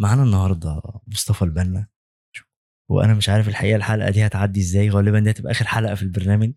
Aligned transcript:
معانا 0.00 0.22
النهارده 0.22 0.82
مصطفى 1.06 1.42
البنا. 1.42 1.88
وأنا 2.90 3.14
مش 3.14 3.28
عارف 3.28 3.48
الحقيقة 3.48 3.76
الحلقة 3.76 4.10
دي 4.10 4.26
هتعدي 4.26 4.60
إزاي. 4.60 4.90
غالبا 4.90 5.20
دي 5.20 5.30
هتبقى 5.30 5.52
آخر 5.52 5.66
حلقة 5.66 5.94
في 5.94 6.02
البرنامج. 6.02 6.52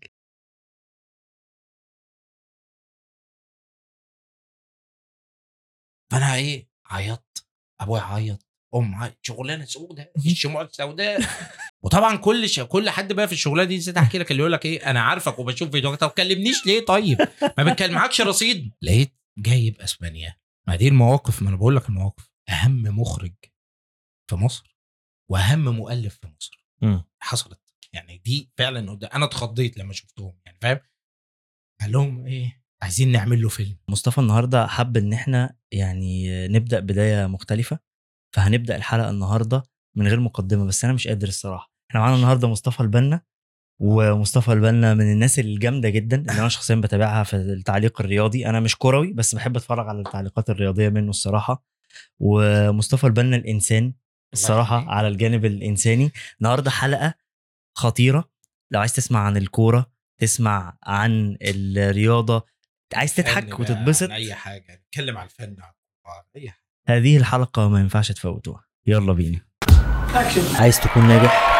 فأنا 6.12 6.34
إيه 6.34 6.68
عيطت. 6.86 7.46
أبويا 7.80 8.02
عيط. 8.02 8.46
أم 8.74 8.94
عيط. 8.94 9.18
شغلانة 9.22 9.64
سوداء 9.64 10.12
الشموع 10.26 10.62
السوداء. 10.62 11.20
وطبعا 11.82 12.16
كل 12.16 12.48
ش... 12.48 12.60
كل 12.60 12.90
حد 12.90 13.12
بقى 13.12 13.26
في 13.26 13.32
الشغلانة 13.32 13.68
دي 13.68 13.76
نسيت 13.76 13.96
أحكي 13.96 14.18
لك 14.18 14.30
اللي 14.30 14.40
يقول 14.40 14.52
لك 14.52 14.64
إيه 14.64 14.90
أنا 14.90 15.00
عارفك 15.00 15.38
وبشوف 15.38 15.70
فيديوهات. 15.70 16.00
طب 16.00 16.10
كلمنيش 16.10 16.66
ليه 16.66 16.84
طيب؟ 16.84 17.18
ما 17.58 17.64
بتكلمعكش 17.72 18.20
رصيد. 18.20 18.72
لقيت 18.82 19.14
جايب 19.38 19.80
أسبانيا. 19.80 20.36
ما 20.68 20.76
دي 20.76 20.88
المواقف 20.88 21.42
ما 21.42 21.48
أنا 21.48 21.56
بقول 21.56 21.76
لك 21.76 21.88
المواقف. 21.88 22.33
أهم 22.48 22.82
مخرج 22.82 23.34
في 24.30 24.36
مصر 24.36 24.76
وأهم 25.30 25.64
مؤلف 25.64 26.18
في 26.18 26.26
مصر. 26.26 26.66
مم. 26.82 27.04
حصلت. 27.22 27.60
يعني 27.92 28.18
دي 28.18 28.52
فعلا 28.56 28.98
أنا 29.14 29.24
اتخضيت 29.24 29.78
لما 29.78 29.92
شفتهم 29.92 30.38
يعني 30.46 30.58
فاهم؟ 30.60 30.80
قال 31.80 31.92
لهم 31.92 32.26
إيه؟ 32.26 32.64
عايزين 32.82 33.12
نعمل 33.12 33.42
له 33.42 33.48
فيلم. 33.48 33.76
مصطفى 33.88 34.18
النهارده 34.18 34.66
حب 34.66 34.96
إن 34.96 35.12
إحنا 35.12 35.56
يعني 35.72 36.48
نبدأ 36.48 36.80
بداية 36.80 37.26
مختلفة 37.26 37.78
فهنبدأ 38.34 38.76
الحلقة 38.76 39.10
النهارده 39.10 39.62
من 39.96 40.08
غير 40.08 40.20
مقدمة 40.20 40.66
بس 40.66 40.84
أنا 40.84 40.92
مش 40.92 41.08
قادر 41.08 41.28
الصراحة. 41.28 41.72
إحنا 41.90 42.00
معانا 42.00 42.16
النهارده 42.16 42.48
مصطفى 42.48 42.80
البنا 42.80 43.22
ومصطفى 43.82 44.52
البنا 44.52 44.94
من 44.94 45.12
الناس 45.12 45.38
الجامدة 45.38 45.88
جدا 45.88 46.20
اللي 46.20 46.40
أنا 46.40 46.48
شخصيا 46.48 46.76
بتابعها 46.76 47.24
في 47.24 47.36
التعليق 47.36 48.00
الرياضي. 48.00 48.46
أنا 48.46 48.60
مش 48.60 48.76
كروي 48.76 49.12
بس 49.12 49.34
بحب 49.34 49.56
أتفرج 49.56 49.88
على 49.88 49.98
التعليقات 49.98 50.50
الرياضية 50.50 50.88
منه 50.88 51.10
الصراحة. 51.10 51.64
ومصطفى 52.18 53.06
البنا 53.06 53.36
الانسان 53.36 53.92
الصراحة. 54.32 54.84
على 54.88 55.08
الجانب 55.08 55.44
الإنساني. 55.44 56.12
النهارده 56.40 56.70
حلقة 56.70 57.14
خطيرة. 57.76 58.30
لو 58.70 58.80
عايز 58.80 58.92
تسمع 58.92 59.20
عن 59.20 59.36
الكورة 59.36 59.90
تسمع 60.20 60.78
عن 60.82 61.36
الرياضة 61.42 62.44
عايز 62.94 63.14
تضحك 63.14 63.60
وتتبسط 63.60 64.10
أي 64.10 64.34
حاجة. 64.34 64.84
نتكلم 64.86 65.18
على 65.18 65.28
الفن 65.28 65.56
أي 66.36 66.50
حاجة. 66.50 66.64
هذه 66.88 67.16
الحلقة 67.16 67.68
ما 67.68 67.80
ينفعش 67.80 68.12
تفوتوها. 68.12 68.64
يلا 68.86 69.12
بينا. 69.12 69.40
عايز 70.54 70.80
تكون 70.80 71.08
ناجح 71.08 71.54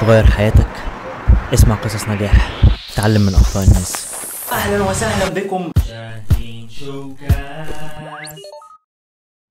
تغير 0.00 0.26
حياتك 0.26 0.70
اسمع 1.54 1.74
قصص 1.74 2.08
نجاح 2.08 2.62
تعلم 2.96 3.20
من 3.20 3.34
أخطاء 3.34 3.64
الناس. 3.64 4.14
أهلا 4.52 4.90
وسهلا 4.90 5.28
بكم. 5.28 5.70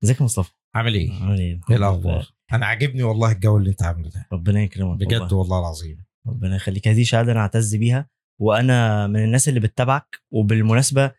ازيك 0.04 0.20
يا 0.20 0.24
مصطفى 0.24 0.50
عامل 0.74 0.94
إيه؟ 0.94 1.12
عامل 1.12 1.38
إيه؟ 1.38 1.60
إيه 1.70 1.76
الأخبار؟ 1.76 2.26
أنا 2.52 2.66
عاجبني 2.66 3.02
والله 3.02 3.32
الجو 3.32 3.56
اللي 3.56 3.70
أنت 3.70 3.82
عامله 3.82 4.08
ده 4.10 4.26
ربنا 4.32 4.62
يكرمك 4.62 4.96
بجد 4.98 5.12
والله. 5.20 5.34
والله 5.36 5.58
العظيم 5.58 6.04
ربنا 6.26 6.56
يخليك 6.56 6.88
هذه 6.88 7.02
شهادة 7.02 7.32
أنا 7.32 7.40
أعتز 7.40 7.74
بيها 7.76 8.08
وأنا 8.40 9.06
من 9.06 9.24
الناس 9.24 9.48
اللي 9.48 9.60
بتتابعك 9.60 10.16
وبالمناسبة 10.30 11.04
آه، 11.04 11.14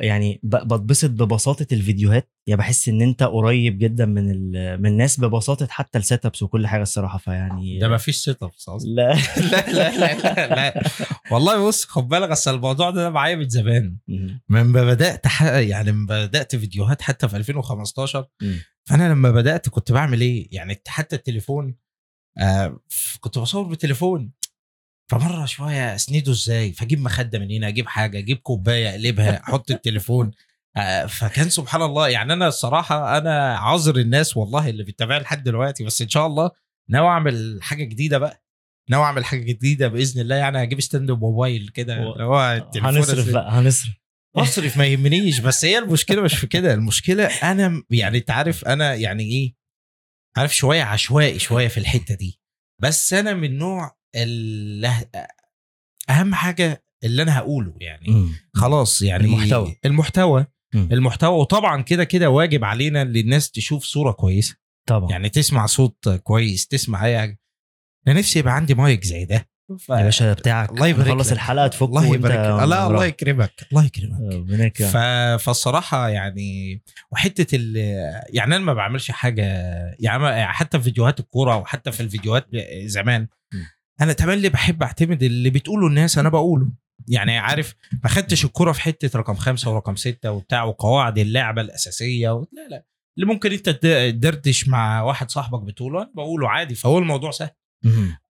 يعني 0.00 0.40
بتبسط 0.42 1.10
ببساطة 1.10 1.66
الفيديوهات 1.72 2.30
يعني 2.46 2.58
بحس 2.58 2.88
إن 2.88 3.02
أنت 3.02 3.22
قريب 3.22 3.78
جدا 3.78 4.06
من 4.06 4.30
ال- 4.30 4.82
من 4.82 4.86
الناس 4.90 5.20
ببساطة 5.20 5.66
حتى 5.70 5.98
ال 5.98 6.26
setups 6.26 6.42
وكل 6.42 6.66
حاجة 6.66 6.82
الصراحة 6.82 7.18
فيعني 7.18 7.78
ده 7.78 7.88
ما 7.88 7.96
فيش 7.96 8.16
setups 8.16 8.68
لا 8.84 9.14
لا 9.36 9.70
لا 9.72 10.14
لا 10.14 10.48
لا. 10.54 10.82
والله 11.30 11.66
بص 11.66 11.84
خد 11.84 12.08
بالك 12.08 12.30
أصل 12.30 12.54
الموضوع 12.54 12.90
ده 12.90 13.10
معايا 13.10 13.36
من 13.36 13.48
زمان. 13.48 13.96
من 14.48 14.72
بدأت. 14.72 15.26
يعني 15.42 15.92
من 15.92 16.06
بدأت 16.06 16.56
فيديوهات 16.56 17.02
حتى 17.02 17.28
في 17.28 17.36
2015 17.36 18.26
مم. 18.42 18.58
فأنا 18.84 19.12
لما 19.12 19.30
بدأت 19.30 19.68
كنت 19.68 19.92
بعمل 19.92 20.20
إيه 20.20 20.48
يعني 20.52 20.82
حتى 20.88 21.16
التليفون 21.16 21.74
آه 22.38 22.80
كنت 23.20 23.38
بصور 23.38 23.62
بالتليفون 23.62 24.30
فمرة 25.10 25.46
شوية 25.46 25.94
أسنده 25.94 26.32
إزاي؟ 26.32 26.72
فأجيب 26.72 27.00
مخدة 27.00 27.38
من 27.38 27.50
هنا 27.50 27.68
أجيب 27.68 27.86
حاجة 27.88 28.18
أجيب 28.18 28.36
كوباية 28.38 28.90
أقلبها 28.90 29.40
أحط 29.42 29.70
التليفون. 29.70 30.30
آه 30.76 31.06
فكان 31.06 31.50
سبحان 31.50 31.82
الله 31.82 32.08
يعني 32.08 32.32
أنا 32.32 32.48
الصراحة 32.48 33.18
أنا 33.18 33.56
عذر 33.58 33.96
الناس 33.96 34.36
والله 34.36 34.68
اللي 34.68 34.84
بيتابعني 34.84 35.22
لحد 35.22 35.42
دلوقتي 35.44 35.84
بس 35.84 36.02
إن 36.02 36.08
شاء 36.08 36.26
الله 36.26 36.50
ناوي 36.88 37.08
أعمل 37.08 37.58
حاجة 37.62 37.84
جديدة 37.84 38.18
بقى. 38.18 38.42
ناوي 38.90 39.04
أعمل 39.04 39.24
حاجة 39.24 39.40
جديدة 39.40 39.88
بإذن 39.88 40.20
الله 40.20 40.36
يعني 40.36 40.62
هجيب 40.62 40.80
ستاند 40.80 41.10
موبايل 41.10 41.68
كده 41.68 41.94
و- 42.00 42.12
اللي 42.12 42.24
هو 42.24 42.40
التليفون 42.56 42.96
هنصرف. 42.96 43.32
بقى 43.32 43.50
هنصرف. 43.52 43.94
أصرف 44.36 44.76
ما 44.76 44.86
يهمنيش 44.86 45.40
بس 45.40 45.64
هي 45.64 45.78
المشكلة 45.78 46.22
مش 46.22 46.34
في 46.34 46.46
كده 46.46 46.74
المشكلة 46.74 47.24
أنا 47.26 47.82
يعني 47.90 48.18
أنت 48.18 48.30
عارف 48.30 48.64
أنا 48.64 48.94
يعني 48.94 49.22
إيه 49.22 49.54
عارف 50.36 50.56
شوية 50.56 50.82
عشوائي 50.82 51.38
شوية 51.38 51.68
في 51.68 51.78
الحتة 51.78 52.14
دي. 52.14 52.40
بس 52.82 53.12
أنا 53.12 53.34
من 53.34 53.58
نوع 53.58 53.97
أهم 56.10 56.34
حاجة 56.34 56.84
اللي 57.04 57.22
أنا 57.22 57.38
هقوله 57.38 57.74
يعني 57.80 58.10
مم. 58.10 58.32
خلاص 58.54 59.02
يعني 59.02 59.24
المحتوى. 59.24 59.76
المحتوى 59.84 60.46
مم. 60.74 60.88
المحتوى 60.92 61.38
وطبعا 61.40 61.82
كده 61.82 62.04
كده 62.04 62.30
واجب 62.30 62.64
علينا 62.64 63.02
ان 63.02 63.16
الناس 63.16 63.50
تشوف 63.50 63.84
صورة 63.84 64.12
كويسة 64.12 64.56
طبعا 64.86 65.10
يعني 65.10 65.28
تسمع 65.28 65.66
صوت 65.66 66.08
كويس 66.08 66.66
تسمع 66.66 67.04
أي 67.04 67.18
حاجة 67.18 67.40
أنا 68.08 68.18
نفسي 68.18 68.38
يبقى 68.38 68.54
عندي 68.54 68.74
مايك 68.74 69.04
زي 69.04 69.24
ده 69.24 69.48
ف... 69.78 69.88
يا 69.88 70.02
باشا 70.02 70.32
بتاعك 70.32 70.70
الله 70.70 70.86
يبارك 70.86 71.08
نخلص 71.08 71.26
لك. 71.26 71.32
الحلقة 71.32 71.66
تفك 71.66 71.82
الله 71.88 72.14
يبارك. 72.14 72.34
لا 72.36 72.86
الله. 72.86 73.04
يكرمك 73.04 73.66
الله 73.72 73.84
يكرمك 73.84 74.82
ف... 74.82 74.96
فالصراحة 75.44 76.08
يعني 76.08 76.82
وحتة 77.12 77.56
ال... 77.56 77.76
يعني 78.28 78.56
أنا 78.56 78.64
ما 78.64 78.74
بعملش 78.74 79.10
حاجة 79.10 79.42
يعني 80.00 80.46
حتى 80.46 80.78
في 80.78 80.84
فيديوهات 80.84 81.20
الكورة 81.20 81.56
وحتى 81.56 81.92
في 81.92 82.00
الفيديوهات 82.00 82.46
زمان 82.84 83.28
م. 83.52 83.56
أنا 84.00 84.12
تملي 84.12 84.48
بحب 84.48 84.82
أعتمد 84.82 85.22
اللي 85.22 85.50
بتقوله 85.50 85.86
الناس 85.86 86.18
أنا 86.18 86.28
بقوله 86.28 86.68
يعني 87.08 87.38
عارف 87.38 87.74
ما 88.04 88.08
خدتش 88.08 88.44
الكورة 88.44 88.72
في 88.72 88.80
حتة 88.80 89.18
رقم 89.18 89.34
خمسة 89.34 89.70
ورقم 89.72 89.96
ستة 89.96 90.30
وبتاع 90.32 90.64
وقواعد 90.64 91.18
اللعبة 91.18 91.62
الأساسية 91.62 92.30
و... 92.34 92.46
لا 92.52 92.68
لا 92.70 92.84
اللي 93.18 93.26
ممكن 93.32 93.52
أنت 93.52 93.68
تد- 93.68 94.12
تدردش 94.20 94.68
مع 94.68 95.02
واحد 95.02 95.30
صاحبك 95.30 95.62
بتقوله 95.62 96.02
أنا 96.02 96.12
بقوله 96.14 96.48
عادي 96.48 96.74
فهو 96.74 96.98
الموضوع 96.98 97.30
سهل. 97.30 97.50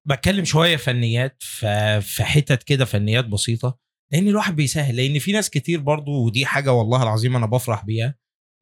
بتكلم 0.04 0.44
شوية 0.44 0.76
فنيات 0.76 1.42
في 2.00 2.24
حتت 2.24 2.62
كده 2.62 2.84
فنيات 2.84 3.24
بسيطة 3.24 3.78
لأن 4.12 4.28
الواحد 4.28 4.56
بيسهل 4.56 4.96
لأن 4.96 5.18
في 5.18 5.32
ناس 5.32 5.50
كتير 5.50 5.80
برضو 5.80 6.24
ودي 6.26 6.46
حاجة 6.46 6.72
والله 6.72 7.02
العظيم 7.02 7.36
أنا 7.36 7.46
بفرح 7.46 7.84
بيها 7.84 8.14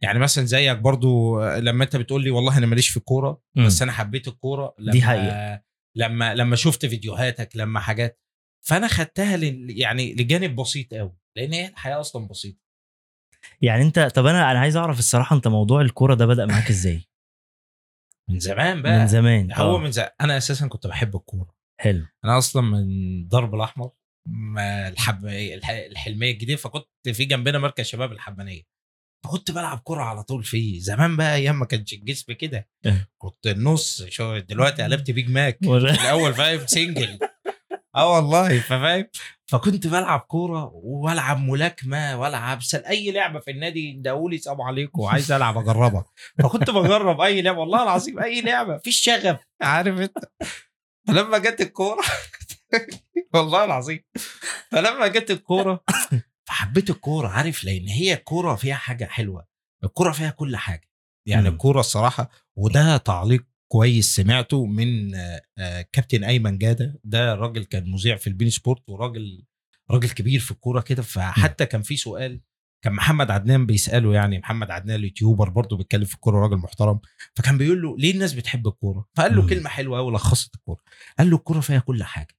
يعني 0.03 0.19
مثلا 0.19 0.45
زيك 0.45 0.78
برضو 0.78 1.41
لما 1.56 1.84
أنت 1.84 1.97
بتقول 1.97 2.25
لي 2.25 2.31
والله 2.31 2.59
أنا 2.59 2.66
ماليش 2.66 2.89
في 2.89 2.97
الكورة. 2.97 3.41
بس 3.66 3.83
أنا 3.83 3.93
حبيت 3.93 4.28
الكورة 4.28 4.75
دي 4.78 5.03
حقيقة. 5.03 5.62
لما 5.97 6.34
لما 6.34 6.57
شفت 6.57 6.87
فيديوهاتك 6.87 7.57
لما 7.57 7.81
حاجات 7.81 8.21
فأنا 8.67 8.89
خدتها 8.89 9.37
لل- 9.37 9.79
يعني 9.81 10.15
لجانب 10.15 10.57
بسيط 10.57 10.95
قوي 10.95 11.17
لأن 11.37 11.53
هي 11.53 11.67
الحياة 11.69 12.01
أصلا 12.01 12.29
بسيطة. 12.29 12.59
يعني 13.62 13.83
أنت 13.83 13.99
طب 14.01 14.27
أنا 14.27 14.51
أنا 14.51 14.59
عايز 14.59 14.77
أعرف 14.77 14.99
الصراحة 14.99 15.37
أنت 15.37 15.49
موضوع 15.49 15.81
الكورة 15.81 16.15
ده 16.15 16.27
بدأ 16.27 16.47
معاك 16.47 16.69
إزاي؟ 16.71 17.09
من 18.31 18.39
زمان 18.39 18.83
بقى. 18.83 18.99
من 18.99 19.07
زمان 19.07 19.53
هو 19.53 19.77
آه. 19.77 19.79
من 19.79 19.91
زمان. 19.93 20.11
أنا 20.21 20.37
أساسا 20.37 20.67
كنت 20.69 20.87
بحب 20.87 21.17
الكورة. 21.17 21.55
حلو. 21.81 22.07
أنا 22.25 22.39
أصلا 22.39 22.63
من 22.63 23.28
ضرب 23.28 23.55
الأحمر 23.55 23.91
الحب 24.89 25.27
الح- 25.27 25.71
الحلمية 25.71 26.31
الجديدة 26.33 26.57
فكنت 26.57 26.87
في 27.13 27.25
جنبنا 27.25 27.59
مركز 27.59 27.84
شباب 27.84 28.13
الحبانية. 28.13 28.63
فكنت 29.25 29.50
بلعب 29.50 29.81
كرة 29.84 30.03
على 30.03 30.22
طول 30.22 30.44
فيه 30.44 30.81
زمان 30.81 31.16
بقى 31.16 31.34
أيام 31.34 31.59
ما 31.59 31.65
كانش 31.66 31.93
الجسم 31.93 32.32
كده. 32.32 32.69
إيه. 32.87 33.09
كنت 33.19 33.47
النص 33.47 34.03
شوت 34.09 34.38
دلوقتي 34.38 34.82
قلبت 34.82 35.10
بيج 35.10 35.31
ماك 35.37 35.59
الأول 35.62 36.34
فاهم 36.34 36.66
single 36.66 37.19
آه 37.97 38.15
والله 38.15 38.60
فاهم 38.60 39.06
فكنت 39.47 39.87
بلعب 39.87 40.21
كورة 40.21 40.71
والعب 40.75 41.38
ملاكمة 41.41 42.21
والعب 42.21 42.62
سل 42.62 42.78
أي 42.84 43.10
لعبة 43.12 43.41
في 43.41 43.50
النادي 43.50 43.93
داولي 43.93 44.38
سلام 44.38 44.60
عليكم. 44.62 45.00
وعايز 45.00 45.33
ألعب 45.33 45.59
أجربها. 45.59 46.04
فكنت 46.38 46.71
بجرب 46.71 47.21
أي 47.21 47.43
لعبة 47.43 47.59
والله 47.59 47.83
العظيم 47.83 48.19
أي 48.19 48.41
لعبة. 48.41 48.78
في 48.78 48.86
الشغف 48.86 49.39
عارف 49.63 50.01
أنت؟ 50.01 50.18
فلما 51.09 51.39
جت 51.39 51.60
الكورة 51.60 52.03
والله 53.34 53.65
العظيم. 53.65 54.04
فلما 54.71 55.07
جت 55.07 55.30
الكورة 55.30 55.84
فحبيت 56.48 56.91
الكورة 56.91 57.28
عارف 57.28 57.65
لأن 57.65 57.89
هي 57.89 58.13
الكوره 58.13 58.54
فيها 58.54 58.75
حاجة 58.75 59.04
حلوة 59.04 59.47
الكورة 59.84 60.13
فيها 60.13 60.31
كل 60.31 60.57
حاجة. 60.57 60.91
يعني 61.28 61.48
مم. 61.48 61.54
الكورة 61.54 61.81
الصراحة 61.81 62.31
وده 62.57 62.97
تعليق 62.97 63.45
كويس 63.69 64.16
سمعته 64.16 64.66
من 64.66 65.10
كابتن 65.93 66.25
أيمن 66.25 66.59
جادة. 66.59 67.01
ده 67.04 67.34
راجل 67.34 67.65
كان 67.65 67.91
مذيع 67.91 68.16
في 68.16 68.27
البين 68.27 68.51
سبورت 68.51 68.89
وراجل 68.89 69.45
راجل 69.91 70.10
كبير 70.10 70.41
في 70.41 70.51
الكورة 70.51 70.81
كده. 70.81 71.03
فحتى 71.03 71.66
كان 71.66 71.83
في 71.83 71.97
سؤال 71.97 72.41
كان 72.84 72.92
محمد 72.92 73.31
عدنان 73.31 73.66
بيسأله 73.66 74.15
يعني 74.15 74.39
محمد 74.39 74.71
عدنان 74.71 74.97
اليوتيوبر 74.99 75.49
برضه 75.49 75.77
بيتكلم 75.77 76.04
في 76.04 76.15
الكورة 76.15 76.41
راجل 76.41 76.57
محترم. 76.57 77.01
فكان 77.34 77.59
بيقول 77.59 77.83
له 77.83 77.97
ليه 77.99 78.13
الناس 78.13 78.33
بتحب 78.33 78.66
الكورة؟ 78.66 79.09
فقال 79.16 79.37
له 79.37 79.42
مم. 79.42 79.49
كلمة 79.49 79.69
حلوة 79.69 79.99
قوي 79.99 80.13
لخصت 80.13 80.54
الكورة. 80.54 80.81
قال 81.19 81.31
له 81.31 81.37
الكورة 81.37 81.60
فيها 81.60 81.78
كل 81.78 82.04
حاجة. 82.04 82.37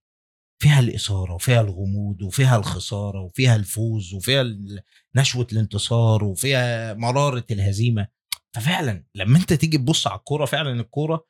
فيها 0.58 0.80
الإثارة 0.80 1.34
وفيها 1.34 1.60
الغموض 1.60 2.22
وفيها 2.22 2.56
الخسارة 2.56 3.20
وفيها 3.20 3.56
الفوز 3.56 4.14
وفيها 4.14 4.44
نشوة 5.16 5.46
الانتصار 5.52 6.24
وفيها 6.24 6.94
مرارة 6.94 7.44
الهزيمة 7.50 8.08
ففعلا 8.54 9.04
لما 9.14 9.38
أنت 9.38 9.52
تيجي 9.52 9.78
تبص 9.78 10.06
على 10.06 10.18
الكورة 10.18 10.44
فعلا 10.44 10.80
الكورة 10.80 11.26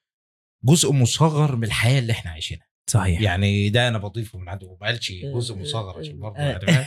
جزء 0.65 0.93
مصغر 0.93 1.57
من 1.57 1.65
الحياة 1.65 1.99
اللي 1.99 2.13
إحنا 2.13 2.31
عايشينها 2.31 2.69
صحيح 2.91 3.21
يعني 3.21 3.69
ده 3.69 3.89
أنا 3.89 3.99
بضيفه 3.99 4.39
من 4.39 4.49
عنده 4.49 4.77
ما 4.81 4.87
قالش 4.87 5.13
جزء 5.13 5.55
آه، 5.55 5.59
مصغر 5.59 5.99
عشان 5.99 6.19
برضه 6.19 6.37
آه. 6.39 6.61
يعني؟ 6.63 6.87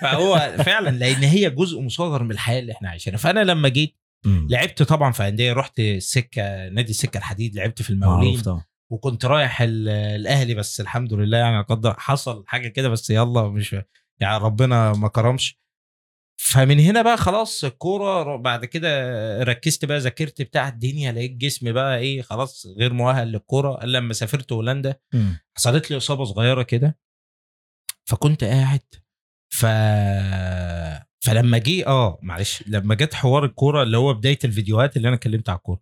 فهو 0.00 0.54
فعلا 0.58 0.90
لأن 0.90 1.22
هي 1.22 1.50
جزء 1.50 1.80
مصغر 1.80 2.22
من 2.22 2.30
الحياة 2.30 2.60
اللي 2.60 2.72
إحنا 2.72 2.88
عايشينها 2.88 3.18
فأنا 3.18 3.40
لما 3.44 3.68
جيت. 3.68 3.96
لعبت 4.26 4.82
طبعا 4.82 5.12
في 5.12 5.28
أندية 5.28 5.52
رحت 5.52 5.80
السكه 5.80 6.68
نادي 6.68 6.90
السكة 6.90 7.18
الحديد 7.18 7.54
لعبت 7.54 7.82
في 7.82 7.90
المقاولين 7.90 8.42
وكنت 8.92 9.24
رايح 9.24 9.62
ال- 9.62 9.88
الأهلي 9.88 10.54
بس 10.54 10.80
الحمد 10.80 11.12
لله 11.12 11.38
يعني 11.38 11.62
قدر 11.62 11.94
حصل 11.98 12.44
حاجة 12.46 12.68
كده 12.68 12.88
بس 12.88 13.10
يلا 13.10 13.48
مش 13.48 13.72
يعني 14.20 14.44
ربنا 14.44 14.92
ما 14.92 15.08
كرمش. 15.08 15.60
فمن 16.42 16.80
هنا 16.80 17.02
بقى 17.02 17.16
خلاص 17.16 17.64
الكورة 17.64 18.36
بعد 18.36 18.64
كده 18.64 18.88
ركزت 19.42 19.84
بقى 19.84 19.98
ذاكرت 19.98 20.42
بتاع 20.42 20.68
الدنيا 20.68 21.12
لقيت 21.12 21.32
جسمي 21.32 21.72
بقى 21.72 21.98
إيه 21.98 22.22
خلاص 22.22 22.66
غير 22.66 22.92
مؤهل 22.92 23.28
للكورة. 23.28 23.84
الا 23.84 23.98
لما 23.98 24.12
سافرت 24.12 24.52
هولندا. 24.52 24.94
حصلت 25.56 25.90
لي 25.90 25.96
إصابة 25.96 26.24
صغيرة 26.24 26.62
كده. 26.62 26.98
فكنت 28.08 28.44
قاعد. 28.44 28.80
ف 29.52 29.66
فلما 31.24 31.58
جه 31.58 31.86
آه 31.86 32.18
معلش 32.22 32.64
لما 32.66 32.94
جت 32.94 33.14
حوار 33.14 33.44
الكورة 33.44 33.82
اللي 33.82 33.96
هو 33.96 34.14
بداية 34.14 34.38
الفيديوهات 34.44 34.96
اللي 34.96 35.08
أنا 35.08 35.16
اتكلمت 35.16 35.48
على 35.48 35.56
الكورة 35.58 35.80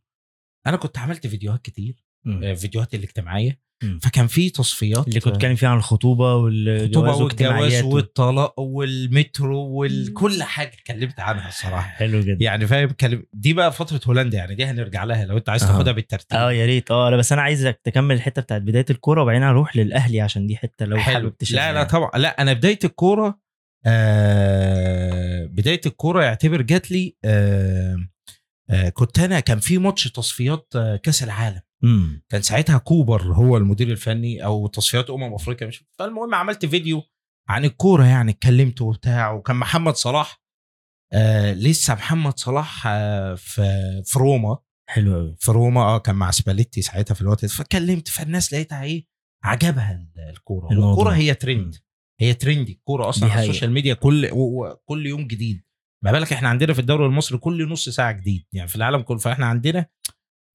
أنا 0.66 0.76
كنت 0.76 0.98
عملت 0.98 1.26
فيديوهات 1.26 1.62
كتير. 1.62 2.04
آه، 2.26 2.54
فيديوهات 2.54 2.94
الاجتماعية. 2.94 3.68
فكان 4.02 4.26
في 4.26 4.50
تصفيات 4.50 5.08
اللي 5.08 5.20
كنت 5.20 5.32
بتتكلم 5.34 5.54
فيها 5.54 5.68
عن 5.68 5.76
الخطوبة 5.76 6.34
والجواز 6.34 7.20
والجواز 7.20 7.82
والطلاق 7.82 8.60
والمترو 8.60 9.84
وكل 9.84 10.42
حاجة 10.42 10.68
اتكلمت 10.68 11.20
عنها 11.20 11.48
الصراحة. 11.48 11.88
حلو 11.90 12.20
جدا. 12.20 12.44
يعني 12.44 12.66
فاهم 12.66 12.88
كلم... 12.88 13.22
دي 13.32 13.52
بقى 13.52 13.72
فترة 13.72 14.00
هولندا 14.08 14.38
يعني 14.38 14.54
دي 14.54 14.64
هنرجع 14.64 15.04
لها 15.04 15.24
لو 15.26 15.36
انت 15.36 15.48
عايز. 15.48 15.62
تاخدها 15.62 15.92
بالترتيب. 15.92 16.38
آه 16.38 16.52
يا 16.52 16.66
ريت. 16.66 16.90
آه 16.90 17.16
بس 17.16 17.32
أنا 17.32 17.42
عايزك 17.42 17.80
تكمل 17.84 18.14
الحتة 18.14 18.42
بتاعت 18.42 18.62
بداية 18.62 18.86
الكورة 18.90 19.22
وبعدين 19.22 19.42
أروح 19.42 19.76
للأهلي 19.76 20.20
عشان 20.20 20.46
دي 20.46 20.56
حتة 20.56 20.86
لو 20.86 20.96
حلو. 20.96 21.14
حابب 21.14 21.36
تشارك 21.36 21.60
لا 21.62 21.72
لا 21.72 21.84
طبعا. 21.84 22.10
لا 22.16 22.42
أنا 22.42 22.52
بداية 22.52 22.78
الكورة 22.84 23.38
آه 23.86 25.44
بداية 25.46 25.80
الكورة 25.86 26.22
يعتبر 26.24 26.62
جات 26.62 26.90
لي 26.90 27.16
آه 27.24 27.94
آه 27.94 28.08
كنت 28.94 29.18
أنا 29.18 29.40
كان 29.40 29.58
في 29.60 29.78
ماتش 29.78 30.04
تصفيات 30.12 30.72
آه 30.76 30.96
كأس 30.96 31.22
العالم. 31.22 31.60
امم 31.84 32.22
كان 32.28 32.42
ساعتها 32.42 32.78
كوبر 32.78 33.22
هو 33.22 33.56
المدير 33.56 33.88
الفني 33.90 34.44
أو 34.44 34.66
تصفيات 34.66 35.10
أمم 35.10 35.34
أفريقيا 35.34 35.66
مش 35.68 35.84
فالمهم 35.98 36.34
عملت 36.34 36.66
فيديو 36.66 37.02
عن 37.48 37.64
الكورة 37.64 38.04
يعني 38.04 38.30
اتكلمت 38.32 38.80
وبتاع 38.82 39.32
وكان 39.32 39.56
محمد 39.56 39.94
صلاح 39.94 40.42
آه 41.12 41.52
لسه 41.52 41.94
محمد 41.94 42.38
صلاح 42.38 42.82
آه 42.86 43.34
في 43.34 43.62
في 44.04 44.18
روما. 44.18 44.58
حلو 44.90 45.14
قوي 45.14 45.36
في 45.38 45.50
روما 45.52 45.80
آه 45.80 45.98
كان 45.98 46.14
مع 46.14 46.30
سباليتي 46.30 46.82
ساعتها 46.82 47.14
في 47.14 47.20
الوقت 47.20 47.46
فكلمت 47.46 48.08
فالناس 48.08 48.52
لقيتها 48.52 48.82
إيه 48.82 49.06
عجبها 49.44 49.92
ال- 49.92 50.30
الكورة. 50.30 50.72
الكوره 50.72 51.10
هي 51.10 51.34
ترند 51.34 51.74
هي 52.20 52.34
ترندي 52.34 52.72
الكورة 52.72 53.08
أصلا 53.08 53.30
على. 53.32 53.40
السوشيال 53.42 53.70
ميديا 53.72 53.94
كل 53.94 54.30
كل 54.84 55.06
يوم 55.06 55.26
جديد. 55.26 55.62
ما 56.04 56.12
بالك 56.12 56.32
إحنا 56.32 56.48
عندنا 56.48 56.72
في 56.72 56.78
الدوري 56.78 57.06
المصري 57.06 57.38
كل 57.38 57.68
نص 57.68 57.88
ساعة 57.88 58.12
جديد 58.12 58.46
يعني 58.52 58.68
في 58.68 58.76
العالم 58.76 59.02
كله 59.02 59.18
فإحنا 59.18 59.46
عندنا 59.46 59.86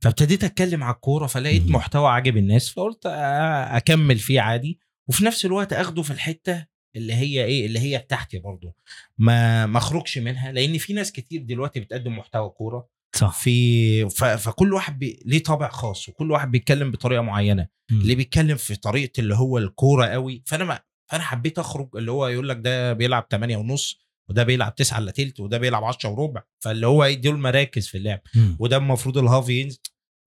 فابتديت 0.04 0.44
أتكلم 0.44 0.84
على 0.84 0.96
الكورة 0.96 1.28
فلقيت. 1.28 1.68
محتوى 1.70 2.10
عاجب 2.10 2.38
الناس 2.38 2.70
فقلت 2.70 3.06
أكمل 3.06 4.18
فيه 4.18 4.42
عادي 4.42 4.80
وفي 5.10 5.26
نفس 5.26 5.46
الوقت 5.46 5.74
أخده 5.74 6.02
في 6.02 6.12
الحتة 6.12 6.66
اللي 6.96 7.14
هي 7.14 7.44
إيه 7.44 7.66
اللي 7.66 7.80
هي 7.80 7.98
بتاعتي 7.98 8.40
برضه 8.40 8.76
ما 9.18 9.66
ما 9.66 9.78
أخرجش 9.78 10.18
منها 10.18 10.52
لأن 10.52 10.78
في 10.78 10.94
ناس 10.94 11.12
كتير 11.12 11.42
دلوقتي 11.42 11.80
بتقدم 11.80 12.18
محتوى 12.18 12.50
كورة 12.50 12.90
صح 13.16 13.40
في 13.40 14.10
ف... 14.10 14.24
فكل 14.24 14.74
واحد 14.74 15.00
بي... 15.00 15.20
ليه 15.26 15.44
طابع 15.44 15.70
خاص 15.70 16.10
وكل 16.10 16.32
واحد 16.32 16.52
بيتكلم 16.52 16.92
بطريقة 16.92 17.22
معينة 17.22 17.68
مم. 17.92 18.02
اللي 18.02 18.16
بيتكلم 18.16 18.58
في 18.58 18.76
طريقة 18.76 19.20
اللي 19.20 19.36
هو 19.36 19.58
الكورة 19.58 20.06
قوي 20.06 20.44
فأنا 20.46 20.64
ما... 20.64 20.80
فأنا 21.12 21.24
حبيت 21.24 21.60
أخرج 21.60 21.90
اللي 21.96 22.12
هو 22.12 22.28
يقول 22.28 22.50
لك 22.50 22.58
ده 22.58 22.94
بيلعب 22.94 23.28
8 23.32 23.58
ونص 23.58 24.04
وده 24.30 24.44
بيلعب 24.44 24.76
9 24.76 24.98
إلا 24.98 25.12
تلت 25.12 25.40
وده 25.40 25.58
بيلعب 25.58 25.84
10 25.84 26.10
وربع. 26.10 26.42
فاللي 26.64 26.88
هو 26.88 27.04
إيه 27.04 27.22
دول 27.22 27.40
مراكز 27.40 27.88
في 27.88 27.98
اللعب. 27.98 28.20
وده 28.60 28.78
المفروض 28.78 29.18
الهاف 29.18 29.50
ينزل. 29.50 29.80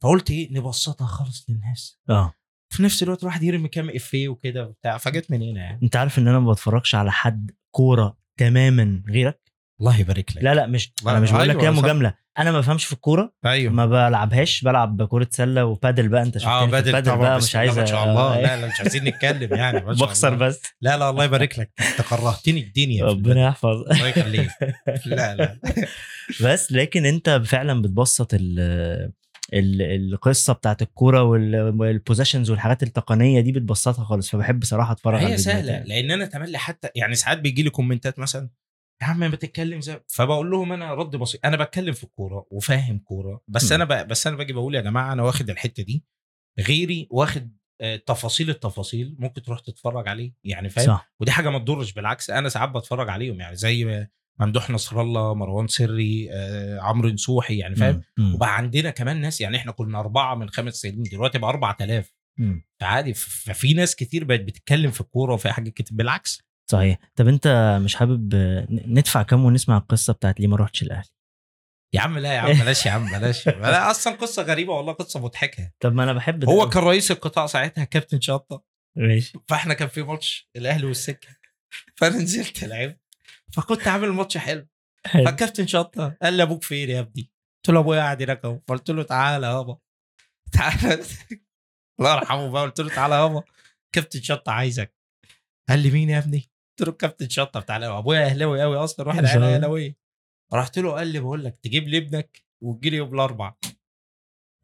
فقلت 0.03 0.31
إيه 0.31 0.53
نبسطها 0.53 1.07
خالص 1.07 1.47
للناس. 1.51 1.99
آه. 2.11 2.33
في 2.75 2.83
نفس 2.83 3.03
الوقت 3.03 3.23
الواحد 3.23 3.43
يرمي 3.43 3.69
كام 3.69 3.91
افيه 3.91 4.29
وكده 4.29 4.67
وبتاع 4.67 4.99
فجت 4.99 5.31
من 5.31 5.43
هنا 5.43 5.61
يعني. 5.61 5.83
أنت 5.83 5.97
عارف 5.97 6.19
إن 6.19 6.29
أنا 6.29 6.39
ما 6.39 6.53
بتفرجش 6.53 6.95
على 6.95 7.13
حد 7.13 7.51
كورة 7.71 8.19
تماما 8.41 9.03
غيرك؟ 9.09 9.53
الله 9.81 10.01
يبارك 10.01 10.37
لك. 10.37 10.45
لا 10.45 10.55
لا 10.55 10.67
مش 10.67 10.93
أنا 11.07 11.21
مش 11.21 11.33
بقول 11.33 11.49
لك 11.49 11.57
أيوة، 11.57 11.63
كده 11.63 11.73
صح. 11.73 11.83
مجاملة. 11.83 12.15
أنا 12.39 12.53
ما 12.53 12.59
بفهمش 12.59 12.85
في 12.85 12.93
الكورة 12.93 13.33
أيوه. 13.47 13.73
ما 13.73 13.87
بلعبهاش 13.87 14.63
بلعب 14.63 15.09
كره 15.09 15.29
سلة 15.31 15.65
وبادل 15.65 16.09
بقى 16.09 16.23
أنت 16.23 16.39
شفتني 16.39 16.53
آه 16.53 16.65
البادل 16.65 17.03
طبعا 17.03 17.17
بقى 17.17 17.37
مش 17.37 17.57
عايز 17.57 17.79
ما 17.79 17.85
شاء 17.85 18.05
الله. 18.05 18.41
لا 18.47 18.61
لا 18.61 18.67
مش 18.67 18.81
عايزين 18.81 19.05
نتكلم 19.05 19.55
يعني 19.55 19.81
بخسر 19.81 20.33
الله. 20.33 20.47
بس. 20.47 20.63
لا 20.81 20.97
لا 20.97 21.11
الله 21.11 21.25
يبارك 21.25 21.59
لك. 21.59 21.71
انت 21.81 22.09
كرهتني 22.09 22.61
الدنيا 22.61 23.05
ربنا 23.05 23.47
يحفظ 23.47 23.83
الله 23.91 24.07
يخليك. 24.07 24.51
لا 25.07 25.37
لا. 25.37 25.59
بس 26.45 26.73
لكن 26.73 27.07
أنت 27.07 27.43
فعلا 27.45 27.83
بتبسط 27.83 28.35
ال 28.35 28.61
ال 29.55 29.83
القصة 30.13 30.53
بتاعت 30.53 30.83
الكورة 30.83 31.23
وال 31.23 31.46
positions 31.46 32.51
والحاجات 32.51 32.83
التقنية 32.83 33.41
دي 33.41 33.53
بتبسطها 33.53 34.05
خالص 34.05 34.31
فبحب 34.31 34.65
صراحة 34.65 34.93
أتفرج 34.93 35.21
هي 35.21 35.37
سهلة 35.37 35.73
يعني. 35.73 35.89
لأن 35.89 36.11
أنا 36.11 36.27
تملي 36.27 36.59
حتى 36.59 36.89
يعني 36.95 37.15
ساعات 37.15 37.39
بيجي 37.39 37.63
لي 37.63 37.71
comment 37.71 38.13
ات 38.13 38.19
مثلا 38.19 38.49
يا 39.03 39.07
عم 39.07 39.19
ما 39.19 39.29
بتتكلم 39.29 39.81
زي 39.81 40.01
فبقول 40.09 40.51
لهم 40.51 40.73
أنا 40.73 40.95
رد 40.95 41.17
بسيط 41.17 41.41
أنا 41.47 41.57
بتكلم 41.65 41.93
في 41.93 42.05
الكورة 42.05 42.47
وفاهم 42.51 42.99
كورة 42.99 43.43
بس 43.49 43.73
م. 43.73 43.75
أنا 43.75 43.85
ب... 43.85 44.09
بس 44.09 44.27
أنا 44.27 44.37
باجي 44.37 44.53
بقول 44.53 44.75
يا 44.75 44.81
جماعة 44.81 45.13
أنا 45.13 45.23
واخد 45.23 45.51
الحتة 45.51 45.83
دي 45.83 46.05
غيري 46.61 47.09
واخد 47.11 47.57
آه، 47.81 47.97
تفاصيل 47.97 48.51
التفاصيل 48.51 49.17
ممكن 49.19 49.43
تروح 49.43 49.61
تتفرج 49.61 50.09
عليه 50.09 50.35
يعني 50.45 50.69
فاهم 50.69 50.87
صح 50.87 51.13
ودي 51.21 51.31
حاجة 51.31 51.51
ما 51.51 51.59
تضرش 51.59 51.93
بالعكس 51.93 52.31
أنا 52.31 52.49
ساعات 52.49 52.69
بتفرج 52.69 53.09
عليهم 53.09 53.41
يعني 53.41 53.57
زي 53.57 54.07
ممدوح 54.41 54.71
نصر 54.71 55.01
الله 55.01 55.35
مروان 55.35 55.67
سري 55.69 56.29
آه، 56.33 56.81
عمرو 56.81 57.09
نصوحي 57.09 57.59
يعني 57.59 57.77
فاهم. 57.77 58.03
وبقى 58.35 58.57
عندنا 58.57 58.91
كمان 58.91 59.21
ناس 59.21 59.41
يعني 59.41 59.57
إحنا 59.57 59.73
كنا 59.73 60.01
أربعة 60.01 60.35
من 60.35 60.49
خمس 60.49 60.75
سنين 60.75 61.03
دلوقتي 61.03 61.39
بقى 61.39 61.51
4000 61.51 62.15
مم. 62.39 62.65
فعادي 62.81 63.15
ففي 63.15 63.75
ناس 63.75 63.97
كتير 63.97 64.25
بقت 64.25 64.41
بتتكلم 64.41 64.91
في 64.91 65.01
الكورة 65.01 65.35
وفي 65.35 65.53
حاجات 65.53 65.73
كتير 65.73 65.97
بالعكس 65.97 66.46
صحيح. 66.71 66.99
طب 67.17 67.29
انت 67.29 67.79
مش 67.85 67.95
حابب 67.95 68.35
ندفع 68.71 69.23
كام 69.23 69.45
ونسمع 69.45 69.77
القصة 69.77 70.13
بتاعت 70.13 70.41
ليه 70.41 70.47
ما 70.49 70.57
رحتش 70.57 70.83
الاهلي 70.83 71.09
يا 71.95 72.01
عم 72.01 72.19
لا 72.19 72.35
يا 72.35 72.39
عم 72.41 72.53
بلاش 72.53 72.87
يا 72.87 72.91
عم 72.91 73.07
بلاش. 73.19 73.49
لا 73.49 73.91
أصلا 73.91 74.15
قصة 74.15 74.43
غريبة 74.43 74.73
والله 74.73 74.93
قصة 74.93 75.21
مضحكة. 75.21 75.73
طب 75.81 75.93
ما 75.95 76.05
أنا 76.05 76.13
بحب 76.13 76.39
ده 76.39 76.53
هو. 76.53 76.69
كان 76.69 76.83
رئيس 76.83 77.11
القطاع 77.11 77.47
ساعتها 77.47 77.85
كابتن 77.85 78.21
شطة. 78.21 78.65
ماشي. 78.97 79.39
فإحنا 79.49 79.75
كان 79.75 79.89
في 79.89 80.03
ماتش 80.03 80.51
الأهلي 80.57 80.87
والسكة. 80.87 81.29
فأنا 81.97 82.17
نزلت 82.17 82.65
لعبت 82.65 83.01
فكنت 83.53 83.89
عامل 83.89 84.09
ماتش 84.09 84.39
حلو. 84.39 84.67
فالكابتن 85.13 85.67
شطة 85.67 86.17
قال 86.23 86.35
لي 86.35 86.43
أبوك 86.43 86.65
فين 86.65 86.91
يا 86.91 87.01
ابني؟ 87.01 87.31
قلت 87.57 87.75
له 87.75 87.81
أبويا 87.81 88.01
قاعد 88.01 88.23
هناك 88.23 88.45
أهو. 88.45 88.61
فقلت 88.69 88.91
له 88.91 89.03
تعالى 89.03 89.47
يابا 89.47 89.79
تعالى 90.53 90.95
الله 92.01 92.17
يرحمه 92.17 92.51
بقى. 92.51 92.63
قلت 92.63 92.81
له 92.81 92.89
تعالى 92.95 93.15
يابا 93.15 93.43
كابتن 93.95 94.23
شطة 94.23 94.53
عايزك. 94.53 94.95
قال 95.69 95.79
لي 95.79 95.91
مين 95.91 96.11
يا 96.11 96.19
ابني؟ 96.19 96.51
قلت 96.79 96.89
له 96.89 96.93
الكابتن 96.93 97.29
شطه 97.29 97.61
بتاع. 97.61 97.99
أبويا 97.99 98.27
أهلاوي 98.27 98.63
قوي 98.63 98.77
أصلا 98.77 99.13
العيله 99.13 99.35
الله. 99.35 99.55
اهلاويه 99.55 99.97
رحت 100.55 100.79
له 100.79 100.93
قال 100.93 101.09
لي 101.09 101.21
بقول 101.21 101.45
لك 101.45 101.59
تجيب 101.63 101.89
لي 101.89 101.99
ابنك 101.99 102.43
وتجي 102.63 102.91
لي 102.91 102.97
يوم 102.97 103.15
الاربع 103.15 103.55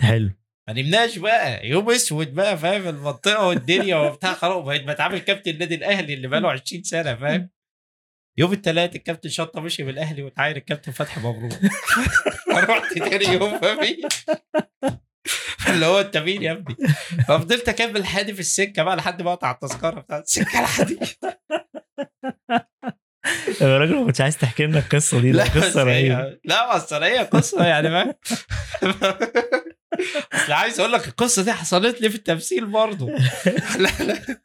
حلو. 0.00 0.30
ما 0.68 0.74
نمناش 0.74 1.18
بقى 1.18 1.68
يوم 1.68 1.90
أسود 1.90 2.34
بقى 2.34 2.58
فاهم 2.58 2.88
المنطقة 2.88 3.46
والدنيا 3.46 3.96
وبتاع 3.96 4.34
خلاص 4.34 4.64
بقيت 4.64 4.84
بتعامل 4.84 5.18
كابتن 5.18 5.50
النادي 5.50 5.74
الأهلي 5.74 6.14
اللي 6.14 6.28
بقاله 6.28 6.50
20 6.50 6.82
سنة 6.82 7.14
فاهم. 7.14 7.50
يوم 8.38 8.52
الثلاث 8.52 8.96
الكابتن 8.96 9.28
شطه 9.28 9.60
مشي 9.60 9.82
من 9.82 9.88
الأهلي 9.88 10.22
وتعاين 10.22 10.56
الكابتن 10.56 10.92
فتحي 10.92 11.20
مبروك. 11.20 11.52
رحت 12.70 12.98
تاني 12.98 13.24
يوم 13.24 13.60
فاهم 13.60 13.78
اللي 15.68 15.86
هو 15.86 16.00
أنت 16.00 16.16
مين 16.16 16.42
يا 16.42 16.52
ابني؟ 16.52 16.76
ففضلت 17.28 17.68
أكمل 17.68 18.06
حادي 18.06 18.34
في 18.34 18.40
السكة 18.40 18.82
بقى 18.82 18.96
لحد 18.96 19.22
ما 19.22 19.32
أقطع 19.32 19.50
التذكرة 19.50 20.00
بتاعت 20.00 20.24
السكة 20.24 20.60
الحديد 20.60 21.04
يا 23.60 23.78
راجل 23.78 23.94
ما 23.94 24.06
كنتش 24.06 24.20
عايز 24.20 24.36
تحكي 24.38 24.66
لنا 24.66 24.78
القصة 24.78 25.20
دي 25.20 25.32
لا 25.32 25.44
بس 25.44 25.50
قصه 25.50 25.82
رهيبة. 25.82 26.18
هي 26.18 26.40
لا 26.44 26.76
بس 26.76 26.92
هي 26.92 27.18
قصة 27.18 27.64
يعني 27.66 27.88
فاهم؟ 27.88 28.14
أصل 30.32 30.52
عايز 30.52 30.80
أقول 30.80 30.92
لك 30.92 31.08
القصة 31.08 31.42
دي 31.42 31.52
حصلت 31.52 32.00
لي 32.00 32.10
في 32.10 32.16
التمثيل 32.16 32.66
برضه. 32.66 33.06
لا 33.78 34.04
لا. 34.04 34.42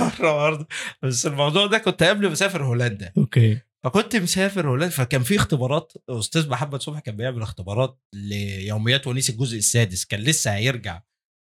مرة 0.00 0.32
برضه 0.32 0.66
بس 1.02 1.26
الموضوع 1.26 1.66
ده 1.66 1.78
كنت 1.78 2.02
قبل 2.02 2.30
مسافر 2.30 2.64
هولندا. 2.64 3.12
أوكي. 3.18 3.60
فكنت 3.84 4.16
مسافر 4.16 4.68
هولندا 4.68 4.88
فكان 4.88 5.22
في 5.22 5.36
اختبارات. 5.36 5.92
أستاذ 6.10 6.48
محمد 6.48 6.82
صبحي 6.82 7.00
كان 7.00 7.16
بيعمل 7.16 7.42
اختبارات 7.42 8.00
ليوميات 8.14 9.06
ونيس 9.06 9.30
الجزء 9.30 9.58
السادس 9.58 10.04
كان 10.04 10.20
لسه 10.20 10.54
هيرجع. 10.54 11.02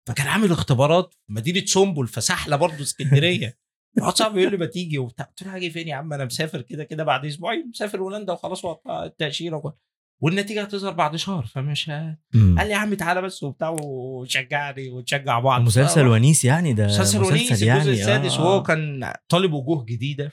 فكان 0.07 0.27
عامل 0.27 0.51
اختبارات 0.51 1.13
في 1.13 1.33
مدينة 1.33 1.65
سنبل 1.65 2.07
فسحله 2.07 2.55
برضه 2.55 2.81
اسكندرية. 2.81 3.57
واحد 4.01 4.15
صاحبي 4.15 4.39
يقول 4.41 4.51
لي 4.51 4.57
ما 4.57 4.65
تيجي 4.65 4.97
وبتاع. 4.97 5.25
قلت 5.25 5.43
له 5.43 5.55
هاجي 5.55 5.69
فين 5.69 5.87
يا 5.87 5.95
عم؟ 5.95 6.13
أنا 6.13 6.25
مسافر 6.25 6.61
كده 6.61 6.83
كده 6.83 7.03
بعد 7.03 7.25
أسبوعين 7.25 7.69
مسافر 7.69 7.99
هولندا 8.01 8.33
وخلاص 8.33 8.61
التأشيرة 8.89 9.55
وكل- 9.55 9.73
والنتيجة 10.21 10.61
هتظهر 10.61 10.93
بعد 10.93 11.15
شهر 11.15 11.45
فمش. 11.45 11.89
قال 11.89 12.17
لي 12.33 12.69
يا 12.69 12.75
عم 12.77 12.93
تعالى 12.93 13.21
بس 13.21 13.43
وبتاع 13.43 13.75
وشجعني 13.81 14.89
ونشجع 14.89 15.39
بعض. 15.39 15.61
مسلسل 15.61 16.07
ونيس 16.07 16.45
يعني 16.45 16.73
ده 16.73 16.85
مسلسل 16.85 17.23
ونيس 17.23 17.51
الجزء 17.51 17.67
يعني 17.67 17.89
السادس 17.91 18.33
آه. 18.37 18.41
وهو 18.45 18.63
كان 18.63 19.13
طالب 19.29 19.53
وجوه 19.53 19.85
جديدة. 19.85 20.31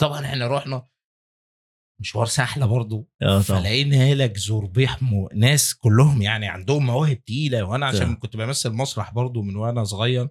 طبعا 0.00 0.24
إحنا 0.24 0.46
رحنا 0.48 0.86
مشوار 2.00 2.26
سحله 2.26 2.66
برضه 2.66 3.06
آه 3.22 3.42
طبعا. 3.42 3.60
فلقينا 3.60 4.14
لك 4.14 4.36
زربيح 4.36 5.02
م... 5.02 5.26
ناس 5.34 5.74
كلهم 5.74 6.22
يعني 6.22 6.48
عندهم 6.48 6.86
مواهب 6.86 7.24
تقيلة 7.24 7.62
وأنا 7.62 7.86
عشان 7.86 8.00
طبعا. 8.06 8.14
كنت 8.16 8.36
بمثل 8.36 8.70
مسرح 8.70 9.12
برضه 9.14 9.42
من 9.42 9.56
وأنا 9.56 9.84
صغير. 9.84 10.28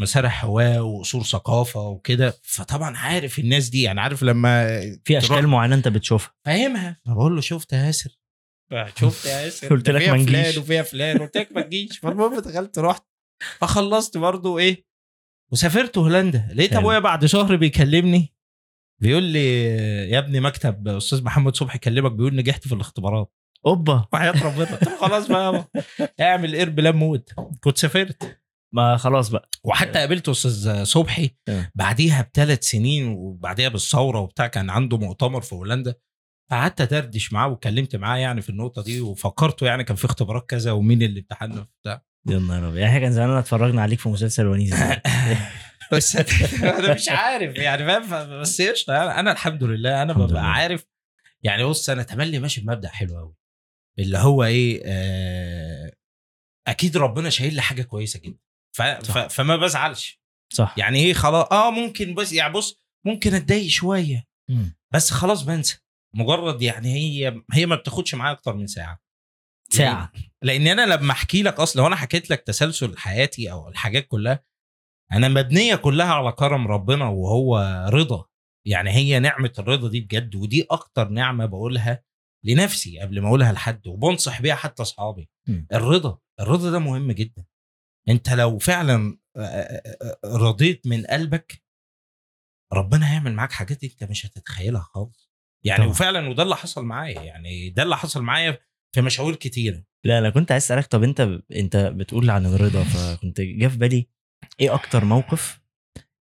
مسارح 0.00 0.44
هواه 0.44 0.82
وقصور 0.82 1.22
ثقافة 1.22 1.80
وكده. 1.88 2.34
فطبعا 2.42 2.96
عارف 2.96 3.38
الناس 3.38 3.68
دي 3.68 3.82
يعني 3.82 4.00
عارف 4.00 4.22
لما 4.22 4.80
في 5.04 5.18
أشكال 5.18 5.28
تروح- 5.36 5.44
معينة 5.44 5.74
أنت 5.74 5.88
بتشوفها؟ 5.88 6.34
فاهمها. 6.44 7.00
فبقول 7.06 7.34
له 7.34 7.40
شفت 7.40 7.72
يا 7.72 7.78
ياسر؟ 7.78 8.10
شفت 8.96 9.26
يا 9.26 9.40
ياسر؟ 9.40 9.68
قلت 9.76 9.90
لك 9.90 10.02
فيها 10.02 10.14
ما 10.14 10.24
فلان 10.24 10.42
نجيش. 10.42 10.58
وفيها 10.58 10.82
فلان. 10.82 11.18
قلت 11.18 11.36
لك 11.36 11.52
ما 11.52 11.60
تجيش. 11.62 11.98
فالمهم 11.98 12.38
دخلت 12.40 12.78
رحت. 12.78 13.04
فخلصت 13.58 14.16
برضه 14.18 14.58
إيه. 14.58 14.84
وسافرت 15.52 15.98
هولندا. 15.98 16.48
لقيت. 16.54 16.72
أبويا 16.72 16.98
بعد 16.98 17.24
شهر 17.26 17.56
بيكلمني. 17.56 18.34
بيقول 19.02 19.22
لي 19.22 19.64
يا 20.10 20.18
ابني 20.18 20.40
مكتب 20.40 20.88
أستاذ 20.88 21.24
محمد 21.24 21.56
صبحي 21.56 21.78
كلمك 21.78 22.12
بيقول 22.12 22.36
نجحت 22.36 22.68
في 22.68 22.74
الاختبارات. 22.74 23.34
أوبا. 23.66 24.06
وحياه 24.12 24.44
ربنا 24.44 24.78
له 24.82 24.98
خلاص 25.00 25.28
بقى 25.28 25.70
اعمل 26.20 26.54
اير 26.54 26.70
بلان 26.70 26.96
موت. 26.96 27.32
كنت 27.60 27.78
سافرت. 27.78 28.40
ما 28.74 28.96
خلاص 28.96 29.28
بقى. 29.28 29.48
وحتى 29.64 29.98
قابلت 29.98 30.28
أستاذ 30.28 30.84
صبحي 30.84 31.30
آه. 31.48 31.70
بعديها 31.74 32.22
بثلاث 32.32 32.64
سنين 32.64 33.08
وبعديها 33.08 33.68
بالثورة 33.68 34.20
وبتاع 34.20 34.46
كان 34.46 34.70
عنده 34.70 34.98
مؤتمر 34.98 35.40
في 35.40 35.54
هولندا. 35.54 35.94
فقعدت 36.50 36.80
أدردش 36.80 37.32
معاه 37.32 37.48
واتكلمت 37.48 37.96
معاه 37.96 38.18
يعني 38.18 38.42
في 38.42 38.50
النقطة 38.50 38.82
دي 38.82 39.00
وفكرته 39.00 39.66
يعني 39.66 39.84
كان 39.84 39.96
في 39.96 40.04
اختبارات 40.04 40.50
كذا 40.50 40.72
ومين 40.72 41.02
اللي 41.02 41.20
امتحنا 41.20 41.66
بتاع 41.82 42.02
يا 42.28 42.38
نهار 42.38 42.68
أبيض. 42.68 42.76
يعني 42.76 42.88
إحنا 42.88 43.00
كان 43.00 43.12
زماننا 43.12 43.38
اتفرجنا 43.38 43.82
عليك 43.82 44.00
في 44.00 44.08
مسلسل 44.08 44.46
ونيس. 44.46 44.74
بس 45.92 46.16
أنا 46.62 46.94
مش 46.94 47.08
عارف 47.08 47.56
يعني 47.56 47.86
فاهم؟ 47.86 48.40
بس 48.40 48.62
قشطة 48.62 48.94
يعني 48.94 49.20
أنا 49.20 49.32
الحمد 49.32 49.64
لله 49.64 50.02
أنا 50.02 50.12
ببقى. 50.12 50.52
عارف. 50.52 50.86
يعني 51.42 51.64
بص 51.64 51.90
أنا 51.90 52.02
تملي 52.02 52.38
ماشي 52.38 52.60
بمبدأ 52.60 52.88
حلو 52.88 53.16
قوي 53.18 53.34
اللي 53.98 54.18
هو 54.18 54.44
إيه 54.44 54.82
آه 54.84 55.92
أكيد 56.68 56.96
ربنا 56.96 57.30
شايل 57.30 57.54
لي 57.54 57.62
حاجة 57.62 57.82
كويسة 57.82 58.20
جدا 58.20 58.38
ف... 58.76 58.82
ف... 58.82 59.18
فما 59.18 59.56
بزعلش. 59.56 60.20
صح. 60.52 60.74
يعني 60.78 60.98
إيه 60.98 61.12
خلاص 61.14 61.46
آه 61.52 61.70
ممكن 61.70 62.14
بس 62.14 62.32
يعني 62.32 62.52
بص 62.52 62.82
ممكن 63.06 63.34
أتضايق 63.34 63.68
شوية. 63.70 64.24
بس 64.94 65.10
خلاص 65.10 65.42
بنسى. 65.42 65.78
مجرد 66.14 66.62
يعني 66.62 66.94
هي 66.94 67.42
هي 67.52 67.66
ما 67.66 67.76
بتاخدش 67.76 68.14
معايا 68.14 68.32
أكتر 68.32 68.54
من 68.54 68.66
ساعة. 68.66 69.00
ساعة. 69.72 70.12
لأن 70.42 70.66
أنا 70.66 70.94
لما 70.94 71.12
أحكي 71.12 71.42
لك 71.42 71.60
أصلا 71.60 71.80
لو 71.80 71.86
أنا 71.86 71.96
حكيت 71.96 72.30
لك 72.30 72.40
تسلسل 72.40 72.98
حياتي 72.98 73.50
أو 73.52 73.68
الحاجات 73.68 74.06
كلها 74.08 74.44
أنا 75.12 75.28
مبنية 75.28 75.74
كلها 75.74 76.12
على 76.14 76.32
كرم 76.32 76.68
ربنا 76.68 77.08
وهو 77.08 77.58
رضا. 77.88 78.24
يعني 78.66 78.90
هي 78.90 79.18
نعمة 79.18 79.52
الرضا 79.58 79.88
دي 79.88 80.00
بجد 80.00 80.34
ودي 80.34 80.66
أكتر 80.70 81.08
نعمة 81.08 81.46
بقولها 81.46 82.04
لنفسي 82.44 83.00
قبل 83.00 83.20
ما 83.20 83.28
أقولها 83.28 83.52
لحد 83.52 83.86
وبنصح 83.86 84.42
بيها 84.42 84.54
حتى 84.54 84.82
أصحابي. 84.82 85.30
الرضا 85.72 86.18
الرضا 86.40 86.70
ده 86.70 86.78
مهم 86.78 87.12
جدا. 87.12 87.44
أنت 88.08 88.30
لو 88.30 88.58
فعلا 88.58 89.18
رضيت 90.24 90.86
من 90.86 91.06
قلبك 91.06 91.62
ربنا 92.72 93.12
هيعمل 93.12 93.34
معاك 93.34 93.52
حاجات 93.52 93.84
أنت 93.84 94.04
مش 94.04 94.26
هتتخيلها 94.26 94.80
خالص. 94.80 95.30
يعني 95.64 95.78
طبعا. 95.78 95.90
وفعلا 95.90 96.28
وده 96.28 96.42
اللي 96.42 96.56
حصل 96.56 96.84
معايا. 96.84 97.20
يعني 97.20 97.70
ده 97.70 97.82
اللي 97.82 97.96
حصل 97.96 98.22
معايا 98.22 98.58
في 98.94 99.00
مشاوير 99.00 99.34
كتيرة. 99.34 99.84
لا 100.04 100.18
أنا 100.18 100.30
كنت 100.30 100.52
عايز 100.52 100.64
أسألك 100.64 100.86
طب 100.86 101.02
أنت 101.02 101.40
أنت 101.56 101.76
بتقول 101.76 102.30
عن 102.30 102.46
الرضا 102.46 102.84
فكنت 102.84 103.40
جه 103.40 103.66
في 103.66 103.76
بالي 103.76 104.08
إيه 104.60 104.74
أكتر 104.74 105.04
موقف 105.04 105.60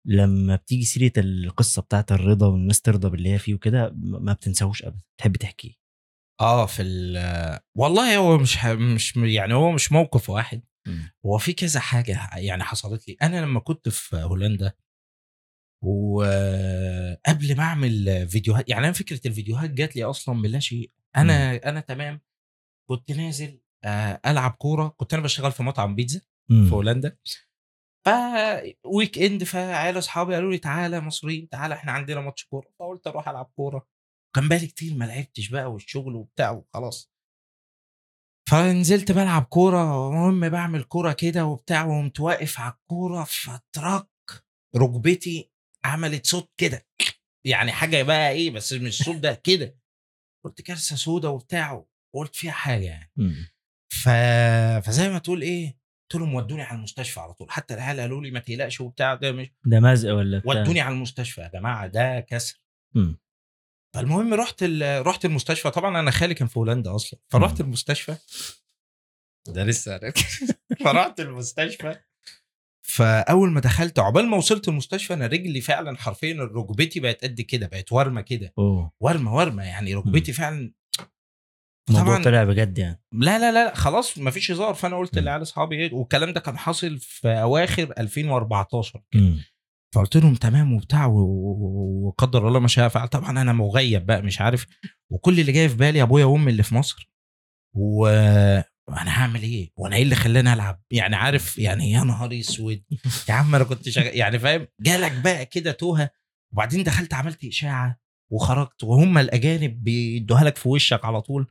لما 0.05 0.55
بتيجي 0.55 0.86
سيرة 0.86 1.12
القصة 1.17 1.82
بتاعت 1.82 2.12
الرضا 2.12 2.48
والناس 2.48 2.82
ترضى 2.82 3.10
باللي 3.10 3.34
هي 3.34 3.39
فيه 3.39 3.53
وكده 3.53 3.89
م- 3.89 4.25
ما 4.25 4.34
بتنساهوش 4.34 4.84
ابدا؟ 4.84 5.01
تحب 5.17 5.36
تحكيه 5.38 5.72
آه 6.41 6.65
في 6.65 6.82
ال 6.82 7.60
والله 7.75 8.17
هو 8.17 8.38
مش 8.38 8.58
ح- 8.58 8.65
مش 8.67 9.15
يعني 9.17 9.53
هو 9.53 9.72
مش 9.72 9.91
موقف 9.91 10.29
واحد. 10.29 10.62
هو 11.25 11.38
في 11.38 11.53
كذا 11.53 11.79
حاجة 11.79 12.29
يعني 12.38 12.63
حصلت 12.63 13.08
لي. 13.08 13.17
أنا 13.22 13.41
لما 13.46 13.60
كنت 13.60 13.89
في 13.89 14.15
هولندا 14.15 14.74
وقبل 15.84 17.58
ما 17.58 17.63
أعمل 17.63 18.27
فيديوهات 18.27 18.70
يعني 18.70 18.86
أنا 18.86 18.93
فكرة 18.93 19.27
الفيديوهات 19.27 19.70
جات 19.70 19.96
لي 19.96 20.03
أصلا 20.03 20.36
من 20.36 20.50
لا 20.50 20.60
شيء. 20.60 20.91
أنا 21.15 21.55
أنا 21.70 21.79
تمام. 21.79 22.22
كنت 22.89 23.12
نازل 23.12 23.60
آه، 23.84 24.22
ألعب 24.25 24.51
كورة. 24.51 24.88
كنت 24.98 25.13
أنا 25.13 25.24
بشتغل 25.24 25.51
في 25.51 25.63
مطعم 25.63 25.96
بيتزا 25.96 26.22
مم. 26.50 26.65
في 26.65 26.72
هولندا. 26.75 27.17
ف 28.05 28.10
weekend 28.86 29.43
فعيال 29.43 29.98
أصحابي 29.98 30.33
قالوا 30.36 30.51
لي 30.51 30.57
تعالى 30.57 31.00
مصريين 31.01 31.50
تعالى 31.50 31.74
إحنا 31.74 31.91
عندنا 31.91 32.22
ماتش 32.22 32.45
كورة 32.45 32.69
فقلت 32.79 33.07
أروح 33.07 33.29
ألعب 33.29 33.51
كورة. 33.55 33.88
كان 34.36 34.50
بالي 34.50 34.67
كتير 34.67 34.93
ما 34.93 35.05
لعبتش 35.05 35.50
بقى 35.50 35.72
والشغل 35.72 36.15
وبتاع 36.15 36.51
وخلاص. 36.51 37.12
فنزلت 38.50 39.12
بلعب 39.12 39.43
كورة 39.43 40.07
المهم 40.10 40.50
بعمل 40.50 40.83
كورة 40.83 41.13
كده 41.13 41.45
وبتاع 41.45 41.86
وقمت 41.86 42.19
واقف 42.19 42.60
على 42.60 42.74
الكورة 42.74 43.24
فترك 43.24 44.10
ركبتي 44.75 45.51
عملت 45.86 46.25
صوت 46.25 46.51
كده 46.57 46.88
يعني 47.45 47.72
حاجة 47.72 48.03
بقى 48.03 48.31
إيه 48.31 48.51
بس 48.51 48.74
مش 48.74 49.00
الصوت 49.01 49.15
ده 49.15 49.33
كده. 49.33 49.77
قلت 50.45 50.62
كارثة 50.62 50.95
سودا 50.95 51.27
وبتاع 51.29 51.86
وقلت 52.15 52.36
فيها 52.36 52.51
حاجة 52.51 52.83
يعني. 52.83 53.12
مم. 53.17 53.48
ف... 53.93 54.10
فزي 54.88 55.10
ما 55.10 55.19
تقول 55.19 55.41
إيه 55.41 55.77
قلت 56.03 56.22
لهم 56.22 56.33
ودوني 56.33 56.62
على 56.62 56.77
المستشفى 56.77 57.19
على 57.19 57.33
طول. 57.33 57.51
حتى 57.51 57.74
العيال 57.74 58.00
قالوا 58.00 58.22
لي 58.22 58.31
ما 58.31 58.39
تقلقش 58.39 58.81
وبتاع 58.81 59.15
ده 59.15 59.31
مش 59.31 59.51
ده 59.65 59.79
مزق 59.79 60.13
ولا 60.13 60.39
بتاع؟ 60.39 60.62
ودوني 60.62 60.81
على 60.81 60.95
المستشفى 60.95 61.41
يا 61.41 61.48
جماعة 61.53 61.88
ده 61.88 62.19
كسر. 62.19 62.62
مم. 62.95 63.19
فالمهم 63.95 64.33
رحت 64.33 64.63
ال... 64.63 65.07
رحت 65.07 65.25
المستشفى. 65.25 65.69
طبعا 65.72 66.00
أنا 66.00 66.12
خالي 66.12 66.33
كان 66.33 66.48
في 66.48 66.60
هولندا 66.60 66.95
أصلا. 66.95 67.19
فرحت 67.29 67.62
مم. 67.62 67.67
المستشفى. 67.67 68.15
ده 69.48 69.63
لسه 69.63 70.00
فرحت 70.86 71.19
المستشفى. 71.19 71.95
فأول 72.81 73.51
ما 73.51 73.60
دخلت 73.60 74.00
عقبال 74.00 74.27
ما 74.27 74.38
وصلت 74.38 74.67
المستشفى 74.67 75.13
أنا 75.13 75.27
رجلي 75.27 75.62
فعلا 75.62 75.98
حرفيا 75.98 76.33
ركبتي 76.43 77.00
بقت 77.00 77.24
قد 77.24 77.41
كده 77.41 77.67
بقت 77.67 77.91
ورمة 77.91 78.22
كده. 78.22 78.53
أوه. 78.57 78.91
ورمة 79.00 79.36
ورمة 79.36 79.63
يعني 79.63 79.93
ركبتي 79.93 80.33
فعلا 80.33 80.74
الموضوع 81.89 82.23
طلع 82.23 82.43
بجد 82.43 82.77
يعني. 82.77 83.03
لا 83.13 83.39
لا 83.39 83.51
لا 83.51 83.75
خلاص 83.75 84.17
ما 84.17 84.31
فيش 84.31 84.51
هزار. 84.51 84.73
فأنا 84.73 84.97
قلت. 84.97 85.17
لعيال 85.17 85.41
أصحابي 85.41 85.75
إيه 85.75 85.93
والكلام 85.93 86.33
ده 86.33 86.39
كان 86.39 86.57
حاصل 86.57 86.99
في 86.99 87.27
أواخر 87.27 87.93
2014 87.97 89.01
كده. 89.11 89.21
مم. 89.21 89.43
فقلت 89.95 90.17
لهم 90.17 90.35
تمام 90.35 90.73
وبتاع 90.73 91.05
وقدر 91.05 92.47
الله 92.47 92.59
ما 92.59 92.67
شاء 92.67 92.87
فعل. 92.87 93.07
طبعا 93.07 93.29
أنا 93.41 93.53
مغيب 93.53 94.05
بقى 94.05 94.21
مش 94.21 94.41
عارف. 94.41 94.65
وكل 95.11 95.39
اللي 95.39 95.51
جاي 95.51 95.69
في 95.69 95.75
بالي 95.75 96.01
أبويا 96.01 96.25
وأمي 96.25 96.51
اللي 96.51 96.63
في 96.63 96.75
مصر. 96.75 97.11
وأنا 97.75 98.63
هعمل 98.89 99.43
إيه؟ 99.43 99.71
وأنا 99.77 99.95
إيه 99.95 100.03
اللي 100.03 100.15
خلاني 100.15 100.53
ألعب؟ 100.53 100.83
يعني 100.91 101.15
عارف 101.15 101.57
يعني 101.57 101.91
يا 101.91 102.03
نهار 102.03 102.39
أسود. 102.39 102.83
يا 103.29 103.33
عم 103.33 103.55
أنا 103.55 103.63
كنت 103.63 103.89
شغال 103.89 104.17
يعني 104.17 104.39
فاهم؟ 104.39 104.67
جالك 104.81 105.11
بقى 105.11 105.45
كده 105.45 105.71
توهة. 105.71 106.09
وبعدين 106.53 106.83
دخلت 106.83 107.13
عملت 107.13 107.45
إشاعة 107.45 107.99
وخرجت. 108.31 108.83
وهم 108.83 109.17
الأجانب 109.17 109.83
بيدوها 109.83 110.43
لك 110.43 110.57
في 110.57 110.69
وشك 110.69 111.05
على 111.05 111.21
طول. 111.21 111.47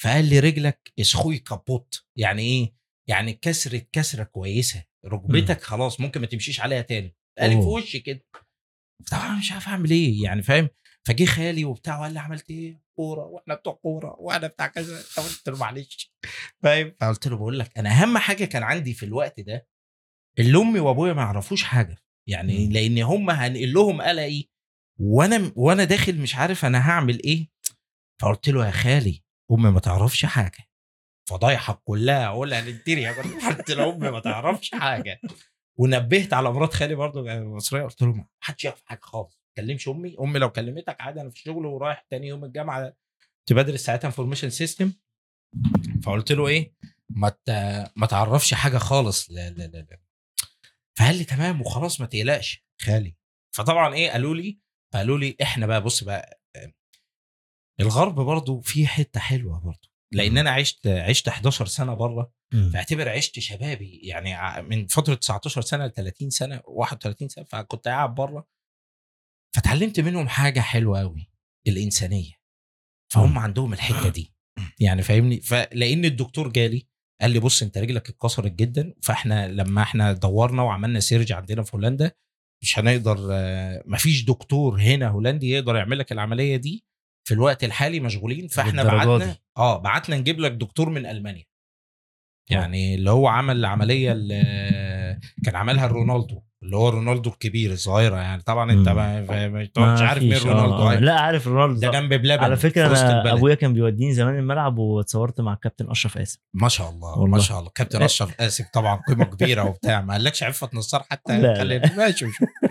فقال 0.00 0.24
لي 0.30 0.40
رجلك 0.40 0.92
اسخوي 1.00 1.38
كابوت 1.38 2.04
يعني 2.18 2.42
إيه؟ 2.42 2.74
يعني 3.08 3.32
كسرت 3.32 3.88
كسره 3.92 4.24
كويسة. 4.24 4.84
ركبتك 5.06 5.62
خلاص 5.62 6.00
ممكن 6.00 6.20
ما 6.20 6.26
تمشيش 6.26 6.60
عليها 6.60 6.82
تاني. 6.82 7.16
قال 7.38 7.50
لي 7.50 7.56
في. 7.56 7.66
وشي 7.66 8.00
كده. 8.00 8.26
طبعا 9.10 9.38
مش 9.38 9.52
عارف 9.52 9.68
أعمل 9.68 9.90
إيه 9.90 10.22
يعني 10.22 10.42
فاهم؟ 10.42 10.68
فجه 11.06 11.24
خالي 11.24 11.64
وبتاع 11.64 11.98
وقال 12.00 12.12
لي 12.12 12.20
عملت 12.20 12.50
إيه؟ 12.50 12.80
كورة 12.96 13.24
وإحنا 13.24 13.54
بتوع 13.54 13.72
كورة 13.72 14.16
وأنا 14.18 14.46
بتاع 14.46 14.66
كذا. 14.66 15.02
قلت 15.16 15.48
له 15.48 15.56
معلش. 15.56 16.12
فاهم؟ 16.62 16.94
فقلت 17.00 17.28
له 17.28 17.36
بقول 17.36 17.58
لك 17.58 17.78
أنا 17.78 17.90
أهم 17.90 18.18
حاجة 18.18 18.44
كان 18.44 18.62
عندي 18.62 18.94
في 18.94 19.02
الوقت 19.06 19.40
ده 19.40 19.68
اللي 20.38 20.58
أمي 20.58 20.80
وأبويا 20.80 21.12
ما 21.12 21.22
يعرفوش 21.22 21.62
حاجة. 21.62 21.96
يعني. 22.28 22.68
لأن 22.68 22.98
هم 22.98 23.30
هنقل 23.30 23.72
لهم 23.72 24.02
قلقي. 24.02 24.44
وأنا 25.00 25.52
وأنا 25.56 25.84
داخل 25.84 26.18
مش 26.18 26.34
عارف 26.34 26.64
أنا 26.64 26.90
هعمل 26.90 27.22
إيه؟ 27.24 27.48
فقلت 28.22 28.48
له 28.48 28.66
يا 28.66 28.70
خالي 28.70 29.22
امي 29.52 29.70
ما 29.70 29.80
تعرفش 29.80 30.24
حاجة. 30.24 30.58
فضايحك 31.28 31.78
كلها 31.84 32.26
اقولها 32.26 32.60
للدنيا 32.60 33.12
قلت 33.48 33.70
له 33.70 33.94
امي 33.94 34.10
ما 34.10 34.20
تعرفش 34.20 34.70
حاجة. 34.74 35.20
ونبهت 35.78 36.32
على 36.32 36.52
مرات 36.52 36.74
خالي 36.74 36.94
برضه 36.94 37.22
مصرية 37.44 37.82
قلت 37.82 38.02
له 38.02 38.12
ما 38.12 38.26
حدش 38.40 38.64
يعرف 38.64 38.82
حاجة 38.84 39.00
خالص 39.02 39.34
ما 39.34 39.62
تكلمش 39.62 39.88
أمي 39.88 40.16
أمي 40.20 40.38
لو 40.38 40.50
كلمتك 40.52 40.96
عادي 41.00 41.20
أنا 41.20 41.30
في 41.30 41.36
الشغل 41.36 41.66
ورايح 41.66 42.06
تاني 42.10 42.26
يوم 42.26 42.44
الجامعة 42.44 42.92
كنت 43.48 43.52
بدرس 43.58 43.80
ساعتها 43.84 44.06
information 44.08 44.50
system 44.50 44.92
فقلت 46.02 46.32
له 46.32 46.46
إيه 46.48 46.74
ما 47.10 47.32
ما 47.96 48.06
تعرفش 48.06 48.54
حاجة 48.54 48.78
خالص 48.78 49.30
لا 49.30 49.50
لا 49.50 49.62
لا 49.66 49.78
لا. 49.90 50.00
فقال 50.98 51.16
لي 51.16 51.24
تمام 51.24 51.60
وخلاص 51.60 52.00
ما 52.00 52.06
تقلقش 52.06 52.64
خالي. 52.80 53.16
فطبعا 53.54 53.94
إيه 53.94 54.10
قالوا 54.10 54.34
لي 54.34 54.58
فقالوا 54.92 55.18
لي 55.18 55.36
إحنا 55.42 55.66
بقى 55.66 55.82
بص 55.82 56.04
بقى 56.04 56.40
الغرب 57.80 58.14
برضو 58.14 58.60
في 58.60 58.86
حتة 58.86 59.20
حلوة 59.20 59.60
برضو. 59.60 59.88
لأن 60.12 60.38
أنا 60.38 60.50
عشت 60.50 60.86
عشت 60.86 61.28
11 61.28 61.66
سنة 61.66 61.94
بره. 61.94 62.32
فاعتبر 62.72 63.08
عشت 63.08 63.38
شبابي. 63.38 64.00
يعني 64.02 64.62
من 64.62 64.86
فترة 64.86 65.14
19 65.14 65.60
سنة 65.60 65.86
ل 65.86 65.92
30 65.92 66.30
سنه 66.30 66.60
31 66.64 67.28
سنة 67.28 67.44
فكنت 67.44 67.88
قاعد 67.88 68.14
بره 68.14 68.48
فتعلمت 69.56 70.00
منهم 70.00 70.28
حاجة 70.28 70.60
حلوة 70.60 71.00
قوي 71.00 71.30
الإنسانية. 71.68 72.32
فهم. 73.12 73.38
عندهم 73.38 73.72
الحتة 73.72 74.08
دي. 74.08 74.32
يعني 74.80 75.02
فاهمني؟ 75.02 75.40
فلان 75.40 76.04
الدكتور 76.04 76.48
جالي 76.48 76.86
قال 77.20 77.30
لي 77.30 77.38
بص 77.38 77.62
أنت 77.62 77.78
رجلك 77.78 78.08
اتكسرت 78.08 78.52
جدا 78.52 78.94
فإحنا 79.02 79.48
لما 79.48 79.82
إحنا 79.82 80.12
دورنا 80.12 80.62
وعملنا 80.62 81.00
سيرج 81.00 81.32
عندنا 81.32 81.62
في 81.62 81.76
هولندا 81.76 82.12
مش 82.62 82.78
هنقدر 82.78 83.16
مفيش 83.86 84.24
دكتور 84.24 84.80
هنا 84.80 85.08
هولندي 85.08 85.50
يقدر 85.50 85.76
يعمل 85.76 85.98
لك 85.98 86.12
العملية 86.12 86.56
دي. 86.56 86.84
في 87.26 87.34
الوقت 87.34 87.64
الحالي 87.64 88.00
مشغولين 88.00 88.48
فإحنا 88.48 88.82
بعتنا. 88.82 89.36
آه 89.56 89.78
بعتنا 89.78 90.16
نجيب 90.16 90.40
لك 90.40 90.52
دكتور 90.52 90.88
من 90.90 91.06
ألمانيا 91.06 91.44
يعني 92.50 92.94
اللي 92.94 93.10
هو 93.10 93.28
عمل 93.28 93.56
العملية 93.56 94.12
اللي 94.12 94.42
كان 95.44 95.56
عملها 95.56 95.86
رونالدو 95.86 96.42
اللي 96.62 96.76
هو 96.76 96.88
رونالدو 96.88 97.30
الكبير 97.30 97.72
الصغيرة 97.72 98.16
يعني 98.16 98.42
طبعا 98.42 98.72
أنت 98.72 98.88
مش 99.78 100.00
عارف 100.00 100.22
مين 100.22 100.34
فيش. 100.34 100.46
آه، 100.46 100.50
رونالدو 100.52 100.74
آه. 100.74 100.90
أيوة. 100.90 101.00
لا 101.00 101.20
عارف 101.20 101.46
رونالدو 101.48 101.80
ده 101.80 101.90
جنب 101.90 102.14
بلبن 102.14 102.44
على 102.44 102.56
فكرة 102.56 102.86
أنا. 102.86 103.32
أبويا 103.32 103.54
كان 103.54 103.74
بيوديني 103.74 104.14
زمان 104.14 104.38
الملعب 104.38 104.78
واتصورت 104.78 105.40
مع 105.40 105.52
الكابتن 105.52 105.90
أشرف 105.90 106.18
قاسم 106.18 106.40
ما 106.54 106.68
شاء 106.68 106.90
الله 106.90 107.18
والله. 107.18 107.36
ما 107.36 107.42
شاء 107.42 107.58
الله 107.58 107.70
كابتن 107.74 108.02
أشرف 108.02 108.40
آسف 108.40 108.66
طبعا 108.72 109.00
قيمة 109.08 109.24
كبيرة 109.24 109.64
وبتاع 109.64 110.00
ما 110.00 110.12
قالكش 110.12 110.42
عفة 110.42 110.70
نصار 110.74 111.02
حتى 111.10 111.40
لا، 111.40 111.96
ماشي 111.96 112.26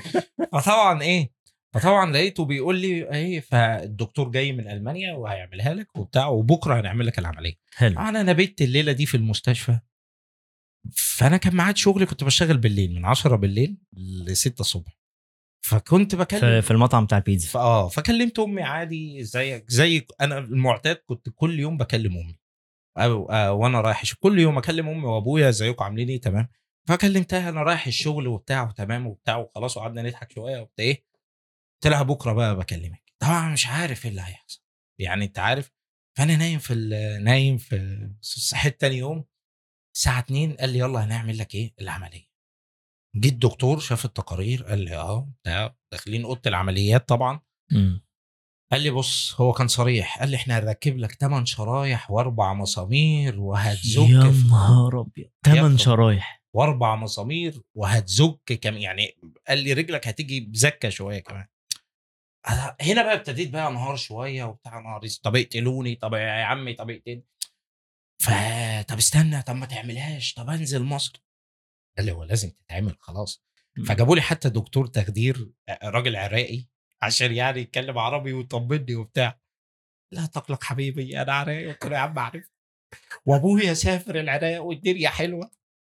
فطبعا 0.53 1.01
إيه 1.01 1.31
فطبعا 1.75 2.11
لقيته 2.11 2.45
بيقول 2.45 2.79
لي 2.79 3.11
إيه 3.13 3.39
فالدكتور 3.39 4.29
جاي 4.29 4.51
من 4.51 4.67
ألمانيا 4.67 5.13
وهيعملها 5.13 5.73
لك 5.73 5.97
وبتاع 5.97 6.27
وبكرة 6.27 6.79
هنعمل 6.79 7.05
لك 7.05 7.19
العملية. 7.19 7.53
حلو. 7.75 7.99
أنا 7.99 8.23
نبيت 8.23 8.61
الليلة 8.61 8.91
دي 8.91 9.05
في 9.05 9.17
المستشفى. 9.17 9.79
فأنا 10.91 11.37
كان 11.37 11.55
ميعاد 11.55 11.77
شغلي 11.77 12.05
كنت 12.05 12.23
بشتغل 12.23 12.57
بالليل 12.57 12.95
من 12.95 13.05
10 13.05 13.35
بالليل 13.35 13.77
ل 13.93 14.37
6 14.37 14.61
الصبح. 14.61 14.97
فكنت 15.65 16.15
بكلم 16.15 16.61
في, 16.61 16.71
المطعم 16.71 17.05
بتاع 17.05 17.17
البيتزا. 17.17 17.47
فاه 17.47 17.87
فكلمت 17.87 18.39
أمي 18.39 18.61
عادي 18.61 19.23
زيك 19.23 19.65
زي 19.67 20.07
أنا 20.21 20.37
المعتاد 20.37 20.95
كنت 20.95 21.29
كل 21.35 21.59
يوم 21.59 21.77
بكلم 21.77 22.11
أمي. 22.11 22.39
أو 22.97 23.31
آه 23.31 23.53
وأنا 23.53 23.81
رايح. 23.81 24.13
كل 24.13 24.39
يوم 24.39 24.57
أكلم 24.57 24.89
أمي 24.89 25.05
وأبويا 25.05 25.49
إزيكم 25.49 25.83
عاملين 25.83 26.09
إيه؟ 26.09 26.21
تمام. 26.21 26.47
فكلمتها 26.87 27.49
أنا 27.49 27.63
رايح 27.63 27.87
الشغل 27.87 28.27
وبتاع 28.27 28.69
وتمام 28.69 29.07
وبتاع 29.07 29.37
وخلاص. 29.37 29.77
وقعدنا 29.77 30.01
نضحك 30.01 30.31
شوية 30.31 30.59
وبتاع 30.59 30.85
إيه 30.85 31.14
قلت 31.85 31.93
لها 31.93 32.03
بكرة 32.03 32.33
بقى 32.33 32.55
بكلمك. 32.55 33.13
طبعا 33.21 33.49
مش 33.53 33.67
عارف 33.67 34.05
إيه 34.05 34.11
اللي 34.11 34.21
هيحصل. 34.21 34.61
يعني 34.99 35.25
أنت 35.25 35.39
عارف 35.39 35.71
فأنا 36.17 36.35
نايم 36.35 36.59
في 36.59 36.75
نايم 37.21 37.57
في 37.57 38.09
صحيت 38.21 38.81
تاني 38.81 38.97
يوم 38.97 39.25
الساعة 39.95 40.19
2 40.19 40.53
قال 40.53 40.69
لي 40.69 40.79
يلا 40.79 41.05
هنعمل 41.05 41.37
لك 41.37 41.55
إيه؟ 41.55 41.73
العملية. 41.81 42.27
جه 43.15 43.29
الدكتور 43.29 43.79
شاف 43.79 44.05
التقارير 44.05 44.63
قال 44.63 44.79
لي 44.79 44.95
آه 44.95 45.75
داخلين 45.91 46.23
أوضة 46.23 46.41
العمليات 46.47 47.07
طبعا. 47.07 47.39
مم. 47.71 48.05
قال 48.71 48.81
لي 48.81 48.89
بص 48.89 49.41
هو 49.41 49.51
كان 49.53 49.67
صريح. 49.67 50.19
قال 50.19 50.29
لي 50.29 50.35
إحنا 50.35 50.59
هنركب 50.59 50.97
لك 50.97 51.11
8 51.11 51.45
شرايح 51.45 52.11
وأربع 52.11 52.53
مسامير 52.53 53.39
وهتزك 53.39 54.09
يا 54.09 54.33
نهار 54.49 55.01
أبيض. 55.01 55.29
ثمان 55.45 55.57
يخرب. 55.57 55.77
شرايح. 55.77 56.43
وأربع 56.55 56.95
مسامير 56.95 57.61
وهتزك 57.75 58.59
كم 58.61 58.77
يعني 58.77 59.17
قال 59.47 59.59
لي 59.59 59.73
رجلك 59.73 60.07
هتيجي 60.07 60.39
بزكة 60.39 60.89
شوية 60.89 61.19
كمان. 61.19 61.45
هنا 62.81 63.03
بقى 63.03 63.13
ابتديت 63.13 63.49
بقى 63.49 63.67
انهار 63.67 63.95
شوية 63.95 64.43
وبتاع 64.43 64.79
نهار 64.79 65.07
طب 65.23 65.35
اقتلوني 65.35 65.95
طب 65.95 66.13
يا 66.13 66.43
عمي 66.43 66.73
طب 66.73 66.89
اقتلني. 66.89 67.25
ف 68.21 68.29
طب 68.87 68.97
استنى 68.97 69.41
طب 69.41 69.55
ما 69.55 69.65
تعملهاش 69.65 70.33
طب 70.33 70.49
انزل 70.49 70.83
مصر. 70.83 71.23
قال 71.97 72.05
لي 72.05 72.11
هو 72.11 72.23
لازم 72.23 72.49
تتعمل 72.49 72.95
خلاص. 72.99 73.45
فجابوا 73.87 74.15
لي 74.15 74.21
حتى 74.21 74.49
دكتور 74.49 74.87
تخدير 74.87 75.51
راجل 75.83 76.15
عراقي 76.15 76.65
عشان 77.01 77.35
يعني 77.35 77.61
يتكلم 77.61 77.97
عربي 77.97 78.33
ويطمني 78.33 78.95
وبتاع. 78.95 79.39
لا 80.13 80.25
تقلق 80.25 80.63
حبيبي 80.63 81.21
أنا 81.21 81.33
عراقي 81.33 81.67
قلت 81.67 81.85
له 81.85 81.95
يا 81.95 82.01
عم 82.01 82.19
عارف. 82.19 82.49
وأبويا 83.25 83.73
سافر 83.73 84.19
العراق 84.19 84.63
والدنيا 84.63 85.09
حلوة 85.09 85.51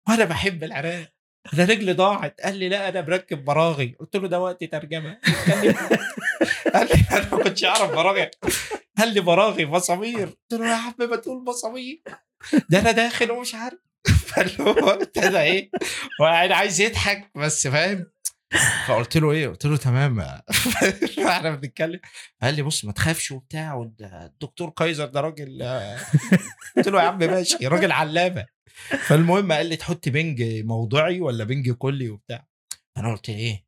وأنا 0.08 0.24
بحب 0.24 0.64
العراق. 0.64 1.12
أنا 1.54 1.64
رجلي 1.64 1.92
ضاعت 1.92 2.40
قال 2.40 2.56
لي 2.56 2.68
لا 2.68 2.88
أنا 2.88 3.00
مركب 3.00 3.44
براغي 3.44 3.96
قلت 4.00 4.16
له 4.16 4.28
ده 4.28 4.40
وقت 4.40 4.64
ترجمة. 4.64 5.20
لي 6.84 7.04
أنا 7.12 7.34
ما 7.34 7.42
كنتش 7.44 7.64
أعرف 7.64 7.90
براغي؟ 7.90 8.30
قال 8.98 9.14
لي 9.14 9.20
براغي 9.20 9.64
مسامير 9.64 10.26
قلت 10.26 10.60
له 10.60 10.68
يا 10.68 10.74
عم 10.74 10.94
ما 10.98 11.16
تقول 11.16 11.44
مسامير 11.44 12.02
ده 12.70 12.80
أنا 12.80 12.90
داخل 12.92 13.30
ومش 13.30 13.54
عارف. 13.54 13.78
فاللي 14.26 14.62
هو 14.62 14.90
ابتدى 14.90 15.38
إيه؟ 15.40 15.70
وقاعد 16.20 16.52
عايز 16.52 16.80
يضحك 16.80 17.30
بس 17.36 17.66
فاهم؟ 17.68 18.06
فقلت 18.88 19.16
له 19.16 19.30
إيه؟ 19.32 19.48
قلت 19.48 19.66
له 19.66 19.76
تمام. 19.76 20.20
إحنا 21.28 21.50
بنتكلم. 21.50 22.00
قال 22.42 22.54
لي 22.54 22.62
بص 22.62 22.84
ما 22.84 22.92
تخافش 22.92 23.30
وبتاع 23.30 23.90
الدكتور 24.00 24.70
كايزر 24.70 25.06
ده 25.06 25.20
راجل. 25.20 25.62
قلت 26.76 26.88
له 26.88 27.02
يا 27.02 27.06
عم 27.08 27.18
ماشي 27.18 27.66
راجل 27.66 27.92
علامة. 27.92 28.46
فالمهم 29.06 29.52
قال 29.52 29.66
لي 29.66 29.76
تحط 29.76 30.08
بنج 30.08 30.42
موضعي 30.64 31.20
ولا 31.20 31.44
بنج 31.44 31.70
كلي 31.70 32.08
وبتاع. 32.08 32.46
أنا 32.96 33.12
قلت 33.12 33.28
إيه؟ 33.28 33.66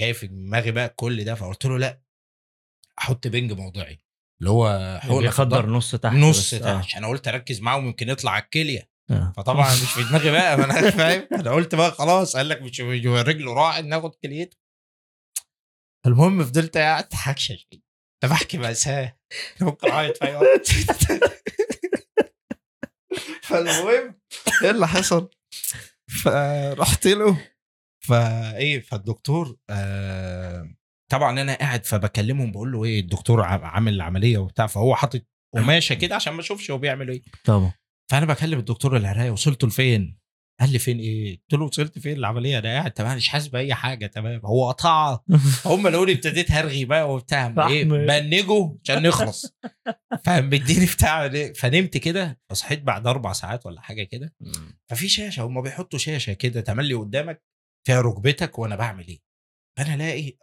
جاي 0.00 0.14
في 0.14 0.26
دماغي 0.26 0.70
بقى 0.70 0.88
كل 0.88 1.24
ده. 1.24 1.34
فقلت 1.34 1.66
له 1.66 1.78
لا. 1.78 2.00
أحط 2.98 3.26
بنج 3.26 3.52
موضعي 3.52 3.98
اللي 4.40 4.50
هو 4.50 4.98
حقنة 5.02 5.14
في 5.16 5.22
بيخدر. 5.22 5.66
نص 5.66 5.94
تحت 5.94 6.14
نص. 6.14 6.50
تحت 6.50 6.62
آه. 6.62 6.76
عشان 6.78 6.98
أنا 6.98 7.08
قلت 7.08 7.28
أركز 7.28 7.60
معاهم 7.60 7.86
يمكن 7.86 8.08
يطلع 8.08 8.30
على 8.30 8.42
الكلية 8.42 8.90
آه. 9.10 9.32
فطبعا 9.36 9.72
مش 9.72 9.92
في 9.92 10.02
دماغي 10.02 10.30
بقى 10.30 10.58
ما 10.58 10.64
أنا 10.64 10.90
فاهم 10.98 11.28
أنا 11.32 11.50
قلت 11.50 11.74
بقى 11.74 11.90
خلاص 11.92 12.36
قال 12.36 12.48
لك 12.48 12.62
مش 12.62 12.80
رجله 12.80 13.52
راعي 13.54 13.82
ناخد 13.82 14.14
كليته 14.14 14.56
المهم 16.06 16.44
فضلت 16.44 16.76
قاعد 16.76 17.14
حكشش 17.14 17.68
طب 18.22 18.30
أحكي 18.30 18.58
مأساة 18.58 19.18
ممكن 19.60 19.90
أعيط 19.90 20.16
في 20.16 20.24
أي 20.24 20.36
وقت 20.36 20.66
فالمهم 23.42 24.14
إيه 24.62 24.70
اللي 24.70 24.88
حصل؟ 24.88 25.30
فرحت 26.24 27.06
له 27.06 27.48
فإيه 28.06 28.80
فالدكتور 28.80 29.56
آه 29.70 30.74
طبعا 31.08 31.40
أنا 31.40 31.54
قاعد 31.54 31.84
فبكلمهم 31.84 32.52
بقول 32.52 32.72
له 32.72 32.84
إيه 32.84 33.00
الدكتور 33.00 33.42
عامل 33.42 33.94
العملية 33.94 34.38
وبتاع 34.38 34.66
فهو 34.66 34.94
حاطط 34.94 35.22
قماشة 35.54 35.94
كده 35.94 36.14
عشان 36.14 36.32
ما 36.32 36.40
أشوفش 36.40 36.70
هو 36.70 36.78
بيعمل 36.78 37.10
إيه. 37.10 37.22
طبعا. 37.44 37.72
فأنا 38.10 38.26
بكلم 38.26 38.58
الدكتور 38.58 38.96
العراقي 38.96 39.30
وصلت 39.30 39.64
لفين؟ 39.64 40.18
قال 40.60 40.72
لي 40.72 40.78
فين 40.78 40.98
إيه؟ 40.98 41.40
قلت 41.40 41.60
له 41.60 41.64
وصلت 41.64 41.98
فين 41.98 42.16
العملية؟ 42.16 42.58
أنا 42.58 42.68
قاعد 42.68 42.90
تمام 42.90 43.16
مش 43.16 43.28
حاسس 43.28 43.46
بأي 43.46 43.74
حاجة 43.74 44.06
تمام. 44.06 44.40
هو 44.44 44.68
قطعها. 44.68 45.24
هم 45.66 45.88
لقوني 45.88 46.12
ابتديت 46.12 46.50
هرغي 46.50 46.84
بقى 46.84 47.14
وبتاع 47.14 47.68
إيه. 47.68 47.84
بنجه 47.84 48.76
عشان 48.84 49.02
نخلص. 49.02 49.56
فمديني 50.24 50.86
بتاع 50.86 51.28
فنمت 51.52 51.96
كده 51.96 52.40
فصحيت 52.50 52.82
بعد 52.82 53.06
أربع 53.06 53.32
ساعات 53.32 53.66
ولا 53.66 53.80
حاجة 53.80 54.02
كده. 54.02 54.34
ففي 54.90 55.08
شاشة 55.08 55.42
هم 55.42 55.62
بيحطوا 55.62 55.98
شاشة 55.98 56.32
كده 56.32 56.60
تملي 56.60 56.94
قدامك 56.94 57.42
فيها 57.86 58.00
ركبتك 58.00 58.58
وأنا 58.58 58.76
بعمل 58.76 59.08
إيه. 59.08 59.20
فأنا 59.78 59.94
ألاقي 59.94 60.36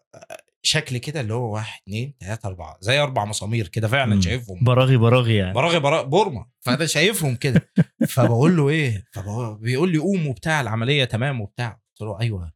شكل 0.66 0.98
كده 0.98 1.22
اللي 1.22 1.34
هو 1.34 1.54
واحد 1.54 1.82
اتنين 1.82 2.18
تلاتة 2.20 2.48
أربعة 2.48 2.78
زي 2.82 3.00
أربع 3.00 3.26
مسامير 3.26 3.68
كده 3.68 3.88
فعلا 3.88 4.16
مم. 4.16 4.22
شايفهم. 4.22 4.64
براغي 4.64 4.98
براغي 4.98 5.36
يعني. 5.36 5.54
براغي 5.54 5.80
براغي 5.80 6.06
بورما. 6.10 6.46
فأنا 6.66 6.86
شايفهم 6.86 7.36
كده. 7.36 7.70
فبقول 8.14 8.58
له 8.58 8.70
إيه؟ 8.70 9.06
فبيقول 9.14 9.92
لي 9.92 9.98
قوم 9.98 10.28
وبتاع 10.28 10.62
العملية 10.62 11.06
تمام 11.06 11.42
وبتاع. 11.42 11.70
قلت 11.70 12.02
له 12.02 12.20
أيوه. 12.20 12.54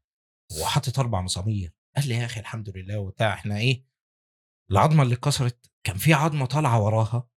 هو 0.60 0.66
حاطط 0.66 1.00
أربع 1.00 1.22
مسامير. 1.22 1.74
قال 1.96 2.08
لي 2.08 2.16
يا 2.16 2.26
أخي 2.26 2.40
الحمد 2.40 2.78
لله 2.78 3.00
وبتاع. 3.00 3.34
إحنا 3.34 3.58
إيه؟ 3.58 3.86
العظمة 4.72 5.04
اللي 5.04 5.16
اتكسرت. 5.16 5.72
كان 5.84 5.98
في 5.98 6.14
عظمة 6.14 6.46
طالعة 6.46 6.84
وراها. 6.84 7.30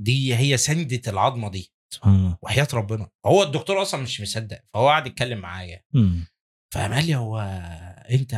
دي 0.00 0.36
هي 0.36 0.56
سندة 0.56 1.02
العظمة 1.08 1.50
دي. 1.50 1.72
الله 2.06 2.38
وحياة 2.42 2.68
ربنا. 2.74 3.08
هو 3.26 3.42
الدكتور 3.42 3.82
أصلا 3.82 4.02
مش 4.02 4.20
مصدق. 4.20 4.60
فهو 4.74 4.88
قاعد 4.88 5.06
يتكلم 5.06 5.38
معايا. 5.38 5.84
فقام 6.74 6.92
قال 6.94 7.06
لي 7.06 7.16
هو 7.16 7.38
أنت 8.10 8.34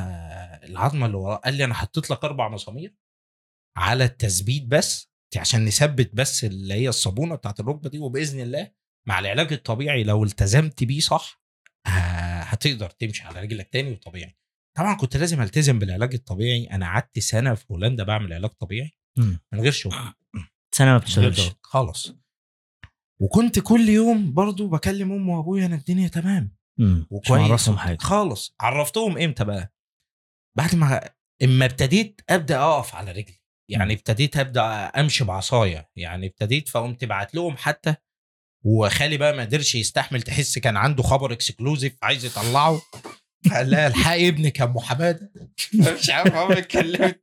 العظمة 0.64 1.07
اللي 1.07 1.16
ورا 1.16 1.37
قال 1.37 1.54
لي 1.54 1.64
أنا 1.64 1.74
حطيت 1.74 2.11
لك 2.11 2.24
أربع 2.24 2.48
مسامير 2.48 2.94
على 3.76 4.04
التثبيت 4.04 4.64
بس 4.66 5.11
عشان 5.37 5.64
نثبت 5.64 6.14
بس 6.14 6.44
اللي 6.44 6.74
هي 6.74 6.88
الصابونة 6.88 7.35
بتاعت 7.35 7.61
الركبة 7.61 7.90
دي 7.90 7.98
وبإذن 7.98 8.40
الله 8.40 8.72
مع 9.09 9.18
العلاج 9.18 9.52
الطبيعي 9.52 10.04
لو 10.04 10.24
التزمت 10.24 10.85
بيه 10.85 11.00
صح 11.00 11.42
هتقدر 11.87 12.90
تمشي 12.90 13.22
على 13.22 13.40
رجلك 13.40 13.68
تاني 13.68 13.92
وطبيعي. 13.92 14.38
طبعا 14.76 14.94
كنت 14.94 15.16
لازم 15.16 15.42
ألتزم 15.42 15.78
بالعلاج 15.78 16.14
الطبيعي. 16.14 16.64
أنا 16.64 16.87
قعدت 16.87 17.18
سنة 17.18 17.54
في 17.54 17.64
هولندا 17.70 18.04
بعمل 18.04 18.33
علاج 18.33 18.50
طبيعي. 18.50 18.90
من 19.52 19.61
غير 19.61 19.72
شغل. 19.72 19.94
سنة 20.74 20.92
ما 20.92 20.98
بتشتغلش. 20.98 21.50
خالص 21.62 22.12
وكنت 23.20 23.59
كل 23.59 23.88
يوم 23.88 24.35
برضو 24.35 24.68
بكلم 24.68 25.12
امي 25.12 25.33
وأبويا 25.33 25.66
أنا 25.66 25.76
الدنيا 25.76 26.09
تمام. 26.09 26.57
وكويس. 27.10 27.70
حاجة. 27.70 27.98
خالص. 28.00 28.54
عرفتهم 28.60 29.18
إمتى 29.18 29.44
بقى؟ 29.44 29.74
بعد 30.56 30.74
ما 30.74 31.10
إما 31.42 31.64
ابتديت 31.64 32.20
أبدأ 32.30 32.58
أقف 32.58 32.94
على 32.94 33.12
رجلي. 33.12 33.40
يعني 33.70 33.94
ابتديت 33.94 34.36
أبدأ 34.36 34.62
أمشي 34.84 35.24
بعصاية. 35.24 35.90
يعني 35.96 36.26
ابتديت 36.26 36.68
فقمت 36.68 37.04
بعت 37.04 37.34
لهم 37.34 37.56
حتى 37.56 37.94
وخالي 38.64 39.16
بقى 39.16 39.36
ما 39.36 39.42
قدرش 39.42 39.74
يستحمل 39.74 40.22
تحس 40.22 40.58
كان 40.58 40.76
عنده 40.76 41.02
خبر 41.02 41.32
exclusive 41.32 41.96
عايز 42.02 42.24
يطلعه. 42.24 42.82
لها 43.46 43.86
الحقي 43.86 44.28
ابنك 44.28 44.58
يا 44.60 44.64
ام 44.64 44.78
حماده 44.78 45.32
مش 45.74 46.10
عارف 46.10 46.34
هو 46.34 46.52
اتكلمت 46.52 47.20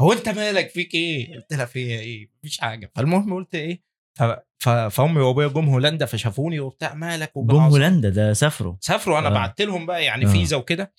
هو 0.00 0.12
أنت 0.12 0.28
مالك؟ 0.28 0.70
فيك 0.70 0.94
إيه؟ 0.94 1.34
قلت 1.36 1.52
لها 1.52 1.64
فيا 1.64 2.00
إيه؟ 2.00 2.30
مفيش 2.38 2.58
حاجة. 2.60 2.92
فالمهم 2.94 3.34
قلت 3.34 3.54
إيه؟ 3.54 3.87
ف- 4.18 4.38
ف- 4.58 4.68
فامي 4.68 5.20
وابويا 5.20 5.48
جم 5.48 5.68
هولندا 5.68 6.06
فشافوني 6.06 6.60
وبتاع 6.60 6.94
مالك 6.94 7.32
جم. 7.36 7.56
هولندا 7.56 8.08
ده 8.08 8.32
سافروا 8.32 8.76
سافروا 8.80 9.18
أنا 9.18 9.28
آه. 9.28 9.32
بعت 9.32 9.60
لهم 9.60 9.86
بقى 9.86 10.04
يعني 10.04 10.24
آه. 10.26 10.28
فيزا 10.28 10.56
وكده 10.56 10.94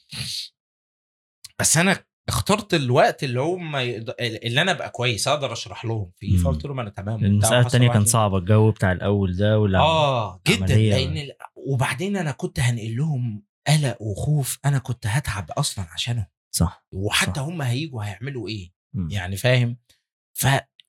بس 1.59 1.77
أنا 1.77 1.97
اخترت 2.29 2.73
الوقت 2.73 3.23
اللي 3.23 3.41
هم 3.41 3.75
اللي 3.75 4.61
أنا 4.61 4.71
أبقى 4.71 4.89
كويس 4.89 5.27
أقدر 5.27 5.53
أشرح 5.53 5.85
لهم 5.85 6.11
فيه. 6.15 6.37
فقلت 6.37 6.65
لهم 6.65 6.79
أنا 6.79 6.89
تمام 6.89 7.25
التانية 7.25 7.59
وحصل 7.63 7.77
كان 7.79 7.87
واحد- 7.87 8.05
صعب 8.07 8.35
الجو 8.35 8.71
بتاع 8.71 8.91
الأول 8.91 9.35
ده 9.37 9.59
والعمل 9.59 9.85
آه 9.85 10.41
جدا 10.47 10.75
لأن 10.75 11.17
ال- 11.17 11.31
وبعدين 11.55 12.17
أنا 12.17 12.31
كنت 12.31 12.59
هنقل 12.59 12.95
لهم 12.97 13.43
قلق 13.67 14.01
وخوف 14.01 14.59
أنا 14.65 14.77
كنت 14.79 15.07
هتعب 15.07 15.51
أصلا 15.51 15.85
عشانهم 15.93 16.25
صح 16.51 16.85
وحتى 16.91 17.39
صح. 17.39 17.45
هم 17.45 17.61
هيجوا 17.61 18.03
هيعملوا 18.03 18.47
إيه 18.47 18.71
مم. 18.93 19.09
يعني 19.11 19.35
فاهم 19.37 19.77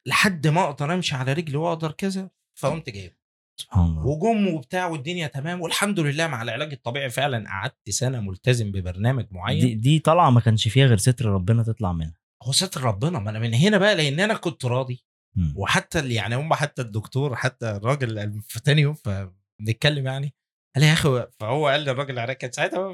فلحد 0.06 0.46
ما 0.46 0.64
أقدر 0.64 0.94
امشي 0.94 1.16
على 1.16 1.32
رجلي 1.32 1.56
واقدر 1.56 1.92
كذا 1.92 2.30
فقمت 2.58 2.90
جايب. 2.90 3.16
سبحان 3.60 3.84
الله. 3.84 4.06
وجم 4.06 4.54
وبتاع 4.54 4.86
والدنيا 4.86 5.26
تمام 5.26 5.60
والحمد 5.60 6.00
لله 6.00 6.26
مع 6.26 6.42
العلاج 6.42 6.72
الطبيعي 6.72 7.10
فعلا 7.10 7.48
قعدت 7.48 7.90
سنة 7.90 8.20
ملتزم 8.20 8.72
ببرنامج 8.72 9.26
معين. 9.30 9.60
دي, 9.60 9.74
دي 9.74 9.98
طالعة 9.98 10.30
ما 10.30 10.40
كانش 10.40 10.68
فيها 10.68 10.86
غير 10.86 10.96
ستر 10.96 11.26
ربنا 11.26 11.62
تطلع 11.62 11.92
منها. 11.92 12.20
هو 12.42 12.52
ستر 12.52 12.80
ربنا؟ 12.80 13.18
ما 13.18 13.30
أنا 13.30 13.38
من 13.38 13.54
هنا 13.54 13.78
بقى 13.78 13.94
لأن 13.94 14.20
أنا 14.20 14.34
كنت 14.34 14.64
راضي. 14.64 15.04
مم. 15.36 15.52
وحتى 15.56 15.98
اللي 15.98 16.14
يعني 16.14 16.34
هم 16.36 16.54
حتى 16.54 16.82
الدكتور 16.82 17.36
حتى 17.36 17.70
الراجل 17.70 18.42
في 18.42 18.60
تاني 18.60 18.82
يوم 18.82 18.94
فبنتكلم 18.94 20.06
يعني 20.06 20.34
قال 20.74 20.84
لي 20.84 20.88
يا 20.88 20.92
أخي 20.92 21.26
فهو 21.40 21.68
قال 21.68 21.80
لي 21.80 21.90
الراجل 21.90 22.14
العراقي 22.14 22.34
كان 22.34 22.52
ساعتها 22.52 22.88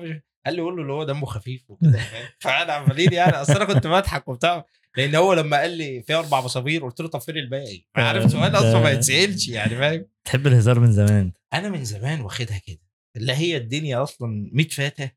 قال 0.46 0.54
لي 0.54 0.62
قول 0.62 0.76
له 0.76 0.82
اللي 0.82 0.92
هو 0.92 1.04
دمه 1.04 1.26
خفيف 1.26 1.70
وكده؟ 1.70 2.00
فانا 2.38 2.72
عمالين 2.72 3.12
يعني 3.12 3.32
أصل 3.32 3.52
أنا 3.52 3.64
كنت 3.64 3.86
بضحك 3.86 4.28
وبتاع. 4.28 4.64
لأن 4.96 5.14
هو 5.14 5.32
لما 5.32 5.56
قال 5.56 5.70
لي 5.70 6.02
في 6.02 6.14
أربع 6.14 6.40
مصابير 6.40 6.84
قلت 6.84 7.00
له 7.00 7.08
طب 7.08 7.20
فين 7.20 7.36
الباقي؟ 7.36 7.86
ما 7.96 8.08
عارف 8.08 8.30
سؤال 8.30 8.56
أصلا 8.56 8.80
ما 8.80 8.90
يتسألش 8.90 9.48
يعني 9.48 9.76
فاهم؟ 9.76 10.06
تحب 10.24 10.46
الهزار 10.46 10.80
من 10.80 10.92
زمان. 10.92 11.32
أنا 11.52 11.68
من 11.68 11.84
زمان 11.84 12.20
واخدها 12.20 12.58
كده. 12.58 12.80
اللي 13.16 13.32
هي 13.32 13.56
الدنيا 13.56 14.02
أصلا 14.02 14.50
متفاته 14.52 15.10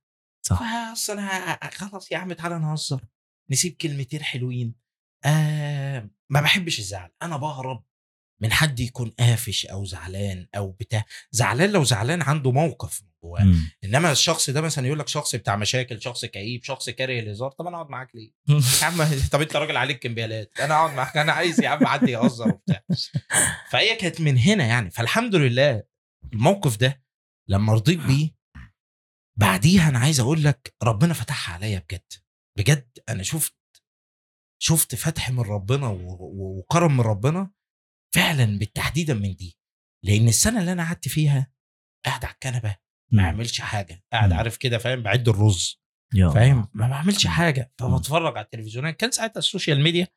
صح. 0.45 0.59
فاصل 0.59 1.19
أنا 1.19 1.59
خلاص 1.71 2.11
يا 2.11 2.17
عم 2.17 2.33
تعالى 2.33 2.59
نهزر. 2.59 3.05
نسيب 3.51 3.75
كلمتين 3.81 4.23
حلوين. 4.23 4.75
آه 5.25 6.09
ما 6.29 6.41
بحبش 6.41 6.79
الزعل. 6.79 7.09
أنا 7.21 7.37
بهرب 7.37 7.83
من 8.41 8.51
حد 8.51 8.79
يكون 8.79 9.09
قافش 9.09 9.65
أو 9.65 9.85
زعلان 9.85 10.47
أو 10.55 10.71
بتاع. 10.71 11.05
زعلان 11.31 11.71
لو 11.71 11.83
زعلان 11.83 12.21
عنده 12.21 12.51
موقف 12.51 13.01
من 13.23 13.29
جواه. 13.29 13.43
مم. 13.43 13.71
إنما 13.83 14.11
الشخص 14.11 14.49
ده 14.49 14.61
مثلا 14.61 14.87
يقول 14.87 14.99
لك 14.99 15.07
شخص 15.07 15.35
بتاع 15.35 15.55
مشاكل 15.55 16.01
شخص 16.01 16.25
كئيب 16.25 16.63
شخص 16.63 16.89
كاره 16.89 17.19
الهزار 17.19 17.51
طب 17.51 17.67
أنا 17.67 17.77
أقعد 17.77 17.89
معاك 17.89 18.15
ليه؟ 18.15 18.31
يا 18.81 18.85
عم 18.85 19.03
طب 19.31 19.41
أنت 19.41 19.55
راجل 19.55 19.77
عليك 19.77 19.99
كمبيالات 19.99 20.59
أنا 20.59 20.73
أقعد 20.73 20.93
معاك 20.93 21.17
أنا 21.17 21.31
عايز 21.33 21.61
يا 21.61 21.69
عم 21.69 21.85
حد 21.85 22.09
يهزر 22.09 22.47
وبتاع. 22.49 22.83
فهي 23.71 23.95
كانت 23.95 24.21
من 24.21 24.37
هنا 24.37 24.65
يعني. 24.65 24.91
فالحمد 24.91 25.35
لله 25.35 25.83
الموقف 26.33 26.77
ده 26.77 27.03
لما 27.49 27.73
رضيت 27.73 27.99
بيه 27.99 28.35
بعديها 29.39 29.89
أنا 29.89 29.99
عايز 29.99 30.19
أقول 30.19 30.43
لك 30.43 30.75
ربنا 30.83 31.13
فتحها 31.13 31.55
عليا 31.55 31.79
بجد. 31.79 32.13
بجد 32.57 32.89
أنا 33.09 33.23
شفت 33.23 33.55
شفت 34.61 34.95
فتح 34.95 35.29
من 35.31 35.39
ربنا 35.39 35.87
و- 35.87 36.17
و- 36.19 36.59
وكرم 36.59 36.93
من 36.97 37.01
ربنا 37.01 37.51
فعلا 38.15 38.57
بالتحديدا 38.59 39.13
من 39.13 39.35
دي. 39.35 39.57
لأن 40.05 40.27
السنة 40.27 40.59
اللي 40.59 40.71
أنا 40.71 40.83
قعدت 40.83 41.07
فيها 41.07 41.51
قاعد 42.05 42.25
على 42.25 42.33
الكنبة 42.33 42.75
ما. 43.11 43.23
اعملش 43.23 43.61
حاجة 43.61 44.03
قاعد. 44.13 44.31
عارف 44.33 44.57
كده 44.57 44.77
فاهم 44.77 45.03
بعد 45.03 45.29
الرز. 45.29 45.79
فاهم 46.33 46.67
ما 46.73 46.87
بعملش. 46.87 47.27
حاجة 47.27 47.73
فبتفرج 47.77 48.37
على 48.37 48.45
التلفزيونات 48.45 48.95
كان 48.95 49.11
ساعتها 49.11 49.39
ال 49.39 49.45
social 49.45 49.81
media 49.83 50.07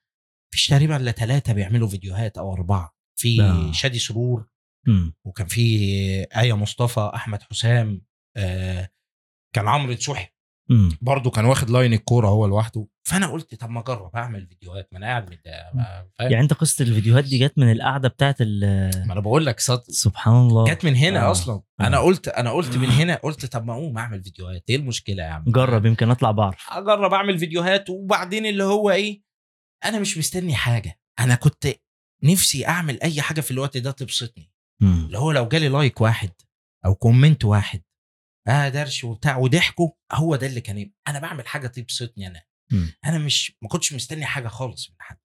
مفيش 0.52 0.66
تقريبا 0.66 0.96
إلا 0.96 1.12
ثلاثة 1.12 1.52
بيعملوا 1.52 1.88
فيديوهات 1.88 2.38
أو 2.38 2.52
أربعة 2.52 2.96
في. 3.18 3.70
شادي 3.72 3.98
سرور 3.98 4.48
مم. 4.86 5.14
وكان 5.24 5.46
في 5.46 5.66
آية 6.36 6.52
مصطفى 6.52 7.10
أحمد 7.14 7.42
حسام 7.42 8.02
آه 8.36 8.90
كان 9.54 9.68
عمرو 9.68 9.92
مم. 9.92 10.32
برضه 11.00 11.30
كان 11.30 11.44
واخد 11.44 11.70
لاين 11.70 11.92
الكورة 11.92 12.28
هو 12.28 12.46
لوحده. 12.46 12.86
فأنا 13.08 13.26
قلت 13.26 13.54
طب 13.54 13.70
ما 13.70 13.80
أجرب 13.80 14.16
اعمل 14.16 14.46
فيديوهات. 14.46 14.88
ما 14.92 14.98
أنا 14.98 15.06
قاعد 15.06 15.38
فاهم؟ 15.44 16.30
يعني 16.30 16.40
أنت 16.40 16.52
قصة 16.52 16.82
الفيديوهات 16.82 17.24
دي 17.24 17.38
جت 17.38 17.58
من 17.58 17.72
القعدة 17.72 18.08
بتاعت 18.08 18.36
ال- 18.40 19.06
ما 19.06 19.12
أنا 19.12 19.20
بقول 19.20 19.46
لك 19.46 19.60
صد 19.60 19.82
سبحان 19.88 20.34
الله. 20.34 20.64
جت 20.74 20.84
من 20.84 20.96
هنا 20.96 21.26
آه. 21.26 21.30
أصلا. 21.30 21.54
آه. 21.80 21.86
أنا 21.86 21.98
قلت 21.98 22.28
أنا 22.28 22.50
قلت 22.50 22.76
من 22.76 22.88
هنا 22.88 23.14
قلت 23.14 23.46
طب 23.46 23.64
ما 23.64 23.72
أقوم 23.72 23.98
أعمل 23.98 24.22
فيديوهات. 24.22 24.64
إيه 24.68 24.76
المشكلة 24.76 25.22
يا 25.22 25.28
عم؟ 25.28 25.44
جرب 25.46 25.86
يمكن 25.86 26.10
أطلع 26.10 26.30
بعرف. 26.30 26.66
أجرب 26.70 27.12
أعمل 27.14 27.38
فيديوهات. 27.38 27.90
وبعدين 27.90 28.46
اللي 28.46 28.64
هو 28.64 28.90
إيه؟ 28.90 29.22
أنا 29.84 29.98
مش 29.98 30.18
مستني 30.18 30.54
حاجة. 30.54 30.98
أنا 31.20 31.34
كنت 31.34 31.66
نفسي 32.24 32.66
أعمل 32.66 33.02
أي 33.02 33.22
حاجة 33.22 33.40
في 33.40 33.50
الوقت 33.50 33.76
ده 33.76 33.90
تبسطني. 33.90 34.52
اللي 34.82 35.18
هو 35.18 35.32
لو 35.32 35.48
جالي 35.48 35.68
like 35.68 36.00
واحد 36.00 36.30
أو 36.84 36.94
comment 36.94 37.44
واحد 37.44 37.82
آه 38.48 38.68
درش 38.68 39.04
وبتاع 39.04 39.36
وضحكوا 39.36 39.90
هو 40.12 40.36
ده 40.36 40.46
اللي 40.46 40.60
كان 40.60 40.78
يبقى. 40.78 40.94
أنا 41.08 41.18
بعمل 41.18 41.46
حاجة 41.46 41.66
تبسطني 41.66 42.26
أنا 42.26 42.42
مم. 42.72 42.92
أنا 43.04 43.18
مش 43.18 43.56
ما 43.62 43.68
كنتش 43.68 43.92
مستني 43.92 44.24
حاجة 44.24 44.48
خالص 44.48 44.90
من 44.90 44.96
حد 44.98 45.16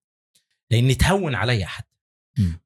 لأن 0.72 0.98
تهون 0.98 1.36
عليا 1.36 1.66
حد. 1.66 1.84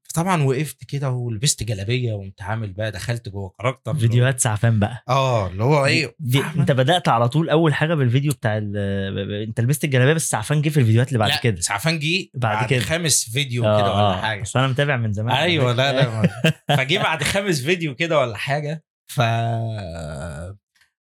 فطبعا 0.02 0.42
وقفت 0.42 0.84
كده 0.84 1.10
ولبست 1.10 1.62
جلابية 1.62 2.12
وقمت 2.12 2.42
عامل 2.42 2.72
بقى 2.72 2.90
دخلت 2.92 3.28
جوه 3.28 3.54
character 3.58 3.94
فيديوهات 3.94 4.40
سعفان 4.40 4.78
بقى 4.78 5.04
آه 5.08 5.46
اللي 5.48 5.64
هو 5.64 5.86
إيه 5.86 6.14
دي؟ 6.18 6.42
أنت 6.56 6.72
بدأت 6.72 7.08
على 7.08 7.28
طول 7.28 7.50
أول 7.50 7.74
حاجة 7.74 7.94
بالفيديو 7.94 8.32
بتاع 8.32 8.56
أنت 8.58 9.60
لبست 9.60 9.84
الجلابية 9.84 10.12
بس 10.12 10.30
سعفان 10.30 10.62
جه 10.62 10.68
في 10.68 10.80
الفيديوهات 10.80 11.08
اللي 11.08 11.18
بعد 11.18 11.30
لا، 11.30 11.36
كده 11.40 11.60
سعفان 11.60 11.98
جه 11.98 12.28
بعد 12.34 12.56
بعد, 12.56 12.68
كده. 12.70 12.80
خامس 12.80 13.30
فيديو 13.30 13.64
آه، 13.66 13.80
كده 13.80 13.90
ولا 13.92 14.00
آه. 14.00 14.20
حاجة 14.20 14.42
بس 14.42 14.56
أنا 14.56 14.66
متابع 14.68 14.96
من 14.96 15.12
زمان 15.12 15.36
أيوه 15.36 15.72
لا 15.72 15.92
لا 15.92 16.28
فجه 16.76 16.98
بعد 16.98 17.22
خامس 17.22 17.60
فيديو 17.62 17.94
كده 17.94 18.18
ولا 18.18 18.36
حاجة 18.36 18.84
ف 19.10 19.20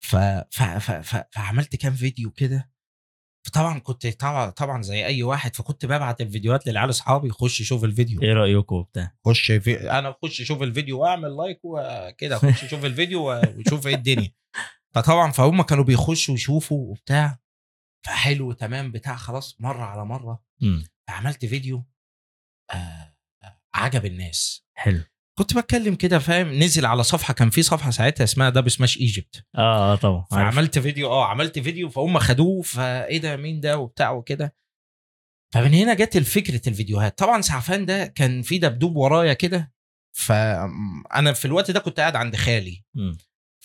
ف... 0.03 0.15
ف... 0.51 0.63
ف... 0.63 0.91
ف... 0.91 1.23
فعملت 1.31 1.75
كام 1.75 1.93
فيديو 1.93 2.31
كده. 2.31 2.73
فطبعا 3.47 3.79
كنت 3.79 4.07
طبعا 4.07 4.49
طبعا 4.49 4.81
زي 4.81 5.05
أي 5.05 5.23
واحد 5.23 5.55
فكنت 5.55 5.85
ببعت 5.85 6.21
الفيديوهات 6.21 6.67
للعيال 6.67 6.89
أصحابي 6.89 7.29
خش 7.29 7.61
شوف 7.61 7.83
الفيديو. 7.83 8.21
إيه 8.21 8.33
رأيكم 8.33 8.75
وبتاع؟ 8.75 9.15
خش 9.25 9.51
في... 9.51 9.91
أنا 9.91 10.09
أخش 10.09 10.41
أشوف 10.41 10.61
الفيديو 10.61 10.99
وأعمل 10.99 11.37
لايك 11.37 11.59
وكده 11.63 12.35
اخش 12.35 12.63
أشوف 12.63 12.85
الفيديو 12.85 13.23
واشوف 13.23 13.87
إيه 13.87 13.95
الدنيا. 13.95 14.33
فطبعا 14.95 15.31
فهم 15.31 15.61
كانوا 15.61 15.83
بيخشوا 15.83 16.33
يشوفوا 16.33 16.91
وبتاع. 16.91 17.39
فحلو 18.05 18.51
تمام 18.51 18.91
بتاع 18.91 19.15
خلاص 19.15 19.61
مرة 19.61 19.83
على 19.83 20.05
مرة 20.05 20.43
مم. 20.61 20.83
فعملت 21.07 21.45
فيديو 21.45 21.85
آه 22.71 23.15
عجب 23.73 24.05
الناس. 24.05 24.65
حلو. 24.73 25.03
كنت 25.37 25.57
بتكلم 25.57 25.95
كده 25.95 26.19
فاهم؟ 26.19 26.53
نزل 26.63 26.85
على 26.85 27.03
صفحة 27.03 27.33
كان 27.33 27.49
في 27.49 27.63
صفحة 27.63 27.89
ساعتها 27.91 28.23
اسمها 28.23 28.49
Dubsmash 28.49 28.97
Egypt 28.97 29.45
آه 29.55 29.93
آه 29.93 29.95
طبعا. 29.95 30.25
فعملت 30.31 30.79
فيديو 30.79 31.09
آه 31.09 31.25
عملت 31.25 31.59
فيديو 31.59 31.89
فهم 31.89 32.19
خدوه 32.19 32.61
فإيه 32.61 33.17
ده 33.17 33.35
مين 33.37 33.59
ده 33.61 33.77
وبتاع 33.77 34.11
وكده. 34.11 34.55
فمن 35.53 35.73
هنا 35.73 35.93
جت 35.93 36.15
الفكرة 36.15 36.61
الفيديوهات. 36.69 37.17
طبعا 37.17 37.41
سعفان 37.41 37.85
ده 37.85 38.05
كان 38.07 38.41
في 38.41 38.57
دبدوب 38.57 38.95
ورايا 38.95 39.33
كده 39.33 39.73
فانا 40.17 41.33
في 41.33 41.45
الوقت 41.45 41.71
ده 41.71 41.79
كنت 41.79 41.99
قاعد 41.99 42.15
عند 42.15 42.35
خالي. 42.35 42.83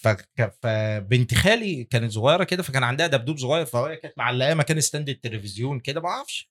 فك- 0.03 0.59
فبنت 0.63 1.35
خالي 1.35 1.85
كانت 1.85 2.13
صغيرة 2.13 2.45
كده 2.45 2.63
فكان 2.63 2.83
عندها 2.83 3.07
دبدوب 3.07 3.39
صغير 3.39 3.67
فهي 3.67 3.97
كانت 3.97 4.15
معلقاه 4.19 4.55
مكان 4.55 4.81
stand 4.81 5.09
التلفزيون 5.09 5.81
كده 5.81 6.01
ما 6.01 6.09
أعرفش. 6.09 6.51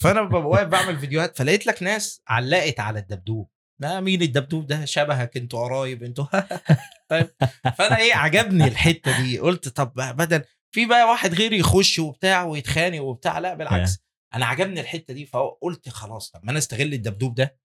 فأنا 0.00 0.22
ببقى 0.22 0.40
واقف 0.48 0.66
بعمل 0.68 0.98
فيديوهات 0.98 1.38
فلقيت 1.38 1.66
لك 1.66 1.82
ناس 1.82 2.22
علقت 2.28 2.80
على 2.80 2.98
الدبدوب. 2.98 3.50
ما 3.82 4.00
مين 4.00 4.22
الدبدوب 4.22 4.66
ده؟ 4.66 4.84
شبهك 4.84 5.36
أنتوا 5.36 5.64
قرايب 5.64 6.02
أنتوا 6.02 6.26
طيب. 7.10 7.30
فأنا 7.78 7.96
إيه 7.98 8.14
عجبني 8.14 8.64
الحتة 8.64 9.22
دي. 9.22 9.38
قلت 9.38 9.68
طب 9.68 9.92
بدل 10.16 10.44
في 10.74 10.86
بقى 10.86 11.08
واحد 11.08 11.34
غيري 11.34 11.58
يخش 11.58 11.98
وبتاع 11.98 12.44
ويتخانق 12.44 13.02
وبتاع 13.02 13.38
لا 13.38 13.54
بالعكس. 13.54 13.98
أنا 14.34 14.46
عجبني 14.46 14.80
الحتة 14.80 15.14
دي 15.14 15.26
فقلت 15.26 15.88
خلاص 15.88 16.30
طب 16.30 16.40
ما 16.44 16.50
أنا 16.50 16.58
أستغل 16.58 16.92
الدبدوب 16.94 17.34
ده 17.34 17.56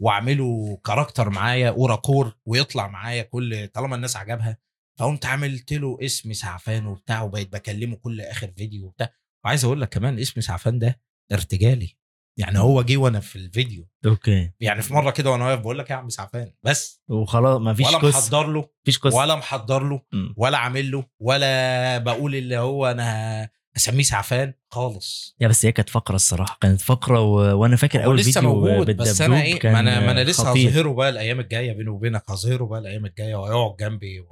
وأعمله 0.00 0.78
character 0.84 1.30
معايا 1.30 1.68
أوراكور 1.68 2.36
ويطلع 2.46 2.88
معايا 2.88 3.22
كل 3.22 3.68
طالما 3.68 3.96
الناس 3.96 4.16
عجبها. 4.16 4.58
فقمت 4.98 5.26
عملت 5.26 5.72
له 5.72 5.98
اسم 6.02 6.32
سعفان 6.32 6.86
وبتاع 6.86 7.22
وبقيت 7.22 7.52
بكلمه 7.52 7.96
كل 7.96 8.20
آخر 8.20 8.52
فيديو 8.56 8.86
وبتاع. 8.86 9.10
وعايز 9.44 9.64
أقول 9.64 9.80
لك 9.80 9.88
كمان 9.88 10.18
اسم 10.18 10.40
سعفان 10.40 10.78
ده 10.78 11.00
ارتجالي. 11.32 11.96
يعني 12.36 12.58
هو 12.58 12.82
جه 12.82 12.96
وأنا 12.96 13.20
في 13.20 13.36
الفيديو. 13.36 13.88
أوكي. 14.06 14.50
يعني 14.60 14.82
في 14.82 14.94
مرة 14.94 15.10
كده 15.10 15.30
وأنا 15.30 15.46
واقف 15.46 15.60
بقول 15.60 15.78
لك 15.78 15.90
يا 15.90 15.94
عم 15.94 16.08
سعفان 16.08 16.52
بس. 16.62 17.02
وخلاص 17.08 17.60
ما 17.60 17.74
فيش 17.74 17.86
ولا 17.86 17.98
محضر 18.08 18.46
له 18.46 18.68
مفيش 18.82 18.98
قصة. 18.98 19.16
ولا 19.16 19.36
محضر 19.36 19.82
له. 19.88 20.00
ولا 20.36 20.58
عامل 20.58 20.90
له 20.90 21.04
ولا 21.20 21.98
بقول 21.98 22.34
اللي 22.34 22.56
هو 22.58 22.86
أنا 22.86 23.48
أسميه 23.76 24.02
سعفان 24.02 24.52
خالص. 24.70 25.36
يا 25.40 25.48
بس 25.48 25.66
هي 25.66 25.72
كانت 25.72 25.88
فقرة 25.88 26.14
الصراحة 26.14 26.58
كانت 26.60 26.80
فقرة 26.80 27.20
و... 27.20 27.34
وأنا 27.60 27.76
فاكر 27.76 28.04
أول 28.04 28.16
لسه 28.16 28.40
فيديو 28.40 28.54
موجود 28.54 28.96
بس 28.96 29.20
أنا 29.20 29.42
إيه 29.42 29.58
ما 29.64 29.80
أنا 29.80 30.00
ما 30.00 30.10
أنا 30.10 30.24
لسه. 30.24 30.50
هظهره 30.50 30.92
بقى 30.94 31.08
الأيام 31.08 31.40
الجاية 31.40 31.72
بيني 31.72 31.88
وبينك 31.90 32.22
هظهره 32.30 32.64
بقى 32.64 32.78
الأيام 32.78 33.06
الجاية 33.06 33.34
وهيقعد 33.34 33.76
جنبي 33.80 34.20
و... 34.20 34.26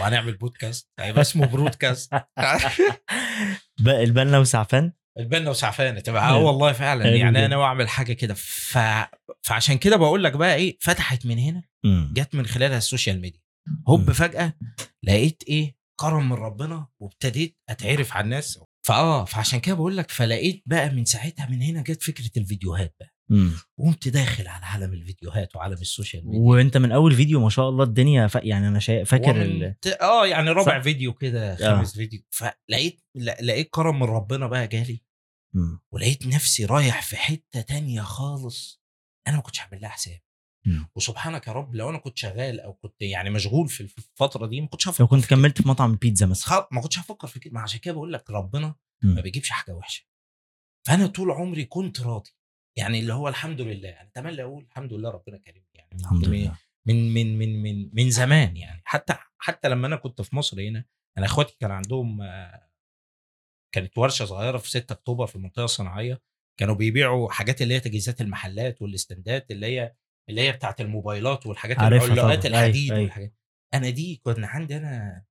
وهنعمل 0.00 0.36
بودكاست 0.36 0.88
هيبقى 1.00 1.20
اسمه 1.20 1.46
بودكاست 1.46 2.10
بقى 3.84 4.04
البنا 4.04 4.38
وسعفان؟ 4.38 4.92
البنا 5.18 5.50
وسعفانه 5.50 6.00
تبقى 6.00 6.28
آه 6.30 6.38
والله 6.38 6.72
فعلا 6.72 7.04
حلو 7.04 7.14
يعني 7.14 7.38
جدا. 7.38 7.46
أنا 7.46 7.62
أعمل 7.62 7.88
حاجة 7.88 8.12
كده 8.12 8.34
ف... 8.34 8.78
فعشان 9.42 9.78
كده 9.78 9.96
بقول 9.96 10.24
لك 10.24 10.32
بقى 10.36 10.54
إيه 10.54 10.78
فتحت 10.80 11.26
من 11.26 11.38
هنا. 11.38 11.62
جت 12.12 12.34
من 12.34 12.46
خلالها 12.46 12.78
ال 12.78 12.84
social 12.84 13.20
media 13.20 13.40
هوب. 13.88 14.12
فجأة 14.12 14.52
لقيت 15.02 15.42
إيه 15.48 15.76
كرم 16.00 16.28
من 16.28 16.32
ربنا 16.36 16.86
وابتديت 17.00 17.58
أتعرف 17.68 18.12
على 18.12 18.24
الناس 18.24 18.58
فآه 18.86 19.24
فعشان 19.24 19.60
كده 19.60 19.74
بقول 19.74 19.96
لك 19.96 20.10
فلقيت 20.10 20.62
بقى 20.66 20.90
من 20.90 21.04
ساعتها 21.04 21.46
من 21.46 21.62
هنا 21.62 21.82
جت 21.82 22.02
فكرة 22.02 22.30
الفيديوهات 22.36 22.94
بقى. 23.00 23.12
وقمت 23.78 24.08
داخل 24.08 24.48
على 24.48 24.64
عالم 24.64 24.92
الفيديوهات 24.92 25.56
وعالم 25.56 25.72
ال 25.80 25.87
social 25.87 26.26
media 26.26 26.40
وأنت 26.40 26.76
من 26.76 26.92
أول 26.92 27.14
فيديو 27.14 27.40
ما 27.40 27.50
شاء 27.50 27.68
الله 27.68 27.84
الدنيا 27.84 28.26
ف... 28.26 28.34
يعني 28.42 28.68
أنا 28.68 28.78
شا... 28.78 29.04
فاكر 29.04 29.42
ال... 29.42 29.74
آه 30.02 30.26
يعني 30.26 30.50
ربع 30.50 30.62
صح. 30.78 30.78
فيديو 30.82 31.12
كده 31.12 31.52
آه. 31.52 31.56
خامس 31.56 31.94
فيديو 31.96 32.20
فلقيت 32.30 33.00
لقيت 33.40 33.68
كرم 33.70 33.96
من 34.00 34.06
ربنا 34.06 34.46
بقى 34.46 34.66
جالي 34.68 35.00
مم. 35.56 35.80
ولقيت 35.92 36.26
نفسي 36.26 36.64
رايح 36.64 37.02
في 37.02 37.16
حتة 37.16 37.60
تانية 37.60 38.00
خالص 38.02 38.82
أنا 39.28 39.36
ما 39.36 39.42
كنتش 39.42 39.60
عامل 39.60 39.80
لها 39.80 39.90
حساب 39.90 40.20
مم. 40.66 40.88
وسبحانك 40.96 41.46
يا 41.46 41.52
رب 41.52 41.74
لو 41.74 41.90
أنا 41.90 41.98
كنت 41.98 42.18
شغال 42.18 42.60
أو 42.60 42.74
كنت 42.74 43.02
يعني 43.02 43.30
مشغول 43.30 43.68
في 43.68 43.80
الفترة 43.80 44.46
دي 44.46 44.60
ما 44.60 44.66
كنتش 44.66 44.88
هفكر 44.88 45.04
لو 45.04 45.08
كنت 45.08 45.20
في. 45.22 45.28
كملت 45.28 45.62
في 45.62 45.68
مطعم 45.68 45.90
البيتزا 45.90 46.26
مثلا 46.26 46.68
ما 46.72 46.80
كنتش 46.80 46.98
هفكر 46.98 47.28
في 47.28 47.38
كده 47.40 47.60
عشان 47.60 47.80
كده 47.80 47.94
بقول 47.94 48.12
لك 48.12 48.30
ربنا 48.30 48.74
مم. 49.02 49.14
ما 49.14 49.20
بيجيبش 49.20 49.50
حاجة 49.50 49.72
وحشة 49.74 50.06
فأنا 50.86 51.06
طول 51.06 51.30
عمري 51.30 51.64
كنت 51.64 52.00
راضي 52.00 52.30
يعني 52.78 53.00
اللي 53.00 53.12
هو 53.12 53.28
الحمد 53.28 53.60
لله 53.60 53.88
يعني 53.88 54.08
أتمنى 54.08 54.42
أقول 54.42 54.64
الحمد 54.64 54.92
لله 54.92 55.10
ربنا 55.10 55.38
كريم 55.38 55.64
يعني 55.74 55.88
الحمد 56.00 56.28
من- 56.28 56.34
لله 56.40 56.58
من 56.86 57.14
من 57.14 57.38
من 57.38 57.62
من 57.62 57.90
من 57.92 58.10
زمان 58.10 58.56
يعني 58.56 58.82
حتى 58.84 59.16
حتى 59.38 59.68
لما 59.68 59.86
أنا 59.86 59.96
كنت 59.96 60.22
في 60.22 60.36
مصر 60.36 60.60
هنا 60.60 60.84
أنا 61.18 61.26
إخواتي 61.26 61.56
كان 61.60 61.70
عندهم 61.70 62.18
كانت 63.76 63.98
ورشة 63.98 64.24
صغيرة 64.24 64.58
في 64.58 64.70
6 64.70 64.92
أكتوبر 64.92 65.26
في 65.26 65.36
المنطقة 65.36 65.64
الصناعية 65.64 66.20
كانوا 66.60 66.74
بيبيعوا 66.74 67.30
حاجات 67.30 67.62
اللي 67.62 67.74
هي 67.74 67.80
تجهيزات 67.80 68.20
المحلات 68.20 68.82
والاستندات 68.82 69.50
اللي 69.50 69.66
هي 69.66 69.94
اللي 70.30 70.40
هي 70.40 70.52
بتاعت 70.52 70.80
الموبايلات 70.80 71.46
والحاجات 71.46 71.78
العلاقات 71.78 72.46
طبعاً. 72.46 72.60
الحديد 72.60 72.82
أيوة، 72.82 72.96
أيوة. 72.96 73.02
والحاجات 73.02 73.34
أنا 73.74 73.90
دي 73.90 74.20
كنت 74.24 74.38
عندي 74.38 74.76
أنا 74.76 75.22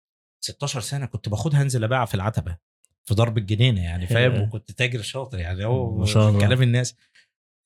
16 0.43 0.79
سنة 0.81 1.05
كنت 1.05 1.29
باخدها 1.29 1.61
أنزل 1.61 1.83
أبيعها 1.83 2.05
في 2.05 2.15
العتبة 2.15 2.57
في 3.05 3.13
ضرب 3.13 3.37
الجنينة 3.37 3.83
يعني. 3.83 4.07
فاهم 4.07 4.41
وكنت 4.41 4.71
تاجر 4.71 5.01
شاطر 5.01 5.39
يعني 5.39 5.65
هو 5.65 5.97
ما 5.97 6.05
شاء 6.05 6.29
الله. 6.29 6.39
كلام 6.39 6.61
الناس 6.61 6.95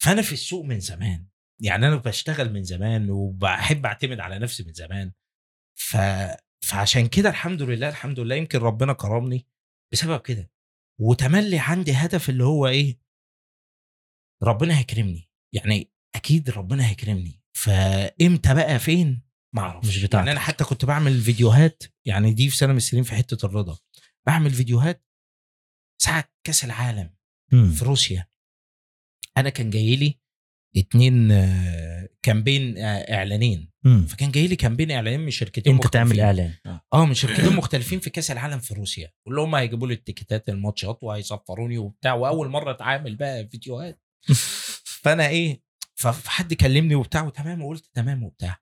فأنا 0.02 0.22
في 0.22 0.34
السوق 0.34 0.66
من 0.66 0.80
زمان 0.80 1.26
يعني 1.62 1.88
أنا 1.88 1.96
بشتغل 1.96 2.54
من 2.54 2.64
زمان 2.64 3.10
وبحب 3.10 3.86
أعتمد 3.86 4.20
على 4.20 4.40
نفسي 4.40 4.64
من 4.64 4.74
زمان 4.74 5.12
ف... 5.80 5.98
فعشان 6.64 7.08
كده 7.08 7.30
الحمد 7.30 7.62
لله 7.62 7.90
الحمد 7.90 8.20
لله 8.20 8.36
يمكن 8.36 8.60
ربنا 8.60 8.94
كرمني 8.94 9.46
بسبب 9.94 10.22
كده 10.22 10.52
وتملي 11.02 11.60
عندي 11.60 11.92
هدف 11.94 12.30
اللي 12.30 12.44
هو 12.44 12.68
إيه؟ 12.68 13.00
ربنا 14.44 14.80
هيكرمني. 14.80 15.32
يعني 15.56 15.92
أكيد 16.16 16.50
ربنا 16.50 16.90
هيكرمني. 16.90 17.42
فإمتى 17.58 18.54
بقى؟ 18.54 18.80
فين؟ 18.80 19.24
ما 19.56 19.62
أعرفش. 19.62 19.88
مش 19.88 19.98
بتاعتك. 19.98 20.16
يعني 20.16 20.32
أنا 20.32 20.40
حتى 20.40 20.64
كنت 20.64 20.86
بعمل 20.86 21.22
فيديوهات 21.22 21.84
يعني 22.06 22.34
دي 22.34 22.50
في 22.50 22.58
سنة 22.58 22.72
من 22.72 22.78
السنين 22.78 23.04
في 23.04 23.12
حتة 23.16 23.46
الرضا. 23.46 23.78
بعمل 24.28 24.50
فيديوهات 24.52 25.06
ساعة 26.02 26.30
كأس 26.44 26.66
العالم 26.66 27.16
مم. 27.52 27.72
في 27.72 27.86
روسيا. 27.86 28.28
أنا 29.38 29.50
كان 29.50 29.70
جاي 29.70 29.96
لي 29.96 30.20
اتنين 30.80 31.32
آه، 31.32 32.10
كامبين 32.24 32.78
آه، 32.78 33.16
اعلانين 33.16 33.72
مم. 33.86 34.06
فكان 34.06 34.32
جاي 34.32 34.48
لي 34.48 34.56
كامبين 34.56 34.92
اعلانين 34.92 35.20
من 35.20 35.32
شركتين 35.32 35.74
أنت 35.74 35.88
تعمل 35.88 36.06
مختلفين. 36.06 36.26
إعلان. 36.26 36.54
آه. 36.66 36.82
آه 36.94 37.06
من 37.06 37.14
شركتين 37.14 37.56
مختلفين 37.56 38.00
في 38.00 38.10
كأس 38.10 38.32
العالم 38.32 38.60
في 38.60 38.74
روسيا. 38.74 39.12
كلهم 39.28 39.56
هيجيبوا 39.56 39.88
لي 39.88 39.94
التيكيتات 39.94 40.50
الماتشات 40.50 41.00
وهيسفروني 41.04 41.78
وبتاع. 41.78 42.14
وأول 42.14 42.50
مرة 42.50 42.72
اتعامل 42.72 43.16
بقى 43.16 43.48
فيديوهات. 43.48 44.02
فأنا 45.04 45.28
إيه 45.28 45.62
فحد 45.96 46.54
كلمني 46.54 46.96
وبتاع 46.96 47.24
وتمام 47.24 47.62
وقلت 47.64 47.86
تمام 47.94 48.24
وبتاع. 48.24 48.58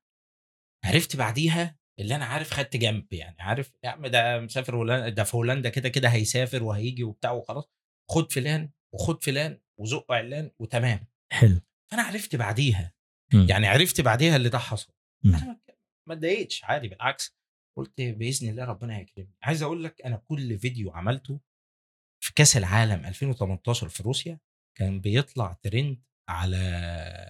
عرفت 0.85 1.15
بعديها 1.15 1.77
اللي 1.99 2.15
أنا 2.15 2.25
عارف 2.25 2.51
خدت 2.51 2.77
جنب 2.77 3.13
يعني. 3.13 3.35
عارف 3.39 3.71
يا 3.83 3.89
عم 3.89 4.07
ده 4.07 4.39
مسافر 4.39 4.75
هولندا 4.75 5.09
ده 5.09 5.23
في 5.23 5.37
هولندا 5.37 5.69
كده 5.69 5.89
كده 5.89 6.09
هيسافر 6.09 6.63
وهيجي 6.63 7.03
وبتاع 7.03 7.31
وخلاص. 7.31 7.69
خد 8.11 8.31
فلان 8.31 8.69
وخد 8.93 9.23
فلان 9.23 9.59
وزق 9.79 10.11
علان 10.11 10.51
وتمام. 10.59 11.07
حلو. 11.31 11.59
فأنا 11.91 12.01
عرفت 12.03 12.35
بعديها. 12.35 12.93
مم. 13.33 13.47
يعني 13.49 13.67
عرفت 13.67 14.01
بعديها 14.01 14.35
اللي 14.35 14.49
ده 14.49 14.57
حصل. 14.59 14.93
مم. 15.23 15.35
أنا 15.35 15.59
ما- 16.07 16.13
اتضايقتش 16.13 16.63
عادي 16.63 16.87
بالعكس. 16.87 17.37
قلت 17.77 18.01
بإذن 18.01 18.49
الله 18.49 18.65
ربنا 18.65 18.97
هيكرمني. 18.97 19.33
عايز 19.43 19.63
أقول 19.63 19.83
لك 19.83 20.01
أنا 20.01 20.17
كل 20.17 20.57
فيديو 20.59 20.91
عملته 20.91 21.39
في 22.23 22.33
كأس 22.33 22.57
العالم 22.57 23.05
2018 23.05 23.89
في 23.89 24.03
روسيا 24.03 24.39
كان 24.77 25.01
بيطلع 25.01 25.57
ترند 25.63 26.03
على 26.29 26.57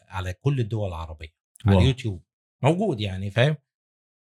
على 0.08 0.34
كل 0.34 0.60
الدول 0.60 0.88
العربية. 0.88 1.34
على 1.66 1.76
wow. 1.76 1.84
اليوتيوب. 1.84 2.24
موجود 2.64 3.02
يعني 3.02 3.32
فاهم؟ 3.32 3.58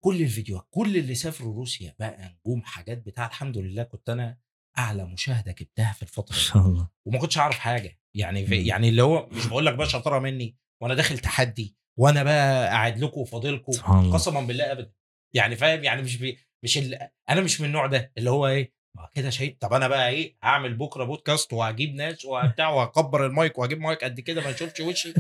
كل 0.05 0.23
الفيديوهات 0.23 0.67
كل 0.71 0.97
اللي 0.97 1.15
سافروا 1.15 1.55
روسيا 1.55 1.95
بقى 1.99 2.29
نجوم 2.41 2.63
حاجات 2.63 2.99
بتاع 2.99 3.27
الحمد 3.27 3.59
لله 3.59 3.83
كنت 3.83 4.11
أنا 4.11 4.39
أعلى 4.81 5.05
مشاهدة 5.05 5.53
جبتها 5.53 5.93
في 5.93 6.03
الفترة 6.03 6.35
ما 6.35 6.40
شاء 6.40 6.66
الله. 6.66 6.88
وما 7.07 7.19
كنتش 7.19 7.38
أعرف 7.38 7.59
حاجة. 7.59 8.01
يعني 8.16 8.47
في. 8.47 8.66
يعني 8.66 8.88
اللي 8.88 9.03
هو 9.03 9.27
مش 9.27 9.47
بقول 9.47 9.66
لك 9.66 9.75
بقى 9.75 9.87
شطارة 9.88 10.19
مني 10.19 10.57
وأنا 10.83 10.95
داخل 10.95 11.19
تحدي 11.19 11.77
وأنا 11.99 12.23
بقى 12.23 12.66
قاعد 12.66 12.99
لكم 12.99 13.21
وفاضلكم 13.21 13.73
قسما 14.12 14.40
بالله 14.40 14.73
ابدا. 14.73 14.93
يعني 15.35 15.57
فاهم؟ 15.57 15.85
يعني 15.85 16.03
مش 16.03 16.16
بي 16.16 16.38
مش 16.64 16.79
ال... 16.79 17.09
أنا 17.31 17.40
مش 17.40 17.61
من 17.61 17.66
النوع 17.66 17.87
ده 17.87 18.12
اللي 18.19 18.31
هو 18.31 18.47
إيه 18.47 18.73
ما 18.97 19.09
كده 19.14 19.31
شيء. 19.31 19.57
طب 19.61 19.73
أنا 19.73 19.88
بقى 19.88 20.09
إيه 20.09 20.37
هعمل 20.43 20.75
بكرة 20.75 21.05
بودكاست 21.05 21.53
وهجيب 21.53 21.95
ناس 21.95 22.25
وبتاع 22.25 22.69
وهكبر 22.69 23.27
المايك 23.27 23.59
وهجيب 23.59 23.81
مايك 23.81 24.05
قد 24.05 24.21
كده 24.21 24.43
ما 24.43 24.51
يشوفش 24.51 24.81
وشي. 24.81 25.14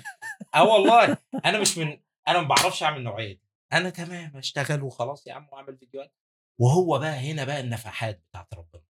آه 0.54 0.64
والله. 0.64 1.16
أنا 1.44 1.60
مش 1.60 1.78
من 1.78 1.98
أنا 2.28 2.40
ما 2.40 2.48
بعرفش 2.48 2.82
أعمل 2.82 2.98
النوعية 2.98 3.32
دي. 3.32 3.42
أنا 3.72 3.90
تمام 3.90 4.36
أشتغل 4.36 4.82
وخلاص 4.82 5.26
يا 5.26 5.32
عم 5.34 5.48
وأعمل 5.52 5.76
فيديوهات. 5.76 6.14
وهو 6.60 6.98
بقى 6.98 7.30
هنا 7.32 7.44
بقى 7.44 7.60
النفحات 7.60 8.22
بتاعت 8.30 8.54
ربنا. 8.54 8.82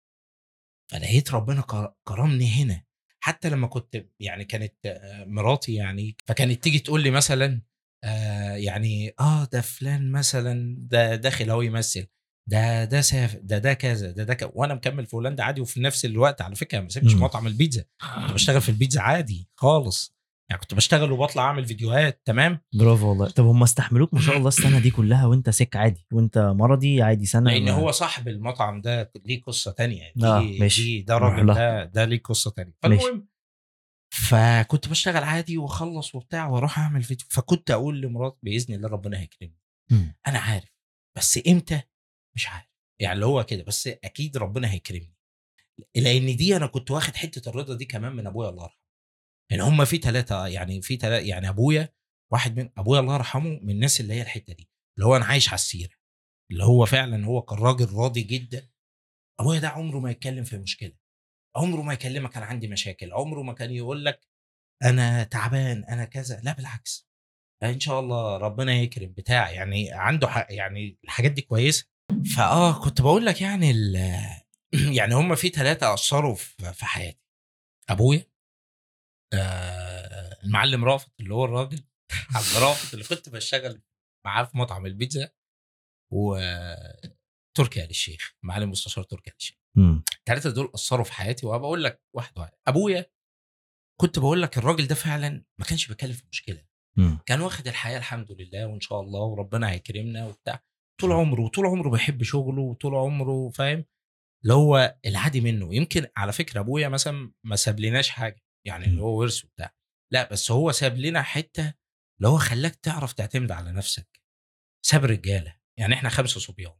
فلقيت 0.91 1.31
ربنا 1.33 1.61
كر- 1.61 1.93
كرمني 2.03 2.47
هنا. 2.63 2.83
حتى 3.19 3.49
لما 3.49 3.67
كنت 3.67 4.05
يعني 4.19 4.45
كانت 4.45 4.73
آه، 4.85 5.25
مراتي 5.25 5.73
يعني 5.73 6.15
فكانت 6.27 6.63
تيجي 6.63 6.79
تقول 6.79 7.03
لي 7.03 7.11
مثلا 7.11 7.61
آه 8.03 8.51
يعني 8.55 9.13
آه 9.19 9.45
ده 9.45 9.61
فلان 9.61 10.11
مثلا 10.11 10.75
ده 10.79 11.15
داخل 11.15 11.49
أهو 11.49 11.61
يمثل. 11.61 12.07
ده 12.49 12.83
ده 12.85 13.01
سافر 13.01 13.39
ده 13.43 13.57
ده 13.57 13.73
كذا 13.73 14.11
ده 14.11 14.23
ده 14.23 14.33
كذا. 14.33 14.51
وأنا 14.53 14.73
مكمل 14.73 15.05
في 15.05 15.15
هولندا 15.15 15.43
عادي 15.43 15.61
وفي 15.61 15.81
نفس 15.81 16.05
الوقت 16.05 16.41
على 16.41 16.55
فكرة 16.55 16.79
ما 16.79 16.89
سبتش 16.89 17.13
مم. 17.13 17.23
مطعم 17.23 17.47
البيتزا. 17.47 17.83
كنت 18.21 18.33
بشتغل 18.33 18.61
في 18.61 18.69
البيتزا 18.69 19.01
عادي 19.01 19.47
خالص. 19.55 20.18
يعني 20.49 20.61
كنت 20.61 20.73
بشتغل 20.73 21.11
وبطلع 21.11 21.43
أعمل 21.43 21.65
فيديوهات 21.65 22.21
تمام؟ 22.25 22.61
برافو 22.73 23.09
والله. 23.09 23.29
طب 23.29 23.45
هم 23.45 23.63
استحملوك 23.63 24.13
ما 24.13 24.21
شاء 24.21 24.37
الله 24.37 24.47
السنة 24.47 24.79
دي 24.79 24.91
كلها 24.91 25.25
وأنت 25.25 25.49
سك 25.49 25.75
عادي 25.75 26.07
وأنت 26.13 26.37
مرضي 26.37 27.01
عادي 27.01 27.25
سنة 27.25 27.51
لأن 27.51 27.69
هو 27.69 27.91
صاحب 27.91 28.27
المطعم 28.27 28.81
ده 28.81 29.11
ليه 29.25 29.41
قصة 29.41 29.71
تانية 29.71 30.13
دي, 30.15 30.25
آه، 30.25 30.41
ماشي. 30.59 30.83
دي 30.83 31.01
ده 31.01 31.17
راجل. 31.17 31.53
ده 31.53 31.83
ده 31.83 32.05
ليه 32.05 32.21
قصة 32.21 32.51
تانية. 32.51 32.73
فالمهم 32.81 33.27
فكنت 34.13 34.87
بشتغل 34.87 35.23
عادي 35.23 35.57
وأخلص 35.57 36.15
وبتاع 36.15 36.47
وأروح 36.47 36.79
أعمل 36.79 37.03
فيديو 37.03 37.27
فكنت 37.29 37.71
أقول 37.71 38.01
لمراتي 38.01 38.37
بإذن 38.43 38.73
الله 38.75 38.89
ربنا 38.89 39.19
هيكرمني. 39.19 39.59
أنا 40.27 40.39
عارف 40.39 40.73
بس 41.17 41.39
إمتى؟ 41.47 41.81
مش 42.35 42.49
عارف. 42.49 42.69
يعني 43.01 43.13
اللي 43.15 43.25
هو 43.25 43.43
كده 43.43 43.63
بس 43.63 43.87
أكيد 43.87 44.37
ربنا 44.37 44.71
هيكرمني. 44.71 45.15
لأن 45.95 46.35
دي 46.35 46.55
أنا 46.55 46.67
كنت 46.67 46.91
واخد 46.91 47.15
حتة 47.15 47.49
الرضا 47.49 47.75
دي 47.75 47.85
كمان 47.85 48.15
من 48.15 48.27
أبويا 48.27 48.49
الله 48.49 48.63
يرحمه. 48.63 48.79
يعني 49.51 49.63
هم 49.63 49.85
في 49.85 49.97
ثلاثة 49.97 50.47
يعني 50.47 50.81
في 50.81 50.97
ثلاثة 50.97 51.25
يعني 51.25 51.49
أبويا 51.49 51.93
واحد 52.33 52.59
من 52.59 52.69
أبويا 52.77 52.99
الله 52.99 53.15
يرحمه 53.15 53.59
من 53.61 53.69
الناس 53.69 54.01
اللي 54.01 54.13
هي 54.13 54.21
الحتة 54.21 54.53
دي 54.53 54.69
اللي 54.97 55.07
هو 55.07 55.15
أنا 55.15 55.25
عايش 55.25 55.47
على 55.47 55.55
السيرة 55.55 55.93
اللي 56.51 56.63
هو 56.63 56.85
فعلا 56.85 57.25
هو 57.25 57.41
كان 57.41 57.59
راجل 57.59 57.93
راضي 57.93 58.21
جدا. 58.21 58.69
أبويا 59.39 59.59
ده 59.59 59.69
عمره 59.69 59.99
ما 59.99 60.11
يتكلم 60.11 60.43
في 60.43 60.57
مشكلة 60.57 60.93
عمره 61.55 61.81
ما 61.81 61.93
يكلمك 61.93 62.37
أنا 62.37 62.45
عندي 62.45 62.67
مشاكل 62.67 63.13
عمره 63.13 63.41
ما 63.41 63.53
كان 63.53 63.71
يقول 63.71 64.05
لك 64.05 64.27
أنا 64.83 65.23
تعبان 65.23 65.83
أنا 65.85 66.05
كذا 66.05 66.41
لا 66.43 66.53
بالعكس. 66.53 67.09
إن 67.63 67.79
شاء 67.79 67.99
الله 67.99 68.37
ربنا 68.37 68.73
يكرم 68.73 69.13
بتاع 69.17 69.51
يعني 69.51 69.91
عنده 69.91 70.27
حق 70.27 70.47
يعني 70.49 70.97
الحاجات 71.03 71.31
دي 71.31 71.41
كويسة. 71.41 71.85
فآه 72.35 72.83
كنت 72.83 73.01
بقول 73.01 73.25
لك 73.25 73.41
يعني 73.41 73.73
يعني 74.97 75.15
هم 75.15 75.35
في 75.35 75.49
ثلاثة 75.49 75.93
أثروا 75.93 76.35
في 76.73 76.85
حياتي. 76.85 77.19
أبويا 77.89 78.25
آه 79.33 80.43
المعلم 80.43 80.85
رافت 80.85 81.11
اللي 81.19 81.33
هو 81.33 81.45
الراجل 81.45 81.83
عبد 82.35 82.57
رافت 82.63 82.93
اللي 82.93 83.05
كنت 83.05 83.29
بشتغل 83.29 83.81
معاه 84.25 84.43
في 84.43 84.57
مطعم 84.57 84.85
البيتزا 84.85 85.29
وتركي 86.13 87.83
آل 87.83 87.89
الشيخ 87.89 88.35
معلم 88.43 88.69
مستشار 88.71 89.03
تركي 89.03 89.29
آل 89.29 89.35
الشيخ. 89.39 89.57
الثلاثه 90.19 90.49
دول 90.49 90.71
أثروا 90.75 91.03
في 91.03 91.13
حياتي 91.13 91.45
وبقول 91.45 91.83
لك 91.83 92.01
واحد 92.15 92.39
واحد. 92.39 92.51
أبويا 92.67 93.05
كنت 94.01 94.19
بقول 94.19 94.41
لك 94.41 94.57
الراجل 94.57 94.87
ده 94.87 94.95
فعلا 94.95 95.43
ما 95.59 95.65
كانش 95.65 95.87
بيتكلم 95.87 96.13
في 96.13 96.23
مشكلة. 96.31 96.65
مم. 96.97 97.19
كان 97.25 97.41
واخد 97.41 97.67
الحياة 97.67 97.97
الحمد 97.97 98.31
لله 98.31 98.65
وإن 98.67 98.79
شاء 98.79 99.01
الله 99.01 99.19
وربنا 99.21 99.71
هيكرمنا 99.71 100.25
وبتاع. 100.27 100.63
طول 101.01 101.11
عمره 101.11 101.47
طول 101.47 101.65
عمره 101.65 101.89
بيحب 101.89 102.23
شغله 102.23 102.61
وطول 102.61 102.95
عمره 102.95 103.49
فاهم 103.49 103.85
اللي 104.43 104.53
هو 104.53 104.97
العادي 105.05 105.41
منه. 105.41 105.75
يمكن 105.75 106.07
على 106.17 106.31
فكرة 106.31 106.59
أبويا 106.59 106.89
مثلا 106.89 107.31
ما 107.45 107.55
سابلناش 107.55 108.09
حاجة. 108.09 108.41
يعني 108.67 108.85
اللي 108.85 109.01
هو 109.01 109.19
ورث 109.19 109.45
وبتاع. 109.45 109.75
لأ 110.13 110.29
بس 110.31 110.51
هو 110.51 110.71
ساب 110.71 110.97
لنا 110.97 111.21
حتة 111.21 111.73
اللي 112.19 112.29
هو 112.29 112.37
خلاك 112.37 112.75
تعرف 112.75 113.13
تعتمد 113.13 113.51
على 113.51 113.71
نفسك. 113.71 114.21
ساب 114.85 115.05
رجاله 115.05 115.59
يعني 115.79 115.93
إحنا 115.93 116.09
خمسة 116.09 116.39
صبيان. 116.39 116.73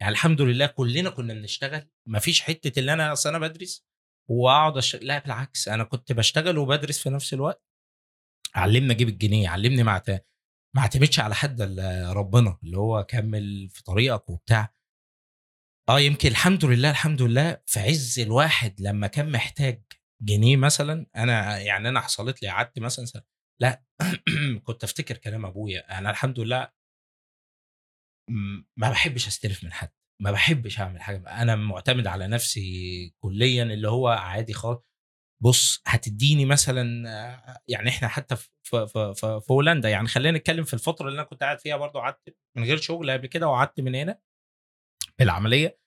يعني 0.00 0.12
الحمد 0.12 0.40
لله 0.40 0.66
كلنا 0.66 1.10
كنا 1.10 1.34
بنشتغل. 1.34 1.90
ما 2.08 2.18
فيش 2.18 2.42
حتة 2.42 2.80
اللي 2.80 2.92
أنا 2.92 3.12
أصل 3.12 3.28
أنا 3.28 3.38
بدرس 3.38 3.86
وأقعد 4.30 4.76
أش... 4.76 4.96
لا 4.96 5.18
بالعكس. 5.18 5.68
أنا 5.68 5.84
كنت 5.84 6.12
بشتغل 6.12 6.58
وبدرس 6.58 7.02
في 7.02 7.10
نفس 7.10 7.34
الوقت. 7.34 7.64
علمني 8.54 8.92
أجيب 8.92 9.08
الجنيه 9.08 9.48
علمني 9.48 9.82
ما 9.82 10.02
ما 10.76 10.82
أعتمدش 10.82 11.20
على 11.20 11.34
حد 11.34 11.60
إلا 11.60 12.12
ربنا 12.12 12.58
اللي 12.62 12.76
هو 12.78 13.04
كمل 13.04 13.68
في 13.70 13.82
طريقك 13.82 14.30
وبتاع. 14.30 14.74
آه 15.88 16.00
يمكن 16.00 16.28
الحمد 16.28 16.64
لله 16.64 16.90
الحمد 16.90 17.22
لله 17.22 17.62
في 17.66 17.80
عز 17.80 18.18
الواحد 18.18 18.80
لما 18.80 19.06
كان 19.06 19.32
محتاج 19.32 19.82
جنيه 20.22 20.56
مثلا 20.56 21.06
أنا 21.16 21.58
يعني 21.58 21.88
أنا 21.88 22.00
حصلت 22.00 22.42
لي 22.42 22.48
قعدت 22.48 22.78
مثلا 22.78 23.04
سنة. 23.04 23.22
لا 23.60 23.84
كنت 24.64 24.84
أفتكر 24.84 25.16
كلام 25.16 25.46
أبويا 25.46 25.98
أنا 25.98 26.10
الحمد 26.10 26.40
لله 26.40 26.68
ما 28.76 28.90
بحبش 28.90 29.26
أستلف 29.26 29.64
من 29.64 29.72
حد 29.72 29.90
ما 30.22 30.30
بحبش 30.30 30.80
أعمل 30.80 31.00
حاجة 31.02 31.42
أنا 31.42 31.56
معتمد 31.56 32.06
على 32.06 32.26
نفسي 32.28 33.14
كليا 33.22 33.62
اللي 33.62 33.88
هو 33.88 34.08
عادي 34.08 34.52
خالص 34.52 34.82
بص 35.42 35.82
هتديني 35.86 36.44
مثلا 36.44 36.82
يعني 37.68 37.88
إحنا 37.88 38.08
حتى 38.08 38.36
في 38.36 38.50
في 38.64 38.86
في, 38.86 39.14
في, 39.16 39.40
هولندا 39.50 39.88
يعني 39.88 40.08
خلينا 40.08 40.38
نتكلم 40.38 40.64
في 40.64 40.74
الفترة 40.74 41.08
اللي 41.08 41.20
أنا 41.20 41.28
كنت 41.28 41.42
قاعد 41.42 41.60
فيها 41.60 41.76
برضو 41.76 41.98
قعدت 41.98 42.36
من 42.56 42.64
غير 42.64 42.76
شغل 42.76 43.10
قبل 43.10 43.26
كده 43.26 43.48
وقعدت 43.48 43.80
من 43.80 43.94
هنا 43.94 44.20
العملية 45.20 45.78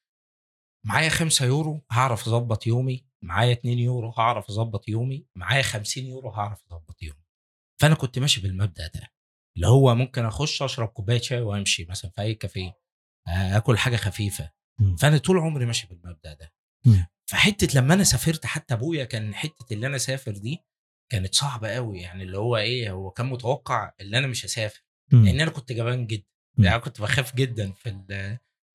معايا 0.85 1.09
5 1.09 1.45
يورو 1.45 1.85
هعرف 1.91 2.27
اظبط 2.27 2.67
يومي 2.67 3.08
معايا 3.23 3.53
2 3.53 3.79
يورو 3.79 4.09
هعرف 4.09 4.49
أظبط 4.49 4.87
يومي 4.89 5.25
معايا 5.35 5.61
50 5.61 6.05
يورو 6.05 6.29
هعرف 6.29 6.63
أظبط 6.71 7.03
يومي 7.03 7.23
فأنا 7.81 7.95
كنت 7.95 8.19
ماشي 8.19 8.41
بالمبدأ 8.41 8.87
ده 8.87 9.13
اللي 9.55 9.67
هو 9.67 9.95
ممكن 9.95 10.25
أخش 10.25 10.61
أشرب 10.61 10.87
كوباية 10.87 11.21
شاي 11.21 11.41
وأمشي 11.41 11.85
مثلا 11.89 12.11
في 12.11 12.21
أي 12.21 12.33
كافيه 12.35 12.77
آه، 13.27 13.57
أكل 13.57 13.77
حاجة 13.77 13.95
خفيفة 13.95 14.51
مم. 14.79 14.95
فأنا 14.95 15.17
طول 15.17 15.37
عمري 15.37 15.65
ماشي 15.65 15.87
بالمبدأ 15.87 16.33
ده 16.33 16.53
مم. 16.85 17.07
فحته 17.29 17.79
لما 17.79 17.93
أنا 17.93 18.03
سافرت 18.03 18.45
حتى 18.45 18.73
أبويا 18.73 19.03
كان 19.05 19.35
حتة 19.35 19.73
اللي 19.73 19.87
أنا 19.87 19.97
سافر 19.97 20.31
دي 20.31 20.65
كانت 21.11 21.35
صعبة 21.35 21.69
قوي 21.69 22.01
يعني 22.01 22.23
اللي 22.23 22.37
هو 22.37 22.57
إيه 22.57 22.91
هو 22.91 23.11
كان 23.11 23.25
متوقع 23.25 23.93
إن 24.01 24.15
أنا 24.15 24.27
مش 24.27 24.45
هسافر. 24.45 24.83
لأن 25.11 25.39
أنا 25.39 25.51
كنت 25.51 25.71
جبان 25.71 26.07
جدا. 26.07 26.25
يعني 26.57 26.79
كنت 26.79 27.01
بخاف 27.01 27.35
جدا 27.35 27.71
في 27.71 27.89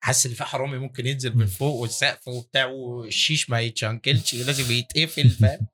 حاسس 0.04 0.26
إن 0.26 0.34
في 0.34 0.44
حرامي 0.44 0.78
ممكن 0.78 1.06
ينزل 1.06 1.36
من 1.36 1.46
فوق 1.46 1.74
والسقف 1.74 2.28
وبتاع 2.28 2.66
والشيش 2.66 3.50
ما 3.50 3.60
يتشنكلش 3.60 4.34
لازم 4.34 4.74
يتقفل 4.74 5.30
فاهم؟ 5.40 5.66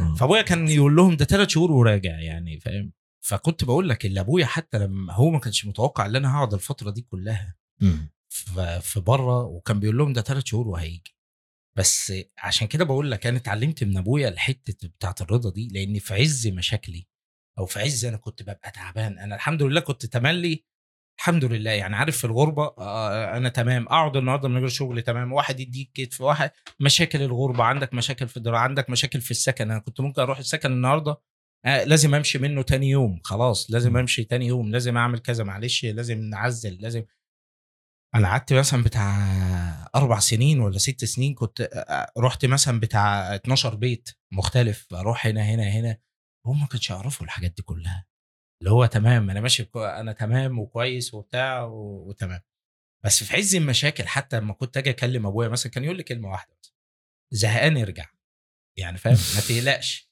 مم. 0.00 0.14
فأبويا 0.14 0.42
كان 0.42 0.68
يقول 0.68 0.96
لهم 0.96 1.16
ده 1.16 1.24
ثلاث 1.24 1.48
شهور 1.48 1.72
وراجع 1.72 2.20
يعني 2.20 2.60
فاهم؟ 2.60 2.92
فكنت 3.24 3.64
بقول 3.64 3.88
لك 3.88 4.06
اللي 4.06 4.20
أبويا 4.20 4.46
حتى 4.46 4.78
لما 4.78 5.12
هو 5.12 5.30
ما 5.30 5.38
كانش 5.38 5.66
متوقع 5.66 6.06
إن 6.06 6.16
أنا 6.16 6.36
هقعد 6.36 6.54
الفترة 6.54 6.90
دي 6.90 7.02
كلها 7.02 7.56
في 8.80 9.00
بره 9.00 9.42
وكان 9.44 9.80
بيقول 9.80 9.98
لهم 9.98 10.12
ده 10.12 10.22
ثلاث 10.22 10.44
شهور 10.46 10.68
وهيجي. 10.68 11.16
بس 11.78 12.12
عشان 12.38 12.66
كده 12.68 12.84
بقول 12.84 13.10
لك 13.10 13.26
أنا 13.26 13.36
اتعلمت 13.36 13.84
من 13.84 13.96
أبويا 13.96 14.28
الحتة 14.28 14.88
بتاعت 14.88 15.20
الرضا 15.22 15.50
دي 15.50 15.68
لأن 15.68 15.98
في 15.98 16.14
عز 16.14 16.46
مشاكلي 16.46 17.06
أو 17.58 17.66
في 17.66 17.80
عز 17.80 18.04
أنا 18.04 18.16
كنت 18.16 18.42
ببقى 18.42 18.70
تعبان 18.70 19.18
أنا 19.18 19.34
الحمد 19.34 19.62
لله 19.62 19.80
كنت 19.80 20.06
تملي 20.06 20.64
الحمد 21.18 21.44
لله. 21.44 21.70
يعني 21.70 21.96
عارف 21.96 22.16
في 22.18 22.24
الغربة؟ 22.24 22.74
آه، 22.78 23.36
أنا 23.36 23.48
تمام. 23.48 23.86
أقعد 23.86 24.16
النهارده 24.16 24.48
من 24.48 24.58
غير 24.58 24.68
شغل 24.68 25.02
تمام. 25.02 25.32
واحد 25.32 25.60
يديك 25.60 25.90
كتف 25.94 26.20
واحد 26.20 26.50
مشاكل 26.80 27.22
الغربة. 27.22 27.64
عندك 27.64 27.94
مشاكل 27.94 28.28
في 28.28 28.36
الدراسه 28.36 28.58
عندك 28.60 28.90
مشاكل 28.90 29.20
في 29.20 29.30
السكن. 29.30 29.70
أنا 29.70 29.80
كنت 29.80 30.00
ممكن 30.00 30.22
أروح 30.22 30.38
السكن 30.38 30.72
النهارده 30.72 31.16
آه 31.66 31.84
لازم 31.84 32.14
أمشي 32.14 32.38
منه 32.38 32.62
تاني 32.62 32.90
يوم. 32.90 33.20
خلاص 33.24 33.70
لازم 33.70 33.96
أمشي 33.96 34.24
تاني 34.24 34.46
يوم. 34.46 34.70
لازم 34.70 34.96
أعمل 34.96 35.18
كذا. 35.18 35.44
معلش 35.44 35.84
لازم 35.84 36.20
نعزل 36.20 36.74
لازم. 36.80 37.04
أنا 38.14 38.28
قعدت 38.28 38.52
مثلا 38.52 38.82
بتاع 38.84 39.18
أربع 39.94 40.18
سنين 40.18 40.60
ولا 40.60 40.78
ست 40.78 41.04
سنين 41.04 41.34
كنت 41.34 41.60
آه، 41.60 42.12
رحت 42.18 42.44
مثلا 42.46 42.80
بتاع 42.80 43.34
12 43.34 43.74
بيت 43.74 44.08
مختلف. 44.32 44.94
أروح 44.94 45.26
هنا 45.26 45.42
هنا 45.42 45.62
هنا. 45.68 45.98
هم 46.46 46.60
ما 46.60 46.66
كانش 46.66 46.90
يعرفوا 46.90 47.26
الحاجات 47.26 47.50
دي 47.56 47.62
كلها. 47.62 48.06
اللي 48.60 48.70
هو 48.70 48.86
تمام 48.86 49.30
أنا 49.30 49.40
ماشي 49.40 49.64
كو... 49.64 49.84
أنا 49.84 50.12
تمام 50.12 50.58
وكويس 50.58 51.14
وبتاع 51.14 51.62
و... 51.62 52.08
وتمام. 52.08 52.40
بس 53.04 53.24
في 53.24 53.36
عز 53.36 53.54
المشاكل 53.54 54.06
حتى 54.06 54.36
لما 54.40 54.54
كنت 54.54 54.76
آجي 54.76 54.90
أكلم 54.90 55.26
أبويا 55.26 55.48
مثلا 55.48 55.72
كان 55.72 55.84
يقول 55.84 55.96
لي 55.96 56.02
كلمة 56.02 56.30
واحدة 56.30 56.56
زهقان 57.32 57.76
ارجع. 57.76 58.06
يعني 58.78 58.98
فاهم؟ 58.98 59.16
ما 59.34 59.40
تقلقش 59.48 60.10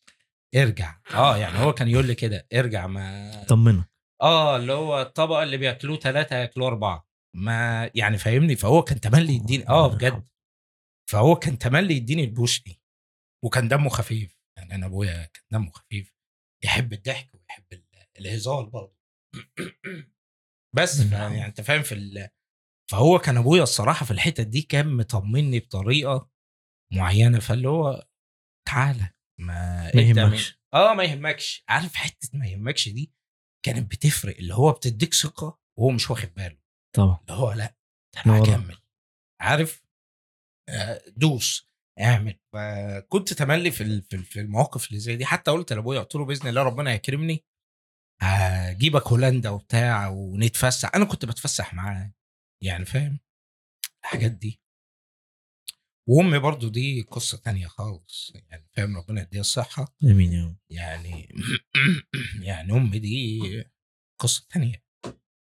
ارجع. 0.57 1.01
آه 1.15 1.37
يعني 1.37 1.59
هو 1.59 1.73
كان 1.73 1.89
يقول 1.89 2.07
لي 2.07 2.15
كده 2.15 2.47
ارجع 2.55 2.87
ما 2.87 3.45
طمنك 3.49 3.89
آه 4.23 4.57
اللي 4.57 4.73
هو 4.73 5.03
الطبق 5.03 5.37
اللي 5.37 5.57
بياكلوه 5.57 5.99
ثلاثة 5.99 6.37
ياكلوه 6.37 6.69
أربعة. 6.69 7.09
ما 7.37 7.91
يعني 7.95 8.19
فاهمني؟ 8.19 8.57
فهو 8.57 8.83
كان 8.83 9.01
تملي 9.01 9.33
يديني 9.35 9.69
آه 9.69 9.95
بجد. 9.95 10.29
فهو 11.11 11.37
كان 11.37 11.59
تملي 11.59 11.95
يديني 11.97 12.25
البوش 12.25 12.63
دي 12.63 12.81
وكان 13.45 13.69
دمه 13.69 13.89
خفيف. 13.89 14.37
يعني 14.59 14.75
أنا 14.75 14.87
أبويا 14.87 15.25
كان 15.25 15.43
دمه 15.51 15.71
خفيف 15.71 16.15
يحب 16.65 16.93
الضحك 16.93 17.35
ويحب 17.35 17.65
ال- 17.73 17.86
الهزار 18.19 18.63
برضه. 18.65 18.97
بس 20.77 21.01
ف- 21.03 21.13
يعني 21.13 21.47
أنت 21.47 21.61
فاهم 21.61 21.83
في 21.83 21.93
ال... 21.95 22.29
فهو 22.91 23.19
كان 23.19 23.37
أبويا 23.37 23.63
الصراحة 23.63 24.05
في 24.07 24.11
الحتة 24.11 24.43
دي 24.43 24.63
كان 24.63 24.97
مطمني 24.97 25.61
بطريقة 25.61 26.31
معينة 26.93 27.39
فاللي 27.39 27.69
هو 27.69 28.07
تعالى 28.69 29.11
ما 29.41 29.91
ما 29.95 30.03
يهمكش. 30.03 30.61
آه 30.75 30.95
ما 30.95 31.05
يهمكش. 31.05 31.65
عارف 31.69 31.95
حتة 31.95 32.39
ما 32.39 32.47
يهمكش 32.47 32.89
دي 32.89 33.13
كانت 33.65 33.91
بتفرق 33.91 34.37
اللي 34.37 34.55
هو 34.55 34.73
بتديك 34.73 35.15
ثقة 35.15 35.59
وهو 35.79 35.91
مش 35.91 36.11
واخد 36.11 36.35
باله. 36.35 36.59
طبعا. 36.97 37.19
اللي 37.21 37.33
هو 37.33 37.53
لأ 37.53 37.77
أنا. 38.27 38.39
هكمل. 38.43 38.79
عارف؟ 39.41 39.85
آه، 40.69 41.03
دوس 41.17 41.71
اعمل. 42.01 42.41
فكنت 42.53 43.33
تملي 43.33 43.71
في 43.71 44.01
في 44.03 44.17
ال- 44.17 44.25
في 44.25 44.41
المواقف 44.41 44.89
اللي 44.89 44.99
زي 45.01 45.17
دي. 45.17 45.25
حتى 45.27 45.51
قلت 45.51 45.73
لأبويا 45.73 46.01
قلت 46.01 46.15
له 46.15 46.25
بإذن 46.25 46.49
الله 46.49 46.63
ربنا 46.63 46.95
يكرمني 46.95 47.45
هجيبك 48.21 49.07
هولندا 49.09 49.51
وبتاع 49.51 50.09
ونتفسح. 50.09 50.91
أنا 50.95 51.05
كنت 51.05 51.25
بتفسح 51.25 51.75
معاه 51.75 52.13
يعني 52.63 52.85
فاهم؟ 52.85 53.19
الحاجات 54.05 54.31
دي. 54.31 54.61
وأمي 56.09 56.39
برضو 56.39 56.69
دي 56.69 57.03
قصة 57.03 57.39
تانية 57.39 57.67
خالص 57.67 58.33
يعني 58.51 58.69
فاهم؟ 58.73 58.97
ربنا 58.97 59.23
يديها 59.23 59.41
الصحة. 59.41 59.95
آمين 60.05 60.33
يا 60.33 60.45
رب. 60.45 60.57
يعني 60.71 61.29
يعني 62.49 62.73
أمي 62.73 62.99
دي 62.99 63.41
قصة 64.19 64.47
تانية. 64.51 64.85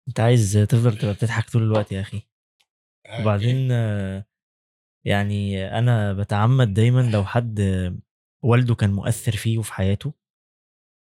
أنت 0.08 0.20
عايز 0.20 0.52
تفضل 0.52 0.98
تبقى 0.98 1.14
بتضحك 1.14 1.50
طول 1.50 1.62
الوقت 1.62 1.92
يا 1.92 2.00
أخي. 2.00 2.22
وبعدين 3.20 3.68
آه، 3.72 4.26
يعني 5.06 5.68
أنا 5.78 6.12
بتعمد 6.12 6.74
دايما 6.74 7.00
لو 7.00 7.24
حد 7.24 7.60
آه، 7.60 7.98
والده 8.44 8.74
كان 8.74 8.92
مؤثر 8.92 9.32
فيه 9.36 9.58
وفي 9.58 9.72
حياته. 9.72 10.12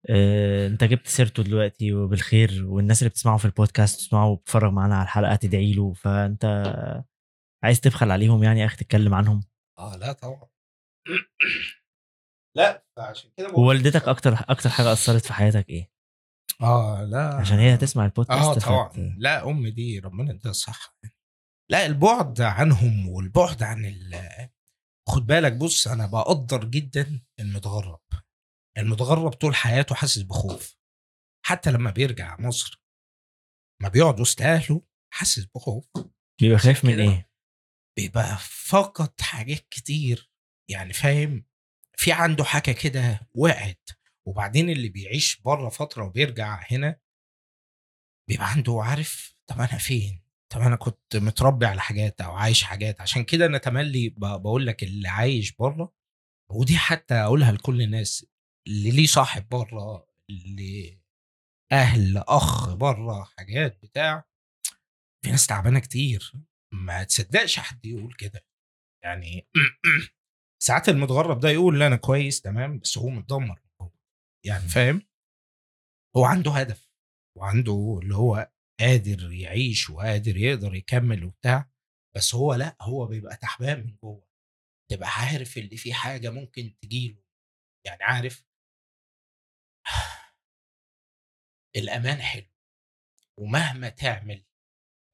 آه، 0.09 0.67
انت 0.67 0.85
جبت 0.85 1.07
سيرته 1.07 1.43
دلوقتي 1.43 1.93
وبالخير 1.93 2.65
والناس 2.67 3.03
اللي 3.03 3.11
بتسمعه 3.11 3.37
في 3.37 3.45
البودكاست 3.45 3.99
تسمعه 3.99 4.29
وبتتفرج 4.29 4.73
معانا 4.73 4.95
على 4.95 5.03
الحلقة 5.03 5.35
تدعي 5.37 5.73
له 5.73 5.93
فانت 5.93 6.45
عايز 7.65 7.81
تبخل 7.81 8.11
عليهم 8.11 8.43
يعني 8.43 8.61
يا 8.61 8.67
أخي 8.67 8.77
تتكلم 8.77 9.15
عنهم؟ 9.15 9.43
آه 9.79 9.97
لا 9.97 10.13
طبعا. 10.13 10.49
لا 12.57 12.85
عشان 12.99 13.31
كده 13.37 13.49
ووالدتك 13.55 14.09
أكتر 14.09 14.33
أكتر 14.49 14.69
حاجة 14.71 14.93
أثرت 14.93 15.27
في 15.27 15.33
حياتك 15.33 15.69
إيه؟ 15.69 15.91
آه 16.63 17.05
لا. 17.05 17.35
عشان 17.35 17.59
هي 17.59 17.75
هتسمع 17.75 18.05
البودكاست 18.05 18.41
آه 18.49 18.55
فت- 18.55 18.65
طبعا. 18.67 19.15
لا 19.19 19.51
أمي 19.51 19.71
دي 19.71 19.99
ربنا 19.99 20.31
يديها 20.35 20.51
الصحة. 20.51 20.97
لا 21.71 21.87
البعد 21.87 22.41
عنهم 22.41 23.09
والبعد 23.09 23.63
عن 23.63 23.85
ال 23.85 24.15
خد 25.09 25.27
بالك 25.27 25.53
بص 25.53 25.89
أنا 25.89 26.07
بقدر 26.07 26.65
جدا 26.65 27.21
المتغرب 27.41 28.01
المتغرب 28.79 29.33
طول 29.33 29.55
حياته 29.55 29.95
حاسس 29.95 30.23
بخوف. 30.23 30.77
حتى 31.47 31.71
لما 31.71 31.91
بيرجع 31.91 32.37
مصر 32.41 32.83
ما 33.83 33.89
بيقعد 33.89 34.21
وسط 34.21 34.43
أهله 34.43 34.83
حاسس 35.13 35.45
بخوف. 35.45 35.91
بيبقى 36.41 36.59
خايف 36.59 36.85
من. 36.85 37.01
إيه؟ 37.01 37.31
بيبقى 37.97 38.39
فقد 38.41 39.21
حاجات 39.21 39.69
كتير. 39.71 40.31
يعني 40.71 40.93
فاهم؟ 40.93 41.45
في 41.97 42.13
عنده 42.13 42.45
حاجة 42.45 42.73
كده 42.73 43.29
وقعت 43.35 43.89
وبعدين 44.27 44.71
اللي 44.71 44.89
بيعيش 44.89 45.41
بره 45.41 45.69
فترة 45.69 46.05
وبيرجع 46.05 46.65
هنا 46.71 47.01
بيبقى 48.29 48.51
عنده 48.51 48.81
عارف 48.83 49.35
طب 49.47 49.57
أنا 49.57 49.79
فين؟ 49.79 50.23
طب 50.53 50.61
أنا 50.61 50.77
كنت 50.77 51.17
متربي 51.17 51.67
على 51.67 51.81
حاجات 51.81 52.21
أو 52.21 52.33
عايش 52.33 52.63
حاجات. 52.63 53.01
عشان 53.01 53.25
كده 53.25 53.47
أنا 53.47 53.59
تملي 53.59 54.09
بقول 54.17 54.67
لك 54.67 54.83
اللي 54.83 55.09
عايش 55.09 55.53
بره 55.53 55.95
ودي 56.51 56.77
حتى 56.77 57.15
أقولها 57.15 57.53
لكل 57.53 57.83
الناس 57.83 58.27
اللي 58.71 58.91
ليه 58.91 59.07
صاحب 59.07 59.49
بره 59.49 60.09
اللي 60.31 61.01
أهل 61.73 62.19
اخ 62.19 62.75
بره 62.75 63.25
حاجات 63.25 63.83
بتاع 63.83 64.25
في 65.25 65.31
ناس 65.31 65.47
تعبانة 65.47 65.81
كتير. 65.81 66.33
ما 66.73 67.05
تصدقش 67.05 67.59
حد 67.59 67.87
يقول 67.87 68.15
كده. 68.15 68.47
يعني 69.05 69.49
ساعات 70.67 70.89
المتغرب 70.89 71.41
ده 71.41 71.49
يقول 71.49 71.81
لا 71.81 71.87
أنا 71.87 71.97
كويس 71.97 72.41
تمام 72.41 72.79
بس 72.79 72.99
هو 72.99 73.09
متدمر. 73.09 73.61
يعني 74.47 74.69
فاهم؟ 74.69 75.03
هو 76.17 76.25
عنده 76.25 76.51
هدف 76.51 76.91
وعنده 77.39 77.99
اللي 78.03 78.15
هو 78.15 78.53
قادر 78.81 79.33
يعيش 79.33 79.91
وقادر 79.91 80.37
يقدر 80.37 80.75
يكمل 80.75 81.25
وبتاع 81.25 81.71
بس 82.17 82.35
هو 82.35 82.55
لأ 82.55 82.77
هو 82.81 83.07
بيبقى 83.07 83.37
تعبان 83.37 83.87
من 83.87 83.97
جوه. 84.03 84.29
تبقى 84.91 85.09
عارف 85.09 85.59
اللي 85.59 85.77
في 85.77 85.95
حاجة 85.95 86.31
ممكن 86.31 86.75
تجيله. 86.83 87.23
يعني 87.87 88.03
عارف 88.03 88.50
الأمان 91.77 92.23
حلو 92.23 92.47
ومهما 93.39 93.89
تعمل 93.89 94.45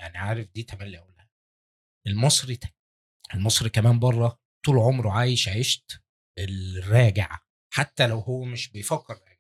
يعني 0.01 0.19
عارف 0.19 0.49
دي 0.51 0.63
تملي 0.63 0.99
أقولها 0.99 1.31
المصري 2.07 2.59
المصري 3.35 3.69
كمان 3.71 3.99
بره 3.99 4.41
طول 4.65 4.79
عمره 4.79 5.11
عايش 5.11 5.49
عيشت 5.49 6.03
الراجع 6.39 7.39
حتى 7.73 8.07
لو 8.07 8.19
هو 8.19 8.45
مش 8.45 8.69
بيفكر 8.69 9.15
راجع. 9.15 9.37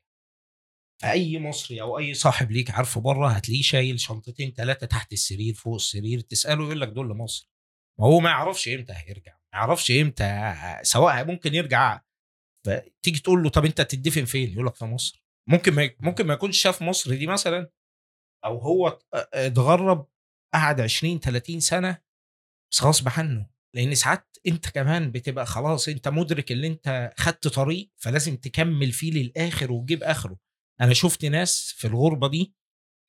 فأي 1.02 1.38
مصري 1.38 1.80
أو 1.80 1.98
أي 1.98 2.14
صاحب 2.14 2.50
ليك 2.50 2.70
عارفه 2.70 3.00
بره 3.00 3.28
هتلاقيه 3.28 3.62
شايل 3.62 4.00
شنطتين 4.00 4.52
ثلاثة 4.52 4.86
تحت 4.86 5.12
السرير 5.12 5.54
فوق 5.54 5.74
السرير 5.74 6.20
تسأله 6.20 6.64
يقول 6.64 6.80
لك 6.80 6.88
دول 6.88 7.10
لمصر. 7.10 7.50
ما 8.00 8.06
هو 8.06 8.20
ما 8.20 8.30
يعرفش 8.30 8.68
إمتى 8.68 8.92
هيرجع 8.92 9.32
ما 9.32 9.58
يعرفش 9.58 9.90
إمتى 9.90 10.54
سواء 10.82 11.24
ممكن 11.24 11.54
يرجع 11.54 12.00
فتيجي 12.66 13.18
تقول 13.20 13.42
له 13.42 13.50
طب 13.50 13.64
أنت 13.64 13.80
تدفن 13.80 14.24
فين؟ 14.24 14.52
يقول 14.52 14.66
لك 14.66 14.74
في 14.74 14.84
مصر. 14.84 15.25
ممكن 15.48 15.72
ما 15.74 15.90
ممكن 16.00 16.26
ما 16.26 16.34
يكونش 16.34 16.62
شاف 16.62 16.82
مصر 16.82 17.14
دي 17.14 17.26
مثلا 17.26 17.70
أو 18.44 18.58
هو 18.58 18.88
ات- 18.88 19.02
اتغرب 19.34 20.08
قعد 20.54 20.80
20 20.80 21.20
30 21.20 21.60
سنة 21.60 22.02
بس 22.72 22.82
غصب 22.82 23.08
عنه. 23.08 23.46
لأن 23.74 23.94
ساعات 23.94 24.36
أنت 24.46 24.68
كمان 24.70 25.12
بتبقى 25.12 25.46
خلاص 25.46 25.88
أنت 25.88 26.08
مدرك 26.08 26.52
اللي 26.52 26.66
أنت 26.66 27.12
خدت 27.16 27.48
طريق 27.48 27.90
فلازم 27.96 28.36
تكمل 28.36 28.92
فيه 28.92 29.10
للآخر 29.12 29.72
وتجيب 29.72 30.02
آخره. 30.02 30.38
أنا 30.80 30.94
شفت 30.94 31.24
ناس 31.24 31.72
في 31.76 31.86
الغربة 31.86 32.28
دي 32.28 32.54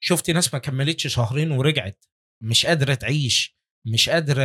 شفت 0.04 0.30
ناس 0.32 0.54
ما 0.54 0.60
كملتش 0.60 1.08
شهرين 1.08 1.52
ورجعت. 1.52 2.06
مش 2.44 2.66
قادرة 2.66 2.94
تعيش 2.94 3.58
مش 3.88 4.10
قادرة 4.10 4.44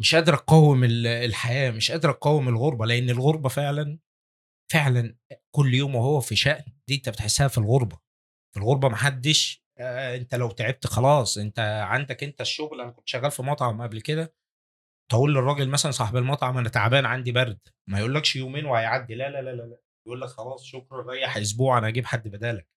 مش 0.00 0.14
قادرة 0.14 0.36
تقاوم 0.36 0.84
ال- 0.84 1.06
الحياة 1.06 1.70
مش 1.70 1.90
قادرة 1.90 2.12
تقاوم 2.12 2.48
الغربة 2.48 2.86
لأن 2.86 3.10
الغربة 3.10 3.48
فعلا 3.48 3.98
فعلا 4.72 5.16
كل 5.54 5.74
يوم 5.74 5.94
وهو 5.94 6.20
في 6.20 6.36
شأن 6.36 6.64
دي 6.88 6.94
أنت 6.94 7.08
بتحسها 7.08 7.48
في 7.48 7.58
الغربة. 7.58 7.96
في 8.54 8.60
الغربة 8.60 8.88
محدش 8.88 9.66
آه، 9.78 10.16
أنت 10.16 10.34
لو 10.34 10.50
تعبت 10.50 10.86
خلاص 10.86 11.38
أنت 11.38 11.58
عندك 11.88 12.24
أنت 12.24 12.40
الشغل 12.40 12.80
أنا 12.80 12.90
كنت 12.90 13.08
شغال 13.08 13.30
في 13.30 13.42
مطعم 13.42 13.82
قبل 13.82 14.00
كده 14.00 14.34
تقول 15.10 15.34
للراجل 15.34 15.68
مثلا 15.68 15.90
صاحب 15.90 16.16
المطعم 16.16 16.58
أنا 16.58 16.68
تعبان 16.68 17.06
عندي 17.06 17.32
برد. 17.32 17.58
ما 17.88 17.98
يقولكش 17.98 18.36
يومين 18.36 18.66
وهيعدي 18.66 19.14
لا 19.14 19.30
لا 19.30 19.42
لا 19.42 19.50
لا 19.50 19.62
لا. 19.62 19.78
يقول 20.06 20.20
لك 20.20 20.28
خلاص 20.28 20.64
شكرا 20.64 21.10
ريح 21.10 21.36
أسبوع 21.36 21.78
أنا 21.78 21.88
أجيب 21.88 22.06
حد 22.06 22.28
بدالك. 22.28 22.68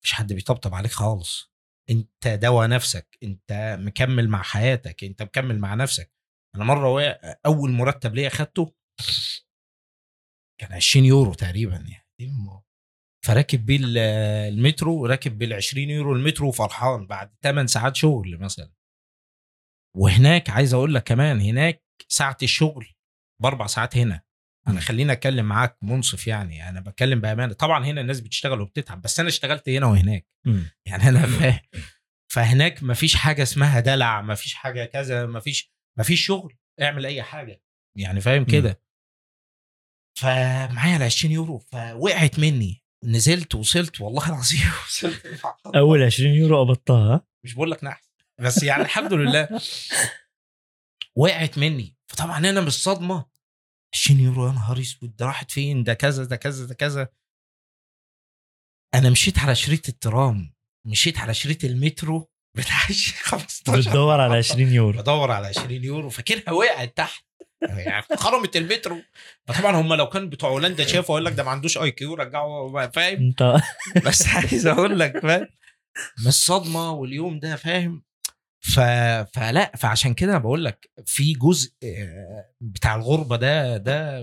مفيش 0.00 0.12
حد 0.12 0.32
بيطبطب 0.32 0.74
عليك 0.74 0.92
خالص. 0.92 1.52
أنت 1.90 2.28
دوا 2.28 2.66
نفسك 2.66 3.18
أنت 3.22 3.76
مكمل 3.80 4.28
مع 4.28 4.42
حياتك 4.42 5.04
أنت 5.04 5.22
مكمل 5.22 5.58
مع 5.58 5.74
نفسك. 5.74 6.12
أنا 6.56 6.64
مرة 6.64 7.18
أول 7.46 7.70
مرتب 7.70 8.14
ليا 8.14 8.28
خدته 8.28 8.74
كان 10.60 10.72
20 10.72 11.04
يورو 11.04 11.34
تقريبا 11.34 11.76
يعني. 11.76 12.04
فراكب 13.24 13.66
بيه 13.66 13.76
ال- 13.80 13.98
المترو 14.54 15.06
راكب 15.06 15.38
بال 15.38 15.52
20 15.52 15.90
يورو 15.90 16.12
المترو 16.12 16.48
وفرحان 16.48 17.06
بعد 17.06 17.34
8 17.42 17.66
ساعات 17.66 17.96
شغل 17.96 18.38
مثلا. 18.38 18.72
وهناك 19.96 20.50
عايز 20.50 20.74
أقول 20.74 20.94
لك 20.94 21.02
كمان 21.04 21.40
هناك 21.40 21.82
ساعة 22.08 22.36
الشغل 22.42 22.86
بأربع 23.42 23.66
ساعات 23.66 23.96
هنا. 23.96 24.22
أنا 24.68 24.80
خليني 24.80 25.12
أتكلم 25.12 25.46
معاك 25.46 25.78
منصف 25.82 26.26
يعني 26.26 26.68
أنا 26.68 26.80
بتكلم 26.80 27.20
بأمانة. 27.20 27.52
طبعا 27.52 27.84
هنا 27.84 28.00
الناس 28.00 28.20
بتشتغل 28.20 28.60
وبتتعب 28.60 29.02
بس 29.02 29.20
أنا 29.20 29.28
اشتغلت 29.28 29.68
هنا 29.68 29.86
وهناك. 29.86 30.26
مم. 30.46 30.70
يعني 30.86 31.08
أنا 31.08 31.26
فاهم 31.26 31.60
فهناك 32.32 32.82
مفيش 32.82 33.14
حاجة 33.16 33.42
اسمها 33.42 33.80
دلع 33.80 34.22
مفيش 34.22 34.54
حاجة 34.54 34.84
كذا 34.84 35.26
مفيش 35.26 35.72
مفيش 35.98 36.26
شغل 36.26 36.56
اعمل 36.82 37.06
أي 37.06 37.22
حاجة. 37.22 37.62
يعني 37.98 38.20
فاهم 38.20 38.44
كده؟ 38.44 38.80
فمعايا 40.14 40.96
ال 40.96 41.02
20 41.02 41.32
يورو 41.34 41.58
فوقعت 41.58 42.38
مني. 42.38 42.84
نزلت 43.04 43.54
وصلت 43.54 44.00
والله 44.00 44.28
العظيم. 44.28 44.60
وصلت. 44.86 45.40
أول 45.76 46.02
20 46.02 46.34
يورو 46.34 46.60
قبضتها 46.64 47.14
ها؟ 47.14 47.26
مش 47.44 47.54
بقول 47.54 47.70
لك 47.70 47.84
نحس 47.84 48.10
بس 48.40 48.62
يعني 48.62 48.82
الحمد 48.82 49.12
لله. 49.12 49.48
وقعت 51.16 51.58
مني. 51.58 51.96
فطبعا 52.06 52.38
أنا 52.38 52.60
من 52.60 52.66
الصدمه 52.66 53.26
20 53.94 54.20
يورو 54.20 54.46
يا 54.46 54.52
نهار 54.52 54.80
أسود 54.80 55.16
ده 55.16 55.26
راحت 55.26 55.50
فين؟ 55.50 55.82
ده 55.84 55.94
كذا 55.94 56.24
ده 56.24 56.36
كذا 56.36 56.66
ده 56.66 56.74
كذا. 56.74 57.08
أنا 58.94 59.10
مشيت 59.10 59.38
على 59.38 59.54
شريط 59.54 59.88
الترام 59.88 60.54
مشيت 60.86 61.18
على 61.18 61.34
شريط 61.34 61.64
المترو 61.64 62.30
بتاع 62.56 62.78
15 63.22 63.80
بتدور 63.80 64.20
على 64.20 64.36
20 64.36 64.60
يورو. 64.72 64.98
بدور 65.02 65.30
على 65.30 65.46
20 65.46 65.84
يورو. 65.84 66.10
فاكرها 66.10 66.52
وقعت 66.52 66.96
تحت. 66.96 67.23
يعني 67.68 68.04
خرمت 68.16 68.56
المترو. 68.56 69.02
فطبعا 69.46 69.76
هم 69.76 69.94
لو 69.94 70.08
كان 70.08 70.30
بتوع 70.30 70.50
هولندا 70.50 70.86
شافوا 70.92 71.14
أقول 71.14 71.24
لك 71.24 71.32
ده 71.32 71.44
ما 71.44 71.50
عندوش 71.50 71.78
IQ 71.78 72.14
رجعوا 72.14 72.86
فاهم؟ 72.86 73.34
بس 74.06 74.28
عايز 74.28 74.66
أقول 74.66 74.98
لك 74.98 75.18
فاهم؟ 75.18 75.46
من 76.20 76.26
الصدمة 76.26 76.92
واليوم 76.92 77.38
ده 77.38 77.56
فاهم؟ 77.56 78.02
ف... 78.60 78.80
فلا 79.34 79.72
فعشان 79.76 80.14
كده 80.14 80.38
بقول 80.38 80.64
لك 80.64 80.90
في 81.06 81.32
جزء 81.32 81.72
آه، 81.84 82.50
بتاع 82.60 82.94
الغربة 82.94 83.36
ده 83.36 83.76
ده 83.76 84.20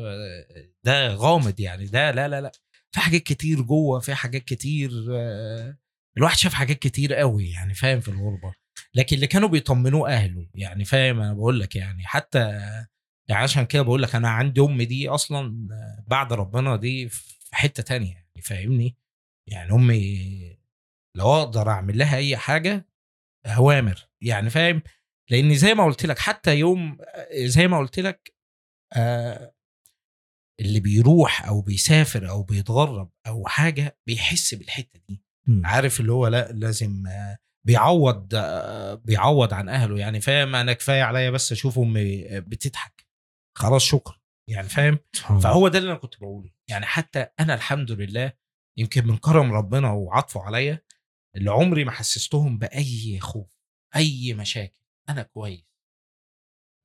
ده 0.84 1.14
غامض 1.14 1.60
يعني. 1.60 1.86
ده 1.86 2.12
لا 2.12 2.28
لا 2.28 2.42
لا. 2.42 2.52
في 2.92 3.00
حاجات 3.00 3.24
كتير 3.24 3.62
جوه 3.62 4.00
في 4.00 4.16
حاجات 4.16 4.44
كتير 4.44 4.92
آه، 5.12 5.78
الواحد 6.18 6.38
شاف 6.38 6.54
حاجات 6.54 6.80
كتير 6.80 7.14
قوي 7.14 7.50
يعني 7.50 7.74
فاهم؟ 7.74 8.00
في 8.00 8.08
الغربة. 8.08 8.54
لكن 8.96 9.16
اللي 9.16 9.28
كانوا 9.28 9.50
بيطمنوه 9.50 10.10
أهله 10.10 10.48
يعني 10.56 10.86
فاهم؟ 10.86 11.22
أنا 11.22 11.34
بقول 11.34 11.60
لك 11.60 11.76
يعني 11.76 12.04
حتى 12.06 12.62
يعني 13.32 13.44
عشان 13.44 13.66
كده 13.66 13.82
بقول 13.82 14.02
لك 14.02 14.16
أنا 14.16 14.30
عندي 14.30 14.62
امي 14.62 14.86
دي 14.86 15.10
أصلا 15.10 15.68
بعد 16.08 16.34
ربنا 16.34 16.76
دي 16.76 17.10
في 17.10 17.56
حتة 17.56 17.84
تانية 17.84 18.14
يعني 18.14 18.42
فاهمني؟ 18.42 18.98
يعني 19.48 19.72
أمي 19.72 20.58
لو 21.18 21.34
أقدر 21.34 21.70
أعمل 21.70 21.98
لها 21.98 22.18
أي 22.18 22.38
حاجة 22.38 22.88
اوامر 23.46 24.08
يعني 24.22 24.50
فاهم؟ 24.50 24.82
لأن 25.30 25.56
زي 25.56 25.74
ما 25.74 25.86
قلت 25.86 26.06
لك 26.06 26.20
حتى 26.20 26.56
يوم 26.60 26.98
زي 27.34 27.68
ما 27.68 27.78
قلت 27.78 28.00
لك 28.00 28.34
آه 28.96 29.54
اللي 30.60 30.80
بيروح 30.80 31.46
أو 31.48 31.62
بيسافر 31.62 32.30
أو 32.30 32.44
بيتغرب 32.44 33.12
أو 33.28 33.48
حاجة 33.48 33.98
بيحس 34.08 34.54
بالحتة 34.54 35.00
دي. 35.10 35.24
عارف 35.66 36.00
اللي 36.00 36.12
هو 36.12 36.28
لا 36.28 36.52
لازم 36.52 37.08
آه 37.08 37.38
بيعوض 37.68 38.30
آه 38.36 38.94
بيعوض 38.94 39.54
عن 39.54 39.70
أهله 39.70 40.00
يعني 40.00 40.22
فاهم؟ 40.22 40.56
أنا 40.56 40.74
كفاية 40.74 41.04
عليا 41.04 41.30
بس 41.30 41.52
أشوف 41.52 41.80
أمي 41.80 42.40
بتضحك. 42.40 43.01
خلاص 43.58 43.84
شكرا. 43.84 44.22
يعني 44.50 44.70
فاهم. 44.70 45.00
فهو 45.42 45.68
ده 45.68 45.80
اللي 45.80 45.92
أنا 45.92 46.00
كنت 46.00 46.18
بقوله. 46.20 46.52
يعني 46.70 46.86
حتى 46.86 47.28
أنا 47.40 47.54
الحمد 47.54 47.92
لله 47.92 48.34
يمكن 48.78 49.08
من 49.08 49.18
كرم 49.18 49.52
ربنا 49.52 49.92
وعطفه 49.92 50.42
عليا 50.42 50.82
اللي 51.36 51.52
عمري 51.52 51.84
ما 51.84 51.92
حسستهم 51.92 52.58
بأي 52.58 53.20
خوف 53.20 53.58
أي 53.96 54.34
مشاكل. 54.34 54.82
أنا 55.10 55.22
كويس. 55.24 55.72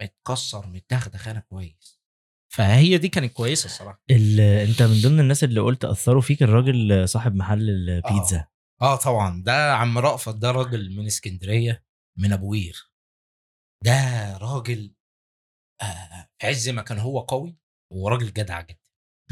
متكسر 0.02 0.66
متدغدغ 0.66 1.30
أنا 1.30 1.40
كويس. 1.40 2.00
فهي 2.52 2.98
دي 2.98 3.08
كانت 3.08 3.32
كويسة 3.32 3.66
الصراحة. 3.66 4.02
ال... 4.10 4.40
أنت 4.40 4.82
من 4.82 5.02
ضمن 5.02 5.20
الناس 5.20 5.44
اللي 5.44 5.60
قلت 5.60 5.84
أثروا 5.84 6.22
فيك 6.22 6.42
الراجل 6.42 7.08
صاحب 7.08 7.34
محل 7.34 7.70
البيتزا. 7.70 8.46
آه. 8.82 8.96
طبعا. 8.96 9.42
ده 9.42 9.74
عم 9.74 9.98
رأفت 9.98 10.34
ده 10.34 10.50
راجل 10.50 10.96
من 10.96 11.06
اسكندرية 11.06 11.84
من 12.18 12.32
أبو 12.32 12.52
قير 12.52 12.90
ده 13.84 14.36
راجل 14.38 14.90
آه 14.90 14.95
في 16.38 16.46
عز 16.46 16.68
ما 16.68 16.82
كان 16.82 16.98
هو 16.98 17.20
قوي 17.20 17.56
هو 17.92 18.08
راجل 18.08 18.32
جدع 18.32 18.60
جدا. 18.60 18.80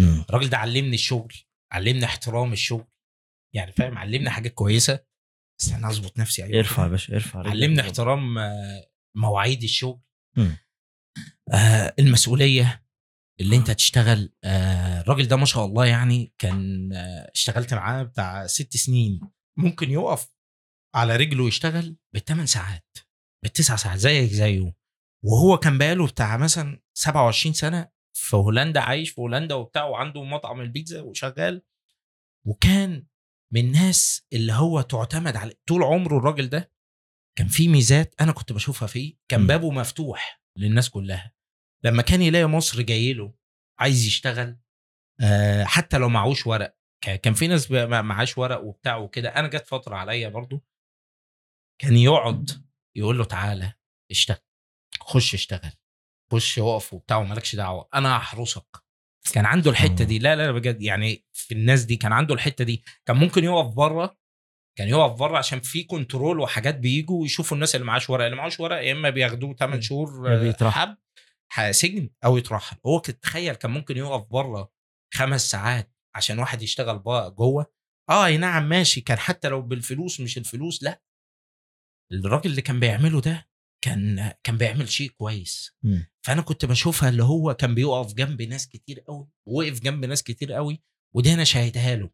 الراجل 0.00 0.48
ده 0.48 0.58
علمني 0.58 0.94
الشغل 0.94 1.34
علمني 1.72 2.04
احترام 2.04 2.52
الشغل. 2.52 2.86
يعني 3.54 3.72
فاهم؟ 3.72 3.98
علمني 3.98 4.30
حاجات 4.30 4.54
كويسة. 4.54 5.04
استنى 5.60 5.86
أظبط 5.88 6.18
نفسي 6.18 6.44
أيوه. 6.44 6.58
ارفع 6.58 6.82
يا. 6.82 6.88
باشا 6.88 7.14
ارفع. 7.14 7.40
علمني 7.50 7.80
احترام 7.80 8.38
آه، 8.38 8.90
مواعيد 9.16 9.62
الشغل. 9.62 10.00
آه 11.52 11.94
المسؤولية 11.98 12.86
اللي 13.40 13.56
أنت 13.56 13.70
تشتغل. 13.70 14.34
آه 14.44 15.00
الراجل 15.00 15.28
ده 15.28 15.36
ما 15.36 15.46
شاء 15.46 15.64
الله 15.64 15.86
يعني 15.86 16.34
كان 16.38 16.92
آه 16.92 17.30
اشتغلت 17.34 17.74
معاه 17.74 18.02
بتاع 18.02 18.46
ست 18.46 18.76
سنين. 18.76 19.20
ممكن 19.58 19.90
يقف 19.90 20.34
على 20.94 21.16
رجله 21.16 21.48
يشتغل 21.48 21.96
بالثمان 22.14 22.46
ساعات 22.46 22.98
بالتسع 23.44 23.76
ساعات 23.76 23.98
زيك 23.98 24.30
زيه. 24.32 24.74
وهو 25.24 25.58
كان 25.58 25.78
بقاله 25.78 26.06
بتاع 26.06 26.36
مثلا 26.36 26.80
27 26.94 27.52
سنة 27.54 27.90
في 28.16 28.36
هولندا 28.36 28.80
عايش 28.80 29.10
في 29.10 29.20
هولندا 29.20 29.54
وبتاع 29.54 29.84
وعنده 29.84 30.22
مطعم 30.24 30.60
البيتزا 30.60 31.00
وشغال. 31.00 31.62
وكان 32.46 33.06
من 33.52 33.60
الناس 33.60 34.26
اللي 34.32 34.52
هو 34.52 34.80
تعتمد 34.80 35.36
على 35.36 35.54
طول 35.66 35.82
عمره 35.82 36.18
الراجل 36.18 36.48
ده 36.48 36.72
كان 37.38 37.48
في 37.48 37.68
ميزات 37.68 38.14
أنا 38.20 38.32
كنت 38.32 38.52
بشوفها 38.52 38.88
فيه 38.88 39.16
كان. 39.28 39.46
بابه 39.46 39.70
مفتوح 39.70 40.42
للناس 40.58 40.90
كلها. 40.90 41.32
لما 41.84 42.02
كان 42.02 42.22
يلاقي 42.22 42.44
مصر 42.46 42.82
جاي 42.82 43.12
له 43.12 43.34
عايز 43.78 44.06
يشتغل 44.06 44.58
آه، 45.20 45.64
حتى 45.64 45.98
لو 45.98 46.08
معهوش 46.08 46.46
ورق 46.46 46.76
كان 47.00 47.34
في 47.34 47.46
ناس 47.48 47.70
معهاش 47.70 48.38
ورق 48.38 48.60
وبتاع 48.64 48.96
وكده. 48.96 49.28
أنا 49.28 49.48
جت 49.48 49.66
فترة 49.66 49.96
عليا 49.96 50.28
برضو 50.28 50.64
كان 51.80 51.96
يقعد 51.96 52.50
يقول 52.96 53.18
له 53.18 53.24
تعالى 53.24 53.72
اشتغل. 54.10 54.38
خش 55.00 55.34
اشتغل. 55.34 55.72
خش 56.32 56.58
اقف 56.58 56.94
وبتاع 56.94 57.16
ومالكش 57.16 57.56
دعوة. 57.56 57.88
أنا 57.94 58.16
هحرسك. 58.16 58.66
كان 59.32 59.46
عنده 59.46 59.70
الحتة 59.70 60.04
دي. 60.04 60.18
لا 60.18 60.36
لا 60.36 60.52
بجد. 60.52 60.82
يعني 60.82 61.24
في 61.32 61.54
الناس 61.54 61.82
دي 61.84 61.96
كان 61.96 62.12
عنده 62.12 62.34
الحتة 62.34 62.64
دي. 62.64 62.84
كان 63.06 63.16
ممكن 63.16 63.44
يقف 63.44 63.66
بره 63.66 64.16
كان 64.78 64.88
يقف 64.88 65.12
بره 65.12 65.38
عشان 65.38 65.60
في 65.60 65.84
كنترول 65.84 66.40
وحاجات 66.40 66.74
بيجوا 66.78 67.22
ويشوفوا 67.22 67.54
الناس 67.56 67.74
اللي 67.74 67.86
معاش 67.86 68.10
ورق 68.10 68.24
اللي 68.24 68.36
معاش 68.36 68.60
ورق 68.60 68.76
يا 68.82 68.92
إما 68.92 69.10
بياخدوه 69.10 69.54
8 69.54 69.80
شهور 69.80 70.28
يا 70.30 70.36
آه، 70.36 70.40
بيترحل. 70.42 70.96
حب 71.48 71.72
سجن 71.72 72.10
أو 72.24 72.36
يترحل. 72.36 72.76
هو 72.86 73.00
كنت 73.00 73.10
تخيل 73.22 73.54
كان 73.54 73.70
ممكن 73.70 73.96
يقف 73.96 74.22
بره 74.30 74.72
خمس 75.14 75.50
ساعات 75.50 75.92
عشان 76.14 76.38
واحد 76.38 76.62
يشتغل 76.62 76.98
بقى 76.98 77.30
جوه. 77.30 77.66
آه 78.10 78.26
أي 78.26 78.36
نعم 78.36 78.68
ماشي. 78.68 79.00
كان 79.00 79.18
حتى 79.18 79.48
لو 79.48 79.62
بالفلوس 79.62 80.20
مش 80.20 80.38
الفلوس 80.38 80.82
لأ. 80.82 81.02
الراجل 82.12 82.50
اللي 82.50 82.62
كان 82.62 82.80
بيعمله 82.80 83.20
ده 83.20 83.48
كان 83.84 84.32
كان 84.44 84.58
بيعمل 84.58 84.88
شيء 84.88 85.10
كويس. 85.10 85.76
فأنا 86.26 86.42
كنت 86.42 86.64
بشوفها 86.64 87.08
اللي 87.08 87.24
هو 87.24 87.54
كان 87.54 87.74
بيقف 87.74 88.14
جنب 88.14 88.42
ناس 88.42 88.68
كتير 88.68 89.00
قوي 89.00 89.28
وقف 89.48 89.80
جنب 89.80 90.04
ناس 90.04 90.22
كتير 90.22 90.52
قوي 90.52 90.82
ودي 91.16 91.34
أنا 91.34 91.44
شاهدها 91.44 91.96
له. 91.96 92.10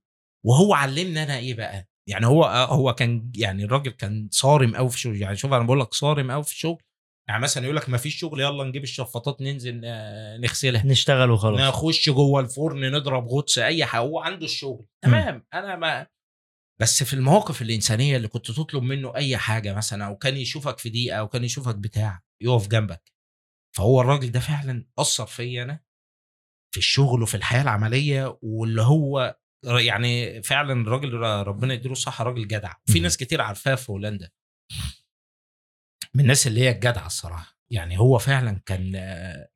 وهو 0.47 0.75
علمني 0.75 1.23
أنا 1.23 1.37
إيه 1.39 1.55
بقى. 1.55 1.89
يعني 2.09 2.27
هو 2.27 2.45
هو 2.45 2.95
كان 2.95 3.33
يعني 3.37 3.65
الراجل 3.65 3.91
كان 3.91 4.29
صارم 4.33 4.77
قوي 4.77 4.89
في 4.91 4.95
الشغل 4.95 5.17
يعني 5.23 5.37
شوف 5.37 5.53
أنا 5.53 5.65
بقول 5.65 5.81
لك 5.81 5.95
صارم 5.95 6.31
قوي 6.31 6.45
في 6.45 6.51
الشغل 6.53 6.83
يعني 7.29 7.43
مثلا 7.43 7.65
يقول 7.65 7.77
لك 7.77 7.89
ما 7.89 7.99
فيش 7.99 8.17
شغل 8.17 8.41
يلا 8.41 8.65
نجيب 8.65 8.83
الشفاطات 8.83 9.41
ننزل 9.43 9.81
آه، 9.85 10.37
نغسلها. 10.37 10.87
نشتغل 10.87 11.31
وخلاص. 11.31 11.61
نخش 11.61 12.11
جوه 12.11 12.41
الفرن 12.41 12.93
نضرب 12.93 13.29
غطس 13.29 13.59
أي 13.59 13.85
حاجة. 13.85 14.01
هو 14.01 14.19
عنده 14.19 14.45
الشغل. 14.45 14.87
تمام. 15.05 15.47
أنا 15.55 15.77
ما 15.77 16.07
بس 16.81 17.03
في 17.03 17.15
المواقف 17.15 17.63
الإنسانية 17.63 18.17
اللي 18.17 18.29
كنت 18.29 18.51
تطلب 18.51 18.83
منه 18.83 19.15
أي 19.17 19.37
حاجة 19.37 19.75
مثلا 19.75 20.07
أو 20.07 20.17
كان 20.17 20.37
يشوفك 20.37 20.79
في 20.79 20.89
دقيقة 20.89 21.19
أو 21.19 21.29
كان 21.29 21.45
يشوفك 21.45 21.75
بتاع 21.75 22.23
يقف 22.41 22.69
جنبك 22.69 23.13
فهو 23.77 24.01
الراجل 24.01 24.33
ده 24.33 24.41
فعلا 24.41 24.87
أثر 24.99 25.27
فيا 25.27 25.63
أنا 25.63 25.81
في 26.75 26.79
الشغل 26.79 27.23
وفي 27.23 27.35
الحياة 27.35 27.63
العملية 27.63 28.39
واللي 28.43 28.83
هو 28.83 29.39
يعني 29.65 30.43
فعلا 30.43 30.73
الراجل 30.73 31.15
ربنا 31.47 31.75
يديله 31.75 31.93
الصحة 31.93 32.25
راجل 32.25 32.49
جدع. 32.49 32.75
في. 32.87 33.01
ناس 33.01 33.17
كتير 33.17 33.41
عارفاه 33.41 33.75
في 33.75 33.93
هولندا. 33.93 34.31
من 36.15 36.21
الناس 36.21 36.47
اللي 36.47 36.61
هي 36.61 36.71
الجدعة 36.71 37.07
الصراحة. 37.07 37.59
يعني 37.73 37.99
هو 37.99 38.19
فعلا 38.19 38.61
كان 38.67 38.93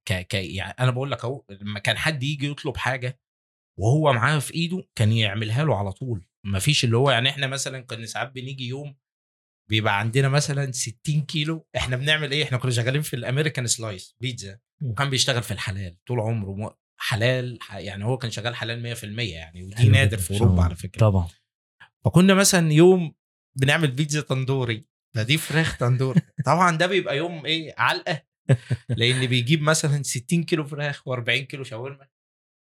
ك... 0.05 0.13
ك... 0.13 0.35
يعني 0.35 0.75
أنا 0.81 0.91
بقول 0.91 1.11
لك 1.11 1.25
أهو 1.25 1.45
لما 1.51 1.81
كان 1.81 1.97
حد 1.99 2.23
يجي 2.23 2.51
يطلب 2.51 2.77
حاجة 2.77 3.21
وهو 3.79 4.13
معاه 4.13 4.39
في 4.39 4.55
إيده 4.55 4.89
كان 4.95 5.13
يعملها 5.13 5.65
له 5.65 5.77
على 5.77 5.93
طول. 5.93 6.27
ما 6.45 6.59
فيش 6.59 6.85
اللي 6.85 6.97
هو 6.97 7.11
يعني 7.11 7.29
إحنا 7.29 7.47
مثلا 7.47 7.81
كنا 7.81 8.07
ساعات 8.07 8.33
بنيجي 8.33 8.67
يوم 8.69 8.97
بيبقى 9.71 9.99
عندنا 9.99 10.29
مثلا 10.29 10.73
60 10.73 11.21
كيلو 11.23 11.67
إحنا 11.77 11.97
بنعمل 11.97 12.31
إيه؟ 12.33 12.45
إحنا 12.45 12.59
كنا 12.59 12.71
شغالين 12.71 13.03
في 13.03 13.17
الأمريكان 13.17 13.67
سلايس 13.67 14.17
بيتزا. 14.21 14.59
وكان 14.83 15.11
بيشتغل 15.11 15.43
في 15.43 15.51
الحلال 15.51 15.97
طول 16.07 16.21
عمره 16.21 16.79
حلال 16.97 17.59
ح- 17.63 17.77
يعني 17.77 18.05
هو 18.05 18.19
كان 18.19 18.31
شغال 18.31 18.55
حلال 18.55 18.97
100% 18.97 19.05
يعني 19.21 19.63
ودي 19.65 19.89
نادر 19.89 20.19
في 20.19 20.35
أوروبا. 20.41 20.63
على 20.63 20.75
فكرة. 20.77 21.01
طبعا. 21.01 21.29
فكنا 22.05 22.35
مثلا 22.35 22.73
يوم 22.73 23.15
بنعمل 23.57 23.91
بيتزا 23.91 24.21
تندوري 24.21 24.87
ده 25.15 25.23
دي 25.23 25.39
فراخ 25.39 25.77
تندوري. 25.79 26.21
طبعا 26.47 26.77
ده 26.77 26.87
بيبقى 26.87 27.17
يوم 27.17 27.47
إيه؟ 27.47 27.75
علقة 27.79 28.23
لأن 28.89 29.27
بيجيب 29.27 29.63
مثلا 29.63 30.03
60 30.03 30.45
كيلو 30.45 30.65
فراخ 30.65 31.03
و40 31.09 31.31
كيلو 31.31 31.65
شاورما. 31.65 32.09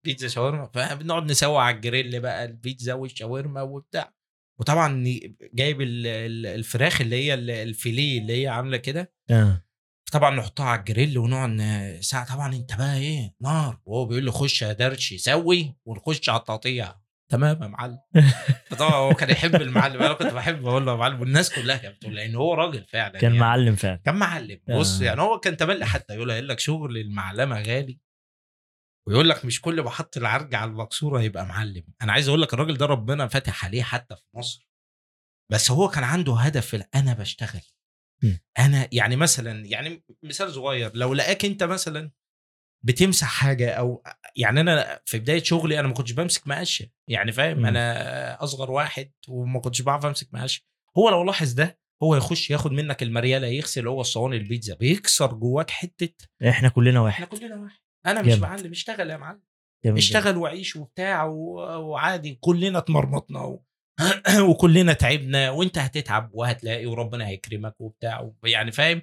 بيتزا 0.06 0.28
شاورما 0.28 0.70
فبنقعد 0.74 1.32
نسوي 1.32 1.58
على 1.62 1.76
الجريل 1.76 2.20
بقى 2.20 2.46
البيتزا 2.46 2.94
والشاورما 2.94 3.62
وبتاع. 3.62 4.14
وطبعا 4.60 5.04
جايب 5.54 5.82
ال- 5.82 6.08
ال- 6.08 6.46
الفراخ 6.46 7.02
اللي 7.02 7.16
هي 7.16 7.34
ال- 7.34 7.50
الفيليه 7.52 8.20
اللي 8.22 8.42
هي 8.44 8.48
عاملة 8.48 8.78
كده. 8.78 9.14
آه. 9.30 9.64
طبعا 10.12 10.36
نحطها 10.36 10.66
على 10.66 10.80
الجريل 10.80 11.18
ونقعد 11.18 11.62
ساعة. 12.02 12.36
طبعا 12.36 12.56
أنت 12.56 12.76
بقى 12.76 12.98
إيه 12.98 13.36
نار. 13.42 13.80
وهو 13.86 14.06
بيقول 14.06 14.24
لي 14.24 14.32
خش 14.32 14.62
يا 14.62 14.74
درش 14.74 15.14
سوي 15.14 15.76
ونخش 15.86 16.30
على 16.30 16.40
التقطيع. 16.40 16.96
تمام 17.32 17.64
يا 17.64 17.68
معلم. 17.68 17.98
فطبعا 18.70 18.96
هو 18.96 19.14
كان 19.14 19.30
يحب 19.30 19.56
المعلم. 19.56 20.02
أنا 20.04 20.14
كنت 20.14 20.34
بحب 20.34 20.68
أقول 20.68 20.86
له 20.86 20.92
يا 20.92 20.98
معلم 20.98 21.20
والناس 21.22 21.54
كلها 21.54 21.78
كانت 21.78 21.96
بتقول 21.96 22.16
لأن 22.16 22.36
هو 22.36 22.54
راجل 22.54 22.86
فعلا 22.86 23.20
كان 23.20 23.24
يعني. 23.32 23.38
معلم 23.40 23.76
فعلا. 23.76 24.02
كان 24.06 24.16
معلم. 24.16 24.60
بص 24.70 25.02
آه. 25.02 25.06
يعني 25.06 25.22
هو 25.22 25.40
كان 25.40 25.58
تملي 25.58 25.86
حتى 25.86 26.14
يقول 26.14 26.48
لك 26.48 26.60
شغل 26.60 26.98
المعلمة 26.98 27.62
غالي. 27.62 28.00
ويقول 29.10 29.30
لك 29.30 29.46
مش 29.46 29.62
كل 29.62 29.82
ما 29.82 29.90
حط 29.90 30.18
العرج 30.18 30.56
على 30.56 30.72
المكسوره 30.72 31.22
يبقى 31.22 31.46
معلم. 31.46 31.84
أنا 32.02 32.12
عايز 32.12 32.28
أقول 32.28 32.42
لك 32.42 32.54
الراجل 32.54 32.78
ده 32.78 32.86
ربنا 32.86 33.28
فاتح 33.28 33.66
عليه 33.66 33.84
حتى 33.84 34.16
في 34.16 34.24
مصر. 34.36 34.70
بس 35.52 35.72
هو 35.72 35.88
كان 35.88 36.04
عنده 36.04 36.36
هدف 36.36 36.86
أنا 36.96 37.14
بشتغل. 37.14 37.62
أنا 38.60 38.88
يعني 38.92 39.16
مثلا 39.16 39.66
يعني 39.66 40.04
مثال 40.24 40.54
صغير 40.54 40.92
لو 40.94 41.14
لقاك 41.14 41.46
أنت 41.46 41.64
مثلا 41.64 42.12
بتمسح 42.86 43.28
حاجة 43.28 43.72
أو 43.72 44.04
يعني 44.36 44.62
أنا 44.62 45.02
في 45.06 45.20
بداية 45.20 45.44
شغلي 45.44 45.80
أنا 45.80 45.88
ما 45.88 45.94
كنتش 45.94 46.12
بمسك 46.12 46.48
مقشه 46.48 46.90
يعني 47.10 47.32
فاهم. 47.32 47.66
أنا 47.66 48.44
أصغر 48.44 48.72
واحد 48.72 49.12
وما 49.28 49.60
كنتش 49.60 49.82
بعرف 49.82 50.06
أمسك 50.06 50.34
مقشه 50.34 50.62
هو 50.98 51.10
لو 51.10 51.24
لاحظ 51.24 51.54
ده 51.54 51.80
هو 52.04 52.16
يخش 52.16 52.52
ياخد 52.52 52.72
منك 52.72 53.04
المريالة 53.04 53.48
يغسل 53.48 53.88
هو 53.88 54.02
الصواني 54.02 54.38
البيتزا 54.38 54.76
بيكسر 54.76 55.34
جواك 55.34 55.70
حتة. 55.70 56.28
إحنا 56.50 56.70
كلنا 56.70 56.90
إحنا 56.90 57.02
واحد. 57.02 57.28
كلنا 57.28 57.56
واحد. 57.56 57.80
أنا 58.06 58.22
مش. 58.22 58.34
معلم 58.34 58.72
اشتغل 58.72 59.10
يا 59.10 59.18
معلم. 59.18 59.42
اشتغل 59.86 60.38
وعيش 60.38 60.76
وبتاع 60.76 61.24
وعادي 61.24 62.36
كلنا 62.42 62.78
اتمرمطنا 62.78 63.42
و... 63.42 63.64
وكلنا 64.50 64.94
تعبنا 64.94 65.50
وأنت 65.50 65.78
هتتعب 65.78 66.30
وهتلاقي 66.34 66.86
وربنا 66.86 67.28
هيكرمك 67.28 67.82
وبتاع 67.82 68.32
يعني 68.44 68.72
فاهم؟ 68.72 69.02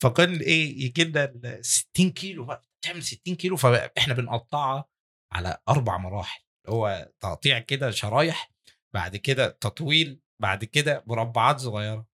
فكان 0.00 0.34
إيه 0.36 0.84
يجي 0.84 1.04
لنا 1.04 1.24
ال 1.24 1.64
60 1.64 2.10
كيلو 2.10 2.44
بقى. 2.44 2.62
تعمل 2.84 3.02
60 3.02 3.34
كيلو 3.34 3.56
فإحنا 3.56 4.14
بنقطعها 4.14 4.84
على 5.32 5.58
أربع 5.68 5.96
مراحل. 5.96 6.40
هو 6.68 7.10
تقطيع 7.20 7.58
كده 7.58 7.90
شرايح 7.90 8.50
بعد 8.94 9.16
كده 9.16 9.48
تطويل 9.48 10.20
بعد 10.42 10.64
كده 10.64 11.04
مربعات 11.06 11.60
صغيرة. 11.60 12.06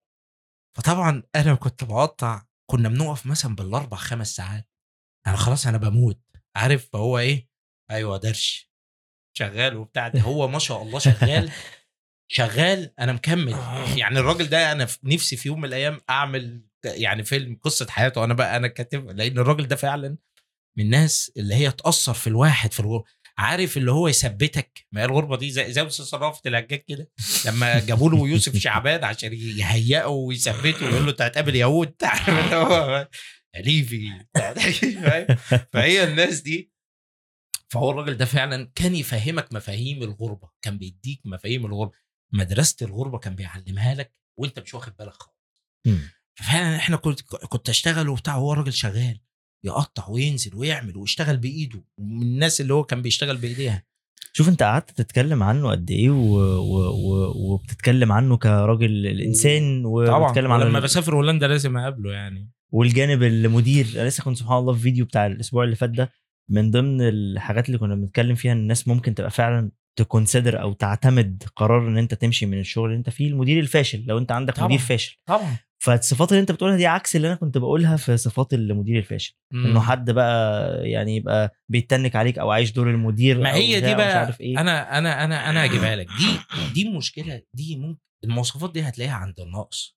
فطبعا 0.76 1.22
أنا 1.36 1.54
كنت 1.54 1.84
بقطع 1.84 2.42
كنا 2.70 2.88
بنقف 2.88 3.26
مثلا 3.26 3.54
بالأربع 3.54 3.96
خمس 3.96 4.36
ساعات. 4.36 4.69
أنا 5.26 5.36
خلاص 5.36 5.66
أنا 5.66 5.78
بموت. 5.78 6.20
عارف 6.56 6.88
فهو 6.92 7.18
إيه؟ 7.18 7.48
أيوه 7.90 8.16
درش. 8.16 8.70
شغال 9.38 9.76
وبتاع 9.76 10.08
ده. 10.08 10.20
هو 10.20 10.48
ما 10.48 10.58
شاء 10.58 10.82
الله 10.82 10.98
شغال. 10.98 11.50
شغال 12.32 12.92
أنا 13.00 13.12
مكمل. 13.12 13.56
يعني 13.96 14.18
الراجل 14.18 14.48
ده 14.48 14.72
أنا 14.72 14.86
نفسي 15.04 15.36
في 15.36 15.48
يوم 15.48 15.58
من 15.60 15.68
الأيام 15.68 16.00
أعمل 16.10 16.64
يعني 16.84 17.24
فيلم 17.24 17.58
قصة 17.62 17.86
حياته. 17.90 18.24
أنا 18.24 18.34
بقى 18.34 18.56
أنا 18.56 18.68
كاتب 18.68 19.10
لأن 19.10 19.38
الراجل 19.38 19.68
ده 19.68 19.76
فعلا 19.76 20.16
من 20.78 20.84
الناس 20.84 21.32
اللي 21.36 21.54
هي 21.54 21.70
تأثر 21.70 22.14
في 22.14 22.26
الواحد 22.26 22.72
في 22.72 22.80
الغربه 22.80 23.04
عارف 23.38 23.76
اللي 23.76 23.92
هو 23.92 24.08
يثبتك. 24.08 24.86
ما 24.92 25.00
هي 25.00 25.04
الغربة 25.04 25.36
دي 25.36 25.50
زي 25.50 25.72
زي 25.72 25.88
صرافه 25.88 26.40
الهجاج 26.46 26.84
كده. 26.88 27.10
لما 27.46 27.80
جابوا 27.80 28.10
له 28.10 28.28
يوسف 28.28 28.56
شعبان 28.56 29.04
عشان 29.04 29.32
يهيئه 29.32 30.06
ويثبته 30.06 30.86
ويقول 30.86 31.04
له 31.04 31.10
أنت 31.10 31.22
هتقابل 31.22 31.56
يهود؟ 31.56 31.90
تعرف 31.98 32.28
اللي 32.28 32.56
هو 32.56 33.08
ليفي؟ 33.56 34.10
فهي 35.72 36.04
الناس 36.04 36.40
دي. 36.40 36.72
فهو 37.68 37.90
الراجل 37.90 38.16
ده 38.16 38.24
فعلا 38.24 38.70
كان 38.74 38.94
يفهمك 38.94 39.52
مفاهيم 39.52 40.02
الغربة 40.02 40.50
كان 40.62 40.78
بيديك 40.78 41.20
مفاهيم 41.24 41.66
الغربة. 41.66 41.92
مدرسة 42.32 42.86
الغربة 42.86 43.18
كان 43.18 43.34
بيعلمها 43.34 43.94
لك 43.94 44.14
وانت 44.38 44.58
مش 44.58 44.74
واخد 44.74 44.92
بالك 44.98 45.12
خالص. 45.12 45.36
ففعلا 46.34 46.76
إحنا 46.76 46.96
كنت 46.96 47.20
كنت 47.22 47.68
اشتغل 47.68 48.08
وبتاع 48.08 48.36
وهو 48.36 48.52
راجل 48.52 48.72
شغال 48.72 49.20
يقطع 49.64 50.08
وينزل 50.08 50.54
ويعمل 50.54 50.96
ويشتغل 50.96 51.36
بإيده. 51.36 51.84
من 51.98 52.22
الناس 52.22 52.60
اللي 52.60 52.74
هو 52.74 52.84
كان 52.84 53.02
بيشتغل 53.02 53.36
بإيديها. 53.36 53.82
شوف 54.32 54.48
انت 54.48 54.62
قعدت 54.62 54.90
تتكلم 54.90 55.42
عنه 55.42 55.70
قد 55.70 55.90
إيه 55.90 56.10
و... 56.10 56.36
و... 56.58 56.90
و... 56.90 57.32
وبتتكلم 57.36 58.12
عنه 58.12 58.36
كراجل 58.36 59.06
الإنسان 59.06 59.84
وبتتكلم 59.84 60.52
عن 60.52 60.60
لما 60.60 60.78
ال- 60.78 60.82
بسافر 60.84 61.14
هولندا 61.14 61.48
لازم 61.48 61.76
أقابله 61.76 62.12
يعني. 62.12 62.50
والجانب 62.72 63.22
المدير 63.22 63.86
أنا 63.96 64.08
لسه 64.08 64.24
كنت 64.24 64.36
سبحان 64.36 64.58
الله 64.58 64.72
في 64.72 64.80
فيديو 64.80 65.04
بتاع 65.04 65.26
الأسبوع 65.26 65.64
اللي 65.64 65.76
فات 65.76 65.90
ده 65.90 66.12
من 66.50 66.70
ضمن 66.70 67.00
الحاجات 67.08 67.66
اللي 67.66 67.78
كنا 67.78 67.94
بنتكلم 67.94 68.34
فيها 68.34 68.52
إن 68.52 68.58
الناس 68.58 68.88
ممكن 68.88 69.14
تبقى 69.14 69.30
فعلا 69.30 69.70
تكونسيدر 69.98 70.60
أو 70.62 70.72
تعتمد 70.72 71.42
قرار 71.56 71.88
إن 71.88 71.98
أنت 71.98 72.14
تمشي 72.14 72.46
من 72.46 72.58
الشغل 72.60 72.84
اللي 72.84 72.98
أنت 72.98 73.10
فيه 73.10 73.28
المدير 73.28 73.60
الفاشل 73.60 74.04
لو 74.06 74.18
أنت 74.18 74.32
عندك 74.32 74.54
طبعاً. 74.56 74.66
مدير 74.68 74.78
فاشل. 74.78 75.16
طبعا. 75.26 75.56
فالصفات 75.82 76.32
اللي 76.32 76.40
أنت 76.40 76.52
بتقولها 76.52 76.76
دي 76.76 76.86
عكس 76.86 77.16
اللي 77.16 77.26
أنا 77.28 77.36
كنت 77.36 77.58
بقولها 77.58 77.96
في 77.96 78.16
صفات 78.16 78.54
المدير 78.54 78.98
الفاشل. 78.98 79.34
إنه 79.54 79.80
حد 79.80 80.10
بقى 80.10 80.70
يعني 80.90 81.16
يبقى 81.16 81.52
بيتنك 81.68 82.16
عليك 82.16 82.38
أو 82.38 82.50
عايش 82.50 82.72
دور 82.72 82.90
المدير 82.90 83.38
ما 83.40 83.54
هي 83.54 83.80
دي 83.80 83.94
بقى 83.94 84.18
عارف 84.18 84.40
إيه. 84.40 84.60
أنا 84.60 84.98
أنا 84.98 85.24
أنا 85.24 85.50
أنا 85.50 85.64
هجيبها 85.64 85.96
لك. 86.00 86.06
دي 86.06 86.38
دي 86.74 86.88
المشكلة 86.88 87.42
دي 87.54 87.76
ممكن 87.76 88.00
المواصفات 88.24 88.72
دي 88.72 88.82
هتلاقيها 88.82 89.14
عند 89.14 89.40
الناقص 89.40 89.96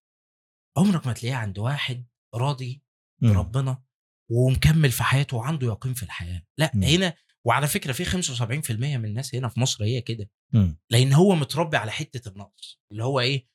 عمرك 0.77 1.07
ما 1.07 1.13
تلاقيها 1.13 1.37
عند 1.37 1.59
واحد 1.59 2.05
راضي 2.35 2.83
مم. 3.21 3.33
بربنا 3.33 3.83
ومكمل 4.31 4.91
في 4.91 5.03
حياته 5.03 5.37
وعنده 5.37 5.67
يقين 5.67 5.93
في 5.93 6.03
الحياة 6.03 6.43
لا 6.57 6.71
مم. 6.73 6.83
هنا 6.83 7.13
وعلى 7.45 7.67
فكرة 7.67 7.91
في 7.91 8.05
75% 8.05 8.71
من 8.71 9.05
الناس 9.05 9.35
هنا 9.35 9.47
في 9.47 9.59
مصر 9.59 9.83
هي 9.83 10.01
كده 10.01 10.29
مم. 10.53 10.79
لأن 10.89 11.13
هو 11.13 11.35
متربي 11.35 11.77
على 11.77 11.91
حتة 11.91 12.29
النقص 12.29 12.79
اللي 12.91 13.03
هو 13.03 13.19
إيه 13.19 13.47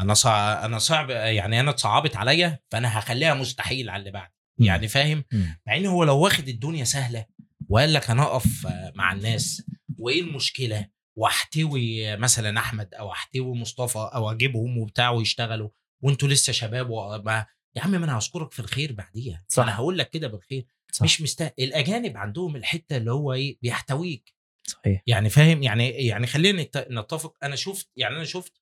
أنا 0.00 0.14
صع... 0.14 0.64
أنا 0.64 0.78
صعب 0.78 1.10
يعني 1.10 1.60
أنا 1.60 1.70
اتصعبت 1.70 2.16
عليا 2.16 2.58
فأنا 2.70 2.98
هخليها 2.98 3.34
مستحيل 3.34 3.90
على 3.90 4.00
اللي 4.00 4.10
بعد. 4.10 4.30
يعني 4.58 4.88
فاهم. 4.88 5.24
مع 5.66 5.76
إن 5.76 5.86
هو 5.86 6.04
لو 6.04 6.18
واخد 6.18 6.48
الدنيا 6.48 6.84
سهلة 6.84 7.26
وقال 7.68 7.92
لك 7.92 8.10
أنا 8.10 8.22
أقف 8.22 8.66
مع 8.94 9.12
الناس 9.12 9.62
وإيه 9.98 10.20
المشكلة 10.20 10.88
وأحتوي 11.18 12.16
مثلا 12.16 12.58
أحمد 12.58 12.94
أو 12.94 13.12
أحتوي 13.12 13.54
مصطفى 13.54 14.10
أو 14.14 14.30
أجيبهم 14.30 14.78
وبتاع 14.78 15.10
ويشتغلوا 15.10 15.68
وأنتوا 16.02 16.28
لسه 16.28 16.52
شباب 16.52 16.90
وما 16.90 17.46
يا 17.76 17.82
عم 17.82 17.90
ما 17.90 17.96
أنا 17.96 18.18
هذكرك 18.18 18.52
في 18.52 18.60
الخير 18.60 18.92
بعديها 18.92 19.44
صح. 19.48 19.62
أنا 19.62 19.74
هقول 19.76 19.98
لك 19.98 20.10
كده 20.10 20.28
بالخير 20.28 20.66
صح. 20.92 21.02
مش 21.04 21.22
مستاهل 21.22 21.50
الأجانب 21.58 22.16
عندهم 22.16 22.56
الحتة 22.56 22.96
اللي 22.96 23.12
هو 23.12 23.32
إيه 23.32 23.58
بيحتويك 23.62 24.34
صحيح 24.66 25.02
يعني 25.06 25.30
فاهم 25.30 25.62
يعني 25.62 25.88
يعني 25.90 26.26
خلينا 26.26 26.62
نت- 26.62 26.86
نتفق 26.90 27.36
أنا 27.42 27.56
شفت 27.56 27.88
يعني 27.96 28.16
أنا 28.16 28.24
شفت 28.24 28.52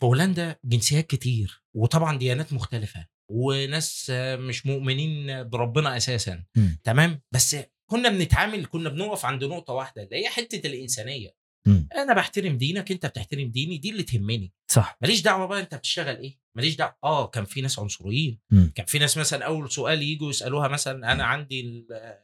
في 0.00 0.06
هولندا 0.06 0.58
جنسيات 0.64 1.06
كتير 1.06 1.62
وطبعا 1.74 2.18
ديانات 2.18 2.52
مختلفة 2.52 3.06
وناس 3.28 4.12
مش 4.38 4.66
مؤمنين 4.66 5.42
بربنا 5.48 5.96
أساسا 5.96 6.44
مم. 6.56 6.78
تمام 6.84 7.22
بس 7.32 7.56
كنا 7.90 8.08
بنتعامل 8.08 8.66
كنا 8.66 8.88
بنقف 8.88 9.24
عند 9.24 9.44
نقطة 9.44 9.72
واحدة 9.72 10.02
اللي 10.02 10.16
هي 10.16 10.28
حتة 10.28 10.66
الإنسانية 10.66 11.34
مم. 11.66 11.88
أنا 11.94 12.14
بحترم 12.14 12.56
دينك 12.58 12.92
أنت 12.92 13.06
بتحترم 13.06 13.50
ديني 13.50 13.78
دي 13.78 13.90
اللي 13.90 14.02
تهمني. 14.02 14.52
صح. 14.70 14.98
ماليش 15.02 15.22
دعوة 15.22 15.46
بقى 15.46 15.60
أنت 15.60 15.74
بتشتغل 15.74 16.16
إيه 16.16 16.38
ماليش 16.56 16.76
دعوة. 16.76 16.96
آه 17.04 17.26
كان 17.26 17.44
في 17.44 17.60
ناس 17.60 17.78
عنصريين. 17.78 18.40
مم. 18.50 18.72
كان 18.74 18.86
في 18.86 18.98
ناس 18.98 19.18
مثلا 19.18 19.46
أول 19.46 19.70
سؤال 19.70 20.02
يجوا 20.02 20.30
يسألوها 20.30 20.68
مثلا 20.68 21.12
أنا 21.12 21.24
عندي 21.24 21.60
ال- 21.60 22.18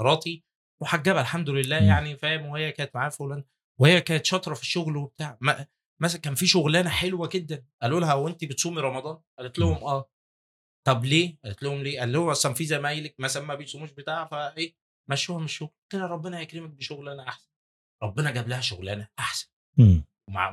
مراتي 0.00 0.44
محجبة 0.82 1.20
الحمد 1.20 1.50
لله 1.50 1.80
مم. 1.80 1.86
يعني 1.86 2.16
فاهم؟ 2.16 2.46
وهي 2.46 2.72
كانت 2.72 2.90
معايا 2.94 3.10
في 3.10 3.22
هولندا 3.22 3.46
وهي 3.80 4.00
كانت 4.00 4.26
شاطرة 4.26 4.54
في 4.54 4.62
الشغل 4.62 4.96
وبتاع. 4.96 5.38
ما- 5.40 5.66
مثلا 6.02 6.20
كان 6.20 6.34
في 6.34 6.46
شغلانة 6.46 6.90
حلوة 6.90 7.28
جدا. 7.32 7.64
قالوا 7.82 8.00
لها 8.00 8.12
هو 8.12 8.28
أنت 8.28 8.44
بتصومي 8.44 8.80
رمضان؟ 8.80 9.18
قالت 9.38 9.58
لهم 9.58 9.76
آه. 9.84 10.10
طب 10.86 11.04
ليه؟ 11.04 11.38
قالت 11.44 11.62
لهم 11.62 11.82
ليه؟ 11.82 12.00
قال 12.00 12.12
لهم 12.12 12.28
أصلا 12.28 12.54
في 12.54 12.64
زمايلك 12.64 13.14
مثلا 13.18 13.42
ما 13.44 13.54
بيصوموش 13.54 13.90
بتاع 13.90 14.24
فإيه؟ 14.26 14.74
مشوها 15.10 15.38
من 15.38 15.44
الشغل. 15.44 15.68
قلت 15.68 15.94
لها 16.00 16.06
ربنا 16.06 16.40
يكرمك 16.40 16.70
بشغلانة 16.70 17.22
أحسن. 17.28 17.48
ربنا 18.04 18.30
جاب 18.30 18.48
لها 18.48 18.60
شغلانة 18.60 19.08
أحسن. 19.18 19.46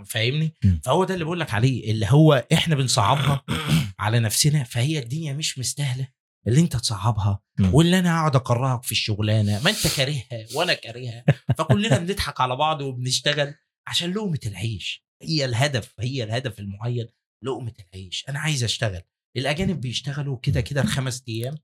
فاهمني. 0.06 0.54
فهو 0.84 1.04
ده 1.04 1.14
اللي 1.14 1.26
بقول 1.26 1.40
لك 1.40 1.54
عليه 1.54 1.92
اللي 1.92 2.06
هو 2.10 2.48
إحنا 2.54 2.76
بنصعبها 2.76 3.44
على 4.00 4.20
نفسنا 4.20 4.64
فهي 4.64 5.00
الدنيا 5.00 5.34
مش 5.34 5.60
مستاهلة 5.60 6.08
اللي 6.48 6.62
أنت 6.62 6.76
تصعبها. 6.76 7.40
واللي 7.74 8.00
أنا 8.00 8.10
أقعد 8.20 8.36
أكرهك 8.36 8.84
في 8.84 8.92
الشغلانة 8.92 9.64
ما 9.64 9.70
أنت 9.70 9.88
كارهها 9.98 10.46
وأنا 10.56 10.74
كارهها. 10.74 11.26
فكلنا 11.58 11.98
بنضحك 11.98 12.42
على 12.42 12.56
بعض 12.56 12.82
وبنشتغل 12.82 13.56
عشان 13.88 14.12
لقمة 14.14 14.40
العيش. 14.46 15.06
هي 15.22 15.46
الهدف 15.46 15.94
هي 16.00 16.24
الهدف 16.24 16.60
المعين 16.60 17.08
لقمة 17.44 17.74
العيش. 17.80 18.26
أنا 18.30 18.40
عايز 18.40 18.64
أشتغل. 18.64 19.02
الأجانب 19.38 19.82
بيشتغلوا 19.82 20.38
كده 20.38 20.62
كده 20.62 20.82
الخمس 20.82 21.24
أيام. 21.28 21.56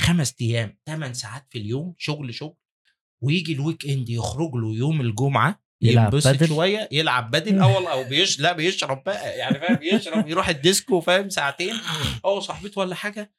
خمس 0.00 0.34
أيام 0.40 0.78
ثمان 0.86 1.14
ساعات 1.14 1.46
في 1.50 1.58
اليوم 1.58 1.94
شغل 1.98 2.34
شغل. 2.34 2.56
ويجي 3.22 3.52
ال 3.52 3.86
weekend 3.86 4.08
يخرج 4.08 4.54
له 4.54 4.74
يوم 4.74 5.00
الجمعة 5.00 5.62
يلعب 5.82 6.14
ينبسط 6.14 6.28
بدل. 6.28 6.48
شوية 6.48 6.88
يلعب 6.92 7.30
padel. 7.30 7.58
pool 7.58 7.86
أو 7.86 8.04
بيش 8.04 8.40
لا 8.40 8.52
بيشرب 8.52 9.04
بقى 9.04 9.38
يعني 9.38 9.60
فاهم 9.60 9.76
بيشرب 9.76 10.28
يروح 10.28 10.48
الديسكو 10.48 11.00
فاهم 11.00 11.28
ساعتين. 11.28 11.74
هو 12.26 12.40
صاحبته 12.40 12.78
ولا 12.78 12.94
حاجة 12.94 13.34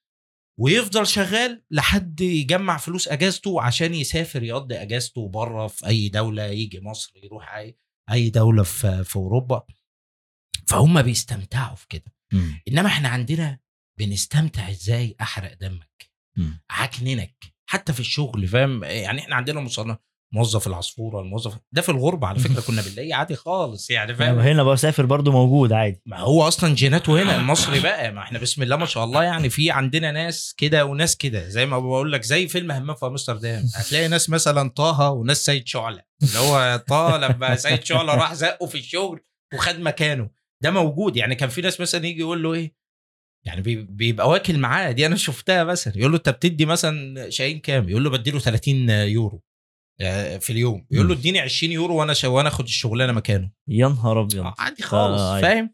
ويفضل 0.60 1.08
شغال 1.08 1.64
لحد 1.72 2.22
يجمع 2.22 2.78
فلوس 2.78 3.08
أجازته 3.08 3.62
عشان 3.62 3.94
يسافر 3.94 4.44
يقضي 4.44 4.76
أجازته 4.76 5.30
بره 5.30 5.68
في 5.68 5.88
أي 5.88 6.10
دولة 6.10 6.44
يجي 6.44 6.80
مصر 6.82 7.12
يروح 7.24 7.56
أي 7.56 7.78
أي 8.12 8.30
دولة 8.30 8.64
في 8.64 9.04
في 9.04 9.16
أوروبا. 9.16 9.64
فهم 10.68 11.02
بيستمتعوا 11.02 11.76
في 11.76 11.88
كده. 11.90 12.14
إنما 12.68 12.88
إحنا 12.88 13.10
عندنا 13.10 13.60
بنستمتع 14.00 14.70
إزاي؟ 14.70 15.16
أحرق 15.22 15.54
دمك. 15.54 16.12
عكننك 16.70 17.51
حتى 17.72 17.94
في 17.94 18.00
الشغل 18.00 18.48
فاهم؟ 18.48 18.84
يعني 18.84 19.20
إحنا 19.22 19.36
عندنا 19.36 19.60
مصنف 19.60 19.98
موظف 20.34 20.68
العصفورة 20.68 21.22
الموظف 21.22 21.54
ده 21.72 21.82
في 21.82 21.90
الغربة 21.90 22.28
على 22.28 22.40
فكرة 22.40 22.62
كنا 22.62 22.82
بنلاقيه 22.82 23.16
عادي 23.16 23.36
خالص 23.36 23.90
يعني 23.90 24.16
فاهم؟ 24.16 24.40
هنا 24.40 24.64
بسافر 24.64 25.06
برضو 25.06 25.32
موجود 25.32 25.74
عادي. 25.74 26.02
ما 26.06 26.20
هو 26.20 26.48
أصلا 26.48 26.76
جيناته 26.76 27.24
هنا 27.24 27.36
المصري 27.36 27.80
بقى 27.80 28.12
ما 28.12 28.22
إحنا 28.22 28.40
بسم 28.40 28.64
الله 28.64 28.76
ما 28.76 28.86
شاء 28.86 29.04
الله 29.04 29.24
يعني 29.24 29.50
في 29.50 29.72
عندنا 29.72 30.12
ناس 30.12 30.54
كده 30.58 30.86
وناس 30.86 31.18
كده 31.18 31.50
زي 31.50 31.66
ما 31.66 31.80
بقول 31.80 32.12
لك 32.12 32.24
زي 32.24 32.48
فيلم 32.48 32.72
همام 32.72 32.96
في 32.96 33.06
أمستردام. 33.06 33.64
هتلاقي 33.76 34.08
ناس 34.08 34.30
مثلا 34.30 34.70
طه 34.70 35.10
وناس 35.10 35.46
سيد 35.46 35.68
شعلة 35.68 36.02
اللي 36.24 36.40
هو 36.40 36.84
طه 36.88 37.18
لما 37.18 37.56
سيد 37.56 37.84
شعلة 37.84 38.16
راح 38.16 38.34
زقه 38.34 38.66
في 38.66 38.78
الشغل 38.78 39.20
وخد 39.54 39.80
مكانه. 39.80 40.30
ده 40.64 40.72
موجود 40.72 41.18
يعني 41.18 41.36
كان 41.36 41.50
في 41.50 41.62
ناس 41.62 41.82
مثلا 41.82 42.06
يجي 42.06 42.20
يقول 42.20 42.44
له 42.44 42.54
إيه؟ 42.54 42.81
يعني 43.46 43.62
بي- 43.62 43.84
بيبقى 43.84 44.30
واكل 44.30 44.58
معاه 44.58 44.92
دي 44.92 45.06
أنا 45.06 45.16
شفتها 45.16 45.64
مثلا 45.64 45.98
يقول 45.98 46.12
له 46.12 46.18
أنت 46.18 46.30
بتدي 46.30 46.66
مثلا 46.66 47.30
شاهين 47.30 47.60
كام؟ 47.60 47.90
يقول 47.90 48.04
له 48.04 48.10
بديله 48.10 48.40
30 48.40 48.90
يورو 48.90 49.44
آه، 50.02 50.38
في 50.38 50.50
اليوم. 50.50 50.88
يقول 50.92 51.08
له 51.08 51.14
اديني 51.14 51.40
20 51.40 51.72
يورو 51.72 51.96
وأنا 51.96 52.14
وأنا 52.26 52.50
آخد 52.50 52.64
الشغلانة 52.64 53.14
مكانه. 53.14 53.52
يا 53.68 53.88
نهار 53.88 54.22
أبيض. 54.22 54.54
عادي 54.60 54.84
خالص 54.84 55.22
آه،. 55.22 55.42
فاهم؟ 55.42 55.74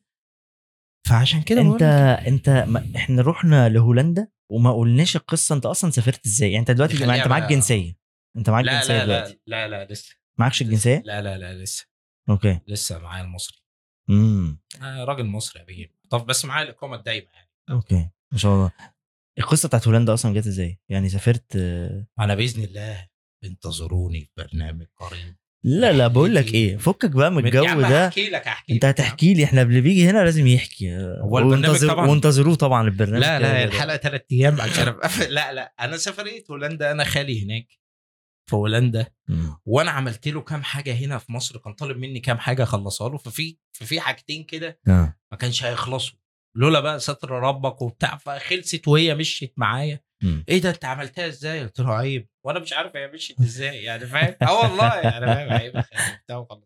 فعشان 1.09 1.41
كده 1.41 1.61
أنت 1.61 1.81
أنت 2.27 2.49
ما 2.49 2.91
إحنا 2.95 3.21
رحنا 3.21 3.69
لهولندا 3.69 4.27
وما 4.51 4.73
قلناش 4.73 5.15
القصة 5.15 5.55
أنت 5.55 5.65
أصلا 5.65 5.91
سافرت 5.91 6.25
إزاي؟ 6.25 6.51
يعني 6.51 6.59
أنت 6.59 6.71
دلوقتي 6.71 6.93
أنت 7.15 7.27
معاك 7.27 7.49
جنسية. 7.49 7.97
أنت 8.37 8.49
معاك 8.49 8.65
لا 8.65 8.73
جنسية 8.73 8.93
لا 8.93 9.05
لا 9.05 9.05
دلوقتي. 9.05 9.39
لا 9.47 9.67
لا 9.67 9.87
لسه. 9.93 10.15
معكش 10.39 10.61
الجنسيه 10.61 11.01
لا 11.05 11.21
لا 11.21 11.37
لا 11.37 11.63
لسه. 11.63 11.87
أوكي. 12.29 12.59
لسه 12.67 12.99
معايا 12.99 13.23
المصري. 13.23 13.57
امم 14.09 14.59
آه 14.81 15.03
راجل 15.03 15.25
مصري 15.25 15.59
يا 15.59 15.65
بيه. 15.65 15.93
طب 16.09 16.25
بس 16.25 16.45
معايا 16.45 16.65
الإقامة 16.65 16.95
الدايمة 16.95 17.27
يعني. 17.33 17.46
أوكي 17.71 18.09
ما 18.31 18.37
شاء 18.37 18.53
الله. 18.55 18.71
القصة 19.39 19.67
بتاعت 19.67 19.87
هولندا 19.87 20.13
أصلا 20.13 20.33
جت 20.33 20.47
إزاي؟ 20.47 20.79
يعني 20.89 21.09
سافرت 21.09 21.55
آه، 21.55 22.07
أنا 22.19 22.35
بإذن 22.35 22.63
الله 22.63 23.07
انتظروني 23.43 24.21
في 24.21 24.29
برنامج 24.37 24.85
قريب. 24.97 25.35
لا 25.65 25.91
لا 25.91 26.07
بقول 26.07 26.35
لك 26.35 26.53
إيه 26.53 26.77
فكك 26.77 27.09
بقى 27.09 27.31
من 27.31 27.45
الجو 27.45 27.63
ده. 27.81 28.07
هحكي 28.07 28.29
لك 28.29 28.47
هحكي 28.47 28.73
أنت. 28.73 28.85
هتحكي 28.85 29.33
لي 29.33 29.43
إحنا 29.43 29.61
اللي 29.61 29.81
بيجي 29.81 30.09
هنا 30.09 30.23
لازم 30.23 30.47
يحكي. 30.47 30.97
هو 30.97 31.37
البرنامج 31.39 31.65
وانتظر- 31.67 31.89
طبعاً- 31.95 32.09
وانتظروه 32.09 32.55
طبعا 32.55 32.87
البرنامج 32.87 33.21
لا 33.21 33.39
لا. 33.39 33.63
الحلقة 33.63 33.97
ثلاث 33.97 34.21
أيام 34.31 34.61
عشان 34.61 34.85
أبقى- 34.93 35.21
لا 35.29 35.53
لا 35.53 35.73
أنا 35.79 35.97
سافرت 35.97 36.51
هولندا 36.51 36.91
أنا 36.91 37.03
خالي 37.03 37.45
هناك 37.45 37.67
في 38.49 38.55
هولندا. 38.55 39.07
وأنا 39.65 39.91
عملت 39.91 40.27
له 40.27 40.41
كام 40.41 40.63
حاجة 40.63 40.93
هنا 40.93 41.17
في 41.17 41.31
مصر 41.31 41.57
كان 41.57 41.73
طالب 41.73 41.97
مني 41.97 42.19
كام 42.19 42.37
حاجة 42.37 42.63
أخلصها 42.63 43.09
له 43.09 43.17
ففي 43.17 43.57
ففي 43.77 43.99
حاجتين 43.99 44.43
كده 44.43 44.79
آه. 44.87 45.17
ما 45.31 45.37
كانش 45.37 45.63
هيخلصوا. 45.63 46.17
لولا 46.57 46.79
بقى 46.79 46.99
ستر 46.99 47.29
ربك 47.31 47.81
وبتاع 47.81 48.17
فخلصت 48.17 48.87
وهي 48.87 49.15
مشيت 49.15 49.53
معايا. 49.57 49.99
إيه 50.49 50.61
ده 50.61 50.69
أنت 50.69 50.85
عملتها 50.85 51.27
إزاي؟ 51.27 51.61
قلت 51.63 51.79
له 51.79 51.93
عيب 51.93 52.27
وأنا 52.45 52.59
مش 52.59 52.73
عارف 52.73 52.95
هي 52.95 53.07
مشيت 53.07 53.39
إزاي 53.39 53.83
يعني 53.83 54.05
فاهم؟ 54.05 54.35
آه 54.41 54.61
والله 54.61 54.95
يعني 54.95 55.25
فاهم 55.25 55.49
عيب 55.49 55.73
وبتاع 55.75 56.37
وخلاص 56.37 56.63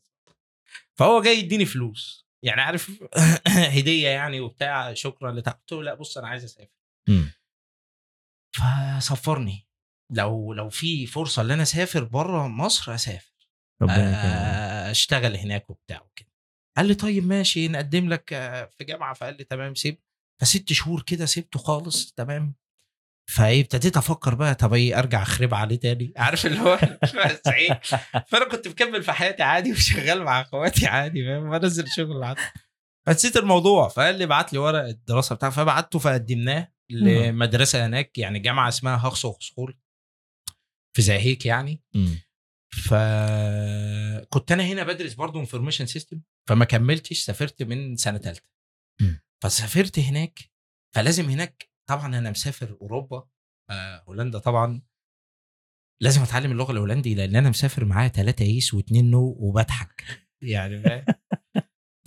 فهو 0.95 1.21
جاي 1.21 1.39
يديني 1.39 1.65
فلوس 1.65 2.27
يعني 2.43 2.61
عارف 2.61 3.03
هدية 3.77 4.07
يعني 4.07 4.39
وبتاع 4.39 4.93
شكرا 4.93 5.31
لتع... 5.31 5.51
قلت 5.51 5.71
له 5.71 5.83
لا 5.83 5.93
بص 5.93 6.17
أنا 6.17 6.27
عايز 6.27 6.43
أسافر 6.43 6.71
مم. 7.09 7.31
فسفرني 8.55 9.67
لو 10.11 10.53
لو 10.53 10.69
في 10.69 11.05
فرصة 11.05 11.41
إن 11.41 11.51
أنا 11.51 11.61
أسافر 11.61 12.03
بره 12.03 12.47
مصر 12.47 12.95
أسافر. 12.95 13.31
آه، 13.89 14.91
أشتغل 14.91 15.35
هناك 15.35 15.69
وبتاع 15.69 16.01
وكده 16.01 16.30
قال 16.77 16.85
لي 16.85 16.93
طيب 16.95 17.25
ماشي 17.25 17.67
نقدم 17.67 18.09
لك 18.09 18.33
آه، 18.33 18.65
في 18.65 18.83
جامعة 18.83 19.13
فقال 19.13 19.37
لي 19.37 19.43
تمام 19.43 19.75
سيب. 19.75 19.97
فست 20.41 20.73
شهور 20.73 21.01
كده 21.01 21.25
سبته 21.25 21.59
خالص 21.59 22.11
تمام. 22.11 22.55
فإيه 23.31 23.61
ابتديت 23.61 23.97
أفكر 23.97 24.35
بقى 24.35 24.55
طب 24.55 24.73
إيه 24.73 24.99
أرجع 24.99 25.21
أخرب 25.21 25.53
عليه 25.53 25.75
تاني. 25.79 26.13
عارف 26.17 26.45
اللي 26.45 26.59
هو 26.59 26.79
بس 27.03 27.47
إيه 27.47 27.81
فأنا 28.27 28.49
كنت 28.49 28.67
مكمل 28.67 29.03
في 29.03 29.11
حياتي 29.11 29.43
عادي 29.43 29.71
وشغال 29.73 30.23
مع 30.23 30.41
أخواتي 30.41 30.87
عادي 30.87 31.25
فاهم؟ 31.25 31.43
وانزل 31.49 31.87
شغل 31.87 32.23
عادي. 32.23 32.41
فنسيت 33.07 33.37
الموضوع 33.37 33.87
فقال 33.87 34.15
لي 34.15 34.23
ابعت 34.23 34.53
لي 34.53 34.59
ورق 34.59 34.83
الدراسه 34.83 35.35
بتاعه 35.35 35.51
فبعته 35.51 35.99
فقدمناه 35.99 36.73
لمدرسة 36.91 37.85
هناك 37.85 38.17
يعني 38.17 38.39
جامعة 38.39 38.67
اسمها 38.67 38.95
Haagse 39.07 39.25
Hogeschool 39.25 39.77
في 40.95 41.01
The 41.01 41.18
Hague 41.18 41.45
يعني. 41.45 41.81
فكنت 42.73 44.51
أنا 44.51 44.63
هنا 44.63 44.83
بدرس 44.83 45.13
برضه 45.13 45.39
information 45.39 45.85
system 45.85 46.21
فما 46.49 46.65
كملتش 46.65 47.19
سافرت 47.19 47.63
من 47.63 47.95
سنة 47.95 48.17
ثالثه. 48.17 48.49
فسافرت 49.43 49.99
هناك 49.99 50.39
فلازم 50.95 51.29
هناك 51.29 51.69
طبعا 51.89 52.17
أنا 52.17 52.31
مسافر 52.31 52.77
أوروبا 52.81 53.27
آه، 53.69 54.03
هولندا 54.07 54.39
طبعا. 54.39 54.81
لازم 56.01 56.21
أتعلم 56.21 56.51
اللغة 56.51 56.71
الهولندي 56.71 57.15
لأن 57.15 57.35
أنا 57.35 57.49
مسافر 57.49 57.85
معايا 57.85 58.07
ثلاثة 58.09 58.45
yes 58.45 58.73
واثنين 58.73 59.11
no 59.11 59.35
وبضحك. 59.39 60.03
يعني 60.43 61.05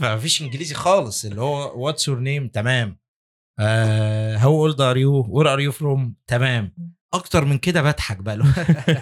فمفيش 0.00 0.40
إنجليزي 0.42 0.74
خالص 0.74 1.24
اللي 1.24 1.40
هو 1.40 1.84
what's 1.84 2.08
your 2.08 2.18
name 2.20 2.48
تمام. 2.48 2.98
how 4.36 4.60
old 4.60 4.80
are 4.80 4.96
you 4.96 5.26
where 5.28 5.52
are 5.52 5.60
you 5.60 5.72
from 5.72 6.16
تمام. 6.26 6.94
أكتر 7.14 7.44
من 7.44 7.58
كده 7.58 7.82
بضحك 7.82 8.16
بقى. 8.16 8.36
لو 8.36 8.44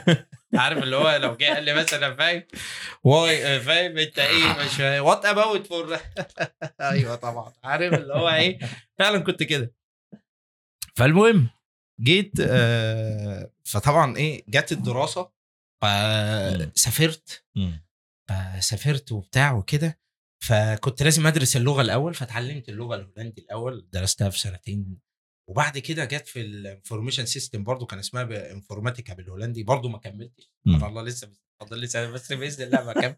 عارف 0.61 0.83
اللي 0.83 0.97
هو 0.97 1.17
لو 1.17 1.37
جه 1.37 1.45
قال 1.55 1.65
لي 1.65 1.75
مثلا 1.75 2.17
فاهم؟ 2.17 2.43
why 3.05 3.61
فاهم 3.61 3.99
أنت 3.99 4.19
إيه؟ 4.19 4.65
مش 4.65 4.81
what 5.01 5.25
about 5.25 5.67
for 5.67 5.99
أيوه 6.81 7.15
طبعا. 7.17 7.53
عارف 7.65 7.95
اللي 7.95 8.15
هو 8.15 8.29
إيه؟ 8.29 8.59
فعلا 8.99 9.19
كنت 9.19 9.43
كده. 9.43 9.75
فالمهم 10.97 11.49
جيت 12.01 12.33
آه، 12.41 13.51
فطبعا 13.65 14.17
إيه 14.17 14.45
جت 14.49 14.73
الدراسة 14.73 15.33
فسافرت. 15.83 17.45
فسافرت 18.29 19.13
وبتاع 19.13 19.53
وكده. 19.53 19.99
فكنت 20.45 21.03
لازم 21.03 21.27
أدرس 21.27 21.57
اللغة 21.57 21.81
الأول 21.83 22.15
فتعلمت 22.15 22.69
اللغة 22.69 22.97
الهولندي 22.97 23.41
الأول. 23.43 23.89
درستها 23.93 24.31
في 24.31 24.39
سنتين 24.39 24.99
وبعد 25.47 25.79
كده 25.79 26.05
جت 26.05 26.29
في 26.29 26.41
ال 26.41 26.48
information 26.48 27.27
system 27.27 27.65
برضو 27.65 27.87
كان 27.87 27.99
اسمها 27.99 28.53
informatica 28.53 29.15
بالهولندي 29.15 29.63
برضو 29.63 29.89
ما 29.89 29.99
كملتش. 29.99 30.51
سبحان 30.77 30.91
الله 30.91 31.03
لسه 31.03 31.31
فاضل 31.61 31.79
لي 31.79 31.87
سنة 31.87 32.11
بس 32.11 32.33
بإذن 32.33 32.65
الله 32.65 32.85
ما 32.85 32.93
كمل. 32.93 33.17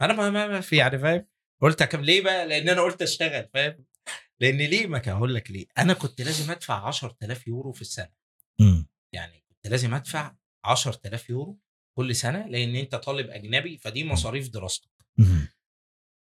أنا 0.00 0.12
ما, 0.12 0.30
ما, 0.30 0.46
ما 0.46 0.60
في 0.60 0.76
يعني 0.76 0.98
فاهم؟ 0.98 1.26
قلت 1.60 1.82
أكمل. 1.82 2.06
ليه 2.06 2.22
بقى؟ 2.22 2.46
لأن 2.48 2.68
أنا 2.68 2.80
قلت 2.80 3.02
أشتغل 3.02 3.48
فاهم؟ 3.54 3.84
لأن 4.40 4.56
ليه؟ 4.56 4.86
ما 4.86 4.98
كان 4.98 5.16
هقول 5.16 5.34
لك 5.34 5.50
ليه. 5.50 5.66
أنا 5.78 5.92
كنت 5.92 6.20
لازم 6.20 6.50
أدفع 6.50 6.86
10000 6.86 7.48
يورو 7.48 7.72
في 7.72 7.82
السنة. 7.82 8.12
مم. 8.60 8.88
يعني 9.12 9.44
كنت 9.48 9.66
لازم 9.66 9.94
أدفع 9.94 10.34
10000 10.64 11.30
يورو 11.30 11.58
كل 11.96 12.16
سنة 12.16 12.46
لأن 12.46 12.76
أنت 12.76 12.94
طالب 12.94 13.30
أجنبي 13.30 13.78
فدي 13.78 14.04
مصاريف 14.04 14.48
دراستك. 14.48 14.90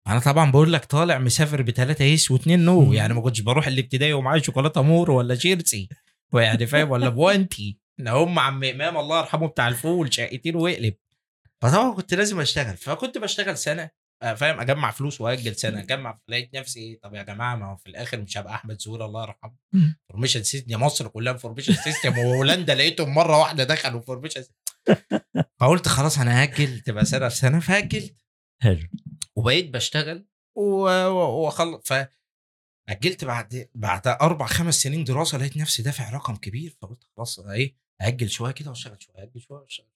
أنا 0.08 0.20
طبعا 0.20 0.52
بقول 0.52 0.74
لك 0.74 0.86
طالع 0.86 1.18
مسافر 1.18 1.62
بثلاثه 1.62 2.06
yes 2.06 2.32
واثنين 2.32 2.60
no. 2.60 2.94
يعني 2.94 3.14
ما 3.14 3.22
كنتش 3.22 3.40
بروح 3.42 3.68
الابتدائي 3.68 4.14
ومعايا 4.14 4.42
شوكولاتة 4.42 4.82
مورو 4.82 5.12
ولا 5.12 5.36
جيرسي 5.36 5.90
ويعني 6.34 6.68
فاهم؟ 6.68 6.92
ولا 6.92 7.10
باونتي. 7.10 7.78
ان 8.00 8.08
هم 8.08 8.40
عم 8.40 8.64
إمام 8.64 8.98
الله 8.98 9.20
يرحمه 9.20 9.48
بتاع 9.48 9.68
الفول 9.68 10.14
شقتين 10.14 10.56
واقلب 10.56 10.94
فطبعا 11.62 11.94
كنت 11.94 12.14
لازم 12.14 12.40
أشتغل. 12.40 12.78
فكنت 12.78 13.18
بشتغل 13.18 13.58
سنة 13.58 13.90
آه، 14.24 14.34
فاهم؟ 14.34 14.60
أجمع 14.60 14.92
فلوس 14.92 15.22
وأجل 15.22 15.56
سنة. 15.56 15.80
أجمع 15.80 16.20
لقيت 16.28 16.56
نفسي 16.56 17.00
طب 17.04 17.14
يا 17.14 17.24
جماعة 17.24 17.56
ما 17.56 17.72
هو 17.72 17.76
في 17.76 17.90
الآخر 17.90 18.22
مش 18.22 18.38
هبقى 18.38 18.56
أحمد 18.56 18.82
زويل 18.82 19.02
الله 19.02 19.24
يرحمه. 19.24 19.54
information 20.10 20.44
system 20.44 20.72
يا 20.72 20.78
مصر 20.78 21.08
كلها 21.08 21.34
information 21.34 21.74
system 21.74 22.18
وهولندا 22.18 22.76
لقيتهم 22.76 23.14
مرة 23.14 23.38
واحدة 23.40 23.64
دخلوا 23.64 24.02
information 24.02 24.44
فقلت 25.60 25.88
خلاص 25.88 26.20
أنا 26.20 26.42
هأجل 26.42 26.80
تبقى 26.80 27.06
سنة 27.06 27.30
في 27.30 27.36
سنة 27.36 27.60
فأجلت. 27.60 28.16
حلو. 28.62 28.88
وبقيت 29.38 29.70
بشتغل 29.70 30.26
واخلص 30.56 31.82
ف 31.94 32.06
اجلت 32.90 33.26
بعد 33.26 33.70
بعد 33.76 34.08
أربع 34.08 34.46
خمس 34.46 34.76
سنين 34.82 35.04
دراسة 35.04 35.38
لقيت 35.38 35.58
نفسي 35.58 35.84
دافع 35.84 36.10
رقم 36.10 36.36
كبير 36.36 36.76
فقلت 36.82 37.04
خلاص 37.18 37.40
إيه 37.40 37.76
أجل 38.02 38.30
شوية 38.30 38.52
كده 38.52 38.70
وأشتغل 38.70 38.98
شوية 39.04 39.24
أجل 39.24 39.42
شوية 39.42 39.60
وأشتغل. 39.60 39.88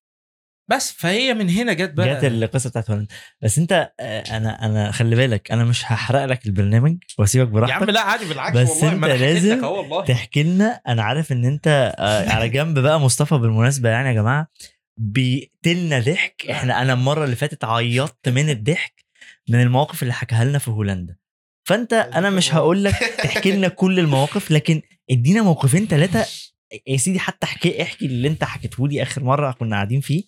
بس 0.72 0.92
فهي 0.92 1.34
من 1.34 1.50
هنا 1.50 1.74
جت 1.74 1.94
بقى 1.94 2.16
جت 2.18 2.24
القصة 2.24 2.70
بتاعت 2.70 2.90
هولندا 2.92 3.16
بس 3.42 3.58
أنت 3.58 3.94
آه، 4.00 4.38
أنا 4.38 4.66
أنا 4.66 4.92
خلي 4.92 5.16
بالك 5.16 5.52
أنا 5.52 5.64
مش 5.64 5.86
هحرق 5.86 6.26
لك 6.26 6.46
البرنامج 6.46 6.98
وأسيبك 7.20 7.48
يا 7.48 7.54
براحتك. 7.54 7.84
عم 7.84 7.90
لا 7.90 8.02
عادي 8.02 8.26
بالعكس 8.26 8.58
بس 8.58 8.84
والله 8.84 8.94
أنت 9.14 9.22
لازم 9.22 9.64
والله. 9.64 10.06
تحكي 10.06 10.44
لنا 10.44 10.82
أنا 10.88 11.04
عارف 11.04 11.32
إن 11.32 11.46
أنت 11.46 11.94
آه، 11.98 12.30
على 12.30 12.50
جنب 12.50 12.80
بقى 12.80 13.00
مصطفى 13.00 13.38
بالمناسبة 13.38 13.90
يعني 13.90 14.08
يا 14.10 14.14
جماعة 14.14 14.48
بيقتلنا 14.98 16.00
ضحك. 16.00 16.46
إحنا 16.52 16.82
أنا 16.82 16.94
المرة 16.94 17.24
اللي 17.26 17.36
فاتت 17.36 17.64
عيطت 17.66 18.30
من 18.30 18.50
الضحك. 18.50 19.01
من 19.50 19.62
المواقف 19.62 20.02
اللي 20.02 20.14
حكاها 20.14 20.46
لنا 20.46 20.58
في 20.60 20.72
هولندا. 20.72 21.16
فأنت 21.68 21.94
أنا 21.94 22.30
مش 22.30 22.54
هقول 22.56 22.84
لك 22.84 22.96
تحكي 23.24 23.52
لنا 23.52 23.68
كل 23.82 24.00
المواقف 24.00 24.52
لكن 24.52 24.82
ادينا 25.12 25.42
موقفين 25.42 25.88
ثلاثة 25.88 26.26
يا 26.88 26.98
سيدي 26.98 27.20
حتى 27.20 27.46
احكي 27.46 27.82
احكي 27.82 28.06
اللي 28.06 28.28
انت 28.28 28.44
حكيته 28.44 28.88
لي 28.88 29.02
آخر 29.02 29.24
مرة 29.24 29.52
كنا 29.52 29.76
قاعدين 29.76 30.02
فيه. 30.02 30.24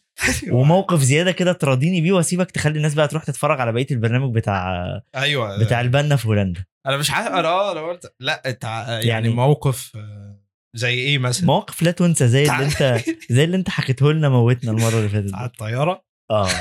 وموقف 0.51 0.99
زيادة 0.99 1.31
كده 1.31 1.53
تراضيني 1.53 2.01
بيه 2.01 2.11
وأسيبك 2.11 2.51
تخلي 2.51 2.77
الناس 2.77 2.93
بقى 2.93 3.07
تروح 3.07 3.23
تتفرج 3.23 3.61
على 3.61 3.71
بقية 3.71 3.87
البرنامج 3.91 4.35
بتاع 4.35 4.83
أيوه. 5.15 5.63
بتاع 5.63 5.81
البنا 5.81 6.15
في 6.15 6.27
هولندا. 6.27 6.65
أنا 6.87 6.97
مش 6.97 7.11
عارف 7.11 7.27
أنا 7.27 7.47
آه 7.47 7.71
أنا 7.71 7.81
قلت 7.81 8.13
لأ 8.19 8.49
انت 8.49 8.63
يعني, 8.63 9.07
يعني- 9.07 9.29
موقف 9.29 9.91
آه، 9.95 10.39
زي 10.75 10.93
إيه 10.93 11.17
مثلا؟ 11.17 11.45
مواقف 11.45 11.81
لا 11.81 11.91
تنسى 11.91 12.27
زي 12.27 12.43
اللي 12.43 12.65
انت 12.65 13.03
زي 13.29 13.43
اللي 13.43 13.57
انت 13.57 13.69
حكيته 13.69 14.11
لنا 14.13 14.29
موتنا 14.29 14.71
المرة 14.71 14.97
اللي 14.97 15.09
فاتت 15.09 15.33
على. 15.33 15.45
الطيارة؟ 15.45 16.03
آه. 16.31 16.47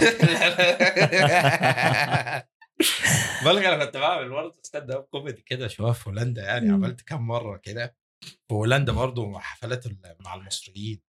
بالك 3.44 3.64
أنا 3.64 3.84
كنت 3.84 3.96
بعمل 3.96 4.30
برضه 4.30 4.58
stand 4.62 4.90
up 4.90 5.02
comedy 5.02 5.42
كده 5.42 5.68
شوية 5.68 5.92
في 5.92 6.08
هولندا 6.08 6.42
يعني 6.42 6.68
مم. 6.68 6.74
عملت 6.74 7.00
كام 7.00 7.26
مرة 7.26 7.56
كده. 7.56 7.96
في 8.24 8.54
هولندا 8.54 8.92
برضه 8.92 9.26
مع 9.28 9.40
حفلات 9.40 9.84
مع 10.20 10.34
المصريين. 10.34 11.02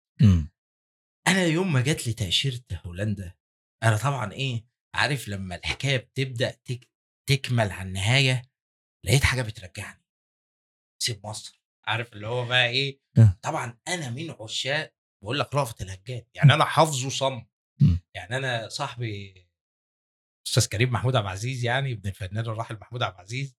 أنا 1.27 1.43
يوم 1.45 1.73
ما 1.73 1.81
جات 1.81 2.07
لي 2.07 2.13
تأشيرة 2.13 2.61
هولندا 2.85 3.33
أنا 3.83 3.97
طبعا 3.97 4.31
إيه 4.33 4.65
عارف 4.95 5.27
لما 5.29 5.55
الحكاية 5.55 5.97
بتبدأ 5.97 6.51
تك 6.51 6.89
تكمل 7.29 7.71
على 7.71 7.87
النهاية 7.87 8.41
لقيت 9.05 9.23
حاجة 9.23 9.41
بترجعني. 9.41 10.05
سيب 11.01 11.25
مصر. 11.25 11.61
عارف 11.87 12.13
اللي 12.13 12.27
هو 12.27 12.45
بقى 12.45 12.67
إيه؟ 12.69 12.99
آه. 13.17 13.37
طبعا 13.41 13.77
أنا 13.87 14.09
من 14.09 14.31
عشاق 14.39 14.93
بقول 15.23 15.39
لك 15.39 15.55
رأفت 15.55 15.81
الهجان. 15.81 16.23
يعني 16.35 16.53
أنا 16.53 16.65
حافظه 16.65 17.09
صم. 17.09 17.45
مم. 17.81 17.99
يعني 18.15 18.37
أنا 18.37 18.69
صاحبي 18.69 19.33
أستاذ 20.47 20.67
كريم 20.67 20.91
محمود 20.91 21.15
عبد 21.15 21.25
العزيز 21.25 21.65
يعني 21.65 21.91
ابن 21.91 22.09
الفنان 22.09 22.45
الراحل 22.45 22.75
محمود 22.81 23.03
عبد 23.03 23.15
العزيز 23.15 23.55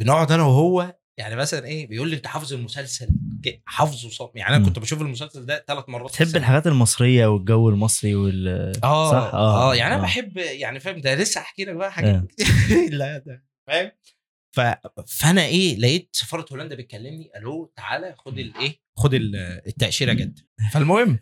بنقعد 0.00 0.32
أنا 0.32 0.42
وهو 0.42 0.96
يعني 1.18 1.36
مثلا 1.36 1.66
إيه 1.66 1.86
بيقول 1.86 2.10
لي 2.10 2.16
أنت 2.16 2.26
حافظ 2.26 2.52
المسلسل 2.52 3.08
حافظه 3.66 4.08
صم 4.10 4.28
يعني 4.34 4.56
أنا. 4.56 4.64
كنت 4.64 4.78
بشوف 4.78 5.00
المسلسل 5.02 5.46
ده 5.46 5.64
ثلاث 5.68 5.88
مرات 5.88 6.10
تحب. 6.10 6.36
الحاجات 6.36 6.66
المصرية 6.66 7.26
والجو 7.26 7.68
المصري 7.68 8.14
وال 8.14 8.48
آه 8.84 9.10
صح؟ 9.10 9.34
آه، 9.34 9.70
آه 9.70 9.74
يعني 9.74 9.94
أنا 9.94 10.00
آه. 10.02 10.04
بحب 10.04 10.36
يعني 10.36 10.80
فاهم 10.80 11.00
ده 11.00 11.14
لسه 11.14 11.40
أحكي 11.40 11.64
لك 11.64 11.74
بقى 11.74 11.88
آه. 11.88 11.90
حاجات 11.90 12.22
لا 12.90 13.18
ده 13.18 13.44
فاهم 13.66 13.90
ف... 14.56 14.60
فأنا 15.06 15.44
إيه 15.44 15.76
لقيت 15.76 16.08
سفارة 16.12 16.46
هولندا 16.52 16.74
بتكلمني 16.74 17.30
ألو 17.36 17.72
تعالى 17.76 18.14
خد 18.18 18.38
الايه 18.38 18.80
خد 18.98 19.14
ال- 19.14 19.36
التأشيرة 19.66 20.12
جت 20.12 20.46
فالمهم 20.72 21.18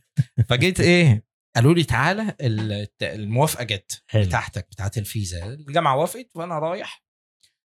فجيت 0.48 0.80
إيه 0.80 1.24
قالوا 1.56 1.74
لي 1.74 1.84
تعالى 1.84 2.36
الموافقة 3.02 3.64
جت 3.64 4.02
بتاعتك 4.16 4.68
بتاعت 4.70 4.98
الفيزا. 4.98 5.46
الجامعة 5.46 5.96
وافقت 5.96 6.30
وأنا 6.34 6.58
رايح. 6.58 7.04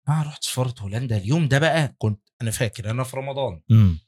آه 0.07 0.23
رحت 0.23 0.43
سفاره 0.43 0.75
هولندا. 0.79 1.17
اليوم 1.17 1.47
ده 1.47 1.59
بقى 1.59 1.95
كنت 1.97 2.29
أنا 2.41 2.51
فاكر 2.51 2.89
أنا 2.91 3.03
في 3.03 3.17
رمضان. 3.17 3.61
أمم. 3.71 3.99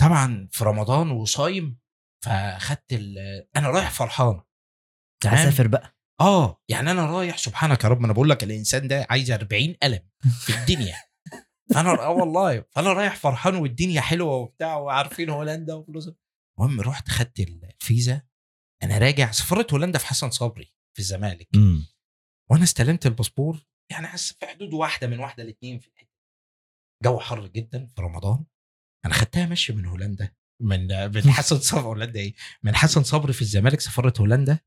طبعا 0.00 0.48
في 0.52 0.64
رمضان 0.64 1.10
وصايم 1.10 1.78
فأخدت 2.24 2.92
أنا 3.56 3.68
رايح 3.70 3.90
فرحان. 3.90 4.40
تمام؟ 5.20 5.34
اسافر 5.36 5.66
بقى. 5.66 5.96
آه. 6.20 6.62
يعني 6.68 6.90
أنا 6.90 7.06
رايح 7.06 7.38
سبحانك 7.38 7.84
يا 7.84 7.88
رب 7.88 8.04
أنا 8.04 8.12
بقول 8.12 8.30
لك 8.30 8.44
الإنسان 8.44 8.88
ده 8.88 9.06
عايز 9.10 9.30
40 9.30 9.76
قلم 9.82 10.00
في 10.40 10.54
الدنيا. 10.60 10.96
فأنا 11.74 11.90
آه 11.90 12.10
والله. 12.10 12.64
فأنا 12.70 12.92
رايح 12.92 13.16
فرحان 13.16 13.54
والدنيا 13.54 14.00
حلوة 14.00 14.34
وبتاع 14.36 14.76
وعارفين 14.76 15.30
هولندا 15.30 15.74
وفلوس. 15.74 16.10
المهم 16.58 16.80
رحت 16.80 17.08
خدت 17.08 17.40
الفيزا. 17.40 18.22
أنا 18.84 18.98
راجع 18.98 19.30
سفاره 19.30 19.66
هولندا 19.72 19.98
في 19.98 20.06
حسن 20.06 20.30
صبري 20.30 20.74
في 20.94 20.98
الزمالك. 20.98 21.48
وأنا 22.50 22.64
استلمت 22.64 23.06
الباسبور 23.06 23.66
يعني 23.90 24.06
حاسس 24.06 24.32
في 24.32 24.46
حدود 24.46 24.74
واحدة 24.74 25.06
من 25.06 25.18
واحدة 25.18 25.44
لاثنين 25.44 25.78
في 25.78 25.88
الحتة. 25.88 26.14
جو 27.04 27.18
حر 27.18 27.46
جدا 27.46 27.86
في 27.86 28.00
رمضان. 28.02 28.44
أنا 29.04 29.14
خدتها 29.14 29.46
ماشي 29.46 29.72
من 29.72 29.86
هولندا 29.86 30.34
من 30.60 30.86
من 31.14 31.30
حسن 31.38 31.58
صبري 31.58 31.82
هولندا 31.84 32.20
إيه؟ 32.20 32.34
من 32.62 32.74
حسن 32.74 33.02
صبري 33.02 33.32
في 33.32 33.42
الزمالك 33.42 33.80
سفاره 33.80 34.14
هولندا 34.20 34.58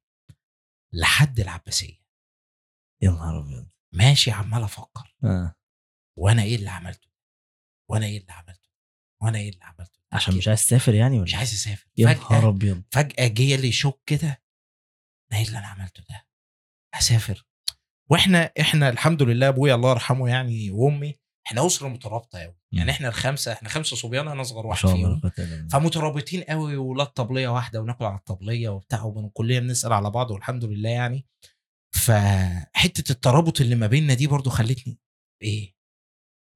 لحد 0.93 1.39
العباسية. 1.39 2.01
يا 3.01 3.09
نهار 3.09 3.39
أبيض. 3.39 3.69
ماشي 3.93 4.31
عمال 4.31 4.63
أفكر. 4.63 5.15
آه. 5.23 5.55
وأنا 6.17 6.43
إيه 6.43 6.55
اللي 6.55 6.69
عملته؟ 6.69 7.07
وأنا 7.89 8.05
إيه 8.05 8.17
اللي 8.21 8.31
عملته؟ 8.31 8.69
وأنا 9.21 9.37
إيه 9.37 9.49
اللي 9.49 9.63
عملته؟ 9.65 9.96
عشان 10.13 10.37
مش 10.37 10.47
عايز 10.47 10.65
تسافر 10.65 10.93
يعني 10.93 11.19
مش 11.19 11.29
ولا 11.29 11.37
عايز 11.37 11.53
أسافر. 11.53 11.87
يا 11.97 12.13
نهار 12.13 12.49
أبيض. 12.49 12.83
فجأة 12.91 13.27
جه 13.27 13.55
لي 13.55 13.71
شوك 13.71 14.01
كده 14.05 14.43
إيه 15.33 15.47
اللي 15.47 15.57
أنا 15.57 15.67
عملته 15.67 16.03
ده 16.09 16.27
اسافر 16.93 17.45
وإحنا 18.09 18.51
إحنا 18.59 18.89
الحمد 18.89 19.21
لله 19.23 19.47
أبويا 19.47 19.75
الله 19.75 19.91
يرحمه 19.91 20.29
يعني 20.29 20.71
وأمي 20.71 21.15
إحنا 21.47 21.65
أسرة 21.67 21.87
مترابطة 21.87 22.39
قوي. 22.39 22.55
يعني 22.71 22.91
إحنا 22.91 23.07
الخمسة 23.07 23.53
إحنا 23.53 23.69
خمسة 23.69 23.95
صبيان 23.95 24.27
أنا 24.27 24.41
أصغر 24.41 24.67
واحد 24.67 24.87
فيهم. 24.89 25.21
فمترابطين 25.71 26.43
قوي 26.43 26.75
ولاد 26.75 27.07
طبليه 27.07 27.47
واحدة 27.47 27.81
وناكل 27.81 28.05
على 28.05 28.17
الطبلية 28.17 28.69
وبتاع 28.69 29.03
وكلنا 29.03 29.59
بنسأل 29.59 29.93
على 29.93 30.09
بعض 30.09 30.31
والحمد 30.31 30.63
لله 30.65 30.89
يعني. 30.89 31.25
فحتة 31.95 33.11
الترابط 33.11 33.61
اللي 33.61 33.75
ما 33.75 33.87
بيننا 33.87 34.13
دي 34.13 34.27
برضو 34.27 34.49
خلتني 34.49 34.99
إيه 35.41 35.75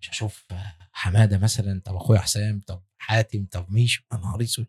مش 0.02 0.10
هشوف 0.10 0.45
حمادة 0.91 1.38
مثلا 1.38 1.82
طب 1.86 1.95
أخويا 1.95 2.20
حسام 2.20 2.62
طب 2.68 2.84
حاتم 3.02 3.45
طب 3.52 3.72
ميشو 3.72 4.04
يا 4.14 4.18
نهار 4.18 4.43
اسود 4.43 4.68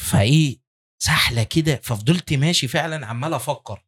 فإيه 0.00 0.58
سحلة 1.02 1.42
كده 1.42 1.76
ففضلت 1.76 2.32
ماشي 2.32 2.68
فعلا 2.68 3.06
عمال 3.06 3.34
أفكر. 3.34 3.84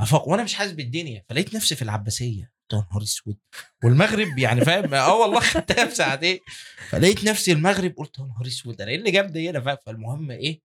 أفكر 0.00 0.28
وأنا 0.30 0.44
مش 0.44 0.54
حاسس 0.54 0.72
بالدنيا 0.72 1.24
فلقيت 1.28 1.54
نفسي 1.54 1.76
في 1.76 1.82
العباسية. 1.82 2.52
يا 2.72 2.78
نهار 2.78 3.02
أسود! 3.02 3.38
والمغرب 3.84 4.38
يعني 4.38 4.64
فاهم؟ 4.64 4.94
آه 4.94 5.14
والله 5.20 5.40
خدتها 5.40 5.86
في 5.86 5.94
ساعتين. 5.94 6.40
فلقيت 6.88 7.24
نفسي 7.24 7.52
المغرب 7.52 7.94
قلت 7.96 8.18
يا 8.18 8.24
نهار 8.24 8.46
أسود! 8.46 8.80
أنا 8.80 8.90
إيه 8.90 8.96
اللي 8.96 9.10
جابني 9.10 9.50
هنا؟ 9.50 9.60
فاهم؟ 9.60 9.76
فالمهم 9.86 10.30
إيه 10.30 10.62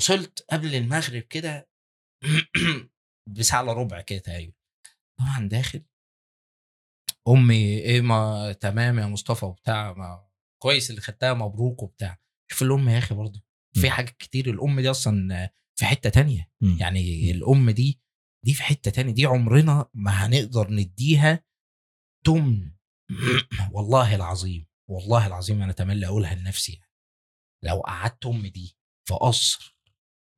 وصلت 0.00 0.44
قبل 0.50 0.74
المغرب 0.74 1.22
كده 1.22 1.68
بساعة 3.38 3.62
إلا 3.62 3.72
ربع 3.72 4.00
كده 4.00 4.18
تقريبا. 4.18 4.52
طبعا 5.18 5.48
داخل. 5.48 5.82
أمي 7.28 7.78
إيه 7.78 8.00
ما 8.00 8.52
تمام 8.52 8.98
يا 8.98 9.06
مصطفى 9.06 9.44
وبتاع 9.44 9.92
ما 9.92 10.31
كويس 10.62 10.90
اللي 10.90 11.00
خدتها 11.00 11.34
مبروك 11.34 11.82
وبتاع. 11.82 12.18
شوف 12.50 12.62
الأم 12.62 12.88
يا 12.88 12.98
أخي 12.98 13.14
برضه 13.14 13.42
في 13.74 13.86
م. 13.86 13.90
حاجات 13.90 14.16
كتير. 14.16 14.50
الأم 14.50 14.80
دي 14.80 14.90
أصلا 14.90 15.50
في 15.78 15.86
حتة 15.86 16.10
تانية. 16.10 16.50
مم. 16.60 16.76
يعني 16.80 17.30
الأم 17.30 17.70
دي 17.70 18.00
دي 18.44 18.54
في 18.54 18.62
حتة 18.62 18.90
تانية. 18.90 19.12
دي 19.12 19.26
عمرنا 19.26 19.90
ما 19.94 20.10
هنقدر 20.10 20.70
نديها 20.70 21.44
تمن. 22.26 22.72
والله 23.74 24.14
العظيم 24.14 24.66
والله 24.90 25.26
العظيم 25.26 25.62
أنا 25.62 25.70
أتمنى 25.72 26.06
أقولها 26.06 26.34
لنفسي 26.34 26.72
يعني. 26.72 26.92
لو 27.64 27.80
قعدت 27.80 28.26
أم 28.26 28.46
دي 28.46 28.76
في 29.08 29.14
قصر 29.14 29.76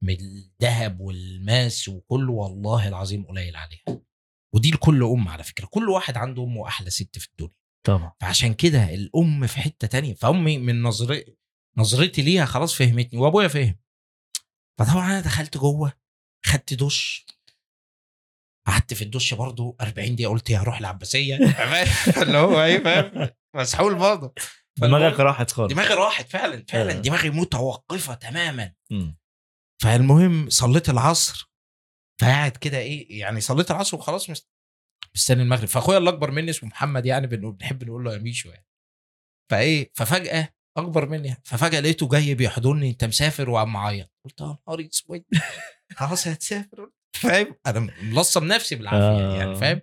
من 0.02 0.16
الذهب 0.20 1.00
والماس 1.00 1.88
وكله 1.88 2.32
والله 2.32 2.88
العظيم 2.88 3.24
قليل 3.26 3.56
عليها. 3.56 4.02
ودي 4.54 4.70
لكل 4.70 5.04
أم 5.04 5.28
على 5.28 5.44
فكرة. 5.44 5.66
كل 5.66 5.88
واحد 5.88 6.16
عنده 6.16 6.42
امه 6.42 6.68
أحلى 6.68 6.90
ست 6.90 7.18
في 7.18 7.28
الدنيا. 7.28 7.63
طبعا. 7.84 8.12
فعشان 8.20 8.54
كده 8.54 8.94
الأم 8.94 9.46
في 9.46 9.58
حتة 9.60 9.86
تانية 9.88 10.14
فأمي 10.14 10.58
من 10.58 10.82
نظري 10.82 11.36
نظرتي 11.76 12.22
ليها 12.22 12.44
خلاص 12.44 12.74
فهمتني 12.74 13.20
وأبويا 13.20 13.48
فهم. 13.48 13.78
فطبعا 14.78 15.06
أنا 15.06 15.20
دخلت 15.20 15.58
جوه 15.58 15.92
خدت 16.46 16.74
دش. 16.74 17.26
قعدت 18.66 18.94
في 18.94 19.02
الدش 19.04 19.34
برضو 19.34 19.76
40 19.80 20.14
دقيقة 20.16 20.30
قلت 20.30 20.50
يا 20.50 20.58
هروح 20.58 20.78
العباسية؟ 20.78 21.36
اللي 22.22 22.38
هو 22.38 22.62
إيه 22.64 22.84
فاهم؟ 22.84 23.30
مسحول 23.56 23.94
برضه. 23.94 24.34
دماغك 24.78 25.20
راحت 25.20 25.50
خالص. 25.50 25.72
دماغي 25.72 25.94
راحت 25.94 26.28
فعلا 26.28 26.64
فعلا. 26.68 26.92
آه. 26.92 27.00
دماغي 27.00 27.30
متوقفة 27.30 28.14
تماما. 28.14 28.72
مم. 28.90 29.18
فالمهم 29.82 30.50
صليت 30.50 30.88
العصر. 30.88 31.50
فقاعد 32.20 32.56
كده 32.56 32.78
إيه 32.78 33.20
يعني 33.20 33.40
صليت 33.40 33.70
العصر 33.70 33.96
وخلاص 33.96 34.30
مست- 34.30 34.50
مستني 35.14 35.42
المغرب. 35.42 35.64
فأخويا 35.68 35.98
اللي 35.98 36.10
اكبر 36.10 36.30
مني 36.30 36.50
اسمه 36.50 36.68
محمد 36.68 37.06
يعني 37.06 37.26
بن- 37.26 37.50
بنحب 37.52 37.84
نقول 37.84 38.04
له 38.04 38.12
يا 38.12 38.18
ميشو 38.18 38.48
يعني 38.48 38.66
فإيه 39.50 39.90
ففجأة 39.94 40.48
أكبر 40.76 41.08
مني 41.08 41.36
ففجأة 41.44 41.80
لقيته 41.80 42.08
جاي 42.08 42.34
بيحضني 42.34 42.90
أنت 42.90 43.04
مسافر 43.04 43.50
وعم 43.50 43.72
معيط. 43.72 44.10
قلت 44.24 44.40
يا 44.40 44.46
نهار 44.68 44.88
أسود. 44.92 45.24
خلاص 45.96 46.28
هتسافر. 46.28 46.90
فاهم؟ 47.16 47.54
أنا 47.66 47.80
ملصم 48.02 48.44
نفسي 48.44 48.74
بالعافية 48.74 49.26
آه. 49.26 49.36
يعني 49.38 49.54
فاهم؟ 49.56 49.80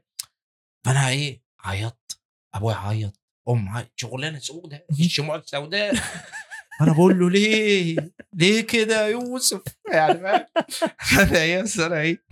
فأنا 0.85 1.09
إيه 1.09 1.41
عيطت. 1.59 2.19
أبويا 2.53 2.75
عيط. 2.75 3.19
أم 3.49 3.69
عيط. 3.69 3.91
شغلانة 3.95 4.39
سوداء 4.39 4.85
الشموع 4.99 5.35
السوداء 5.45 5.93
أنا 6.81 6.93
بقول 6.93 7.19
له 7.19 7.29
ليه؟ 7.29 8.11
ليه 8.33 8.61
كده 8.61 9.01
يا 9.03 9.07
يوسف؟ 9.07 9.61
يعني 9.93 10.19
فاهم؟ 10.19 10.45
أنا 11.19 11.41
إيه 11.41 11.63
أصل 11.63 11.83
أنا 11.83 12.01
إيه 12.01 12.23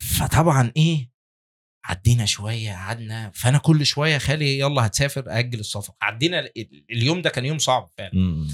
فطبعا 0.00 0.72
إيه 0.76 1.10
عدينا 1.88 2.24
شوية 2.24 2.72
قعدنا 2.72 3.30
فأنا 3.34 3.58
كل 3.58 3.86
شوية 3.86 4.18
خالي 4.18 4.58
يلا 4.58 4.86
هتسافر 4.86 5.24
أجل 5.26 5.60
السفر. 5.60 5.92
عدينا 6.02 6.38
ال- 6.38 6.84
اليوم 6.90 7.22
ده 7.22 7.30
كان 7.30 7.44
يوم 7.44 7.58
صعب 7.58 7.88
فعلا. 7.98 8.46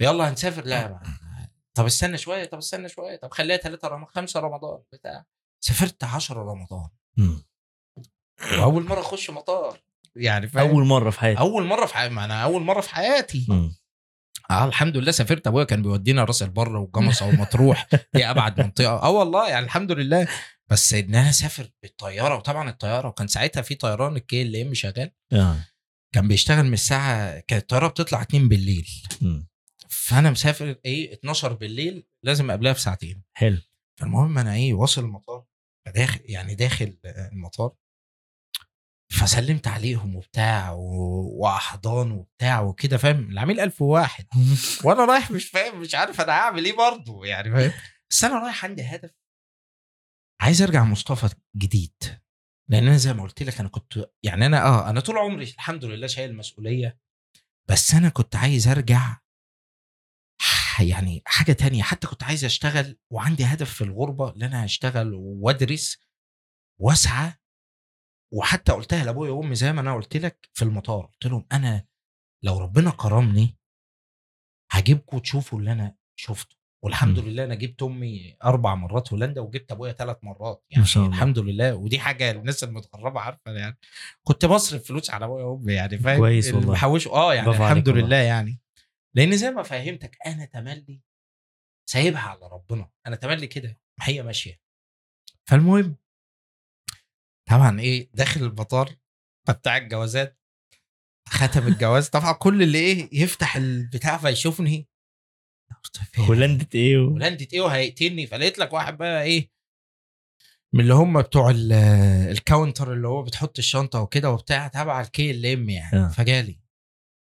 يلا 0.00 0.28
هنسافر. 0.30 0.64
لا 0.64 0.86
بقى. 0.86 1.02
طب 1.74 1.84
استنى 1.86 2.18
شوية 2.18 2.44
طب 2.44 2.58
استنى 2.58 2.88
شوية 2.88 3.16
طب 3.16 3.30
خليها 3.32 3.56
ثلاثة 3.56 3.88
رمضان 3.88 4.06
خمسة 4.14 4.40
رمضان 4.40 4.78
بتاع. 4.92 5.24
سافرت 5.64 6.04
10 6.04 6.42
رمضان. 6.42 6.88
مم. 7.16 7.44
وأول 8.58 8.84
مرة 8.84 9.00
أخش 9.00 9.30
مطار. 9.30 9.78
يعني 10.16 10.48
فاهم؟ 10.48 10.68
أول 10.70 10.84
مرة 10.84 11.10
في 11.10 11.20
حياتي. 11.20 11.40
أول 11.40 11.64
مرة 11.66 11.86
في 11.86 11.94
حياتي 11.94 12.14
أنا 12.14 12.42
أول 12.44 12.62
مرة 12.62 12.80
في 12.80 12.90
حياتي. 12.90 13.46
مم. 13.48 13.76
آه 14.50 14.64
الحمد 14.64 14.96
لله 14.96 15.12
سافرت. 15.12 15.46
أبويا 15.46 15.64
كان 15.64 15.82
بيودينا 15.82 16.24
راس 16.24 16.42
البر 16.42 16.76
وجمصة 16.76 17.26
ومطروح. 17.26 17.88
دي 18.14 18.30
أبعد 18.30 18.60
منطقة. 18.60 19.02
آه 19.02 19.10
والله 19.10 19.48
يعني 19.48 19.64
الحمد 19.66 19.92
لله. 19.92 20.28
بس 20.70 20.94
ان 20.94 21.14
أنا 21.14 21.30
اسافر 21.30 21.70
بالطيارة 21.82 22.36
وطبعا 22.36 22.70
الطيارة 22.70 23.08
وكان 23.08 23.28
ساعتها 23.28 23.62
في 23.62 23.74
طيران 23.74 24.16
الكي 24.16 24.42
ال 24.42 24.56
ام 24.56 24.74
شغال. 24.74 25.10
آه. 25.32 25.56
كان 26.14 26.28
بيشتغل 26.28 26.64
من 26.64 26.72
الساعة 26.72 27.38
كانت 27.40 27.62
الطيارة 27.62 27.88
بتطلع 27.88 28.22
2 28.22 28.48
بالليل. 28.48 28.88
مم. 29.22 29.46
فأنا 29.88 30.30
مسافر 30.30 30.76
إيه 30.84 31.12
12 31.12 31.52
بالليل 31.52 32.06
لازم 32.22 32.50
قبلها 32.50 32.72
بساعتين. 32.72 33.22
حلو. 33.34 33.58
فالمهم 34.00 34.38
أنا 34.38 34.54
إيه 34.54 34.74
واصل 34.74 35.04
المطار 35.04 35.44
فداخل 35.86 36.20
يعني 36.24 36.54
داخل 36.54 36.96
المطار. 37.04 37.72
فسلمت 39.12 39.66
عليهم 39.68 40.16
وبتاع 40.16 40.70
و- 40.72 41.30
وأحضان 41.42 42.10
وبتاع 42.10 42.60
وكده 42.60 42.96
فاهم؟ 42.96 43.30
العميل 43.30 43.60
ألف 43.60 43.82
واحد. 43.82 44.26
وأنا 44.84 45.04
رايح 45.04 45.30
مش 45.30 45.44
فاهم 45.48 45.80
مش 45.80 45.94
عارف 45.94 46.20
أنا 46.20 46.32
هعمل 46.32 46.64
إيه 46.64 46.76
برضه 46.76 47.26
يعني 47.26 47.50
فاهم؟ 47.52 47.72
بس 48.10 48.24
أنا 48.24 48.38
رايح 48.38 48.64
عندي 48.64 48.82
هدف 48.82 49.10
عايز 50.40 50.62
ارجع 50.62 50.84
مصطفى 50.84 51.34
جديد. 51.56 52.02
لأن 52.70 52.86
أنا 52.86 52.96
زي 52.96 53.12
ما 53.12 53.22
قلت 53.22 53.42
لك 53.42 53.60
أنا 53.60 53.68
كنت 53.68 54.10
يعني 54.22 54.46
أنا 54.46 54.62
آه 54.66 54.90
أنا 54.90 55.00
طول 55.00 55.18
عمري 55.18 55.44
الحمد 55.44 55.84
لله 55.84 56.06
شايل 56.06 56.30
المسؤولية 56.30 56.98
بس 57.70 57.94
أنا 57.94 58.08
كنت 58.08 58.36
عايز 58.36 58.68
أرجع 58.68 59.20
يعني 60.80 61.22
حاجة 61.26 61.52
تانية. 61.52 61.82
حتى 61.82 62.06
كنت 62.06 62.22
عايز 62.22 62.44
أشتغل 62.44 62.98
وعندي 63.10 63.44
هدف 63.44 63.74
في 63.74 63.84
الغربة 63.84 64.34
إن 64.36 64.42
أنا 64.42 64.64
هشتغل 64.64 65.14
وأدرس 65.14 65.98
وأسعى. 66.80 67.34
وحتى 68.32 68.72
قلتها 68.72 69.04
لأبويا 69.04 69.30
وأمي 69.30 69.54
زي 69.54 69.72
ما 69.72 69.80
أنا 69.80 69.94
قلت 69.94 70.16
لك 70.16 70.50
في 70.52 70.62
المطار. 70.62 71.06
قلت 71.06 71.26
لهم 71.26 71.46
أنا 71.52 71.86
لو 72.44 72.58
ربنا 72.58 72.90
كرمني 72.90 73.58
هجيبكم 74.70 75.18
تشوفوا 75.18 75.58
اللي 75.58 75.72
أنا 75.72 75.96
شفته. 76.16 76.56
والحمد 76.84 77.18
مم. 77.20 77.28
لله 77.28 77.44
أنا 77.44 77.54
جبت 77.54 77.82
أمي 77.82 78.36
أربع 78.44 78.74
مرات 78.74 79.12
هولندا 79.12 79.40
وجبت 79.40 79.72
أبويا 79.72 79.92
ثلاث 79.92 80.16
مرات 80.22 80.56
ما 80.56 80.64
يعني 80.70 80.86
شاء 80.86 81.02
الله. 81.04 81.16
الحمد 81.16 81.38
لله 81.38 81.74
ودي 81.74 81.98
حاجة 81.98 82.30
الناس 82.30 82.64
المتغربة 82.64 83.20
عارفة 83.20 83.52
يعني 83.52 83.78
كنت 84.22 84.44
بصرف 84.46 84.82
فلوس 84.88 85.10
على 85.10 85.24
أبويا 85.24 85.44
وأمي 85.44 85.72
يعني 85.72 85.98
فاهم 85.98 86.16
كويس 86.18 86.54
والله. 86.54 86.84
آه 87.12 87.34
يعني 87.34 87.50
الحمد. 87.50 87.88
لله 87.88 88.16
يعني 88.16 88.60
لأن 89.16 89.36
زي 89.36 89.50
ما 89.50 89.62
فهمتك 89.62 90.16
أنا 90.26 90.44
تملي 90.44 91.00
سايبها 91.90 92.20
على 92.20 92.40
ربنا 92.52 92.90
أنا 93.06 93.16
تملي 93.16 93.46
كده 93.46 93.80
هي 94.00 94.22
ماشية 94.22 94.60
فالمهم 95.48 95.96
طبعا 97.50 97.80
إيه 97.80 98.10
داخل 98.14 98.42
المطار 98.42 98.90
بتاع 99.48 99.76
الجوازات 99.76 100.40
ختم 101.28 101.66
الجواز 101.66 102.08
طبعا 102.08 102.32
كل 102.32 102.62
اللي 102.62 102.78
إيه 102.78 103.08
يفتح 103.22 103.56
البتاع 103.56 104.18
فيشوفني 104.18 104.88
هولندة 106.18 106.68
إيه 106.74 106.98
و... 106.98 107.08
هولندة 107.08 107.48
إيه 107.52 107.60
وهيقتلني. 107.60 108.26
فلقيت 108.26 108.58
لك 108.58 108.72
واحد 108.72 108.96
بقى 108.98 109.22
إيه؟ 109.22 109.50
من 110.74 110.80
اللي 110.80 110.94
هم 110.94 111.22
بتوع 111.22 111.50
ال- 111.50 111.72
ال 112.30 112.38
counter 112.38 112.92
اللي 112.92 113.08
هو 113.08 113.22
بتحط 113.22 113.58
الشنطة 113.58 114.00
وكده 114.00 114.30
وبتاع 114.30 114.68
تبع 114.68 115.00
ال 115.00 115.46
KLM 115.46 115.68
يعني. 115.70 115.98
آه. 115.98 116.08
فجالي. 116.08 116.60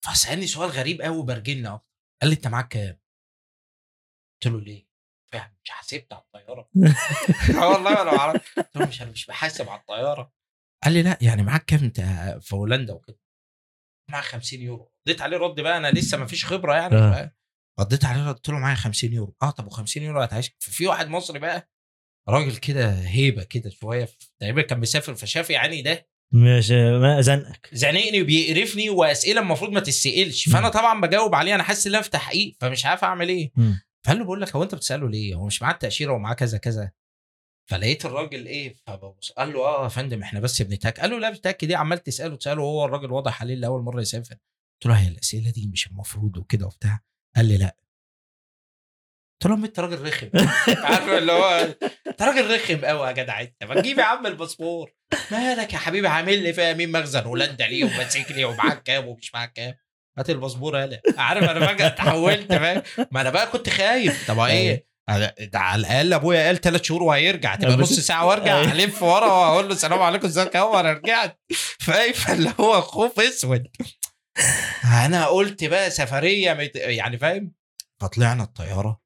فسألني 0.04 0.46
سؤال 0.46 0.70
غريب 0.70 1.00
قوي 1.02 1.22
برجلني 1.24 1.68
أكتر. 1.68 1.86
قال 2.22 2.30
لي 2.30 2.36
أنت 2.36 2.46
معاك 2.46 2.68
كام؟ 2.68 2.98
قلت 4.42 4.52
له 4.54 4.60
ليه؟ 4.60 4.86
فاهم 5.32 5.50
مش 5.64 5.70
حاسبت 5.70 6.12
على 6.12 6.22
الطيارة. 6.22 6.68
آه 7.62 7.68
والله 7.68 8.02
أنا 8.02 8.10
ما 8.10 8.18
اعرف 8.18 8.54
قلت 8.58 8.76
له 8.76 8.86
مش 8.86 9.02
أنا 9.02 9.10
مش 9.10 9.26
بحاسب 9.26 9.68
على 9.68 9.80
الطيارة. 9.80 10.32
قال 10.84 10.92
لي 10.92 11.02
لا 11.02 11.18
يعني 11.22 11.42
معاك 11.42 11.64
كام؟ 11.64 11.80
أنت 11.84 12.00
في 12.40 12.54
هولندا 12.56 12.92
وكده. 12.92 13.18
معاك 14.10 14.24
50 14.24 14.60
يورو. 14.60 14.92
رديت 15.08 15.22
عليه 15.22 15.36
رد 15.36 15.60
بقى 15.60 15.76
أنا 15.76 15.90
لسه 15.90 16.18
ما 16.18 16.26
فيش 16.26 16.46
خبرة 16.46 16.74
يعني 16.74 16.94
آه. 16.96 17.34
رديت 17.80 18.04
عليه 18.04 18.28
قلت 18.32 18.48
له 18.48 18.58
معايا 18.58 18.74
50 18.76 19.12
يورو. 19.12 19.34
آه 19.42 19.50
طب 19.50 19.70
و50 19.70 19.96
يورو 19.96 20.20
هتعيش؟ 20.22 20.50
في 20.58 20.86
واحد 20.86 21.08
مصري 21.08 21.38
بقى 21.38 21.70
راجل 22.28 22.56
كده 22.56 22.94
هيبة 22.94 23.42
كده 23.42 23.70
شوية 23.70 24.08
تقريبا 24.40 24.62
كان 24.62 24.80
مسافر 24.80 25.14
فشاف 25.14 25.50
يعني 25.50 25.82
ده 25.82 26.06
مش 26.32 26.70
ما 26.70 27.20
زنقك. 27.20 27.68
زنقني 27.72 28.22
وبيقرفني 28.22 28.90
وأسئلة 28.90 29.40
المفروض 29.40 29.70
ما 29.70 29.80
تسالش 29.80 30.48
فأنا. 30.48 30.68
طبعا 30.68 31.00
بجاوب 31.00 31.34
عليه 31.34 31.54
أنا 31.54 31.62
حاسس 31.62 31.86
إن 31.86 31.94
أنا 31.94 32.02
في 32.02 32.10
تحقيق 32.10 32.56
فمش 32.60 32.86
عارف 32.86 33.04
أعمل 33.04 33.28
إيه. 33.28 33.52
فقال 34.06 34.18
له 34.18 34.24
بقول 34.24 34.40
لك 34.40 34.56
هو 34.56 34.62
أنت 34.62 34.74
بتسأله 34.74 35.08
ليه؟ 35.08 35.34
هو 35.34 35.46
مش 35.46 35.62
معاه 35.62 35.72
التأشيرة 35.72 36.12
ومعاه 36.12 36.34
كذا 36.34 36.58
كذا. 36.58 36.90
فلقيت 37.70 38.04
الراجل 38.06 38.46
إيه 38.46 38.74
فببص 38.86 39.32
قال 39.32 39.52
له 39.52 39.60
آه 39.60 39.82
يا 39.84 39.88
فندم 39.88 40.22
إحنا 40.22 40.40
بس 40.40 40.62
بنتأكد. 40.62 41.00
قال 41.00 41.10
له 41.10 41.18
لا 41.18 41.30
بتأكد 41.30 41.70
إيه؟ 41.70 41.76
عمال 41.76 41.98
تسأله 42.02 42.36
تسأله 42.36 42.62
هو 42.62 42.84
الراجل 42.84 43.12
واضح 43.12 43.42
عليه 43.42 43.54
اللي 43.54 43.66
أول 43.66 43.82
مرة 43.82 44.00
يسافر. 44.00 44.34
قلت 44.34 44.86
له 44.86 44.94
هي 44.94 45.08
الأسئلة 45.08 45.50
دي 45.50 45.66
مش 45.72 45.86
المفروض 45.86 46.36
وكده 46.36 46.66
وبتاع. 46.66 47.00
قال 47.36 47.46
لي 47.48 47.58
لا. 47.58 47.76
قلت 49.42 49.52
له 49.52 49.64
انت 49.64 49.80
راجل 49.80 50.06
رخم. 50.06 50.30
عارف 50.84 51.08
اللي 51.08 51.32
هو 51.32 51.74
انت 52.06 52.22
راجل 52.22 52.54
رخم 52.54 52.84
قوي 52.84 53.06
يا 53.08 53.12
جدع 53.12 53.40
انت. 53.40 53.64
ما 53.64 53.80
تجيب 53.80 53.98
يا 53.98 54.04
عم 54.04 54.26
الباسبور. 54.26 54.92
مالك 55.30 55.72
يا 55.72 55.78
حبيبي؟ 55.78 56.08
عامل 56.08 56.42
لي 56.42 56.52
فيها 56.52 56.72
مين؟ 56.72 56.92
مخزن 56.92 57.20
هولندا 57.22 57.66
ليه 57.66 57.84
وماسك 57.84 58.32
لي 58.32 58.44
ومعاك 58.44 58.82
كام 58.82 59.08
ومش 59.08 59.34
معاك 59.34 59.52
كام؟ 59.52 59.74
هات 60.18 60.30
الباسبور 60.30 60.78
يالا 60.78 61.00
عارف 61.18 61.50
أنا 61.50 61.66
فجاه 61.66 61.86
اتحولت 61.86 62.52
فاهم؟ 62.52 62.82
ما 63.10 63.20
أنا 63.20 63.30
بقى 63.30 63.46
كنت 63.46 63.68
خايف. 63.70 64.28
طب 64.28 64.38
إيه؟ 64.40 64.86
أنا- 65.10 65.44
ده 65.44 65.58
على 65.58 65.80
الأقل 65.80 66.12
أبويا 66.12 66.46
قال 66.46 66.60
ثلاث 66.60 66.82
شهور 66.82 67.02
وهيرجع. 67.02 67.54
تبقى 67.54 67.76
نص 67.76 67.92
ساعة 68.00 68.26
وارجع 68.26 68.56
أيوة. 68.60 68.72
ألف 68.72 69.02
ورا 69.02 69.26
وأقول 69.26 69.66
له 69.68 69.72
السلام 69.74 70.02
عليكم 70.02 70.26
إزيك 70.26 70.54
يا 70.54 70.80
أنا 70.80 70.92
رجعت. 70.92 71.40
فاهم؟ 71.80 72.12
فاللي 72.12 72.52
هو 72.60 72.80
خوف 72.80 73.20
أسود. 73.20 73.66
أنا 74.84 75.26
قلت 75.26 75.64
بقى 75.64 75.90
سفرية 75.90 76.52
مت... 76.52 76.76
يعني 76.76 77.18
فاهم؟ 77.18 77.52
فطلعنا 78.00 78.42
الطيارة. 78.42 79.00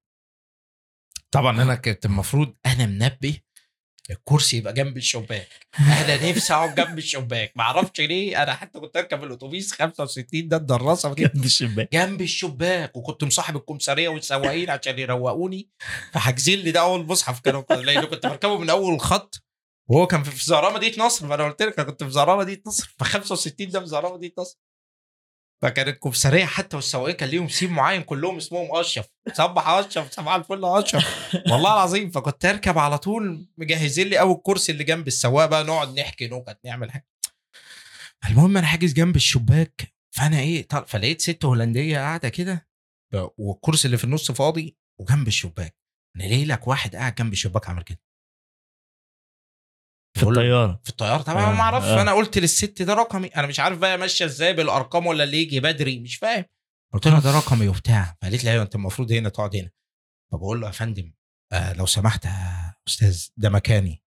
طبعا 1.30 1.62
أنا 1.62 1.74
كنت 1.74 2.07
المفروض 2.07 2.55
أنا 2.66 2.87
منبه 2.87 3.41
الكرسي 4.11 4.57
يبقى 4.57 4.72
جنب 4.72 4.97
الشباك. 4.97 5.49
أنا 5.80 6.30
نفسي 6.30 6.55
أقعد 6.55 6.74
جنب 6.74 6.99
الشباك. 6.99 7.53
ما 7.57 7.62
أعرفش 7.62 8.01
ليه. 8.01 8.43
أنا 8.43 8.55
حتى 8.55 8.80
كنت 8.80 8.97
أركب 8.97 9.24
الأتوبيس 9.24 9.72
65 9.72 10.49
ده 10.49 10.57
الدراسة 10.57 11.14
جنب 11.14 11.45
الشباك. 11.45 11.93
جنب 11.93 12.20
الشباك. 12.20 12.97
وكنت 12.97 13.24
مصاحب 13.24 13.57
الكمساريه 13.57 14.09
والسواقين 14.09 14.70
عشان 14.70 14.99
يروقوني. 14.99 15.70
فحاجزين 16.12 16.59
لي 16.59 16.70
ده 16.70 16.80
أول 16.80 17.07
مصحف. 17.07 17.41
كانوا 17.41 17.62
لأن 17.70 18.05
كنت 18.05 18.26
بركبه 18.26 18.59
من 18.59 18.70
أول 18.70 18.95
الخط 18.95 19.43
وهو 19.91 20.07
كان 20.07 20.22
في 20.22 20.45
زهراء 20.47 20.74
مدينه 20.74 21.07
نصر. 21.07 21.28
فأنا 21.28 21.45
قلت 21.45 21.62
لك 21.62 21.78
أنا 21.78 21.91
كنت 21.91 22.05
في 22.05 22.11
زهراء 22.11 22.39
مدينه 22.39 22.61
نصر. 22.66 22.95
ف 22.99 23.03
65 23.03 23.68
ده 23.68 23.80
في 23.80 23.87
زهراء 23.87 24.14
مدينه 24.14 24.32
نصر. 24.39 24.59
فكان 25.65 25.89
الكمساريه 25.89 26.45
حتى 26.45 26.77
والسواقين 26.77 27.17
كان 27.17 27.29
ليهم 27.29 27.49
سيم 27.49 27.73
معين 27.73 28.03
كلهم 28.03 28.37
اسمهم 28.37 28.69
أشرف. 28.77 29.07
صبح 29.33 29.69
أشرف 29.69 30.11
صباح 30.11 30.35
الفل 30.35 30.65
أشرف. 30.65 31.05
والله 31.51 31.73
العظيم 31.73 32.11
فكنت 32.11 32.45
أركب 32.45 32.79
على 32.79 32.99
طول 32.99 33.47
مجهزين 33.59 34.07
لي 34.07 34.21
أول 34.21 34.41
كرسي 34.43 34.73
اللي 34.73 34.85
جنب 34.85 35.07
السواق 35.07 35.47
بقى 35.47 35.65
نقعد 35.65 36.01
نحكي 36.01 36.29
نكت 36.29 36.59
نعمل 36.65 36.93
حاجة. 36.93 37.07
المهم 38.29 38.57
أنا 38.57 38.67
حاجز 38.67 38.93
جنب 38.93 39.17
الشباك 39.17 39.95
فأنا 40.11 40.39
إيه 40.39 40.69
طل... 40.69 40.85
فلقيت 40.87 41.21
ست 41.21 41.45
هولندية 41.45 41.99
قاعدة 41.99 42.29
كده 42.29 42.69
والكرسي 43.39 43.87
اللي 43.87 43.99
في 43.99 44.05
النص 44.05 44.31
فاضي 44.31 44.77
وجنب 45.01 45.29
الشباك. 45.29 45.77
أنا 46.17 46.25
ليه 46.25 46.45
لك 46.45 46.69
واحد 46.69 46.97
قاعد 46.97 47.15
جنب 47.15 47.33
الشباك 47.33 47.69
عامل 47.69 47.83
كده؟ 47.83 48.01
في 50.15 50.23
الطيارة. 50.23 50.81
في 50.85 50.91
الطيارة؟ 50.91 51.23
طبعا 51.23 51.51
آه، 51.51 51.53
ما 51.53 51.61
أعرفش. 51.61 51.87
آه. 51.89 52.03
أنا 52.03 52.12
قلت 52.12 52.39
للست 52.39 52.83
ده 52.83 52.95
رقمي. 52.95 53.29
أنا 53.29 53.47
مش 53.47 53.61
عارف 53.61 53.79
بقى 53.79 53.99
ماشية 53.99 54.25
إزاي 54.25 54.53
بالأرقام 54.53 55.07
ولا 55.07 55.25
اللي 55.25 55.43
يجي 55.43 55.61
بدري 55.61 55.99
مش 56.01 56.17
فاهم. 56.17 56.45
قلت 56.93 57.09
لها 57.09 57.21
ده 57.21 57.39
رقمي 57.39 57.69
وبتاع. 57.69 58.17
فقالت 58.23 58.45
لي 58.45 58.51
أيوه 58.51 58.62
أنت 58.62 58.75
المفروض 58.75 59.12
هنا 59.12 59.29
تقعد 59.29 59.57
هنا. 59.57 59.71
فبقول 60.33 60.61
له 60.61 60.67
يا 60.67 60.73
فندم 60.73 61.12
آه 61.53 61.73
لو 61.73 61.87
سمحت 61.87 62.25
يا 62.25 62.75
أستاذ 62.89 63.27
ده 63.37 63.51
مكاني. 63.51 64.03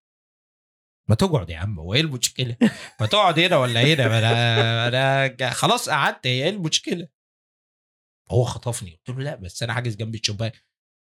ما 1.08 1.14
تقعد 1.14 1.50
يا 1.50 1.58
عم. 1.58 1.78
هو 1.80 1.94
إيه 1.94 2.00
المشكلة؟ 2.00 2.56
ما 3.00 3.06
تقعد 3.06 3.38
هنا 3.38 3.56
ولا 3.56 3.80
هنا؟ 3.82 4.18
أنا 4.18 4.88
أنا 5.28 5.50
خلاص 5.50 5.88
قعدت. 5.88 6.26
هي 6.26 6.44
إيه 6.44 6.50
المشكلة؟ 6.50 7.08
هو 8.30 8.44
خطفني. 8.44 8.90
قلت 8.90 9.18
له 9.18 9.24
لا 9.24 9.34
بس 9.34 9.62
أنا 9.62 9.72
حاجز 9.74 9.96
جنب 9.96 10.14
الشباك. 10.14 10.64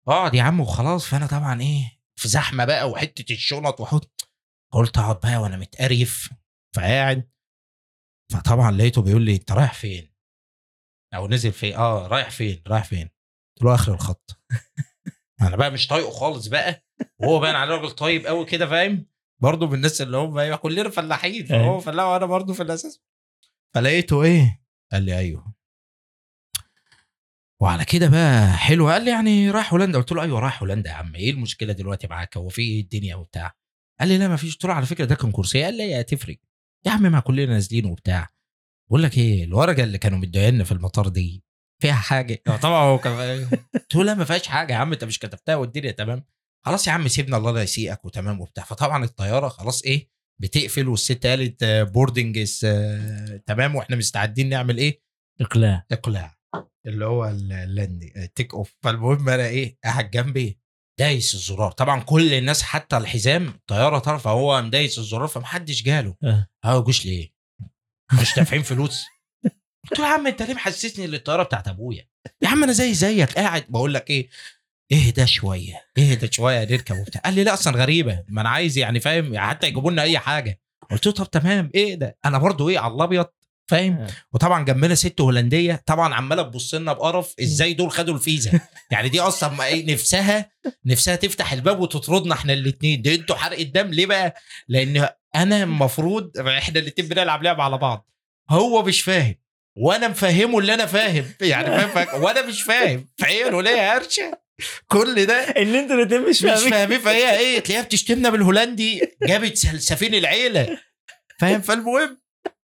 اقعد 0.08 0.34
يا 0.34 0.42
عم 0.42 0.60
وخلاص. 0.60 1.06
فأنا 1.06 1.26
طبعا 1.26 1.60
إيه 1.60 2.00
في 2.16 2.28
زحمة 2.28 2.64
بقى 2.64 2.90
وحتة 2.90 3.32
الشنط 3.32 3.80
وحط 3.80 4.29
قلت 4.72 4.98
اقعد 4.98 5.20
بقى 5.20 5.36
وأنا 5.36 5.56
متقرف 5.56 6.30
فقاعد 6.76 7.30
فطبعا 8.32 8.70
لقيته 8.70 9.02
بيقول 9.02 9.22
لي 9.22 9.34
أنت 9.34 9.52
رايح 9.52 9.74
فين؟ 9.74 10.14
أو 11.14 11.28
نزل 11.28 11.52
فين؟ 11.52 11.74
آه 11.74 12.06
رايح 12.06 12.30
فين؟ 12.30 12.62
رايح 12.66 12.84
فين؟ 12.84 13.08
قلت 13.56 13.64
له 13.64 13.74
آخر 13.74 13.94
الخط 13.94 14.40
أنا 15.42 15.56
بقى 15.56 15.70
مش 15.70 15.86
طايقه 15.86 16.10
خالص 16.10 16.46
بقى 16.46 16.84
وهو 17.18 17.40
باين 17.40 17.54
عليه 17.54 17.74
راجل 17.74 17.90
طيب 17.90 18.26
قوي 18.26 18.44
كده 18.44 18.66
فاهم؟ 18.66 19.06
برضه 19.42 19.66
من 19.66 19.74
الناس 19.74 20.02
اللي 20.02 20.16
هم 20.16 20.38
أيوه 20.38 20.56
كلنا 20.56 20.90
فلاحين 20.90 21.46
فهو 21.46 21.60
أيوة. 21.60 21.80
فلاح 21.80 22.06
وأنا 22.06 22.26
برضه 22.26 22.52
في 22.54 22.62
الأساس 22.62 23.00
فلقيته 23.74 24.22
إيه؟ 24.22 24.62
قال 24.92 25.02
لي 25.02 25.18
أيوه 25.18 25.54
وعلى 27.62 27.84
كده 27.84 28.08
بقى 28.08 28.52
حلو 28.52 28.88
قال 28.88 29.04
لي 29.04 29.10
يعني 29.10 29.50
رايح 29.50 29.72
هولندا 29.72 29.98
قلت 29.98 30.12
له 30.12 30.22
أيوه 30.22 30.40
رايح 30.40 30.62
هولندا 30.62 30.90
يا 30.90 30.94
عم 30.94 31.14
إيه 31.14 31.30
المشكلة 31.30 31.72
دلوقتي 31.72 32.06
معاك 32.06 32.36
هو 32.36 32.48
في 32.48 32.62
إيه 32.62 32.80
الدنيا 32.80 33.16
وبتاع 33.16 33.56
قال 34.00 34.08
لي 34.08 34.18
لا 34.18 34.28
ما 34.28 34.36
فيش. 34.36 34.52
قلت 34.54 34.64
له 34.64 34.72
على 34.72 34.86
فكرة 34.86 35.04
ده 35.04 35.14
كان 35.14 35.32
كورسية. 35.32 35.64
قال 35.64 35.76
لي 35.76 36.00
هتفرق. 36.00 36.36
يا 36.86 36.90
عم 36.90 37.02
ما 37.02 37.20
كلنا 37.20 37.46
نازلين 37.46 37.86
وبتاع. 37.86 38.28
بقول 38.90 39.02
لك 39.02 39.18
إيه 39.18 39.44
الورقة 39.44 39.84
اللي 39.84 39.98
كانوا 39.98 40.18
مدينا 40.18 40.64
في 40.64 40.72
المطار 40.72 41.08
دي 41.08 41.44
فيها 41.82 41.92
حاجة؟ 41.92 42.42
آه 42.46 42.56
طبعا 42.56 42.84
هو 42.84 42.98
كان 42.98 43.44
قلت 43.74 43.94
له 43.94 44.04
لا 44.04 44.14
ما 44.14 44.24
فيهاش 44.24 44.48
حاجة 44.48 44.72
يا 44.72 44.78
عم 44.78 44.92
أنت 44.92 45.04
مش 45.04 45.18
كتبتها 45.18 45.56
والدنيا 45.56 45.90
تمام. 45.90 46.24
خلاص 46.66 46.86
يا 46.86 46.92
عم 46.92 47.08
سيبنا 47.08 47.36
الله 47.36 47.52
لا 47.52 47.62
يسيئك 47.62 48.04
وتمام 48.04 48.40
وبتاع. 48.40 48.64
فطبعا 48.64 49.04
الطيارة 49.04 49.48
خلاص 49.48 49.82
إيه 49.82 50.10
بتقفل 50.40 50.88
والست 50.88 51.26
قالت 51.26 51.64
boarding 51.64 52.44
تمام 53.46 53.74
وإحنا 53.74 53.96
مستعدين 53.96 54.48
نعمل 54.48 54.78
إيه؟ 54.78 55.02
إقلاع. 55.40 55.86
إقلاع 55.92 56.36
اللي 56.86 57.04
هو 57.04 57.28
ال 57.28 57.41
landing 57.41 58.28
take 58.34 58.54
off 58.54 58.76
فالمهم 58.82 59.28
أنا 59.28 59.46
إيه 59.46 59.78
قاعد 59.84 60.10
جنبي 60.10 60.60
دايس 61.00 61.34
الزرار. 61.34 61.72
طبعا 61.72 62.00
كل 62.00 62.34
الناس 62.34 62.62
حتى 62.62 62.96
الحزام 62.96 63.48
الطياره 63.48 63.98
طرف 63.98 64.22
فهو 64.22 64.62
مدايس 64.62 64.98
الزرار 64.98 65.28
فمحدش 65.28 65.82
جاله. 65.82 66.14
آه. 66.64 66.80
جوش 66.80 67.06
ليه؟ 67.06 67.32
مش 68.20 68.34
دافعين 68.36 68.62
فلوس. 68.62 69.04
قلت 69.90 69.98
له 69.98 70.06
يا 70.06 70.12
عم 70.12 70.26
انت 70.26 70.42
ليه 70.42 70.54
محسسني 70.54 71.04
ان 71.04 71.14
الطياره 71.14 71.42
بتاعت 71.42 71.68
أبويا؟ 71.68 72.08
يا 72.42 72.48
عم 72.48 72.62
أنا 72.62 72.72
زي 72.72 72.94
زيك 72.94 73.32
قاعد 73.32 73.64
بقول 73.68 73.94
لك 73.94 74.10
إيه؟ 74.10 74.28
اهدى 74.92 75.26
شوية 75.26 75.84
اهدى 75.98 76.32
شوية 76.32 76.64
نركب 76.64 76.96
وبتاع 76.98 77.20
قال 77.20 77.34
لي 77.34 77.44
لا 77.44 77.54
أصلا 77.54 77.76
غريبة 77.76 78.24
ما 78.28 78.40
أنا 78.40 78.48
عايز 78.48 78.78
يعني 78.78 79.00
فاهم 79.00 79.38
حتى 79.38 79.66
يجيبوا 79.66 79.90
لنا 79.90 80.02
أي 80.02 80.18
حاجة. 80.18 80.60
قلت 80.90 81.06
له 81.06 81.12
طب 81.12 81.30
تمام 81.30 81.70
إيه 81.74 81.94
ده؟ 81.94 82.18
أنا 82.24 82.38
برضو 82.38 82.68
إيه 82.68 82.78
على 82.78 82.94
الأبيض 82.94 83.26
فاهم؟ 83.70 83.92
آه. 83.98 84.06
وطبعا 84.32 84.64
جنبنا 84.64 84.94
ست 84.94 85.20
هولندية 85.20 85.82
طبعا 85.86 86.14
عمالة 86.14 86.42
تبص 86.42 86.74
لنا 86.74 86.92
بقرف 86.92 87.34
إزاي 87.42 87.72
دول 87.72 87.90
خدوا 87.90 88.14
الفيزا؟ 88.14 88.60
يعني 88.90 89.08
دي 89.08 89.20
أصلا 89.20 89.50
ما 89.54 89.64
إيه 89.64 89.92
نفسها 89.92 90.50
نفسها 90.86 91.16
تفتح 91.16 91.52
الباب 91.52 91.80
وتطردنا 91.80 92.34
إحنا 92.34 92.52
الاثنين 92.52 93.02
ده 93.02 93.14
أنتوا 93.14 93.36
حرق 93.36 93.58
الدم 93.58 93.86
ليه 93.86 94.06
بقى؟ 94.06 94.34
لأن 94.68 95.08
أنا 95.34 95.62
المفروض 95.62 96.38
إحنا 96.38 96.80
الاثنين 96.80 97.08
بنلعب 97.08 97.42
لعبه 97.42 97.62
على 97.62 97.78
بعض. 97.78 98.08
هو 98.50 98.82
مش 98.82 99.02
فاهم 99.02 99.34
وأنا 99.76 100.08
مفهمه 100.08 100.58
اللي 100.58 100.74
أنا 100.74 100.86
فاهم. 100.86 101.24
يعني 101.40 101.88
فاهم؟ 101.88 102.22
وأنا 102.22 102.46
مش 102.46 102.62
فاهم. 102.62 103.08
فعينه 103.18 103.62
ليه 103.62 103.96
هرشه 103.96 104.38
كل 104.86 105.26
ده 105.26 105.34
إن 105.40 105.74
أنتوا 105.74 105.96
الاتنين 105.96 106.20
مش 106.22 106.28
مش 106.28 106.50
فاهمين. 106.50 106.70
فاهمين. 106.70 106.98
فهي 106.98 107.38
إيه 107.38 107.58
تلاقيها 107.60 107.84
بتشتمنا 107.84 108.30
بالهولندي 108.30 109.16
جابت 109.26 109.56
سلسفين 109.56 110.14
العيلة. 110.14 110.78
فاهم؟ 111.40 111.60
فالمهم 111.60 112.19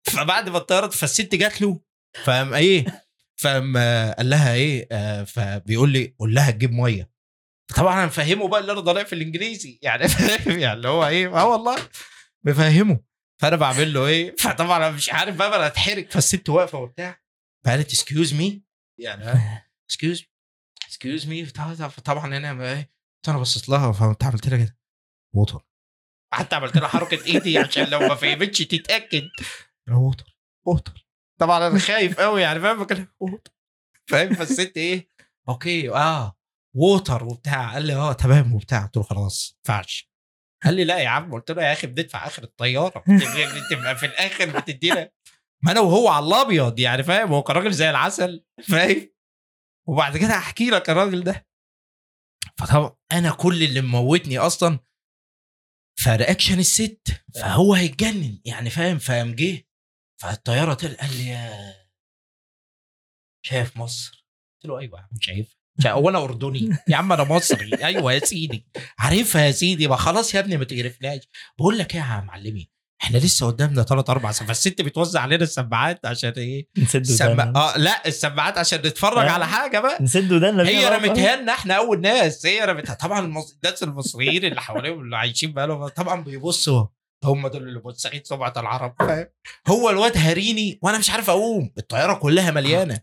فبعد 0.05 0.49
ما 0.49 0.57
الطياره 0.57 0.87
فالست 0.87 1.35
جات 1.35 1.61
له 1.61 1.81
فقام 2.23 2.53
إيه 2.53 3.03
فقام 3.37 3.77
آه، 3.77 4.11
قال 4.13 4.29
لها 4.29 4.53
إيه 4.53 4.87
آه، 4.91 5.23
فبيقول 5.23 5.91
لي 5.91 6.15
قول 6.19 6.35
لها 6.35 6.51
تجيب 6.51 6.71
مية. 6.71 7.11
طبعا 7.75 7.93
أنا 7.93 8.05
مفهمه 8.05 8.47
بقى 8.47 8.59
اللي 8.59 8.71
أنا 8.71 8.79
ضايع 8.81 9.03
في 9.05 9.13
الإنجليزي 9.13 9.79
يعني 9.81 10.07
فاهم؟ 10.07 10.59
يعني 10.59 10.73
اللي 10.73 10.87
هو 10.87 11.07
إيه 11.07 11.27
آه 11.39 11.45
والله 11.47 11.89
مفهمه. 12.43 12.99
فأنا 13.41 13.55
بعمل 13.55 13.93
له 13.93 14.05
إيه 14.07 14.35
فطبعا 14.35 14.77
أنا 14.77 14.91
مش 14.91 15.09
عارف 15.13 15.35
بقى 15.35 15.55
أنا 15.55 15.67
اتحرك 15.67 16.11
فالست 16.11 16.49
واقفة 16.49 16.77
وبتاع 16.77 17.21
فقالت 17.65 17.91
excuse 17.91 18.33
me 18.33 18.63
يعني 18.99 19.39
excuse 19.91 20.23
excuse 20.89 21.27
me 21.27 21.45
فطبعا 21.45 22.37
أنا 22.37 22.53
ما- 22.53 22.73
إيه 22.73 22.91
أنا 23.27 23.37
بصيت 23.37 23.69
لها 23.69 23.91
فقمت 23.91 24.23
عملت 24.23 24.47
لها 24.47 24.57
كده 24.57 24.77
water 25.35 25.65
حتى 26.33 26.55
عملت 26.55 26.77
لها 26.77 26.87
حركة 26.87 27.25
إيدي 27.25 27.57
عشان 27.57 27.83
لو 27.89 27.99
ما 27.99 28.15
فهمتش 28.15 28.57
تتأكد. 28.57 29.29
water 29.91 30.37
water. 30.67 31.07
طبعا 31.39 31.67
أنا 31.67 31.79
خايف 31.89 32.19
قوي 32.19 32.41
يعني 32.41 32.59
فاهم؟ 32.59 32.83
بكلم 32.83 33.07
water. 33.19 33.51
فاهم؟ 34.09 34.33
فالست 34.33 34.77
إيه 34.77 35.09
okay 35.49 35.89
آه 35.89 36.37
water 36.75 37.23
وبتاع. 37.23 37.73
قال 37.73 37.85
لي 37.85 37.95
آه 37.95 38.13
تمام 38.13 38.53
وبتاع. 38.53 38.85
قلت 38.85 38.97
له 38.97 39.03
خلاص 39.03 39.51
ما 39.53 39.73
ينفعش. 39.75 40.11
قال 40.63 40.73
لي 40.73 40.83
لا 40.83 40.97
يا 40.97 41.09
عم. 41.09 41.33
قلت 41.33 41.51
له 41.51 41.63
يا 41.63 41.73
أخي 41.73 41.87
بندفع 41.87 42.27
آخر 42.27 42.43
الطيارة. 42.43 43.03
تبقى 43.71 43.95
في 43.95 44.05
الآخر 44.05 44.59
بتدينا. 44.59 45.11
ما 45.63 45.71
أنا 45.71 45.79
وهو 45.79 46.07
على 46.07 46.25
الأبيض 46.25 46.79
يعني 46.79 47.03
فاهم؟ 47.03 47.33
هو 47.33 47.43
كان 47.43 47.55
راجل 47.55 47.71
زي 47.71 47.89
العسل 47.89 48.45
فاهم؟ 48.67 49.09
وبعد 49.87 50.17
كده 50.17 50.37
احكي 50.37 50.69
لك 50.69 50.89
الراجل 50.89 51.23
ده. 51.23 51.47
فطبعا 52.57 52.95
أنا 53.11 53.31
كل 53.31 53.63
اللي 53.63 53.81
مموتني 53.81 54.37
أصلا 54.37 54.79
فرياكشن 55.99 56.59
الست 56.59 57.23
فهو 57.35 57.73
هيتجنن 57.73 58.41
يعني 58.45 58.69
فاهم؟ 58.69 58.97
فقام 58.97 59.35
جه 59.35 59.64
فالطيارة 60.29 60.73
طلع 60.73 60.93
قال 60.93 61.17
لي 61.17 61.49
شايف 63.45 63.77
مصر؟ 63.77 64.25
قلت 64.63 64.71
له 64.71 64.79
أيوه 64.79 64.99
يا 64.99 65.03
عم 65.03 65.17
شايف. 65.21 65.57
شا- 65.83 65.93
وأنا 65.93 66.23
أردني. 66.23 66.69
يا 66.87 66.95
عم 66.95 67.11
أنا 67.11 67.23
مصري. 67.23 67.85
أيوه 67.85 68.13
يا 68.13 68.19
سيدي. 68.19 68.67
عارفها 68.99 69.41
يا 69.45 69.51
سيدي. 69.51 69.87
ما 69.87 69.95
خلاص 69.95 70.35
يا 70.35 70.39
ابني 70.39 70.57
ما 70.57 70.63
تقرفناش. 70.65 71.21
بقول 71.59 71.77
لك 71.77 71.95
إيه 71.95 72.01
يا 72.01 72.21
معلمي؟ 72.21 72.69
إحنا 73.03 73.17
لسه 73.17 73.47
قدامنا 73.47 73.83
ثلاث 73.83 74.09
أربع 74.09 74.31
ساعات. 74.31 74.47
فالست 74.47 74.81
بتوزع 74.81 75.21
علينا 75.21 75.43
السماعات 75.43 76.05
عشان 76.05 76.33
إيه؟ 76.37 76.67
نسد 76.77 77.03
سم... 77.03 77.39
آه 77.39 77.77
لا 77.77 78.07
السماعات 78.07 78.57
عشان 78.57 78.79
نتفرج 78.79 79.27
آه. 79.27 79.31
على 79.31 79.47
حاجة 79.47 79.79
بقى. 79.79 80.03
نسد 80.03 80.31
ودانا 80.31 80.67
هي. 80.67 80.89
رمتها 80.89 81.35
لنا 81.35 81.53
إحنا 81.53 81.73
أول 81.73 82.01
ناس. 82.01 82.45
هي 82.45 82.65
رمتها 82.65 82.93
طبعا. 82.93 83.19
الناس 83.25 83.83
المصريين 83.83 84.45
اللي 84.45 84.61
حواليهم 84.61 85.01
اللي 85.01 85.17
عايشين 85.17 85.53
بقالهم 85.53 85.87
طبعا 85.87 86.23
بيبصوا. 86.23 86.85
هم 87.25 87.47
دول 87.47 87.67
اللي 87.67 87.81
منسخين 87.85 88.23
سمعه 88.23 88.53
العرب 88.57 88.95
فاهم؟ 88.99 89.27
هو 89.67 89.89
الواد 89.89 90.17
هاريني 90.17 90.79
وأنا 90.81 90.97
مش 90.97 91.09
عارف 91.09 91.29
أقوم 91.29 91.73
الطيارة 91.77 92.13
كلها 92.13 92.51
مليانة. 92.51 92.99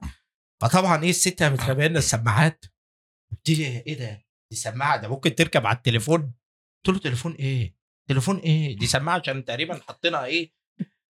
فطبعا 0.62 1.02
إيه 1.02 1.10
الست 1.10 1.42
قامت 1.42 1.60
راميه 1.60 1.86
لنا 1.86 1.98
السماعات. 1.98 2.64
لي 3.48 3.82
إيه 3.86 3.98
ده؟ 3.98 4.24
دي 4.50 4.56
سماعة 4.56 4.96
ده 4.96 5.08
ممكن 5.08 5.34
تركب 5.34 5.66
على 5.66 5.76
التليفون. 5.76 6.34
قلت 6.86 6.96
له 6.96 7.02
تليفون 7.02 7.32
إيه؟ 7.32 7.74
تليفون 8.08 8.38
إيه؟ 8.38 8.76
دي 8.76 8.86
سماعة 8.86 9.18
عشان 9.18 9.44
تقريبا 9.44 9.80
حطينا 9.88 10.24
إيه؟ 10.24 10.52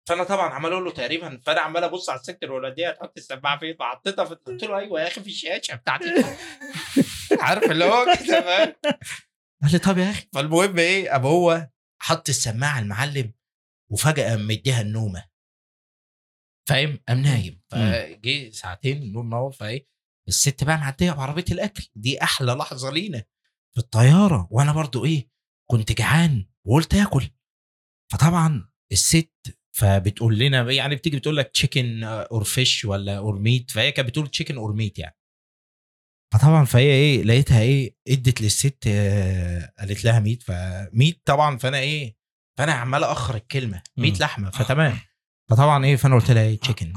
فأنا 0.09 0.23
طبعا 0.23 0.49
عمال 0.53 0.71
أقول 0.71 0.85
له 0.85 0.91
تقريبا 0.91 1.41
فأنا 1.45 1.61
عمال 1.61 1.83
أبص 1.83 2.09
على 2.09 2.19
الست 2.19 2.43
الولديه 2.43 2.89
هتحط 2.89 3.13
السماعة 3.17 3.59
فين؟ 3.59 3.75
فحطيتها 3.79 4.25
في 4.25 4.35
قلت 4.35 4.63
له 4.63 4.77
أيوه 4.77 5.01
يا 5.01 5.07
أخي 5.07 5.21
في 5.21 5.27
الشاشة 5.27 5.75
بتاعتي. 5.75 6.05
عارف 7.39 7.71
اللي 7.71 7.85
هو 7.85 8.05
كده 8.25 8.57
قال 9.63 9.71
لي 9.71 9.79
طب 9.79 9.97
يا 9.97 10.09
أخي. 10.09 10.27
فالمهم 10.33 10.79
إيه 10.79 11.15
أبو 11.15 11.27
هو 11.27 11.67
حط 12.03 12.29
السماعة 12.29 12.79
المعلم 12.79 13.33
وفجأة 13.91 14.35
مديها 14.35 14.81
النومة. 14.81 15.25
فاهم؟ 16.69 16.99
قام 17.07 17.21
نايم. 17.21 17.61
فجه 17.69 18.49
ساعتين 18.49 19.01
النوم 19.03 19.29
نور 19.29 19.51
فايه؟ 19.51 19.87
الست 20.27 20.63
بقى 20.63 20.77
معدية 20.77 21.11
بعربية 21.11 21.45
الأكل. 21.51 21.87
دي 21.95 22.23
أحلى 22.23 22.51
لحظة 22.51 22.91
لينا 22.91 23.23
في 23.73 23.77
الطيارة. 23.77 24.47
وأنا 24.51 24.73
برضو 24.73 25.05
إيه 25.05 25.29
كنت 25.69 25.91
جعان 25.91 26.47
وقلت 26.65 26.93
آكل. 26.95 27.29
فطبعا 28.11 28.69
الست 28.91 29.57
فبتقول 29.71 30.39
لنا 30.39 30.71
يعني 30.71 30.95
بتيجي 30.95 31.17
بتقول 31.17 31.37
لك 31.37 31.51
chicken 31.51 32.03
or 32.03 32.43
fish 32.43 32.85
ولا 32.85 33.17
or 33.17 33.39
meat 33.39 33.71
فهي 33.71 33.91
كانت 33.91 34.09
بتقول 34.09 34.27
chicken 34.27 34.57
or 34.57 34.73
meat 34.73 34.99
يعني. 34.99 35.15
فطبعا 36.33 36.65
فهي 36.65 36.83
إيه 36.91 37.23
لقيتها 37.23 37.61
إيه 37.61 37.95
إدت 38.07 38.41
للست 38.41 38.83
آه، 38.87 39.73
قالت 39.79 40.05
لها 40.05 40.19
meat 40.19 40.43
ف 40.43 40.59
meat 40.59 41.21
طبعا 41.25 41.57
فأنا 41.57 41.79
إيه 41.79 42.15
فأنا 42.57 42.73
عمال 42.73 43.03
اخر 43.03 43.35
الكلمة 43.35 43.81
ميت. 43.97 44.19
لحمة 44.19 44.49
فتمام. 44.49 44.97
فطبعا 45.49 45.85
إيه 45.85 45.95
فأنا 45.95 46.15
قلت 46.15 46.31
لها 46.31 46.43
إيه 46.43 46.59
تشيكن 46.59 46.93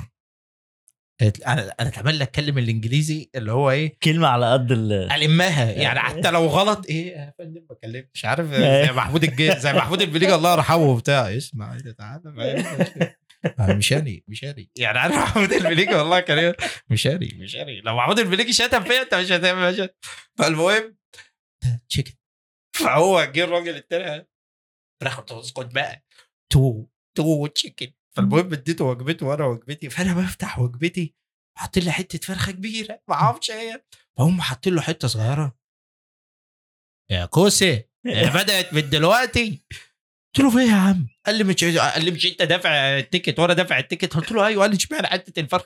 أنا 1.46 1.74
أنا 1.80 1.88
اتعمل 1.88 2.18
لك 2.18 2.28
أتكلم 2.28 2.58
الإنجليزي 2.58 3.30
اللي 3.34 3.52
هو 3.52 3.70
إيه 3.70 3.98
كلمة 4.02 4.28
على 4.28 4.52
قد 4.52 4.72
ال 4.72 4.92
ألمها. 5.12 5.70
يعني 5.82 6.00
حتى 6.00 6.30
لو 6.30 6.46
غلط 6.46 6.86
إيه 6.86 7.16
يا 7.16 7.34
فندم 7.38 7.66
بكلمك 7.70 8.10
مش 8.14 8.24
عارف 8.24 8.50
زي 8.86 8.92
محمود 8.92 9.24
الجيل 9.24 9.58
زي 9.60 9.72
محمود 9.72 10.02
البليجي 10.02 10.34
الله 10.34 10.52
يرحمه 10.52 10.76
وبتاع. 10.84 11.36
اسمع 11.36 11.76
ده 11.76 11.92
تعالى 11.92 13.14
آه، 13.58 13.72
مش 13.74 13.92
هاني 13.92 14.24
مش 14.28 14.44
هاني 14.44 14.70
يعني 14.76 14.98
عارف 14.98 15.14
محمود 15.14 15.52
البليجي 15.52 15.94
والله 15.94 16.20
كان 16.20 16.38
إيه؟ 16.38 16.56
مش 16.90 17.06
هاني 17.06 17.28
مش 17.40 17.56
هاني 17.56 17.80
لو 17.80 17.96
محمود 17.96 18.18
البليجي 18.18 18.52
شتم 18.52 18.84
فيا 18.84 19.02
انت 19.02 19.14
مش 19.14 19.32
هتعمل 19.32 19.72
مش 19.72 19.80
هت- 19.80 19.96
فالمهم 20.38 20.96
chicken 21.88 22.12
فهو 22.76 23.24
جه 23.24 23.44
الراجل 23.44 23.76
التاني 23.76 24.26
فراح 25.00 25.18
قلت 25.20 25.32
له 25.32 25.40
اسكت 25.40 25.74
بقى. 25.74 26.04
two. 26.52 26.86
two 27.16 27.46
chicken 27.46 27.92
فالمهم 28.16 28.52
اديته 28.52 28.84
وجبته 28.84 29.26
وأنا 29.26 29.44
وجبتي. 29.44 29.90
فانا 29.90 30.14
بفتح 30.14 30.58
وجبتي 30.58 31.14
حاطين 31.58 31.82
لي 31.82 31.90
حتة 31.92 32.18
فرخة 32.18 32.52
كبيرة 32.52 33.02
ما 33.08 33.14
أعرفش 33.14 33.50
إيه. 33.50 33.86
فهم 34.18 34.40
حاطين 34.40 34.74
له 34.74 34.80
حتة 34.82 35.08
صغيرة. 35.08 35.58
يا 37.10 37.26
كوسه 37.26 37.84
هي 38.06 38.30
بدأت 38.30 38.74
من 38.74 38.90
دلوقتي. 38.90 39.64
قلت 40.36 40.44
له 40.44 40.50
في 40.50 40.58
إيه 40.58 40.66
يا 40.66 40.74
عم؟ 40.74 41.08
قال 41.26 41.34
لي 41.34 41.44
مش 41.44 41.64
قال 41.64 42.04
لي 42.04 42.10
مش 42.10 42.26
انت 42.26 42.42
دافع 42.42 42.70
ال 42.98 43.04
ticket 43.04 43.38
وأنا 43.38 43.54
دافع 43.54 43.78
ال 43.78 43.83
ticket. 43.83 44.14
قلت 44.14 44.32
له 44.32 44.46
أيوه 44.46 44.62
قال 44.62 44.70
لي 44.70 44.76
اشمعنى 44.76 45.06
حتة 45.06 45.40
الفرخ؟ 45.40 45.62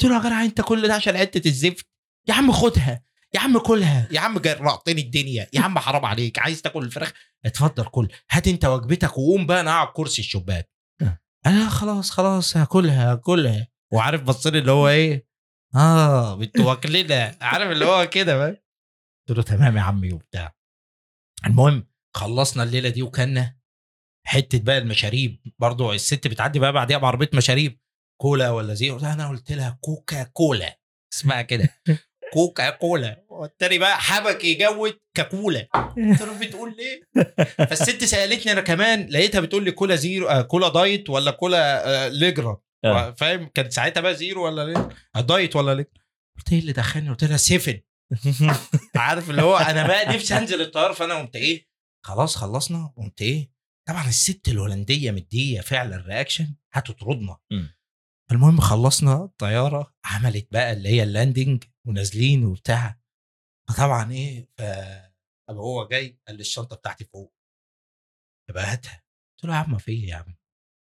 قلت 0.00 0.10
له 0.10 0.16
يا 0.16 0.20
جدع 0.20 0.44
أنت 0.44 0.60
كل 0.60 0.88
ده 0.88 0.94
عشان 0.94 1.18
حتة 1.18 1.48
الزفت؟ 1.48 1.86
يا 2.28 2.34
عم 2.34 2.52
خدها 2.52 3.04
يا 3.34 3.40
عم 3.40 3.58
كلها. 3.58 4.08
يا 4.10 4.20
عم 4.20 4.38
جرعتني 4.38 5.00
الدنيا. 5.00 5.48
يا 5.52 5.60
عم 5.60 5.78
حرام 5.78 6.04
عليك 6.04 6.38
عايز 6.38 6.62
تاكل 6.62 6.84
الفراخ؟ 6.84 7.12
اتفضل 7.44 7.84
كل. 7.84 8.08
هات 8.30 8.48
انت 8.48 8.64
وجبتك 8.64 9.18
وقوم 9.18 9.46
بقى 9.46 9.60
أنا 9.60 9.70
قاعد 9.70 9.88
كرسي 9.88 10.22
الشباك. 10.22 10.70
أنا 11.46 11.68
خلاص 11.68 12.10
خلاص 12.10 12.56
هاكلها 12.56 13.12
هاكلها. 13.12 13.68
وعارف 13.92 14.22
بصلي 14.22 14.58
اللي 14.58 14.72
هو 14.72 14.88
إيه؟ 14.88 15.26
آه 15.74 16.42
أنتوا 16.42 16.64
واكلنا 16.64 17.36
عارف 17.40 17.70
اللي 17.70 17.84
هو 17.84 18.08
كده 18.08 18.36
بقى؟ 18.36 18.64
قلت 19.28 19.38
له 19.38 19.42
تمام 19.42 19.76
يا 19.76 19.82
عمي 19.82 20.12
وبتاع. 20.12 20.54
المهم 21.46 21.86
خلصنا 22.16 22.62
الليلة 22.62 22.88
دي 22.88 23.02
وكلنا. 23.02 23.63
حتة 24.26 24.58
بقى 24.58 24.78
المشاريب. 24.78 25.40
برضو 25.58 25.92
الست 25.92 26.26
بتعدي 26.26 26.58
بقى 26.58 26.72
بعديها 26.72 26.98
بعربية 26.98 27.30
مشاريب. 27.34 27.80
كولا 28.20 28.50
ولا 28.50 28.74
زي 28.74 28.90
أنا 28.92 29.28
قلت 29.28 29.52
لها 29.52 29.78
كوكا 29.80 30.22
كولا 30.22 30.78
اسمها 31.14 31.42
كده. 31.42 31.68
كوكا 32.34 32.70
كولا 32.70 33.24
والتاني 33.28 33.78
بقى 33.78 33.98
حبك 34.00 34.44
يجود 34.44 34.98
كاكولا. 35.14 35.68
قلت 35.96 36.22
له 36.22 36.38
بتقول 36.40 36.76
ليه؟ 36.76 37.24
فالست 37.68 38.04
سألتني 38.04 38.52
أنا 38.52 38.60
كمان. 38.60 39.06
لقيتها 39.10 39.40
بتقول 39.40 39.64
لي 39.64 39.70
كولا 39.70 39.96
زيرو 39.96 40.28
آه 40.28 40.42
كولا 40.42 40.68
دايت 40.68 41.10
ولا 41.10 41.30
كولا 41.30 41.88
آه 41.88 42.08
ليجرا. 42.08 42.60
آه. 42.84 43.10
فاهم؟ 43.10 43.50
كان 43.54 43.70
ساعتها 43.70 44.00
بقى 44.00 44.14
زيرو 44.14 44.46
ولا 44.46 44.64
ليه 44.64 44.88
دايت 45.22 45.56
ولا 45.56 45.74
ليه 45.74 45.90
قلت 46.38 46.52
إيه 46.52 46.58
اللي 46.58 46.72
دخلني؟ 46.72 47.10
قلت 47.10 47.24
لها 47.24 47.36
سيفن. 47.36 47.80
عارف 48.96 49.30
اللي 49.30 49.42
هو 49.42 49.56
أنا 49.56 49.86
بقى 49.86 50.14
نفسي 50.14 50.38
أنزل 50.38 50.60
الطيارة. 50.60 50.92
فأنا 50.92 51.14
قمت 51.14 51.36
إيه؟ 51.36 51.66
خلاص 52.06 52.36
خلصنا. 52.36 52.92
قمت 52.96 53.22
إيه؟ 53.22 53.53
طبعا 53.88 54.08
الست 54.08 54.48
الهولندية 54.48 55.10
مدية 55.10 55.60
فعلا 55.60 55.96
reaction 55.96 56.54
هتطردنا 56.72 57.38
مم. 57.52 57.74
المهم 58.32 58.60
خلصنا 58.60 59.24
الطياره 59.24 59.94
عملت 60.04 60.52
بقى 60.52 60.72
اللي 60.72 60.88
هي 60.88 61.02
ال 61.02 61.10
landing 61.10 61.64
ونازلين 61.86 62.44
وبتاع. 62.44 63.00
فطبعا 63.68 64.12
إيه 64.12 64.48
ف 64.58 64.62
هو 65.50 65.88
جاي 65.88 66.18
قال 66.26 66.36
لي 66.36 66.40
الشنطه 66.40 66.76
بتاعتي 66.76 67.04
فوق. 67.04 67.34
يبقى 68.50 68.64
هاتها 68.64 69.02
قلت 69.36 69.44
له 69.44 69.54
يا 69.54 69.58
عم 69.58 69.78
في 69.78 69.92
إيه 69.92 70.08
يا 70.08 70.16
عم؟ 70.16 70.36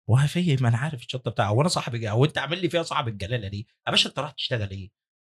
هو 0.10 0.18
في 0.28 0.40
إيه؟ 0.40 0.58
ما 0.62 0.68
أنا 0.70 0.78
عارف 0.78 1.04
الشنطة 1.04 1.32
بتاعه 1.32 1.50
هو 1.50 1.62
أنا 1.62 1.70
صاحب 1.70 1.96
هو 1.96 2.26
أنت 2.26 2.38
عامل 2.38 2.62
لي 2.62 2.70
فيها 2.70 2.84
صاحب 2.84 3.08
الجلالة 3.08 3.48
دي؟ 3.48 3.68
يا 3.88 3.92
باشا 3.92 4.10
أنت 4.10 4.20
رايح 4.20 4.32
تشتغل 4.32 4.70
إيه؟ 4.72 4.92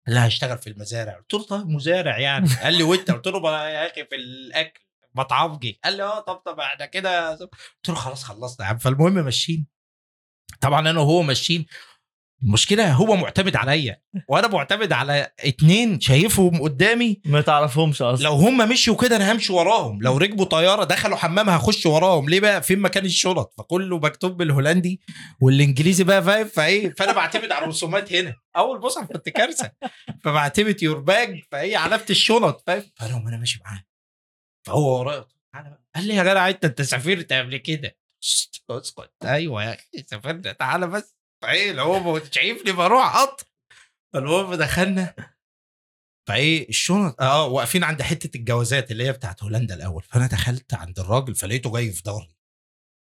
قال 0.06 0.14
لي 0.14 0.20
هشتغل 0.20 0.58
في 0.58 0.70
المزارع. 0.70 1.16
قلت 1.18 1.34
له 1.34 1.46
طيب 1.46 1.68
مزارع 1.68 2.18
يعني. 2.18 2.48
قال 2.62 2.74
لي 2.78 2.82
وأنت؟ 2.82 3.10
قلت 3.10 3.26
له 3.26 3.68
يا 3.68 3.90
أخي 3.90 4.04
في 4.04 4.14
الأكل. 4.14 4.80
مطعمجي 5.14 5.80
قال 5.84 5.96
لي 5.96 6.02
آه 6.02 6.20
طب 6.20 6.34
طب 6.34 6.60
إحنا 6.60 6.86
كده 6.86 7.30
قلت 7.30 7.88
له 7.88 7.94
خلاص 7.94 8.24
خلصنا 8.24 8.66
يا 8.66 8.70
عم. 8.70 8.78
فالمهم 8.78 9.12
ماشيين. 9.14 9.66
طبعا 10.60 10.90
أنا 10.90 11.00
وهو 11.00 11.22
ماشيين. 11.22 11.66
المشكلة 12.44 12.92
هو 12.92 13.16
معتمد 13.16 13.56
عليا 13.56 14.00
وأنا 14.28 14.48
معتمد 14.48 14.92
على 14.92 15.32
اتنين 15.40 16.00
شايفهم 16.00 16.62
قدامي. 16.62 17.20
ما 17.24 17.40
تعرفهمش 17.40 18.02
أصلا. 18.02 18.24
لو 18.24 18.32
هم 18.32 18.68
مشيوا 18.68 18.96
كده 18.96 19.16
أنا 19.16 19.32
همشي 19.32 19.52
وراهم. 19.52 20.02
لو 20.02 20.16
ركبوا 20.16 20.44
طيارة 20.44 20.84
دخلوا 20.84 21.16
حمام 21.16 21.50
هخش 21.50 21.86
وراهم. 21.86 22.28
ليه 22.28 22.40
بقى؟ 22.40 22.62
فين 22.62 22.78
مكان 22.78 23.04
الشنط؟ 23.04 23.54
فكله 23.58 23.98
مكتوب 23.98 24.36
بالهولندي 24.36 25.00
والإنجليزي 25.40 26.04
بقى 26.04 26.22
فاهم؟ 26.22 26.46
فإيه؟ 26.46 26.94
فأنا 26.94 27.12
بعتمد 27.12 27.52
على 27.52 27.62
الرسومات 27.64 28.12
هنا. 28.12 28.34
أول 28.56 28.80
مصحف 28.80 29.06
كنت 29.12 29.28
كارثة. 29.28 29.70
فبعتمد 30.24 30.82
يور 30.82 30.98
باج 31.00 31.40
فهي 31.52 31.76
علامة 31.76 32.06
الشنط 32.10 32.62
فاهم؟ 32.66 32.82
فأنا 32.96 33.14
وأنا 33.16 33.36
ماشي 33.36 33.60
معاه. 33.64 33.82
فهو 34.66 34.98
ورايا. 34.98 35.26
قال 35.94 36.06
لي 36.06 36.14
يا 36.14 36.22
جدع 36.22 36.48
أنت 36.48 36.64
انت 36.64 36.82
سافرت 36.82 37.32
قبل 37.32 37.56
كده. 37.56 37.98
اسكت 38.24 39.10
أيوه 39.24 39.64
يا 39.64 39.74
أخي 39.74 40.04
سافرنا 40.06 40.52
تعالى 40.52 40.86
بس. 40.86 41.16
فايه 41.42 41.70
اللي 41.70 41.82
هو 41.82 42.20
شايفني 42.30 42.72
بروح 42.72 43.16
قطر 43.16 43.46
فالمهم 44.14 44.54
دخلنا. 44.54 45.14
فإيه 46.28 46.68
الشنط 46.68 47.20
آه 47.20 47.46
واقفين 47.46 47.84
عند 47.84 48.02
حتة 48.02 48.36
الجوازات 48.36 48.90
اللي 48.90 49.04
هي 49.04 49.12
بتاعت 49.12 49.42
هولندا 49.42 49.74
الأول. 49.74 50.02
فأنا 50.02 50.26
دخلت 50.26 50.74
عند 50.74 50.98
الراجل 50.98 51.34
فلقيته 51.34 51.72
جاي 51.72 51.92
في 51.92 52.02
ظهري. 52.02 52.36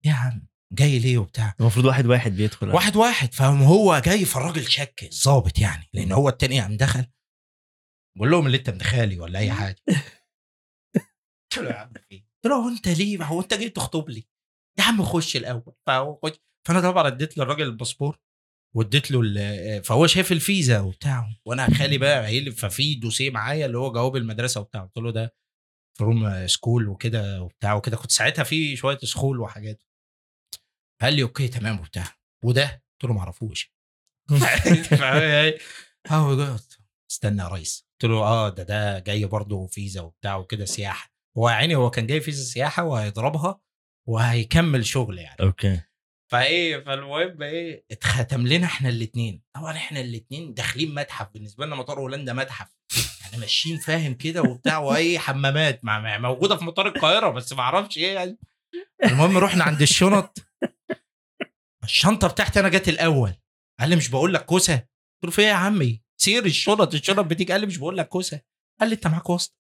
يا 0.05 0.13
عم 0.13 0.47
جاي 0.73 0.99
ليه 0.99 1.19
وبتاع؟ 1.19 1.55
المفروض 1.61 1.85
واحد 1.85 2.07
واحد 2.07 2.33
بيدخل. 2.33 2.75
واحد 2.75 2.97
واحد. 2.97 3.35
فهم 3.35 3.63
هو 3.63 3.99
جاي 3.99 4.25
فالراجل 4.25 4.71
شك 4.71 5.09
الظابط 5.13 5.59
يعني 5.59 5.89
لأن 5.93 6.13
هو 6.13 6.29
التاني 6.29 6.61
قام 6.61 6.77
دخل. 6.77 7.07
بقول 8.17 8.31
لهم 8.31 8.47
اللي 8.47 8.59
أنت 8.59 8.69
ابن 8.69 8.83
خالي 8.83 9.21
ولا 9.21 9.39
أي 9.39 9.53
حاجة. 9.53 9.77
قلت 11.53 11.65
له 11.65 11.71
يا 11.71 11.77
عم 11.77 11.93
في 11.93 12.13
إيه؟ 12.13 12.27
قلت 12.45 12.53
له 12.53 12.69
أنت 12.69 12.89
ليه 12.89 13.25
هو 13.25 13.41
أنت 13.41 13.55
جاي 13.55 13.69
تخطب 13.69 14.09
لي؟ 14.11 14.25
يا 14.79 14.85
عم 14.85 15.03
خش 15.03 15.37
الأول. 15.37 15.75
فهو 15.87 16.19
خش. 16.23 16.33
فأنا 16.69 16.81
طبعا 16.81 17.07
اديت 17.07 17.39
للراجل 17.39 17.63
الباسبور 17.65 18.19
واديت 18.77 19.11
له 19.11 19.81
فهو 19.81 20.07
شايف 20.07 20.33
الفيزا 20.33 20.81
وبتاع. 20.81 21.29
وأنا 21.45 21.75
خالي 21.75 21.99
بقى 21.99 22.23
قايل 22.23 22.53
ففي 22.53 22.95
دوسيه 22.95 23.31
معايا 23.31 23.67
اللي 23.67 23.79
هو 23.79 23.93
جواب 23.93 24.17
المدرسة 24.17 24.61
وبتاع. 24.61 24.83
قلت 24.83 24.97
له 24.99 25.13
ده 25.13 25.35
from 25.99 26.47
school 26.47 26.89
وكده 26.89 27.43
وبتاع 27.43 27.75
وكده. 27.75 27.97
كنت 27.97 28.11
ساعتها 28.11 28.43
في 28.45 28.77
شوية 28.77 28.99
school 28.99 29.41
وحاجات. 29.41 29.83
قال 31.03 31.15
لي 31.15 31.23
okay 31.23 31.49
تمام 31.49 31.81
وبتاع. 31.81 32.17
وده؟ 32.45 32.83
قلت 32.93 33.05
له 33.05 33.13
ما 33.13 33.21
أعرفوش. 33.21 33.73
جود 36.11 36.61
استنى 37.11 37.43
يا 37.43 37.49
ريس. 37.49 37.87
قلت 37.93 38.11
له 38.11 38.17
آه 38.17 38.49
ده 38.49 38.63
ده 38.63 38.99
جاي 38.99 39.25
برضه 39.25 39.67
فيزا 39.67 40.01
وبتاع 40.01 40.37
وكده 40.37 40.65
سياحة. 40.65 41.16
هو 41.39 41.49
يعني 41.49 41.77
هو 41.77 41.91
كان 41.91 42.07
جاي 42.07 42.21
فيزا 42.21 42.45
سياحة 42.45 42.85
وهيضربها 42.85 43.61
وهيكمل 44.09 44.87
شغل 44.87 45.19
يعني. 45.19 45.37
okay. 45.41 45.81
فإيه 46.33 46.85
فالمهم 46.85 47.43
إيه 47.43 47.85
اتختم 47.91 48.47
لنا 48.47 48.67
إحنا 48.67 48.89
الاثنين 48.89 49.43
طبعا 49.57 49.73
إحنا 49.77 50.01
الاثنين 50.01 50.55
داخلين 50.55 50.95
متحف. 50.95 51.29
بالنسبة 51.35 51.67
لنا 51.67 51.77
مطار 51.77 51.99
هولندا 52.01 52.33
متحف. 52.33 52.69
يعني 53.25 53.37
ماشيين 53.39 53.79
فاهم 53.79 54.15
كده 54.15 54.43
وبتاع 54.43 54.79
وايه 54.79 55.19
حمامات 55.19 55.85
مع 55.85 56.01
مع- 56.01 56.19
موجودة 56.19 56.57
في 56.57 56.65
مطار 56.65 56.87
القاهرة 56.89 57.31
بس 57.31 57.53
ما 57.53 57.61
أعرفش 57.61 57.99
إيه 57.99 58.15
يعني. 58.15 58.39
المهم 59.05 59.39
رحنا 59.39 59.65
عند 59.65 59.83
الشنط. 59.83 60.39
الشنطة 61.85 62.29
بتاعتي 62.29 62.61
أنا 62.61 62.69
جت 62.69 62.89
الأول. 62.89 63.35
قال 63.81 63.91
لي 63.91 63.97
مش 63.97 64.09
بقول 64.09 64.35
لك 64.35 64.45
كوسة؟ 64.45 64.75
قلت 64.75 65.25
له 65.25 65.31
في 65.31 65.43
إيه 65.43 65.49
يا 65.49 65.53
عمي؟ 65.53 66.03
سير 66.21 66.45
الشنط 66.45 66.95
الشنط 66.95 67.19
بتيجي. 67.27 67.53
قال 67.53 67.61
لي 67.61 67.67
مش 67.67 67.79
بقول 67.79 67.97
لك 67.99 68.09
كوسة. 68.09 68.41
قال 68.81 68.89
لي 68.89 68.95
أنت 68.95 69.07
معاك 69.07 69.31
واسطة. 69.31 69.57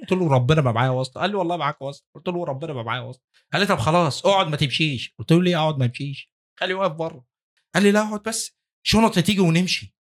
قلت 0.00 0.12
له 0.12 0.28
ربنا 0.28 0.60
ما 0.60 0.72
معايا 0.72 0.90
واسطة. 0.90 1.20
قال 1.20 1.30
لي 1.30 1.36
والله 1.36 1.56
معاك 1.56 1.82
واسطة. 1.82 2.06
قلت 2.14 2.28
له 2.28 2.44
ربنا 2.44 2.72
ما 2.72 2.82
معايا 2.82 3.00
واسطة. 3.00 3.24
قال 3.52 3.62
لي 3.62 3.68
طب 3.68 3.78
خلاص 3.78 4.26
اقعد 4.26 4.46
ما 4.46 4.56
تمشيش. 4.56 5.14
قلت 5.18 5.32
له 5.32 5.42
ليه 5.42 5.56
اقعد 5.56 5.78
ما 5.78 5.84
امشيش؟ 5.84 6.32
خليه 6.60 6.74
واقف 6.74 6.92
بره. 6.92 7.26
قال 7.74 7.82
لي 7.82 7.92
لا 7.92 8.08
اقعد 8.08 8.22
بس 8.22 8.58
شنطة 8.86 9.20
تيجي 9.20 9.40
ونمشي. 9.40 9.96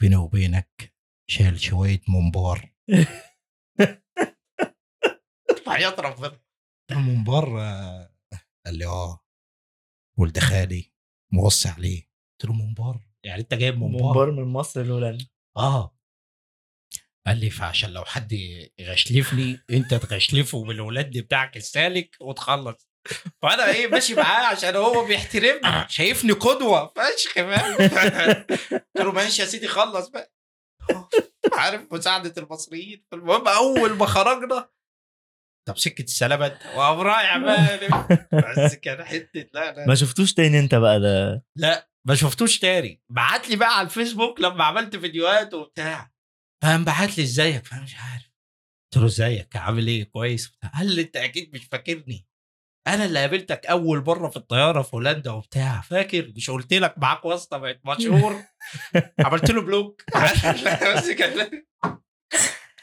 بيني 0.00 0.16
وبينك 0.16 0.94
شال 1.30 1.60
شوية 1.60 2.00
منبار 2.08 2.74
حياة 5.66 5.96
ربنا 5.98 6.40
منبار 6.90 7.60
آه. 7.60 8.14
قال 8.66 8.78
لي 8.78 8.86
آه. 8.86 9.24
ولد 10.18 10.38
خالي 10.38 10.92
موصي 11.32 11.68
عليه. 11.68 12.02
قلت 12.02 12.50
له 12.50 12.52
منبار 12.52 13.08
يعني 13.24 13.40
أنت 13.40 13.54
جايب 13.54 13.78
منبار 13.78 14.30
من 14.30 14.44
مصر 14.44 14.82
لهولندا 14.82 15.26
آه. 15.56 15.97
قال 17.26 17.40
لي 17.40 17.50
فعشان 17.50 17.90
لو 17.90 18.04
حد 18.04 18.32
يغشلفني 18.78 19.60
انت 19.70 19.94
تغشلفه 19.94 20.64
بالولاد 20.64 21.18
بتاعك 21.18 21.56
السالك 21.56 22.16
وتخلص. 22.20 22.88
فأنا 23.42 23.70
إيه 23.70 23.86
ماشي 23.86 24.14
معاه 24.14 24.46
عشان 24.46 24.76
هو 24.76 25.04
بيحترمني. 25.04 25.88
شايفني 25.88 26.32
قدوة 26.32 26.86
فشخ 26.96 27.32
فاهم 27.34 27.76
قلت 28.72 28.82
له 28.96 29.12
ماشي 29.12 29.42
يا 29.42 29.46
سيدي 29.46 29.68
خلص 29.68 30.08
بقى. 30.08 30.32
عارف 31.52 31.92
مساعدة 31.92 32.42
المصريين. 32.42 33.04
المهم 33.12 33.48
أول 33.48 33.92
ما 33.96 34.06
خرجنا 34.06 34.68
طب 35.68 35.78
سكة 35.78 36.02
السلامة 36.02 36.58
وقام 36.76 37.00
رايح 37.00 37.38
بقى. 37.38 37.78
بس 38.32 38.74
كان 38.74 39.04
حتة 39.04 39.46
لا 39.54 39.72
لا. 39.72 39.86
ما 39.86 39.94
شفتوش 39.94 40.34
تاني 40.34 40.58
انت 40.58 40.74
بقى 40.74 41.00
ده؟ 41.00 41.44
لا 41.56 41.88
ما 42.06 42.14
شفتوش 42.14 42.58
تاني. 42.58 43.02
بعت 43.10 43.48
لي 43.48 43.56
بقى 43.56 43.78
على 43.78 43.84
الفيسبوك 43.86 44.40
لما 44.40 44.64
عملت 44.64 44.96
فيديوهات 44.96 45.54
وبتاع. 45.54 46.10
فقام 46.62 46.84
بعت 46.84 47.18
لي 47.18 47.24
إزيك؟ 47.24 47.66
فأنا 47.66 47.82
مش 47.82 47.94
عارف. 47.96 48.30
قلت 48.92 49.02
له 49.02 49.06
إزيك؟ 49.06 49.56
عامل 49.56 49.86
إيه؟ 49.86 50.04
كويس. 50.04 50.52
قال 50.74 50.94
لي 50.96 51.02
أنت 51.02 51.16
أكيد 51.16 51.54
مش 51.54 51.64
فاكرني. 51.64 52.26
أنا 52.86 53.04
اللي 53.04 53.18
قابلتك 53.20 53.66
أول 53.66 54.04
مرة 54.06 54.28
في 54.28 54.36
الطيارة 54.36 54.82
في 54.82 54.96
هولندا 54.96 55.30
وبتاع. 55.30 55.80
فاكر؟ 55.80 56.32
مش 56.36 56.50
قلت 56.50 56.74
لك 56.74 56.94
معاك 56.98 57.24
واسطة 57.24 57.58
بقت 57.58 57.80
مشهور. 57.84 58.42
عملت 59.24 59.50
له 59.50 59.62
block. 59.62 60.02
بس 60.96 61.10
كان 61.10 61.50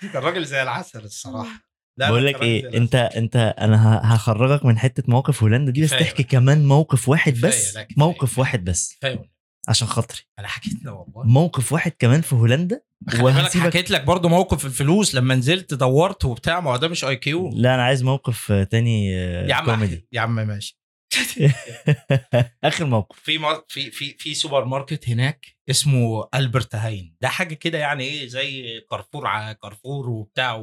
كان 0.01 0.21
راجل 0.21 0.45
زي 0.45 0.63
العسل 0.63 1.03
الصراحة. 1.03 1.65
لا، 1.97 2.09
بقول 2.09 2.25
لك 2.25 2.41
إيه 2.41 2.77
انت 2.77 2.95
انت 2.95 3.55
أنا 3.59 4.01
هخرجك 4.15 4.65
من 4.65 4.77
حتة 4.77 5.03
موقف 5.07 5.43
هولندا 5.43 5.71
دي 5.71 5.83
بس 5.83 5.89
تحكي. 5.89 6.23
كمان 6.23 6.65
موقف 6.65 7.09
واحد 7.09 7.33
بس. 7.41 7.77
موقف 7.97 8.39
واحد 8.39 8.63
بس. 8.63 8.97
العسل. 9.03 9.29
عشان 9.67 9.87
خاطري. 9.87 10.19
أنا 10.39 10.47
حكيت 10.47 10.83
له 10.85 10.93
والله. 10.93 11.23
موقف 11.23 11.71
واحد 11.73 11.91
كمان 11.99 12.21
في 12.21 12.35
هولندا 12.35 12.81
وهسيبك. 13.21 13.65
حكيت 13.65 13.91
لك 13.91 14.03
برضه 14.03 14.29
موقف 14.29 14.65
الفلوس 14.65 15.15
لما 15.15 15.35
نزلت 15.35 15.73
دورت 15.73 16.25
وبتاع 16.25 16.59
ما 16.59 16.71
هو 16.71 16.77
ده 16.77 16.87
مش 16.87 17.05
IQ 17.05 17.49
لا 17.53 17.75
أنا 17.75 17.83
عايز 17.83 18.03
موقف 18.03 18.51
آه، 18.51 18.63
تاني 18.63 19.15
آه، 19.19 19.47
يا 19.47 19.53
عم 19.55 19.65
كوميدي. 19.65 20.07
يا 20.11 20.21
عم 20.21 20.35
ماشي. 20.35 20.79
آخر 22.63 22.85
موقف. 22.85 23.19
في 23.19 23.37
مار... 23.37 23.63
في 23.67 23.91
في 23.91 24.15
في 24.19 24.33
سوبر 24.33 24.65
ماركت 24.65 25.09
هناك 25.09 25.45
اسمه 25.69 26.27
ألبرت 26.35 26.75
هاين. 26.75 27.15
ده 27.21 27.27
حاجة 27.29 27.53
كده 27.53 27.77
يعني 27.77 28.03
إيه 28.03 28.27
زي 28.27 28.81
كارفور 28.91 29.27
ع- 29.27 29.51
كارفور 29.53 30.09
وبتاع 30.09 30.57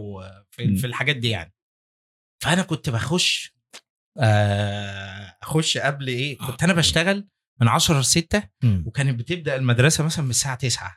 في. 0.50 0.76
في 0.76 0.86
الحاجات 0.86 1.16
دي 1.16 1.28
يعني. 1.30 1.54
فأنا 2.42 2.62
كنت 2.62 2.90
بخش 2.90 3.54
آه، 4.18 5.36
أخش 5.42 5.78
قبل 5.78 6.08
إيه 6.08 6.38
كنت 6.38 6.62
أنا 6.62 6.72
بشتغل 6.72 7.28
من 7.62 7.68
10 7.68 8.00
ل 8.00 8.04
6 8.04 8.42
مم. 8.62 8.84
وكانت 8.86 9.18
بتبدأ 9.18 9.56
المدرسة 9.56 10.04
مثلا 10.04 10.24
من 10.24 10.30
الساعة 10.30 10.54
9 10.54 10.96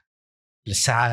للساعة 0.68 1.10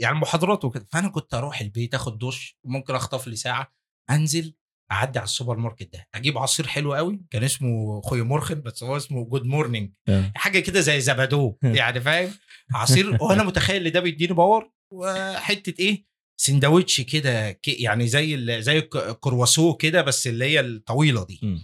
يعني 0.00 0.14
محاضرات 0.18 0.64
وكده. 0.64 0.86
فأنا 0.92 1.08
كنت 1.08 1.34
أروح 1.34 1.60
البيت 1.60 1.94
آخد 1.94 2.18
دش 2.18 2.58
ممكن 2.64 2.94
أخطف 2.94 3.26
لي 3.26 3.36
ساعة 3.36 3.72
أنزل 4.10 4.54
أعدي 4.92 5.18
على 5.18 5.24
السوبر 5.26 5.56
ماركت 5.56 5.92
ده. 5.92 6.08
أجيب 6.14 6.38
عصير 6.38 6.66
حلو 6.66 6.94
قوي 6.94 7.20
كان 7.30 7.44
اسمه 7.44 8.00
goeie 8.00 8.22
morgen 8.22 8.60
بس 8.60 8.82
هو 8.82 8.96
اسمه 8.96 9.24
good 9.24 9.44
morning 9.44 9.92
آه. 10.08 10.32
حاجة 10.36 10.58
كده 10.58 10.80
زي 10.80 11.00
زبادو 11.00 11.58
يعني 11.62 12.00
فاهم؟ 12.00 12.30
عصير. 12.74 13.16
وأنا 13.22 13.42
متخيل 13.42 13.86
إن 13.86 13.92
ده 13.92 14.00
بيديني 14.00 14.32
power 14.34 14.70
وحتة 14.94 15.74
إيه 15.80 16.06
سندوتش 16.40 17.00
كده 17.00 17.60
يعني 17.66 18.06
زي 18.08 18.62
زي 18.62 18.78
الك- 18.78 18.96
الكرواسو 18.96 19.74
كده 19.76 20.02
بس 20.02 20.26
اللي 20.26 20.44
هي 20.44 20.60
الطويلة 20.60 21.24
دي. 21.26 21.62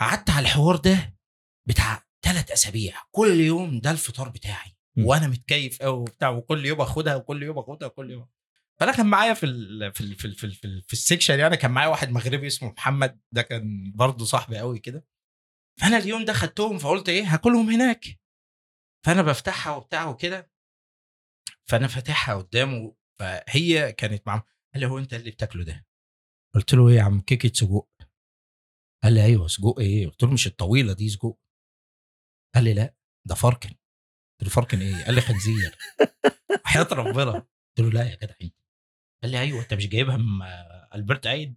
قعدت 0.00 0.30
على 0.30 0.42
الحوار 0.44 0.76
ده 0.76 1.14
بتاع 1.70 2.06
ثلاث 2.22 2.50
أسابيع. 2.50 3.02
كل 3.10 3.40
يوم 3.40 3.80
ده 3.80 3.90
الفطار 3.90 4.28
بتاعي. 4.28 4.76
م. 4.96 5.04
وأنا 5.06 5.28
متكيف 5.28 5.82
قوي 5.82 5.98
وبتاع 5.98 6.30
وكل 6.30 6.66
يوم 6.66 6.80
آخدها 6.80 7.16
وكل 7.16 7.42
يوم 7.42 7.58
آخدها 7.58 7.88
وكل 7.88 8.10
يوم. 8.10 8.28
فأنا 8.80 8.92
كان 8.92 9.06
معايا 9.06 9.34
في 9.34 9.46
ال 9.46 9.92
في 9.92 10.00
ال 10.00 10.14
في 10.14 10.24
ال 10.24 10.34
في, 10.34 10.44
ال 10.44 10.52
في, 10.52 10.64
ال 10.64 10.82
في 10.82 10.92
ال 10.92 10.98
section 10.98 11.38
يعني 11.38 11.56
كان 11.56 11.70
معايا 11.70 11.88
واحد 11.88 12.10
مغربي 12.10 12.46
اسمه 12.46 12.72
محمد 12.72 13.20
ده 13.32 13.42
كان 13.42 13.92
برضه 13.94 14.24
صاحبي 14.24 14.58
قوي 14.58 14.78
كده. 14.78 15.06
فأنا 15.80 15.98
اليوم 15.98 16.24
ده 16.24 16.32
خدتهم 16.32 16.78
فقلت 16.78 17.08
إيه 17.08 17.34
هاكلهم 17.34 17.70
هناك. 17.70 18.20
فأنا 19.06 19.22
بفتحها 19.22 19.76
وبتاع 19.76 20.08
وكده. 20.08 20.50
فأنا 21.68 21.86
فاتحها 21.86 22.34
قدامه 22.34 22.94
فهي 23.18 23.92
كانت 23.92 24.26
معاه 24.26 24.44
قال 24.74 24.80
لي 24.80 24.86
هو 24.86 24.98
أنت 24.98 25.14
اللي 25.14 25.30
بتاكله 25.30 25.64
ده؟ 25.64 25.86
قلت 26.54 26.74
له 26.74 26.88
إيه 26.88 26.96
يا 26.96 27.02
عم 27.02 27.20
كيكة 27.20 27.52
سجق. 27.54 27.88
قال 29.02 29.12
لي 29.12 29.24
أيوه 29.24 29.48
سجق 29.48 29.78
إيه؟ 29.78 30.06
قلت 30.06 30.22
له 30.22 30.32
مش 30.32 30.46
الطويلة 30.46 30.92
دي 30.92 31.08
سجق. 31.08 31.38
قال 32.54 32.64
لي 32.64 32.74
لا 32.74 32.94
ده 33.24 33.34
varken 33.34 33.68
قلت 33.68 34.42
له 34.42 34.48
varken 34.48 34.80
إيه؟ 34.80 35.04
قال 35.04 35.14
لي 35.14 35.20
خنزير. 35.20 35.78
حياة 36.64 36.88
ربنا. 36.92 37.32
قلت 37.32 37.80
له 37.80 37.90
لا 37.90 38.10
يا 38.10 38.14
جدع 38.16 38.34
انت 38.42 38.54
قال 39.22 39.30
لي 39.32 39.40
أيوه 39.40 39.62
أنت 39.62 39.74
مش 39.74 39.88
جايبها 39.88 40.16
من 40.16 40.42
ألبرت 40.94 41.26
عيد؟ 41.26 41.56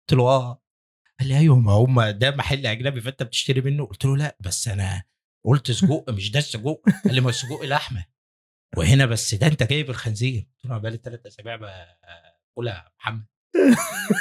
قلت 0.00 0.18
له 0.18 0.28
آه. 0.28 0.62
قال 1.20 1.28
لي 1.28 1.38
أيوه 1.38 1.56
ما 1.56 1.72
هم 1.72 2.00
ده 2.10 2.30
محل 2.30 2.66
أجنبي 2.66 3.00
فأنت 3.00 3.22
بتشتري 3.22 3.60
منه؟ 3.60 3.86
قلت 3.86 4.04
له 4.04 4.16
لا 4.16 4.36
بس 4.40 4.68
أنا 4.68 5.02
قلت 5.46 5.70
سجق 5.70 6.10
مش 6.10 6.30
ده 6.30 6.38
السجق. 6.38 6.80
قال 7.04 7.14
لي 7.14 7.20
ما 7.20 7.30
السجق 7.30 7.62
لحمة. 7.62 8.04
وهنا 8.76 9.06
بس 9.06 9.34
ده 9.34 9.46
أنت 9.46 9.62
جايب 9.62 9.90
الخنزير. 9.90 10.40
قلت 10.56 10.64
له 10.64 10.70
أنا 10.70 10.78
بقالي 10.78 10.96
ثلاث 10.96 11.26
أسابيع 11.26 11.56
باكلها 11.56 12.92
محمد. 12.98 13.26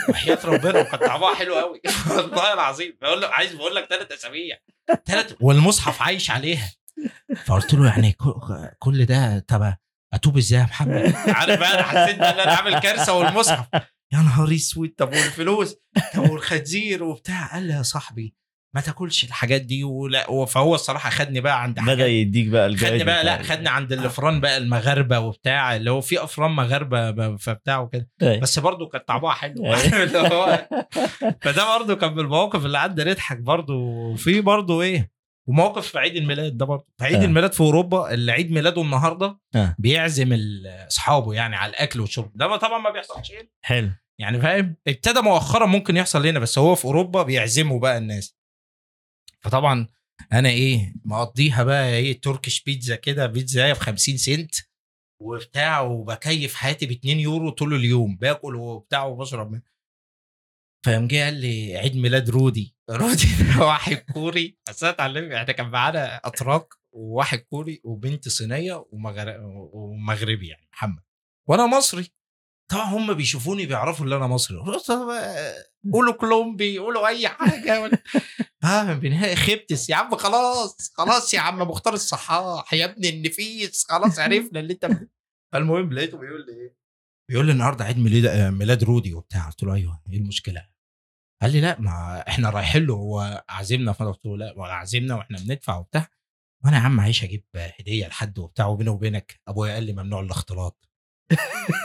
وحياة 0.10 0.40
ربنا 0.46 0.80
وكان 0.80 1.00
طعمها 1.08 1.36
حلو 1.36 1.56
قوي 1.56 1.82
والله 2.12 2.54
العظيم. 2.54 2.98
بقول 3.02 3.22
له 3.22 3.28
عايز 3.28 3.54
بقول 3.54 3.76
لك 3.76 3.86
ثلاث 3.90 4.12
اسابيع 4.12 4.58
ثلاث 5.06 5.34
والمصحف 5.42 6.02
عايش 6.02 6.32
عليها. 6.32 6.72
فقلت 7.46 7.74
له 7.74 7.88
يعني 7.88 8.12
كل- 8.80 9.06
ده 9.06 9.40
طب 9.48 9.74
أتوب 10.14 10.38
إزاي 10.38 10.60
يا 10.60 10.64
محمد؟ 10.66 11.14
عارف 11.16 11.60
بقى 11.60 11.74
أنا 11.74 11.84
حسيت 11.84 12.16
إن 12.20 12.40
أنا 12.40 12.54
عامل 12.54 12.80
كارثة 12.80 13.14
والمصحف. 13.14 13.68
يا 14.14 14.18
نهار 14.18 14.56
أسود 14.56 14.94
طب 14.98 15.08
والفلوس؟ 15.10 15.76
طب 16.14 16.30
والخنزير 16.30 17.04
وبتاع؟ 17.04 17.52
قال 17.54 17.64
لي 17.64 17.74
يا 17.74 17.82
صاحبي 17.82 18.36
ما 18.76 18.82
تاكلش 18.82 19.24
الحاجات 19.24 19.62
دي 19.62 19.84
ولا 19.84 20.46
فهو 20.46 20.76
الصراحة 20.76 21.10
خدني 21.10 21.42
بقى 21.42 21.62
عند 21.64 21.80
بدأ 21.80 22.08
يديك 22.08 22.48
بقى 22.48 22.68
الجايد 22.68 22.94
خدني 22.94 23.04
بقى 23.04 23.24
لا 23.24 23.44
خدني 23.44 23.70
عند 23.70 23.94
الأفران 23.94 24.40
بقى 24.42 24.58
المغاربة 24.58 25.20
وبتاع 25.20 25.76
اللي 25.76 25.92
هو 25.92 26.02
في 26.02 26.24
أفران 26.24 26.52
مغاربة 26.52 27.38
فبتاع 27.38 27.80
وكده. 27.80 28.10
أي. 28.22 28.40
بس 28.40 28.60
برضه 28.60 28.88
كانت 28.88 29.08
طعمها 29.08 29.32
حلو. 29.32 29.66
أي. 29.74 30.04
اللي 30.04 30.20
هو 30.20 30.68
فده 31.42 31.78
برضه 31.78 31.96
كان 31.96 32.14
من 32.14 32.20
المواقف 32.20 32.66
اللي 32.66 32.78
قعدنا 32.78 33.12
نضحك 33.12 33.38
برضه. 33.38 33.74
وفي 33.76 34.42
برضه 34.42 34.82
إيه 34.82 35.12
وموقف 35.48 35.88
في 35.88 36.00
عيد 36.00 36.16
الميلاد 36.16 36.58
ده 36.58 36.66
برضه. 36.66 36.88
في 36.98 37.06
عيد 37.06 37.16
آه. 37.16 37.26
الميلاد 37.26 37.54
في 37.54 37.62
أوروبا 37.62 38.14
اللي 38.14 38.32
عيد 38.32 38.52
ميلاده 38.52 38.82
النهارده 38.82 39.40
آه. 39.56 39.76
بيعزم 39.80 40.38
أصحابه 40.88 41.34
يعني 41.34 41.56
على 41.56 41.70
الأكل 41.70 42.00
والشرب. 42.00 42.32
ده 42.36 42.58
طبعا 42.58 42.80
ما 42.80 42.90
بيحصلش 42.90 43.32
هنا. 43.32 43.48
حلو. 43.62 43.90
يعني 44.20 44.42
فاهم؟ 44.42 44.76
ابتدى 44.88 45.22
مؤخرا 45.22 45.66
ممكن 45.66 45.98
يحصل 45.98 46.28
هنا 46.28 46.40
بس 46.40 46.58
هو 46.58 46.76
في 46.76 46.86
أوروبا 46.86 47.24
بيعزموا 47.24 47.80
بقى 47.80 47.98
الناس. 47.98 48.41
فطبعا 49.44 49.88
أنا 50.34 50.50
إيه 50.50 50.94
مقضيها 51.06 51.64
بقى 51.64 51.94
إيه 51.94 52.22
تركش 52.22 52.64
بيتزا 52.64 52.96
كده 52.96 53.26
بيتزا 53.28 53.74
ب 53.74 53.78
50 53.78 54.18
سنت 54.18 54.56
وبتاع 55.22 55.82
وبكيف 55.82 56.56
حياتي 56.56 56.86
ب 56.86 56.92
2 56.92 57.20
يورو 57.20 57.50
طول 57.50 57.74
اليوم 57.74 58.18
باكل 58.18 58.56
وبتاع 58.56 59.04
وبشرب 59.06 59.52
منه 59.52 59.62
فقام 60.86 61.08
جه 61.08 61.24
قال 61.24 61.34
لي 61.34 61.78
عيد 61.78 61.96
ميلاد 61.96 62.30
رودي. 62.30 62.76
رودي 62.90 63.28
ده 63.58 63.66
واحد 63.66 63.96
كوري. 63.96 64.58
بس 64.70 64.84
أنا 64.84 64.94
اتعلمت 64.94 65.32
يعني 65.32 65.54
كان 65.54 65.70
معانا 65.70 66.16
أتراك 66.28 66.74
وواحد 66.92 67.40
كوري 67.40 67.82
وبنت 67.84 68.30
صينية 68.30 68.86
ومغر... 68.92 69.38
ومغربي 69.74 70.48
يعني 70.48 70.68
محمد. 70.74 71.04
وأنا 71.48 71.66
مصري. 71.66 72.08
طبعا 72.72 72.86
هم 72.86 73.14
بيشوفوني 73.14 73.66
بيعرفوا 73.66 74.06
إن 74.06 74.14
أنا 74.14 74.28
مصري. 74.28 74.58
قولوا 75.94 76.14
كولومبي 76.14 76.78
قولوا 76.78 77.08
أي 77.08 77.28
حاجة. 77.28 77.92
آه 78.64 78.94
بالنهايه 78.94 79.36
خبتس. 79.36 79.90
يا 79.90 79.96
عم 79.96 80.16
خلاص 80.16 80.92
خلاص 80.94 81.34
يا 81.34 81.40
عم 81.40 81.60
مختار 81.60 81.94
الصحاح 81.94 82.74
يا 82.74 82.86
ابن 82.86 83.06
النفيس. 83.06 83.86
خلاص 83.90 84.20
عرفنا 84.20 84.60
اللي 84.60 84.74
أنت 84.74 84.90
فالمهم 85.54 85.94
لقيته 85.94 86.18
بيقول 86.18 86.46
لي 86.46 86.54
إيه؟ 86.54 86.76
بيقول 87.30 87.46
لي 87.46 87.52
النهارده 87.52 87.86
عيد 87.86 87.98
ميلاد 87.98 88.54
ميلاد 88.54 88.84
رودي 88.84 89.14
وبتاع. 89.14 89.46
قلت 89.50 89.64
له 89.64 89.74
أيوه 89.74 90.02
إيه 90.12 90.18
المشكلة؟ 90.18 90.68
قال 91.42 91.52
لي 91.52 91.62
لا 91.62 91.80
ما 91.80 92.24
إحنا 92.28 92.50
رايحين 92.50 92.86
له. 92.86 92.94
هو 92.94 93.44
عازمنا. 93.50 93.94
فأنا 93.94 94.12
قلت 94.12 94.26
له 94.26 94.38
لا 94.38 94.54
عازمنا 94.66 95.16
وإحنا 95.16 95.38
بندفع 95.38 95.78
وبتاع. 95.78 96.08
وأنا 96.66 96.78
يا 96.78 96.82
عم 96.82 97.00
عايش 97.00 97.24
أجيب 97.24 97.46
هدية 97.56 98.08
لحد 98.08 98.40
وبتاع 98.40 98.66
وبيني 98.66 98.90
وبينك. 98.90 99.42
أبويا 99.48 99.74
قال 99.74 99.84
لي 99.84 99.94
ممنوع 99.94 100.20
الاختلاط. 100.22 100.91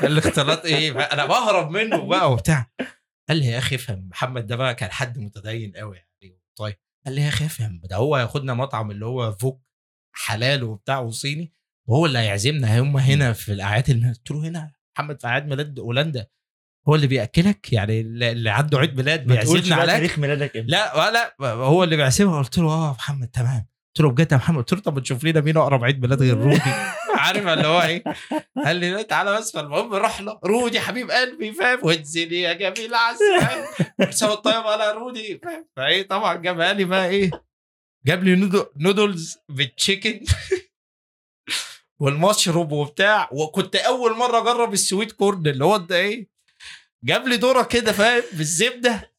قال 0.03 0.13
لي 0.13 0.19
اختلاط 0.19 0.65
إيه؟ 0.65 1.01
أنا 1.01 1.27
بهرب 1.27 1.71
منه. 1.71 2.07
بقى 2.07 2.33
وبتاع 2.33 2.67
قال 3.29 3.37
لي 3.39 3.47
يا 3.47 3.59
أخي 3.59 3.77
افهم 3.77 4.09
محمد 4.11 4.47
ده 4.47 4.57
بقى 4.57 4.75
كان 4.75 4.91
حد 4.91 5.19
متدين 5.19 5.73
قوي 5.77 5.97
يعني. 5.97 6.39
طيب. 6.59 6.77
قال 7.07 7.15
لي 7.15 7.21
يا 7.23 7.29
أخي 7.29 7.47
افهم 7.47 7.81
ده 7.85 7.97
هو 7.97 8.17
هياخدنا 8.17 8.55
مطعم 8.55 8.91
اللي 8.91 9.07
هو 9.07 9.33
فوك 9.33 9.63
حلال 10.13 10.65
وبتاع 10.65 10.99
وصيني 10.99 11.53
وهو 11.89 12.07
اللي 12.07 12.19
هيعزمنا. 12.19 12.81
هم 12.81 12.97
هنا 12.97 13.33
في 13.33 13.53
الاعياد 13.53 13.91
الم- 13.91 14.09
قلت 14.09 14.31
له 14.31 14.39
هنا 14.49 14.73
محمد 14.97 15.21
في 15.21 15.27
اعياد 15.27 15.47
ميلاد 15.47 15.81
هولندا. 15.81 16.27
هو 16.89 16.95
اللي 16.95 17.07
بيأكلك 17.07 17.73
يعني 17.73 18.01
اللي 18.01 18.51
عنده 18.51 18.79
عيد 18.79 18.97
ميلاد 18.97 19.27
بيعزمنا 19.27 19.79
أكل؟ 19.83 19.87
تاريخ 19.87 20.19
ميلادك 20.19 20.57
إمتى. 20.57 20.69
لا 20.71 20.97
ولا 20.97 21.35
هو 21.41 21.85
اللي 21.85 21.97
بيحسبها 21.97 22.39
قلت 22.39 22.59
له 22.59 22.69
آه 22.73 22.93
محمد 22.93 23.29
تمام. 23.29 23.67
قلت 23.97 24.01
له 24.05 24.11
بجد 24.11 24.33
يا 24.33 24.37
محمد؟ 24.37 24.59
قلت 24.59 24.73
له 24.73 24.81
طب 24.81 25.03
تشوف 25.03 25.25
لنا 25.25 25.41
مين 25.41 25.57
أقرب 25.57 25.85
عيد 25.85 26.01
ميلاد 26.01 26.23
غير 26.23 26.37
رودي 26.37 26.61
عارف 27.17 27.47
اللي 27.47 27.67
هو 27.67 27.83
إيه؟ 27.83 28.05
قال 28.65 28.77
لي 28.77 29.05
تعالى 29.05 29.37
بس 29.37 29.53
فالمهم 29.53 29.95
رحنا. 29.95 30.41
رودي 30.45 30.81
حبيب 30.81 31.11
قلبي 31.11 31.53
فاهم؟ 31.53 31.79
وانزلي 31.83 32.41
يا 32.41 32.53
جميل 32.53 32.95
عسل. 32.95 33.41
حساب 34.03 34.31
الطيب 34.31 34.55
على 34.67 34.93
رودي 34.93 35.39
فاهم؟ 35.45 35.67
فإيه 35.77 36.09
طبعا 36.09 36.35
جابها 36.35 36.73
لي 36.73 36.85
بقى 36.85 37.09
إيه؟ 37.09 37.31
جاب 38.07 38.25
لي 38.25 38.51
noodles 38.77 39.39
بال 39.49 39.65
chicken 39.65 40.21
والمشروب 42.01 42.73
وبتاع. 42.73 43.29
وكنت 43.33 43.77
أول 43.77 44.17
مرة 44.17 44.39
أجرب 44.39 44.73
ال 44.73 44.79
sweet 44.79 45.13
corn 45.13 45.47
اللي 45.47 45.65
هو 45.65 45.77
ده 45.77 45.97
إيه؟ 45.97 46.29
جاب 47.05 47.29
لي 47.29 47.37
درة 47.37 47.63
كده 47.63 47.93
فاهم؟ 47.93 48.23
بالزبده 48.33 49.13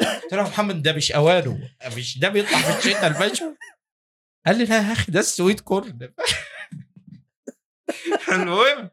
قلت 0.00 0.32
له 0.34 0.42
محمد 0.42 0.82
ده 0.82 0.92
مش 0.92 1.12
أوانه 1.12 1.58
مش 1.96 2.18
ده 2.18 2.28
بيطلع 2.28 2.58
في 2.58 2.78
الشتاء 2.78 3.06
الباشا 3.06 3.56
قال 4.46 4.58
لي 4.58 4.64
لا 4.64 4.76
يا 4.76 4.92
أخي 4.92 5.12
ده 5.12 5.20
ال 5.20 5.27
sweet 5.27 5.60
corn. 5.60 6.12
المهم 8.34 8.90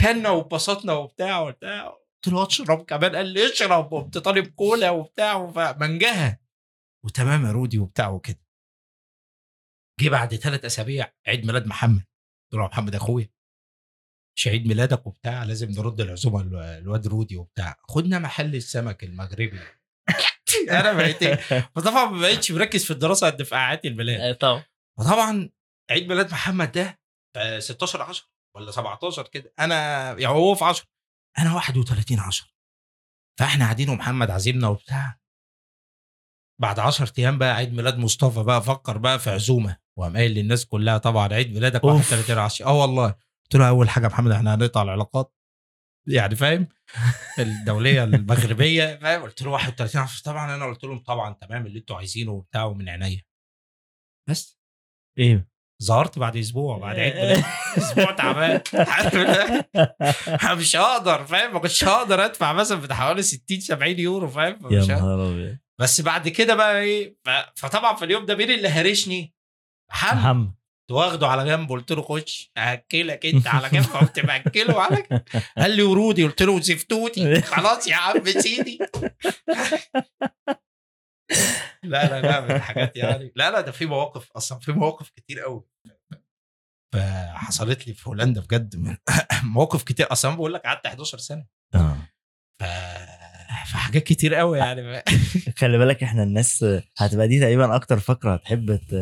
كلنا 0.00 0.28
واتبسطنا 0.30 0.92
وبتاع 0.92 1.40
وبتاع. 1.40 1.88
قلت 1.88 2.34
له 2.34 2.46
اشرب 2.46 2.84
كمان 2.84 3.16
قال 3.16 3.26
لي 3.26 3.52
اشرب 3.52 3.92
وقمت 3.92 4.18
طالب 4.18 4.46
كولا 4.46 4.90
وبتاع 4.90 5.74
منجها 5.80 6.40
وتمام 7.04 7.46
يا 7.46 7.52
رودي 7.52 7.78
وبتاع 7.78 8.08
وكده. 8.08 8.40
جه 10.00 10.08
بعد 10.08 10.34
ثلاث 10.34 10.64
أسابيع 10.64 11.12
عيد 11.26 11.46
ميلاد 11.46 11.66
محمد. 11.66 12.04
قلت 12.52 12.60
له 12.60 12.66
محمد 12.66 12.94
أخويا 12.94 13.28
مش 14.36 14.48
عيد 14.48 14.66
ميلادك 14.66 15.06
وبتاع 15.06 15.44
لازم 15.44 15.70
نرد 15.70 16.00
العزومة 16.00 16.40
ال- 16.40 16.56
الواد 16.56 17.06
رودي 17.06 17.36
وبتاع. 17.36 17.76
خدنا 17.88 18.18
محل 18.18 18.54
السمك 18.54 19.04
المغربي. 19.04 19.60
أنا 20.70 20.92
بقيت 20.92 21.22
إيه؟ 21.22 21.34
فطبعا 21.76 22.04
ما 22.10 22.20
بقتش 22.20 22.52
مركز 22.52 22.84
في 22.84 22.90
الدراسة 22.90 23.26
قد 23.26 23.42
في 23.42 23.50
قاعات 23.50 23.84
الميلاد 23.84 24.34
طبعا. 24.34 24.64
وطبعا 24.98 25.50
عيد 25.90 26.08
ميلاد 26.08 26.32
محمد 26.32 26.72
ده 26.72 26.98
في 27.38 27.60
16 27.60 28.02
10 28.02 28.26
ولا 28.56 28.70
17 28.70 29.28
كده 29.28 29.52
أنا 29.58 29.74
يعني 30.18 30.26
هو 30.34 30.54
في 30.54 30.64
10 30.64 30.86
أنا 31.38 31.54
31 31.54 32.18
10 32.18 32.48
فإحنا 33.38 33.64
قاعدين 33.64 33.88
ومحمد 33.88 34.30
عازمنا 34.30 34.68
وبتاع. 34.68 35.18
بعد 36.60 36.78
10 36.78 37.12
أيام 37.18 37.38
بقى 37.38 37.54
عيد 37.54 37.72
ميلاد 37.72 37.98
مصطفى 37.98 38.42
بقى 38.42 38.62
فكر 38.62 38.98
بقى 38.98 39.18
في 39.18 39.30
عزومة 39.30 39.76
وقام 39.98 40.16
قايل 40.16 40.30
للناس 40.34 40.66
كلها 40.66 40.98
طبعا 40.98 41.32
عيد 41.34 41.52
ميلادك 41.52 41.84
أوف. 41.84 41.92
31 42.12 42.38
10 42.38 42.66
آه 42.66 42.72
والله. 42.80 43.08
قلت 43.44 43.54
له 43.54 43.68
أول 43.68 43.88
حاجة 43.90 44.04
يا 44.04 44.08
محمد 44.08 44.30
إحنا 44.32 44.54
هنقطع 44.54 44.82
العلاقات. 44.82 45.34
يعني 46.08 46.36
فاهم؟ 46.36 46.68
الدولية 47.38 48.04
المغربية 48.04 48.96
فاهم؟ 48.96 49.22
قلت 49.22 49.42
له 49.42 49.50
31 49.50 50.00
10 50.02 50.22
طبعا 50.32 50.54
أنا 50.54 50.64
قلت 50.66 50.84
لهم 50.84 50.98
طبعا 50.98 51.34
تمام 51.34 51.66
اللي 51.66 51.78
أنتوا 51.78 51.96
عايزينه 51.96 52.32
وبتاع 52.32 52.64
ومن 52.64 52.88
عينيا. 52.88 53.22
بس. 54.28 54.58
إيه؟ 55.18 55.47
ظهرت 55.82 56.18
بعد 56.18 56.36
أسبوع 56.36 56.78
بعد 56.78 56.98
عيد 56.98 57.14
ميلاد 57.14 57.44
أسبوع 57.78 58.12
تعبان. 58.12 58.60
مش 60.58 60.76
هقدر 60.76 61.24
فاهم؟ 61.24 61.52
ما 61.52 61.58
كنتش 61.58 61.84
هقدر 61.84 62.24
أدفع 62.24 62.52
مثلا 62.52 62.80
بتاع 62.80 62.96
حوالي 62.96 63.22
60 63.22 63.60
70 63.60 63.98
يورو 63.98 64.28
فاهم؟ 64.28 64.58
يا. 64.70 64.84
نهار 64.86 65.28
أبيض. 65.30 65.56
بس 65.80 66.00
بعد 66.00 66.28
كده 66.28 66.54
بقى 66.54 66.80
إيه؟ 66.80 67.16
فطبعا 67.54 67.96
في 67.96 68.04
اليوم 68.04 68.26
ده 68.26 68.34
مين 68.34 68.50
اللي 68.50 68.68
هرشني؟ 68.68 69.34
محمد 69.92 70.46
كنت 70.88 70.96
واخده 70.96 71.26
على 71.28 71.44
جنب 71.44 71.70
قلت 71.70 71.92
له 71.92 72.02
خش 72.02 72.52
هاكلك 72.58 73.26
أنت 73.26 73.46
على 73.46 73.68
جنب 73.68 73.84
قمت 73.84 74.20
باكله 74.20 74.80
على 74.82 75.04
جنب. 75.10 75.22
قال 75.58 75.70
لي 75.70 75.82
ورودي 75.82 76.24
قلت 76.24 76.42
له 76.42 76.60
زفتوتي. 76.60 77.40
خلاص 77.56 77.88
يا 77.88 77.94
عم 77.96 78.24
سيدي 78.24 78.78
لا 81.82 82.06
لا 82.08 82.20
لا 82.20 82.40
من 82.40 82.50
الحاجات 82.50 82.96
يعني. 82.96 83.32
لا 83.36 83.50
لا 83.50 83.60
ده 83.60 83.72
في 83.72 83.86
مواقف 83.86 84.32
أصلا 84.32 84.58
في 84.58 84.72
مواقف 84.72 85.10
كتير 85.10 85.40
قوي 85.40 85.64
فحصلت 86.94 87.86
لي 87.86 87.94
في 87.94 88.08
هولندا 88.08 88.40
بجد 88.40 88.76
من 88.76 88.96
مواقف 89.54 89.82
كتير. 89.82 90.12
أصلا 90.12 90.34
بقول 90.36 90.54
لك 90.54 90.60
قعدت 90.62 90.86
11 90.86 91.18
سنة. 91.18 91.46
آه. 91.74 91.96
ف 92.60 92.64
فحاجات 93.72 94.02
كتير 94.02 94.34
قوي 94.34 94.58
يعني. 94.58 95.02
خلي 95.58 95.78
بالك 95.78 96.02
إحنا 96.02 96.22
الناس 96.22 96.64
هتبقى 96.96 97.28
دي 97.28 97.40
تقريبا 97.40 97.76
أكتر 97.76 97.98
فقرة 97.98 98.34
هتحب 98.34 98.76
ت... 98.76 98.94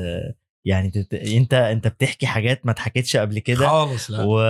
يعني 0.67 0.91
تت... 0.91 1.15
أنت 1.15 1.55
أنت 1.55 1.89
بتحكي 1.89 2.27
حاجات 2.27 2.67
ما 2.67 2.73
اتحكتش 2.73 3.17
قبل 3.17 3.39
كده. 3.39 3.69
خالص 3.69 4.11
لا. 4.11 4.23
و... 4.25 4.41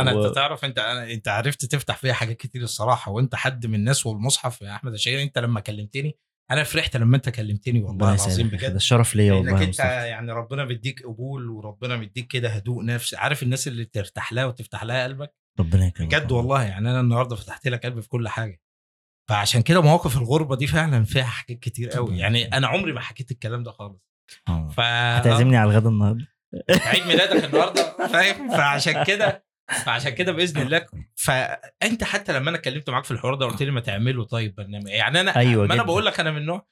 أنا 0.00 0.12
و... 0.12 0.26
انت 0.26 0.34
تعرف 0.34 0.64
أنت 0.64 0.78
أنا 0.78 1.12
أنت 1.12 1.28
عرفت 1.28 1.64
تفتح 1.64 1.96
فيها 1.96 2.12
حاجات 2.12 2.36
كتير 2.36 2.62
الصراحة 2.62 3.12
وأنت 3.12 3.34
حد 3.34 3.66
من 3.66 3.74
الناس 3.74 4.06
والمصحف 4.06 4.62
يا 4.62 4.74
أحمد 4.74 4.92
الشهير. 4.92 5.22
أنت 5.22 5.38
لما 5.38 5.60
كلمتني 5.60 6.18
أنا 6.50 6.62
فرحت 6.64 6.96
لما 6.96 7.16
أنت 7.16 7.28
كلمتني 7.28 7.82
والله 7.82 8.14
العظيم 8.14 8.46
يسعدك. 8.46 8.60
ده 8.62 8.68
بجد. 8.68 8.74
الشرف 8.74 9.16
ليا 9.16 9.32
والله 9.32 9.52
لانك 9.52 9.62
أنت. 9.62 9.78
يعني 9.78 10.32
ربنا 10.32 10.64
بيديك 10.64 11.02
قبول 11.02 11.50
وربنا 11.50 11.96
بيديك 11.96 12.26
كده 12.26 12.48
هدوء 12.48 12.84
نفسي 12.84 13.16
عارف 13.16 13.42
الناس 13.42 13.68
اللي 13.68 13.84
ترتاح 13.84 14.32
لها 14.32 14.44
وتفتح 14.44 14.84
لها 14.84 15.04
قلبك؟ 15.04 15.34
ربنا 15.60 15.86
يكرمك 15.86 16.08
بجد 16.08 16.32
والله 16.32 16.62
يعني 16.62 16.90
أنا 16.90 17.00
النهارده 17.00 17.36
فتحت 17.36 17.68
لك 17.68 17.86
قلبي 17.86 18.02
في 18.02 18.08
كل 18.08 18.28
حاجة. 18.28 18.60
فعشان 19.30 19.62
كده 19.62 19.80
مواقف 19.80 20.16
الغربة 20.16 20.56
دي 20.56 20.66
فعلا 20.66 21.04
فيها 21.04 21.24
حاجات 21.24 21.58
كتير 21.58 21.90
قوي. 21.90 22.18
يعني 22.18 22.44
أنا 22.44 22.66
عمري 22.66 22.92
ما 22.92 23.00
حكيت 23.00 23.30
الكلام 23.30 23.62
ده 23.62 23.70
خالص. 23.70 24.00
ف 24.46 24.80
هتعزمني 24.80 25.56
على 25.56 25.70
الغدا 25.70 25.88
النهارده؟ 25.88 26.26
عيد 26.70 27.06
ميلادك 27.06 27.44
النهارده 27.44 27.96
فاهم؟ 28.12 28.50
فعشان 28.50 29.04
كده 29.04 29.44
فعشان 29.72 30.10
كده 30.10 30.32
بإذن 30.32 30.62
الله 30.62 30.86
فأنت 31.16 32.04
حتى 32.04 32.32
لما 32.32 32.50
أنا 32.50 32.58
اتكلمت 32.58 32.90
معاك 32.90 33.04
في 33.04 33.10
الحوار 33.10 33.34
ده 33.34 33.46
قلت 33.46 33.62
لي 33.62 33.70
ما 33.70 33.80
تعمله 33.80 34.24
طيب 34.24 34.54
برنامج. 34.54 34.88
يعني 34.88 35.20
أنا 35.20 35.36
أيوة 35.36 35.66
ما 35.66 35.74
أنا. 35.74 35.82
بقول 35.82 36.06
لك 36.06 36.20
أنا 36.20 36.30
من 36.30 36.36
النوع 36.36 36.66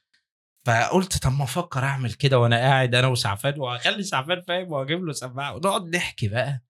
فقلت 0.66 1.16
طب 1.22 1.32
ما 1.32 1.44
أفكر 1.44 1.84
أعمل 1.84 2.12
كده 2.12 2.38
وأنا 2.38 2.56
قاعد 2.56 2.94
أنا 2.94 3.06
وسعفان 3.06 3.60
وأخلي 3.60 4.02
سعفان 4.02 4.40
فاهم 4.42 4.72
وأجيب 4.72 5.04
له 5.04 5.12
سماعة 5.12 5.54
ونقعد 5.56 5.96
نحكي 5.96 6.28
بقى 6.28 6.64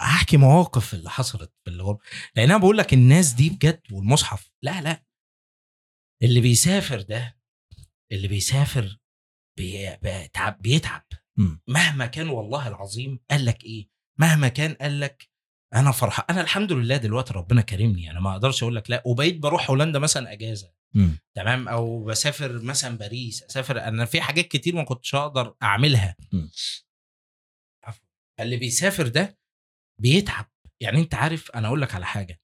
أحكي 0.00 0.36
مواقف 0.36 0.94
اللي 0.94 1.10
حصلت 1.10 1.52
في 1.64 1.70
الغربة. 1.70 1.98
لأن 2.36 2.50
أنا 2.50 2.58
بقول 2.58 2.78
لك 2.78 2.92
الناس 2.94 3.32
دي 3.32 3.50
بجد 3.50 3.80
والمصحف 3.92 4.50
لا 4.62 4.80
لا. 4.80 5.02
اللي 6.22 6.40
بيسافر 6.40 7.00
ده 7.00 7.38
اللي 8.12 8.28
بيسافر 8.28 8.98
بي- 9.58 9.96
بيتعب 10.02 10.62
بيتعب. 10.62 11.02
مهما 11.66 12.06
كان 12.06 12.28
والله 12.28 12.68
العظيم 12.68 13.20
قال 13.30 13.44
لك 13.44 13.64
إيه 13.64 13.88
مهما 14.18 14.48
كان 14.48 14.74
قال 14.74 15.00
لك 15.00 15.28
أنا 15.74 15.92
فرحان 15.92 16.24
أنا 16.30 16.40
الحمد 16.40 16.72
لله 16.72 16.96
دلوقتي 16.96 17.32
ربنا 17.34 17.62
كرمني 17.62 18.10
أنا 18.10 18.20
ما 18.20 18.32
أقدرش 18.32 18.62
أقول 18.62 18.76
لك 18.76 18.90
لا 18.90 19.02
وبقيت 19.06 19.38
بروح 19.38 19.70
هولندا 19.70 19.98
مثلا 19.98 20.32
أجازة 20.32 20.72
مم. 20.94 21.18
تمام 21.34 21.68
أو 21.68 22.04
بسافر 22.04 22.62
مثلا 22.62 22.96
باريس 22.98 23.42
أسافر 23.42 23.80
أنا 23.80 24.04
في 24.04 24.20
حاجات 24.20 24.48
كتير 24.48 24.74
ما 24.74 24.84
كنتش 24.84 25.14
أقدر 25.14 25.54
أعملها 25.62 26.16
مم. 26.32 26.50
عفوا. 27.84 28.04
اللي 28.40 28.56
بيسافر 28.56 29.08
ده 29.08 29.38
بيتعب 30.00 30.46
يعني 30.80 30.98
أنت 30.98 31.14
عارف 31.14 31.50
أنا 31.50 31.68
أقول 31.68 31.82
لك 31.82 31.94
على 31.94 32.06
حاجة 32.06 32.40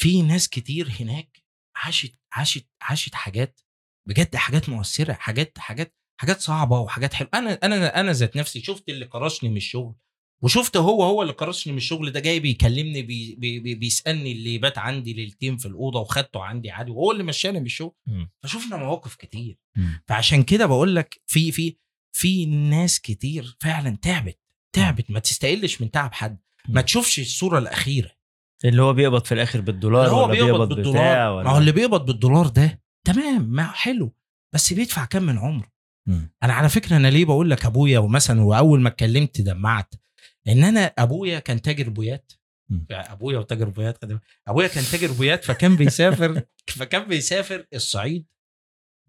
في 0.00 0.22
ناس 0.22 0.48
كتير 0.48 0.88
هناك 1.00 1.44
عاشت 1.76 2.14
عاشت 2.32 2.68
عاشت 2.82 3.14
حاجات 3.14 3.60
بجد 4.08 4.36
حاجات 4.36 4.68
مؤثرة 4.68 5.12
حاجات 5.12 5.58
حاجات 5.58 5.96
حاجات 6.20 6.40
صعبة 6.40 6.78
وحاجات 6.80 7.14
حلوة 7.14 7.30
أنا 7.34 7.52
أنا 7.62 8.00
أنا 8.00 8.12
ذات 8.12 8.36
نفسي 8.36 8.60
شفت 8.60 8.88
اللي 8.88 9.06
كرشني 9.06 9.50
من 9.50 9.56
الشغل 9.56 9.94
وشفت 10.44 10.76
هو 10.76 11.02
هو 11.02 11.22
اللي 11.22 11.32
كرشني 11.32 11.72
من 11.72 11.76
الشغل 11.76 12.10
ده 12.10 12.20
جاي 12.20 12.40
بيكلمني 12.40 13.02
بي 13.02 13.34
بي 13.38 13.58
بي 13.58 13.74
بيسألني 13.74 14.32
اللي 14.32 14.58
بات 14.58 14.78
عندي 14.78 15.12
ليلتين 15.12 15.56
في 15.56 15.66
الأوضة 15.66 16.00
وخدته 16.00 16.42
عندي 16.42 16.70
عادي 16.70 16.90
وهو 16.90 17.12
اللي 17.12 17.22
مشاني 17.22 17.60
من 17.60 17.66
الشغل. 17.66 17.92
فشفنا 18.42 18.76
مواقف 18.76 19.14
كتير. 19.14 19.58
فعشان 20.06 20.42
كده 20.42 20.66
بقول 20.66 20.96
لك 20.96 21.20
في 21.26 21.52
في 21.52 21.76
في 22.16 22.46
ناس 22.46 23.00
كتير 23.00 23.56
فعلا 23.60 23.96
تعبت 24.02 24.38
تعبت. 24.76 25.10
ما 25.10 25.18
تستقلش 25.18 25.80
من 25.80 25.90
تعب 25.90 26.12
حد. 26.12 26.38
ما. 26.68 26.80
تشوفش 26.80 27.20
الصورة 27.20 27.58
الأخيرة. 27.58 28.10
اللي 28.64 28.82
هو 28.82 28.92
بيقبض 28.92 29.24
في 29.24 29.32
الآخر 29.34 29.60
بالدولار 29.60 30.08
هو 30.08 30.24
ولا 30.24 30.32
بيقبض 30.32 30.68
بالدولار. 30.68 31.32
ولا 31.32 31.44
ما 31.44 31.50
هو 31.50 31.58
اللي 31.58 31.72
بيقبض 31.72 32.06
بالدولار 32.06 32.46
ده 32.46 32.82
تمام 33.06 33.42
ما 33.42 33.66
حلو 33.66 34.16
بس 34.54 34.72
بيدفع 34.72 35.04
كام 35.04 35.22
من 35.22 35.38
عمره. 35.38 35.72
أنا 36.42 36.52
على 36.52 36.68
فكرة 36.68 36.96
أنا 36.96 37.08
ليه 37.08 37.24
بقول 37.24 37.50
لك 37.50 37.66
أبويا 37.66 37.98
ومثلا 37.98 38.40
وأول 38.42 38.80
ما 38.80 38.88
اتكلمت 38.88 39.40
دمعت. 39.40 39.94
إن 40.48 40.64
أنا 40.64 40.80
أبويا 40.80 41.38
كان 41.38 41.62
تاجر 41.62 41.88
بويات. 41.88 42.32
أبويا 42.90 43.38
وتاجر 43.38 43.68
بويات. 43.68 43.98
أبويا 44.48 44.68
كان 44.68 44.84
تاجر 44.84 45.12
بويات 45.12 45.44
فكان 45.44 45.76
بيسافر 45.76 46.42
فكان 46.78 47.08
بيسافر 47.08 47.66
الصعيد 47.74 48.26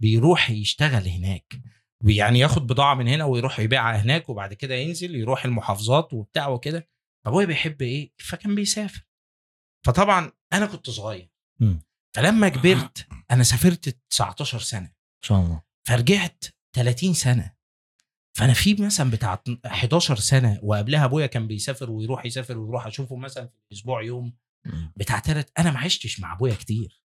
بيروح 0.02 0.50
يشتغل 0.50 1.08
هناك. 1.08 1.54
يعني 2.04 2.40
ياخد 2.40 2.68
بضاعة 2.68 2.94
من 2.96 3.08
هنا 3.08 3.26
ويروح 3.26 3.60
يبيعها 3.60 4.02
هناك 4.02 4.30
وبعد 4.30 4.54
كده 4.54 4.76
ينزل 4.76 5.16
يروح 5.16 5.46
المحافظات 5.46 6.14
وبتاع 6.14 6.48
وكده. 6.48 6.90
أبويا 7.26 7.46
بيحب 7.46 7.82
إيه؟ 7.82 8.12
فكان 8.18 8.56
بيسافر. 8.56 9.08
فطبعا 9.86 10.32
أنا 10.54 10.66
كنت 10.66 10.90
صغير. 10.90 11.32
فلما 12.16 12.50
كبرت 12.50 13.08
أنا 13.32 13.44
سافرت 13.44 13.98
19 14.10 14.60
سنة. 14.60 14.88
إن 14.88 15.22
شاء 15.22 15.40
الله. 15.40 15.62
فرجعت 15.88 16.44
30 16.76 17.14
سنة. 17.14 17.55
فانا 18.38 18.54
في 18.54 18.74
مثلا 18.74 19.12
بتاع 19.12 19.44
11 19.66 20.16
سنة 20.16 20.60
وقبلها 20.64 21.06
أبويا 21.06 21.26
كان 21.26 21.48
بيسافر 21.48 21.92
ويروح 21.92 22.26
يسافر 22.26 22.58
ويروح 22.58 22.88
أشوفه 22.88 23.16
مثلا 23.16 23.46
في 23.46 23.54
الأسبوع 23.72 24.04
يوم. 24.04 24.34
بتاع 24.96 25.20
تلت 25.20 25.52
أنا 25.60 25.72
ما 25.72 25.80
عشتش 25.80 26.20
مع 26.20 26.34
أبويا 26.34 26.56
كتير. 26.56 27.04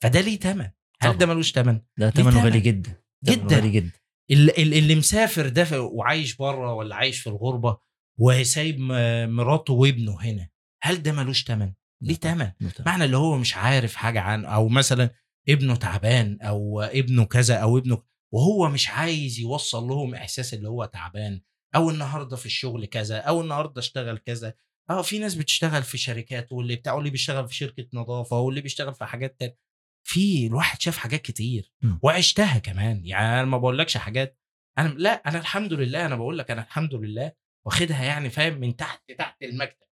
فده 0.00 0.20
ليه 0.20 0.38
تمن 0.38 0.70
هل. 1.00 1.18
ده 1.18 1.26
ملوش 1.26 1.52
تمن 1.52 1.80
ده 1.98 2.10
ثمنه 2.10 2.30
تمن. 2.30 2.42
غالي 2.42 2.60
جدا 2.60 3.02
جدا. 3.24 3.56
غالي 3.56 3.70
جدا 3.70 3.92
اللي, 4.30 4.78
اللي 4.78 4.94
مسافر 4.94 5.48
ده 5.48 5.82
وعايش 5.82 6.36
بره 6.36 6.74
ولا 6.74 6.96
عايش 6.96 7.20
في 7.20 7.26
الغربة 7.26 7.78
وسايب 8.18 8.80
مراته 9.28 9.72
وابنه 9.72 10.20
هنا 10.20 10.48
هل 10.82 11.02
ده 11.02 11.12
ملوش 11.12 11.44
تمن 11.44 11.72
ليه 12.02 12.14
تمن 12.14 12.50
معنى 12.86 13.04
اللي 13.04 13.16
هو 13.16 13.38
مش 13.38 13.56
عارف 13.56 13.94
حاجة 13.94 14.20
عن 14.20 14.44
أو 14.44 14.68
مثلا 14.68 15.10
ابنه 15.48 15.76
تعبان 15.76 16.38
أو 16.40 16.80
ابنه 16.80 17.24
كذا 17.24 17.54
أو 17.54 17.78
ابنه 17.78 18.02
وهو 18.34 18.68
مش 18.68 18.88
عايز 18.88 19.38
يوصل 19.38 19.84
لهم 19.84 20.14
إحساس 20.14 20.54
اللي 20.54 20.68
هو 20.68 20.84
تعبان 20.84 21.40
أو 21.74 21.90
النهارده 21.90 22.36
في 22.36 22.46
الشغل 22.46 22.86
كذا 22.86 23.18
أو 23.18 23.40
النهارده 23.40 23.78
اشتغل 23.80 24.18
كذا. 24.18 24.54
آه 24.90 25.02
في 25.02 25.18
ناس 25.18 25.34
بتشتغل 25.34 25.82
في 25.82 25.98
شركات 25.98 26.52
واللي 26.52 26.76
بتاع 26.76 26.92
واللي 26.92 27.10
بيشتغل 27.10 27.48
في 27.48 27.54
شركة 27.54 27.86
نظافة 27.94 28.38
واللي 28.38 28.60
بيشتغل 28.60 28.94
في 28.94 29.04
حاجات 29.04 29.40
تانية. 29.40 29.56
في 30.04 30.46
الواحد 30.46 30.82
شاف 30.82 30.96
حاجات 30.96 31.22
كتير 31.22 31.72
مم. 31.82 31.98
وعشتها 32.02 32.58
كمان. 32.58 33.06
يعني 33.06 33.26
أنا 33.26 33.44
ما 33.44 33.58
بقولكش 33.58 33.96
حاجات 33.96 34.38
أنا 34.78 34.88
لا 34.88 35.10
أنا 35.10 35.38
الحمد 35.38 35.72
لله 35.72 36.06
أنا 36.06 36.16
بقول 36.16 36.38
لك 36.38 36.50
أنا 36.50 36.62
الحمد 36.62 36.94
لله 36.94 37.32
واخدها 37.66 38.04
يعني 38.04 38.30
فاهم 38.30 38.60
من 38.60 38.76
تحت 38.76 39.12
تحت 39.18 39.42
المكتب. 39.42 39.86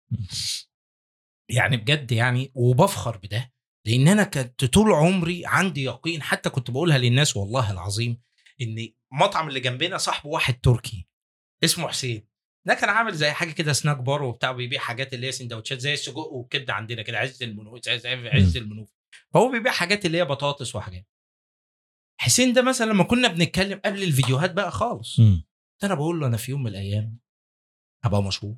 يعني 1.50 1.76
بجد 1.76 2.12
يعني 2.12 2.52
وبفخر 2.54 3.16
بده. 3.16 3.52
لأن 3.86 4.08
أنا 4.08 4.24
كنت 4.24 4.64
طول 4.64 4.92
عمري 4.92 5.42
عندي 5.46 5.82
يقين 5.84 6.22
حتى 6.22 6.50
كنت 6.50 6.70
بقولها 6.70 6.98
للناس 6.98 7.36
والله 7.36 7.72
العظيم 7.72 8.22
ان 8.62 8.88
مطعم 9.12 9.48
اللي 9.48 9.60
جنبنا 9.60 9.98
صاحبه 9.98 10.30
واحد 10.30 10.60
تركي 10.60 11.06
اسمه 11.64 11.88
حسين. 11.88 12.28
ده 12.64 12.74
كان 12.74 12.88
عامل 12.88 13.14
زي 13.14 13.30
حاجة 13.30 13.50
كده 13.50 13.72
سناك 13.72 13.96
بار 13.96 14.22
وبتاع 14.22 14.52
بيبيع 14.52 14.80
حاجات 14.80 15.14
اللي 15.14 15.26
هي 15.26 15.32
سندوتشات 15.32 15.78
زي 15.78 15.92
السجق 15.94 16.18
والكبدة 16.18 16.72
عندنا 16.74 17.02
كده 17.02 17.18
عز 17.18 17.42
المنوف 17.42 17.74
عز 17.88 18.56
المنوف. 18.56 18.90
فهو 19.34 19.50
بيبيع 19.50 19.72
حاجات 19.72 20.06
اللي 20.06 20.18
هي 20.18 20.24
بطاطس 20.24 20.76
وحاجات. 20.76 21.06
حسين 22.20 22.52
ده 22.52 22.62
مثلا 22.62 22.86
لما 22.90 23.04
كنا 23.04 23.28
بنتكلم 23.28 23.80
قبل 23.84 24.02
الفيديوهات 24.02 24.52
بقى 24.52 24.70
خالص. 24.70 25.20
كنت 25.72 25.84
أنا 25.84 25.94
بقول 25.94 26.20
له 26.20 26.26
أنا 26.26 26.36
في 26.36 26.50
يوم 26.50 26.62
من 26.62 26.70
الأيام 26.70 27.18
هبقى 28.04 28.22
مشهور 28.22 28.56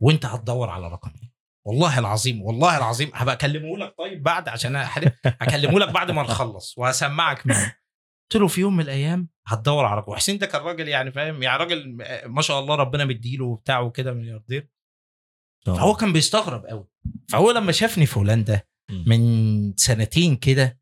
وأنت 0.00 0.26
هتدور 0.26 0.70
على 0.70 0.88
رقمي 0.88 1.31
والله 1.66 1.98
العظيم 1.98 2.42
والله 2.42 2.76
العظيم. 2.76 3.10
هبقى 3.14 3.34
اكلمه 3.34 3.78
لك 3.78 3.94
طيب 3.98 4.22
بعد 4.22 4.48
عشان 4.48 4.76
هكلمه 5.24 5.78
لك 5.78 5.88
بعد 5.88 6.10
ما 6.10 6.22
نخلص 6.22 6.78
وهسمعك 6.78 7.46
منه 7.46 7.76
قلت 8.22 8.42
له 8.42 8.48
في 8.48 8.60
يوم 8.60 8.76
من 8.76 8.84
الأيام 8.84 9.28
هتدور 9.46 9.84
على 9.84 10.04
وحسين 10.08 10.38
ده 10.38 10.46
كان 10.46 10.62
راجل 10.62 10.88
يعني 10.88 11.12
فاهم 11.12 11.42
يعني 11.42 11.58
راجل 11.58 11.96
ما 12.26 12.42
شاء 12.42 12.60
الله 12.60 12.74
ربنا 12.74 13.04
مديله 13.04 13.44
وبتاع 13.44 13.80
وكده 13.80 14.12
ملياردير 14.12 14.68
فهو 15.66 15.94
كان 15.94 16.12
بيستغرب 16.12 16.66
قوي. 16.66 16.88
فهو 17.30 17.50
لما 17.50 17.72
شافني 17.72 18.06
في 18.06 18.18
هولندا. 18.18 18.62
من 19.06 19.76
سنتين 19.76 20.36
كده 20.36 20.80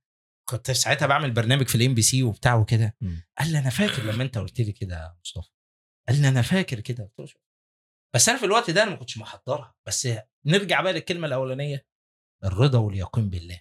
كنت 0.48 0.70
ساعتها 0.70 1.06
بعمل 1.06 1.30
برنامج 1.30 1.68
في 1.68 1.74
ال 1.74 1.94
MBC 1.94 2.22
وبتاع 2.22 2.54
وكده. 2.54 2.96
قال 3.38 3.52
لي 3.52 3.58
أنا 3.58 3.70
فاكر 3.70 4.02
لما 4.02 4.22
أنت 4.22 4.38
قلت 4.38 4.60
لي 4.60 4.72
كده 4.72 4.96
يا 4.96 5.16
مصطفى. 5.24 5.50
قال 6.08 6.22
لي 6.22 6.28
أنا 6.28 6.42
فاكر 6.42 6.80
كده. 6.80 7.12
قلت 7.18 7.34
له. 7.34 7.40
بس 8.14 8.28
أنا 8.28 8.38
في 8.38 8.44
الوقت 8.46 8.70
ده 8.70 8.82
أنا 8.82 8.90
ما 8.90 8.96
كنتش 8.96 9.18
محضرها. 9.18 9.74
بس 9.86 10.08
نرجع 10.46 10.80
بقى 10.80 10.92
للكلمة 10.92 11.26
الأولانية. 11.26 11.86
الرضا 12.44 12.78
واليقين 12.78 13.30
بالله. 13.30 13.60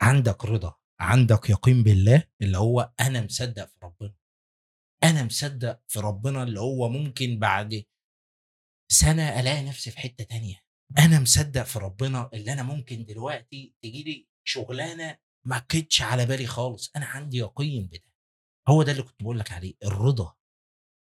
عندك 0.00 0.44
رضا 0.44 0.76
عندك 1.00 1.50
يقين 1.50 1.82
بالله 1.82 2.28
اللي 2.42 2.58
هو 2.58 2.92
أنا 3.00 3.20
مصدق 3.24 3.64
في 3.64 3.76
ربنا. 3.82 4.14
أنا 5.04 5.24
مصدق 5.24 5.80
في 5.88 6.00
ربنا 6.00 6.42
اللي 6.42 6.60
هو 6.60 6.88
ممكن 6.88 7.38
بعد 7.38 7.84
سنة 8.88 9.40
ألاقي 9.40 9.62
نفسي 9.64 9.90
في 9.90 9.98
حتة 9.98 10.24
تانية. 10.24 10.64
أنا 10.98 11.20
مصدق 11.20 11.62
في 11.62 11.78
ربنا 11.78 12.30
اللي 12.34 12.52
أنا 12.52 12.62
ممكن 12.62 13.04
دلوقتي 13.04 13.74
تجي 13.82 14.02
لي 14.02 14.28
شغلانة 14.44 15.18
ما 15.46 15.58
كنتش 15.58 16.02
على 16.02 16.26
بالي 16.26 16.46
خالص. 16.46 16.90
أنا 16.96 17.06
عندي 17.06 17.36
يقين 17.36 17.86
بده. 17.86 18.12
هو 18.68 18.82
ده 18.82 18.92
اللي 18.92 19.02
كنت 19.02 19.22
بقول 19.22 19.38
لك 19.38 19.52
عليه 19.52 19.74
الرضا. 19.84 20.34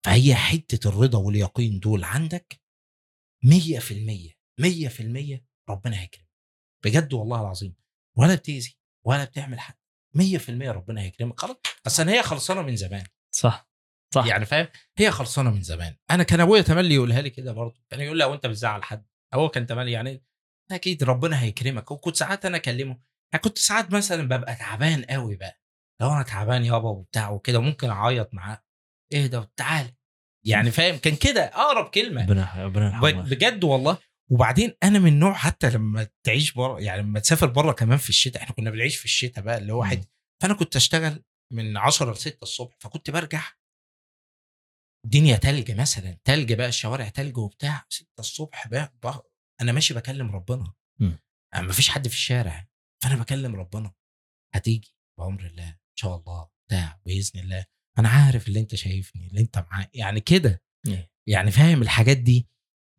فهي 0.04 0.34
حتة 0.34 0.88
الرضا 0.88 1.18
واليقين 1.18 1.80
دول 1.80 2.04
عندك 2.04 2.60
100% 3.44 4.37
100% 4.60 5.44
ربنا 5.70 6.00
هيكرمك. 6.00 6.28
بجد 6.84 7.12
والله 7.12 7.40
العظيم. 7.40 7.76
ولا 8.16 8.34
بتأذي 8.34 8.76
ولا 9.06 9.24
بتعمل 9.24 9.60
حاجة. 9.60 9.78
100% 10.14 10.70
ربنا 10.70 11.00
هيكرمك. 11.00 11.40
خلاص 11.40 11.56
أصل 11.86 12.08
هي 12.08 12.22
خلصانة 12.22 12.62
من 12.62 12.76
زمان. 12.76 13.06
صح 13.34 13.68
صح. 14.14 14.26
يعني 14.26 14.46
فاهم؟ 14.46 14.68
هي 14.98 15.10
خلصانة 15.10 15.50
من 15.50 15.62
زمان. 15.62 15.96
أنا 16.10 16.22
كان 16.22 16.40
أبويا 16.40 16.62
تملي 16.62 16.94
يقولها 16.94 17.22
لي 17.22 17.30
كده 17.30 17.52
برضه. 17.52 17.82
كان 17.90 18.00
يقول 18.00 18.18
لي 18.18 18.24
هو 18.24 18.34
أنت 18.34 18.46
بتزعل 18.46 18.84
حد. 18.84 19.06
هو 19.34 19.48
كان 19.48 19.66
تملي 19.66 19.92
يعني 19.92 20.24
أكيد 20.70 21.04
ربنا 21.04 21.42
هيكرمك. 21.42 21.90
وكنت 21.90 22.16
ساعات 22.16 22.46
أنا 22.46 22.56
أكلمه. 22.56 23.00
يعني 23.32 23.42
كنت 23.42 23.58
ساعات 23.58 23.92
مثلا 23.92 24.22
ببقى 24.22 24.54
تعبان 24.54 25.04
قوي 25.04 25.36
بقى. 25.36 25.60
لو 26.00 26.12
أنا 26.12 26.22
تعبان 26.22 26.64
يابا 26.64 26.88
وبتاع 26.88 27.30
وكده 27.30 27.60
ممكن 27.60 27.90
أعيط 27.90 28.34
معاه. 28.34 28.64
اهدى 29.14 29.44
تعال. 29.56 29.94
يعني 30.46 30.70
فاهم؟ 30.70 30.96
كان 30.96 31.16
كده 31.16 31.40
أقرب 31.42 31.90
كلمة. 31.90 32.22
ربنا 32.22 32.64
ربنا 32.64 33.22
بجد 33.22 33.64
والله. 33.64 33.98
وبعدين 34.30 34.72
أنا 34.82 34.98
من 34.98 35.18
نوع 35.18 35.32
حتى 35.34 35.70
لما 35.70 36.08
تعيش 36.26 36.52
بره 36.52 36.80
يعني 36.80 37.02
لما 37.02 37.20
تسافر 37.20 37.46
بره 37.46 37.72
كمان 37.72 37.98
في 37.98 38.08
الشتاء 38.08 38.42
إحنا 38.42 38.54
كنا 38.54 38.70
بنعيش 38.70 38.96
في 38.96 39.04
الشتاء 39.04 39.44
بقى 39.44 39.58
اللي 39.58 39.72
هو. 39.72 39.80
واحد 39.80 40.04
فأنا 40.42 40.54
كنت 40.54 40.76
أشتغل 40.76 41.24
من 41.52 41.76
10 41.76 42.12
ل 42.12 42.16
6 42.16 42.38
الصبح 42.42 42.76
فكنت 42.80 43.10
برجع 43.10 43.42
الدنيا 45.04 45.36
تلج 45.36 45.70
مثلا 45.72 46.18
تلج 46.24 46.52
بقى 46.52 46.68
الشوارع 46.68 47.08
تلج 47.08 47.38
وبتاع 47.38 47.86
6 47.88 48.06
الصبح 48.18 48.68
بقى, 48.68 48.94
بقى 49.02 49.30
أنا 49.60 49.72
ماشي 49.72 49.94
بكلم 49.94 50.30
ربنا. 50.30 50.72
ما 51.54 51.72
فيش 51.72 51.88
حد 51.88 52.08
في 52.08 52.14
الشارع 52.14 52.68
فأنا 53.02 53.16
بكلم 53.16 53.56
ربنا 53.56 53.92
هتيجي 54.54 54.94
بأمر 55.18 55.46
الله 55.46 55.68
إن 55.68 55.96
شاء 55.98 56.16
الله 56.16 56.48
بتاع 56.68 57.00
بإذن 57.06 57.40
الله 57.40 57.64
أنا 57.98 58.08
عارف 58.08 58.48
اللي 58.48 58.60
أنت 58.60 58.74
شايفني 58.74 59.26
اللي 59.26 59.40
أنت 59.40 59.58
معايا 59.58 59.90
يعني 59.94 60.20
كده. 60.20 60.62
يعني 61.28 61.50
فاهم 61.50 61.82
الحاجات 61.82 62.16
دي 62.16 62.48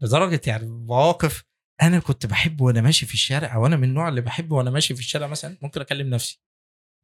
لدرجة 0.01 0.41
يعني 0.47 0.67
مواقف 0.67 1.43
أنا 1.81 1.99
كنت 1.99 2.25
بحب 2.25 2.61
وأنا 2.61 2.81
ماشي 2.81 3.05
في 3.05 3.13
الشارع 3.13 3.55
أو 3.55 3.65
أنا 3.65 3.75
من 3.75 3.83
النوع 3.83 4.09
اللي 4.09 4.21
بحب 4.21 4.51
وأنا 4.51 4.69
ماشي 4.69 4.95
في 4.95 4.99
الشارع 4.99 5.27
مثلا 5.27 5.57
ممكن 5.61 5.81
أكلم 5.81 6.09
نفسي. 6.09 6.41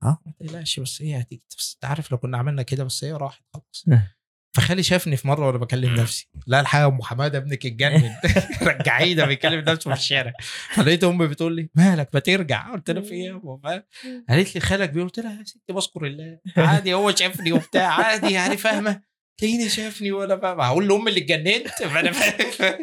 آه. 0.03 0.21
ما 0.25 0.33
تقلقش 0.39 0.79
بس 0.79 1.01
هي 1.01 1.21
هتيجي. 1.21 1.43
بس 1.57 1.73
أنت 1.73 1.85
عارف 1.85 2.11
لو 2.11 2.17
كنا 2.17 2.37
عملنا 2.37 2.61
كده 2.61 2.83
بس 2.83 3.03
هي 3.03 3.11
راحت 3.11 3.43
خلاص. 3.53 3.85
إيه. 3.91 4.15
فخالي 4.55 4.83
شافني 4.83 5.17
في 5.17 5.27
مرة 5.27 5.47
وأنا 5.47 5.57
بكلم 5.57 5.95
نفسي. 5.95 6.29
لا 6.47 6.59
الحقيقة 6.59 6.87
ام 6.87 7.01
حمادة 7.01 7.37
ابنك 7.37 7.65
اتجنن 7.65 8.15
رجعيه 8.61 9.15
ده 9.15 9.25
بيكلم 9.25 9.59
نفسه 9.59 9.93
في 9.93 9.97
الشارع. 9.99 10.33
فلقيت 10.73 11.03
أمي 11.03 11.27
بتقول 11.27 11.55
لي 11.55 11.69
مالك؟ 11.75 12.09
ما 12.13 12.19
ترجع. 12.19 12.73
قلت 12.73 12.91
لها 12.91 13.01
في 13.01 13.11
إيه 13.11 13.25
يا؟ 13.25 13.59
فاهم؟ 13.63 13.83
قالت 14.29 14.55
لي 14.55 14.61
خالك 14.61 14.89
بيقول 14.89 15.09
قلت 15.09 15.19
لها 15.19 15.39
يا 15.39 15.43
ستي 15.43 15.73
بذكر 15.73 16.05
الله. 16.05 16.39
عادي 16.57 16.93
هو 16.93 17.15
شافني 17.15 17.51
وبتاع 17.51 17.93
عادي 17.93 18.31
يعني 18.33 18.57
فاهمة؟ 18.57 19.01
تلاقيني 19.41 19.69
شافني 19.69 20.11
وأنا 20.11 20.37
فاهم 20.37 20.61
هقول 20.61 20.87
لامي 20.87 21.09
اللي 21.09 21.19
اتجننت 21.21 21.67
فأنا 21.67 22.11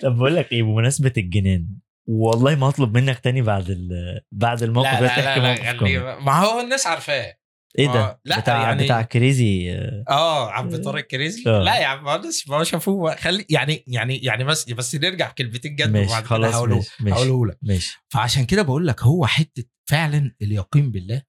طب 0.02 0.16
بقول 0.16 0.36
لك 0.36 0.52
إيه 0.52 0.62
بمناسبة 0.62 1.12
الجنان 1.16 1.68
والله 2.08 2.54
ما 2.54 2.68
هطلب 2.68 2.98
منك 2.98 3.18
تاني 3.18 3.42
بعد 3.42 3.88
بعد 4.32 4.62
الموقف 4.62 5.00
ده 5.00 5.06
تحكي 5.06 5.96
لا. 5.98 6.18
ما 6.20 6.32
هو 6.38 6.60
الناس 6.60 6.86
عارفاه. 6.86 7.34
إيه 7.78 7.86
ده؟ 7.92 8.20
لا، 8.24 8.40
بتاع 8.40 8.62
يعني- 8.62 8.84
بتاع 8.84 9.02
كريزي 9.02 9.72
آه، 9.72 10.04
آه 10.08 10.50
عم 10.50 10.82
طارق 10.82 11.04
كريزي. 11.06 11.42
آه. 11.46 11.62
لا 11.62 11.78
يا 11.78 11.86
عم 11.86 12.04
ما 12.04 12.22
ما 12.48 12.64
شافوه. 12.64 13.14
خلي 13.16 13.46
يعني 13.50 13.84
يعني 13.86 14.18
يعني 14.18 14.44
بس 14.44 14.70
بس 14.70 14.94
نرجع 14.94 15.30
كلمتين 15.30 15.76
جد 15.76 15.88
وبعد 15.88 16.04
كده 16.06 16.20
خلاص 16.22 16.54
هقوله 16.54 16.84
هقوله 17.00 17.46
لك. 17.46 17.58
ماشي. 17.62 17.98
فعشان 18.12 18.44
كده 18.46 18.62
بقول 18.62 18.86
لك 18.86 19.02
هو 19.02 19.26
حتة 19.26 19.64
فعلا 19.90 20.34
اليقين 20.42 20.90
بالله. 20.90 21.22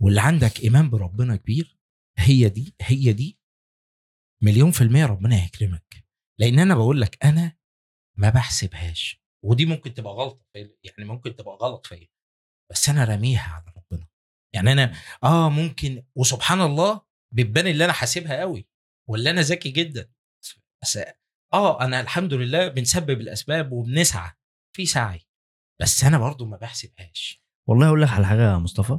واللي 0.00 0.20
عندك 0.20 0.60
إيمان 0.64 0.90
بربنا 0.90 1.36
كبير 1.36 1.78
هي 2.18 2.48
دي 2.48 2.74
هي 2.82 3.12
دي 3.12 3.37
مليون 4.42 4.70
في 4.70 4.80
المية 4.80 5.06
ربنا 5.06 5.42
هيكرمك. 5.44 6.04
لأن 6.40 6.58
أنا 6.58 6.74
بقول 6.74 7.00
لك 7.00 7.24
أنا 7.24 7.56
ما 8.18 8.30
بحسبهاش. 8.30 9.22
ودي 9.44 9.66
ممكن 9.66 9.94
تبقى 9.94 10.12
غلطة 10.12 10.44
في- 10.52 10.76
يعني 10.84 11.04
ممكن 11.04 11.36
تبقى 11.36 11.56
غلط 11.60 11.86
فيا. 11.86 12.08
بس 12.72 12.88
أنا 12.88 13.04
راميها 13.04 13.52
على 13.52 13.64
ربنا. 13.76 14.08
يعني 14.54 14.72
أنا 14.72 14.94
آه 15.24 15.48
ممكن 15.50 16.04
وسبحان 16.16 16.60
الله 16.60 17.02
بتبان 17.34 17.66
اللي 17.66 17.84
أنا 17.84 17.92
حاسبها 17.92 18.40
قوي 18.40 18.68
ولا 19.08 19.30
أنا 19.30 19.40
ذكي 19.40 19.70
جدا. 19.70 20.12
بس 20.82 20.98
آه 21.54 21.80
أنا 21.84 22.00
الحمد 22.00 22.34
لله 22.34 22.68
بنسبب 22.68 23.20
الأسباب 23.20 23.72
وبنسعى 23.72 24.30
في 24.76 24.86
سعي. 24.86 25.20
بس 25.80 26.04
أنا 26.04 26.18
برضو 26.18 26.44
ما 26.46 26.56
بحسبهاش. 26.56 27.42
والله 27.68 27.86
أقول 27.86 28.02
لك 28.02 28.10
على 28.10 28.26
حاجة 28.26 28.52
يا 28.52 28.58
مصطفى 28.58 28.98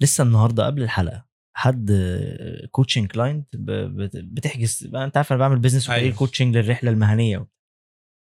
لسه 0.00 0.24
النهارده 0.24 0.66
قبل 0.66 0.82
الحلقة 0.82 1.28
حد 1.54 1.92
coaching 2.70 3.10
client 3.10 3.46
بتحجز 4.16 4.90
أنت 4.94 5.16
عارف 5.16 5.32
أنا 5.32 5.40
بعمل 5.40 5.58
business. 5.58 5.88
و 5.88 5.91
career 5.91 6.12
coaching 6.12 6.56
للرحلة 6.56 6.90
المهنية. 6.90 7.46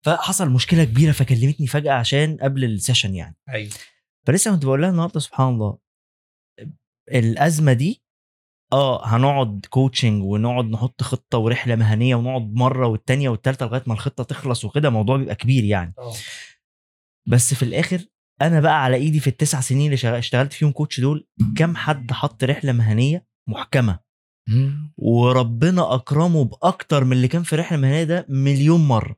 فحصل 0.05 0.51
مشكلة 0.51 0.85
كبيرة 0.85 1.13
فكلمتني 1.13 1.67
فجأة 1.67 1.93
عشان 1.93 2.37
قبل 2.37 2.65
ال 2.65 2.71
session 2.71 3.15
يعني. 3.15 3.37
أيوه. 3.49 3.71
فلسه 4.27 4.51
كنت 4.55 4.65
بقول 4.65 4.83
لها 4.83 4.91
النهارده 4.91 5.21
سبحان 5.21 5.49
الله 5.55 5.79
الأزمة 7.13 7.73
دي 7.73 8.03
آه 8.73 9.07
هنقعد 9.07 9.67
coaching 9.71 10.23
ونقعد 10.25 10.65
نحط 10.65 11.03
خطة 11.03 11.39
ورحلة 11.39 11.77
مهنية 11.77 12.15
ونقعد 12.15 12.55
مرة 12.55 12.87
والتانية 12.87 13.29
والتالتة 13.29 13.67
لغاية 13.67 13.83
ما 13.87 13.95
الخطة 13.95 14.25
تخلص 14.25 14.65
وكده 14.65 14.89
الموضوع 14.89 15.17
بيبقى 15.17 15.35
كبير 15.35 15.65
يعني. 15.65 15.95
بس 17.29 17.55
في 17.55 17.63
الآخر 17.63 18.05
أنا 18.43 18.61
بقى 18.61 18.85
على 18.85 18.97
إيدي 18.97 19.21
في 19.21 19.27
التسع 19.27 19.61
سنين 19.61 19.93
اللي 19.93 20.19
اشتغلت 20.19 20.53
فيهم 20.53 20.73
coach 20.73 21.01
دول 21.01 21.27
كم 21.57 21.77
حد 21.77 22.13
حط 22.13 22.45
رحلة 22.45 22.73
مهنية 22.73 23.27
محكمة. 23.49 23.99
وربنا 24.97 25.95
أكرمه 25.95 26.45
بأكتر 26.45 27.05
من 27.05 27.13
اللي 27.13 27.29
كان 27.29 27.43
في 27.43 27.57
رحلة 27.57 27.79
مهنية 27.79 28.05
ده 28.05 28.27
مليون 28.29 28.81
مرة. 28.89 29.17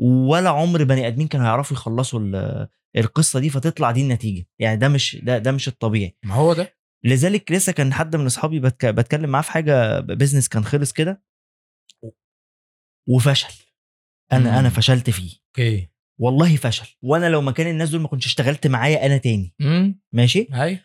ولا 0.00 0.50
عمر 0.50 0.84
بني 0.84 1.06
آدمين 1.06 1.28
كانوا 1.28 1.46
هيعرفوا 1.46 1.76
يخلصوا 1.76 2.20
ال- 2.20 2.68
القصة 2.96 3.40
دي 3.40 3.50
فتطلع 3.50 3.90
دي 3.90 4.02
النتيجة. 4.02 4.46
يعني 4.58 4.76
ده 4.76 4.88
مش 4.88 5.16
ده 5.22 5.38
ده 5.38 5.52
مش 5.52 5.68
الطبيعي. 5.68 6.16
ما 6.24 6.34
هو 6.34 6.52
ده. 6.52 6.74
لذلك 7.04 7.52
لسه 7.52 7.72
كان 7.72 7.92
حد 7.92 8.16
من 8.16 8.26
أصحابي 8.26 8.60
بتك... 8.60 8.86
بتكلم 8.86 9.30
معاه 9.30 9.42
في 9.42 9.50
حاجة 9.50 10.00
business 10.00 10.48
كان 10.48 10.64
خلص 10.64 10.92
كده. 10.92 11.22
وفشل. 13.08 13.54
أنا 14.32 14.50
مم. 14.50 14.56
أنا 14.58 14.68
فشلت 14.68 15.10
فيه. 15.10 15.30
okay. 15.48 15.88
والله 16.18 16.56
فشل. 16.56 16.86
وأنا 17.02 17.26
لو 17.28 17.40
مكان 17.40 17.66
الناس 17.66 17.90
دول 17.90 18.00
ما 18.00 18.08
كنتش 18.08 18.26
اشتغلت 18.26 18.66
معايا 18.66 19.06
أنا 19.06 19.16
تاني. 19.16 19.54
امم 19.60 20.00
ماشي؟ 20.12 20.48
أيوه 20.54 20.80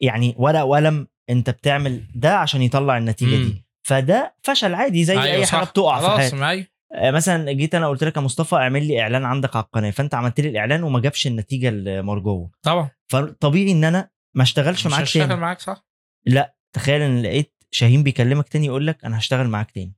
يعني 0.00 0.34
ورق 0.38 0.62
وقلم 0.62 1.08
أنت 1.30 1.50
بتعمل 1.50 2.02
ده 2.14 2.36
عشان 2.36 2.62
يطلع 2.62 2.98
النتيجة 2.98 3.36
دي. 3.36 3.66
فده 3.86 4.34
فشل 4.42 4.74
عادي 4.74 5.04
زي 5.04 5.12
أيوة 5.12 5.24
أي 5.24 5.46
حاجة. 5.46 5.64
بتقع 5.64 6.00
في 6.00 6.06
خلاص 6.06 6.34
حياتك 6.34 6.70
آه، 6.94 7.10
مثلا 7.10 7.52
جيت 7.52 7.74
أنا 7.74 7.88
قلت 7.88 8.04
لك 8.04 8.16
يا 8.16 8.20
مصطفى 8.22 8.56
اعمل 8.56 8.86
لي 8.88 9.00
إعلان 9.00 9.24
عندك 9.24 9.56
على 9.56 9.64
القناة 9.64 9.90
فأنت 9.90 10.14
عملت 10.14 10.40
لي 10.40 10.48
الإعلان 10.48 10.82
وما 10.82 11.00
جابش 11.00 11.26
النتيجة 11.26 11.68
المرجوه 11.68 12.50
طبعا. 12.62 12.90
فطبيعي 13.08 13.72
إن 13.72 13.84
أنا 13.84 14.10
ما 14.34 14.42
اشتغلش 14.42 14.86
مش 14.86 14.92
معاك 14.92 15.02
هشتغل 15.02 15.28
تاني. 15.28 15.40
معاك 15.40 15.60
صح؟ 15.60 15.86
لا 16.26 16.56
تخيل 16.72 17.02
إن 17.02 17.22
لقيت 17.22 17.54
شاهين 17.70 18.02
بيكلمك 18.02 18.48
تاني 18.48 18.66
يقول 18.66 18.86
لك 18.86 19.04
أنا 19.04 19.18
هشتغل 19.18 19.48
معاك 19.48 19.70
تاني. 19.70 19.94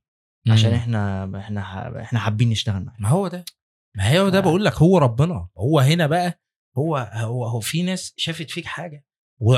عشان 0.49 0.69
مم. 0.69 0.75
إحنا 0.75 1.31
إحنا 1.39 2.01
إحنا 2.01 2.19
حابين 2.19 2.49
نشتغل 2.49 2.83
معاك. 2.85 3.01
ما 3.01 3.09
هو 3.09 3.27
ده. 3.27 3.45
ما 3.99 4.19
هو 4.19 4.29
ده 4.29 4.37
آه. 4.37 4.41
بقول 4.41 4.65
لك 4.65 4.73
هو 4.75 4.97
ربنا. 4.97 5.49
هو 5.57 5.79
هنا 5.79 6.07
بقى 6.07 6.41
هو 6.77 6.97
هو 7.13 7.45
هو 7.45 7.59
في 7.59 7.83
ناس 7.83 8.13
شافت 8.17 8.51
فيك 8.51 8.65
حاجة. 8.65 9.05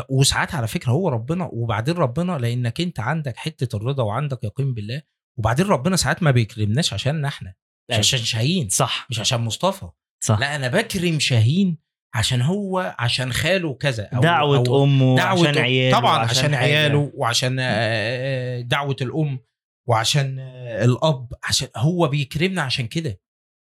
وساعات 0.09 0.55
على 0.55 0.67
فكرة 0.67 0.91
هو 0.91 1.09
ربنا 1.09 1.49
وبعدين 1.53 1.95
ربنا 1.95 2.37
لأنك 2.37 2.81
أنت 2.81 2.99
عندك 2.99 3.37
حتة 3.37 3.75
الرضا 3.75 4.03
وعندك 4.03 4.43
يقين 4.43 4.73
بالله 4.73 5.01
وبعدين 5.39 5.65
ربنا 5.65 5.95
ساعات 5.95 6.23
ما 6.23 6.31
بيكرمناش 6.31 6.93
عشاننا 6.93 7.27
إحنا 7.27 7.53
مش 7.91 7.97
عشان 7.97 8.19
شاهين 8.19 8.69
صح. 8.69 9.07
مش 9.09 9.19
عشان 9.19 9.41
مصطفى. 9.41 9.89
صح. 10.23 10.39
لا 10.39 10.55
أنا 10.55 10.67
بكرم 10.67 11.19
شاهين 11.19 11.77
عشان 12.15 12.41
هو 12.41 12.95
عشان 12.99 13.33
خاله 13.33 13.73
كذا 13.73 14.03
أو 14.03 14.21
دعوة 14.21 14.57
أو 14.57 14.83
أمه 14.83 15.17
دعوة 15.17 15.39
عشان 15.49 15.57
عياله 15.57 15.99
طبعا 15.99 16.19
عشان 16.19 16.55
حاجة. 16.55 16.63
عياله 16.65 17.11
وعشان 17.15 17.59
آه، 17.59 17.63
آه، 17.69 18.61
دعوة 18.61 18.95
الأم 19.01 19.39
وعشان 19.87 20.39
الأب 20.83 21.33
عشان 21.43 21.67
هو 21.77 22.07
بيكرمنا 22.07 22.61
عشان 22.61 22.87
كده. 22.87 23.19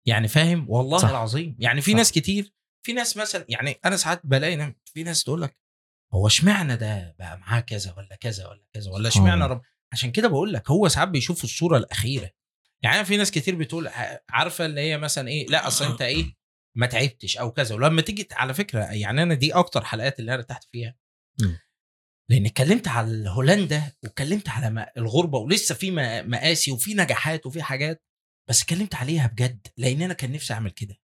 يعني 0.05 0.27
فاهم 0.27 0.65
والله 0.69 0.97
صح. 0.97 1.09
العظيم 1.09 1.55
يعني 1.59 1.81
في 1.81 1.91
صح. 1.91 1.97
ناس 1.97 2.11
كتير 2.11 2.53
في 2.85 2.93
ناس 2.93 3.17
مثلا 3.17 3.45
يعني 3.49 3.79
أنا 3.85 3.97
ساعات 3.97 4.21
بلاقي 4.23 4.75
في 4.85 5.03
ناس 5.03 5.23
تقول 5.23 5.41
لك 5.41 5.57
هو 6.13 6.27
اشمعنى 6.27 6.75
ده 6.75 7.15
بقى 7.19 7.37
معاه 7.37 7.59
كذا 7.59 7.93
ولا 7.97 8.15
كذا 8.15 8.47
ولا 8.47 8.65
كذا 8.73 8.91
ولا 8.91 9.07
اشمعنى 9.07 9.43
آه. 9.43 9.47
رب 9.47 9.61
عشان 9.93 10.11
كده 10.11 10.27
بقول 10.27 10.53
لك 10.53 10.71
هو 10.71 10.87
ساعات 10.87 11.07
بيشوف 11.07 11.43
الصورة 11.43 11.77
الأخيرة 11.77 12.31
يعني 12.83 13.05
في 13.05 13.17
ناس 13.17 13.31
كتير 13.31 13.55
بتقول 13.55 13.89
عارفة 14.29 14.65
اللي 14.65 14.81
هي 14.81 14.97
مثلا 14.97 15.27
إيه 15.27 15.47
لا 15.47 15.67
أصل 15.67 15.85
أنت 15.91 16.01
إيه 16.01 16.39
ما 16.77 16.85
تعبتش 16.85 17.37
أو 17.37 17.51
كذا 17.51 17.75
ولما 17.75 18.01
تيجي 18.01 18.27
على 18.31 18.53
فكرة 18.53 18.83
يعني 18.83 19.23
أنا 19.23 19.33
دي 19.33 19.53
أكتر 19.53 19.83
حلقات 19.83 20.19
اللي 20.19 20.31
أنا 20.33 20.39
ارتحت 20.39 20.63
فيها 20.71 20.95
مم. 21.41 21.59
لأن 22.29 22.45
اتكلمت 22.45 22.87
على 22.87 23.29
هولندا 23.29 23.91
واتكلمت 24.03 24.49
على 24.49 24.91
الغربة 24.97 25.37
ولسه 25.39 25.75
في 25.75 25.91
مقاسي 26.27 26.71
وفي 26.71 26.93
نجاحات 26.93 27.45
وفي 27.45 27.63
حاجات 27.63 28.03
بس 28.49 28.61
اتكلمت 28.61 28.95
عليها 28.95 29.27
بجد 29.27 29.67
لإن 29.77 30.01
أنا 30.01 30.13
كان 30.13 30.31
نفسي 30.31 30.53
أعمل 30.53 30.71
كده. 30.71 30.95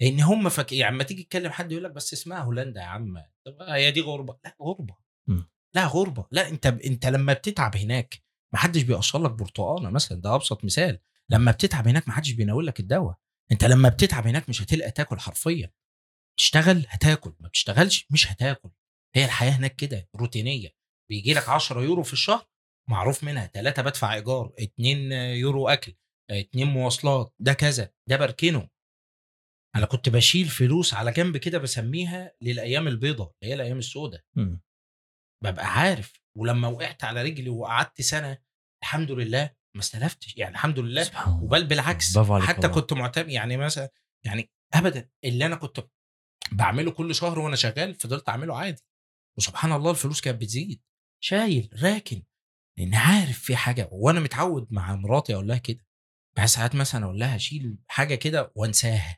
لإن 0.00 0.20
هم 0.20 0.48
فك... 0.48 0.72
يعني 0.72 0.94
لما 0.94 1.04
تيجي 1.04 1.22
تكلم 1.22 1.50
حد 1.52 1.72
يقول 1.72 1.84
لك 1.84 1.90
بس 1.90 2.12
اسمها 2.12 2.38
هولندا 2.38 2.80
يا 2.80 2.86
عم 2.86 3.22
طب 3.46 3.62
هي 3.62 3.90
دي 3.90 4.00
غربة. 4.00 4.38
لا 4.44 4.56
غربة. 4.62 4.96
مم. 5.28 5.50
لا 5.74 5.86
غربة. 5.86 6.26
لا 6.30 6.48
أنت 6.48 6.66
أنت 6.66 7.06
لما 7.06 7.32
بتتعب 7.32 7.76
هناك 7.76 8.22
ما 8.52 8.58
حدش 8.58 8.82
بيقشر 8.82 9.22
لك 9.22 9.30
برتقانة 9.30 9.90
مثلا 9.90 10.20
ده 10.20 10.34
أبسط 10.34 10.64
مثال. 10.64 10.98
لما 11.30 11.50
بتتعب 11.50 11.88
هناك 11.88 12.08
ما 12.08 12.14
حدش 12.14 12.30
بيناول 12.30 12.66
لك 12.66 12.80
الدواء. 12.80 13.16
أنت 13.52 13.64
لما 13.64 13.88
بتتعب 13.88 14.26
هناك 14.26 14.48
مش 14.48 14.62
هتلقى 14.62 14.90
تاكل 14.90 15.18
حرفيا. 15.18 15.72
تشتغل 16.38 16.86
هتاكل 16.88 17.34
ما 17.40 17.48
بتشتغلش 17.48 18.06
مش 18.10 18.32
هتاكل. 18.32 18.70
هي 19.14 19.24
الحياة 19.24 19.50
هناك 19.50 19.76
كده 19.76 20.08
روتينية. 20.16 20.68
بيجي 21.10 21.34
لك 21.34 21.48
10 21.48 21.80
يورو 21.82 22.02
في 22.02 22.12
الشهر 22.12 22.46
معروف 22.90 23.24
منها 23.24 23.46
ثلاثة 23.46 23.82
بدفع 23.82 24.14
إيجار 24.14 24.52
2 24.62 25.12
يورو 25.12 25.68
أكل. 25.68 25.94
2 26.30 26.66
مواصلات 26.66 27.34
ده 27.38 27.52
كذا 27.52 27.92
ده 28.08 28.16
بركنه 28.16 28.68
أنا 29.76 29.86
كنت 29.86 30.08
بشيل 30.08 30.46
فلوس 30.48 30.94
على 30.94 31.12
جنب 31.12 31.36
كده 31.36 31.58
بسميها 31.58 32.32
للأيام 32.42 32.88
البيضاء 32.88 33.32
اللي 33.42 33.50
هي 33.50 33.54
الأيام 33.54 33.78
السوداء. 33.78 34.20
ببقى 35.44 35.66
عارف 35.66 36.12
ولما 36.38 36.68
وقعت 36.68 37.04
على 37.04 37.22
رجلي 37.22 37.48
وقعدت 37.50 38.00
سنة 38.02 38.38
الحمد 38.82 39.10
لله 39.10 39.50
ما 39.74 39.80
استلفتش 39.80 40.36
يعني 40.36 40.54
الحمد 40.54 40.78
لله. 40.78 41.02
وبل 41.42 41.66
بالعكس 41.66 42.12
حتى. 42.42 42.68
كنت 42.68 42.92
معتمد 42.92 43.28
يعني 43.28 43.56
مثلا 43.56 43.90
يعني 44.26 44.50
ابدا 44.74 45.10
اللي 45.24 45.46
أنا 45.46 45.56
كنت 45.56 45.88
بعمله 46.52 46.90
كل 46.90 47.14
شهر 47.14 47.38
وأنا 47.38 47.56
شغال 47.56 47.94
فضلت 47.94 48.28
أعمله 48.28 48.56
عادي 48.58 48.82
وسبحان 49.38 49.72
الله 49.72 49.90
الفلوس 49.90 50.20
كانت 50.20 50.40
بتزيد 50.40 50.82
شايل 51.22 51.70
راكن 51.82 52.22
لأن 52.78 52.94
عارف 52.94 53.38
في 53.38 53.56
حاجة 53.56 53.88
وأنا 53.92 54.20
متعود 54.20 54.72
مع 54.72 54.96
مراتي 54.96 55.34
أقول 55.34 55.48
لها 55.48 55.58
كده 55.58 55.86
بقى 56.36 56.46
ساعات 56.46 56.74
مثلا 56.74 57.04
أقول 57.04 57.18
لها 57.18 57.38
شيل 57.38 57.76
حاجة 57.88 58.14
كده 58.14 58.52
وانساها. 58.54 59.16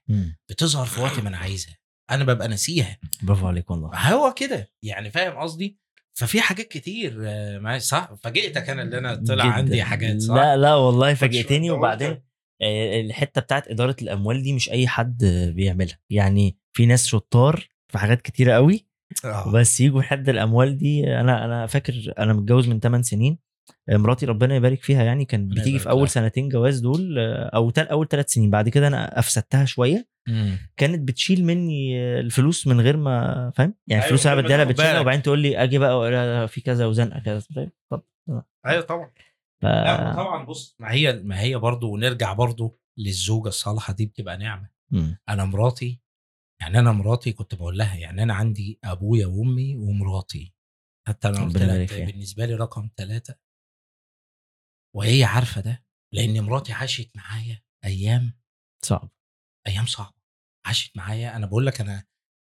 بتظهر 0.49 0.87
في 0.87 1.01
وقت 1.01 1.21
ما 1.21 1.29
أنا 1.29 1.37
عايزها. 1.37 1.75
أنا 2.11 2.25
ببقى 2.25 2.49
ناسيها. 2.49 2.99
برافو 3.23 3.47
عليك 3.47 3.71
والله. 3.71 3.89
هو 4.13 4.35
كده. 4.35 4.71
يعني 4.83 5.11
فاهم 5.11 5.37
قصدي؟ 5.37 5.79
ففي 6.19 6.41
حاجات 6.41 6.69
كتير 6.69 7.19
آه، 7.27 7.59
معايا 7.59 7.79
صح؟ 7.79 8.15
فاجئتك 8.23 8.71
أنا 8.71 8.83
اللي 8.83 8.99
أنا 8.99 9.15
طلع 9.15 9.45
جداً. 9.45 9.55
عندي 9.55 9.83
حاجات 9.83 10.21
صح؟ 10.23 10.35
لا 10.35 10.57
لا 10.57 10.75
والله 10.75 11.15
فاجئتني. 11.15 11.71
وبعدين 11.71 12.23
آه، 12.63 13.01
الحتة 13.01 13.41
بتاعت 13.41 13.69
إدارة 13.69 13.97
الأموال 14.03 14.43
دي 14.43 14.53
مش 14.53 14.71
أي 14.71 14.89
حد 14.89 15.25
بيعملها. 15.55 15.99
يعني 16.11 16.59
في 16.73 16.87
ناس 16.87 17.07
شطار 17.07 17.69
في 17.89 17.99
حاجات 17.99 18.23
كتيرة 18.23 18.53
قوي 18.55 18.87
آه. 19.25 19.53
بس 19.53 19.81
يجوا 19.81 20.03
حد 20.03 20.29
الأموال 20.29 20.79
دي. 20.79 21.21
أنا 21.21 21.45
أنا 21.45 21.67
فاكر 21.67 22.15
أنا 22.19 22.33
متجوز 22.33 22.69
من 22.69 22.81
8 22.81 23.03
سنين. 23.03 23.39
مراتي 23.89 24.27
ربنا 24.27 24.57
يبارك 24.57 24.83
فيها 24.83 25.03
يعني 25.05 25.25
كان 25.25 25.49
بتيجي 25.49 25.79
في 25.79 25.91
أول. 25.91 26.09
سنتين 26.09 26.49
جواز 26.49 26.81
دول 26.81 27.19
آه، 27.19 27.51
أو 27.55 27.71
تل 27.71 27.87
أول 27.87 28.09
ثلاث 28.09 28.31
سنين 28.33 28.51
بعد 28.51 28.69
كده 28.69 28.87
أنا 28.87 29.19
أفسدتها 29.19 29.65
شوية 29.65 30.09
مم. 30.29 30.59
كانت 30.77 31.09
بتشيل 31.09 31.45
مني 31.45 32.01
الفلوس 32.21 32.67
من 32.67 32.81
غير 32.81 32.97
ما 32.97 33.51
فاهم 33.57 33.75
يعني 33.87 34.03
أيوة، 34.03 34.05
الفلوس 34.05 34.27
أنا 34.27 34.41
بديها 34.43 34.57
لها 34.57 34.65
بتشيلها. 34.65 35.01
وبعدين 35.01 35.23
تقول 35.23 35.39
لي 35.39 35.63
أجي 35.63 35.79
بقى 35.79 36.49
في 36.49 36.61
كذا 36.61 36.87
وزنقة 36.87 37.21
كذا 37.21 37.39
فاهم 37.41 37.71
اتفضل. 37.93 38.43
أيوه 38.67 38.83
طبعا 38.83 39.11
ف... 39.63 39.65
لا 39.65 40.15
طبعا 40.17 40.45
بص 40.47 40.77
ما 40.79 40.93
هي 40.93 41.21
ما 41.25 41.41
هي 41.41 41.57
برضه 41.57 41.87
ونرجع 41.87 42.33
برضه 42.33 42.79
للزوجة 42.99 43.49
الصالحة 43.49 43.93
دي 43.93 44.07
بتبقى 44.07 44.37
نعمة 44.39 44.69
مم. 44.91 45.19
أنا 45.29 45.45
مراتي 45.45 46.01
يعني 46.61 46.79
أنا 46.79 46.93
مراتي 46.93 47.33
كنت 47.33 47.55
بقول 47.55 47.79
لها 47.79 47.97
يعني 47.97 48.23
أنا 48.23 48.35
عندي 48.35 48.79
أبويا 48.85 49.27
وأمي 49.27 49.77
ومراتي 49.77 50.55
حتى 51.09 51.29
أنا 51.29 51.45
قلت 51.45 51.57
لها. 51.57 52.07
بالنسبة 52.07 52.47
لي 52.47 52.55
رقم 52.55 52.89
ثلاثة 52.97 53.35
وهي 54.97 55.25
عارفة 55.25 55.61
ده 55.61 55.85
لأن 56.15 56.41
مراتي 56.41 56.73
عاشت 56.73 57.11
معايا 57.17 57.63
أيام 57.85 58.33
صعب. 58.85 59.11
أيام 59.67 59.87
صعبة. 59.87 60.17
عاشت 60.67 60.97
معايا 60.97 61.37
أنا 61.37 61.47
بقول 61.47 61.67
لك 61.67 61.81
أنا 61.81 62.05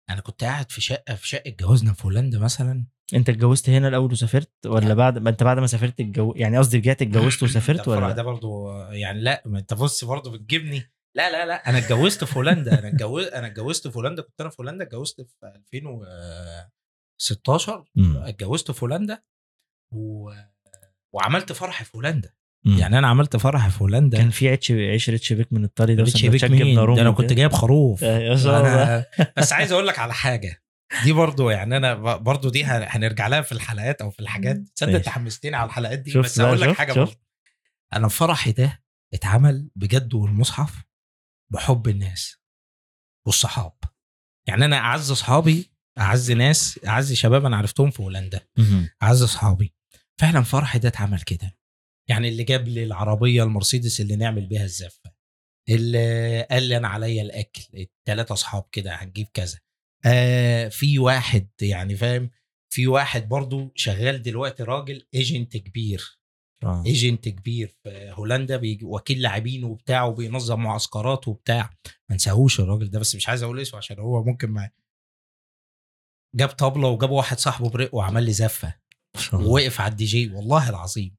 أنا 0.09 0.21
كنت 0.21 0.43
قاعد 0.43 0.71
في 0.71 0.81
شقة 0.81 1.15
في 1.15 1.27
شقة 1.27 1.49
جوازنا 1.49 1.93
في 1.93 2.05
هولندا 2.05 2.39
مثلا. 2.39 2.87
أنت 3.13 3.29
اتجوزت 3.29 3.69
هنا 3.69 3.87
الأول 3.87 4.11
وسافرت 4.11 4.65
ولا 4.65 4.93
بعد 4.93 5.17
ما 5.17 5.29
أنت 5.29 5.43
بعد 5.43 5.59
ما 5.59 5.67
سافرت 5.67 5.99
الجو... 5.99 6.33
يعني 6.35 6.57
قصدي 6.57 6.77
رجعت 6.77 7.01
اتجوزت 7.01 7.43
وسافرت 7.47 7.87
ولا؟ 7.87 8.11
ده 8.11 8.23
برضو 8.23 8.71
يعني 8.91 9.21
لأ 9.21 9.43
ما 9.45 9.59
أنت 9.59 9.73
بص 9.73 10.03
برضو 10.03 10.31
بتجيبني. 10.31 10.91
لا 11.15 11.31
لا 11.31 11.45
لا 11.45 11.69
أنا 11.69 11.77
اتجوزت 11.77 12.23
في 12.23 12.37
هولندا 12.37 12.79
أنا 12.79 12.87
اتجوزت 12.87 13.33
أنا 13.33 13.47
اتجوزت 13.47 13.87
في 13.87 13.97
هولندا 13.97 14.21
كنت 14.21 14.41
أنا 14.41 14.49
في 14.49 14.55
هولندا 14.59 14.83
اتجوزت 14.83 15.21
في 15.21 15.35
2016 15.55 17.85
مم. 17.95 18.17
اتجوزت 18.17 18.71
في 18.71 18.85
هولندا 18.85 19.23
و... 19.93 20.31
وعملت 21.13 21.51
فرح 21.51 21.83
في 21.83 21.97
هولندا. 21.97 22.33
مم. 22.65 22.77
يعني 22.77 22.97
أنا 22.97 23.07
عملت 23.07 23.37
فرح 23.37 23.67
في 23.67 23.81
هولندا. 23.83 24.17
كان 24.17 24.29
في 24.29 24.49
عيش 24.49 24.71
عيش 24.71 25.09
ريتش 25.09 25.33
بيك 25.33 25.53
من 25.53 25.63
الطري 25.63 25.95
ده 25.95 26.03
ريتش 26.03 26.25
بيك 26.25 26.43
مين؟ 26.43 26.75
ده 26.75 27.01
أنا. 27.01 27.11
كنت 27.11 27.33
جايب 27.33 27.51
خروف. 27.53 28.03
الله 28.03 28.59
أنا 28.59 29.05
بس 29.37 29.53
عايز 29.53 29.71
أقول 29.71 29.87
لك 29.87 29.99
على 29.99 30.13
حاجة. 30.13 30.63
دي 31.03 31.11
برضو 31.13 31.49
يعني 31.49 31.77
أنا 31.77 31.93
برضو 32.17 32.49
دي 32.49 32.63
هن- 32.65 32.85
هنرجع 32.89 33.27
لها 33.27 33.41
في 33.41 33.51
الحلقات 33.51 34.01
أو 34.01 34.09
في 34.09 34.19
الحاجات. 34.19 34.57
تصدق 34.75 34.87
ماشي. 34.87 34.97
انت 34.97 35.09
حمستني 35.09 35.55
على 35.55 35.67
الحلقات 35.67 35.99
دي. 35.99 36.19
بس 36.19 36.39
هقول 36.39 36.61
لك 36.61 36.75
حاجة؟ 36.75 36.93
برضو. 36.93 37.11
أنا 37.93 38.07
فرحي 38.07 38.51
ده 38.51 38.83
اتعمل 39.13 39.69
بجد 39.75 40.13
والمصحف 40.13 40.83
بحب 41.53 41.87
الناس 41.87 42.35
والصحاب. 43.25 43.73
يعني 44.47 44.65
أنا 44.65 44.77
أعز 44.77 45.11
اصحابي 45.11 45.71
أعز 45.99 46.31
ناس 46.31 46.79
أعز 46.87 47.13
شباب 47.13 47.45
أنا 47.45 47.57
عرفتهم 47.57 47.89
في 47.91 48.01
هولندا. 48.03 48.41
أعز 49.03 49.21
اصحابي 49.23 49.73
فعلا 50.21 50.41
فرحي 50.41 50.79
ده 50.79 50.89
اتعمل 50.89 51.21
كده. 51.21 51.57
يعني 52.09 52.29
اللي 52.29 52.43
جاب 52.43 52.67
لي 52.67 52.83
العربية 52.83 53.43
المرسيدس 53.43 54.01
اللي 54.01 54.15
نعمل 54.15 54.45
بيها 54.45 54.63
الزفة. 54.63 55.13
اللي 55.69 56.41
قال 56.51 56.63
لي 56.63 56.77
أنا 56.77 56.87
عليا 56.87 57.21
الأكل. 57.21 57.61
الثلاثه 57.73 58.33
أصحاب 58.33 58.67
كده 58.71 58.95
هنجيب 58.95 59.27
كذا. 59.33 59.59
آه 60.05 60.67
في 60.69 60.99
واحد 60.99 61.49
يعني 61.61 61.95
فاهم؟ 61.95 62.29
في 62.73 62.87
واحد 62.87 63.29
برضو 63.29 63.71
شغال 63.75 64.21
دلوقتي 64.21 64.63
راجل 64.63 65.07
agent 65.13 65.57
كبير. 65.57 66.19
آه. 66.63 66.83
agent 66.85 67.29
كبير 67.29 67.77
في 67.83 68.13
هولندا 68.17 68.57
بيجي 68.57 68.85
وكيل 68.85 69.21
لاعبين 69.21 69.63
وبتاع 69.63 70.03
وبينظم 70.03 70.59
معسكرات 70.63 71.27
وبتاع. 71.27 71.77
ما 72.09 72.13
انساهوش 72.13 72.59
الراجل 72.59 72.89
ده 72.89 72.99
بس 72.99 73.15
مش 73.15 73.29
عايز 73.29 73.43
أقول 73.43 73.59
اسمه 73.59 73.77
عشان 73.77 73.99
هو 73.99 74.23
ممكن 74.23 74.49
ما 74.49 74.69
جاب 76.35 76.49
طبلة 76.49 76.87
وجاب 76.87 77.09
واحد 77.09 77.39
صاحبه 77.39 77.69
برق 77.69 77.95
وعمل 77.95 78.23
لي 78.23 78.33
زفة. 78.33 78.86
ووقف 79.33 79.81
على 79.81 79.91
الدي 79.91 80.05
جي 80.05 80.33
والله 80.33 80.69
العظيم. 80.69 81.17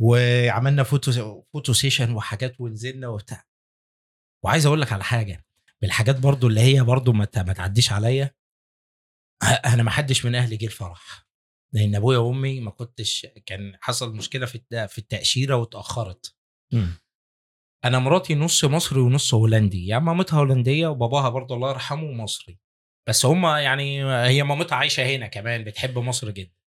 وعملنا 0.00 0.82
photo 0.82 1.42
photo 1.52 1.72
session 1.72 2.12
وحاجات 2.12 2.60
ونزلنا 2.60 3.08
وبتاع. 3.08 3.46
وعايز 4.44 4.66
أقول 4.66 4.80
لك 4.80 4.92
على 4.92 5.04
حاجة 5.04 5.46
من 5.82 5.88
الحاجات 5.88 6.20
برضو 6.20 6.46
اللي 6.46 6.60
هي 6.60 6.82
برضو 6.82 7.12
ما 7.12 7.24
تعديش 7.24 7.92
عليا 7.92 8.34
أنا 9.42 9.82
ما 9.82 9.90
حدش 9.90 10.26
من 10.26 10.34
أهلي 10.34 10.56
جه 10.56 10.66
الفرح 10.66 11.26
لأن 11.74 11.94
أبويا 11.94 12.18
وأمي 12.18 12.60
ما 12.60 12.70
كنتش 12.70 13.26
كان 13.46 13.76
حصل 13.80 14.16
مشكلة 14.16 14.46
في 14.46 14.86
في 14.88 14.98
التأشيرة 14.98 15.56
واتأخرت. 15.56 16.36
أنا 17.84 17.98
مراتي 17.98 18.34
نص 18.34 18.64
مصري 18.64 19.00
ونص 19.00 19.34
هولندي. 19.34 19.86
يعني 19.86 20.04
مامتها 20.04 20.38
هولندية 20.38 20.86
وباباها 20.86 21.28
برضه 21.28 21.54
الله 21.54 21.70
يرحمه 21.70 22.12
مصري. 22.12 22.58
بس 23.08 23.26
هما 23.26 23.60
يعني 23.60 24.04
هي 24.26 24.42
مامتها 24.42 24.76
عايشة 24.76 25.16
هنا 25.16 25.26
كمان 25.26 25.64
بتحب 25.64 25.98
مصر 25.98 26.30
جدا. 26.30 26.59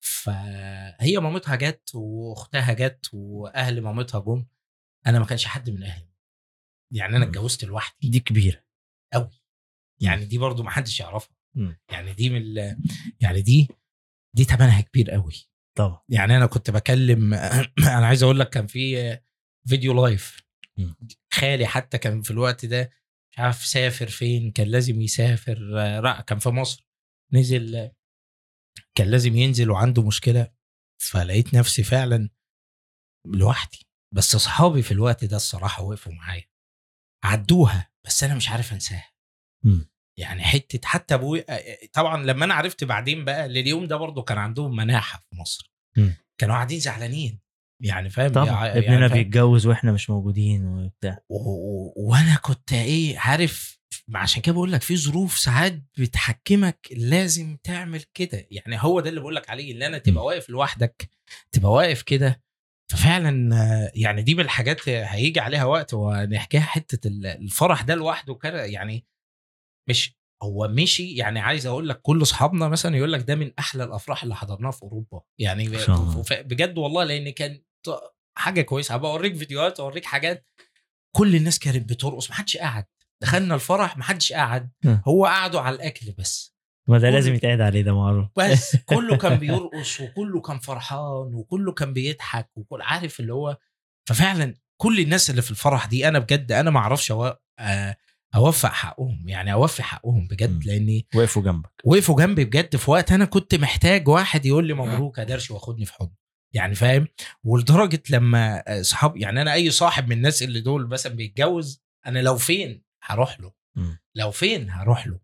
فهي 0.00 1.18
مامتها 1.20 1.56
جت 1.56 1.90
واختها 1.94 2.72
جت 2.72 3.06
واهل 3.12 3.80
مامتها 3.80 4.20
جم 4.20 4.44
أنا 5.06 5.18
ما 5.18 5.24
كانش 5.26 5.44
حد 5.46 5.70
من 5.70 5.82
أهلي. 5.82 6.08
يعني 6.92 7.16
أنا 7.16 7.24
مم. 7.24 7.30
اتجوزت 7.30 7.64
لوحدي. 7.64 8.08
دي 8.08 8.20
كبيرة. 8.20 8.62
يعني 10.00 10.24
دي 10.24 10.38
برضو 10.38 10.62
ما 10.62 10.70
حدش 10.70 11.00
يعرفها. 11.00 11.36
مم. 11.54 11.78
يعني 11.92 12.12
دي 12.12 12.30
من 12.30 12.36
ال- 12.42 12.78
يعني 13.20 13.42
دي 13.42 13.68
دي 14.36 14.44
ثمنها 14.44 14.80
كبير 14.80 15.10
قوي 15.10 15.32
طبعا. 15.78 16.00
يعني 16.08 16.36
أنا 16.36 16.46
كنت 16.46 16.70
بكلم 16.70 17.34
أنا 17.78 18.06
عايز 18.06 18.22
أقول 18.22 18.40
لك 18.40 18.50
كان 18.50 18.66
في 18.66 19.18
فيديو 19.68 20.04
لايف. 20.06 20.46
خالي 21.32 21.66
حتى 21.66 21.98
كان 21.98 22.22
في 22.22 22.30
الوقت 22.30 22.66
ده 22.66 22.90
مش 23.32 23.38
عارف 23.38 23.64
سافر 23.66 24.06
فين 24.06 24.50
كان 24.50 24.68
لازم 24.68 25.00
يسافر 25.00 25.58
كان 26.26 26.38
في 26.38 26.48
مصر. 26.48 26.86
نزل 27.32 27.90
كان 28.94 29.10
لازم 29.10 29.36
ينزل 29.36 29.70
وعنده 29.70 30.02
مشكلة 30.02 30.50
فلقيت 31.02 31.54
نفسي 31.54 31.82
فعلا 31.82 32.28
لوحدي. 33.26 33.86
بس 34.14 34.34
أصحابي 34.34 34.82
في 34.82 34.92
الوقت 34.92 35.24
ده 35.24 35.36
الصراحة 35.36 35.82
وقفوا 35.82 36.12
معايا. 36.12 36.44
عدوها 37.24 37.90
بس 38.06 38.24
أنا 38.24 38.34
مش 38.34 38.48
عارف 38.48 38.72
أنساها. 38.72 39.12
يعني 40.18 40.42
حتة 40.42 40.88
حتى 40.88 41.14
أبوي 41.14 41.44
طبعا 41.92 42.24
لما 42.24 42.44
أنا 42.44 42.54
عرفت 42.54 42.84
بعدين 42.84 43.24
بقى 43.24 43.46
اليوم 43.46 43.86
ده 43.86 43.96
برضو 43.96 44.22
كان 44.22 44.38
عندهم 44.38 44.76
مناحة 44.76 45.18
في 45.18 45.36
مصر. 45.36 45.72
مم. 45.96 46.16
كانوا 46.40 46.54
قاعدين 46.54 46.80
زعلانين. 46.80 47.40
يعني 47.80 48.10
فاهم؟ 48.10 48.32
طبعا. 48.32 48.66
يعني 48.66 48.78
ابننا 48.78 49.08
فاهم؟ 49.08 49.18
بيتجوز 49.18 49.66
وإحنا 49.66 49.92
مش 49.92 50.10
موجودين 50.10 50.66
وبتاع. 50.66 51.18
وأنا 51.96 52.36
كنت 52.42 52.72
إيه 52.72 53.18
عارف 53.18 53.76
عشان 54.14 54.42
كده 54.42 54.52
بقول 54.54 54.72
لك 54.72 54.82
في 54.82 54.96
ظروف 54.96 55.38
ساعات 55.38 55.82
بتحكمك 55.98 56.88
لازم 56.96 57.56
تعمل 57.64 58.02
كده. 58.14 58.46
يعني 58.50 58.76
هو 58.80 59.00
ده 59.00 59.08
اللي 59.08 59.20
بقول 59.20 59.34
لك 59.36 59.50
عليه 59.50 59.72
اللي 59.72 59.86
أنا 59.86 59.98
تبقى. 59.98 60.24
واقف 60.24 60.50
لوحدك 60.50 61.10
تبقى 61.52 61.72
واقف 61.72 62.02
كده. 62.02 62.42
ففعلا 62.92 63.90
يعني 63.94 64.22
دي 64.22 64.34
من 64.34 64.40
الحاجات 64.40 64.88
هيجي 64.88 65.40
عليها 65.40 65.64
وقت 65.64 65.94
ونحكيها 65.94 66.60
حتة 66.60 67.08
ال- 67.08 67.26
الفرح 67.26 67.82
ده 67.82 67.94
لوحده 67.94 68.34
كده 68.34 68.64
يعني 68.64 69.06
مش 69.88 70.15
هو 70.42 70.68
مشي 70.68 71.16
يعني 71.16 71.40
عايز 71.40 71.66
أقول 71.66 71.88
لك 71.88 72.00
كل 72.02 72.22
أصحابنا 72.22 72.68
مثلا 72.68 72.96
يقول 72.96 73.12
لك 73.12 73.22
ده 73.22 73.34
من 73.34 73.52
أحلى 73.58 73.84
الأفراح 73.84 74.22
اللي 74.22 74.34
حضرناها 74.34 74.70
في 74.70 74.82
أوروبا. 74.82 75.20
يعني 75.38 75.68
بجد 76.30 76.78
والله 76.78 77.04
لأن 77.04 77.30
كان 77.30 77.62
حاجة 78.38 78.62
كويسة. 78.62 78.94
هبقى 78.94 79.10
أوريك 79.10 79.36
فيديوهات 79.36 79.80
أوريك 79.80 80.04
حاجات. 80.04 80.46
كل 81.16 81.36
الناس 81.36 81.58
كانت 81.58 81.88
بترقص 81.88 82.30
محدش 82.30 82.56
قعد 82.56 82.84
دخلنا 83.22 83.54
الفرح 83.54 83.96
محدش 83.96 84.32
قعد 84.32 84.70
م. 84.84 84.96
هو 85.08 85.26
قعدوا 85.26 85.60
على 85.60 85.76
الأكل 85.76 86.12
بس. 86.18 86.56
ما 86.88 86.98
ده 86.98 87.10
لازم 87.10 87.34
يتقعد 87.34 87.60
عليه 87.60 87.82
ده 87.82 87.94
معروف. 87.94 88.26
بس. 88.36 88.76
كله 88.94 89.16
كان 89.16 89.38
بيرقص 89.38 90.00
وكله 90.00 90.40
كان 90.40 90.58
فرحان 90.58 91.34
وكله 91.34 91.72
كان 91.72 91.92
بيضحك 91.92 92.50
وكل 92.56 92.82
عارف 92.82 93.20
اللي 93.20 93.32
هو. 93.34 93.56
ففعلا 94.08 94.54
كل 94.80 95.00
الناس 95.00 95.30
اللي 95.30 95.42
في 95.42 95.50
الفرح 95.50 95.86
دي 95.86 96.08
أنا 96.08 96.18
بجد 96.18 96.52
أنا 96.52 96.70
ما 96.70 96.80
أعرفش 96.80 97.12
آه، 97.12 97.96
أوفق 98.34 98.68
حقهم 98.68 99.28
يعني 99.28 99.52
اوفي 99.52 99.82
حقهم. 99.82 100.26
بجد 100.26 100.64
لأني 100.64 101.06
وقفوا 101.14 101.42
جنبك. 101.42 101.72
وقفوا 101.84 102.16
جنبي 102.16 102.44
بجد 102.44 102.76
في 102.76 102.90
وقت 102.90 103.12
أنا 103.12 103.24
كنت 103.24 103.54
محتاج 103.54 104.08
واحد 104.08 104.46
يقول 104.46 104.66
لي 104.66 104.74
مبروك 104.74 105.18
يا 105.18 105.24
درش 105.24 105.50
واخدني 105.50 105.84
في 105.84 105.92
حضنه 105.92 106.16
يعني 106.54 106.74
فاهم؟ 106.74 107.08
ولدرجة 107.44 108.02
لما 108.10 108.64
صحاب 108.82 109.16
يعني 109.16 109.42
أنا 109.42 109.52
أي 109.52 109.70
صاحب 109.70 110.08
من 110.08 110.16
الناس 110.16 110.42
اللي 110.42 110.60
دول 110.60 110.88
مثلا 110.88 111.14
بيتجوز 111.14 111.82
أنا 112.06 112.18
لو 112.18 112.36
فين 112.36 112.82
هروح 113.02 113.40
له. 113.40 113.52
لو 114.14 114.30
فين 114.30 114.70
هروح 114.70 115.06
له. 115.06 115.20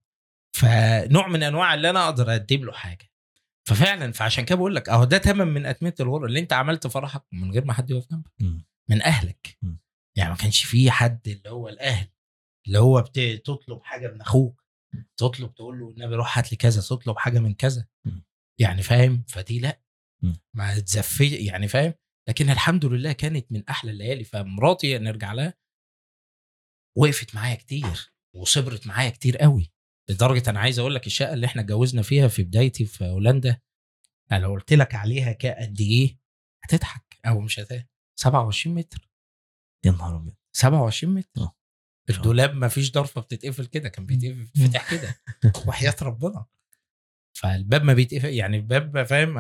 فنوع 0.57 1.29
من 1.29 1.43
أنواع 1.43 1.75
اللي 1.75 1.91
أنا 1.91 2.05
أقدر 2.05 2.31
اقدم 2.31 2.65
له 2.65 2.73
حاجة. 2.73 3.13
ففعلا 3.69 4.13
فعشان 4.13 4.45
كده 4.45 4.57
بقول 4.57 4.75
لك 4.75 4.89
أهو 4.89 5.05
ده 5.05 5.19
تمن 5.19 5.47
من 5.49 5.67
أتمتة 5.67 6.03
الغرة 6.03 6.27
اللي 6.27 6.39
أنت 6.39 6.53
عملت 6.53 6.87
فرحك 6.87 7.23
من 7.33 7.53
غير 7.53 7.65
ما 7.65 7.73
حد 7.73 7.91
يقف 7.91 8.11
جنبك. 8.11 8.33
من 8.89 9.03
أهلك. 9.03 9.59
يعني 10.17 10.31
ما 10.31 10.37
كانش 10.37 10.65
فيه 10.65 10.91
حد 10.91 11.29
اللي 11.29 11.51
هو 11.51 11.69
الأهل. 11.69 12.09
اللي 12.67 12.79
هو 12.79 13.03
بتطلب 13.03 13.83
حاجة 13.83 14.09
من 14.09 14.21
أخوك 14.21 14.63
تطلب 15.17 15.55
تقول 15.55 15.81
له 15.81 15.91
النبي 15.91 16.15
روح 16.15 16.39
هات 16.39 16.51
لي 16.53 16.57
كذا 16.57 16.81
تطلب 16.83 17.19
حاجة 17.19 17.39
من 17.39 17.55
كذا. 17.55 17.87
يعني 18.61 18.83
فاهم؟ 18.83 19.25
فدي 19.29 19.59
لأ. 19.61 19.83
ما 20.55 20.79
تزفي 20.79 21.37
يعني 21.37 21.69
فاهم؟ 21.69 21.95
لكن 22.29 22.51
الحمد 22.51 22.85
لله 22.85 23.13
كانت 23.13 23.53
من 23.53 23.69
أحلى 23.69 23.91
الليالي 23.91 24.25
فمراتي 24.25 24.99
نرجع 24.99 25.33
لها. 25.33 25.55
وقفت 26.99 27.35
معايا 27.35 27.55
كتير 27.55 28.13
وصبرت 28.37 28.87
معايا 28.87 29.11
كتير 29.11 29.37
قوي 29.37 29.73
لدرجة 30.11 30.51
أنا 30.51 30.61
عايز 30.61 30.79
أقول 30.79 30.95
لك 30.95 31.07
الشقة 31.07 31.35
اللي 31.35 31.47
إحنا 31.47 31.63
اتجوزنا 31.63 32.03
فيها 32.03 32.29
في 32.29 32.43
بدايتي 32.43 32.85
في 32.85 33.05
هولندا 33.05 33.61
أنا 34.33 34.39
لو 34.39 34.51
قلت 34.53 34.73
لك 34.73 34.95
عليها 34.95 35.33
قد 35.33 35.81
إيه؟ 35.81 36.19
هتضحك 36.65 37.21
أو 37.27 37.41
مش 37.41 37.61
هتضحك 37.61 37.89
27 38.21 38.75
متر. 38.77 39.11
يا 39.87 39.91
نهار 39.91 40.17
أبيض. 40.17 40.35
27 40.57 41.15
متر. 41.15 41.29
آه. 41.43 41.55
الدولاب 42.17 42.55
ما 42.55 42.69
فيش 42.69 42.93
ضرفة 42.93 43.21
بتتقفل 43.21 43.67
كده 43.67 43.89
كان 43.89 44.07
بيتفتح 44.07 44.91
كده. 44.95 45.17
وحياة 45.67 45.97
ربنا. 46.03 46.45
فالباب 47.39 47.85
ما 47.85 47.93
بيتقفل 47.95 48.29
يعني 48.29 48.57
الباب 48.57 49.03
فاهم 49.03 49.39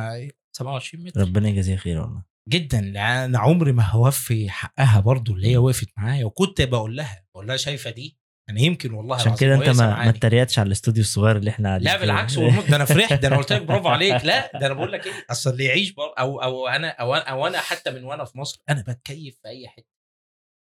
27 0.57 1.05
متر. 1.05 1.21
ربنا 1.21 1.49
يجازيها 1.49 1.77
خير 1.77 2.01
والله. 2.01 2.23
جدا 2.49 2.79
أنا 3.25 3.39
عمري 3.39 3.73
ما 3.73 3.83
هوفي 3.83 4.51
حقها 4.51 5.01
برضو 5.01 5.35
اللي 5.35 5.49
هي 5.49 5.57
وقفت 5.57 5.89
معايا. 5.97 6.25
وكنت 6.25 6.63
بقول 6.63 6.97
لها 6.97 7.25
بقول 7.35 7.47
لها 7.47 7.57
شايفة 7.57 7.91
دي؟ 7.91 8.19
أنا 8.51 8.61
يمكن 8.61 8.93
والله 8.93 9.17
عشان 9.17 9.35
كده 9.37 9.55
أنت 9.55 9.69
ما 9.69 9.75
ما. 10.05 10.09
اتريقتش 10.09 10.59
على 10.59 10.67
الاستوديو 10.67 11.03
الصغير 11.03 11.37
اللي 11.37 11.51
إحنا 11.51 11.69
قاعدين 11.69 11.87
لا. 11.89 12.01
بالعكس 12.01 12.37
والله. 12.39 12.69
ده 12.69 12.77
أنا 12.77 12.85
فرحت 12.85 13.13
ده 13.13 13.29
أنا 13.29 13.37
قلت 13.37 13.53
لك 13.53 13.63
برافو 13.63 13.89
عليك. 13.89 14.25
لا 14.25 14.59
ده 14.59 14.67
أنا 14.67 14.75
بقول 14.75 14.93
لك 14.93 15.07
إيه 15.07 15.13
أصل 15.31 15.51
اللي 15.51 15.65
يعيش 15.65 15.93
بر... 15.93 16.15
أو 16.19 16.43
أو 16.43 16.69
أنا 16.69 16.89
أو 16.89 17.15
أنا 17.15 17.23
أو 17.25 17.47
أنا 17.47 17.59
حتى 17.59 17.91
من 17.91 18.05
وأنا 18.05 18.25
في 18.25 18.39
مصر 18.39 18.63
أنا 18.71 18.85
بتكيف 18.89 19.39
في 19.43 19.49
أي 19.49 19.69
حتة. 19.69 19.92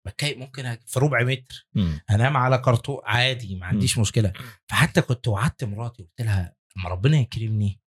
بتكيف 0.09 0.37
ممكن 0.37 0.77
في 0.85 0.99
ربع 0.99 1.23
متر. 1.23 1.67
مم. 1.73 2.01
أنام 2.09 2.37
على 2.37 2.57
كرتون 2.57 3.01
عادي 3.03 3.55
ما 3.55 3.65
عنديش 3.65 3.97
مشكلة. 3.97 4.33
فحتى 4.69 5.01
كنت 5.01 5.27
وعدت 5.27 5.63
مراتي 5.63 6.03
قلت 6.03 6.21
لها 6.21 6.55
لما 6.77 6.89
ربنا 6.89 7.17
يكرمني. 7.17 7.81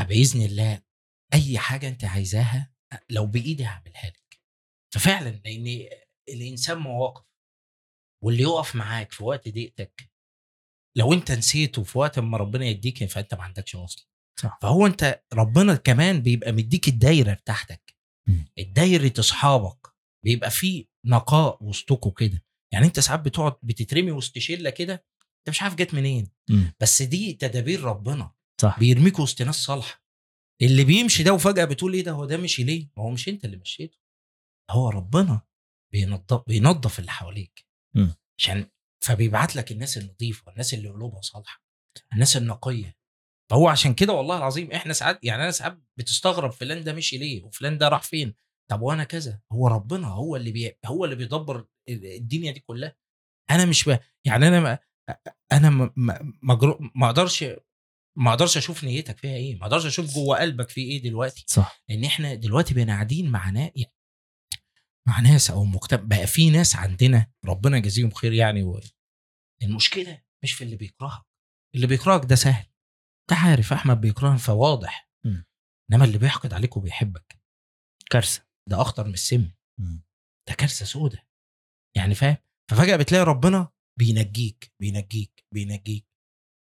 بإذن 0.00 0.42
الله 0.42 0.82
أي 1.34 1.58
حاجة 1.58 1.88
أنت 1.88 2.04
عايزاها 2.04 2.72
لو 3.10 3.26
بإيدي 3.26 3.64
هعملها 3.64 4.06
لك. 4.06 4.40
ففعلا 4.94 5.30
لإن 5.44 5.88
الإنسان 6.28 6.78
مواقف 6.78 7.24
واللي 8.24 8.42
يقف 8.42 8.76
معاك 8.76 9.12
في 9.12 9.24
وقت 9.24 9.48
ضيقتك 9.48 10.10
لو 10.96 11.12
أنت 11.12 11.32
نسيته 11.32 11.82
في 11.84 11.98
وقت 11.98 12.18
ما 12.18 12.38
ربنا 12.38 12.64
يديك 12.64 13.04
فأنت 13.04 13.34
ما 13.34 13.42
عندكش 13.42 13.76
اصل 13.76 14.06
صح. 14.40 14.58
فهو 14.62 14.86
أنت 14.86 15.22
ربنا 15.32 15.74
كمان 15.74 16.22
بيبقى 16.22 16.52
مديك 16.52 16.88
الدايرة 16.88 17.34
بتاعتك. 17.34 17.96
مم. 18.28 18.44
الدايرة 18.58 19.12
أصحابك. 19.18 19.91
بيبقى 20.24 20.50
فيه 20.50 20.84
نقاء 21.06 21.64
وسطكوا 21.64 22.12
كده. 22.12 22.44
يعني 22.72 22.86
انت 22.86 23.00
ساعات 23.00 23.20
بتقعد 23.20 23.56
بتترمي 23.62 24.10
وسط 24.10 24.38
شلة 24.38 24.70
كده 24.70 24.94
انت 25.38 25.48
مش 25.48 25.62
عارف 25.62 25.74
جت 25.74 25.94
منين. 25.94 26.30
مم. 26.50 26.72
بس 26.80 27.02
دي 27.02 27.32
تدابير 27.32 27.80
ربنا. 27.84 28.32
صح. 28.60 28.78
بيرميك 28.78 29.18
وسط 29.18 29.42
ناس 29.42 29.56
صالحة. 29.56 30.02
اللي 30.62 30.84
بيمشي 30.84 31.22
ده 31.22 31.32
وفجأة 31.32 31.64
بتقول 31.64 31.94
إيه 31.94 32.04
ده؟ 32.04 32.12
هو 32.12 32.24
ده 32.24 32.36
مشي 32.36 32.64
ليه 32.64 32.88
ما 32.96 33.02
هو 33.02 33.10
مش 33.10 33.28
أنت 33.28 33.44
اللي 33.44 33.56
مشيته. 33.56 33.98
هو 34.70 34.88
ربنا 34.88 35.40
بينظف 35.92 36.42
بينظف 36.46 36.98
اللي 36.98 37.10
حواليك. 37.10 37.66
عشان 38.38 38.66
فبيبعت 39.04 39.56
لك 39.56 39.72
الناس 39.72 39.98
النظيفه 39.98 40.52
الناس 40.52 40.74
اللي 40.74 40.88
قلوبها 40.88 41.20
صالحة 41.20 41.62
الناس 42.12 42.36
النقية. 42.36 42.96
فهو 43.50 43.68
عشان 43.68 43.94
كده 43.94 44.12
والله 44.12 44.36
العظيم 44.36 44.72
إحنا 44.72 44.92
ساعات 44.92 45.24
يعني 45.24 45.42
أنا 45.42 45.50
ساعات 45.50 45.78
بتستغرب 45.96 46.50
فلان 46.50 46.84
ده 46.84 46.92
مشي 46.92 47.18
ليه 47.18 47.44
وفلان 47.44 47.78
ده 47.78 47.88
راح 47.88 48.02
فين. 48.02 48.34
طب 48.72 48.82
وأنا 48.82 49.04
كذا؟ 49.04 49.40
هو 49.52 49.68
ربنا 49.68 50.08
هو 50.08 50.36
اللي 50.36 50.52
بي 50.52 50.78
هو 50.86 51.04
اللي 51.04 51.16
بيدبر 51.16 51.66
الدنيا 51.88 52.52
دي 52.52 52.60
كلها؟ 52.60 52.96
أنا 53.50 53.64
مش 53.64 53.88
ب... 53.88 53.98
يعني 54.24 54.48
أنا 54.48 54.60
ما... 54.60 54.78
أنا 55.52 55.70
ما 55.70 55.92
ما 55.96 56.32
مجرو... 56.42 56.78
ما 56.94 57.06
أقدرش 57.06 57.44
ما 58.18 58.30
أقدرش 58.30 58.56
أشوف 58.56 58.84
نيتك 58.84 59.18
فيها 59.18 59.36
إيه؟ 59.36 59.56
ما 59.56 59.62
أقدرش 59.62 59.86
أشوف 59.86 60.14
جوه 60.14 60.38
قلبك 60.38 60.68
في 60.68 60.80
إيه 60.80 61.02
دلوقتي؟ 61.02 61.44
صح. 61.48 61.82
لأن 61.88 62.04
إحنا 62.04 62.34
دلوقتي 62.34 62.74
بقينا 62.74 62.92
قاعدين 62.92 63.30
مع 63.30 63.50
ناس 63.50 63.70
مع 65.08 65.20
ناس 65.20 65.50
أو 65.50 65.64
مجتمع 65.64 66.02
بقى 66.02 66.26
في 66.26 66.50
ناس 66.50 66.76
عندنا 66.76 67.32
ربنا 67.44 67.76
يجازيهم 67.76 68.10
خير 68.10 68.32
يعني 68.32 68.62
و... 68.62 68.80
المشكلة 69.62 70.22
مش 70.42 70.52
في 70.52 70.64
اللي 70.64 70.76
بيكرهك 70.76 71.22
اللي 71.74 71.86
بيكرهك 71.86 72.24
ده 72.24 72.34
سهل. 72.34 72.66
انت 73.22 73.38
عارف 73.38 73.72
أحمد 73.72 74.00
بيكرهك 74.00 74.38
فواضح. 74.38 75.10
مم. 75.24 75.44
إنما 75.92 76.04
اللي 76.04 76.18
بيحقد 76.18 76.52
عليك 76.52 76.76
وبيحبك. 76.76 77.38
كارثة. 78.10 78.46
ده 78.70 78.80
أخطر 78.80 79.04
من 79.06 79.12
السم. 79.14 79.50
ده 80.48 80.54
كارثة 80.58 80.84
سودة. 80.84 81.26
يعني 81.96 82.14
فاهم؟ 82.14 82.36
ففجأة 82.70 82.96
بتلاقي 82.96 83.24
ربنا 83.24 83.72
بينجيك 83.98 84.72
بينجيك 84.80 85.44
بينجيك. 85.54 86.06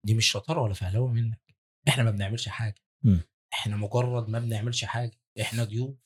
دي 0.06 0.14
مش 0.14 0.31
شطارة 0.31 0.60
ولا 0.60 0.74
فهلوة 0.74 1.12
منك. 1.12 1.40
إحنا 1.89 2.02
ما 2.02 2.10
بنعملش 2.10 2.48
حاجة. 2.48 2.82
مم. 3.05 3.20
إحنا 3.52 3.77
مجرد 3.77 4.28
ما 4.28 4.39
بنعملش 4.39 4.85
حاجة. 4.85 5.20
إحنا 5.40 5.64
ضيوف 5.64 5.98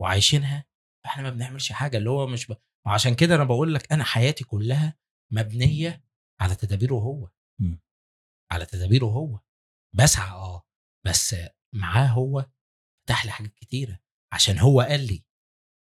وعايشينها 0.00 0.64
إحنا 1.06 1.22
ما 1.22 1.30
بنعملش 1.30 1.72
حاجة. 1.72 1.96
اللي 1.96 2.10
هو 2.10 2.26
مش 2.26 2.46
ب... 2.46 2.56
وعشان 2.86 3.14
كده 3.14 3.34
أنا 3.34 3.44
بقول 3.44 3.74
لك 3.74 3.92
أنا 3.92 4.04
حياتي 4.04 4.44
كلها 4.44 4.98
مبنية 5.32 6.04
على 6.40 6.54
تدابيره 6.54 6.94
هو. 6.94 7.30
مم. 7.60 7.80
على 8.52 8.66
تدابيره 8.66 9.06
هو. 9.06 9.40
بسعى 9.94 10.30
آه. 10.30 10.66
بس 11.06 11.36
معاه 11.74 12.06
هو. 12.06 12.46
فتح 13.06 13.24
لي 13.24 13.30
حاجات 13.30 13.54
كتيرة. 13.54 13.98
عشان 14.32 14.58
هو 14.58 14.80
قال 14.80 15.06
لي 15.06 15.24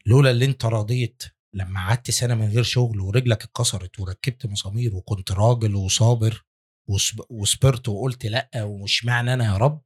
لولا 0.05 0.31
اللي 0.31 0.45
انت 0.45 0.65
رضيت 0.65 1.23
لما 1.53 1.79
قعدت 1.87 2.11
سنة 2.11 2.35
من 2.35 2.47
غير 2.47 2.63
شغل 2.63 2.99
ورجلك 2.99 3.43
اتكسرت 3.43 3.99
وركبت 3.99 4.45
مسامير 4.45 4.95
وكنت 4.95 5.31
راجل 5.31 5.75
وصابر 5.75 6.45
وصب- 6.89 7.31
وصبرت 7.31 7.89
وقلت 7.89 8.25
لأ 8.25 8.49
ومش 8.63 9.05
معنى 9.05 9.33
أنا 9.33 9.45
يا 9.45 9.57
رب؟ 9.57 9.81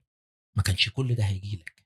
ما 0.57 0.63
كانش 0.63 0.89
كل 0.89 1.15
ده 1.15 1.23
هيجي 1.23 1.55
لك. 1.57 1.85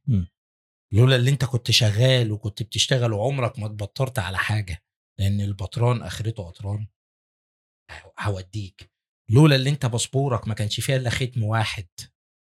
لولا 0.94 1.16
اللي 1.16 1.30
انت 1.32 1.46
كنت 1.46 1.72
شغال 1.72 2.32
وكنت 2.32 2.64
بتشتغل 2.64 3.14
وعمرك 3.14 3.60
ما 3.60 3.66
اتبطرت 3.66 4.20
على 4.20 4.38
حاجة 4.38 4.84
لأن 5.20 5.42
البطران 5.42 6.02
آخرته 6.02 6.44
قطران. 6.44 6.88
هوديك. 8.20 8.92
لولا 9.30 9.56
اللي 9.56 9.70
انت 9.70 9.86
باسبورك 9.86 10.48
ما 10.48 10.54
كانش 10.54 10.80
فيها 10.80 10.96
إلا 10.96 11.10
ختم 11.10 11.44
واحد. 11.44 11.88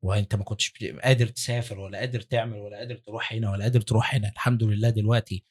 وأنت 0.06 0.36
ما 0.36 0.44
كنتش 0.44 0.74
قادر 1.04 1.28
تسافر 1.28 1.80
ولا 1.80 1.98
قادر 1.98 2.22
تعمل 2.22 2.58
ولا 2.58 2.78
قادر 2.78 2.98
تروح 2.98 3.34
هنا 3.34 3.52
ولا 3.52 3.64
قادر 3.64 3.82
تروح 3.82 4.16
هنا 4.16 4.30
الحمد 4.30 4.64
لله 4.64 4.90
دلوقتي 4.90 5.46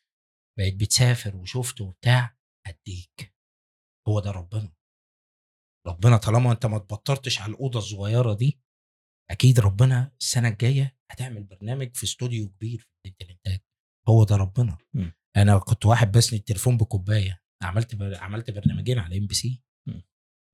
بقيت 0.58 0.74
بتسافر 0.74 1.36
وشفت 1.36 1.80
وبتاع 1.80 2.36
هديك 2.66 3.34
هو 4.08 4.20
ده 4.20 4.30
ربنا. 4.30 4.72
ربنا 5.86 6.16
طالما 6.16 6.52
أنت 6.52 6.66
ما 6.66 6.76
اتبطرتش 6.76 7.40
على 7.40 7.52
الأوضة 7.52 7.78
الصغيرة 7.78 8.34
دي 8.34 8.60
أكيد 9.30 9.60
ربنا 9.60 10.12
السنة 10.20 10.48
الجاية 10.48 10.98
هتعمل 11.10 11.44
برنامج 11.44 11.96
في 11.96 12.04
استوديو 12.04 12.48
كبير 12.48 12.88
في 13.02 13.14
الإنتاج. 13.22 13.60
هو 14.08 14.24
ده 14.24 14.36
ربنا. 14.36 14.78
مم. 14.94 15.12
أنا 15.36 15.58
كنت 15.58 15.86
واحد 15.86 16.12
بسند 16.12 16.38
التليفون 16.38 16.76
بكوباية 16.76 17.42
عملت 17.62 17.94
بر... 17.94 18.16
عملت 18.16 18.50
برنامجين 18.50 18.98
على 18.98 19.18
إم 19.18 19.26
بي 19.26 19.34
سي. 19.34 19.62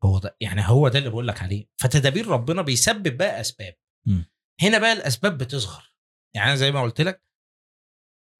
هو 0.04 0.18
ده 0.18 0.36
يعني 0.40 0.62
هو 0.64 0.88
ده 0.88 0.98
اللي 0.98 1.10
بقول 1.10 1.28
لك 1.28 1.42
عليه. 1.42 1.68
فتدابير 1.80 2.26
ربنا 2.26 2.62
بيسبب 2.62 3.16
بقى 3.16 3.40
أسباب. 3.40 3.74
مم. 4.06 4.24
هنا 4.62 4.78
بقى 4.78 4.92
الأسباب 4.92 5.38
بتصغر. 5.38 5.94
يعني 6.34 6.48
أنا 6.48 6.56
زي 6.56 6.72
ما 6.72 6.82
قلت 6.82 7.00
لك 7.00 7.24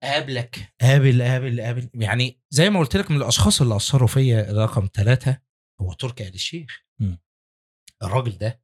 قابلك 0.02 0.74
قابل 0.80 1.22
قابل 1.22 1.60
قابل. 1.60 1.90
يعني 1.94 2.42
زي 2.50 2.70
ما 2.70 2.78
قلت 2.78 2.96
لك 2.96 3.10
من 3.10 3.16
الأشخاص 3.16 3.60
اللي 3.60 3.76
أثروا 3.76 4.08
فيا 4.08 4.64
رقم 4.64 4.88
ثلاثة 4.94 5.40
هو 5.80 5.92
تركي 5.92 6.28
آل 6.28 6.34
الشيخ. 6.34 6.84
الراجل 8.02 8.38
ده 8.38 8.62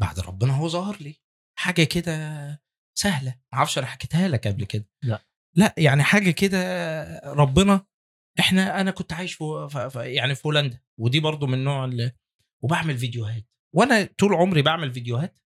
بعد 0.00 0.20
ربنا 0.20 0.52
هو 0.56 0.68
ظهر 0.68 0.96
لي. 1.00 1.14
حاجة 1.58 1.84
كده 1.84 2.12
سهلة. 2.98 3.30
ما 3.52 3.58
أعرفش 3.58 3.78
أنا 3.78 3.86
حكيتها 3.86 4.28
لك 4.28 4.46
قبل 4.46 4.64
كده. 4.64 4.88
لا. 5.02 5.24
لا 5.56 5.74
يعني 5.78 6.02
حاجة 6.02 6.30
كده 6.30 6.58
ربنا 7.24 7.86
إحنا 8.40 8.80
أنا 8.80 8.90
كنت 8.90 9.12
عايش 9.12 9.34
في 9.34 9.90
يعني 9.96 10.34
في 10.34 10.42
هولندا. 10.48 10.80
ودي 11.00 11.20
برضو 11.20 11.46
من 11.46 11.64
نوع 11.64 11.84
اللي 11.84 12.12
وبعمل 12.62 12.98
فيديوهات. 12.98 13.48
وأنا 13.74 14.04
طول 14.18 14.34
عمري 14.34 14.62
بعمل 14.62 14.94
فيديوهات. 14.94 15.38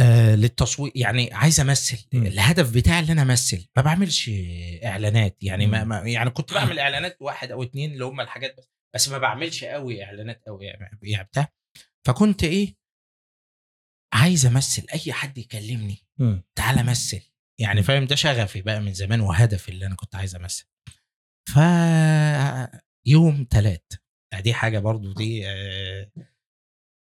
آه 0.00 0.34
للتصوير 0.34 0.92
يعني 0.94 1.32
عايز 1.32 1.60
أمثل. 1.60 2.06
مم. 2.12 2.26
الهدف 2.26 2.74
بتاعي 2.74 3.00
اللي 3.00 3.12
أنا 3.12 3.22
أمثل 3.22 3.68
ما 3.76 3.82
بعملش 3.82 4.30
إعلانات. 4.84 5.36
يعني 5.42 5.66
ما. 5.66 5.84
ما 5.84 5.98
يعني 5.98 6.30
كنت 6.30 6.52
بعمل 6.54 6.78
إعلانات 6.78 7.16
واحد 7.20 7.50
أو 7.52 7.62
اتنين 7.62 7.92
اللي 7.92 8.04
هم 8.04 8.20
الحاجات 8.20 8.56
بس 8.58 8.68
بس 8.94 9.08
ما 9.08 9.18
بعملش 9.18 9.64
قوي 9.64 10.04
إعلانات 10.04 10.42
قوي 10.46 10.66
يعني 10.66 10.98
يعني 11.02 11.24
بتاع. 11.24 11.48
فكنت 12.06 12.44
إيه 12.44 12.76
عايز 14.14 14.46
أمثل. 14.46 14.86
أي 14.94 15.12
حد 15.12 15.38
يكلمني 15.38 16.06
مم. 16.18 16.44
تعالى 16.54 16.82
مثل 16.82 17.20
يعني 17.60 17.82
فاهم؟ 17.82 18.04
ده 18.04 18.14
شغفي 18.16 18.62
بقى 18.62 18.80
من 18.80 18.92
زمان 18.94 19.20
وهدفي 19.20 19.68
اللي 19.68 19.86
أنا 19.86 19.94
كنت 19.94 20.14
عايز 20.14 20.34
أمثل. 20.36 20.64
ف 21.48 21.58
يوم 23.06 23.44
تلات 23.44 23.92
دي 24.40 24.54
حاجة 24.54 24.78
برضو 24.78 25.12
دي 25.12 25.48
آه، 25.48 26.10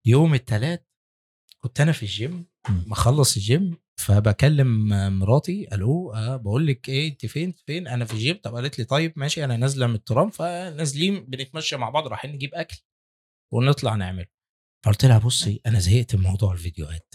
يوم 0.06 0.34
التلات 0.34 0.88
كنت 1.64 1.80
أنا 1.80 1.92
في 1.92 2.02
الجيم. 2.02 2.46
مخلص 2.68 3.36
الجيم 3.36 3.76
فبكلم 4.00 4.88
مراتي 5.18 5.74
ألو 5.74 6.12
أه 6.12 6.36
بقول 6.36 6.66
لك 6.66 6.88
إيه 6.88 7.08
أنت 7.12 7.26
فين؟ 7.26 7.54
فين؟ 7.66 7.88
أنا 7.88 8.04
في 8.04 8.12
الجيم 8.14 8.36
طب 8.42 8.54
قالت 8.54 8.78
لي 8.78 8.84
طيب 8.84 9.12
ماشي 9.16 9.44
أنا 9.44 9.56
نازلة 9.56 9.86
من 9.86 9.94
الترام 9.94 10.30
فنازلين 10.30 11.24
بنتمشى 11.24 11.76
مع 11.76 11.90
بعض 11.90 12.06
رايحين 12.06 12.32
نجيب 12.32 12.54
أكل 12.54 12.76
ونطلع 13.52 13.94
نعمل 13.94 14.26
فقلت 14.84 15.04
لها 15.04 15.18
بصي 15.18 15.60
أنا 15.66 15.78
زهقت 15.78 16.16
من 16.16 16.22
موضوع 16.22 16.52
الفيديوهات. 16.52 17.14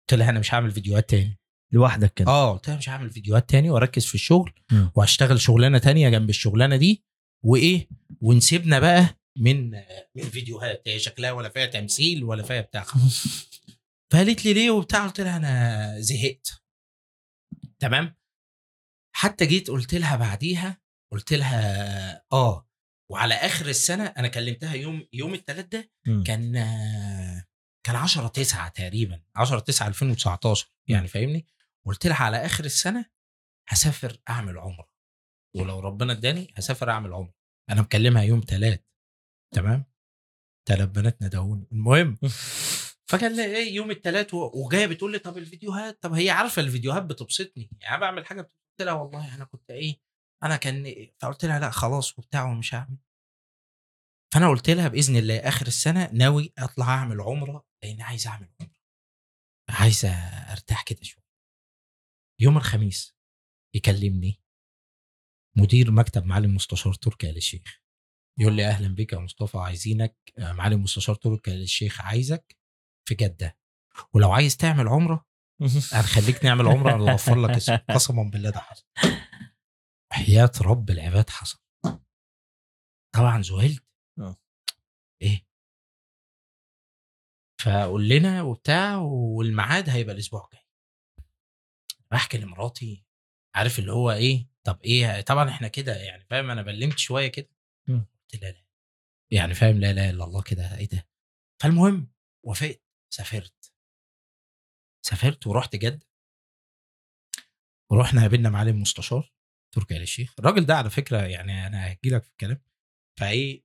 قلت 0.00 0.18
لها 0.20 0.30
أنا 0.30 0.38
مش 0.40 0.54
هعمل 0.54 0.70
فيديوهات 0.70 1.10
تاني. 1.10 1.38
لوحدك 1.72 2.14
كده. 2.14 2.28
آه 2.30 2.52
قلت 2.52 2.68
لها 2.68 2.76
مش 2.76 2.88
هعمل 2.88 3.10
فيديوهات 3.10 3.50
تاني 3.50 3.70
وأركز 3.70 4.04
في 4.06 4.14
الشغل. 4.14 4.52
وهشتغل 4.94 5.40
شغلانة 5.40 5.78
تانية 5.78 6.08
جنب 6.08 6.28
الشغلانة 6.30 6.76
دي 6.76 7.04
وإيه 7.44 7.88
ونسيبنا 8.20 8.78
بقى 8.78 9.19
من 9.40 9.70
من 10.14 10.30
فيديوهات 10.30 10.88
هي 10.88 10.98
شكلها 10.98 11.32
ولا 11.32 11.48
فيها 11.48 11.66
تمثيل 11.66 12.24
ولا 12.24 12.42
فيها 12.42 12.60
بتاع 12.60 12.84
فقالت 14.12 14.44
لي 14.44 14.52
ليه 14.52 14.70
وبتاع؟ 14.70 15.06
قلت 15.06 15.20
لها 15.20 15.36
أنا 15.36 16.00
زهقت. 16.00 16.62
تمام؟ 17.78 18.16
حتى 19.16 19.46
جيت 19.46 19.70
قلت 19.70 19.94
لها 19.94 20.16
بعديها 20.16 20.80
قلت 21.12 21.32
لها 21.32 22.24
آه 22.32 22.68
وعلى 23.10 23.34
آخر 23.34 23.66
السنة 23.66 24.04
أنا 24.04 24.28
كلمتها 24.28 24.74
يوم 24.74 25.06
يوم 25.12 25.34
الثلاث 25.34 25.66
ده. 25.66 25.90
كان 26.26 26.52
كان 27.86 27.96
10 27.96 28.28
9 28.28 28.68
تقريبا 28.68 29.22
10 29.36 29.58
9 29.58 29.88
2019 29.88 30.68
يعني 30.88 31.08
فاهمني؟ 31.08 31.46
قلت 31.86 32.06
لها 32.06 32.16
على 32.16 32.36
آخر 32.36 32.64
السنة 32.64 33.04
هسافر 33.68 34.20
أعمل 34.28 34.58
عمرة. 34.58 34.90
ولو 35.56 35.80
ربنا 35.80 36.12
اداني 36.12 36.54
هسافر 36.56 36.90
أعمل 36.90 37.12
عمرة. 37.12 37.34
أنا 37.70 37.82
مكلمها 37.82 38.22
يوم 38.22 38.40
ثلاث 38.48 38.80
تمام؟ 39.54 39.84
ثلاث 40.68 40.88
بنات 40.88 41.22
ندهوني 41.22 41.66
المهم 41.72 42.18
فكان 43.10 43.40
إيه 43.40 43.74
يوم 43.74 43.90
الثلاث 43.90 44.34
وجاية 44.34 44.86
بتقول 44.86 45.12
لي 45.12 45.18
طب 45.18 45.38
الفيديوهات 45.38 46.02
طب 46.02 46.12
هي 46.12 46.30
عارفة 46.30 46.62
الفيديوهات 46.62 47.02
بتبسطني. 47.02 47.70
يعني 47.80 48.00
بعمل 48.00 48.26
حاجة 48.26 48.40
قلت 48.40 48.82
لها 48.86 48.92
والله 48.92 49.34
أنا 49.34 49.44
كنت 49.44 49.70
إيه 49.70 50.00
أنا 50.42 50.56
كان 50.56 51.08
فقلت 51.18 51.44
لها 51.44 51.58
لا 51.58 51.70
خلاص 51.70 52.18
وبتاع 52.18 52.44
ومش 52.44 52.74
هعمل. 52.74 52.96
فأنا 54.34 54.48
قلت 54.48 54.70
لها 54.70 54.88
بإذن 54.88 55.16
الله 55.16 55.38
آخر 55.38 55.66
السنة 55.66 56.10
ناوي 56.12 56.52
أطلع 56.58 56.88
أعمل 56.88 57.20
عمرة 57.20 57.66
لأن 57.82 58.00
عايز 58.02 58.26
أعمل 58.26 58.48
عمرة. 58.60 58.74
عايز 59.70 60.04
أرتاح 60.50 60.82
كده 60.82 61.02
شوية. 61.02 61.24
يوم 62.40 62.56
الخميس 62.56 63.16
يكلمني 63.74 64.42
مدير 65.56 65.90
مكتب 65.90 66.24
معالي 66.24 66.46
المستشار 66.46 66.94
تركي 66.94 67.30
آل 67.30 67.36
الشيخ. 67.36 67.79
يقول 68.40 68.56
لي 68.56 68.66
أهلا 68.66 68.94
بك 68.94 69.12
يا 69.12 69.18
مصطفى 69.18 69.58
عايزينك 69.58 70.16
آه، 70.38 70.52
معالي 70.52 70.74
المستشار 70.74 71.14
تركي 71.14 71.54
الشيخ 71.54 72.00
عايزك 72.00 72.56
في 73.08 73.14
جدة. 73.14 73.56
ولو 74.14 74.32
عايز 74.32 74.56
تعمل 74.56 74.88
عمرة 74.88 75.26
هنخليك 75.92 76.44
نعمل 76.44 76.66
عمرة 76.66 76.94
أنا 76.94 77.12
اوفر 77.12 77.40
لك 77.42 77.50
اسم. 77.50 77.76
قسما 77.94 78.30
بالله 78.32 78.50
ده 78.50 78.60
حصل. 78.60 78.86
حياه 80.12 80.52
رب 80.62 80.90
العباد 80.90 81.30
حصل. 81.30 81.58
طبعا 83.14 83.42
ذهلت 83.42 83.84
آه. 84.18 84.36
إيه؟ 85.22 85.46
فقول 87.62 88.08
لنا 88.08 88.42
وبتاع 88.42 88.96
والميعاد 88.96 89.88
هيبقى 89.88 90.14
الأسبوع 90.14 90.44
الجاي. 90.44 90.66
بحكي 92.10 92.38
لمراتي 92.38 93.04
عارف 93.54 93.78
اللي 93.78 93.92
هو 93.92 94.10
إيه؟ 94.12 94.48
طب 94.64 94.80
إيه؟ 94.84 95.20
طبعا 95.20 95.48
إحنا 95.48 95.68
كده 95.68 95.96
يعني 95.96 96.24
فاهم؟ 96.24 96.50
أنا 96.50 96.62
بلمت 96.62 96.98
شوية 96.98 97.28
كده. 97.28 97.48
قلت 98.32 98.42
لا 98.42 98.50
لا. 98.50 98.64
يعني 99.32 99.54
فاهم 99.54 99.80
لا 99.80 99.92
لا 99.92 100.10
إلا 100.10 100.24
الله 100.24 100.42
كده 100.42 100.78
إيه 100.78 100.88
ده؟ 100.88 101.08
فالمهم 101.62 102.12
وافقت 102.46 102.82
سافرت. 103.14 103.72
سافرت 105.06 105.46
ورحت 105.46 105.76
جدة. 105.76 106.06
ورحنا 107.92 108.20
قابلنا 108.20 108.50
معالي 108.50 108.70
المستشار 108.70 109.32
تركي 109.74 109.96
آل 109.96 110.02
الشيخ. 110.02 110.34
الراجل 110.38 110.66
ده 110.66 110.74
على 110.76 110.90
فكرة 110.90 111.22
يعني 111.26 111.66
أنا 111.66 111.86
هحكي 111.86 112.10
لك 112.10 112.22
في 112.24 112.30
الكلام. 112.30 112.62
فإيه 113.20 113.64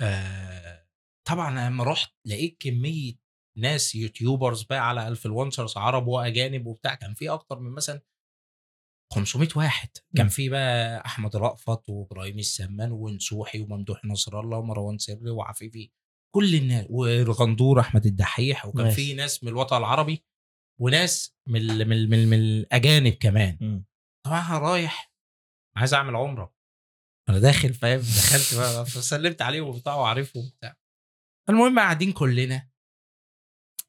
آه 0.00 0.88
طبعا 1.28 1.68
لما 1.68 1.84
رحت 1.84 2.14
لقيت 2.24 2.56
كمية 2.60 3.14
ناس 3.58 3.94
YouTubers 3.94 4.62
بقى 4.62 4.88
على 4.88 5.08
influencers 5.08 5.76
عرب 5.76 6.06
وأجانب 6.06 6.66
وبتاع 6.66 6.94
كان 6.94 7.14
في 7.14 7.28
أكتر 7.30 7.58
من 7.58 7.70
مثلا 7.70 8.00
500 9.12 9.48
واحد 9.56 9.88
كان. 10.16 10.28
في 10.28 10.48
بقى 10.48 11.02
أحمد 11.06 11.36
رأفت 11.36 11.88
وإبراهيم 11.88 12.38
السمان 12.38 12.92
ونصوحي 12.92 13.60
وممدوح 13.60 14.04
نصر 14.04 14.40
الله 14.40 14.58
ومروان 14.58 14.98
سري 14.98 15.30
وعفيفي 15.30 15.90
كل 16.34 16.54
الناس 16.54 16.86
ورغندور 16.90 17.80
أحمد 17.80 18.06
الدحيح 18.06 18.66
وكان. 18.66 18.90
في 18.90 19.14
ناس 19.14 19.44
من 19.44 19.48
الوطن 19.50 19.76
العربي 19.76 20.24
وناس 20.80 21.36
من 21.46 21.60
ال- 21.60 21.88
من 21.88 21.92
ال- 21.92 22.10
من, 22.10 22.14
ال- 22.18 22.28
من 22.28 22.38
الأجانب 22.38 23.12
كمان. 23.12 23.84
طبعا 24.26 24.48
أنا 24.48 24.58
رايح 24.58 25.12
عايز 25.76 25.94
أعمل 25.94 26.16
عمرة 26.16 26.54
أنا 27.28 27.38
داخل 27.38 27.74
فاهم 27.74 28.00
دخلت 28.00 28.54
بقى 28.54 28.86
فسلمت 28.92 29.42
عليهم 29.42 29.68
وبتاع 29.68 29.94
وعارفهم 29.94 30.44
وبتاع 30.46 30.76
المهم 31.48 31.78
قاعدين 31.78 32.12
كلنا 32.12 32.68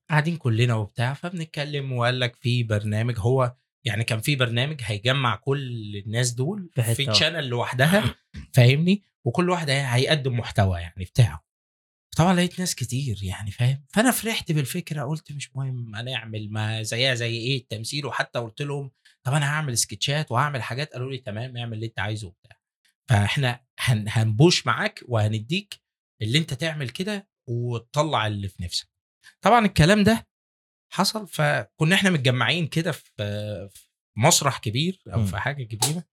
قاعدين 0.09 0.37
كلنا 0.37 0.75
وبتاع 0.75 1.13
فبنتكلم 1.13 1.91
وقال 1.93 2.19
لك 2.19 2.35
في 2.35 2.63
برنامج 2.63 3.15
هو 3.19 3.55
يعني 3.85 4.03
كان 4.03 4.19
في 4.21 4.35
برنامج 4.35 4.81
هيجمع 4.83 5.35
كل 5.35 5.95
الناس 6.05 6.31
دول 6.31 6.69
في. 6.75 7.05
تشانل 7.05 7.47
لوحدها 7.47 8.15
فاهمني؟ 8.53 9.03
وكل 9.25 9.49
واحد 9.49 9.69
هي- 9.69 9.95
هيقدم 9.95 10.37
محتوى 10.39 10.79
يعني 10.79 11.03
بتاعه. 11.05 11.43
طبعا 12.17 12.33
لقيت 12.33 12.59
ناس 12.59 12.75
كتير 12.75 13.19
يعني 13.23 13.51
فاهم؟ 13.51 13.85
فأنا 13.93 14.11
فرحت 14.11 14.51
بالفكرة 14.51 15.03
قلت 15.03 15.31
مش 15.31 15.55
مهم 15.55 15.95
هنعمل 15.95 16.51
ما 16.51 16.83
زيها 16.83 17.13
زي 17.15 17.35
إيه 17.37 17.57
التمثيل 17.57 18.05
وحتى 18.05 18.39
قلت 18.39 18.61
لهم 18.61 18.91
طب 19.23 19.33
أنا 19.33 19.45
هعمل 19.49 19.77
سكتشات 19.77 20.31
وهعمل 20.31 20.63
حاجات 20.63 20.93
قالوا 20.93 21.11
لي 21.11 21.17
تمام 21.17 21.57
اعمل 21.57 21.73
اللي 21.73 21.85
أنت 21.85 21.99
عايزه 21.99 22.27
وبتاع. 22.27 22.57
فإحنا 23.09 23.59
هن 23.79 24.05
هنبوش 24.07 24.67
معاك 24.67 25.03
وهنديك 25.07 25.81
اللي 26.21 26.37
أنت 26.37 26.53
تعمل 26.53 26.89
كده 26.89 27.27
وتطلع 27.49 28.27
اللي 28.27 28.47
في 28.47 28.63
نفسك. 28.63 28.87
طبعا 29.41 29.65
الكلام 29.65 30.03
ده 30.03 30.27
حصل 30.93 31.27
فكنا 31.27 31.95
إحنا 31.95 32.09
متجمعين 32.09 32.67
كده 32.67 32.91
في 32.91 33.69
مسرح 34.17 34.57
كبير 34.57 35.01
أو. 35.13 35.25
في 35.25 35.37
حاجة 35.37 35.63
كبيرة 35.63 36.03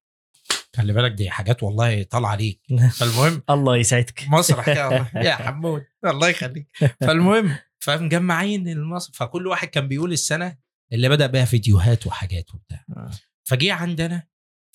خلي 0.75 0.93
بالك 0.93 1.11
دي 1.11 1.29
حاجات 1.29 1.63
والله 1.63 2.03
طالعة 2.03 2.29
عليك 2.31 2.61
فالمهم 2.99 3.43
الله 3.49 3.77
يسعدك 3.77 4.23
مسرح 4.31 4.65
كده. 4.65 5.11
يا 5.15 5.35
حمود 5.35 5.83
الله 6.05 6.29
يخليك 6.29 6.67
فالمهم 7.07 7.55
فمجمعين 7.79 8.67
المسرح 8.69 9.15
فكل 9.15 9.47
واحد 9.47 9.67
كان 9.67 9.87
بيقول 9.87 10.11
السنة 10.13 10.57
اللي 10.93 11.09
بدأ 11.09 11.27
بيها 11.27 11.45
فيديوهات 11.45 12.07
وحاجات 12.07 12.53
وبتاع 12.55 12.85
آه. 12.97 13.11
فجه 13.43 13.73
عندنا 13.73 14.27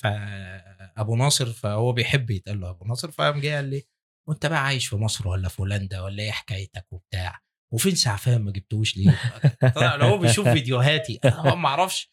فأبو 0.03 1.17
ناصر 1.17 1.53
فهو 1.53 1.93
بيحب 1.93 2.31
يتقال 2.31 2.61
له 2.61 2.71
أبو 2.71 2.85
ناصر 2.85 3.11
فقام 3.11 3.41
جه 3.41 3.55
قال 3.57 3.65
لي 3.65 3.85
وأنت 4.29 4.47
بقى 4.47 4.65
عايش 4.65 4.87
في 4.87 4.97
مصر 4.97 5.29
ولا 5.29 5.49
في 5.49 5.63
هولندا 5.63 6.01
ولا 6.01 6.23
إيه 6.23 6.31
حكايتك 6.31 6.87
وبتاع 6.93 7.41
وفين 7.73 7.95
سعفان 7.95 8.43
ما 8.43 8.53
جبتوش 8.53 8.97
ليه؟ 8.97 9.21
طبعا 9.77 9.97
لو 9.97 10.07
هو 10.07 10.19
بيشوف 10.19 10.49
فيديوهاتي. 10.49 11.21
أنا 11.25 11.55
ما 11.63 11.69
أعرفش. 11.69 12.13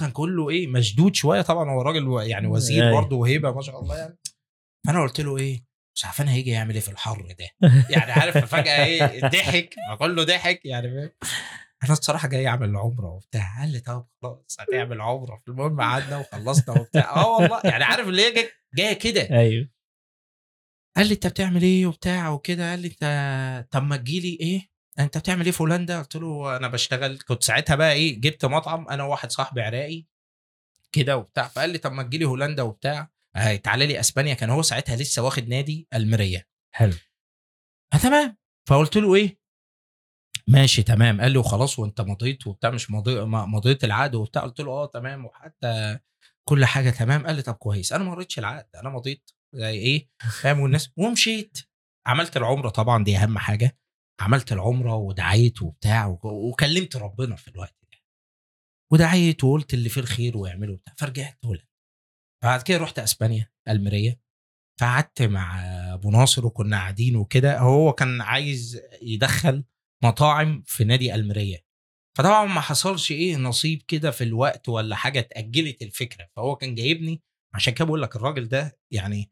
كان 0.00 0.10
كله 0.10 0.50
إيه 0.50 0.66
مشدود 0.66 1.14
شوية. 1.14 1.42
طبعا 1.42 1.70
هو 1.70 1.82
راجل 1.82 2.28
يعني 2.30 2.46
وزير 2.46 2.84
أيوة. 2.84 3.00
برضه 3.00 3.16
وهيبة 3.16 3.52
ما 3.54 3.62
شاء 3.62 3.80
الله 3.80 3.96
يعني. 3.98 4.18
فأنا 4.86 5.02
قلت 5.02 5.20
له 5.20 5.38
إيه 5.38 5.64
سعفان 5.98 6.28
هيجي 6.28 6.50
يعمل 6.50 6.74
إيه 6.74 6.80
في 6.80 6.90
الحر 6.90 7.34
ده؟ 7.38 7.70
يعني 7.90 8.12
عارف 8.12 8.38
فجأة 8.54 8.84
إيه 8.84 9.20
ضحك. 9.28 9.74
كله 9.98 10.24
ضحك 10.24 10.60
يعني 10.64 10.88
فاهم؟ 10.88 11.10
أنا 11.84 11.92
الصراحة 11.92 12.28
جاي 12.28 12.48
أعمل 12.48 12.76
عمرة 12.76 13.10
وبتاع. 13.10 13.60
قال 13.60 13.72
لي 13.72 13.80
طب 13.80 14.06
خلاص 14.22 14.56
هتعمل 14.60 15.00
عمرة. 15.00 15.42
المهم 15.48 15.80
قعدنا 15.80 16.16
وخلصنا 16.18 16.80
وبتاع. 16.80 17.16
آه 17.16 17.36
والله. 17.36 17.60
يعني 17.64 17.84
عارف 17.84 18.08
اللي 18.08 18.22
هي 18.22 18.48
جاية 18.74 18.92
كده. 18.92 19.22
أيوه. 19.30 19.68
قال 20.96 21.06
لي 21.06 21.14
أنت 21.14 21.26
بتعمل 21.26 21.62
إيه 21.62 21.86
وبتاع 21.86 22.30
وكده؟ 22.30 22.70
قال 22.70 22.80
لي 22.80 22.88
أنت 22.88 23.68
طب 23.70 23.82
ما 23.82 23.96
تجيلي 23.96 24.38
إيه 24.40 24.70
أنت 24.98 25.18
بتعمل 25.18 25.44
إيه 25.44 25.52
في 25.52 25.62
هولندا؟ 25.62 25.98
قلت 25.98 26.16
له 26.16 26.56
أنا 26.56 26.68
بشتغل. 26.68 27.18
كنت 27.18 27.42
ساعتها 27.42 27.76
بقى 27.76 27.92
إيه 27.92 28.20
جبت 28.20 28.44
مطعم 28.44 28.88
أنا 28.88 29.04
وواحد 29.04 29.30
صاحبي 29.32 29.62
عراقي 29.62 30.04
كده 30.92 31.16
وبتاع. 31.16 31.48
فقال 31.48 31.70
لي 31.70 31.78
طب 31.78 31.92
ما 31.92 32.02
تجيلي 32.02 32.24
هولندا 32.24 32.62
وبتاع. 32.62 33.10
آه، 33.36 33.56
تعالى 33.56 33.86
لي 33.86 34.00
أسبانيا. 34.00 34.34
كان 34.34 34.50
هو 34.50 34.62
ساعتها 34.62 34.96
لسه 34.96 35.22
واخد 35.22 35.48
نادي 35.48 35.88
ألميريا. 35.94 36.44
حلو. 36.74 36.94
آه 37.94 37.96
تمام. 37.96 38.36
فقلت 38.68 38.96
له 38.96 39.14
إيه؟ 39.14 39.40
ماشي 40.48 40.82
تمام. 40.82 41.20
قال 41.20 41.32
لي 41.32 41.38
وخلاص 41.38 41.78
وأنت 41.78 42.00
مضيت 42.00 42.46
وبتاع. 42.46 42.70
مش 42.70 42.90
مضي 42.90 43.20
مضيت 43.24 43.84
العقد 43.84 44.14
وبتاع. 44.14 44.42
قلت 44.42 44.60
له 44.60 44.70
آه 44.70 44.86
تمام. 44.86 45.24
وحتى 45.24 45.98
كل 46.48 46.64
حاجة 46.64 46.90
تمام. 46.90 47.26
قال 47.26 47.36
لي 47.36 47.42
طب 47.42 47.54
كويس. 47.54 47.92
أنا 47.92 48.04
ما 48.04 48.10
قريتش 48.10 48.38
العقد. 48.38 48.68
أنا 48.76 48.90
مضيت. 48.90 49.30
زي 49.54 49.70
إيه؟ 49.70 50.10
فاهم؟ 50.42 50.60
والناس. 50.60 50.90
ومشيت. 50.96 51.58
عملت 52.06 52.36
العمرة 52.36 52.68
طبعا. 52.68 53.04
دي 53.04 53.16
أهم 53.16 53.38
حاجة. 53.38 53.78
عملت 54.20 54.52
العمرة 54.52 54.94
ودعيت 54.94 55.62
وبتاع 55.62 56.06
وك- 56.06 56.24
وكلمت 56.24 56.96
ربنا 56.96 57.36
في 57.36 57.48
الوقت 57.48 57.76
ده. 57.92 57.98
ودعيت 58.92 59.44
وقلت 59.44 59.74
اللي 59.74 59.88
فيه 59.88 60.00
الخير 60.00 60.36
ويعمله 60.38 60.76
بتاع 60.76 60.94
فرجعت 60.98 61.38
هولندا 61.44 61.66
بعد 62.44 62.62
كده 62.62 62.78
رحت 62.78 62.98
إسبانيا 62.98 63.50
الميريا 63.68 64.20
فقعدت 64.80 65.22
مع 65.22 65.60
أبو 65.94 66.10
ناصر 66.10 66.46
وكنا 66.46 66.76
قاعدين 66.76 67.16
وكده. 67.16 67.58
هو 67.58 67.92
كان 67.92 68.20
عايز 68.20 68.80
يدخل 69.02 69.64
مطاعم 70.04 70.62
في 70.66 70.84
نادي 70.84 71.14
الميريا 71.14 71.60
فطبعا 72.18 72.46
ما 72.46 72.60
حصلش 72.60 73.12
إيه 73.12 73.36
نصيب 73.36 73.82
كده 73.82 74.10
في 74.10 74.24
الوقت 74.24 74.68
ولا 74.68 74.96
حاجة 74.96 75.18
اتأجلت 75.18 75.82
الفكرة. 75.82 76.28
فهو 76.36 76.56
كان 76.56 76.74
جايبني 76.74 77.22
عشان 77.54 77.74
كده 77.74 77.84
بقول 77.84 78.02
لك 78.02 78.16
الراجل 78.16 78.48
ده 78.48 78.78
يعني 78.92 79.30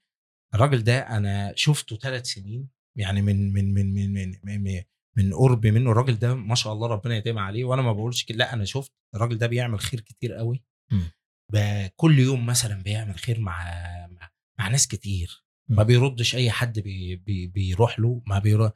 الراجل 0.55 0.85
ده 0.85 0.98
أنا 1.01 1.52
شفته 1.56 1.97
ثلاث 1.97 2.27
سنين. 2.27 2.69
يعني 2.98 3.22
من 3.22 3.52
من 3.52 3.74
من 3.74 3.94
من 3.94 4.12
من, 4.12 4.34
من, 4.44 4.62
من 4.64 4.82
من 5.16 5.34
قرب 5.34 5.66
منه. 5.66 5.90
الراجل 5.90 6.18
ده 6.18 6.34
ما 6.34 6.54
شاء 6.54 6.72
الله 6.72 6.86
ربنا 6.88 7.16
يديم 7.16 7.38
عليه. 7.38 7.64
وأنا 7.64 7.82
ما 7.82 7.92
بقولش 7.92 8.24
كده. 8.24 8.38
لا 8.38 8.52
أنا 8.52 8.64
شفت 8.64 8.92
الراجل 9.14 9.38
ده 9.38 9.46
بيعمل 9.46 9.80
خير 9.80 10.00
كتير 10.00 10.32
قوي 10.32 10.64
مم. 10.92 11.10
ب- 11.52 11.86
كل 11.96 12.18
يوم 12.18 12.46
مثلا 12.46 12.82
بيعمل 12.82 13.14
خير 13.14 13.40
مع 13.40 13.64
مع, 14.10 14.30
مع 14.58 14.68
ناس 14.68 14.86
كتير. 14.88 15.44
ما 15.70 15.76
مم. 15.82 15.84
بيردش 15.84 16.34
أي 16.36 16.50
حد 16.50 16.78
بي 16.78 17.16
بي 17.16 17.46
بيروح 17.46 18.00
له. 18.00 18.22
ما 18.26 18.38
بيروح 18.38 18.72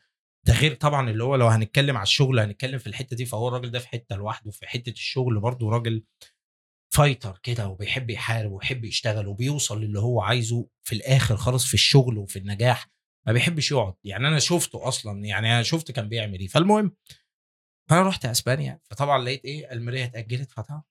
ده 0.47 0.55
غير 0.55 0.75
طبعا 0.75 1.11
اللي 1.11 1.25
هو 1.25 1.37
لو 1.37 1.47
هنتكلم 1.49 1.97
على 1.97 2.03
الشغل 2.03 2.41
هنتكلم 2.41 2.79
في 2.79 2.87
الحتة 2.87 3.17
دي. 3.17 3.25
فهو 3.27 3.49
الراجل 3.49 3.71
ده 3.71 3.79
في 3.79 3.89
حتة 3.89 4.17
لوحده 4.17 4.51
في 4.51 4.67
حتة 4.67 4.91
الشغل 4.91 5.41
برضه 5.41 5.71
راجل 5.71 6.05
fighter 6.95 7.39
كده 7.43 7.69
وبيحب 7.69 8.11
يحارب 8.11 8.53
وبيحب 8.53 8.85
يشتغل 8.85 9.27
وبيوصل 9.27 9.81
للي 9.85 9.99
هو 9.99 10.21
عايزه 10.21 10.69
في 10.83 10.95
الآخر 10.95 11.37
خالص 11.37 11.65
في 11.67 11.75
الشغل 11.75 12.19
وفي 12.19 12.39
النجاح. 12.39 12.89
ما 13.27 13.33
بيحبش 13.33 13.71
يقعد. 13.71 13.95
يعني 14.05 14.29
أنا 14.29 14.39
شفته 14.39 14.89
أصلا 14.89 15.25
يعني 15.25 15.53
أنا 15.53 15.63
شفت 15.63 15.91
كان 15.91 16.09
بيعمل 16.09 16.41
إيه. 16.41 16.47
فالمهم 16.49 16.97
فأنا 17.91 18.03
رحت 18.09 18.25
أسبانيا. 18.27 18.81
فطبعا 18.91 19.19
لقيت 19.25 19.45
إيه 19.45 19.73
المراية 19.73 20.05
اتأجلت 20.05 20.51
فطبعا 20.53 20.83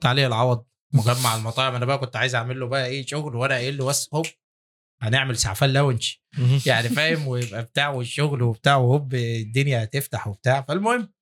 تعالي 0.00 0.26
العوض 0.26 0.66
مجمع 0.94 1.36
المطاعم. 1.36 1.74
أنا 1.74 1.84
بقى 1.84 1.98
كنت 1.98 2.16
عايز 2.16 2.34
أعمل 2.34 2.60
له 2.60 2.66
بقى 2.68 2.86
إيه 2.86 3.06
شغل 3.06 3.36
وأنا 3.36 3.54
قايل 3.54 3.76
له 3.78 3.86
بس 3.86 4.08
هوب 4.14 4.26
هنعمل 5.02 5.36
سعفان 5.36 5.70
لاونج. 5.70 6.14
يعني 6.66 6.88
فاهم؟ 6.88 7.28
ويبقى 7.28 7.62
بتاع 7.62 7.88
والشغل 7.88 8.42
وبتاع 8.42 8.76
وهوب 8.76 9.14
الدنيا 9.14 9.84
هتفتح 9.84 10.28
وبتاع. 10.28 10.62
فالمهم 10.62 11.12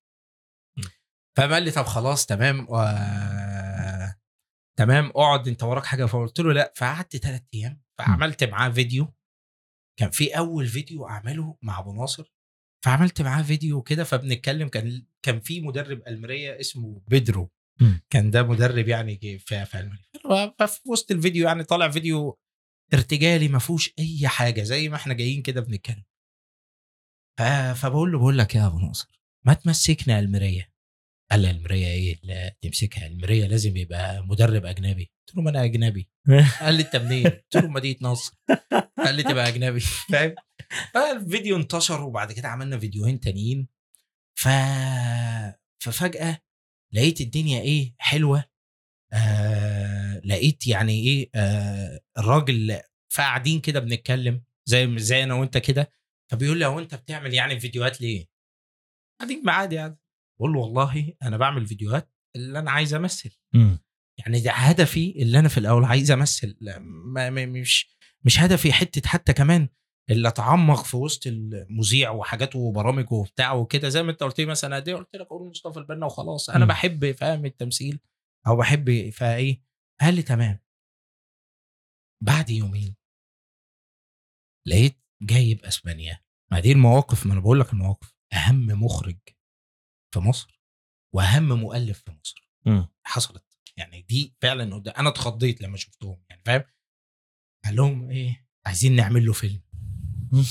فقام 1.36 1.52
قال 1.52 1.62
لي 1.62 1.70
طب 1.70 1.82
خلاص 1.86 2.26
تمام. 2.26 2.66
و... 2.68 2.76
تمام 4.78 5.06
اقعد 5.06 5.48
أنت 5.48 5.62
وراك 5.62 5.84
حاجة. 5.84 6.04
فقلت 6.04 6.40
له 6.40 6.52
لأ. 6.52 6.72
فقعدت 6.76 7.16
ثلاث 7.16 7.42
أيام. 7.54 7.82
فعملت 7.98 8.44
معاه 8.44 8.68
فيديو. 8.70 9.14
كان 9.96 10.10
في 10.10 10.38
أول 10.38 10.66
فيديو 10.66 11.06
أعمله 11.08 11.56
مع 11.62 11.78
أبو 11.78 11.92
ناصر 11.92 12.32
فعملت 12.84 13.22
معاه 13.22 13.42
فيديو 13.42 13.82
كده 13.82 14.04
فبنتكلم 14.04 14.68
كان 14.68 15.06
كان 15.22 15.40
في 15.40 15.60
مدرب 15.60 16.02
المريه 16.08 16.60
اسمه 16.60 17.02
بيدرو 17.08 17.50
مم. 17.80 18.00
كان 18.10 18.30
ده 18.30 18.42
مدرب 18.42 18.88
يعني 18.88 19.18
في 19.38 19.64
في 19.64 19.80
المريه 19.80 20.54
ففي 20.58 20.80
وسط 20.86 21.10
الفيديو 21.10 21.46
يعني 21.46 21.64
طالع 21.64 21.88
فيديو 21.90 22.38
ارتجالي 22.94 23.48
ما 23.48 23.58
فيهوش 23.58 23.94
أي 23.98 24.28
حاجة 24.28 24.62
زي 24.62 24.88
ما 24.88 24.96
إحنا 24.96 25.14
جايين 25.14 25.42
كده 25.42 25.60
بنتكلم. 25.60 26.04
فبقول 27.74 28.12
له 28.12 28.18
بقول 28.18 28.38
لك 28.38 28.54
يا 28.54 28.66
أبو 28.66 28.78
ناصر 28.78 29.20
ما 29.46 29.54
تمسكنا 29.54 30.18
المريه 30.18 30.69
قال 31.30 31.40
لي 31.40 31.50
المريه 31.50 31.86
إيه 31.86 32.18
لا 32.22 32.56
تمسكها؟ 32.62 33.06
المريه 33.06 33.46
لازم 33.46 33.76
يبقى 33.76 34.26
مدرب 34.26 34.64
أجنبي. 34.64 35.10
قلت 35.28 35.36
له 35.36 35.42
ما 35.42 35.50
أنا 35.50 35.64
أجنبي. 35.64 36.08
قال 36.60 36.74
لي 36.74 36.82
انت 36.82 36.96
منين؟ 36.96 37.26
قلت 37.26 37.56
له 37.56 37.68
مدينه 37.68 37.98
نصر 38.02 38.32
قال 38.98 39.14
لي 39.14 39.22
تبقى 39.22 39.48
أجنبي. 39.48 39.80
فاهم؟ 40.12 40.34
فالفيديو 40.94 41.56
انتشر 41.56 42.02
وبعد 42.02 42.32
كده 42.32 42.48
عملنا 42.48 42.78
فيديوهين 42.78 43.20
تانيين. 43.20 43.68
ف 44.34 44.48
ففجأة 45.78 46.38
لقيت 46.92 47.20
الدنيا 47.20 47.60
إيه؟ 47.60 47.94
حلوة. 47.98 48.44
آه 49.12 50.20
لقيت 50.24 50.66
يعني 50.66 50.92
إيه؟ 50.92 51.30
آه 51.34 52.00
الراجل 52.18 52.80
فقاعدين 53.08 53.60
كده 53.60 53.80
بنتكلم 53.80 54.42
زي 54.64 54.98
زي 54.98 55.24
أنا 55.24 55.34
وأنت 55.34 55.58
كده. 55.58 55.92
فبيقول 56.30 56.58
لي 56.58 56.66
هو 56.66 56.78
أنت 56.78 56.94
بتعمل 56.94 57.34
يعني 57.34 57.60
فيديوهات 57.60 58.00
ليه؟ 58.00 58.26
قاعدين 59.20 59.42
معادي 59.44 59.74
يعني. 59.74 59.98
بقول 60.40 60.52
له 60.52 60.58
والله 60.60 61.14
أنا 61.22 61.36
بعمل 61.36 61.66
فيديوهات 61.66 62.12
اللي 62.36 62.58
أنا 62.58 62.70
عايز 62.70 62.94
أمثل. 62.94 63.38
مم. 63.54 63.78
يعني 64.18 64.40
ده 64.40 64.50
هدفي 64.52 65.22
اللي 65.22 65.38
أنا 65.38 65.48
في 65.48 65.58
الأول 65.58 65.84
عايز 65.84 66.10
أمثل. 66.10 66.56
ما 66.80 67.30
مش 67.30 67.96
مش 68.24 68.40
هدفي 68.40 68.72
حتة 68.72 69.08
حتى 69.08 69.32
كمان 69.32 69.68
اللي 70.10 70.28
أتعمق 70.28 70.84
في 70.84 70.96
وسط 70.96 71.26
المذيع 71.26 72.10
وحاجاته 72.10 72.58
وبرامج 72.58 73.12
وبتاع 73.12 73.52
وكده. 73.52 73.88
زي 73.88 74.02
ما 74.02 74.10
أنت 74.10 74.22
قلت 74.22 74.38
لي 74.38 74.46
مثلا 74.46 74.76
قد 74.76 74.88
إيه 74.88 74.94
قلت 74.96 75.16
لك 75.16 75.26
أقول 75.26 75.50
مصطفى 75.50 75.78
البنا 75.78 76.06
وخلاص. 76.06 76.50
أنا 76.50 76.64
م. 76.64 76.68
بحب 76.68 77.12
فاهم 77.12 77.44
التمثيل؟ 77.44 78.00
أو 78.46 78.56
بحب 78.56 79.10
فإيه؟ 79.10 79.62
قال 80.00 80.14
لي 80.14 80.22
تمام. 80.22 80.58
بعد 82.24 82.50
يومين 82.50 82.96
لقيت 84.68 85.00
جايب 85.22 85.64
أسبانيا. 85.64 86.20
ما 86.52 86.60
دي 86.60 86.72
المواقف 86.72 87.26
ما 87.26 87.32
أنا 87.32 87.40
بقول 87.40 87.60
لك 87.60 87.72
المواقف. 87.72 88.14
أهم 88.32 88.66
مخرج 88.66 89.18
في 90.12 90.18
مصر 90.18 90.60
وأهم 91.14 91.52
مؤلف 91.52 92.02
في 92.04 92.10
مصر. 92.10 92.48
مم. 92.66 92.88
حصلت. 93.04 93.44
يعني 93.76 94.02
دي 94.02 94.34
فعلا 94.42 94.74
قدام- 94.74 94.94
أنا 94.98 95.08
اتخضيت 95.08 95.62
لما 95.62 95.76
شفتهم 95.76 96.22
يعني 96.30 96.42
فاهم؟ 96.46 96.62
قال 97.64 97.76
لهم 97.76 98.10
إيه؟ 98.10 98.46
عايزين 98.66 98.96
نعمل 98.96 99.26
له 99.26 99.32
فيلم. 99.32 99.62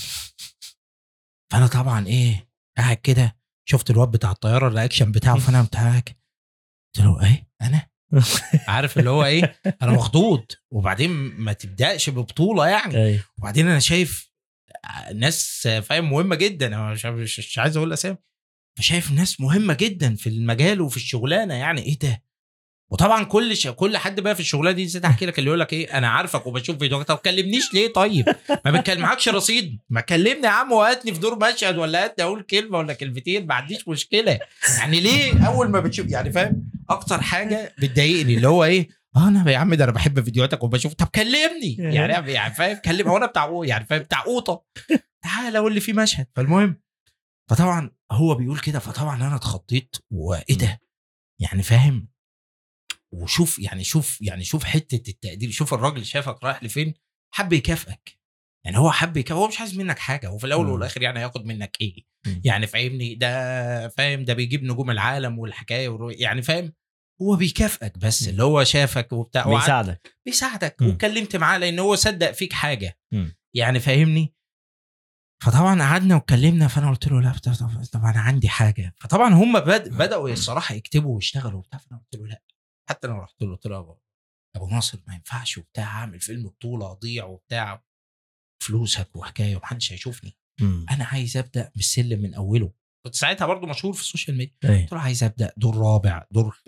فأنا 1.52 1.68
طبعا 1.68 2.08
إيه 2.08 2.50
قاعد 2.78 2.98
كده 2.98 3.38
شفت 3.66 3.90
الواد 3.90 4.12
بتاع 4.12 4.32
الطيارة 4.32 4.68
الرياكشن 4.68 5.12
بتاعه 5.12 5.40
فأنا 5.40 5.62
قلت 5.62 7.06
له 7.06 7.26
إيه؟ 7.26 7.50
أنا؟ 7.62 7.90
عارف 8.68 8.98
اللي 9.00 9.10
هو 9.10 9.26
إيه؟ 9.26 9.56
أنا 9.82 9.92
مخضوض. 9.92 10.46
وبعدين 10.72 11.12
ما 11.12 11.54
تبدأش 11.54 12.10
ببطولة 12.10 12.68
يعني. 12.68 12.96
أيوه. 13.06 13.24
وبعدين 13.38 13.68
أنا 13.68 13.80
شايف 13.80 14.32
ناس 15.16 15.68
فاهم 15.84 16.10
مهمة 16.10 16.36
جدا. 16.36 16.68
أنا 16.68 16.94
مش 17.18 17.58
عايز 17.58 17.78
أقول 17.78 17.94
أسامي. 17.94 18.18
فشايف 18.80 19.12
ناس 19.12 19.42
مهمة 19.42 19.74
جدا 19.74 20.16
في 20.16 20.30
المجال 20.30 20.82
وفي 20.82 20.98
الشغلانة 20.98 21.54
يعني 21.54 21.82
إيه 21.82 22.00
ده؟ 22.00 22.24
وطبعا 22.92 23.24
كل 23.24 23.58
ش... 23.58 23.68
كل 23.68 23.98
حد 23.98 24.20
بقى 24.20 24.36
في 24.36 24.42
الشغلانة 24.42 24.76
دي 24.76 24.86
نسيت 24.86 25.06
احكي 25.06 25.26
لك 25.26 25.40
اللي 25.40 25.48
يقول 25.48 25.60
لك 25.60 25.74
إيه 25.74 25.98
أنا 25.98 26.08
عارفك 26.08 26.48
وبشوف 26.48 26.78
فيديوهات. 26.78 27.08
طب 27.08 27.18
كلمنيش 27.18 27.74
ليه 27.74 27.94
طيب؟ 27.94 28.26
ما 28.66 28.72
بتكلم 28.72 29.02
معكش 29.02 29.30
رصيد. 29.30 29.80
ما 29.90 30.02
كلمني 30.02 30.44
يا 30.44 30.50
عم 30.50 30.72
وهاتني 30.72 31.14
في 31.14 31.20
دور 31.20 31.40
مشهد 31.40 31.78
ولا 31.78 32.04
هاتني 32.04 32.26
أقول 32.26 32.42
كلمة 32.42 32.78
ولا 32.78 32.94
كلمتين 32.94 33.48
ما 33.48 33.56
عنديش 33.56 33.88
مشكلة. 33.88 34.40
يعني 34.78 35.00
ليه 35.00 35.48
أول 35.48 35.70
ما 35.70 35.80
بتشوف 35.80 36.08
يعني 36.08 36.32
فاهم؟ 36.32 36.72
أكتر 36.90 37.22
حاجة 37.22 37.76
بتضايقني 37.80 38.36
اللي 38.36 38.48
هو 38.48 38.64
إيه؟ 38.64 38.90
آه 39.16 39.28
أنا 39.28 39.52
يا 39.52 39.58
عم 39.58 39.74
ده 39.74 39.84
أنا 39.84 39.92
بحب 39.92 40.24
فيديوهاتك 40.24 40.64
وبشوف. 40.64 40.94
طب 40.94 41.08
كلمني. 41.08 41.76
يعني 41.80 42.32
يعني 42.34 42.54
فاهم؟ 42.54 42.78
كلم 42.78 43.08
هو 43.08 43.18
أنا 43.18 43.26
بتاع 43.26 43.62
يعني 43.64 43.86
فاهم؟ 43.86 44.02
بتاع 44.02 44.20
قوطه 44.20 44.64
تعالى 45.24 45.60
قول 45.60 45.74
لي 45.74 45.80
في 45.80 45.94
مشهد. 45.94 46.28
فالمهم 46.36 46.82
فطبعا 47.50 47.99
هو 48.12 48.36
بيقول 48.36 48.60
كده 48.60 48.80
فطبعا 48.80 49.16
أنا 49.16 49.36
اتخضيت 49.36 49.96
وإيه 50.12 50.58
ده؟ 50.58 50.82
يعني 51.42 51.64
فاهم؟ 51.64 52.08
وشوف 53.14 53.60
يعني 53.60 53.84
شوف 53.84 54.22
يعني 54.22 54.44
شوف 54.44 54.64
حتة 54.64 55.10
التقدير 55.10 55.52
شوف 55.52 55.74
الراجل 55.74 56.06
شافك 56.06 56.44
رايح 56.44 56.64
لفين 56.64 56.94
حب 57.34 57.54
يكافئك. 57.54 58.20
يعني 58.66 58.78
هو 58.78 58.92
حب 58.92 59.18
يكافئك 59.18 59.42
هو 59.42 59.48
مش 59.48 59.60
عايز 59.60 59.78
منك 59.78 60.00
حاجة 60.00 60.28
هو 60.28 60.38
في 60.38 60.48
الأول 60.48 60.66
مم. 60.66 60.72
والآخر 60.72 61.02
يعني 61.02 61.20
هياخد 61.20 61.46
منك 61.46 61.78
إيه؟ 61.82 62.04
مم. 62.28 62.42
يعني 62.46 62.68
فاهمني؟ 62.68 63.16
ده 63.16 63.88
فاهم؟ 63.88 64.24
ده 64.26 64.34
بيجيب 64.34 64.64
نجوم 64.64 64.92
العالم 64.92 65.40
والحكاية 65.40 65.98
يعني 66.12 66.42
فاهم؟ 66.42 66.74
هو 67.22 67.36
بيكافئك 67.36 67.98
بس. 67.98 68.28
اللي 68.28 68.44
هو 68.44 68.64
شافك 68.64 69.14
وبتاع 69.14 69.56
بيساعدك. 69.56 70.16
بيساعدك. 70.26 70.76
واتكلمت 70.82 71.36
معاه 71.36 71.58
لأن 71.58 71.80
هو 71.80 71.96
صدق 71.96 72.32
فيك 72.32 72.54
حاجة. 72.54 73.00
يعني 73.56 73.80
فاهمني؟ 73.80 74.34
فطبعا 75.44 75.82
قعدنا 75.82 76.16
واتكلمنا 76.16 76.68
فأنا 76.68 76.90
قلت 76.90 77.08
له 77.08 77.22
لا 77.22 77.34
طب, 77.92 78.06
أنا 78.06 78.20
عندي 78.20 78.50
حاجة. 78.50 78.96
فطبعا 79.00 79.34
هم 79.34 79.60
بد 79.60 79.90
بدأوا 79.90 80.30
الصراحة 80.30 80.76
يكتبوا 80.76 81.16
ويشتغلوا 81.16 81.60
وبتاع 81.60 81.80
فأنا 81.80 82.00
قلت 82.00 82.22
له 82.22 82.28
لا. 82.28 82.44
حتى 82.90 83.08
أنا 83.08 83.20
رحت 83.20 83.42
له 83.42 83.52
قلت 83.52 83.66
له 83.68 83.80
ابو 83.80 83.98
أبو 84.56 84.68
ناصر 84.68 85.00
ما 85.08 85.14
ينفعش 85.14 85.58
وبتاع 85.58 85.84
اعمل 85.84 86.20
فيلم 86.20 86.48
بطولة 86.50 86.92
أضيع 86.92 87.26
وبتاع 87.26 87.84
فلوسك 88.64 89.16
وحكاية 89.16 89.56
ومحدش 89.56 89.94
هيشوفني. 89.94 90.38
أنا 90.92 91.06
عايز 91.06 91.38
أبدأ 91.38 91.62
من 91.62 91.80
السلم 91.80 92.22
من 92.22 92.34
أوله. 92.34 92.74
كنت 93.06 93.16
ساعتها 93.16 93.48
برضو 93.48 93.68
مشهور 93.68 93.94
في 93.94 94.02
ال 94.02 94.07
social 94.07 94.38
media. 94.38 94.82
قلت 94.82 94.94
له 94.94 95.00
عايز 95.00 95.24
أبدأ 95.24 95.54
دور 95.58 95.78
رابع 95.78 96.26
دور 96.32 96.62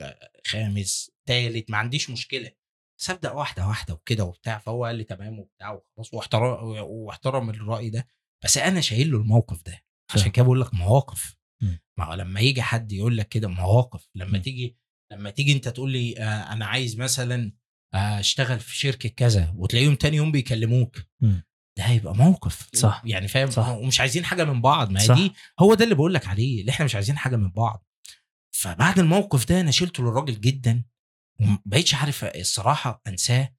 خامس 0.48 1.12
ثالث 1.28 1.70
ما 1.70 1.78
عنديش 1.78 2.10
مشكلة. 2.10 2.52
بس 3.00 3.10
أبدأ 3.10 3.32
واحدة 3.32 3.68
واحدة 3.68 3.94
وكده 3.94 4.24
وبتاع 4.24 4.58
فهو 4.58 4.86
قال 4.86 4.96
لي 4.96 5.04
تمام 5.04 5.40
وبتاع 5.40 5.72
وخلاص 5.72 6.14
واحترم 6.14 6.58
واحترم 6.82 7.50
الرأي 7.50 7.90
ده. 7.90 8.08
بس 8.44 8.58
أنا 8.58 8.82
شايل 8.82 9.12
له 9.12 9.18
الموقف 9.18 9.64
ده 9.64 9.84
عشان. 10.14 10.32
كده 10.32 10.44
بقول 10.46 10.62
لك 10.62 10.74
مواقف. 10.74 11.36
ما 12.00 12.06
هو 12.06 12.14
لما 12.14 12.40
يجي 12.40 12.62
حد 12.62 12.92
يقول 12.92 13.18
لك 13.18 13.28
كده 13.30 13.48
مواقف 13.48 14.08
لما. 14.16 14.38
تيجي 14.38 14.78
لما 15.12 15.30
تيجي 15.30 15.54
انت 15.54 15.68
تقول 15.68 15.92
لي 15.92 16.18
آه 16.18 16.54
أنا 16.54 16.66
عايز 16.66 16.98
مثلا 16.98 17.52
آه، 17.94 18.20
أشتغل 18.20 18.60
في 18.60 18.78
شركة 18.78 19.10
كذا 19.10 19.54
وتلاقيهم 19.58 19.96
تاني 19.96 20.18
يوم 20.18 20.32
بيكلموك. 20.32 20.98
ده 21.78 21.84
هيبقى 21.84 22.16
موقف 22.16 22.70
صح. 22.76 23.02
يعني 23.06 23.28
فاهم 23.28 23.50
صح. 23.52 23.68
ومش 23.70 24.00
عايزين 24.00 24.26
حاجة 24.26 24.44
من 24.44 24.62
بعض 24.62 24.92
ما 24.92 25.00
صح. 25.00 25.16
دي 25.16 25.34
هو 25.60 25.74
ده 25.74 25.84
اللي 25.84 25.96
بقول 25.96 26.14
لك 26.14 26.28
عليه 26.28 26.62
اللي 26.62 26.72
إحنا 26.72 26.86
مش 26.86 26.96
عايزين 26.96 27.18
حاجة 27.18 27.36
من 27.36 27.50
بعض 27.52 27.86
فبعد 28.56 29.00
الموقف 29.00 29.46
ده 29.50 29.62
أنا 29.62 29.72
شلته 29.72 30.04
للراجل 30.04 30.42
جدا 30.42 30.84
ومبقتش 31.40 31.96
عارف 31.96 32.24
الصراحة 32.24 33.02
أنساه 33.08 33.56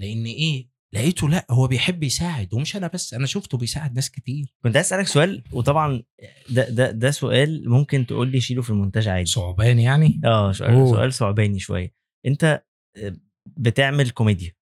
لأن 0.00 0.24
إيه 0.26 0.68
لقيته 0.94 1.28
لأ 1.28 1.46
هو 1.50 1.66
بيحب 1.66 2.02
يساعد 2.02 2.54
ومش 2.54 2.76
أنا 2.76 2.86
بس 2.86 3.14
أنا 3.14 3.26
شفته 3.26 3.58
بيساعد 3.58 3.94
ناس 3.94 4.10
كتير. 4.10 4.54
كنت 4.64 4.76
عايز 4.76 4.86
أسألك 4.86 5.06
سؤال 5.06 5.42
وطبعا 5.52 6.02
ده 6.50 6.68
ده 6.68 6.90
ده 6.90 7.10
سؤال 7.10 7.70
ممكن 7.70 8.06
تقول 8.06 8.28
لي 8.28 8.40
شيله 8.40 8.62
في 8.62 8.70
المونتاج 8.70 9.08
عادي. 9.08 9.26
صعبان 9.30 9.78
يعني؟ 9.78 10.20
آه 10.24 10.52
سؤال. 10.52 10.88
سؤال 10.88 11.12
صعباني 11.12 11.58
شوية. 11.58 11.94
أنت 12.26 12.64
آه، 12.96 13.16
بتعمل 13.46 14.10
كوميديا 14.10 14.52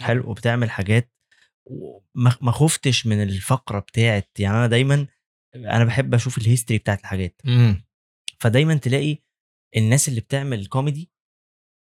حلو 0.00 0.30
وبتعمل 0.30 0.70
حاجات 0.70 1.12
وما 1.66 2.36
ما 2.40 2.52
خفتش 2.52 3.06
من 3.06 3.22
الفقرة 3.22 3.78
بتاعت 3.78 4.30
يعني 4.38 4.56
أنا 4.56 4.66
دايما 4.66 5.06
أنا 5.54 5.84
بحب 5.84 6.14
أشوف 6.14 6.38
ال 6.38 6.43
history 6.43 6.78
بتاعت 6.78 7.00
الحاجات. 7.00 7.40
امم 7.46 7.84
فدايما 8.40 8.74
تلاقي 8.74 9.18
الناس 9.76 10.08
اللي 10.08 10.20
بتعمل 10.20 10.66
كوميدي 10.66 11.10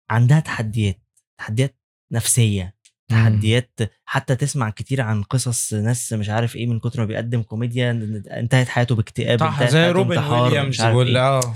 عندها 0.10 0.40
تحديات 0.40 1.02
تحديات 1.40 1.80
نفسية 2.12 2.78
تحديات 3.12 3.80
حتى 4.06 4.36
تسمع 4.36 4.70
كتير 4.70 5.02
عن 5.02 5.24
قصص 5.24 5.74
ناس 5.74 6.14
مش 6.14 6.30
عارف 6.30 6.56
إيه 6.56 6.68
من 6.68 6.80
كتر 6.80 7.00
ما 7.00 7.06
بيقدم 7.06 7.42
كوميديا 7.42 7.92
انتهت 8.32 8.68
حياته 8.68 8.96
باكتئاب 8.96 9.40
صح 9.40 9.54
انتهت 9.54 9.70
زي 9.70 9.92
روبن 9.92 10.18
ويليامز 10.18 10.82
ولا 10.82 11.20
إيه. 11.20 11.40
آه. 11.40 11.56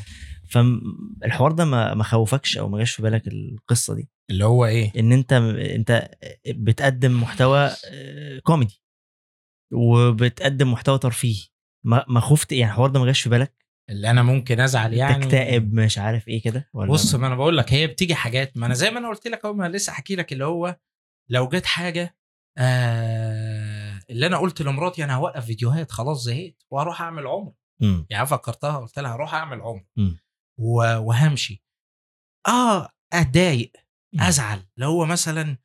فالحوار 0.49 1.52
ده 1.52 1.65
ما 1.65 1.94
ما 1.94 2.03
خوفكش 2.03 2.57
أو 2.57 2.69
ما 2.69 2.77
جاش 2.77 2.91
في 2.91 3.02
بالك 3.02 3.27
القصة 3.27 3.95
دي؟ 3.95 4.10
اللي 4.30 4.45
هو 4.45 4.65
إيه؟ 4.65 4.91
إن 4.99 5.11
أنت 5.11 5.34
أنت 5.34 6.10
بتقدم 6.48 7.22
محتوى 7.22 7.72
آه، 7.91 8.40
كوميدي 8.40 8.82
وبتقدم 9.73 10.72
محتوى 10.72 10.98
ترفيهي. 10.98 11.41
ما 11.86 12.06
ما 12.07 12.19
خفت 12.19 12.52
يعني 12.52 12.72
الحوار 12.72 12.90
ده 12.90 12.99
ما 12.99 13.06
جاش 13.06 13.22
في 13.22 13.30
بالك؟ 13.30 13.65
اللي 13.90 14.10
أنا 14.10 14.23
ممكن 14.23 14.60
أزعل 14.60 14.94
يعني 14.94 15.26
تكتئب 15.26 15.73
مش 15.73 15.98
عارف 15.98 16.27
إيه 16.27 16.41
كده؟ 16.41 16.69
ولا 16.73 16.91
بص 16.91 17.15
ما؟ 17.15 17.27
أنا 17.27 17.36
بقول 17.36 17.57
لك 17.57 17.73
هي 17.73 17.88
بتيجي 17.88 18.15
حاجات 18.15 18.57
ما 18.57 18.65
أنا 18.65 18.73
زي 18.73 18.91
ما 18.91 18.99
أنا 18.99 19.10
قلت 19.10 19.27
لك 19.27 19.45
أهو 19.45 19.53
ما 19.53 19.69
لسه 19.69 19.94
حكي 19.94 20.15
لك 20.15 20.34
اللي 20.34 20.45
هو 20.45 20.77
لو 21.30 21.48
جت 21.50 21.66
حاجة 21.66 22.18
آه 22.58 24.02
اللي 24.10 24.26
أنا 24.28 24.38
قلت 24.38 24.62
لمراتي 24.62 25.04
أنا 25.04 25.16
هوقف 25.16 25.46
فيديوهات 25.46 25.92
خلاص 25.92 26.24
زهقت 26.24 26.66
وهروح 26.72 27.02
أعمل 27.02 27.28
عمرة 27.28 27.56
مم. 27.82 28.06
يعني 28.10 28.26
فكرتها 28.26 28.78
قلت 28.78 29.00
لها 29.00 29.16
هروح 29.16 29.34
أعمل 29.34 29.62
عمرة 29.62 29.86
مم. 29.98 30.18
و- 30.60 30.98
وهمشي 30.98 31.64
آه 32.48 32.90
أتضايق 33.14 33.72
أزعل 34.20 34.66
اللي 34.76 34.86
هو 34.86 35.06
مثلا 35.06 35.58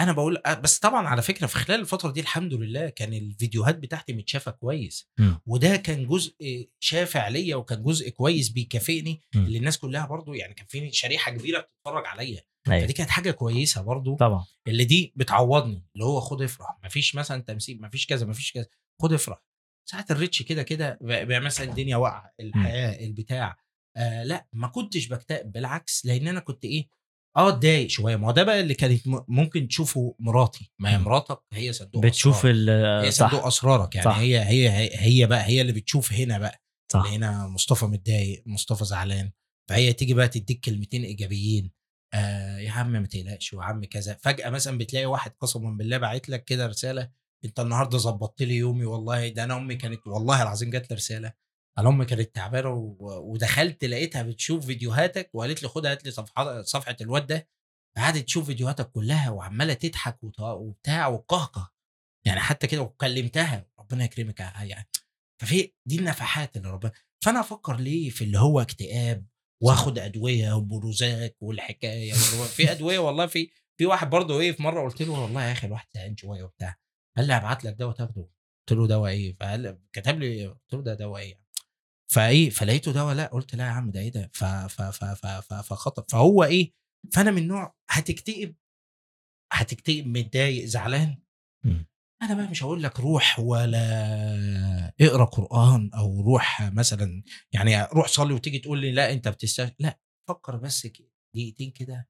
أنا 0.00 0.12
بقول 0.12 0.42
أ- 0.48 0.50
بس 0.58 0.78
طبعا 0.78 1.06
على 1.08 1.22
فكرة 1.22 1.46
في 1.46 1.58
خلال 1.58 1.80
الفترة 1.80 2.10
دي 2.10 2.20
الحمد 2.20 2.54
لله 2.54 2.88
كان 2.88 3.12
الفيديوهات 3.14 3.78
بتاعتي 3.78 4.12
متشافة 4.12 4.50
كويس. 4.50 5.08
وده 5.46 5.76
كان 5.76 6.06
جزء 6.06 6.34
شافع 6.80 7.28
ليا 7.28 7.56
وكان 7.56 7.82
جزء 7.82 8.08
كويس 8.10 8.48
بيكافئني. 8.48 9.20
اللي 9.34 9.58
الناس 9.58 9.78
كلها 9.78 10.06
برضو 10.06 10.34
يعني 10.34 10.54
كان 10.54 10.66
في 10.66 10.92
شريحة 10.92 11.30
كبيرة 11.30 11.60
بتتفرج 11.60 12.06
عليا 12.06 12.42
أيوة. 12.72 12.84
فدي 12.84 12.92
كانت 12.92 13.10
حاجة 13.10 13.30
كويسة 13.30 13.82
برضو. 13.82 14.16
طبعا. 14.16 14.44
اللي 14.68 14.84
دي 14.84 15.12
بتعوضني 15.16 15.86
اللي 15.94 16.04
هو 16.04 16.20
خد 16.20 16.42
افرح. 16.42 16.78
مفيش 16.84 17.14
مثلا 17.14 17.42
تمثيل 17.42 17.82
مفيش 17.82 18.06
كذا 18.06 18.26
مفيش 18.26 18.52
كذا. 18.52 18.66
خد 19.02 19.12
افرح. 19.12 19.42
ساعه 19.90 20.06
الريتش 20.10 20.42
كده 20.42 20.62
كده 20.62 20.98
مثلا 21.02 21.70
الدنيا 21.70 21.96
واقعة 21.96 22.32
الحياة 22.40 23.06
البتاع. 23.06 23.56
آه 23.96 24.24
لا 24.24 24.46
ما 24.52 24.68
كنتش 24.68 25.06
بكتئب 25.08 25.52
بالعكس 25.52 26.06
لأن 26.06 26.28
أنا 26.28 26.40
كنت 26.40 26.64
إيه 26.64 26.88
آه 27.36 27.48
اتضايق 27.48 27.88
شوية. 27.88 28.16
ما 28.16 28.26
هو 28.26 28.30
ده 28.32 28.42
بقى 28.42 28.60
اللي 28.60 28.74
كانت 28.74 29.02
ممكن 29.28 29.68
تشوفه 29.68 30.16
مراتي. 30.18 30.72
ما 30.78 30.94
هي. 30.94 30.98
مراتك 30.98 31.40
هي 31.52 31.72
صندوق 31.72 32.02
بتشوف 32.02 32.46
هي 32.46 33.10
صندوق 33.10 33.46
أسرارك 33.46 33.94
يعني. 33.94 34.04
صح. 34.04 34.18
هي 34.18 34.38
هي 34.40 34.90
هي- 34.98 35.26
بقى 35.26 35.42
هي 35.46 35.60
اللي 35.60 35.72
بتشوف 35.72 36.12
هنا 36.12 36.38
بقى. 36.38 36.62
صح. 36.92 37.06
هنا 37.06 37.46
مصطفى 37.46 37.84
متضايق 37.84 38.42
مصطفى 38.46 38.84
زعلان. 38.84 39.30
فهي 39.70 39.92
تيجي 39.92 40.14
بقى 40.14 40.28
تديك 40.28 40.60
كلمتين 40.64 41.04
إيجابيين. 41.04 41.70
آه 42.14 42.58
يا 42.58 42.70
عم 42.70 42.92
ما 42.92 43.06
تقلقش 43.06 43.54
ويا 43.54 43.64
عم 43.64 43.84
كذا. 43.84 44.14
فجأة 44.14 44.50
مثلا 44.50 44.78
بتلاقي 44.78 45.06
واحد 45.06 45.32
قسما 45.40 45.70
بالله 45.70 45.98
باعت 45.98 46.28
لك 46.28 46.44
كده 46.44 46.66
رسالة 46.66 47.10
أنت 47.44 47.60
النهارده 47.60 47.98
ظبطت 47.98 48.42
لي 48.42 48.56
يومي 48.56 48.84
والله 48.84 49.28
ده 49.28 49.44
أنا 49.44 49.56
أمي 49.56 49.76
كانت 49.76 50.06
والله 50.06 50.42
العظيم 50.42 50.70
جات 50.70 50.90
لي 50.90 50.96
رسالة. 50.96 51.32
أنا 51.78 51.88
أمي 51.88 52.04
كانت 52.04 52.34
تعبانة 52.34 52.96
ودخلت 53.00 53.84
لقيتها 53.84 54.22
بتشوف 54.22 54.66
فيديوهاتك 54.66 55.30
وقالت 55.34 55.62
لي 55.62 55.68
خدها 55.68 55.92
هات 55.92 56.04
لي 56.04 56.10
صفحه 56.10 56.62
صفحة 56.62 56.96
الواد 57.00 57.26
ده. 57.26 57.48
قعدت 57.96 58.24
تشوف 58.24 58.46
فيديوهاتك 58.46 58.90
كلها 58.90 59.30
وعمالة 59.30 59.74
تضحك 59.74 60.18
وبتاع 60.40 61.06
وقهقه. 61.06 61.72
يعني 62.26 62.40
حتى 62.40 62.66
كده 62.66 62.82
وكلمتها 62.82 63.66
ربنا 63.78 64.04
يكرمك 64.04 64.40
يعني 64.40 64.88
ففي 65.42 65.72
دي 65.86 65.98
النفحات 65.98 66.56
اللي 66.56 66.70
ربنا 66.70 66.92
فأنا 67.24 67.40
أفكر 67.40 67.76
ليه 67.76 68.10
في 68.10 68.24
اللي 68.24 68.38
هو 68.38 68.60
اكتئاب 68.60 69.26
واخد 69.62 69.98
أدوية 69.98 70.52
وبروزاك 70.52 71.36
والحكاية. 71.40 72.12
في 72.56 72.70
أدوية 72.72 72.98
والله 72.98 73.26
في 73.26 73.50
في 73.76 73.86
واحد 73.86 74.10
برضه 74.10 74.40
إيه 74.40 74.52
في 74.52 74.62
مرة 74.62 74.82
قلت 74.82 75.02
له 75.02 75.20
والله 75.20 75.44
يا 75.44 75.52
أخي 75.52 75.66
الواحد 75.66 75.86
زهقان 75.94 76.16
شوية 76.16 76.42
وبتاع 76.42 76.76
قال 77.16 77.26
لي 77.26 77.32
هبعت 77.32 77.64
لك 77.64 77.74
دواء 77.74 77.94
تاخده 77.94 78.22
قلت 78.68 78.78
له 78.78 78.86
دواء 78.86 79.10
إيه؟ 79.10 79.36
فقال 79.36 79.78
كتب 79.92 80.18
لي 80.18 80.46
قلت 80.46 80.74
له 80.74 80.82
ده 80.82 80.94
دواء 80.94 81.22
إيه؟ 81.22 81.40
فإيه 82.10 82.50
فلقيته 82.50 82.92
دواء 82.92 83.14
لأ 83.14 83.26
قلت 83.26 83.54
لا 83.54 83.64
يا 83.66 83.70
عم 83.70 83.90
ده 83.90 84.00
إيه 84.00 84.12
ده؟ 84.12 84.30
فخطر 85.62 86.04
فهو 86.08 86.44
إيه؟ 86.44 86.72
فأنا 87.12 87.30
من 87.30 87.48
نوع 87.48 87.74
هتكتئب 87.88 88.54
هتكتئب 89.52 90.06
متضايق 90.06 90.64
زعلان. 90.64 91.18
مم. 91.64 91.86
أنا 92.22 92.34
بقى 92.34 92.48
مش 92.50 92.62
هقول 92.62 92.82
لك 92.82 93.00
روح 93.00 93.38
ولا 93.38 93.78
اقرأ 95.00 95.24
قرآن 95.24 95.90
أو 95.94 96.20
روح 96.20 96.62
مثلا 96.62 97.22
يعني 97.52 97.82
روح 97.84 98.06
صلي 98.08 98.34
وتيجي 98.34 98.58
تقول 98.58 98.80
لي 98.80 98.92
لا 98.92 99.12
أنت 99.12 99.28
بتستاهل 99.28 99.74
لا 99.78 100.00
فكر 100.28 100.56
بس 100.56 100.86
دقيقتين 101.34 101.70
كده 101.70 102.08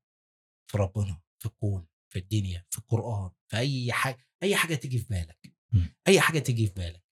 في 0.70 0.78
ربنا 0.78 1.20
في 1.38 1.46
الكون 1.46 1.86
في 2.12 2.18
الدنيا 2.18 2.66
في 2.70 2.78
القرآن 2.78 3.30
في 3.50 3.56
أي 3.56 3.92
حاجة 3.92 4.28
أي 4.42 4.56
حاجة 4.56 4.74
تيجي 4.74 4.98
في 4.98 5.06
بالك. 5.08 5.52
أي 6.08 6.20
حاجة 6.20 6.38
تيجي 6.38 6.66
في 6.66 6.72
بالك. 6.74 7.04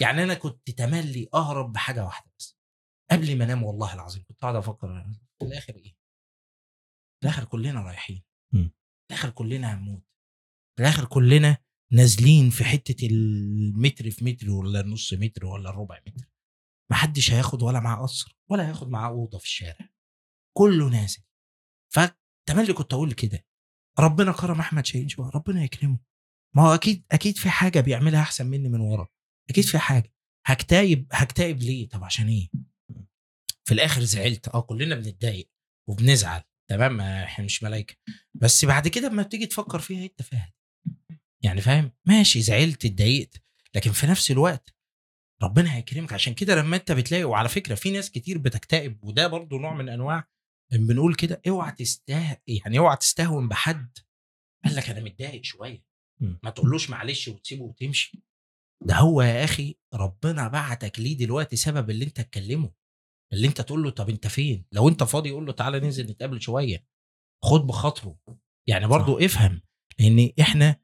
يعني 0.00 0.22
أنا 0.22 0.34
كنت 0.34 0.70
تملي 0.70 1.28
أهرب 1.34 1.72
بحاجة 1.72 2.04
واحدة 2.04 2.30
بس. 2.38 2.58
قبل 3.10 3.38
ما 3.38 3.44
أنام 3.44 3.62
والله 3.62 3.94
العظيم 3.94 4.24
كنت 4.28 4.40
قاعد 4.40 4.54
أفكر 4.56 5.04
في 5.38 5.44
الآخر 5.44 5.74
إيه؟ 5.76 5.96
في 7.20 7.22
الآخر 7.22 7.44
كلنا 7.44 7.80
رايحين. 7.80 8.22
في 8.52 8.70
الآخر 9.10 9.30
كلنا 9.30 9.74
هنموت. 9.74 10.02
في 10.76 10.82
الآخر 10.82 11.04
كلنا 11.04 11.56
نازلين 11.92 12.50
في 12.50 12.64
حتة 12.64 13.06
المتر 13.06 14.10
في 14.10 14.24
متر 14.24 14.50
ولا 14.50 14.80
النص 14.80 15.12
متر 15.14 15.46
ولا 15.46 15.70
الربع 15.70 16.00
متر. 16.06 16.26
محدش 16.90 17.30
هياخد 17.30 17.62
ولا 17.62 17.80
معاه 17.80 18.02
قصر 18.02 18.38
ولا 18.50 18.68
هياخد 18.68 18.90
معاه 18.90 19.08
أوضة 19.08 19.38
في 19.38 19.44
الشارع. 19.44 19.88
كله 20.56 20.88
نازل. 20.88 21.22
فتملي 21.92 22.72
كنت 22.72 22.92
أقول 22.92 23.12
كده 23.12 23.46
ربنا 23.98 24.32
كرم 24.32 24.60
أحمد 24.60 24.86
شاهين 24.86 25.08
شوية 25.08 25.30
ربنا 25.30 25.64
يكرمه. 25.64 25.98
ما 26.56 26.62
هو 26.62 26.74
أكيد 26.74 27.04
أكيد 27.12 27.38
في 27.38 27.50
حاجة 27.50 27.80
بيعملها 27.80 28.20
أحسن 28.22 28.46
مني 28.46 28.68
من 28.68 28.80
ورا 28.80 29.08
أكيد 29.50 29.64
في 29.64 29.78
حاجة. 29.78 30.12
هكتايب 30.46 31.06
هكتايب 31.12 31.58
ليه؟ 31.58 31.88
طب 31.88 32.04
عشان 32.04 32.28
إيه؟ 32.28 32.48
في 33.64 33.74
الآخر 33.74 34.00
زعلت. 34.00 34.48
آه 34.48 34.60
كلنا 34.60 34.94
بنتضايق 34.94 35.50
وبنزعل. 35.88 36.42
تمام؟ 36.70 36.96
ما 36.96 37.24
إحنا 37.24 37.44
مش 37.44 37.62
ملايكة. 37.62 37.94
بس 38.34 38.64
بعد 38.64 38.88
كده 38.88 39.06
أما 39.06 39.22
بتيجي 39.22 39.46
تفكر 39.46 39.78
فيها 39.78 40.04
انت 40.04 40.22
فاهم 40.22 40.50
يعني 41.44 41.60
فاهم؟ 41.60 41.92
ماشي 42.06 42.42
زعلت 42.42 42.84
اتضايقت 42.84 43.42
لكن 43.74 43.92
في 43.92 44.06
نفس 44.06 44.30
الوقت 44.30 44.74
ربنا 45.42 45.76
هيكرمك. 45.76 46.12
عشان 46.12 46.34
كده 46.34 46.54
لما 46.54 46.76
انت 46.76 46.92
بتلاقي 46.92 47.24
وعلى 47.24 47.48
فكرة 47.48 47.74
في 47.74 47.90
ناس 47.90 48.10
كتير 48.10 48.38
بتكتئب 48.38 49.04
وده 49.04 49.26
برضو 49.26 49.58
نوع 49.58 49.74
من 49.74 49.88
أنواع 49.88 50.28
بنقول 50.72 51.14
كده 51.14 51.42
اوعى 51.48 51.72
تسته 51.72 52.38
يعني 52.46 52.78
اوعى 52.78 52.96
تستهون 52.96 53.48
بحد. 53.48 53.98
قال 54.64 54.76
لك 54.76 54.90
أنا 54.90 55.00
متضايق 55.00 55.44
شوية. 55.44 55.84
ما 56.42 56.50
تقولوش 56.50 56.90
معلش 56.90 57.28
وتسيبه 57.28 57.62
وتمشي. 57.62 58.22
ده 58.84 58.94
هو 58.94 59.22
يا 59.22 59.44
أخي 59.44 59.76
ربنا 59.94 60.48
بعتك 60.48 61.00
ليه 61.00 61.16
دلوقتي 61.16 61.56
سبب 61.56 61.90
اللي 61.90 62.04
انت 62.04 62.20
تكلمه؟ 62.20 62.72
اللي 63.32 63.46
انت 63.46 63.60
تقول 63.60 63.82
له 63.82 63.90
طب 63.90 64.08
انت 64.08 64.26
فين؟ 64.26 64.64
لو 64.72 64.88
انت 64.88 65.02
فاضي 65.02 65.30
قول 65.30 65.46
له 65.46 65.52
تعالى 65.52 65.80
ننزل 65.80 66.10
نتقابل 66.10 66.40
شوية. 66.40 66.86
خد 67.44 67.60
بخاطره. 67.66 68.18
يعني 68.68 68.86
برضو 68.86 69.18
صح. 69.18 69.24
افهم 69.24 69.60
لأن 69.98 70.32
إحنا 70.40 70.80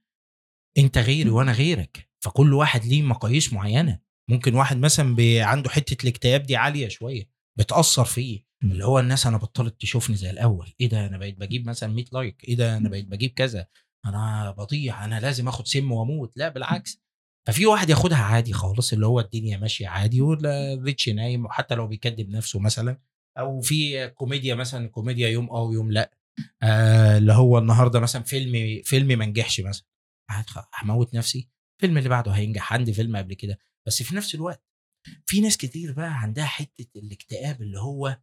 انت 0.78 0.98
غيري 0.98 1.30
وأنا 1.30 1.52
غيرك. 1.52 2.08
فكل 2.20 2.54
واحد 2.54 2.84
ليه 2.84 3.02
مقاييس 3.02 3.52
معينة. 3.52 3.98
ممكن 4.30 4.54
واحد 4.54 4.76
مثلا 4.76 5.14
بي- 5.14 5.40
عنده 5.42 5.70
حتة 5.70 6.02
الاكتئاب 6.04 6.42
دي 6.42 6.56
عالية 6.56 6.88
شوية 6.88 7.28
بتأثر 7.58 8.04
فيه. 8.04 8.46
اللي 8.62 8.84
هو 8.84 8.98
الناس 9.00 9.26
أنا 9.26 9.36
بطلت 9.36 9.80
تشوفني 9.80 10.16
زي 10.16 10.30
الأول. 10.30 10.72
إيه 10.80 10.88
ده؟ 10.88 11.06
أنا 11.06 11.18
بقيت 11.18 11.38
بجيب 11.40 11.68
مثلا 11.68 11.92
100 11.92 12.04
لايك. 12.12 12.44
إيه 12.48 12.56
ده؟ 12.56 12.76
أنا 12.76 12.88
بقيت 12.88 13.06
بجيب 13.06 13.30
كذا. 13.30 13.66
أنا 14.06 14.50
بضيع. 14.58 15.04
أنا 15.04 15.20
لازم 15.20 15.48
آخد 15.48 15.66
سم 15.68 15.92
وأموت. 15.92 16.36
لا 16.36 16.48
بالعكس. 16.48 17.00
ففي 17.46 17.66
واحد 17.66 17.90
ياخدها 17.90 18.18
عادي 18.18 18.52
خالص 18.52 18.92
اللي 18.92 19.06
هو 19.06 19.20
الدنيا 19.20 19.56
ماشية 19.58 19.88
عادي 19.88 20.20
ولا 20.20 20.80
reach 20.84 21.08
نايم 21.08 21.44
وحتى 21.44 21.74
لو 21.74 21.86
بيكذب 21.86 22.30
نفسه 22.30 22.60
مثلا. 22.60 22.98
أو 23.38 23.60
في 23.60 24.08
كوميديا 24.08 24.54
مثلا 24.54 24.88
كوميديا 24.88 25.28
يوم 25.28 25.50
آه 25.50 25.62
ويوم 25.62 25.92
لأ. 25.92 26.10
آه 26.62 27.18
اللي 27.18 27.32
هو 27.32 27.58
النهارده 27.58 28.00
مثلا 28.00 28.22
فيلم 28.22 28.82
فيلم 28.84 29.18
ما 29.18 29.26
نجحش 29.26 29.60
مثلا. 29.60 29.86
هموت 30.74 31.14
نفسي. 31.14 31.50
الفيلم 31.76 31.98
اللي 31.98 32.08
بعده 32.08 32.32
هينجح. 32.32 32.72
عندي 32.72 32.92
فيلم 32.92 33.16
قبل 33.16 33.34
كده. 33.34 33.58
بس 33.86 34.02
في 34.02 34.16
نفس 34.16 34.34
الوقت 34.34 34.66
في 35.26 35.40
ناس 35.40 35.56
كتير 35.56 35.92
بقى 35.92 36.12
عندها 36.20 36.44
حتة 36.46 36.98
الاكتئاب 36.98 37.62
اللي 37.62 37.80
هو 37.80 38.20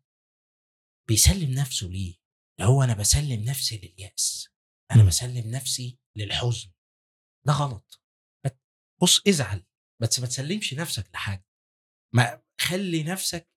بيسلم 1.07 1.51
نفسه 1.51 1.87
ليه. 1.87 2.15
اللي 2.59 2.71
هو 2.71 2.83
أنا 2.83 2.93
بسلم 2.93 3.43
نفسي 3.43 3.77
لليأس. 3.77 4.49
أنا. 4.91 5.03
بسلم 5.03 5.51
نفسي 5.51 5.99
للحزن. 6.15 6.71
ده 7.47 7.53
غلط. 7.53 8.01
بص 9.01 9.27
ازعل. 9.27 9.65
بس 10.01 10.19
ما 10.19 10.27
تسلمش 10.27 10.73
نفسك 10.73 11.09
لحاجة. 11.13 11.47
ما 12.15 12.41
خلي 12.61 13.03
نفسك 13.03 13.49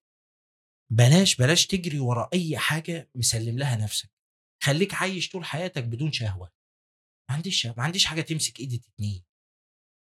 بلاش 0.91 1.35
بلاش 1.35 1.67
تجري 1.67 1.99
ورا 1.99 2.29
أي 2.33 2.57
حاجة 2.57 3.11
مسلم 3.15 3.57
لها 3.57 3.75
نفسك. 3.75 4.11
خليك 4.63 4.93
عايش 4.93 5.29
طول 5.29 5.45
حياتك 5.45 5.83
بدون 5.83 6.11
شهوة. 6.11 6.51
ما 7.29 7.35
عنديش 7.35 7.65
ما 7.67 7.83
عنديش 7.83 8.05
حاجة 8.05 8.21
تمسك 8.21 8.59
إيدي 8.59 8.77
تتنين 8.77 9.23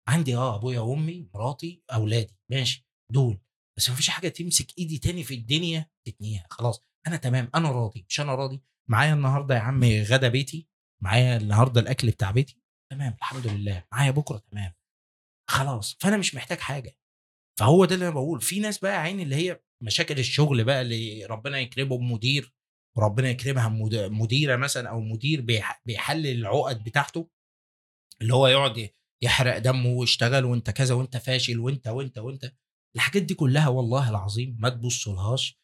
عندي 0.08 0.36
آه 0.36 0.56
أبويا 0.56 0.80
وأمي 0.80 1.28
مراتي 1.34 1.82
أولادي 1.92 2.36
ماشي 2.50 2.86
دول. 3.12 3.40
بس 3.78 3.88
ما 3.90 3.94
فيش 3.96 4.08
حاجة 4.10 4.28
تمسك 4.28 4.78
إيدي 4.78 4.98
تاني 4.98 5.24
في 5.24 5.34
الدنيا 5.34 5.90
تتنيها 6.06 6.46
خلاص. 6.50 6.84
أنا 7.06 7.16
تمام 7.16 7.50
أنا 7.54 7.70
راضي. 7.70 8.06
مش 8.08 8.20
أنا 8.20 8.34
راضي. 8.34 8.62
معايا 8.90 9.14
النهارده 9.14 9.54
يا 9.54 9.60
عم 9.60 9.84
غدا 9.84 10.28
بيتي 10.28 10.68
معايا 11.02 11.36
النهارده 11.36 11.80
الأكل 11.80 12.10
بتاع 12.10 12.30
بيتي 12.30 12.60
تمام 12.90 13.12
الحمد 13.18 13.46
لله. 13.46 13.84
معايا 13.92 14.10
بكرة 14.10 14.38
تمام. 14.50 14.74
خلاص. 15.50 15.96
فأنا 16.00 16.16
مش 16.16 16.34
محتاج 16.34 16.58
حاجة. 16.58 16.96
فهو 17.60 17.84
ده 17.84 17.94
اللي 17.94 18.04
أنا 18.08 18.14
بقول 18.14 18.40
في 18.40 18.60
ناس 18.60 18.78
بقى 18.78 18.96
عين 19.00 19.20
اللي 19.20 19.36
هي 19.36 19.62
مشاكل 19.82 20.18
الشغل 20.18 20.64
بقى 20.64 20.82
اللي 20.82 21.24
ربنا 21.24 21.58
يكرمه 21.58 21.98
بمدير 21.98 22.54
وربنا 22.96 23.28
يكرمها 23.30 23.68
مد- 23.68 23.94
مديرة 24.10 24.56
مثلا 24.56 24.88
أو 24.90 25.00
مدير 25.00 25.40
بيح- 25.40 25.82
بيحلل 25.86 26.26
العقد 26.38 26.84
بتاعته 26.84 27.30
اللي 28.22 28.34
هو 28.34 28.46
يقعد 28.46 28.90
يحرق 29.22 29.58
دمه 29.58 29.88
ويشتغل 29.90 30.44
وأنت 30.44 30.70
كذا 30.70 30.94
وأنت 30.94 31.16
فاشل 31.16 31.58
وأنت 31.58 31.88
وأنت 31.88 32.18
وأنت. 32.18 32.52
الحاجات 32.96 33.22
دي 33.22 33.34
كلها 33.34 33.68
والله 33.68 34.10
العظيم 34.10 34.56
ما 34.60 34.68
تبصلهاش. 34.68 35.60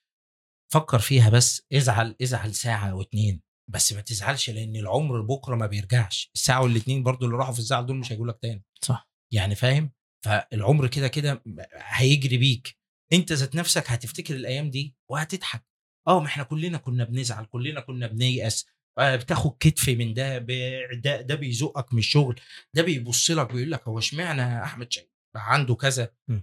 فكر 0.72 0.98
فيها 0.98 1.30
بس 1.30 1.66
ازعل 1.72 2.16
ازعل 2.22 2.54
ساعة 2.54 2.90
أو 2.90 3.02
اتنين 3.02 3.42
بس 3.70 3.92
ما 3.92 4.00
تزعلش 4.00 4.50
لأن 4.50 4.76
العمر 4.76 5.20
بكره 5.20 5.56
ما 5.56 5.66
بيرجعش. 5.66 6.30
الساعة 6.34 6.62
والاتنين 6.62 7.02
برضو 7.02 7.26
اللي 7.26 7.36
راحوا 7.36 7.52
في 7.52 7.58
الزعل 7.58 7.86
دول 7.86 7.96
مش 7.96 8.12
هيجوا 8.12 8.26
لك 8.26 8.38
تاني. 8.42 8.64
صح. 8.84 9.08
يعني 9.32 9.54
فاهم؟ 9.54 9.92
فالعمر 10.24 10.86
كده 10.88 11.08
كده 11.08 11.42
هيجري 11.74 12.36
بيك. 12.36 12.76
أنت 13.12 13.32
ذات 13.32 13.54
نفسك 13.56 13.90
هتفتكر 13.90 14.36
الأيام 14.36 14.70
دي 14.70 14.96
وهتضحك. 15.10 15.64
آه 16.08 16.20
ما 16.20 16.26
إحنا 16.26 16.42
كلنا 16.44 16.78
كنا 16.78 17.04
بنزعل 17.04 17.44
كلنا 17.44 17.80
كنا 17.80 18.06
بنيأس. 18.06 18.66
آه، 18.98 19.16
بتاخد 19.16 19.56
كتف 19.60 19.88
من 19.88 20.14
ده 20.14 20.38
ده 20.38 21.20
ده 21.20 21.34
بيزقك 21.34 21.92
من 21.92 21.98
الشغل 21.98 22.40
ده 22.74 22.82
بيبص 22.82 23.30
لك 23.30 23.52
بيقول 23.52 23.70
لك 23.70 23.88
هو 23.88 23.98
إشمعنى 23.98 24.64
أحمد 24.64 24.88
بقى 25.34 25.52
عنده 25.52 25.74
كذا. 25.74 26.10
م. 26.28 26.40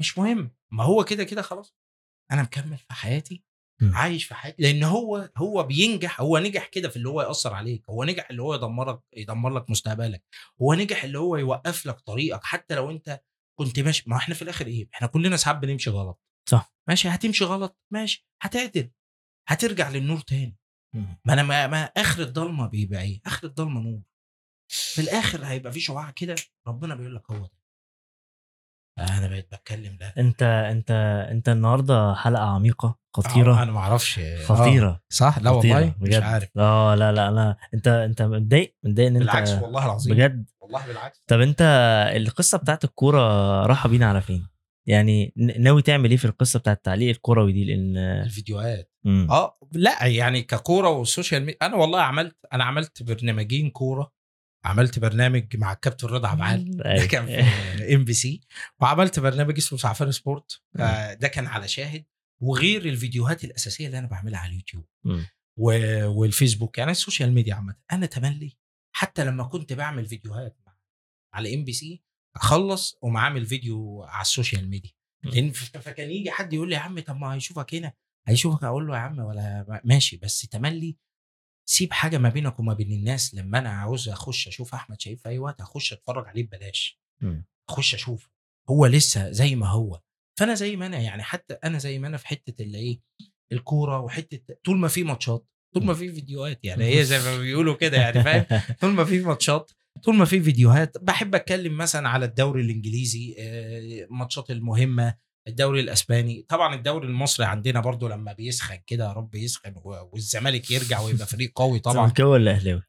مش 0.00 0.18
مهم. 0.18 0.50
ما 0.72 0.84
هو 0.84 1.04
كده 1.04 1.24
كده 1.24 1.42
خلاص. 1.42 1.74
أنا 2.32 2.42
مكمل 2.42 2.76
في 2.78 2.94
حياتي 2.94 3.44
م. 3.82 3.94
عايش 3.94 4.24
في 4.24 4.34
حياتي. 4.34 4.62
لأن 4.62 4.82
هو 4.82 5.30
هو 5.36 5.62
بينجح 5.62 6.20
هو 6.20 6.38
نجح 6.38 6.66
كده 6.66 6.88
في 6.88 6.96
اللي 6.96 7.08
هو 7.08 7.22
يأثر 7.22 7.54
عليك. 7.54 7.90
هو 7.90 8.04
نجح 8.04 8.30
اللي 8.30 8.42
هو 8.42 8.54
يدمرك 8.54 9.00
يدمر 9.16 9.50
لك 9.50 9.70
مستقبلك. 9.70 10.24
هو 10.62 10.74
نجح 10.74 11.04
اللي 11.04 11.18
هو 11.18 11.36
يوقف 11.36 11.86
لك 11.86 12.00
طريقك. 12.00 12.44
حتى 12.44 12.74
لو 12.74 12.90
أنت 12.90 13.20
كنت 13.58 13.80
ماشي 13.80 14.04
ما 14.06 14.16
إحنا 14.16 14.34
في 14.34 14.42
الآخر 14.42 14.66
إيه؟ 14.66 14.88
إحنا 14.94 15.06
كلنا 15.08 15.36
ساعات 15.36 15.56
بنمشي 15.56 15.90
غلط. 15.90 16.22
صح. 16.48 16.72
ماشي 16.88 17.08
هتمشي 17.08 17.44
غلط. 17.44 17.78
ماشي 17.92 18.28
هتعدل. 18.42 18.90
هترجع 19.48 19.88
للنور 19.90 20.20
تاني. 20.20 20.56
ما 20.94 21.32
أنا 21.32 21.42
ما, 21.42 21.66
ما 21.66 21.84
آخر 21.84 22.22
الضلمة 22.22 22.66
بيبقى 22.66 23.00
إيه؟ 23.02 23.20
آخر 23.26 23.46
الضلمة 23.46 23.80
نور. 23.80 24.00
في 24.72 25.00
الآخر 25.00 25.44
هيبقى 25.44 25.72
في 25.72 25.80
شعاع 25.80 26.10
كده 26.10 26.34
ربنا 26.66 26.94
بيقول 26.94 27.14
لك 27.14 27.30
هو 27.30 27.36
ده. 27.46 27.50
أنا 28.98 29.28
بقيت 29.28 29.54
بتكلم 29.54 29.96
ده. 29.96 30.14
أنت 30.18 30.42
أنت 30.42 30.90
أنت 31.30 31.48
النهارده 31.48 32.14
حلقة 32.14 32.42
عميقة 32.44 32.88
آه، 32.88 33.20
خطيره 33.22 33.62
أنا 33.62 33.72
ما 33.72 33.78
أعرفش. 33.78 34.20
خطيرة. 34.44 35.02
صح؟ 35.08 35.38
لا 35.38 35.50
خطيرة، 35.52 35.74
والله 35.74 35.94
مش 36.00 36.08
بجد. 36.08 36.22
عارف. 36.22 36.48
آه 36.58 36.94
لا 36.94 37.12
لا 37.12 37.28
أنا 37.28 37.56
أنت 37.74 37.88
أنت 37.88 38.22
متضايق؟ 38.22 38.76
متضايق 38.84 39.08
إن 39.08 39.16
أنت 39.16 39.24
بالعكس 39.24 39.50
والله 39.50 39.84
العظيم. 39.84 40.14
بجد؟ 40.14 40.50
والله 40.60 40.86
بالعكس. 40.86 41.22
طب 41.26 41.40
أنت 41.40 41.62
القصة 42.16 42.58
بتاعت 42.58 42.84
الكورة 42.84 43.20
رايحة 43.66 43.88
بينا 43.88 44.06
على 44.08 44.20
فين؟ 44.20 44.48
يعني 44.86 45.32
ناوي 45.36 45.82
تعمل 45.82 46.10
إيه 46.10 46.16
في 46.16 46.24
القصة 46.24 46.58
بتاعت 46.58 46.76
التعليق 46.76 47.08
الكروي 47.10 47.52
دي؟ 47.52 47.64
لأن 47.64 47.96
الفيديوهات. 47.96 48.92
مم. 49.04 49.26
آه 49.30 49.58
لأ 49.72 50.06
يعني 50.06 50.42
ككورة 50.42 50.88
وال 50.88 51.01
social 51.01 51.40
media 51.44 51.58
أنا 51.66 51.76
والله 51.76 52.00
عملت 52.00 52.36
أنا 52.52 52.64
عملت 52.64 53.02
برنامجين 53.02 53.70
كورة. 53.70 54.12
عملت 54.64 54.98
برنامج 54.98 55.56
مع 55.56 55.72
الكابتن 55.72 56.08
رضا 56.08 56.28
عبد 56.28 56.52
العال 56.52 56.76
ده 56.76 56.84
أيوة. 56.84 57.06
كان 57.06 57.26
في 57.26 57.42
إم 57.94 58.04
بي 58.04 58.12
سي. 58.12 58.40
وعملت 58.80 59.20
برنامج 59.20 59.56
اسمه 59.56 59.78
سعفان 59.78 60.12
sport. 60.12 60.60
آه، 60.76 61.14
ده 61.14 61.28
كان 61.28 61.46
على 61.46 61.68
شاهد. 61.68 62.04
وغير 62.42 62.84
الفيديوهات 62.84 63.44
الأساسية 63.44 63.86
اللي 63.86 63.98
أنا 63.98 64.06
بعملها 64.06 64.40
على 64.40 64.50
اليوتيوب. 64.50 64.84
و- 65.58 66.06
والفيسبوك 66.20 66.78
يعني 66.78 66.90
ال 66.90 66.96
social 66.96 67.32
media 67.32 67.54
عامة. 67.54 67.76
أنا 67.92 68.06
تملي. 68.06 68.56
حتى 68.92 69.24
لما 69.24 69.44
كنت 69.44 69.72
بعمل 69.72 70.06
فيديوهات 70.06 70.56
على 71.34 71.54
إم 71.54 71.64
بي 71.64 71.72
سي 71.72 72.02
اخلص 72.36 72.98
وما 73.02 73.20
اعمل 73.20 73.46
فيديو 73.46 74.02
على 74.02 74.22
ال 74.22 74.29
social 74.29 74.70
media. 74.70 74.90
لأن 75.22 75.50
فكان 75.52 76.10
يجي 76.10 76.30
حد 76.30 76.52
يقول 76.52 76.68
لي 76.68 76.74
يا 76.74 76.80
عم 76.80 77.00
طب 77.00 77.16
ما 77.16 77.34
هيشوفك 77.34 77.74
هنا 77.74 77.92
هيشوفك 78.26 78.64
أقول 78.64 78.86
له 78.86 78.94
يا 78.94 79.00
عم 79.00 79.18
ولا 79.18 79.80
ماشي. 79.84 80.16
بس 80.16 80.40
تملي 80.40 80.96
سيب 81.68 81.92
حاجة 81.92 82.18
ما 82.18 82.28
بينك 82.28 82.60
وما 82.60 82.74
بين 82.74 82.92
الناس. 82.92 83.34
لما 83.34 83.58
أنا 83.58 83.70
عاوز 83.70 84.08
أخش 84.08 84.48
أشوف 84.48 84.74
أحمد 84.74 85.00
شريف 85.00 85.22
في 85.22 85.28
أي 85.28 85.38
وقت 85.38 85.60
اخش 85.60 85.92
أتفرج 85.92 86.28
عليه 86.28 86.42
ببلاش. 86.42 87.00
اخش 87.68 87.94
اشوفه 87.94 88.30
هو 88.70 88.86
لسه 88.86 89.30
زي 89.30 89.54
ما 89.54 89.68
هو. 89.68 90.00
فأنا 90.38 90.54
زي 90.54 90.76
ما 90.76 90.86
أنا 90.86 90.98
يعني 90.98 91.22
حتى 91.22 91.54
أنا 91.54 91.78
زي 91.78 91.98
ما 91.98 92.08
أنا 92.08 92.16
في 92.16 92.26
حتة 92.26 92.62
اللي 92.62 92.78
إيه 92.78 93.00
الكورة 93.52 94.00
وحتة 94.00 94.54
طول 94.64 94.76
ما 94.78 94.88
في 94.88 95.04
ماتشات 95.04 95.46
طول 95.74 95.84
ما 95.84 95.94
في 95.94 96.12
فيديوهات 96.12 96.64
يعني 96.64 96.84
هي 96.94 97.04
زي 97.04 97.18
ما 97.18 97.38
بيقولوا 97.38 97.74
كده 97.74 97.96
يعني 97.96 98.22
فاهم؟ 98.22 98.62
طول 98.80 98.90
ما 98.90 99.04
في 99.04 99.20
ماتشات 99.20 99.70
طول 100.02 100.14
ما 100.16 100.24
في 100.24 100.40
فيديوهات 100.40 100.96
بحب 101.02 101.34
أتكلم 101.34 101.76
مثلا 101.76 102.08
على 102.08 102.24
الدوري 102.24 102.62
الإنجليزي 102.62 103.36
آه، 103.38 103.78
الماتشات 103.78 104.50
المهمة 104.50 105.14
الدوري 105.48 105.80
الإسباني. 105.80 106.46
طبعا 106.48 106.74
الدوري 106.74 107.06
المصري 107.06 107.46
عندنا 107.46 107.80
برضو 107.80 108.08
لما 108.08 108.32
بيسخن 108.32 108.78
كده 108.86 109.04
يا 109.04 109.12
رب 109.12 109.34
يسخن 109.34 109.74
والزمالك 109.84 110.70
يرجع 110.70 111.00
ويبقى 111.00 111.26
فريق 111.26 111.52
قوي 111.54 111.78
طبعا. 111.78 112.06
زملكاوي 112.06 112.30
ولا 112.30 112.50
أهلاوي؟ 112.50 112.82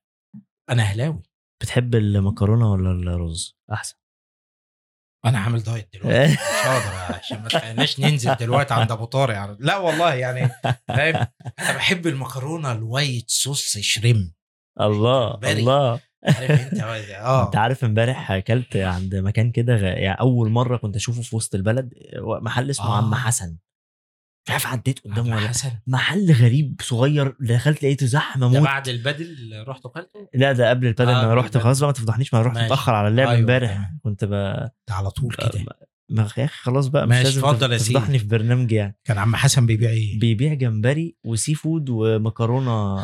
أنا 0.69 0.83
أهلاوي. 0.83 1.23
بتحب 1.61 1.95
المكرونة 1.95 2.71
ولا 2.71 3.15
الرز؟ 3.15 3.57
أحسن. 3.73 3.95
أنا 5.25 5.39
عامل 5.39 5.63
diet 5.63 5.89
دلوقتي. 5.93 6.31
مش 6.33 6.37
هقدر 6.39 7.15
عشان 7.15 7.41
ما 7.41 7.47
تخليناش 7.47 7.99
ننزل 7.99 8.35
دلوقتي 8.35 8.73
عند 8.73 8.91
أبو 8.91 9.05
طارق 9.05 9.33
يعني 9.33 9.57
لا 9.59 9.77
والله 9.77 10.13
يعني 10.13 10.49
فاهم؟ 10.87 11.27
أنا 11.59 11.73
بحب 11.75 12.07
المكرونة 12.07 12.71
ال 12.71 12.80
white 12.80 13.25
sauce 13.29 13.77
shrimp. 13.77 14.33
الله. 14.81 15.39
الله. 15.43 16.01
انت 16.27 16.79
آه. 17.13 17.45
انت 17.45 17.55
عارف 17.55 17.83
امبارح 17.83 18.31
أكلت 18.31 18.77
عند 18.77 19.15
مكان 19.15 19.51
كده 19.51 19.75
غ... 19.75 19.83
يعني 19.83 20.19
أول 20.19 20.49
مرة 20.49 20.77
كنت 20.77 20.95
أشوفه 20.95 21.21
في 21.21 21.35
وسط 21.35 21.55
البلد 21.55 21.93
محل 22.23 22.69
اسمه 22.69 22.85
آه. 22.85 22.97
عم 22.97 23.15
حسن. 23.15 23.57
مش 24.47 24.51
عارف 24.51 24.67
عديت 24.67 24.99
قدامه 24.99 25.35
ولا 25.35 25.47
حسن؟ 25.47 25.71
محل 25.87 26.31
غريب 26.31 26.75
صغير 26.81 27.35
دخلت 27.39 27.83
لقيته 27.83 28.05
زحمة 28.05 28.51
ده 28.51 28.59
موت. 28.59 28.67
بعد 28.67 28.87
البدل 28.87 29.63
رحت 29.67 29.85
أكلته؟ 29.85 30.27
لا 30.33 30.51
ده 30.51 30.69
قبل 30.69 30.87
البدل 30.87 31.09
آه، 31.09 31.13
ما 31.13 31.23
أنا 31.23 31.33
رحت. 31.33 31.57
خلاص 31.57 31.79
بقى 31.79 31.87
ما 31.87 31.93
تفضحنيش 31.93 32.33
ما 32.33 32.39
أنا 32.39 32.47
رحت. 32.47 32.57
متأخر 32.57 32.93
على 32.93 33.07
اللعب 33.07 33.27
أيوة، 33.27 33.39
امبارح. 33.39 33.71
تمام. 33.73 33.99
كنت 34.03 34.25
ب... 34.25 34.33
على 34.89 35.09
طول 35.09 35.33
كده. 35.35 35.65
ما 36.09 36.21
يا 36.37 36.45
أخي 36.45 36.57
خلاص 36.61 36.87
بقى 36.87 37.07
مش 37.07 37.09
ماشي، 37.09 37.23
لازم 37.23 37.45
اتفضل 37.45 37.71
يا 37.71 37.77
سيدي. 37.77 37.93
تفضحني 37.99 38.19
في 38.19 38.25
برنامج 38.27 38.71
يعني. 38.71 38.97
كان 39.05 39.17
عم 39.17 39.35
حسن 39.35 39.65
بيبيع 39.65 39.89
إيه؟ 39.89 40.19
بيبيع 40.19 40.53
جمبري 40.53 41.15
وسي 41.25 41.55
فود 41.55 41.89
ومكرونة 41.89 42.95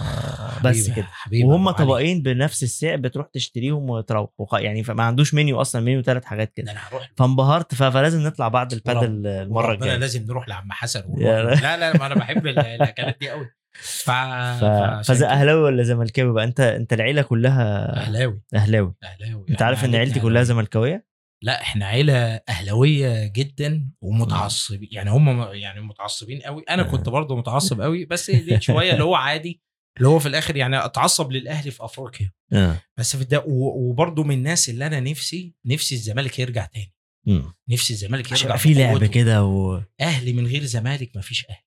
بس 0.63 0.89
كده. 0.89 1.05
حبيبي 1.11 1.43
وهم. 1.47 1.71
طبقين 1.71 2.21
بنفس 2.21 2.63
السعر 2.63 2.97
بتروح 2.97 3.27
تشتريهم 3.33 3.89
وتروح 3.89 4.29
يعني 4.53 4.83
فما 4.83 5.03
عندوش 5.03 5.33
منيو 5.33 5.61
أصلا 5.61 5.81
منيو 5.81 6.01
ثلاث 6.01 6.25
حاجات 6.25 6.53
كده. 6.55 6.65
ده 6.65 6.71
أنا 6.71 6.79
هروح. 6.89 7.11
فانبهرت 7.17 7.75
فلازم 7.75 8.21
نطلع 8.23 8.47
بعد 8.47 8.73
البادل 8.73 9.27
المرة 9.27 9.73
الجاية. 9.73 9.97
لازم 9.97 10.25
نروح 10.25 10.49
لعم 10.49 10.71
حسن. 10.71 11.03
لا 11.17 11.77
لا 11.77 11.97
ما 11.97 12.05
أنا 12.05 12.15
بحب 12.15 12.47
ال- 12.47 12.59
الأكلات 12.59 13.17
دي 13.19 13.29
قوي 13.29 13.49
ف... 13.73 14.11
ف... 14.11 14.65
فزي 15.07 15.25
أهلاوي 15.25 15.61
ولا 15.61 15.83
زملكاوي 15.83 16.33
بقى؟ 16.33 16.43
انت 16.43 16.59
أنت 16.59 16.93
العيلة 16.93 17.21
كلها 17.21 17.97
أهلاوي. 17.97 18.41
أهلاوي. 18.55 18.93
أهلاوي. 19.03 19.45
أنت 19.49 19.61
عارف 19.61 19.85
إن 19.85 19.95
عيلتي 19.95 20.19
كلها 20.19 20.43
زملكاوية؟ 20.43 21.12
لا 21.43 21.61
إحنا 21.61 21.85
عيلة 21.85 22.13
أهلاوية 22.49 23.27
جدا 23.27 23.89
ومتعصبين 24.01 24.89
يعني 24.91 25.09
هم 25.09 25.41
يعني 25.53 25.81
متعصبين 25.81 26.41
قوي 26.41 26.63
أنا 26.69 26.81
آه. 26.87 26.91
كنت 26.91 27.09
برضه 27.09 27.35
متعصب 27.35 27.81
قوي 27.81 28.05
بس 28.05 28.31
شوية 28.59 28.91
اللي 28.93 29.03
هو 29.03 29.15
عادي 29.15 29.61
اللي 29.97 30.07
هو 30.07 30.19
في 30.19 30.27
الآخر 30.27 30.55
يعني 30.57 30.85
أتعصب 30.85 31.31
للأهلي 31.31 31.71
في 31.71 31.83
أفريقيا 31.85 32.31
آه 32.53 32.81
بس 32.97 33.15
في. 33.15 33.37
و- 33.37 33.89
وبرضه 33.89 34.23
من 34.23 34.35
الناس 34.35 34.69
اللي 34.69 34.87
أنا 34.87 34.99
نفسي 34.99 35.55
نفسي 35.65 35.95
الزمالك 35.95 36.39
يرجع 36.39 36.65
تاني 36.65 36.93
مم. 37.27 37.53
نفسي 37.69 37.93
الزمالك 37.93 38.31
يرجع 38.31 38.55
في 38.55 38.73
لعب. 38.73 39.05
كده 39.05 39.43
و... 39.45 39.81
أهلي 40.01 40.33
من 40.33 40.47
غير 40.47 40.63
زمالك 40.63 41.17
مفيش 41.17 41.45
أهلي 41.49 41.63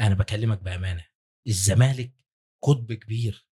أنا 0.00 0.14
بكلمك 0.14 0.62
بأمانة 0.62 1.04
الزمالك 1.48 2.12
قطب 2.62 2.92
كبير 2.92 3.46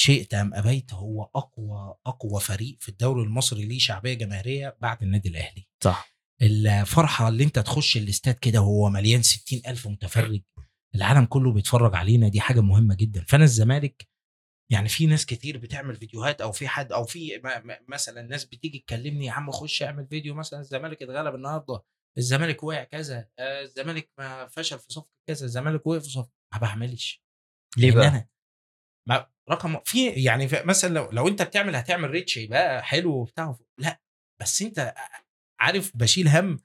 شئت 0.00 0.34
ام 0.34 0.54
أبيت 0.54 0.92
هو 0.92 1.22
أقوى 1.22 1.94
أقوى 2.06 2.40
فريق 2.40 2.76
في 2.80 2.88
الدوري 2.88 3.22
المصري 3.22 3.64
ليه 3.64 3.78
شعبية 3.78 4.14
جماهيرية 4.14 4.76
بعد 4.80 5.02
النادي 5.02 5.28
الأهلي. 5.28 5.68
صح. 5.84 6.14
الفرحة 6.42 7.28
اللي 7.28 7.44
أنت 7.44 7.58
تخش 7.58 7.96
الاستاد 7.96 8.34
كده 8.34 8.60
وهو 8.60 8.88
مليان 8.90 9.22
ستين 9.22 9.62
ألف 9.66 9.88
متفرج 9.88 10.42
العالم 10.94 11.24
كله 11.24 11.52
بيتفرج 11.52 11.94
علينا 11.94 12.28
دي 12.28 12.40
حاجة 12.40 12.60
مهمة 12.60 12.94
جدا. 12.94 13.24
فأنا 13.28 13.44
الزمالك 13.44 14.08
يعني 14.72 14.88
في 14.88 15.06
ناس 15.06 15.26
كتير 15.26 15.58
بتعمل 15.58 15.96
فيديوهات 15.96 16.40
أو 16.40 16.52
في 16.52 16.68
حد 16.68 16.92
أو 16.92 17.04
في 17.04 17.42
مثلا 17.88 18.22
ناس 18.22 18.44
بتيجي 18.44 18.78
تكلمني 18.78 19.26
يا 19.26 19.32
عم 19.32 19.50
خش 19.50 19.82
اعمل 19.82 20.06
فيديو 20.06 20.34
مثلا 20.34 20.60
الزمالك 20.60 21.02
اتغلب 21.02 21.34
النهارده 21.34 21.82
الزمالك 22.18 22.62
وقع 22.62 22.84
كذا 22.84 23.28
آه، 23.38 23.62
الزمالك 23.62 24.10
ما 24.18 24.46
فشل 24.48 24.78
في 24.78 24.86
صفقة 24.92 25.10
كذا 25.28 25.44
الزمالك 25.44 25.86
وقع 25.86 25.98
في 25.98 26.08
صفقة. 26.08 26.32
ما 26.54 26.60
بعملش. 26.60 27.22
ليه 27.76 27.92
بقى؟ 27.92 28.08
أنا 28.08 28.28
ما 29.08 29.26
رقم 29.50 29.78
في 29.84 30.06
يعني 30.08 30.48
ف- 30.48 30.66
مثلا 30.66 30.94
لو, 30.94 31.08
لو 31.12 31.28
أنت 31.28 31.42
بتعمل 31.42 31.76
هتعمل 31.76 32.10
ريتش 32.10 32.36
يبقى 32.36 32.82
حلو 32.84 33.12
وبتاع 33.14 33.56
لأ 33.78 34.00
بس 34.42 34.62
أنت 34.62 34.94
عارف 35.60 35.96
بشيل 35.96 36.28
هم 36.28 36.58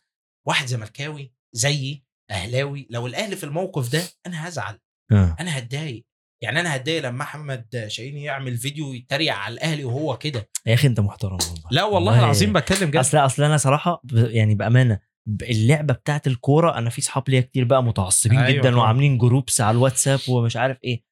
واحد 0.47 0.65
زملكاوي 0.67 1.33
زيي 1.55 2.03
أهلاوي 2.31 2.87
لو 2.89 3.07
الاهلي 3.07 3.35
في 3.35 3.43
الموقف 3.43 3.91
ده 3.91 4.03
أنا 4.27 4.47
هزعل 4.47 4.79
آه. 5.11 5.35
أنا 5.39 5.57
هتضايق. 5.57 6.05
يعني 6.43 6.59
أنا 6.59 6.75
هتضايق 6.75 7.03
لما 7.03 7.23
احمد 7.23 7.85
شاهين 7.87 8.17
يعمل 8.17 8.57
فيديو 8.57 8.93
يتريق 8.93 9.33
على 9.33 9.53
الأهلي 9.53 9.83
وهو 9.83 10.17
كده. 10.17 10.49
يا 10.65 10.73
أخي 10.73 10.87
أنت 10.87 10.99
محترم 10.99 11.31
والله. 11.33 11.63
لا 11.71 11.83
والله 11.83 12.19
العظيم 12.19 12.53
بتكلم 12.53 12.89
جد. 12.89 12.95
أصل 12.95 13.17
أصل 13.17 13.43
أنا 13.43 13.57
صراحة 13.57 14.01
يعني 14.13 14.55
بأمانة 14.55 14.99
اللعبة 15.41 15.93
بتاعت 15.93 16.27
الكورة 16.27 16.77
أنا 16.77 16.89
في 16.89 17.01
صحاب 17.01 17.29
ليا 17.29 17.41
كتير 17.41 17.63
بقى 17.63 17.83
متعصبين 17.83 18.39
أيوة 18.39 18.59
جدا 18.61 18.69
طبعا. 18.71 18.81
وعاملين 18.83 19.17
groups 19.17 19.61
على 19.61 19.75
الواتساب 19.77 20.19
ومش 20.29 20.57
عارف 20.57 20.77
إيه. 20.83 21.03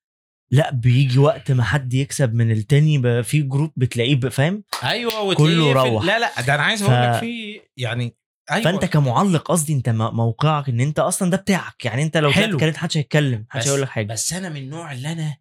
لا 0.52 0.72
بيجي 0.72 1.20
وقت 1.20 1.52
ما 1.52 1.64
حد 1.64 1.94
يكسب 1.94 2.34
من 2.34 2.52
التاني 2.52 3.24
في 3.24 3.42
group 3.42 3.72
بتلاقيه 3.76 4.20
فاهم 4.20 4.64
أيوه 4.84 5.34
كله 5.34 5.72
روح. 5.72 6.04
لا 6.04 6.20
لا 6.20 6.42
ده 6.42 6.56
أنا 6.56 6.64
عايز 6.64 6.84
ف- 6.84 6.90
أقول 6.90 7.04
لك 7.14 7.20
في 7.20 7.62
يعني 7.78 8.16
أيوه 8.52 8.64
فأنت 8.64 8.86
كمعلق 8.86 9.52
قصدي 9.52 9.74
أنت 9.74 9.90
موقعك 9.90 10.70
إن 10.70 10.80
أنت 10.82 11.00
أصلا 11.00 11.32
ده 11.32 11.38
بتاعك 11.38 11.86
يعني 11.86 12.04
أنت 12.04 12.18
لو 12.18 12.32
حلو. 12.32 12.56
اتكلمت 12.56 12.76
محدش 12.76 12.98
هيتكلم 12.98 13.46
محدش 13.50 13.62
بس- 13.64 13.68
هيقول 13.68 13.82
لك 13.82 13.90
حاجة 13.90 14.08
بس 14.08 14.34
أنا 14.34 14.50
من 14.50 14.58
النوع 14.58 14.92
اللي 14.92 15.12
أنا 15.12 15.38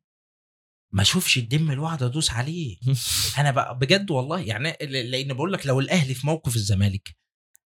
ما 0.93 1.03
أشوفش 1.03 1.39
الدم 1.39 1.71
الواحد 1.71 2.03
أدوس 2.03 2.31
عليه 2.31 2.77
أنا 3.39 3.51
بقى 3.51 3.79
بجد 3.79 4.11
والله 4.11 4.41
يعني 4.41 4.77
لأن 4.83 5.33
بقول 5.35 5.53
لك 5.53 5.67
لو 5.67 5.81
الأهلي 5.81 6.15
في 6.15 6.27
موقف 6.27 6.57
الزمالك 6.57 7.17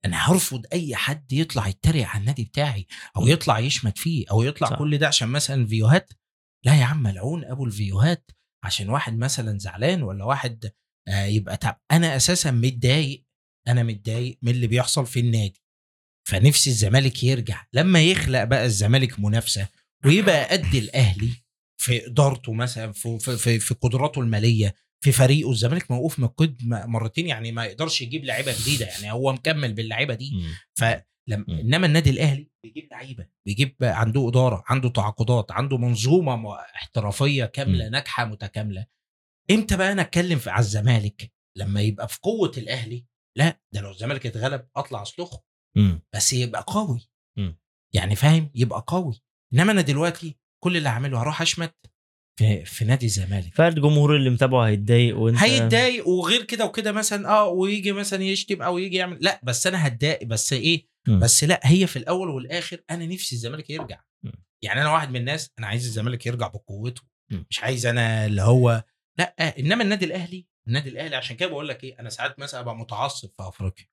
أنا 0.05 0.31
هرفض 0.31 0.65
أي 0.73 0.95
حد 0.95 1.33
يطلع 1.33 1.67
يتريق 1.67 2.07
على 2.07 2.19
النادي 2.21 2.43
بتاعي 2.43 2.87
أو 3.17 3.27
يطلع 3.27 3.59
يشمت 3.59 3.97
فيه 3.97 4.25
أو 4.31 4.43
يطلع 4.43 4.67
صح. 4.67 4.73
صح. 4.73 4.79
كل 4.79 4.97
ده 4.97 5.07
عشان 5.07 5.27
مثلا 5.29 5.67
فيوهات 5.67 6.13
لا 6.65 6.79
يا 6.79 6.83
عم 6.85 7.03
ملعون 7.03 7.45
أبو 7.45 7.65
الفيوهات 7.65 8.31
عشان 8.63 8.89
واحد 8.89 9.17
مثلا 9.17 9.59
زعلان 9.59 10.03
ولا 10.03 10.25
واحد 10.25 10.71
آه 11.07 11.25
يبقى 11.25 11.57
تعب 11.57 11.81
أنا 11.91 12.15
أساسا 12.15 12.51
متضايق 12.51 13.25
أنا 13.67 13.83
متضايق 13.83 14.37
من 14.41 14.51
اللي 14.51 14.67
بيحصل 14.67 15.05
في 15.05 15.19
النادي. 15.19 15.61
فنفسي 16.27 16.69
الزمالك 16.69 17.23
يرجع. 17.23 17.65
لما 17.73 18.03
يخلق 18.03 18.43
بقى 18.43 18.65
الزمالك 18.65 19.19
منافسة 19.19 19.67
ويبقى 20.05 20.45
قد 20.45 20.75
الأهلي 20.75 21.29
في 21.77 22.07
إدارته 22.07 22.53
مثلا 22.53 22.91
في 22.91 23.19
في 23.19 23.37
في, 23.37 23.59
في 23.59 23.73
قدراته 23.73 24.21
المالية 24.21 24.75
في 25.03 25.11
فريقه 25.11 25.51
الزمالك 25.51 25.91
موقوف 25.91 26.19
مقود 26.19 26.57
مرتين 26.63 27.27
يعني 27.27 27.51
ما 27.51 27.65
يقدرش 27.65 28.01
يجيب 28.01 28.25
لعيبة 28.25 28.53
جديدة 28.61 28.85
يعني 28.85 29.11
هو 29.11 29.33
مكمل 29.33 29.73
باللعيبة 29.73 30.13
دي. 30.13 30.31
مم. 30.33 30.53
فلم 30.73 31.45
مم. 31.47 31.59
إنما 31.59 31.87
النادي 31.87 32.09
الأهلي 32.09 32.49
بيجيب 32.63 32.87
لعيبة 32.91 33.27
بيجيب 33.45 33.75
عنده 33.81 34.27
إدارة 34.27 34.63
عنده 34.67 34.89
تعاقدات 34.89 35.51
عنده 35.51 35.77
منظومة 35.77 36.55
احترافية 36.75 37.45
كاملة 37.45 37.89
ناجحة 37.89 38.25
متكاملة. 38.25 38.85
إمتى 39.51 39.77
بقى 39.77 39.91
أنا 39.91 40.01
أتكلم 40.01 40.39
على 40.47 40.59
الزمالك؟ 40.59 41.31
لما 41.57 41.81
يبقى 41.81 42.07
في 42.07 42.19
قوة 42.21 42.51
الأهلي 42.57 43.05
لا 43.37 43.59
ده 43.73 43.81
لو 43.81 43.91
الزمالك 43.91 44.25
اتغلب 44.25 44.67
أطلع 44.75 45.01
أصلخه. 45.01 45.43
بس 46.13 46.33
يبقى 46.33 46.63
قوي. 46.67 47.09
يعني 47.93 48.15
فاهم؟ 48.15 48.51
يبقى 48.55 48.83
قوي. 48.87 49.21
إنما 49.53 49.71
أنا 49.71 49.81
دلوقتي 49.81 50.37
كل 50.63 50.77
اللي 50.77 50.89
هعمله 50.89 51.21
هروح 51.21 51.41
أشمت. 51.41 51.75
في, 52.39 52.65
في 52.65 52.85
نادي 52.85 53.05
الزمالك 53.05 53.55
فالجمهور 53.55 54.15
اللي 54.15 54.29
متابعه 54.29 54.67
هيتضايق 54.67 55.17
وانت 55.17 55.37
هيتضايق 55.39 56.07
وغير 56.07 56.43
كده 56.43 56.65
وكده 56.65 56.91
مثلا 56.91 57.29
آه 57.29 57.47
ويجي 57.47 57.91
مثلا 57.91 58.23
يشتم 58.23 58.61
أو 58.61 58.77
يجي 58.77 58.95
يعمل 58.97 59.17
لا 59.21 59.39
بس 59.43 59.67
أنا 59.67 59.87
هتضايق 59.87 60.23
بس 60.23 60.53
إيه 60.53 60.87
مم. 61.07 61.19
بس 61.19 61.43
لا 61.43 61.59
هي 61.63 61.87
في 61.87 61.95
الأول 61.99 62.29
والآخر 62.29 62.81
أنا 62.91 63.05
نفسي 63.05 63.35
الزمالك 63.35 63.69
يرجع 63.69 63.99
مم. 64.23 64.31
يعني 64.61 64.81
أنا 64.81 64.91
واحد 64.93 65.09
من 65.09 65.15
الناس 65.15 65.51
أنا 65.59 65.67
عايز 65.67 65.85
الزمالك 65.85 66.25
يرجع 66.25 66.47
بقوته 66.47 67.01
مم. 67.31 67.45
مش 67.49 67.63
عايز 67.63 67.85
أنا 67.85 68.25
اللي 68.25 68.41
هو 68.41 68.83
لا 69.17 69.59
إنما 69.59 69.83
النادي 69.83 70.05
الأهلي 70.05 70.47
النادي 70.67 70.89
الأهلي 70.89 71.15
عشان 71.15 71.35
كده 71.35 71.49
بقول 71.49 71.67
لك 71.67 71.83
إيه 71.83 71.99
أنا 71.99 72.09
ساعات 72.09 72.39
مثلا 72.39 72.59
أبقى 72.59 72.75
متعصب 72.75 73.29
في 73.29 73.35
أفريقيا. 73.47 73.85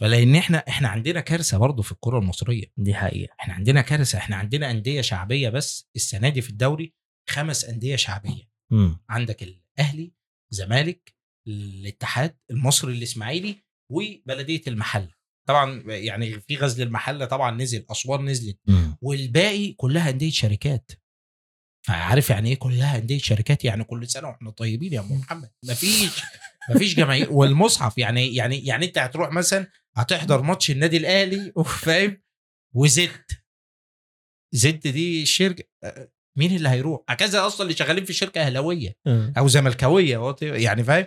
فلان 0.00 0.36
إحنا 0.36 0.58
إحنا 0.68 0.88
عندنا 0.88 1.20
كارثة 1.20 1.58
برضه 1.58 1.82
في 1.82 1.92
الكرة 1.92 2.18
المصرية 2.18 2.64
دي 2.76 2.94
حقيقة 2.94 3.34
إحنا 3.40 3.54
عندنا 3.54 3.80
كارثة 3.80 4.18
إحنا 4.18 4.36
عندنا 4.36 4.70
أندية 4.70 5.00
شعبية 5.00 5.48
بس 5.48 5.88
السنة 5.96 6.28
دي 6.28 6.40
في 6.40 6.50
الدوري 6.50 6.94
خمس 7.30 7.64
أندية 7.64 7.96
شعبية. 7.96 8.50
مم. 8.72 8.98
عندك 9.08 9.42
الأهلي 9.42 10.12
زمالك 10.52 11.14
الاتحاد 11.48 12.36
المصري 12.50 12.92
الإسماعيلي 12.92 13.64
وبلدية 13.92 14.62
المحلة. 14.66 15.14
طبعا 15.48 15.82
يعني 15.86 16.40
في 16.40 16.56
غزل 16.56 16.82
المحلة 16.82 17.24
طبعا 17.24 17.50
نزل 17.56 17.86
أسوان 17.90 18.24
نزلت 18.24 18.58
مم. 18.66 18.96
والباقي 19.02 19.72
كلها 19.72 20.10
أندية 20.10 20.30
شركات. 20.30 20.90
فعارف 21.86 22.30
يعني 22.30 22.48
إيه 22.50 22.56
كلها 22.58 22.98
أندية 22.98 23.18
شركات؟ 23.18 23.64
يعني 23.64 23.84
كل 23.84 24.08
سنة 24.08 24.28
وإحنا 24.28 24.50
طيبين 24.50 24.92
يا 24.92 25.00
ام 25.00 25.12
محمد. 25.12 25.50
مفيش 25.64 26.22
مفيش 26.70 26.94
جماهير. 26.94 27.32
والمصحف 27.38 27.98
يعني 27.98 28.34
يعني 28.34 28.66
يعني 28.66 28.86
أنت 28.86 28.98
هتروح 28.98 29.32
مثلا 29.32 29.66
هتحضر 29.96 30.42
ماتش 30.42 30.70
النادي 30.70 30.96
الأهلي 30.96 31.52
فاهم؟ 31.64 32.22
وزد. 32.74 33.24
زد 34.54 34.80
دي 34.88 35.22
الشركة 35.22 35.64
مين 36.38 36.56
اللي 36.56 36.68
هيروح؟ 36.68 37.00
هكذا 37.08 37.46
أصلا 37.46 37.62
اللي 37.66 37.76
شغالين 37.76 38.04
في 38.04 38.12
شركة 38.12 38.40
أهلاوية 38.40 38.96
مم. 39.06 39.32
أو 39.38 39.48
زملكاوية 39.48 40.32
what- 40.32 40.42
يعني 40.42 40.84
فاهم؟ 40.84 41.06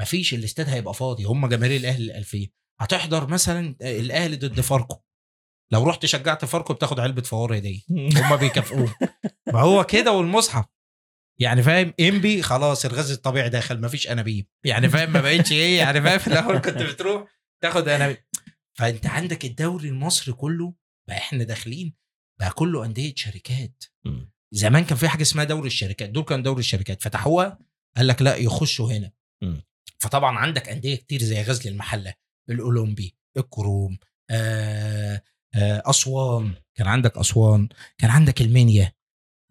مفيش 0.00 0.34
الاستاد 0.34 0.68
هيبقى 0.68 0.94
فاضي 0.94 1.24
هم 1.24 1.46
جماهير 1.46 1.76
الاهلي 1.80 2.04
الألفية. 2.04 2.48
هتحضر 2.80 3.26
مثلا 3.28 3.76
الأهلي 3.82 4.36
ضد 4.36 4.60
فاركو. 4.60 5.00
لو 5.72 5.84
رحت 5.84 6.06
شجعت 6.06 6.44
فاركو 6.44 6.74
بتاخد 6.74 7.00
علبة 7.00 7.22
فوار 7.22 7.56
هديه 7.58 7.80
هم 8.16 8.36
بيكافئوه 8.36 8.94
ما 9.52 9.60
هو 9.60 9.84
كده 9.84 10.12
والمصحف. 10.12 10.64
يعني 11.40 11.62
فاهم؟ 11.62 11.94
إنبي 12.00 12.42
خلاص 12.42 12.84
الغاز 12.84 13.10
الطبيعي 13.12 13.48
داخل 13.48 13.80
مفيش 13.80 14.08
أنابيب. 14.10 14.46
يعني 14.64 14.88
فاهم؟ 14.88 15.12
ما 15.12 15.20
بقتش 15.20 15.52
إيه 15.52 15.78
يعني 15.78 16.02
فاهم؟ 16.02 16.18
في 16.18 16.26
الأول 16.26 16.58
كنت 16.58 16.82
بتروح 16.82 17.28
تاخد 17.62 17.88
أنابيب. 17.88 18.16
فأنت 18.78 19.06
عندك 19.06 19.44
الدوري 19.44 19.88
المصري 19.88 20.32
كله 20.34 20.74
بقى 21.08 21.16
إحنا 21.16 21.44
داخلين 21.44 21.94
بقى 22.40 22.50
كله 22.50 22.84
أندية 22.84 23.12
شركات. 23.16 23.84
زمان 24.54 24.84
كان 24.84 24.96
في 24.98 25.08
حاجة 25.08 25.22
اسمها 25.22 25.44
دوري 25.44 25.66
الشركات. 25.66 26.08
دول 26.10 26.24
كان 26.24 26.42
دوري 26.42 26.60
الشركات. 26.60 27.02
فتحوها 27.02 27.58
قال 27.96 28.06
لك 28.06 28.22
لا 28.22 28.36
يخشوا 28.36 28.92
هنا. 28.92 29.10
مم. 29.42 29.62
فطبعا 29.98 30.38
عندك 30.38 30.68
أندية 30.68 30.94
كتير 30.96 31.22
زي 31.22 31.42
غزل 31.42 31.70
المحلة 31.70 32.14
الأولمبي 32.50 33.14
الكروم 33.36 33.98
آه 34.30 35.22
آه 35.54 35.82
أسوان. 35.86 36.54
كان 36.74 36.86
عندك 36.86 37.18
أسوان. 37.18 37.68
كان 37.98 38.10
عندك 38.10 38.40
المنيا 38.40 38.92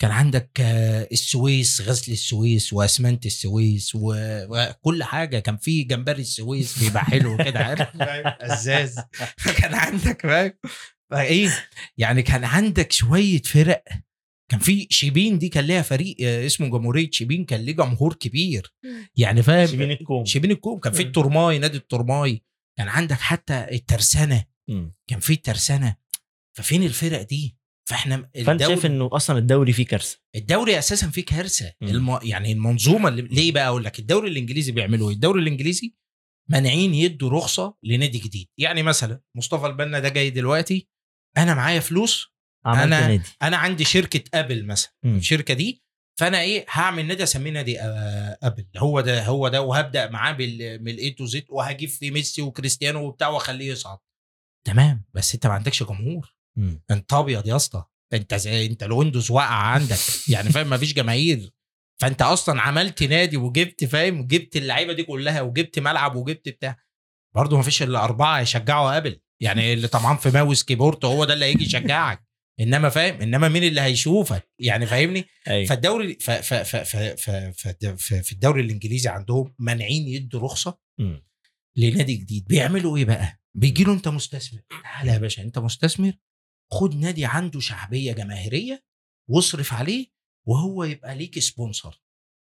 كان 0.01 0.11
عندك 0.11 0.61
آه 0.61 1.07
السويس 1.11 1.81
غزل 1.81 2.13
السويس 2.13 2.73
وأسمنت 2.73 3.25
السويس 3.25 3.95
و- 3.95 4.45
وكل 4.49 5.03
حاجة. 5.03 5.39
كان 5.39 5.57
في 5.57 5.83
جمبري 5.83 6.21
السويس 6.21 6.83
بيبقى 6.83 7.05
حلو 7.05 7.37
كده 7.37 7.59
عارف؟ 7.59 7.97
فاهم؟ 7.97 8.33
أزاز. 8.51 8.95
كان 9.61 9.73
عندك 9.75 10.21
فاهم؟ 10.21 10.53
فإيه 11.11 11.49
يعني 11.97 12.21
كان 12.21 12.43
عندك 12.43 12.91
شوية 12.91 13.41
فرق 13.41 13.83
كان 14.51 14.59
في 14.59 14.87
شيبين 14.89 15.39
دي 15.39 15.49
كان 15.49 15.63
ليها 15.65 15.81
فريق 15.81 16.15
آه، 16.21 16.45
اسمه 16.45 16.67
جمهورية 16.67 17.09
شيبين 17.11 17.45
كان 17.45 17.59
ليه 17.59 17.73
جمهور 17.73 18.13
كبير. 18.13 18.73
يعني 19.15 19.43
فاهم؟ 19.43 19.67
شبين 19.67 19.91
الكوم. 19.91 20.25
شيبين 20.25 20.51
الكوم. 20.51 20.79
كان 20.79 20.93
في. 20.93 21.03
الترماي 21.03 21.59
نادي 21.59 21.77
الترماي. 21.77 22.43
كان 22.77 22.87
عندك 22.87 23.19
حتى 23.19 23.67
الترسانة. 23.71 24.45
مم. 24.69 24.95
كان 25.07 25.19
في 25.19 25.33
الترسانة. 25.33 25.95
ففين 26.57 26.83
الفرق 26.83 27.21
دي؟ 27.21 27.57
فاحنا 27.89 28.29
فأنت 28.45 28.61
شايف 28.63 28.85
إنه 28.85 29.09
أصلا 29.13 29.37
الدوري 29.37 29.73
فيه 29.73 29.85
كارثة. 29.85 30.19
الدوري 30.35 30.79
أساسا 30.79 31.09
فيه 31.09 31.25
كارثة. 31.25 31.73
الم... 31.81 32.19
يعني 32.23 32.51
المنظومة 32.51 33.09
اللي... 33.09 33.21
ليه 33.21 33.51
بقى 33.51 33.67
أقول 33.67 33.83
لك؟ 33.83 33.99
الدوري 33.99 34.29
الإنجليزي 34.29 34.71
بيعملوا 34.71 35.09
إيه؟ 35.09 35.15
الدوري 35.15 35.41
الإنجليزي 35.41 35.95
مانعين 36.49 36.93
يدوا 36.93 37.29
رخصة 37.29 37.77
لنادي 37.83 38.17
جديد. 38.17 38.47
يعني 38.57 38.83
مثلا 38.83 39.21
مصطفى 39.35 39.65
البنا 39.65 39.99
ده 39.99 40.09
جاي 40.09 40.29
دلوقتي 40.29 40.89
أنا 41.37 41.53
معايا 41.53 41.79
فلوس 41.79 42.32
أنا- 42.67 42.69
نادي. 42.85 43.21
أنا 43.41 43.57
عندي 43.57 43.83
شركة 43.85 44.23
Apple 44.39 44.65
مثلا. 44.65 44.91
مم. 45.03 45.17
الشركة 45.17 45.53
دي 45.53 45.83
فأنا 46.19 46.41
إيه 46.41 46.65
هعمل 46.69 47.05
نادي 47.07 47.23
أسميه 47.23 47.51
نادي 47.51 47.81
آه، 47.81 48.37
Apple. 48.43 48.65
هو 48.77 49.01
ده 49.01 49.25
هو 49.25 49.47
ده 49.47 49.61
وهبدأ 49.61 50.09
معاه 50.09 50.33
من 50.33 50.87
ال 50.89 51.09
A 51.11 51.16
to 51.16 51.25
Z 51.25 51.45
وهجيب 51.49 51.89
فيه 51.89 52.11
ميسي 52.11 52.41
وكريستيانو 52.41 53.05
وبتاع 53.07 53.27
وأخليه 53.27 53.71
يصعد. 53.71 53.97
تمام. 54.67 55.05
بس 55.13 55.33
أنت 55.33 55.47
ما 55.47 55.53
عندكش 55.53 55.83
جمهور. 55.83 56.35
مم. 56.57 56.83
أنت 56.91 57.13
أبيض 57.13 57.47
يا 57.47 57.55
اسطى. 57.55 57.83
أنت 58.13 58.35
زي 58.35 58.65
أنت 58.65 58.83
ال 58.83 58.89
Windows 58.89 59.31
واقع 59.31 59.53
عندك. 59.55 59.97
يعني 60.29 60.49
فاهم؟ 60.49 60.67
ما 60.69 60.77
فيش 60.77 60.93
جماهير. 60.93 61.53
فأنت 62.01 62.21
أصلا 62.21 62.61
عملت 62.61 63.03
نادي 63.03 63.37
وجبت 63.37 63.85
فاهم؟ 63.85 64.19
وجبت 64.19 64.55
اللعيبة 64.57 64.93
دي 64.93 65.03
كلها 65.03 65.41
وجبت 65.41 65.79
ملعب 65.79 66.15
وجبت 66.15 66.49
بتاع. 66.49 66.77
برضه 67.35 67.57
ما 67.57 67.63
فيش 67.63 67.83
إلا 67.83 68.03
أربعة 68.03 68.39
يشجعوا 68.39 68.97
Apple. 68.97 69.19
يعني 69.41 69.73
اللي 69.73 69.87
طبعا 69.87 70.17
في 70.17 70.29
mouse 70.29 70.63
keyboard 70.63 71.05
هو 71.05 71.25
ده 71.25 71.33
اللي 71.33 71.45
هيجي 71.45 71.63
يشجعك. 71.65 72.23
إنما 72.59 72.89
فاهم؟ 72.89 73.21
إنما 73.21 73.49
مين 73.49 73.63
اللي 73.63 73.81
هيشوفك؟ 73.81 74.49
يعني 74.59 74.85
فاهمني؟ 74.85 75.25
أيوه. 75.47 75.65
فالدوري 75.67 76.13
ف 76.13 76.31
ف 76.31 76.53
ف 76.53 76.75
ف 76.75 76.95
ف 76.95 77.29
ف 77.29 77.67
ف 77.87 78.13
في 78.13 78.31
الدوري 78.31 78.61
الإنجليزي 78.61 79.09
عندهم 79.09 79.55
مانعين 79.59 80.07
يدوا 80.07 80.39
رخصة. 80.39 80.79
لنادي 81.77 82.15
جديد. 82.15 82.47
بيعملوا 82.47 82.97
إيه 82.97 83.05
بقى؟ 83.05 83.39
بيجي 83.57 83.83
له 83.83 83.93
أنت 83.93 84.07
مستثمر. 84.07 84.61
تعالى 84.83 85.11
يا 85.11 85.17
باشا 85.17 85.43
أنت 85.43 85.59
مستثمر 85.59 86.13
خد 86.71 86.95
نادي 86.95 87.25
عنده 87.25 87.59
شعبية 87.59 88.13
جماهيرية 88.13 88.83
واصرف 89.29 89.73
عليه 89.73 90.07
وهو 90.47 90.83
يبقى 90.83 91.15
ليك 91.15 91.39
sponsor 91.39 92.01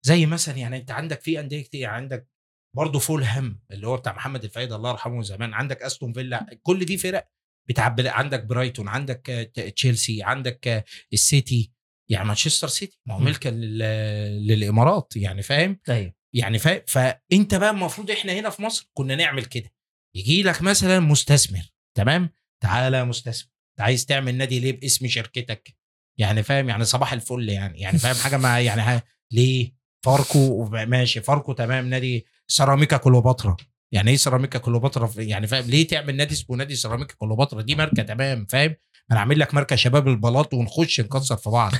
زي 0.07 0.27
مثلا 0.27 0.57
يعني 0.57 0.77
أنت 0.77 0.91
عندك 0.91 1.21
في 1.21 1.41
أندية 1.41 1.63
كتير 1.63 1.89
عندك 1.89 2.29
برضه 2.77 2.99
فولهام 2.99 3.63
اللي 3.71 3.87
هو 3.87 3.97
بتاع 3.97 4.13
محمد 4.13 4.45
الفايد 4.45 4.73
الله 4.73 4.91
يرحمه 4.91 5.23
زمان 5.23 5.55
عندك 5.55 5.83
استون 5.83 6.13
فيلا 6.13 6.59
كل 6.63 6.85
دي 6.85 6.97
فرق 6.99 7.29
بتعب 7.69 8.01
عندك 8.01 8.45
برايتون 8.45 8.89
عندك 8.89 9.51
تشيلسي 9.77 10.23
عندك 10.23 10.85
السيتي. 11.13 11.73
يعني 12.11 12.25
مانشستر 12.27 12.69
سيتي 12.69 13.01
ما 13.07 13.15
هو 13.15 13.19
م. 13.19 13.25
ملكا 13.25 13.49
لل- 13.49 14.47
للإمارات 14.47 15.13
يعني 15.17 15.43
فاهم؟ 15.43 15.81
أيوه. 15.89 16.15
يعني 16.35 16.59
فاهم 16.59 16.81
فأنت 16.87 17.55
بقى 17.55 17.71
المفروض 17.71 18.11
إحنا 18.11 18.33
هنا 18.33 18.51
في 18.51 18.63
مصر 18.63 18.91
كنا 18.95 19.15
نعمل 19.17 19.45
كده. 19.45 19.71
يجي 20.17 20.43
لك 20.43 20.63
مثلا 20.63 21.01
مستثمر 21.01 21.73
تمام؟ 21.97 22.31
تعالى 22.63 22.97
يا 22.97 23.05
مستثمر 23.05 23.51
أنت 23.73 23.81
عايز 23.81 24.07
تعمل 24.07 24.35
نادي 24.35 24.61
ليه 24.61 24.81
باسم 24.81 25.09
شركتك؟ 25.09 25.77
يعني 26.19 26.43
فاهم؟ 26.43 26.69
يعني 26.69 26.85
صباح 26.85 27.13
الفل 27.13 27.49
يعني. 27.49 27.81
يعني 27.81 27.99
فاهم؟ 27.99 28.15
حاجة 28.15 28.37
ما 28.37 28.61
يعني 28.61 29.03
ليه؟ 29.33 29.75
فاركو 30.05 30.65
ماشي 30.69 31.21
فاركو 31.21 31.53
تمام 31.53 31.87
نادي 31.91 32.27
سيراميكا 32.47 32.97
كليوباترا. 32.97 33.57
يعني 33.93 34.11
إيه 34.11 34.17
سيراميكا 34.17 34.59
كليوباترا؟ 34.59 35.11
يعني 35.17 35.47
فاهم 35.47 35.65
ليه 35.71 35.87
تعمل 35.87 36.17
نادي 36.17 36.35
اسمه 36.35 36.57
نادي 36.57 36.75
سيراميكا 36.75 37.15
كليوباترا؟ 37.19 37.63
دي 37.63 37.75
ماركة 37.75 38.03
تمام 38.03 38.47
فاهم؟ 38.47 38.75
أنا 39.11 39.21
اعمل 39.21 39.39
لك 39.39 39.55
ماركة 39.55 39.77
شباب 39.77 40.09
البلاط 40.09 40.55
ونخش 40.55 41.01
نكسر 41.01 41.37
في 41.37 41.51
بعض. 41.51 41.73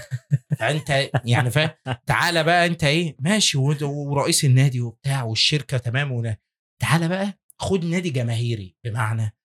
فأنت 0.59 1.11
يعني 1.25 1.51
فاهم 1.51 1.71
تعالى 2.07 2.45
بقى 2.45 2.67
أنت 2.67 2.85
إيه 2.85 3.17
ماشي 3.19 3.59
ورئيس 3.83 4.45
النادي 4.45 4.81
وبتاع 4.81 5.23
والشركة 5.23 5.79
تمام 5.79 6.13
ونا. 6.13 6.37
تعالى 6.83 7.09
بقى 7.09 7.39
خد 7.59 7.85
نادي 7.85 8.11
جماهيري 8.11 8.77
بمعنى 8.85 9.37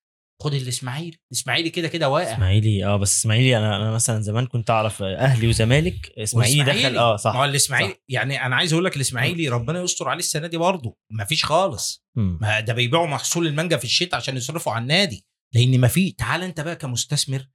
خد 0.42 0.54
الإسماعيلي. 0.54 1.18
الاسماعيلي 1.32 1.70
كده 1.70 1.88
كده 1.88 2.10
واقع. 2.10 2.34
إسماعيلي 2.34 2.86
آه 2.86 2.98
بس 2.98 3.18
إسماعيلي 3.20 3.58
أنا 3.58 3.76
أنا 3.76 3.92
مثلا 3.92 4.22
زمان 4.22 4.46
كنت 4.46 4.70
أعرف 4.70 5.04
أهلي 5.04 5.48
وزمالك. 5.48 6.12
إسماعيلي 6.18 6.64
دخل. 6.64 6.98
آه 6.98 7.12
ما 7.12 7.18
صح 7.18 7.36
هو 7.36 7.46
الإسماعيلي 7.46 7.96
يعني 8.10 8.46
أنا 8.46 8.56
عايز 8.56 8.74
أقول 8.74 8.86
لك 8.86 8.96
الإسماعيلي 8.96 9.50
ربنا 9.50 9.82
يستر 9.82 10.10
عليه 10.10 10.20
السنة 10.20 10.48
دي 10.48 10.58
برضه. 10.58 10.98
مفيش 11.12 11.46
خالص. 11.46 12.06
مم. 12.18 12.38
ما 12.42 12.60
ده 12.60 12.74
بيبيعوا 12.74 13.08
محصول 13.08 13.48
المانجا 13.48 13.78
في 13.78 13.84
الشتاء 13.86 14.16
عشان 14.16 14.38
يصرفوا 14.38 14.74
على 14.74 14.82
النادي. 14.82 15.26
لأن 15.56 15.80
ما 15.80 15.88
في 15.88 16.12
تعال 16.12 16.44
أنت 16.44 16.62
بقى 16.62 16.76
كمستثمر 16.76 17.48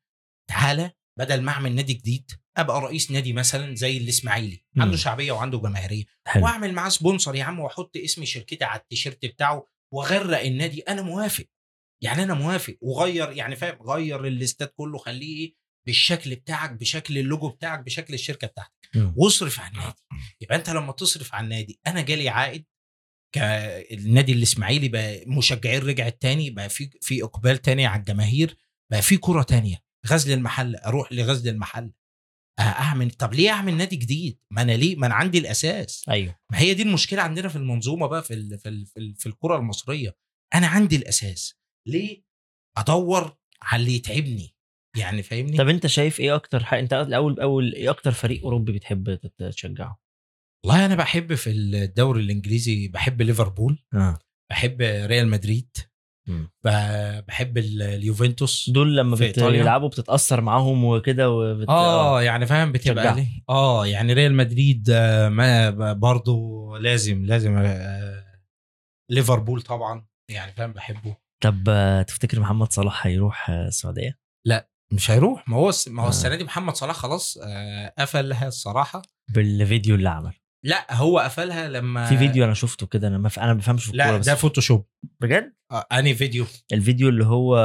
تعالى 0.50 0.90
بدل 1.18 1.42
ما 1.42 1.52
أعمل 1.52 1.74
نادي 1.74 1.94
جديد 1.94 2.30
أبقى 2.56 2.80
رئيس 2.80 3.10
نادي 3.10 3.32
مثلا 3.32 3.74
زي 3.74 3.96
الإسماعيلي. 3.96 4.64
عنده 4.76 4.96
شعبية 4.96 5.32
وعنده 5.32 5.58
جماهيرية. 5.58 6.04
وأعمل 6.36 6.72
معاه 6.72 6.88
sponsor 6.88 7.34
يا 7.34 7.44
عم 7.44 7.60
وأحط 7.60 7.96
اسم 7.96 8.24
شركتي 8.24 8.64
على 8.64 8.80
التيشيرت 8.80 9.26
بتاعه 9.26 9.66
وأغرق 9.94 10.40
النادي. 10.40 10.80
أنا 10.80 11.02
موافق. 11.02 11.44
يعني 12.02 12.22
أنا 12.22 12.34
موافق 12.34 12.76
وغير 12.80 13.32
يعني 13.32 13.56
فاهم 13.56 13.82
غير 13.82 14.26
الاستاد 14.26 14.68
كله 14.68 14.98
خليه 14.98 15.36
إيه 15.36 15.54
بالشكل 15.86 16.34
بتاعك 16.34 16.70
بشكل 16.70 17.18
اللوجو 17.18 17.48
بتاعك 17.48 17.80
بشكل 17.80 18.14
الشركة 18.14 18.46
بتاعتك. 18.46 18.72
مم. 18.94 19.14
واصرف 19.16 19.60
على 19.60 19.70
النادي. 19.72 20.02
يبقى 20.40 20.56
أنت 20.56 20.70
لما 20.70 20.92
تصرف 20.92 21.34
على 21.34 21.44
النادي 21.44 21.80
أنا 21.86 22.00
جالي 22.00 22.28
عائد 22.28 22.64
كالنادي 23.34 24.32
الإسماعيلي 24.32 24.88
بقى 24.88 25.24
مشجعين 25.26 25.82
رجعت 25.82 26.22
تاني 26.22 26.50
بقى 26.50 26.68
في 26.68 26.90
في 27.00 27.22
إقبال 27.24 27.58
تاني 27.62 27.86
على 27.86 28.00
الجماهير 28.00 28.56
بقى 28.90 29.02
في 29.02 29.16
كرة 29.16 29.42
تانية 29.42 29.82
غزل 30.06 30.32
المحل 30.32 30.76
أروح 30.76 31.12
لغزل 31.12 31.50
المحل 31.50 31.92
آه، 32.58 32.62
أعمل 32.62 33.10
طب 33.10 33.34
ليه 33.34 33.50
أعمل 33.50 33.76
نادي 33.76 33.96
جديد؟ 33.96 34.38
ما 34.50 34.62
أنا 34.62 34.72
ليه 34.72 34.96
ما 34.96 35.06
أنا 35.06 35.14
عندي 35.14 35.38
الأساس. 35.38 36.04
أيوه. 36.08 36.38
ما 36.52 36.58
هي 36.58 36.74
دي 36.74 36.82
المشكلة 36.82 37.22
عندنا 37.22 37.48
في 37.48 37.56
المنظومة 37.56 38.06
بقى 38.06 38.22
في 38.22 38.34
ال 38.34 38.58
في 38.58 38.68
ال 38.68 38.86
في, 38.86 38.96
ال 39.00 39.14
في 39.16 39.26
الكرة 39.26 39.56
المصرية. 39.56 40.16
أنا 40.54 40.66
عندي 40.66 40.96
الأساس. 40.96 41.61
ليه 41.88 42.24
ادور 42.78 43.36
على 43.62 43.80
اللي 43.82 43.94
يتعبني 43.94 44.54
يعني 44.98 45.22
فاهمني 45.22 45.56
طب 45.56 45.68
أنت 45.68 45.86
شايف 45.86 46.20
إيه 46.20 46.34
أكتر 46.34 46.64
حاجة 46.64 46.80
أنت 46.80 46.92
الأول 46.92 47.40
أول 47.40 47.72
إيه 47.74 47.90
أكتر 47.90 48.10
فريق 48.12 48.42
أوروبي 48.44 48.72
بتحب 48.72 49.14
تشجعه؟ 49.38 50.00
والله 50.64 50.86
أنا 50.86 50.94
بحب 50.94 51.34
في 51.34 51.50
الدوري 51.50 52.20
الإنجليزي 52.22 52.88
بحب 52.88 53.22
ليفربول 53.22 53.78
آه 53.94 54.18
بحب 54.50 54.80
ريال 54.82 55.28
مدريد 55.28 55.76
مم. 56.28 56.50
بحب 57.28 57.58
ال- 57.58 57.82
اليوفنتوس 57.82 58.70
دول 58.70 58.96
لما. 58.96 59.16
بيلعبوا 59.50 59.88
بتتأثر 59.88 60.40
معاهم 60.40 60.84
وكده 60.84 61.30
وبت... 61.30 61.68
آه 61.68 62.22
يعني 62.22 62.46
فاهم 62.46 62.72
بتبقى 62.72 63.26
آه 63.48 63.86
يعني 63.86 64.12
ريال 64.12 64.34
مدريد 64.34 64.90
آه، 64.90 65.28
ما 65.28 65.92
برضو 65.92 66.76
لازم 66.76 67.24
لازم 67.24 67.56
آه، 67.56 68.24
ليفربول 69.10 69.62
طبعا 69.62 70.06
يعني 70.30 70.52
فاهم 70.52 70.72
بحبه 70.72 71.16
طب 71.42 71.64
آه، 71.68 72.02
تفتكر 72.02 72.40
محمد 72.40 72.72
صلاح 72.72 73.06
هيروح 73.06 73.50
آه، 73.50 73.66
السعودية؟ 73.66 74.22
مش 74.92 75.10
هيروح. 75.10 75.48
ما 75.48 75.56
هو 75.56 75.72
ما 75.86 76.02
هو 76.02 76.06
آه. 76.06 76.08
السنة 76.08 76.36
دي 76.36 76.44
محمد 76.44 76.74
صلاح 76.74 76.96
خلاص 76.96 77.38
آه، 77.42 77.94
قفلها 77.98 78.48
الصراحة. 78.48 79.02
بالفيديو 79.34 79.94
اللي 79.94 80.08
عمل 80.08 80.32
لا 80.64 80.94
هو 80.94 81.18
قفلها 81.18 81.68
لما 81.68 82.06
في 82.06 82.16
فيديو 82.16 82.44
أنا 82.44 82.54
شفته 82.54 82.86
كده 82.86 83.08
أنا 83.08 83.18
ما 83.18 83.28
ف... 83.28 83.38
أنا 83.38 83.52
ما 83.52 83.58
بفهمش 83.58 83.84
في 83.84 83.90
الكورة 83.90 84.10
لا 84.10 84.18
ده 84.18 84.34
Photoshop. 84.34 84.86
بجد؟ 85.20 85.54
آه، 85.70 85.86
أنهي 85.92 86.14
فيديو؟ 86.14 86.46
الفيديو 86.72 87.08
اللي 87.08 87.26
هو 87.26 87.56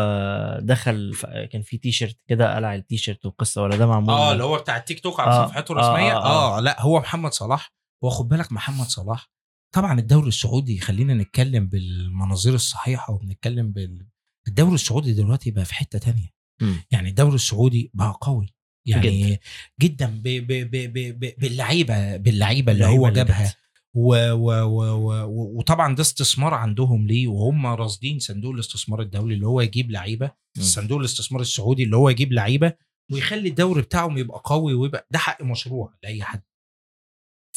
دخل 0.61 1.13
ف... 1.13 1.25
كان 1.25 1.61
في 1.61 1.77
تي 1.77 1.91
شيرت 1.91 2.17
كده 2.29 2.55
قلع 2.55 2.75
التي 2.75 2.97
شيرت 2.97 3.25
والقصة 3.25 3.61
ولا 3.61 3.77
ده 3.77 3.87
معمول 3.87 4.09
آه 4.09 4.31
اللي 4.31 4.43
هو 4.43 4.57
بتاع 4.57 4.77
التيك 4.77 4.99
توك 4.99 5.19
على 5.19 5.31
آه، 5.31 5.47
صفحته 5.47 5.71
آه، 5.71 5.75
الرسمية؟ 5.75 6.13
آه، 6.13 6.25
آه, 6.25 6.55
آه. 6.55 6.57
آه 6.57 6.61
لا 6.61 6.81
هو 6.81 6.99
محمد 6.99 7.33
صلاح. 7.33 7.73
هو 8.03 8.09
خد 8.09 8.27
بالك 8.27 8.51
محمد 8.51 8.85
صلاح 8.85 9.31
طبعا 9.75 9.99
الدوري 9.99 10.27
السعودي 10.27 10.79
خلينا 10.79 11.13
نتكلم 11.13 11.67
بالمناظير 11.67 12.53
الصحيحة 12.53 13.13
وبنتكلم 13.13 13.71
بال 13.71 14.07
الدوري 14.47 14.75
السعودي 14.75 15.13
دلوقتي 15.13 15.51
بقى 15.51 15.65
في 15.65 15.73
حتة 15.75 15.99
تانية 15.99 16.33
مم. 16.61 16.75
يعني 16.91 17.09
الدوري 17.09 17.35
السعودي 17.35 17.91
بقى 17.93 18.17
قوي 18.21 18.53
يعني 18.85 19.01
جدا. 19.21 19.27
جدا, 19.29 19.39
جدا 19.81 20.05
ب 20.23 20.23
ب 20.23 20.47
ب 20.47 20.93
ب 20.93 21.19
ب 21.19 21.33
باللعيبة 21.39 22.17
باللعيبة 22.17 22.71
اللي 22.71 22.85
هو 22.85 23.09
جابها. 23.09 23.53
و 23.93 24.15
و 24.31 24.51
و 24.51 24.81
و 24.83 25.25
و 25.25 25.57
وطبعا 25.59 25.95
ده 25.95 26.01
استثمار 26.01 26.53
عندهم 26.53 27.07
ليه 27.07 27.27
وهم 27.27 27.65
راصدين 27.67 28.19
صندوق 28.19 28.53
الاستثمار 28.53 29.01
الدولي 29.01 29.33
اللي 29.35 29.47
هو 29.47 29.61
يجيب 29.61 29.91
لعيبة. 29.91 30.31
صندوق 30.59 30.99
الاستثمار 30.99 31.41
السعودي 31.41 31.83
اللي 31.83 31.95
هو 31.97 32.09
يجيب 32.09 32.33
لعيبة 32.33 32.73
ويخلي 33.11 33.49
الدوري 33.49 33.81
بتاعهم 33.81 34.17
يبقى 34.17 34.41
قوي 34.45 34.73
ويبقى 34.73 35.07
ده 35.11 35.19
حق 35.19 35.43
مشروع 35.43 35.93
لأي 36.03 36.23
حد 36.23 36.41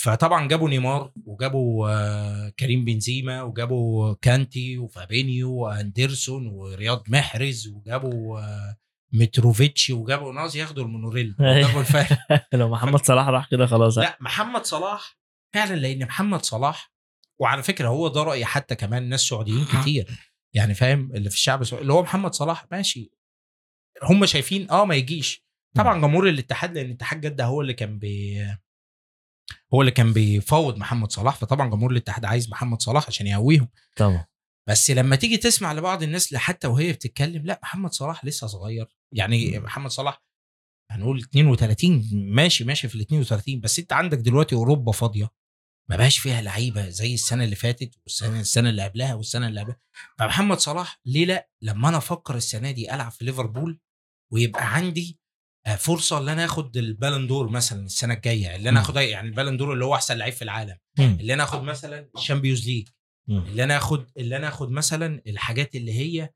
فطبعا 0.03 0.49
جابوا 0.49 0.69
نيمار 0.69 1.13
وجابوا 1.27 1.89
آه، 1.91 2.49
كريم 2.49 2.85
بنزيما 2.85 3.43
وجابوا 3.43 4.15
كانتي 4.23 4.79
وفابينيو 4.79 5.53
واندرسون 5.55 6.47
ورياض 6.47 7.05
محرز 7.09 7.69
وجابوا 7.69 8.41
آه، 8.41 8.77
متروفيتش 9.13 9.91
وجابوا 9.91 10.33
ناس 10.33 10.57
ياخدوا 10.57 10.85
المونوريل. 10.85 11.37
الفارق 11.81 12.19
لو 12.53 12.69
محمد 12.69 13.05
صلاح 13.05 13.29
راح 13.29 13.51
كده 13.51 13.67
خلاص. 13.67 13.99
لا 13.99 14.19
محمد 14.21 14.65
صلاح 14.65 15.19
فعلا 15.55 15.75
لأن 15.75 16.05
محمد 16.07 16.45
صلاح 16.45 16.93
وعلى 17.41 17.63
فكرة 17.63 17.89
هو 17.89 18.09
ده 18.09 18.23
راي 18.23 18.45
حتى 18.45 18.75
كمان 18.75 19.09
ناس 19.09 19.21
سعوديين 19.21 19.65
كتير 19.65 20.07
يعني 20.55 20.75
فاهم 20.75 21.13
اللي 21.15 21.31
في 21.31 21.37
الشعب 21.37 21.61
السعودي 21.63 21.83
اللي 21.83 21.93
هو 21.93 22.03
محمد 22.03 22.35
صلاح 22.35 22.67
ماشي. 22.73 23.11
هم 24.03 24.27
شايفين 24.27 24.71
آه 24.71 24.85
ما 24.85 24.95
يجيش. 24.95 25.45
طبعا 25.77 26.01
جمهور 26.01 26.29
الاتحاد 26.29 26.75
لأن 26.75 26.91
اتحاد 26.91 27.21
جدة 27.21 27.45
هو 27.45 27.61
اللي 27.61 27.75
كان 27.75 27.99
بي 27.99 28.47
هو 29.75 29.81
اللي 29.81 29.91
كان 29.93 30.13
بيفاوض 30.13 30.77
محمد 30.77 31.13
صلاح 31.13 31.37
فطبعا 31.37 31.71
جمهور 31.71 31.91
الاتحاد 31.91 32.25
عايز 32.25 32.51
محمد 32.51 32.83
صلاح 32.83 33.07
عشان 33.07 33.27
يقويهم. 33.27 33.69
طبعا. 33.97 34.27
بس 34.69 34.91
لما 34.91 35.17
تيجي 35.17 35.37
تسمع 35.37 35.73
لبعض 35.73 36.03
الناس 36.03 36.35
حتى 36.35 36.67
وهي 36.67 36.93
بتتكلم 36.93 37.47
لا 37.47 37.61
محمد 37.63 37.93
صلاح 37.93 38.25
لسه 38.25 38.47
صغير. 38.47 38.87
يعني. 39.13 39.59
محمد 39.59 39.91
صلاح 39.91 40.23
هنقول 40.91 41.19
32 41.19 42.11
ماشي 42.13 42.65
ماشي 42.65 42.89
في 42.89 42.95
ال 42.95 43.01
32 43.01 43.61
بس 43.61 43.79
انت 43.79 43.93
عندك 43.93 44.19
دلوقتي 44.19 44.55
أوروبا 44.55 44.93
فاضية. 44.93 45.31
ما 45.91 45.97
بقاش 45.97 46.19
فيها 46.19 46.43
لعيبة 46.43 46.89
زي 46.89 47.15
السنة 47.15 47.45
اللي 47.45 47.57
فاتت 47.57 47.95
والسنة 48.05 48.41
السنة 48.41 48.71
اللي 48.71 48.85
قبلها 48.85 49.15
والسنة 49.15 49.49
اللي 49.49 49.61
قبلها 49.61 49.81
فمحمد 50.19 50.59
صلاح 50.59 51.01
ليه 51.07 51.25
لا؟ 51.27 51.49
لما 51.63 51.89
أنا 51.89 51.97
أفكر 51.97 52.37
السنة 52.37 52.71
دي 52.71 52.95
ألعب 52.95 53.11
في 53.13 53.25
ليفربول 53.25 53.81
ويبقى 54.33 54.75
عندي 54.75 55.20
فرصة 55.79 56.19
إن 56.19 56.29
أنا 56.29 56.45
آخد 56.45 56.77
ال 56.77 56.84
Ballon 56.84 57.27
d'Or 57.27 57.49
مثلا 57.49 57.85
السنة 57.85 58.15
الجاية 58.15 58.57
اللي 58.57 58.69
أنا. 58.69 58.81
اخد 58.81 58.97
يعني 58.97 59.29
ال 59.29 59.33
Ballon 59.33 59.57
d'Or 59.57 59.73
اللي 59.73 59.85
هو 59.85 59.95
أحسن 59.95 60.17
لعيب 60.17 60.33
في 60.33 60.43
العالم. 60.43 60.77
اللي 60.99 61.35
أنا 61.35 61.43
آخد 61.43 61.63
مثلا 61.63 62.11
ال 62.17 62.22
Champions 62.22 62.67
League. 62.69 62.89
اللي 63.29 63.65
أنا 63.65 63.77
آخد 63.77 64.07
اللي 64.17 64.37
أنا 64.37 64.49
آخد 64.49 64.71
مثلا 64.71 65.23
الحاجات 65.27 65.75
اللي 65.75 65.93
هي 65.93 66.31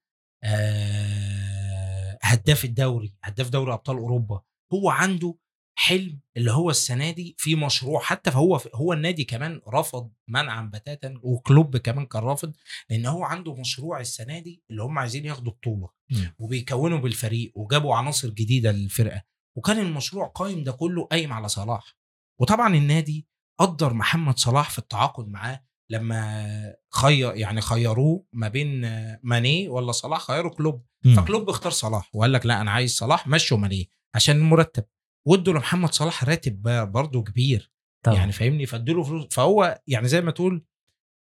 آه، 0.44 2.18
هداف 2.22 2.64
الدوري 2.64 3.14
هداف 3.22 3.48
دوري 3.48 3.72
أبطال 3.72 3.96
أوروبا 3.96 4.40
هو 4.72 4.90
عنده 4.90 5.34
حلم 5.76 6.20
اللي 6.36 6.50
هو 6.52 6.70
السنة 6.70 7.10
دي 7.10 7.34
في 7.38 7.54
مشروع 7.54 8.00
حتى 8.00 8.30
فهو 8.30 8.60
هو 8.74 8.92
النادي 8.92 9.24
كمان 9.24 9.60
رفض 9.68 10.10
منعا 10.28 10.62
بتاتا 10.74 11.14
وكلوب 11.22 11.76
كمان 11.76 12.06
كان 12.06 12.22
رافض 12.22 12.52
لأن 12.90 13.06
هو 13.06 13.24
عنده 13.24 13.54
مشروع 13.54 14.00
السنة 14.00 14.38
دي 14.38 14.62
اللي 14.70 14.82
هم 14.82 14.98
عايزين 14.98 15.24
ياخدوا 15.24 15.52
بطولة 15.52 15.88
مم. 16.10 16.34
وبيكونوا 16.38 16.98
بالفريق 16.98 17.52
وجابوا 17.54 17.94
عناصر 17.94 18.28
جديدة 18.30 18.72
للفرقة 18.72 19.22
وكان 19.56 19.78
المشروع 19.78 20.26
قايم 20.26 20.62
ده 20.64 20.72
كله 20.72 21.04
قايم 21.04 21.32
على 21.32 21.48
صلاح 21.48 21.96
وطبعا 22.40 22.74
النادي 22.74 23.26
قدر 23.58 23.92
محمد 23.92 24.38
صلاح 24.38 24.70
في 24.70 24.78
التعاقد 24.78 25.28
معاه 25.28 25.64
لما 25.90 26.76
خير 26.92 27.34
يعني 27.36 27.60
خيروه 27.60 28.24
ما 28.32 28.48
بين 28.48 28.80
ماني 29.22 29.68
ولا 29.68 29.92
صلاح 29.92 30.20
خيروا 30.20 30.50
كلوب 30.54 30.84
مم. 31.04 31.14
فكلوب 31.16 31.48
اختار 31.50 31.72
صلاح 31.72 32.10
وقال 32.14 32.32
لك 32.32 32.46
لا 32.46 32.60
أنا 32.60 32.70
عايز 32.70 32.96
صلاح 32.96 33.28
مشوا 33.28 33.58
ماني 33.58 33.90
عشان 34.14 34.36
المرتب 34.36 34.84
وادوا 35.28 35.52
لمحمد 35.52 35.92
صلاح 35.94 36.24
راتب 36.24 36.62
برضه 36.92 37.22
كبير 37.22 37.72
طبعا. 38.04 38.16
يعني 38.16 38.32
فاهمني 38.32 38.66
فادوا 38.66 38.94
له 38.94 39.02
فلوس 39.02 39.26
فهو 39.30 39.80
يعني 39.86 40.08
زي 40.08 40.20
ما 40.20 40.30
تقول 40.30 40.64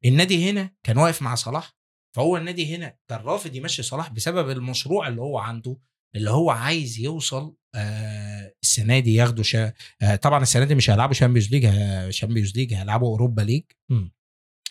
النادي 0.05 0.49
هنا 0.49 0.75
كان 0.83 0.97
واقف 0.97 1.21
مع 1.21 1.35
صلاح 1.35 1.73
فهو 2.15 2.37
النادي 2.37 2.75
هنا 2.75 2.97
كان 3.07 3.19
رافض 3.19 3.55
يمشي 3.55 3.83
صلاح 3.83 4.09
بسبب 4.09 4.49
المشروع 4.49 5.07
اللي 5.07 5.21
هو 5.21 5.37
عنده 5.37 5.77
اللي 6.15 6.29
هو 6.29 6.49
عايز 6.49 6.99
يوصل 6.99 7.55
آه 7.75 8.53
السنة 8.63 8.99
دي 8.99 9.13
ياخدوا 9.13 9.43
شا... 9.43 9.73
آه 10.01 10.15
طبعا 10.15 10.41
السنة 10.41 10.65
دي 10.65 10.75
مش 10.75 10.89
هيلعبوا 10.89 11.13
Champions 11.13 11.51
League 11.51 11.69
Champions 12.09 12.55
League 12.57 12.73
هيلعبوا 12.73 13.07
Europa 13.07 13.41
League. 13.41 13.63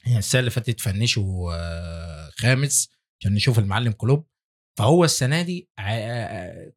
يعني 0.07 0.19
السنة 0.19 0.39
اللي 0.41 0.51
فاتت 0.51 0.81
فنشوا 0.81 1.53
آه 1.55 2.31
خامس 2.37 2.91
عشان 3.21 3.35
نشوف 3.35 3.59
المعلم 3.59 3.93
كلوب 3.93 4.27
فهو 4.79 5.05
السنة 5.05 5.43
دي 5.43 5.69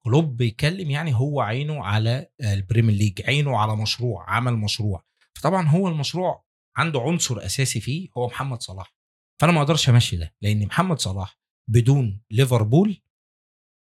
كلوب 0.03 0.37
بيتكلم 0.37 0.91
يعني 0.91 1.15
هو 1.15 1.41
عينه 1.41 1.83
على 1.83 2.29
ال 2.41 2.48
Premier 2.48 2.95
League 2.95 3.21
عينه 3.21 3.57
على 3.57 3.75
مشروع 3.75 4.29
عمل 4.29 4.53
مشروع. 4.53 5.03
فطبعا 5.37 5.67
هو 5.67 5.87
المشروع 5.87 6.45
عنده 6.77 7.01
عنصر 7.01 7.45
أساسي 7.45 7.79
فيه 7.81 8.09
هو 8.17 8.27
محمد 8.27 8.61
صلاح. 8.61 8.95
فأنا 9.41 9.51
ما 9.51 9.61
أقدرش 9.61 9.89
أمشي 9.89 10.17
ده 10.17 10.35
لأن 10.41 10.65
محمد 10.65 10.99
صلاح 10.99 11.39
بدون 11.69 12.21
ليفربول 12.31 13.01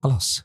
خلاص 0.04 0.44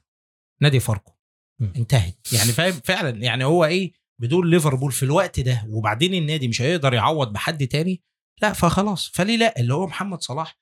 نادي 0.60 0.80
فاركو. 0.80 1.12
انتهت. 1.60 2.32
يعني 2.32 2.52
فاهم؟ 2.52 2.72
فعلا 2.72 3.22
يعني 3.22 3.44
هو 3.44 3.64
إيه 3.64 3.92
بدون 4.20 4.50
ليفربول 4.50 4.92
في 4.92 5.02
الوقت 5.02 5.40
ده 5.40 5.64
وبعدين 5.68 6.14
النادي 6.14 6.48
مش 6.48 6.62
هيقدر 6.62 6.94
يعوض 6.94 7.32
بحد 7.32 7.66
تاني 7.66 8.02
لا 8.42 8.52
فخلاص. 8.52 9.08
فليه 9.14 9.36
لا؟ 9.36 9.60
اللي 9.60 9.74
هو 9.74 9.86
محمد 9.86 10.20
صلاح 10.22 10.58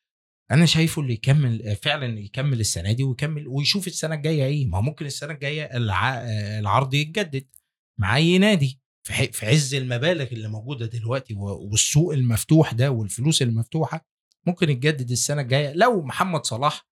أنا 0.51 0.67
شايفه 0.67 1.03
اللي 1.03 1.13
يكمل 1.13 1.77
فعلا 1.83 2.21
يكمل 2.21 2.61
السنة 2.61 2.93
دي 2.93 3.05
ويكمل 3.05 3.49
ويشوف 3.49 3.87
السنة 3.87 4.15
الجاية 4.15 4.45
إيه. 4.45 4.67
ما 4.67 4.81
ممكن 4.81 5.07
السنة 5.07 5.33
الجاية 5.33 5.77
الع... 5.77 6.23
العرض 6.59 6.95
يتجدد 6.95 7.47
مع 8.01 8.17
اي 8.17 8.39
نادي 8.39 8.81
في 9.33 9.47
عز 9.47 9.75
المبالغ 9.75 10.27
اللي 10.33 10.49
موجودة 10.49 10.87
دلوقتي 10.87 11.35
والسوق 11.35 12.13
المفتوح 12.13 12.73
ده 12.73 12.91
والفلوس 12.91 13.43
المفتوحة 13.43 14.07
ممكن 14.47 14.71
يتجدد 14.71 15.11
السنة 15.11 15.41
الجاية 15.43 15.73
لو 15.73 16.03
محمد 16.03 16.45
صلاح 16.45 16.87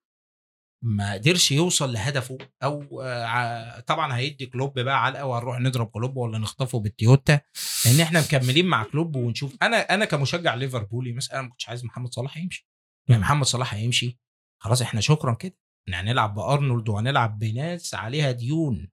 ما 0.85 1.13
قدرش 1.13 1.53
يوصل 1.53 1.93
لهدفه 1.93 2.39
أو 2.63 3.03
آه، 3.03 3.81
طبعا 3.81 4.17
هيدي 4.17 4.47
كلوب 4.47 4.79
بقى 4.79 5.05
علقة 5.05 5.25
وهنروح 5.27 5.61
نضرب 5.61 5.87
كلوب 5.87 6.17
ولا 6.17 6.39
نخطفه 6.39 6.79
بالتويوتا 6.81 7.41
لأن 7.87 8.01
إحنا 8.01 8.21
مكملين 8.21 8.67
مع 8.67 8.85
كلوب 8.85 9.17
ونشوف. 9.17 9.57
أنا 9.63 9.77
أنا 9.77 10.05
كمشجع 10.05 10.55
ليفربولي 10.55 11.13
مثلا 11.13 11.35
أنا 11.35 11.43
ما 11.43 11.49
كنتش 11.49 11.69
عايز 11.69 11.85
محمد 11.85 12.15
صلاح 12.15 12.37
يمشي. 12.37 12.69
يعني 13.09 13.23
محمد 13.23 13.47
صلاح 13.47 13.75
هيمشي؟ 13.75 14.21
خلاص 14.59 14.83
إحنا 14.83 15.01
شكرا 15.01 15.35
كده. 15.35 15.59
إحنا 15.89 16.01
هنلعب 16.01 16.35
بأرنولد 16.35 16.89
وهنلعب 16.89 17.39
بناس 17.39 17.95
عليها 17.95 18.31
ديون. 18.31 18.91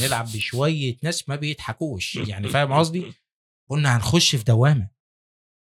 نلعب 0.00 0.24
بشوية 0.24 0.98
ناس 1.02 1.28
ما 1.28 1.36
بيضحكوش. 1.36 2.16
يعني 2.16 2.48
فاهم 2.48 2.72
قصدي؟ 2.72 3.12
قلنا 3.70 3.96
هنخش 3.96 4.36
في 4.36 4.44
دوامة. 4.44 4.90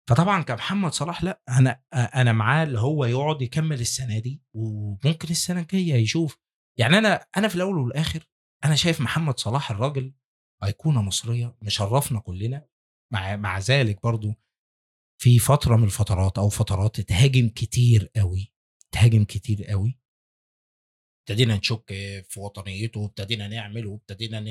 فطبعا 0.09 0.41
كمحمد 0.41 0.91
صلاح 0.91 1.23
لأ 1.23 1.41
أنا 1.49 1.81
أنا 1.93 2.33
معاه 2.33 2.63
اللي 2.63 2.79
هو 2.79 3.05
يقعد 3.05 3.41
يكمل 3.41 3.79
السنة 3.81 4.19
دي 4.19 4.41
وممكن 4.53 5.29
السنة 5.29 5.61
الجاية 5.61 5.93
يشوف. 5.93 6.37
يعني 6.77 6.97
أنا 6.97 7.25
أنا 7.37 7.47
في 7.47 7.55
الأول 7.55 7.77
والآخر 7.77 8.29
أنا 8.65 8.75
شايف 8.75 9.01
محمد 9.01 9.39
صلاح 9.39 9.71
الراجل 9.71 10.13
أيقونة 10.63 11.01
مصرية 11.01 11.57
مشرفنا 11.61 12.19
كلنا. 12.19 12.65
مع 13.13 13.35
مع 13.35 13.59
ذلك 13.59 14.03
برضو 14.03 14.35
في 15.21 15.39
فترة 15.39 15.75
من 15.75 15.83
الفترات 15.83 16.37
أو 16.37 16.49
فترات 16.49 16.99
اتهاجم 16.99 17.49
كتير 17.49 18.11
قوي 18.15 18.53
اتهاجم 18.89 19.23
كتير 19.23 19.63
قوي 19.65 19.99
ابتدينا 21.21 21.57
نشك 21.57 21.83
في 22.29 22.39
وطنيته 22.39 22.99
وابتدينا 22.99 23.47
نعمل 23.47 23.85
وابتدينا 23.87 24.43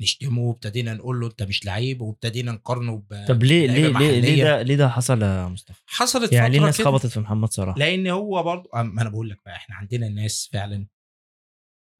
نشتمه 0.00 0.40
وابتدينا 0.40 0.94
نقول 0.94 1.20
له 1.20 1.26
أنت 1.26 1.42
مش 1.42 1.64
لعيب 1.64 2.00
وابتدينا 2.00 2.52
نقارنه 2.52 2.96
ب 3.10 3.24
طب 3.28 3.42
ليه 3.42 3.66
ليه 3.66 3.74
ليه, 3.74 3.80
ليه 3.88 3.90
محلية. 3.90 4.44
ده 4.44 4.62
ليه 4.62 4.76
ده 4.76 4.88
حصل 4.88 5.22
يا 5.22 5.48
مصطفى؟ 5.48 5.80
حصلت 5.86 6.32
يعني 6.32 6.48
ليه 6.52 6.58
الناس. 6.58 6.82
خبطت 6.82 7.06
في 7.06 7.20
محمد 7.20 7.52
صلاح؟ 7.52 7.76
لأن 7.78 8.06
هو 8.06 8.42
برضه 8.42 8.70
ما 8.74 9.02
أنا 9.02 9.10
بقول 9.10 9.30
لك 9.30 9.40
بقى 9.46 9.56
إحنا 9.56 9.74
عندنا 9.76 10.06
الناس 10.06 10.48
فعلا 10.52 10.86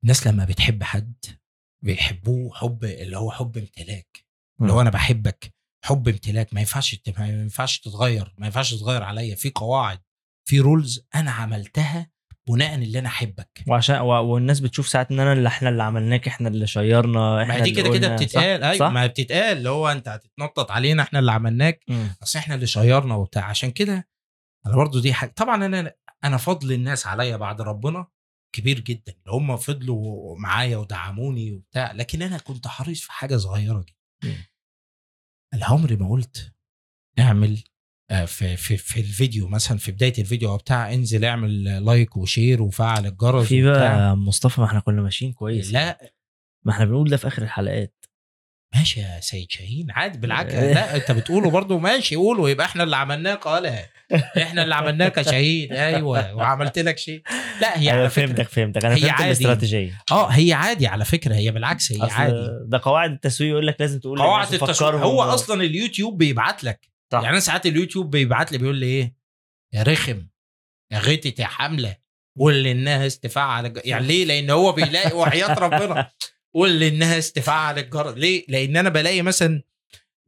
الناس 0.05 0.27
لما 0.27 0.45
بتحب 0.45 0.83
حد 0.83 1.25
بيحبوه 1.83 2.55
حب 2.55 2.85
اللي 2.85 3.17
هو 3.17 3.31
حب 3.31 3.59
امتلاك 3.59 4.25
اللي 4.61 4.73
هو 4.73 4.81
أنا 4.81 4.91
بحبك 4.91 5.55
حب 5.87 6.09
امتلاك 6.09 6.55
ما 6.55 6.61
ينفعش 6.61 7.01
ما 7.19 7.29
ينفعش 7.29 7.79
تتغير 7.79 8.35
ما 8.39 8.47
ينفعش 8.47 8.75
تتغير 8.75 9.03
عليا. 9.03 9.35
في 9.35 9.53
قواعد 9.55 10.01
في 10.49 10.61
رولز 10.61 11.07
أنا 11.15 11.31
عملتها 11.31 12.11
بناء 12.49 12.75
اللي 12.75 12.99
أنا 12.99 13.09
أحبك. 13.09 13.65
وعشان 13.67 14.01
و... 14.01 14.07
والناس 14.07 14.61
بتشوف 14.61 14.89
ساعات 14.89 15.11
إن 15.11 15.21
أنا 15.21 15.33
اللي 15.33 15.49
إحنا 15.49 15.69
اللي 15.69 15.83
عملناك 15.83 16.29
إحنا 16.29 16.49
اللي 16.49 16.67
شيرنا 16.67 17.43
إحنا 17.43 17.59
ما 17.59 17.65
دي 17.65 17.71
كده 17.71 17.93
كده 17.93 18.17
بتتقال. 18.17 18.61
صح؟ 18.61 18.67
أيوه 18.67 18.79
صح؟ 18.79 18.87
ما 18.87 19.07
بتتقال 19.07 19.57
اللي 19.57 19.69
هو 19.69 19.89
أنت 19.89 20.09
هتتنطط 20.09 20.71
علينا 20.71 21.03
إحنا 21.03 21.19
اللي 21.19 21.33
عملناك. 21.33 21.85
اصل 22.23 22.39
إحنا 22.39 22.55
اللي 22.55 22.67
شيرنا 22.67 23.15
وبتاع. 23.15 23.45
عشان 23.45 23.71
كده 23.71 24.09
أنا 24.67 24.77
برضو 24.77 24.99
دي 25.01 25.13
حاجة 25.15 25.31
طبعا 25.37 25.67
أنا 25.67 25.95
أنا 26.25 26.37
فضل 26.37 26.73
الناس 26.73 27.07
عليا 27.07 27.37
بعد 27.37 27.61
ربنا 27.61 28.07
كبير 28.55 28.81
جدا. 28.81 29.13
اللي 29.13 29.37
هم 29.37 29.57
فضلوا 29.57 30.39
معايا 30.39 30.77
ودعموني 30.77 31.53
وبتاع 31.53 31.93
لكن 31.93 32.23
أنا 32.23 32.39
كنت 32.39 32.67
حريص 32.67 33.03
في 33.03 33.13
حاجة 33.13 33.37
صغيرة 33.37 33.85
جدا. 33.89 34.37
عمري 35.65 35.97
ما 35.97 36.11
قلت 36.11 36.53
اعمل 37.19 37.63
آه، 38.11 38.25
في 38.25 38.57
في 38.57 38.77
في 38.77 39.01
الفيديو 39.01 39.49
مثلا 39.49 39.79
في 39.79 39.93
بداية 39.93 40.13
الفيديو 40.19 40.51
أو 40.51 40.57
بتاع 40.57 40.95
انزل 40.95 41.25
اعمل 41.25 41.65
like 41.85 42.17
و 42.17 42.24
share 42.24 42.63
وفعل 42.63 43.07
الجرس 43.07 43.47
في. 43.47 43.63
بقى 43.63 44.17
مصطفى 44.17 44.61
ما 44.61 44.67
إحنا 44.67 44.81
كنا 44.81 45.03
ماشيين 45.03 45.33
كويس. 45.33 45.73
لا. 45.73 46.13
ما 46.67 46.73
إحنا 46.73 46.85
بنقول 46.85 47.11
ده 47.11 47.17
في 47.17 47.27
آخر 47.27 47.43
الحلقات. 47.43 48.06
ماشي 48.75 49.01
يا 49.01 49.21
سيد 49.21 49.51
شاهين 49.51 49.87
عادي 49.91 50.19
بالعكس. 50.19 50.55
لا 50.79 50.97
انت 50.97 51.11
بتقوله 51.13 51.51
برضه 51.51 51.79
ماشي 51.79 52.17
قوله 52.17 52.51
يبقى 52.51 52.67
إحنا 52.67 52.83
اللي 52.83 52.97
عملناه 52.97 53.35
قالها. 53.35 53.89
إحنا 54.43 54.63
اللي 54.63 54.75
عملناك 54.75 55.17
يا 55.19 55.23
شاهين. 55.23 55.73
أيوه 55.73 56.35
وعملت 56.35 56.79
لك 56.79 56.99
شيء. 56.99 57.23
لا 57.61 57.79
هي 57.79 57.91
أيوه 57.91 58.01
على 58.01 58.11
فهمتك 58.11 58.49
فهمتك. 58.49 58.85
أنا 58.85 58.95
هي 58.95 59.01
فهمت. 59.01 59.21
الاستراتيجية. 59.21 60.03
آه 60.11 60.29
هي 60.29 60.53
عادي 60.53 60.87
على 60.87 61.05
فكرة 61.05 61.35
هي 61.35 61.51
بالعكس 61.51 61.93
هي 61.93 61.99
عادي. 62.11 62.49
ده 62.67 62.81
قواعد 62.83 63.11
التسويق 63.13 63.51
يقول 63.51 63.67
لك 63.67 63.77
لازم 63.81 64.01
تقول 64.01 64.19
قواعد 64.19 64.55
التسويق 64.55 64.95
هو 64.95 65.19
و- 65.21 65.23
أصلا 65.23 65.63
اليوتيوب 65.63 66.19
بيبعت 66.19 66.65
لك. 66.65 66.89
صح. 67.13 67.19
يعني 67.19 67.31
أنا 67.31 67.41
ساعات 67.41 67.67
اليوتيوب 67.67 68.11
بيبعت 68.11 68.53
لي 68.53 68.59
بيقول 68.59 68.77
لي 68.77 68.87
إيه؟ 68.87 69.15
يا 69.75 69.83
رخم 69.83 70.27
يا 70.93 70.99
غيتت 70.99 71.39
يا 71.41 71.47
حملة. 71.47 71.97
قول 72.39 72.55
للناس 72.55 73.19
تفعل. 73.21 73.81
يعني 73.85 74.07
ليه؟ 74.07 74.25
لأن 74.25 74.51
هو 74.51 74.73
بيلاقي 74.73 75.17
وحياه 75.17 75.55
ربنا. 75.55 76.11
قول 76.57 76.71
للناس 76.81 77.33
تفعل 77.33 77.79
الجرس 77.79 78.15
ليه؟ 78.15 78.45
لأن 78.49 78.77
أنا 78.77 78.89
بلاقي 78.89 79.23
مثلا 79.23 79.63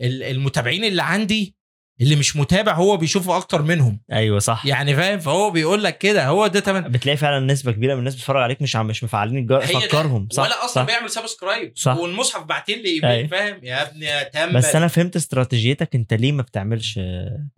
ال- 0.00 0.22
المتابعين 0.22 0.84
اللي 0.84 1.02
عندي 1.02 1.58
اللي 2.00 2.16
مش 2.16 2.36
متابع 2.36 2.72
هو 2.74 2.96
بيشوفه 2.96 3.36
أكتر 3.36 3.62
منهم. 3.62 4.00
أيوه 4.12 4.38
صح. 4.38 4.66
يعني 4.66 4.96
فاهم؟ 4.96 5.18
فهو 5.18 5.50
بيقول 5.50 5.84
لك 5.84 5.98
كده. 5.98 6.26
هو 6.26 6.46
ده 6.46 6.60
تمام. 6.60 6.92
بتلاقي 6.92 7.16
فعلا 7.16 7.46
نسبة 7.46 7.72
كبيرة 7.72 7.92
من 7.94 7.98
الناس 7.98 8.14
بتتفرج 8.14 8.42
عليك 8.42 8.62
مش 8.62 8.76
عم 8.76 8.86
مش 8.86 9.04
مفعلين 9.04 9.38
الجرس. 9.38 9.72
فكرهم 9.72 10.28
صح؟ 10.32 10.42
ولا 10.42 10.64
أصلا 10.64 10.82
صح. 10.82 10.86
بيعمل 10.86 11.10
subscribe 11.10 11.72
صح. 11.76 11.96
والمصحف 11.96 12.42
بعتين 12.44 12.78
لي 12.78 12.88
أيوة. 12.88 13.10
ايميل 13.12 13.28
فاهم؟ 13.28 13.60
يا 13.62 13.82
ابني 13.90 14.04
يا 14.06 14.22
تنبل 14.22 14.52
بس 14.54 14.76
أنا 14.76 14.88
فهمت 14.88 15.16
استراتيجيتك 15.16 15.94
أنت 15.94 16.14
ليه 16.14 16.32
ما 16.32 16.42
بتعملش 16.42 16.96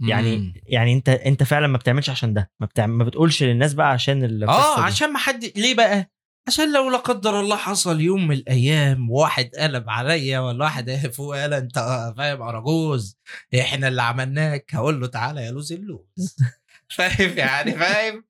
يعني 0.09 0.37
مم. 0.37 0.55
يعني 0.67 0.93
أنت 0.93 1.09
أنت 1.09 1.43
فعلا 1.43 1.67
ما 1.67 1.79
بتعملش 1.79 2.11
عشان 2.11 2.35
ده. 2.35 2.51
ما, 2.61 2.67
بتعمل 2.67 2.95
ما 2.95 3.05
بتقولش 3.05 3.43
للناس 3.43 3.75
بقى 3.75 3.91
عشان 3.91 4.43
آه. 4.49 4.81
عشان 4.81 5.13
ما 5.13 5.19
حد 5.19 5.45
ليه 5.57 5.75
بقى؟ 5.75 6.11
عشان 6.51 6.73
لو 6.73 6.91
لا 6.91 6.99
قدر 6.99 7.41
الله 7.41 7.57
حصل 7.57 8.01
يوم 8.01 8.29
من 8.29 8.37
الأيام 8.37 9.11
واحد 9.11 9.51
قلب 9.59 9.91
عليا 9.91 10.39
ولا 10.41 10.65
واحد 10.65 11.11
فوق 11.15 11.37
قال 11.37 11.55
أنت 11.55 11.75
فاهم 12.17 12.43
أراجوز 12.43 13.19
إحنا 13.61 13.89
اللي 13.89 14.03
عملناك. 14.03 14.75
هقول 14.75 15.01
له 15.01 15.07
تعالى 15.07 15.45
يا 15.45 15.51
لوز 15.51 15.73
اللوز. 15.73 16.37
فاهم 16.97 17.39
يعني؟ 17.39 17.73
فاهم؟ 17.73 18.25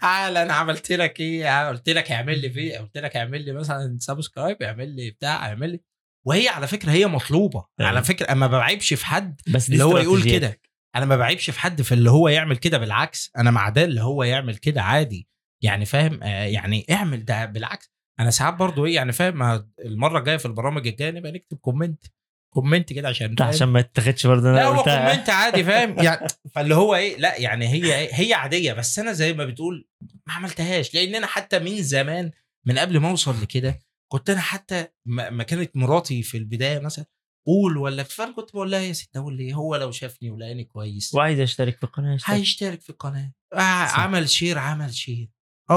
تعالى 0.00 0.42
أنا 0.42 0.52
عملت 0.52 0.92
لك 0.92 1.20
إيه؟ 1.20 1.68
قلت 1.68 1.88
لك 1.88 2.12
اعمل 2.12 2.40
لي 2.40 2.50
فيه 2.50 2.78
قلت 2.78 2.98
لك 2.98 3.16
اعمل 3.16 3.44
لي 3.44 3.52
مثلا 3.52 3.96
subscribe 4.00 4.62
اعمل 4.62 4.96
لي 4.96 5.10
بتاع 5.10 5.46
اعمل 5.48 5.70
لي. 5.70 5.80
وهي 6.26 6.48
على 6.48 6.66
فكرة 6.66 6.90
هي 6.92 7.06
مطلوبة. 7.06 7.64
أيوة. 7.80 7.90
على 7.90 8.04
فكرة 8.04 8.26
أنا 8.26 8.34
ما 8.34 8.46
بعيبش 8.46 8.94
في 8.94 9.06
حد 9.06 9.40
بس 9.48 9.70
اللي 9.70 9.84
هو 9.84 9.98
يقول. 9.98 10.22
كده. 10.22 10.60
أنا 10.96 11.04
ما 11.04 11.16
بعيبش 11.16 11.50
في 11.50 11.60
حد 11.60 11.82
في 11.82 11.92
اللي 11.92 12.10
هو 12.10 12.28
يعمل 12.28 12.56
كده. 12.56 12.78
بالعكس 12.78 13.30
أنا 13.38 13.50
مع 13.50 13.68
ده 13.68 13.84
اللي 13.84 14.02
هو 14.02 14.22
يعمل 14.24 14.56
كده 14.56 14.82
عادي. 14.82 15.28
يعني 15.62 15.84
فاهم 15.84 16.22
آه 16.22 16.44
يعني 16.44 16.86
اعمل 16.90 17.24
ده 17.24 17.44
بالعكس 17.44 17.90
أنا 18.20 18.30
ساعات 18.30 18.54
برضو 18.54 18.86
إيه 18.86 18.94
يعني 18.94 19.12
فاهم 19.12 19.64
المرة 19.84 20.18
الجاية 20.18 20.36
في 20.36 20.46
البرامج 20.46 20.86
الجاية 20.86 21.10
نبقى 21.10 21.32
نكتب 21.32 21.56
comment 21.56 22.04
comment 22.54 22.92
كده 22.92 23.08
عشان؟ 23.08 23.36
عشان 23.40 23.68
ما 23.68 23.80
تتاخدش 23.80 24.26
برضه 24.26 24.52
لا 24.52 24.64
هو 24.64 24.82
comment 24.82 25.30
عادي 25.30 25.64
فاهم 25.64 25.98
يعني 26.02 26.26
فاللي 26.54 26.74
هو 26.74 26.94
إيه 26.94 27.16
لا 27.16 27.36
يعني 27.36 27.68
هي 27.68 27.98
إيه؟ 27.98 28.08
هي 28.12 28.34
عادية 28.34 28.72
بس 28.72 28.98
أنا 28.98 29.12
زي 29.12 29.32
ما 29.32 29.44
بتقول 29.44 29.88
ما 30.26 30.32
عملتهاش 30.32 30.94
لأن 30.94 31.14
أنا 31.14 31.26
حتى 31.26 31.58
من 31.58 31.82
زمان 31.82 32.30
من 32.66 32.78
قبل 32.78 32.98
ما 32.98 33.10
أوصل 33.10 33.42
لكده 33.42 33.78
كنت 34.12 34.30
أنا 34.30 34.40
حتى 34.40 34.86
ما 35.06 35.42
كانت 35.42 35.76
مراتي 35.76 36.22
في 36.22 36.36
البداية 36.36 36.78
مثلا 36.78 37.04
قول 37.46 37.76
ولا 37.76 38.02
فأنا 38.02 38.32
كنت 38.32 38.50
بقول 38.52 38.70
لها 38.70 38.80
يا 38.80 38.92
ست 38.92 39.16
أقول 39.16 39.36
لي 39.36 39.54
هو 39.54 39.76
لو 39.76 39.90
شافني 39.90 40.30
ولقاني 40.30 40.64
كويس 40.64 41.14
وعايز 41.14 41.40
أشترك 41.40 41.76
في 41.76 41.84
القناة 41.84 42.14
يشترك. 42.14 42.34
هيشترك 42.34 42.80
في 42.80 42.90
القناة. 42.90 43.32
عمل 43.54 44.28
share 44.28 44.58
عمل 44.58 44.94
share 44.94 45.28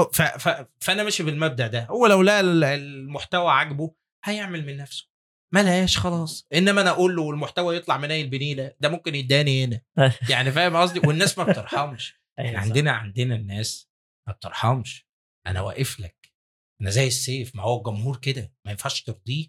ف 0.02 0.22
ف 0.22 0.66
فأنا 0.80 1.02
ماشي 1.02 1.22
بالمبدأ 1.22 1.66
ده. 1.66 1.84
هو 1.84 2.06
لو 2.06 2.22
لقى 2.22 2.40
ال- 2.40 2.64
المحتوى 2.64 3.50
عاجبه 3.52 3.94
هيعمل 4.24 4.66
من 4.66 4.76
نفسه. 4.76 5.08
ما 5.54 5.62
لهاش 5.62 5.98
خلاص. 5.98 6.46
إنما 6.54 6.80
أنا 6.80 6.90
أقول 6.90 7.16
له 7.16 7.22
والمحتوى 7.22 7.76
يطلع 7.76 7.96
منيل 7.98 8.30
بنيله 8.30 8.74
ده 8.80 8.88
ممكن 8.88 9.14
يداني 9.14 9.64
هنا. 9.64 9.80
يعني 10.30 10.52
فاهم 10.52 10.76
قصدي؟ 10.76 11.00
والناس 11.08 11.38
ما 11.38 11.44
بترحمش. 11.44 12.14
أيوة 12.38 12.48
إحنا. 12.50 12.60
عندنا 12.60 12.92
عندنا 12.92 13.34
الناس 13.34 13.90
ما 14.28 14.32
بترحمش. 14.32 15.06
أنا 15.46 15.60
واقف 15.60 16.00
لك. 16.00 16.32
أنا 16.80 16.90
زي 16.90 17.06
السيف 17.06 17.56
ما 17.56 17.62
هو 17.62 17.78
الجمهور 17.78 18.16
كده. 18.16 18.52
ما 18.66 18.70
ينفعش 18.70 19.02
ترضيه 19.02 19.46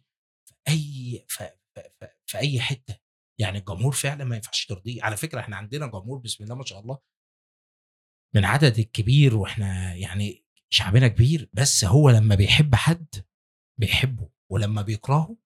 في 0.48 0.54
أي 0.68 1.26
في, 1.28 1.50
في, 1.76 2.08
في 2.26 2.38
أي 2.38 2.60
حتة. 2.60 2.98
يعني 3.40 3.58
الجمهور 3.58 3.92
فعلا 3.92 4.24
ما 4.24 4.36
ينفعش 4.36 4.66
ترضيه. 4.66 5.04
على 5.04 5.18
فكرة 5.18 5.40
إحنا 5.40 5.56
عندنا 5.58 5.88
جمهور 5.88 6.18
بسم 6.18 6.44
الله 6.44 6.56
ما 6.56 6.66
شاء 6.66 6.80
الله 6.80 7.00
من 8.36 8.46
عدد 8.46 8.80
الكبير 8.80 9.36
وإحنا 9.36 9.96
يعني 9.96 10.46
شعبنا 10.70 11.08
كبير 11.08 11.50
بس 11.54 11.86
هو 11.86 12.10
لما 12.10 12.36
بيحب 12.36 12.76
حد 12.76 13.08
بيحبه 13.80 14.30
ولما 14.52 14.82
بيكرهه 14.82 15.38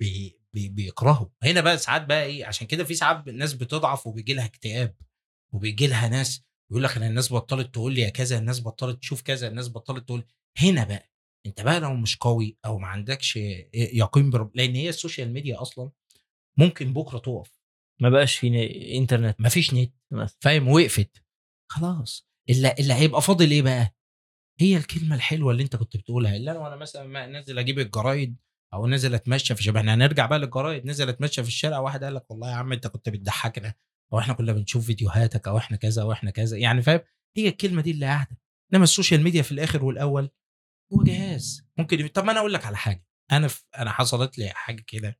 بي 0.00 0.40
بي 0.52 0.68
بيكرهه. 0.68 1.30
هنا 1.42 1.60
بقى 1.60 1.78
ساعات 1.78 2.04
بقى 2.06 2.24
إيه 2.24 2.44
عشان 2.46 2.66
كده 2.66 2.84
في 2.84 2.94
ساعات 2.94 3.28
الناس 3.28 3.52
بتضعف 3.54 4.06
وبيجي 4.06 4.34
لها 4.34 4.44
اكتئاب 4.44 4.96
وبيجي 5.52 5.86
لها 5.86 6.08
ناس 6.08 6.42
يقول 6.70 6.82
لك 6.82 6.96
أنا 6.96 7.06
الناس 7.06 7.32
بطلت 7.32 7.74
تقول 7.74 7.94
لي 7.94 8.00
يا 8.00 8.08
كذا 8.08 8.38
الناس 8.38 8.60
بطلت 8.60 9.00
تشوف 9.00 9.22
كذا 9.22 9.48
الناس 9.48 9.68
بطلت 9.68 10.04
تقول 10.04 10.24
هنا 10.58 10.84
بقى 10.84 11.10
أنت 11.46 11.60
بقى 11.60 11.80
لو 11.80 11.94
مش 11.94 12.16
قوي 12.16 12.58
أو 12.64 12.78
ما 12.78 12.86
عندكش 12.86 13.36
يقين 13.74 14.30
برب... 14.30 14.50
لأن 14.54 14.74
هي 14.74 14.88
ال 14.88 14.94
social 14.94 15.32
media 15.32 15.62
أصلا 15.62 15.90
ممكن 16.58 16.92
بكرة 16.92 17.18
تقف. 17.18 17.58
ما 18.00 18.10
بقاش 18.10 18.36
في 18.36 18.48
إنترنت. 18.96 19.40
مفيش 19.40 19.74
نت. 19.74 19.92
مثلا 20.10 20.36
فاهم؟ 20.40 20.68
وقفت. 20.68 21.22
خلاص. 21.68 22.28
اللي, 22.50 22.74
اللي 22.78 22.94
هيبقى 22.94 23.22
فاضل 23.22 23.50
إيه 23.50 23.62
بقى؟ 23.62 23.94
هي 24.60 24.76
الكلمة 24.76 25.14
الحلوة 25.16 25.52
اللي 25.52 25.62
أنت 25.62 25.76
كنت 25.76 25.96
بتقولها 25.96 26.36
اللي 26.36 26.50
أنا 26.50 26.58
وأنا 26.58 26.76
مثلا 26.76 27.04
ما 27.06 27.26
نازل 27.26 27.58
أجيب 27.58 27.78
الجرايد 27.78 28.36
أو 28.74 28.86
نزل 28.86 29.14
أتمشى 29.14 29.54
في 29.54 29.62
شبه 29.62 29.80
إحنا 29.80 29.94
هنرجع 29.94 30.26
بقى 30.26 30.38
للجرايد 30.38 30.86
نزل 30.86 31.08
أتمشى 31.08 31.42
في 31.42 31.48
الشارع 31.48 31.78
واحد 31.78 32.04
قال 32.04 32.14
لك 32.14 32.30
والله 32.30 32.50
يا 32.50 32.54
عم 32.54 32.72
أنت 32.72 32.86
كنت 32.86 33.08
بتضحكنا 33.08 33.74
أو 34.12 34.18
إحنا 34.18 34.34
كنا 34.34 34.52
بنشوف 34.52 34.86
فيديوهاتك 34.86 35.48
أو 35.48 35.58
إحنا 35.58 35.76
كذا 35.76 36.02
وإحنا 36.02 36.30
كذا. 36.30 36.56
يعني 36.58 36.82
فاهم؟ 36.82 37.00
هي 37.36 37.48
الكلمة 37.48 37.82
دي 37.82 37.90
اللي 37.90 38.06
قاعدة. 38.06 38.38
إنما 38.72 38.84
ال 38.84 38.89
social 38.89 39.22
media 39.22 39.42
في 39.42 39.52
الآخر 39.52 39.84
والأول 39.84 40.30
هو 40.92 41.02
جهاز. 41.02 41.68
ممكن 41.78 42.08
طب 42.08 42.24
ما 42.24 42.32
أنا 42.32 42.40
أقول 42.40 42.52
لك 42.52 42.66
على 42.66 42.76
حاجة. 42.76 43.06
أنا 43.32 43.48
في 43.48 43.62
أنا 43.78 43.90
حصلت 43.90 44.38
لي 44.38 44.48
حاجة 44.48 44.84
كده. 44.86 45.18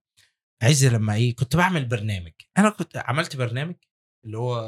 عز 0.63 0.85
لما 0.87 1.15
إيه 1.15 1.37
كنت 1.37 1.57
بعمل 1.57 1.85
برنامج. 1.85 2.33
أنا 2.59 2.71
كنت 2.71 2.97
عملت 2.97 3.37
برنامج 3.37 3.75
اللي 4.27 4.39
هو 4.39 4.61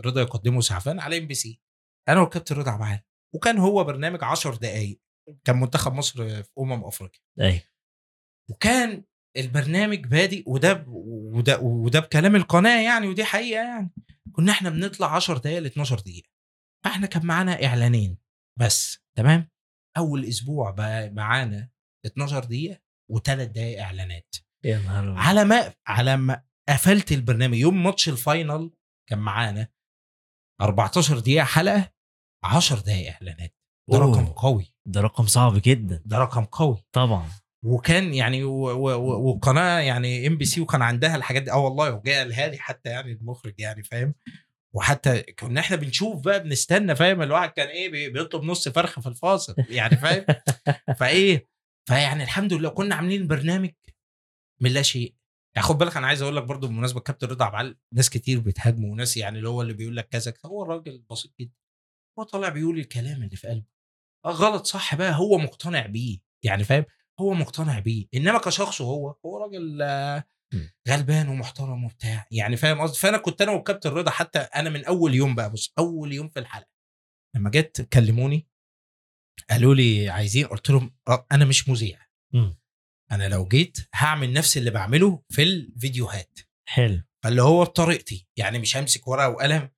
رضا 0.00 0.20
يقدمه 0.20 0.60
سعفان 0.60 1.00
على 1.00 1.18
MBC. 1.18 1.60
أنا 2.08 2.20
والكابتن 2.20 2.56
رضا 2.56 2.70
عبد 2.70 2.85
العال 2.85 3.00
وكان 3.34 3.58
هو 3.58 3.84
برنامج 3.84 4.24
10 4.24 4.54
دقائق 4.54 5.00
كان 5.44 5.60
منتخب 5.60 5.92
مصر 5.92 6.42
في 6.42 6.50
أمم 6.58 6.84
أفريقيا. 6.84 7.20
أيوه. 7.40 7.62
وكان 8.50 9.04
البرنامج 9.36 10.06
بادئ 10.06 10.42
وده 10.46 10.84
وده 10.88 11.58
وده 11.60 12.00
بكلام 12.00 12.36
القناة 12.36 12.82
يعني 12.82 13.08
ودي 13.08 13.24
حقيقة 13.24 13.62
يعني. 13.62 13.90
كنا 14.32 14.52
إحنا 14.52 14.70
بنطلع 14.70 15.14
10 15.16 15.38
دقائق 15.38 15.58
ل 15.58 15.66
12 15.66 16.00
دقيقة. 16.00 16.28
فإحنا 16.84 17.06
كان 17.06 17.26
معانا 17.26 17.64
إعلانين 17.64 18.18
بس 18.58 18.98
تمام؟ 19.18 19.48
أول 19.96 20.24
أسبوع 20.24 20.70
بقى 20.70 21.10
معانا 21.10 21.70
12 22.06 22.44
دقيقة 22.44 22.80
وثلاث 23.10 23.48
دقائق 23.48 23.82
إعلانات. 23.82 24.36
يا 24.64 24.78
نهار. 24.78 25.14
على 25.18 25.44
ما 25.44 25.74
على 25.86 26.16
ما 26.16 26.42
قفلت 26.68 27.12
البرنامج. 27.12 27.56
يوم 27.58 27.82
ماتش 27.82 28.08
الفاينل 28.08 28.70
كان 29.08 29.18
معانا 29.18 29.68
14 30.60 31.18
دقيقة 31.18 31.44
حلقة 31.44 31.92
10 32.44 32.80
دقائق 32.80 33.12
إعلانات. 33.12 33.54
ده 33.90 33.98
أوه. 33.98 34.10
رقم 34.12 34.24
قوي. 34.26 34.74
ده 34.86 35.00
رقم 35.00 35.26
صعب 35.26 35.60
جدا. 35.64 36.02
ده 36.06 36.18
رقم 36.18 36.44
قوي. 36.44 36.84
طبعا. 36.92 37.28
وكان 37.64 38.14
يعني 38.14 38.44
والقناه 38.44 39.78
يعني 39.80 40.26
MBC 40.26 40.60
وكان 40.60 40.82
عندها 40.82 41.16
الحاجات 41.16 41.42
دي. 41.42 41.52
آه 41.52 41.58
والله 41.58 41.92
وجاء 41.92 42.22
الهادي 42.26 42.58
حتى 42.58 42.88
يعني 42.88 43.12
المخرج 43.12 43.54
يعني 43.58 43.82
فاهم؟ 43.82 44.14
وحتى 44.74 45.22
كنا 45.22 45.60
إحنا 45.60 45.76
بنشوف 45.76 46.24
بقى 46.24 46.42
بنستنى 46.42 46.96
فاهم؟ 46.96 47.22
الواحد 47.22 47.50
كان 47.50 47.68
إيه 47.68 47.90
بي- 47.90 48.08
بيطلب 48.10 48.42
نص 48.44 48.68
فرخه 48.68 49.02
في 49.02 49.08
الفاصل 49.08 49.54
يعني 49.70 49.96
فاهم؟ 49.96 50.24
فإيه 51.00 51.48
فيعني 51.88 52.22
الحمد 52.22 52.52
لله 52.52 52.68
كنا 52.68 52.94
عاملين 52.94 53.26
برنامج 53.26 53.70
من 54.60 54.70
لا 54.70 54.82
شيء. 54.82 55.14
يعني 55.56 55.68
خد 55.68 55.78
بالك 55.78 55.96
أنا 55.96 56.06
عايز 56.06 56.22
أقول 56.22 56.36
لك 56.36 56.42
برضو 56.42 56.68
بمناسبة 56.68 57.00
كابتن 57.00 57.26
رضا 57.26 57.44
عبد 57.44 57.61
العال 57.61 57.78
ناس 57.92 58.10
كتير 58.10 58.40
بتهاجمه 58.40 58.88
وناس 58.88 59.16
يعني 59.16 59.38
اللي 59.38 59.48
هو 59.48 59.62
اللي 59.62 59.72
بيقول 59.72 59.96
لك 59.96 60.08
كذا. 60.08 60.34
هو 60.46 60.62
الراجل 60.62 61.04
بسيط 61.10 61.34
جدا 61.40 61.54
هو 62.18 62.22
طالع 62.22 62.48
بيقول 62.48 62.78
الكلام 62.78 63.22
اللي 63.22 63.36
في 63.36 63.48
قلبه 63.48 63.66
آه 64.24 64.30
غلط 64.30 64.66
صح 64.66 64.94
بقى 64.94 65.14
هو 65.14 65.38
مقتنع 65.38 65.86
بيه 65.86 66.18
يعني 66.44 66.64
فاهم 66.64 66.84
هو 67.20 67.34
مقتنع 67.34 67.78
بيه 67.78 68.06
إنما 68.14 68.38
كشخص 68.38 68.82
هو 68.82 69.16
هو 69.26 69.38
راجل 69.38 69.82
آه،. 69.82 70.24
غلبان 70.88 71.28
ومحترم 71.28 71.84
وبتاع 71.84 72.26
يعني 72.30 72.56
فاهم 72.56 72.80
قصدي 72.80 72.98
فأنا 72.98 73.18
كنت 73.18 73.42
أنا 73.42 73.52
والكابتن 73.52 73.90
رضا 73.90 74.10
حتى 74.10 74.38
أنا 74.38 74.70
من 74.70 74.84
أول 74.84 75.14
يوم 75.14 75.34
بقى 75.34 75.52
بص 75.52 75.72
أول 75.78 76.12
يوم 76.12 76.28
في 76.28 76.38
الحلقة 76.38 76.70
لما 77.36 77.50
جت 77.50 77.88
كلموني 77.92 78.46
قالوا 79.50 79.74
لي 79.74 80.08
عايزين 80.08 80.46
قلت 80.46 80.70
لهم 80.70 80.94
آه، 81.08 81.26
أنا 81.32 81.44
مش 81.44 81.68
مذيع. 81.68 81.98
أنا 83.12 83.28
لو 83.28 83.48
جيت 83.48 83.78
هعمل 83.94 84.32
نفس 84.32 84.56
اللي 84.56 84.70
بعمله 84.70 85.22
في 85.28 85.42
الفيديوهات. 85.42 86.38
حلو. 86.68 87.02
فاللي 87.24 87.42
هو 87.42 87.64
بطريقتي 87.64 88.28
يعني 88.36 88.58
مش 88.58 88.76
همسك 88.76 89.08
ورقة 89.08 89.28
وقلم. 89.28 89.70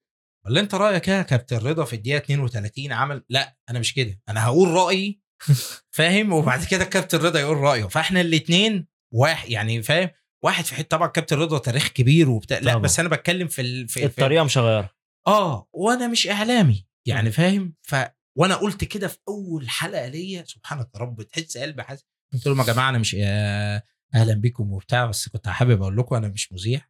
ولا 0.46 0.60
أنت 0.60 0.74
رأيك 0.74 1.08
يا 1.08 1.22
كابتن 1.22 1.56
رضا 1.56 1.84
في 1.84 1.96
الدقيقة 1.96 2.18
32 2.18 2.92
عمل؟ 2.92 3.24
لا 3.28 3.56
أنا 3.70 3.78
مش 3.78 3.94
كده. 3.94 4.20
أنا 4.28 4.44
هقول 4.44 4.68
رأيي 4.68 5.20
فاهم؟ 5.96 6.32
وبعد 6.32 6.64
كده 6.64 6.84
الكابتن 6.84 7.18
رضا 7.18 7.40
يقول 7.40 7.56
رأيه. 7.56 7.84
فإحنا 7.84 8.20
الاثنين 8.20 8.86
واحد 9.14 9.50
يعني 9.50 9.82
فاهم؟ 9.82 10.10
واحد 10.44 10.64
في 10.64 10.74
حتة 10.74 10.88
طبعا 10.96 11.08
كابتن 11.08 11.36
رضا 11.38 11.58
تاريخ 11.58 11.88
كبير 11.88 12.30
وبتاع. 12.30 12.58
لا. 12.58 12.76
بس 12.78 13.00
أنا 13.00 13.08
بتكلم 13.08 13.48
في 13.48 13.62
ال... 13.62 13.88
في 13.88 14.00
في- 14.00 14.06
الطريقة 14.06 14.44
مش 14.44 14.58
هغيرها 14.58 14.90
آه 15.26 15.68
وأنا 15.72 16.06
مش 16.08 16.28
إعلامي 16.28 16.86
يعني 17.06 17.30
فاهم؟ 17.30 17.74
ف 17.82 17.94
وأنا 18.38 18.54
قلت 18.54 18.84
كده 18.84 19.08
في 19.08 19.18
أول 19.28 19.68
حلقة 19.68 20.06
ليا. 20.08 20.44
سبحانك 20.44 20.88
يا 20.94 21.00
رب 21.00 21.22
تحس 21.22 21.58
قلبي 21.58 21.82
حاسس. 21.82 22.06
قلت 22.32 22.46
لهم 22.46 22.58
يا 22.60 22.64
جماعة 22.64 22.88
أنا 22.88 22.98
مش 22.98 23.16
آه، 23.20 23.82
أهلا 24.14 24.34
بيكم 24.34 24.72
وبتاع 24.72 25.06
بس 25.06 25.28
كنت 25.28 25.48
حابب 25.48 25.82
أقول 25.82 25.96
لكم 25.96 26.16
أنا 26.16 26.28
مش 26.28 26.52
مذيع. 26.52 26.80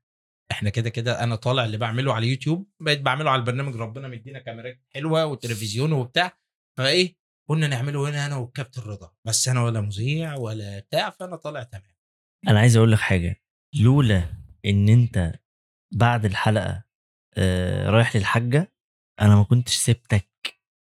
إحنا 0.51 0.70
كده 0.70 0.90
كده 0.90 1.24
أنا 1.24 1.36
طالع 1.36 1.65
اللي 1.65 1.77
بعمله 1.77 2.15
على 2.15 2.24
اليوتيوب 2.27 2.69
بقيت 2.81 3.01
بعمله 3.01 3.31
على 3.31 3.40
البرنامج 3.40 3.77
ربنا 3.77 4.09
مدينا 4.09 4.39
كاميرات 4.39 4.81
حلوة 4.94 5.27
وتلفزيون 5.27 5.93
وبتاع. 5.93 6.39
فإيه 6.78 7.16
قلنا 7.48 7.66
نعمله 7.66 8.09
هنا 8.10 8.27
أنا 8.27 8.36
والكابتن 8.36 8.82
رضا 8.82 9.12
بس 9.24 9.48
أنا 9.48 9.62
ولا 9.62 9.81
مذيع 9.81 10.35
ولا 10.35 10.78
بتاع 10.78 11.10
فأنا 11.10 11.36
طالع 11.36 11.62
تمام. 11.62 11.94
أنا 12.48 12.60
عايز 12.60 12.77
أقول 12.77 12.93
لك 12.93 12.98
حاجة. 12.98 13.43
لولا 13.81 14.24
إن 14.66 14.89
أنت 14.89 15.32
بعد 15.94 16.24
الحلقة 16.24 16.85
آه 17.36 17.90
رايح 17.90 18.16
للحاجة 18.16 18.73
أنا 19.20 19.36
ما 19.36 19.43
كنتش 19.44 19.74
سبتك 19.77 20.28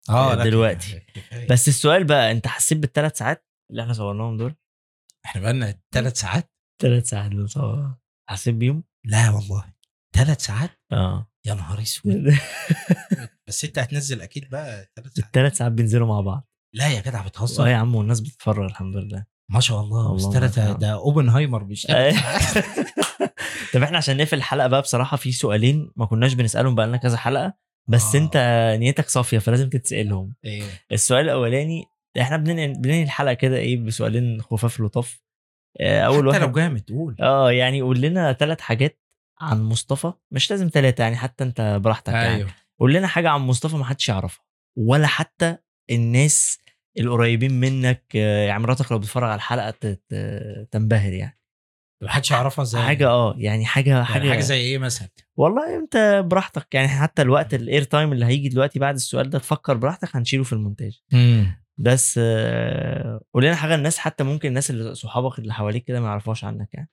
لا، 0.09 0.45
دلوقتي. 0.45 1.01
كفاية. 1.15 1.49
بس 1.49 1.69
السؤال 1.69 2.05
بقى 2.05 2.31
أنت 2.33 2.47
حسيت 2.47 2.79
بالثلاث 2.79 3.19
ساعات؟ 3.19 3.47
اللي 3.71 3.83
إحنا 3.83 3.93
صورناهم 3.93 4.37
دول. 4.37 4.55
إحنا 5.27 5.43
بقالنا 5.43 5.81
ثلاث 5.95 6.21
ساعات؟ 6.21 6.53
ثلاث 6.83 7.09
ساعات 7.09 7.31
دول 7.31 7.51
صور 7.51 7.95
حسيت 8.29 8.55
بيهم؟ 8.55 8.85
لا 9.05 9.31
والله. 9.31 9.65
ثلاث 10.17 10.41
ساعات؟ 10.45 10.71
آه. 10.93 11.31
يا 11.47 11.55
نهار 11.55 11.83
أسود. 11.83 12.35
بس 13.49 13.65
أنت 13.65 13.79
هتنزل 13.79 14.21
أكيد 14.21 14.51
بقى 14.51 14.87
ثلاث 14.97 15.13
ساعات. 15.15 15.27
الثلاث 15.27 15.57
ساعات 15.57 15.73
بينزلوا 15.73 16.07
مع 16.09 16.21
بعض. 16.21 16.49
لا 16.75 16.89
يا 16.89 17.01
جدع 17.01 17.21
آه 17.21 17.29
بتهزر 17.29 17.67
يا 17.67 17.77
عم 17.77 17.95
والناس 17.95 18.21
بتتفرج 18.21 18.65
الحمد 18.65 18.97
لله. 18.97 19.25
ما 19.51 19.61
شاء 19.61 19.81
الله. 19.81 20.15
بس 20.15 20.23
والله 20.25 20.41
ثلاث 20.41 20.59
ما 20.59 20.65
شاء 20.65 20.77
ده 20.77 20.93
أوبنهايمر 20.93 21.63
بيشتغل. 21.63 22.13
طب 23.75 23.83
إحنا 23.83 23.97
عشان 23.97 24.17
نقفل 24.17 24.37
الحلقة 24.37 24.69
بقى 24.69 24.83
بصراحة 24.83 25.17
في 25.17 25.33
سؤالين 25.33 25.91
ما 25.97 26.07
كناش 26.07 26.33
بنسألهم 26.35 26.75
بقى 26.75 26.87
لنا 26.87 26.97
كذا 26.97 27.17
حلقة. 27.17 27.55
بس 27.89 28.15
آه. 28.15 28.19
أنت 28.19 28.37
نيتك 28.81 29.09
صافية 29.09 29.39
فلازم 29.39 29.69
تتسألهم. 29.69 30.35
إيه؟ 30.45 30.63
السؤال 30.93 31.25
الأولاني 31.25 31.85
إحنا 32.21 32.37
بننهي 32.37 33.03
الحلقة 33.03 33.35
كده 33.35 33.57
إيه 33.57 33.77
بسؤالين 33.77 34.43
خفاف 34.43 34.81
لطاف. 34.81 35.23
آه، 35.81 36.01
أول 36.01 36.17
حتى 36.17 36.27
واحد 36.27 36.41
لو 36.41 36.53
جامد 36.53 36.91
قول. 36.91 37.17
آه 37.21 37.53
يعني 37.53 37.83
قول 37.83 38.01
لنا 38.01 38.33
ثلاث 38.33 38.61
حاجات 38.61 39.01
عن 39.41 39.63
مصطفى 39.63 40.13
مش 40.31 40.51
لازم 40.51 40.69
ثلاثة 40.73 41.03
يعني 41.05 41.17
حتى 41.17 41.45
انت 41.45 41.79
براحتك 41.85 42.13
يعني. 42.13 42.35
أيوه. 42.35 42.51
قول 42.81 42.95
لنا 42.95 43.07
حاجة 43.07 43.31
عن 43.31 43.41
مصطفى 43.41 43.77
ما 43.77 43.85
حدش 43.85 44.09
يعرفها 44.09 44.45
ولا 44.79 45.07
حتى 45.07 45.57
الناس 45.91 46.59
القريبين 46.99 47.61
منك 47.61 48.05
آه، 48.17 48.47
يعني 48.47 48.63
مراتك 48.63 48.93
لو 48.93 48.99
بتتفرج 48.99 49.25
على 49.31 49.35
الحلقة 49.35 49.97
تنبهر 50.71 51.13
يعني. 51.13 51.41
ما 52.03 52.11
حدش 52.11 52.31
يعرفها 52.31 52.63
إزاي 52.63 52.83
حاجة 52.83 53.09
آه 53.09 53.35
يعني 53.39 53.67
حاجة 53.67 53.91
يعني 53.91 54.05
حاجة 54.05 54.31
حاجة 54.31 54.41
زي 54.41 54.61
إيه 54.61 54.79
مثلا؟ 54.79 55.09
والله 55.37 55.77
انت 55.77 56.25
براحتك 56.27 56.75
يعني 56.75 56.89
حتى 56.89 57.23
الوقت 57.23 57.55
ال 57.55 57.62
air 57.62 57.83
time 57.83 58.13
اللي 58.13 58.25
هيجي 58.27 58.49
دلوقتي 58.49 58.79
بعد 58.79 58.95
السؤال 58.95 59.31
ده 59.31 59.39
تفكر 59.39 59.77
براحتك 59.77 60.17
هنشيله 60.17 60.45
في 60.45 60.53
المونتاج. 60.53 61.01
بس 61.79 62.19
قول 63.35 63.45
لنا 63.45 63.55
حاجة 63.57 63.75
الناس 63.75 63.99
حتى 63.99 64.25
ممكن 64.25 64.49
الناس 64.49 64.71
اللي 64.71 64.95
صحابك 64.95 65.39
اللي 65.39 65.53
حواليك 65.55 65.85
كده 65.85 66.01
ما 66.01 66.07
يعرفوش 66.07 66.45
عنك 66.45 66.75
يعني. 66.75 66.91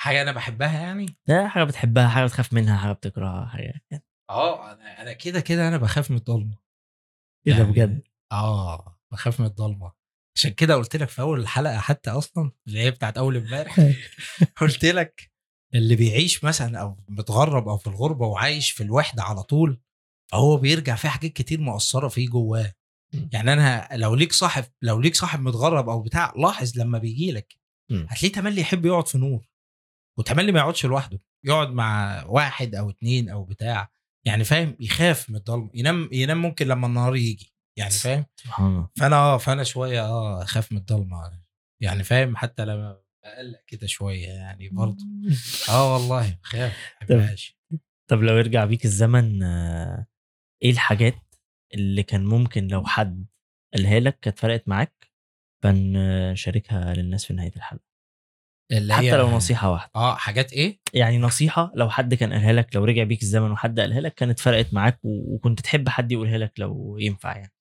حاجة 0.00 0.22
أنا 0.22 0.32
بحبها 0.32 0.80
يعني؟ 0.82 1.06
ده 1.26 1.48
حاجة 1.48 1.64
بتحبها 1.64 2.08
حاجة 2.08 2.24
بتخاف 2.24 2.52
منها 2.52 2.76
حاجة 2.76 2.92
بتكرهها 2.92 3.46
حاجة 3.46 3.72
كده 3.90 4.02
آه 4.30 4.72
أنا 4.72 5.02
أنا 5.02 5.12
كده 5.12 5.40
كده 5.40 5.68
أنا 5.68 5.76
بخاف 5.76 6.10
من 6.10 6.16
الضلمة. 6.16 6.56
إيه 7.46 7.52
ده 7.52 7.58
يعني- 7.58 7.72
بجد؟ 7.72 8.02
آه 8.32 8.98
بخاف 9.12 9.40
من 9.40 9.46
الضلمة. 9.46 9.92
عشان 10.36 10.50
كده 10.50 10.74
قلت 10.74 10.96
لك 10.96 11.08
في 11.08 11.22
أول 11.22 11.40
الحلقة 11.40 11.78
حتى 11.78 12.10
أصلا 12.10 12.52
اللي 12.66 12.78
هي 12.80 12.90
بتاعت 12.90 13.18
أول 13.18 13.36
امبارح 13.36 13.76
قلت 14.60 14.84
لك 14.84 15.30
اللي 15.74 15.96
بيعيش 15.96 16.44
مثلا 16.44 16.78
أو 16.80 16.96
متغرب 17.08 17.68
أو 17.68 17.76
في 17.78 17.86
الغربة 17.86 18.26
وعايش 18.26 18.70
في 18.70 18.82
الوحدة 18.82 19.22
على 19.22 19.42
طول 19.42 19.80
هو 20.34 20.56
بيرجع 20.56 20.94
في 20.94 21.08
حاجات 21.08 21.32
كتير 21.32 21.60
مؤثرة 21.60 22.08
فيه 22.08 22.28
جواه. 22.28 22.72
يعني 23.32 23.52
أنا 23.52 23.88
لو 23.92 24.14
ليك 24.14 24.32
صاحب 24.32 24.64
لو 24.82 25.00
ليك 25.00 25.14
صاحب 25.14 25.40
متغرب 25.40 25.88
أو 25.88 26.02
بتاع 26.02 26.32
لاحظ 26.36 26.78
لما 26.78 26.98
بيجي 26.98 27.32
لك. 27.32 27.54
هتلاقيه 27.90 28.32
تملي 28.32 28.60
يحب 28.60 28.86
يقعد 28.86 29.08
في 29.08 29.18
نور 29.18 29.48
وتملي 30.18 30.52
ما 30.52 30.58
يقعدش 30.58 30.86
لوحده 30.86 31.20
يقعد 31.46 31.68
مع 31.70 32.22
واحد 32.26 32.74
أو 32.74 32.90
اتنين 32.90 33.28
أو 33.28 33.44
بتاع 33.44 33.90
يعني 34.26 34.44
فاهم 34.44 34.76
يخاف 34.80 35.30
من 35.30 35.36
الضلمة 35.36 35.70
ينام 35.74 36.08
ينام 36.12 36.42
ممكن 36.42 36.66
لما 36.68 36.86
النهار 36.86 37.16
يجي 37.16 37.54
يعني 37.78 37.90
فاهم 37.90 38.26
فأنا 38.98 39.16
آه 39.16 39.38
فأنا 39.38 39.64
شوية 39.64 40.02
آه 40.06 40.42
أخاف 40.42 40.72
من 40.72 40.78
الضلمة 40.78 41.40
يعني 41.82 42.04
فاهم 42.04 42.36
حتى 42.36 42.64
لما 42.64 43.00
بقلق 43.24 43.60
كده 43.66 43.86
شوية 43.86 44.28
يعني 44.28 44.68
برضه 44.68 45.04
آه 45.70 45.92
والله 45.94 46.38
بخاف 46.42 46.72
ما 47.00 47.06
بحبهاش. 47.06 47.56
طب 48.10 48.22
لو 48.22 48.36
يرجع 48.36 48.64
بيك 48.64 48.84
الزمن 48.84 49.42
آه، 49.42 50.06
إيه 50.62 50.70
الحاجات 50.70 51.14
اللي 51.74 52.02
كان 52.02 52.24
ممكن 52.24 52.68
لو 52.68 52.84
حد 52.84 53.26
قالها 53.74 54.00
لك 54.00 54.18
كانت 54.20 54.38
فرقت 54.38 54.68
معاك 54.68 55.10
فنشاركها 55.62 56.94
للناس 56.94 57.26
في 57.26 57.34
نهاية 57.34 57.52
الحلقة. 57.56 57.90
اللي 58.72 58.94
حتى 58.94 59.06
هي 59.06 59.16
لو 59.16 59.30
نصيحة 59.30 59.70
واحدة. 59.70 59.90
آه 59.96 60.14
حاجات 60.14 60.52
إيه؟ 60.52 60.80
يعني 60.94 61.18
نصيحة 61.18 61.72
لو 61.74 61.90
حد 61.90 62.14
كان 62.14 62.32
قالها 62.32 62.52
لك 62.52 62.76
لو 62.76 62.84
رجع 62.84 63.02
بيك 63.02 63.22
الزمن 63.22 63.50
وحد 63.50 63.80
قالها 63.80 64.00
لك 64.00 64.14
كانت 64.14 64.40
فرقت 64.40 64.74
معاك 64.74 65.00
وكنت 65.04 65.60
تحب 65.60 65.88
حد 65.88 66.12
يقولها 66.12 66.38
لك 66.38 66.52
لو 66.58 66.98
ينفع 66.98 67.36
يعني. 67.36 67.52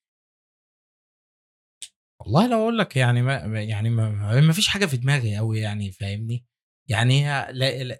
والله 2.21 2.47
لو 2.47 2.61
أقول 2.61 2.77
لك 2.77 2.95
يعني 2.95 3.21
ما 3.21 3.61
يعني 3.63 3.89
ما, 3.89 4.41
ما 4.41 4.53
فيش 4.53 4.67
حاجة 4.67 4.85
في 4.85 4.97
دماغي 4.97 5.37
قوي 5.37 5.59
يعني 5.59 5.91
فاهمني؟ 5.91 6.45
يعني 6.89 7.23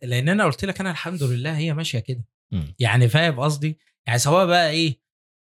لأن 0.04 0.30
أنا 0.30 0.46
قلت 0.46 0.66
لك 0.66 0.80
أنا 0.80 0.92
الحمد 0.92 1.24
لله 1.24 1.58
هي 1.58 1.74
ماشية 1.74 2.00
كده. 2.00 2.26
مم. 2.52 2.76
يعني 2.80 3.08
فاهم 3.08 3.40
قصدي؟ 3.40 3.80
يعني 4.08 4.20
سواء 4.20 4.46
بقى 4.46 4.70
إيه 4.70 5.02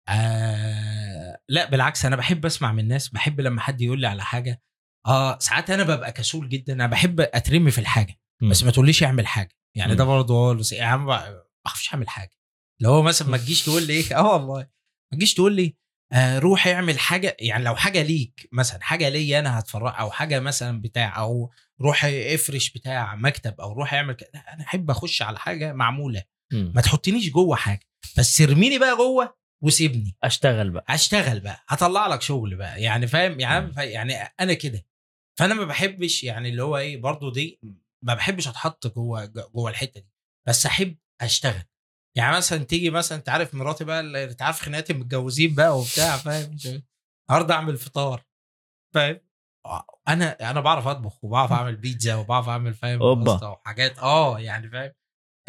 آه 0.09 1.37
لا 1.49 1.69
بالعكس 1.69 2.05
أنا 2.05 2.15
بحب 2.15 2.45
أسمع 2.45 2.71
من 2.71 2.79
الناس 2.79 3.09
بحب 3.09 3.41
لما 3.41 3.61
حد 3.61 3.81
يقول 3.81 4.01
لي 4.01 4.07
على 4.07 4.23
حاجة 4.23 4.61
آه 5.07 5.39
ساعات 5.39 5.69
أنا 5.69 5.83
ببقى 5.83 6.11
كسول 6.11 6.49
جدا 6.49 6.73
أنا 6.73 6.87
بحب 6.87 7.19
أترمي 7.21 7.71
في 7.71 7.77
الحاجة 7.77 8.19
بس 8.49 8.63
ما 8.63 8.71
تقوليش 8.71 9.03
أعمل 9.03 9.27
حاجة 9.27 9.57
يعني 9.77 9.95
ده 9.95 10.03
مم. 10.05 10.09
برضه 10.09 10.33
هو 10.33 10.61
يا 10.71 10.83
عم 10.83 11.05
ما 11.05 11.43
أعرفش 11.67 11.93
أعمل 11.93 12.09
حاجة 12.09 12.31
اللي 12.79 12.89
هو 12.91 13.01
مثلا 13.01 13.27
ما 13.27 13.37
تجيش 13.37 13.63
تقول 13.65 13.83
لي 13.87 13.93
إيه 13.93 14.15
آه 14.17 14.33
والله 14.33 14.59
ما 15.11 15.17
تجيش 15.17 15.33
تقول 15.33 15.53
لي 15.53 15.75
آه 16.13 16.39
روح 16.39 16.67
اعمل 16.67 16.99
حاجة 16.99 17.37
يعني 17.39 17.63
لو 17.63 17.75
حاجة 17.75 18.01
ليك 18.01 18.49
مثلا 18.51 18.81
حاجة 18.83 19.09
ليا 19.09 19.39
أنا 19.39 19.59
هتفرج 19.59 19.93
أو 19.99 20.11
حاجة 20.11 20.39
مثلا 20.39 20.81
بتاع 20.81 21.19
أو 21.19 21.51
روح 21.81 22.05
افرش 22.05 22.69
بتاع 22.69 23.15
مكتب 23.15 23.61
أو 23.61 23.73
روح 23.73 23.93
اعمل 23.93 24.13
كده 24.13 24.29
أنا 24.53 24.63
أحب 24.63 24.89
أخش 24.91 25.21
على 25.21 25.39
حاجة 25.39 25.73
معمولة 25.73 26.23
مم. 26.53 26.71
ما 26.75 26.81
تحطنيش 26.81 27.29
جوه 27.29 27.55
حاجة 27.55 27.87
بس 28.17 28.41
ارميني 28.41 28.79
بقى 28.79 28.95
جوه 28.95 29.40
وسيبني. 29.63 30.17
أشتغل 30.23 30.69
بقى. 30.69 30.85
هشتغل 30.87 31.39
بقى. 31.39 31.63
هطلع 31.67 32.07
لك 32.07 32.21
شغل 32.21 32.55
بقى. 32.55 32.81
يعني 32.81 33.07
فاهم؟ 33.07 33.39
يعني. 33.39 33.73
يعني 33.77 34.13
أنا 34.39 34.53
كده. 34.53 34.85
فأنا 35.39 35.53
ما 35.53 35.65
بحبش 35.65 36.23
يعني 36.23 36.49
اللي 36.49 36.63
هو 36.63 36.77
إيه 36.77 36.97
برضو 37.01 37.29
دي 37.31 37.59
ما 38.03 38.13
بحبش 38.13 38.47
أتحط 38.47 38.87
جوه 38.87 39.25
جوه 39.25 39.69
الحتة 39.69 39.99
دي. 39.99 40.11
بس 40.47 40.65
أحب 40.65 40.97
أشتغل. 41.21 41.63
يعني 42.17 42.37
مثلا 42.37 42.63
تيجي 42.63 42.89
مثلا 42.89 43.17
أنت 43.17 43.29
عارف 43.29 43.55
مراتي 43.55 43.83
بقى 43.83 43.99
اللي 43.99 44.23
أنت 44.23 44.41
عارف 44.41 44.61
خناقات 44.61 44.91
المتجوزين 44.91 45.55
بقى 45.55 45.79
وبتاع 45.79 46.17
فاهم؟ 46.17 46.55
النهارده 47.29 47.53
أعمل 47.53 47.77
فطار 47.77 48.25
فاهم؟ 48.93 49.19
أنا 50.07 50.51
أنا 50.51 50.61
بعرف 50.61 50.87
أطبخ 50.87 51.23
وبعرف 51.23 51.51
أعمل 51.57 51.75
بيتزا 51.75 52.15
وبعرف 52.15 52.49
أعمل 52.49 52.73
فاهم. 52.73 53.23
باستا 53.23 53.47
وحاجات. 53.47 53.99
آه 53.99 54.39
يعني 54.39 54.69
فاهم؟ 54.69 54.91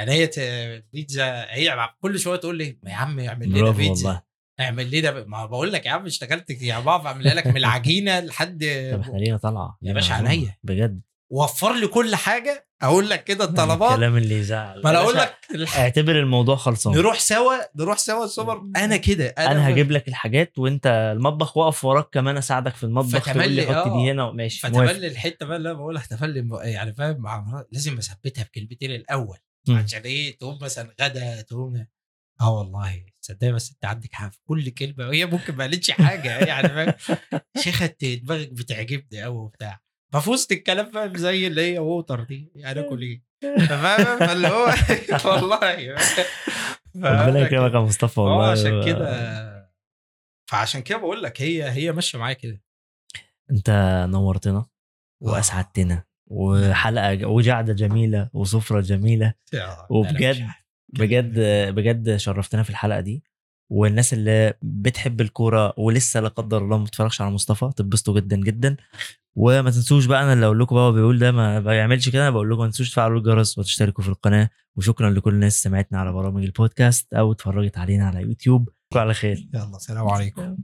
يعني 0.09 0.13
هي 0.13 0.83
بيتزا 0.93 1.47
هي 1.51 1.89
كل 2.01 2.19
شوية 2.19 2.39
تقول 2.39 2.59
لي 2.59 2.79
يا 2.87 2.93
عم 2.95 3.21
اعمل 3.21 3.49
لنا 3.59 3.71
بيتزا. 3.71 4.07
والله. 4.09 4.23
اعمل 4.61 4.91
لنا 4.99 5.11
ب- 5.11 5.29
ما 5.29 5.47
بقول 5.47 5.73
لك 5.73 5.87
يا 5.87 5.91
عم 5.91 6.07
اشتغلت 6.07 6.51
يعني 6.63 6.85
بعرف 6.85 7.07
اعملها 7.07 7.35
لك 7.35 7.47
من 7.47 7.57
العجينة 7.57 8.21
لحد 8.21 8.59
طب 8.93 9.01
إحنا 9.01 9.19
لينا 9.19 9.37
طالعة 9.37 9.79
يا 9.83 9.93
باشا 9.93 10.15
عينيا. 10.15 10.57
بجد. 10.63 11.01
وفر 11.31 11.75
لي 11.75 11.87
كل 11.87 12.15
حاجة 12.17 12.67
أقول 12.83 13.11
لك 13.11 13.25
كده 13.25 13.45
الطلبات. 13.51 13.91
الكلام 13.91 14.17
اللي 14.17 14.39
يزعل. 14.39 14.83
ما 14.85 14.91
أنا 14.91 14.99
أقول 14.99 15.15
لك 15.17 15.35
اعتبر 15.79 16.19
الموضوع 16.21 16.57
خلصان. 16.57 16.95
نروح 16.95 17.19
سوا 17.21 17.55
نروح 17.77 17.99
سوا 17.99 18.25
السوبر. 18.25 18.63
أنا 18.77 18.97
كده 18.97 19.27
أنا 19.27 19.69
هجيب 19.69 19.91
لك 19.91 20.09
الحاجات 20.09 20.59
وانت 20.59 20.87
المطبخ 21.17 21.57
واقف 21.57 21.85
وراك 21.85 22.09
كمان 22.13 22.37
اساعدك 22.37 22.75
في 22.75 22.85
المطبخ 22.85 23.25
تقول 23.33 23.51
لي 23.53 23.67
حط 23.67 23.75
آه. 23.75 24.03
دي 24.05 24.11
هنا 24.11 24.31
ماشي 24.33 24.61
فتملي 24.61 25.07
الحتة 25.07 25.47
بقى 25.47 25.57
اللي 25.57 25.71
أنا 25.71 25.79
بقولها 25.79 26.03
تفلي 26.11 26.49
يعني 26.63 26.95
فاهم 26.95 27.27
لازم 27.73 27.99
اثبتها 27.99 28.45
بكلمتين 28.45 28.91
الأول. 28.91 29.39
عشان 29.71 30.03
إيه؟ 30.03 30.39
تقوم 30.39 30.59
مثلا 30.63 30.95
غدا 31.01 31.41
تقوم 31.43 31.87
آه 32.41 32.51
والله 32.59 33.07
تصدقي 33.23 33.53
بس 33.53 33.71
أنت 33.73 33.85
عندك 33.85 34.13
حق 34.13 34.33
في 34.33 34.39
كل 34.45 34.71
كلمة 34.71 35.07
وهي 35.09 35.27
ممكن 35.27 35.55
ما 35.57 35.65
قالتش 35.65 35.91
حاجة 35.91 36.39
يعني 36.39 36.69
فاهم؟ 36.69 36.95
شيخة 37.59 37.85
أنت 37.85 38.05
دماغك 38.05 38.53
بتعجبني 38.53 39.23
قوي 39.23 39.37
وبتاع. 39.37 39.81
ففي 40.13 40.31
وسط 40.31 40.53
الكلام 40.53 40.91
فاهم 40.91 41.17
زي 41.17 41.47
اللي 41.47 41.73
هي 41.73 41.79
ووتر 41.79 42.25
دي 42.25 42.53
يعني 42.55 42.81
اكل 42.81 43.03
إيه؟ 43.03 43.23
فاهم؟ 43.69 44.19
فاللي 44.19 44.49
هو 44.49 44.75
والله 45.33 45.59
ربنا 46.97 47.39
يكرمك 47.41 47.75
يا 47.75 47.79
مصطفى 47.79 48.21
والله. 48.21 48.49
آه 48.49 48.51
عشان 48.51 48.85
كده 48.85 49.73
فعشان 50.51 50.83
كده 50.83 50.99
بقول 50.99 51.23
لك 51.23 51.43
هي 51.43 51.71
هي 51.71 51.93
ماشية 51.93 52.19
معايا 52.19 52.35
كده. 52.35 52.63
أنت 53.51 53.71
نورتنا 54.11 54.67
وأسعدتنا. 55.23 56.05
وحلقة 56.33 57.27
وجعدة 57.27 57.73
جميلة 57.73 58.29
وسفرة 58.33 58.81
جميلة. 58.81 59.35
وبجد 59.91 60.47
بجد 60.89 61.39
بجد 61.75 62.17
شرفتنا 62.17 62.63
في 62.63 62.71
الحلقة 62.71 63.01
دي. 63.01 63.23
والناس 63.71 64.13
اللي 64.13 64.55
بتحب 64.63 65.21
الكورة 65.21 65.75
ولسه 65.77 66.21
لا 66.21 66.29
قدر 66.29 66.59
الله 66.59 66.79
ما 66.79 66.85
بتتفرجش 66.85 67.21
على 67.21 67.31
مصطفى 67.31 67.71
تتبسطوا 67.77 68.21
جدا 68.21 68.37
جدا. 68.37 68.77
وما 69.37 69.71
تنسوش 69.71 70.07
بقى 70.07 70.23
أنا 70.23 70.33
اللي 70.33 70.47
أقول 70.47 70.61
لكم 70.61 70.77
هو 70.77 70.93
بيقول 70.93 71.19
ده 71.19 71.33
ما 71.33 71.61
بيعملش 71.61 72.09
كده 72.09 72.23
أنا 72.23 72.31
بقول 72.31 72.51
لكم 72.51 72.61
ما 72.61 72.67
تنسوش 72.67 72.91
تفعلوا 72.91 73.19
الجرس 73.19 73.59
وتشتركوا 73.59 74.05
في 74.05 74.11
القناة. 74.11 74.51
وشكرا 74.77 75.11
لكل 75.11 75.35
الناس 75.35 75.63
سمعتنا 75.63 75.99
على 75.99 76.13
برامج 76.13 76.45
البودكاست 76.45 77.15
أو 77.15 77.33
اتفرجت 77.33 77.79
علينا 77.79 78.07
على 78.07 78.21
يوتيوب. 78.21 78.69
على 78.95 79.15
خير. 79.15 79.49
يلا 79.55 79.79
سلام 79.79 80.09
عليكم. 80.09 80.57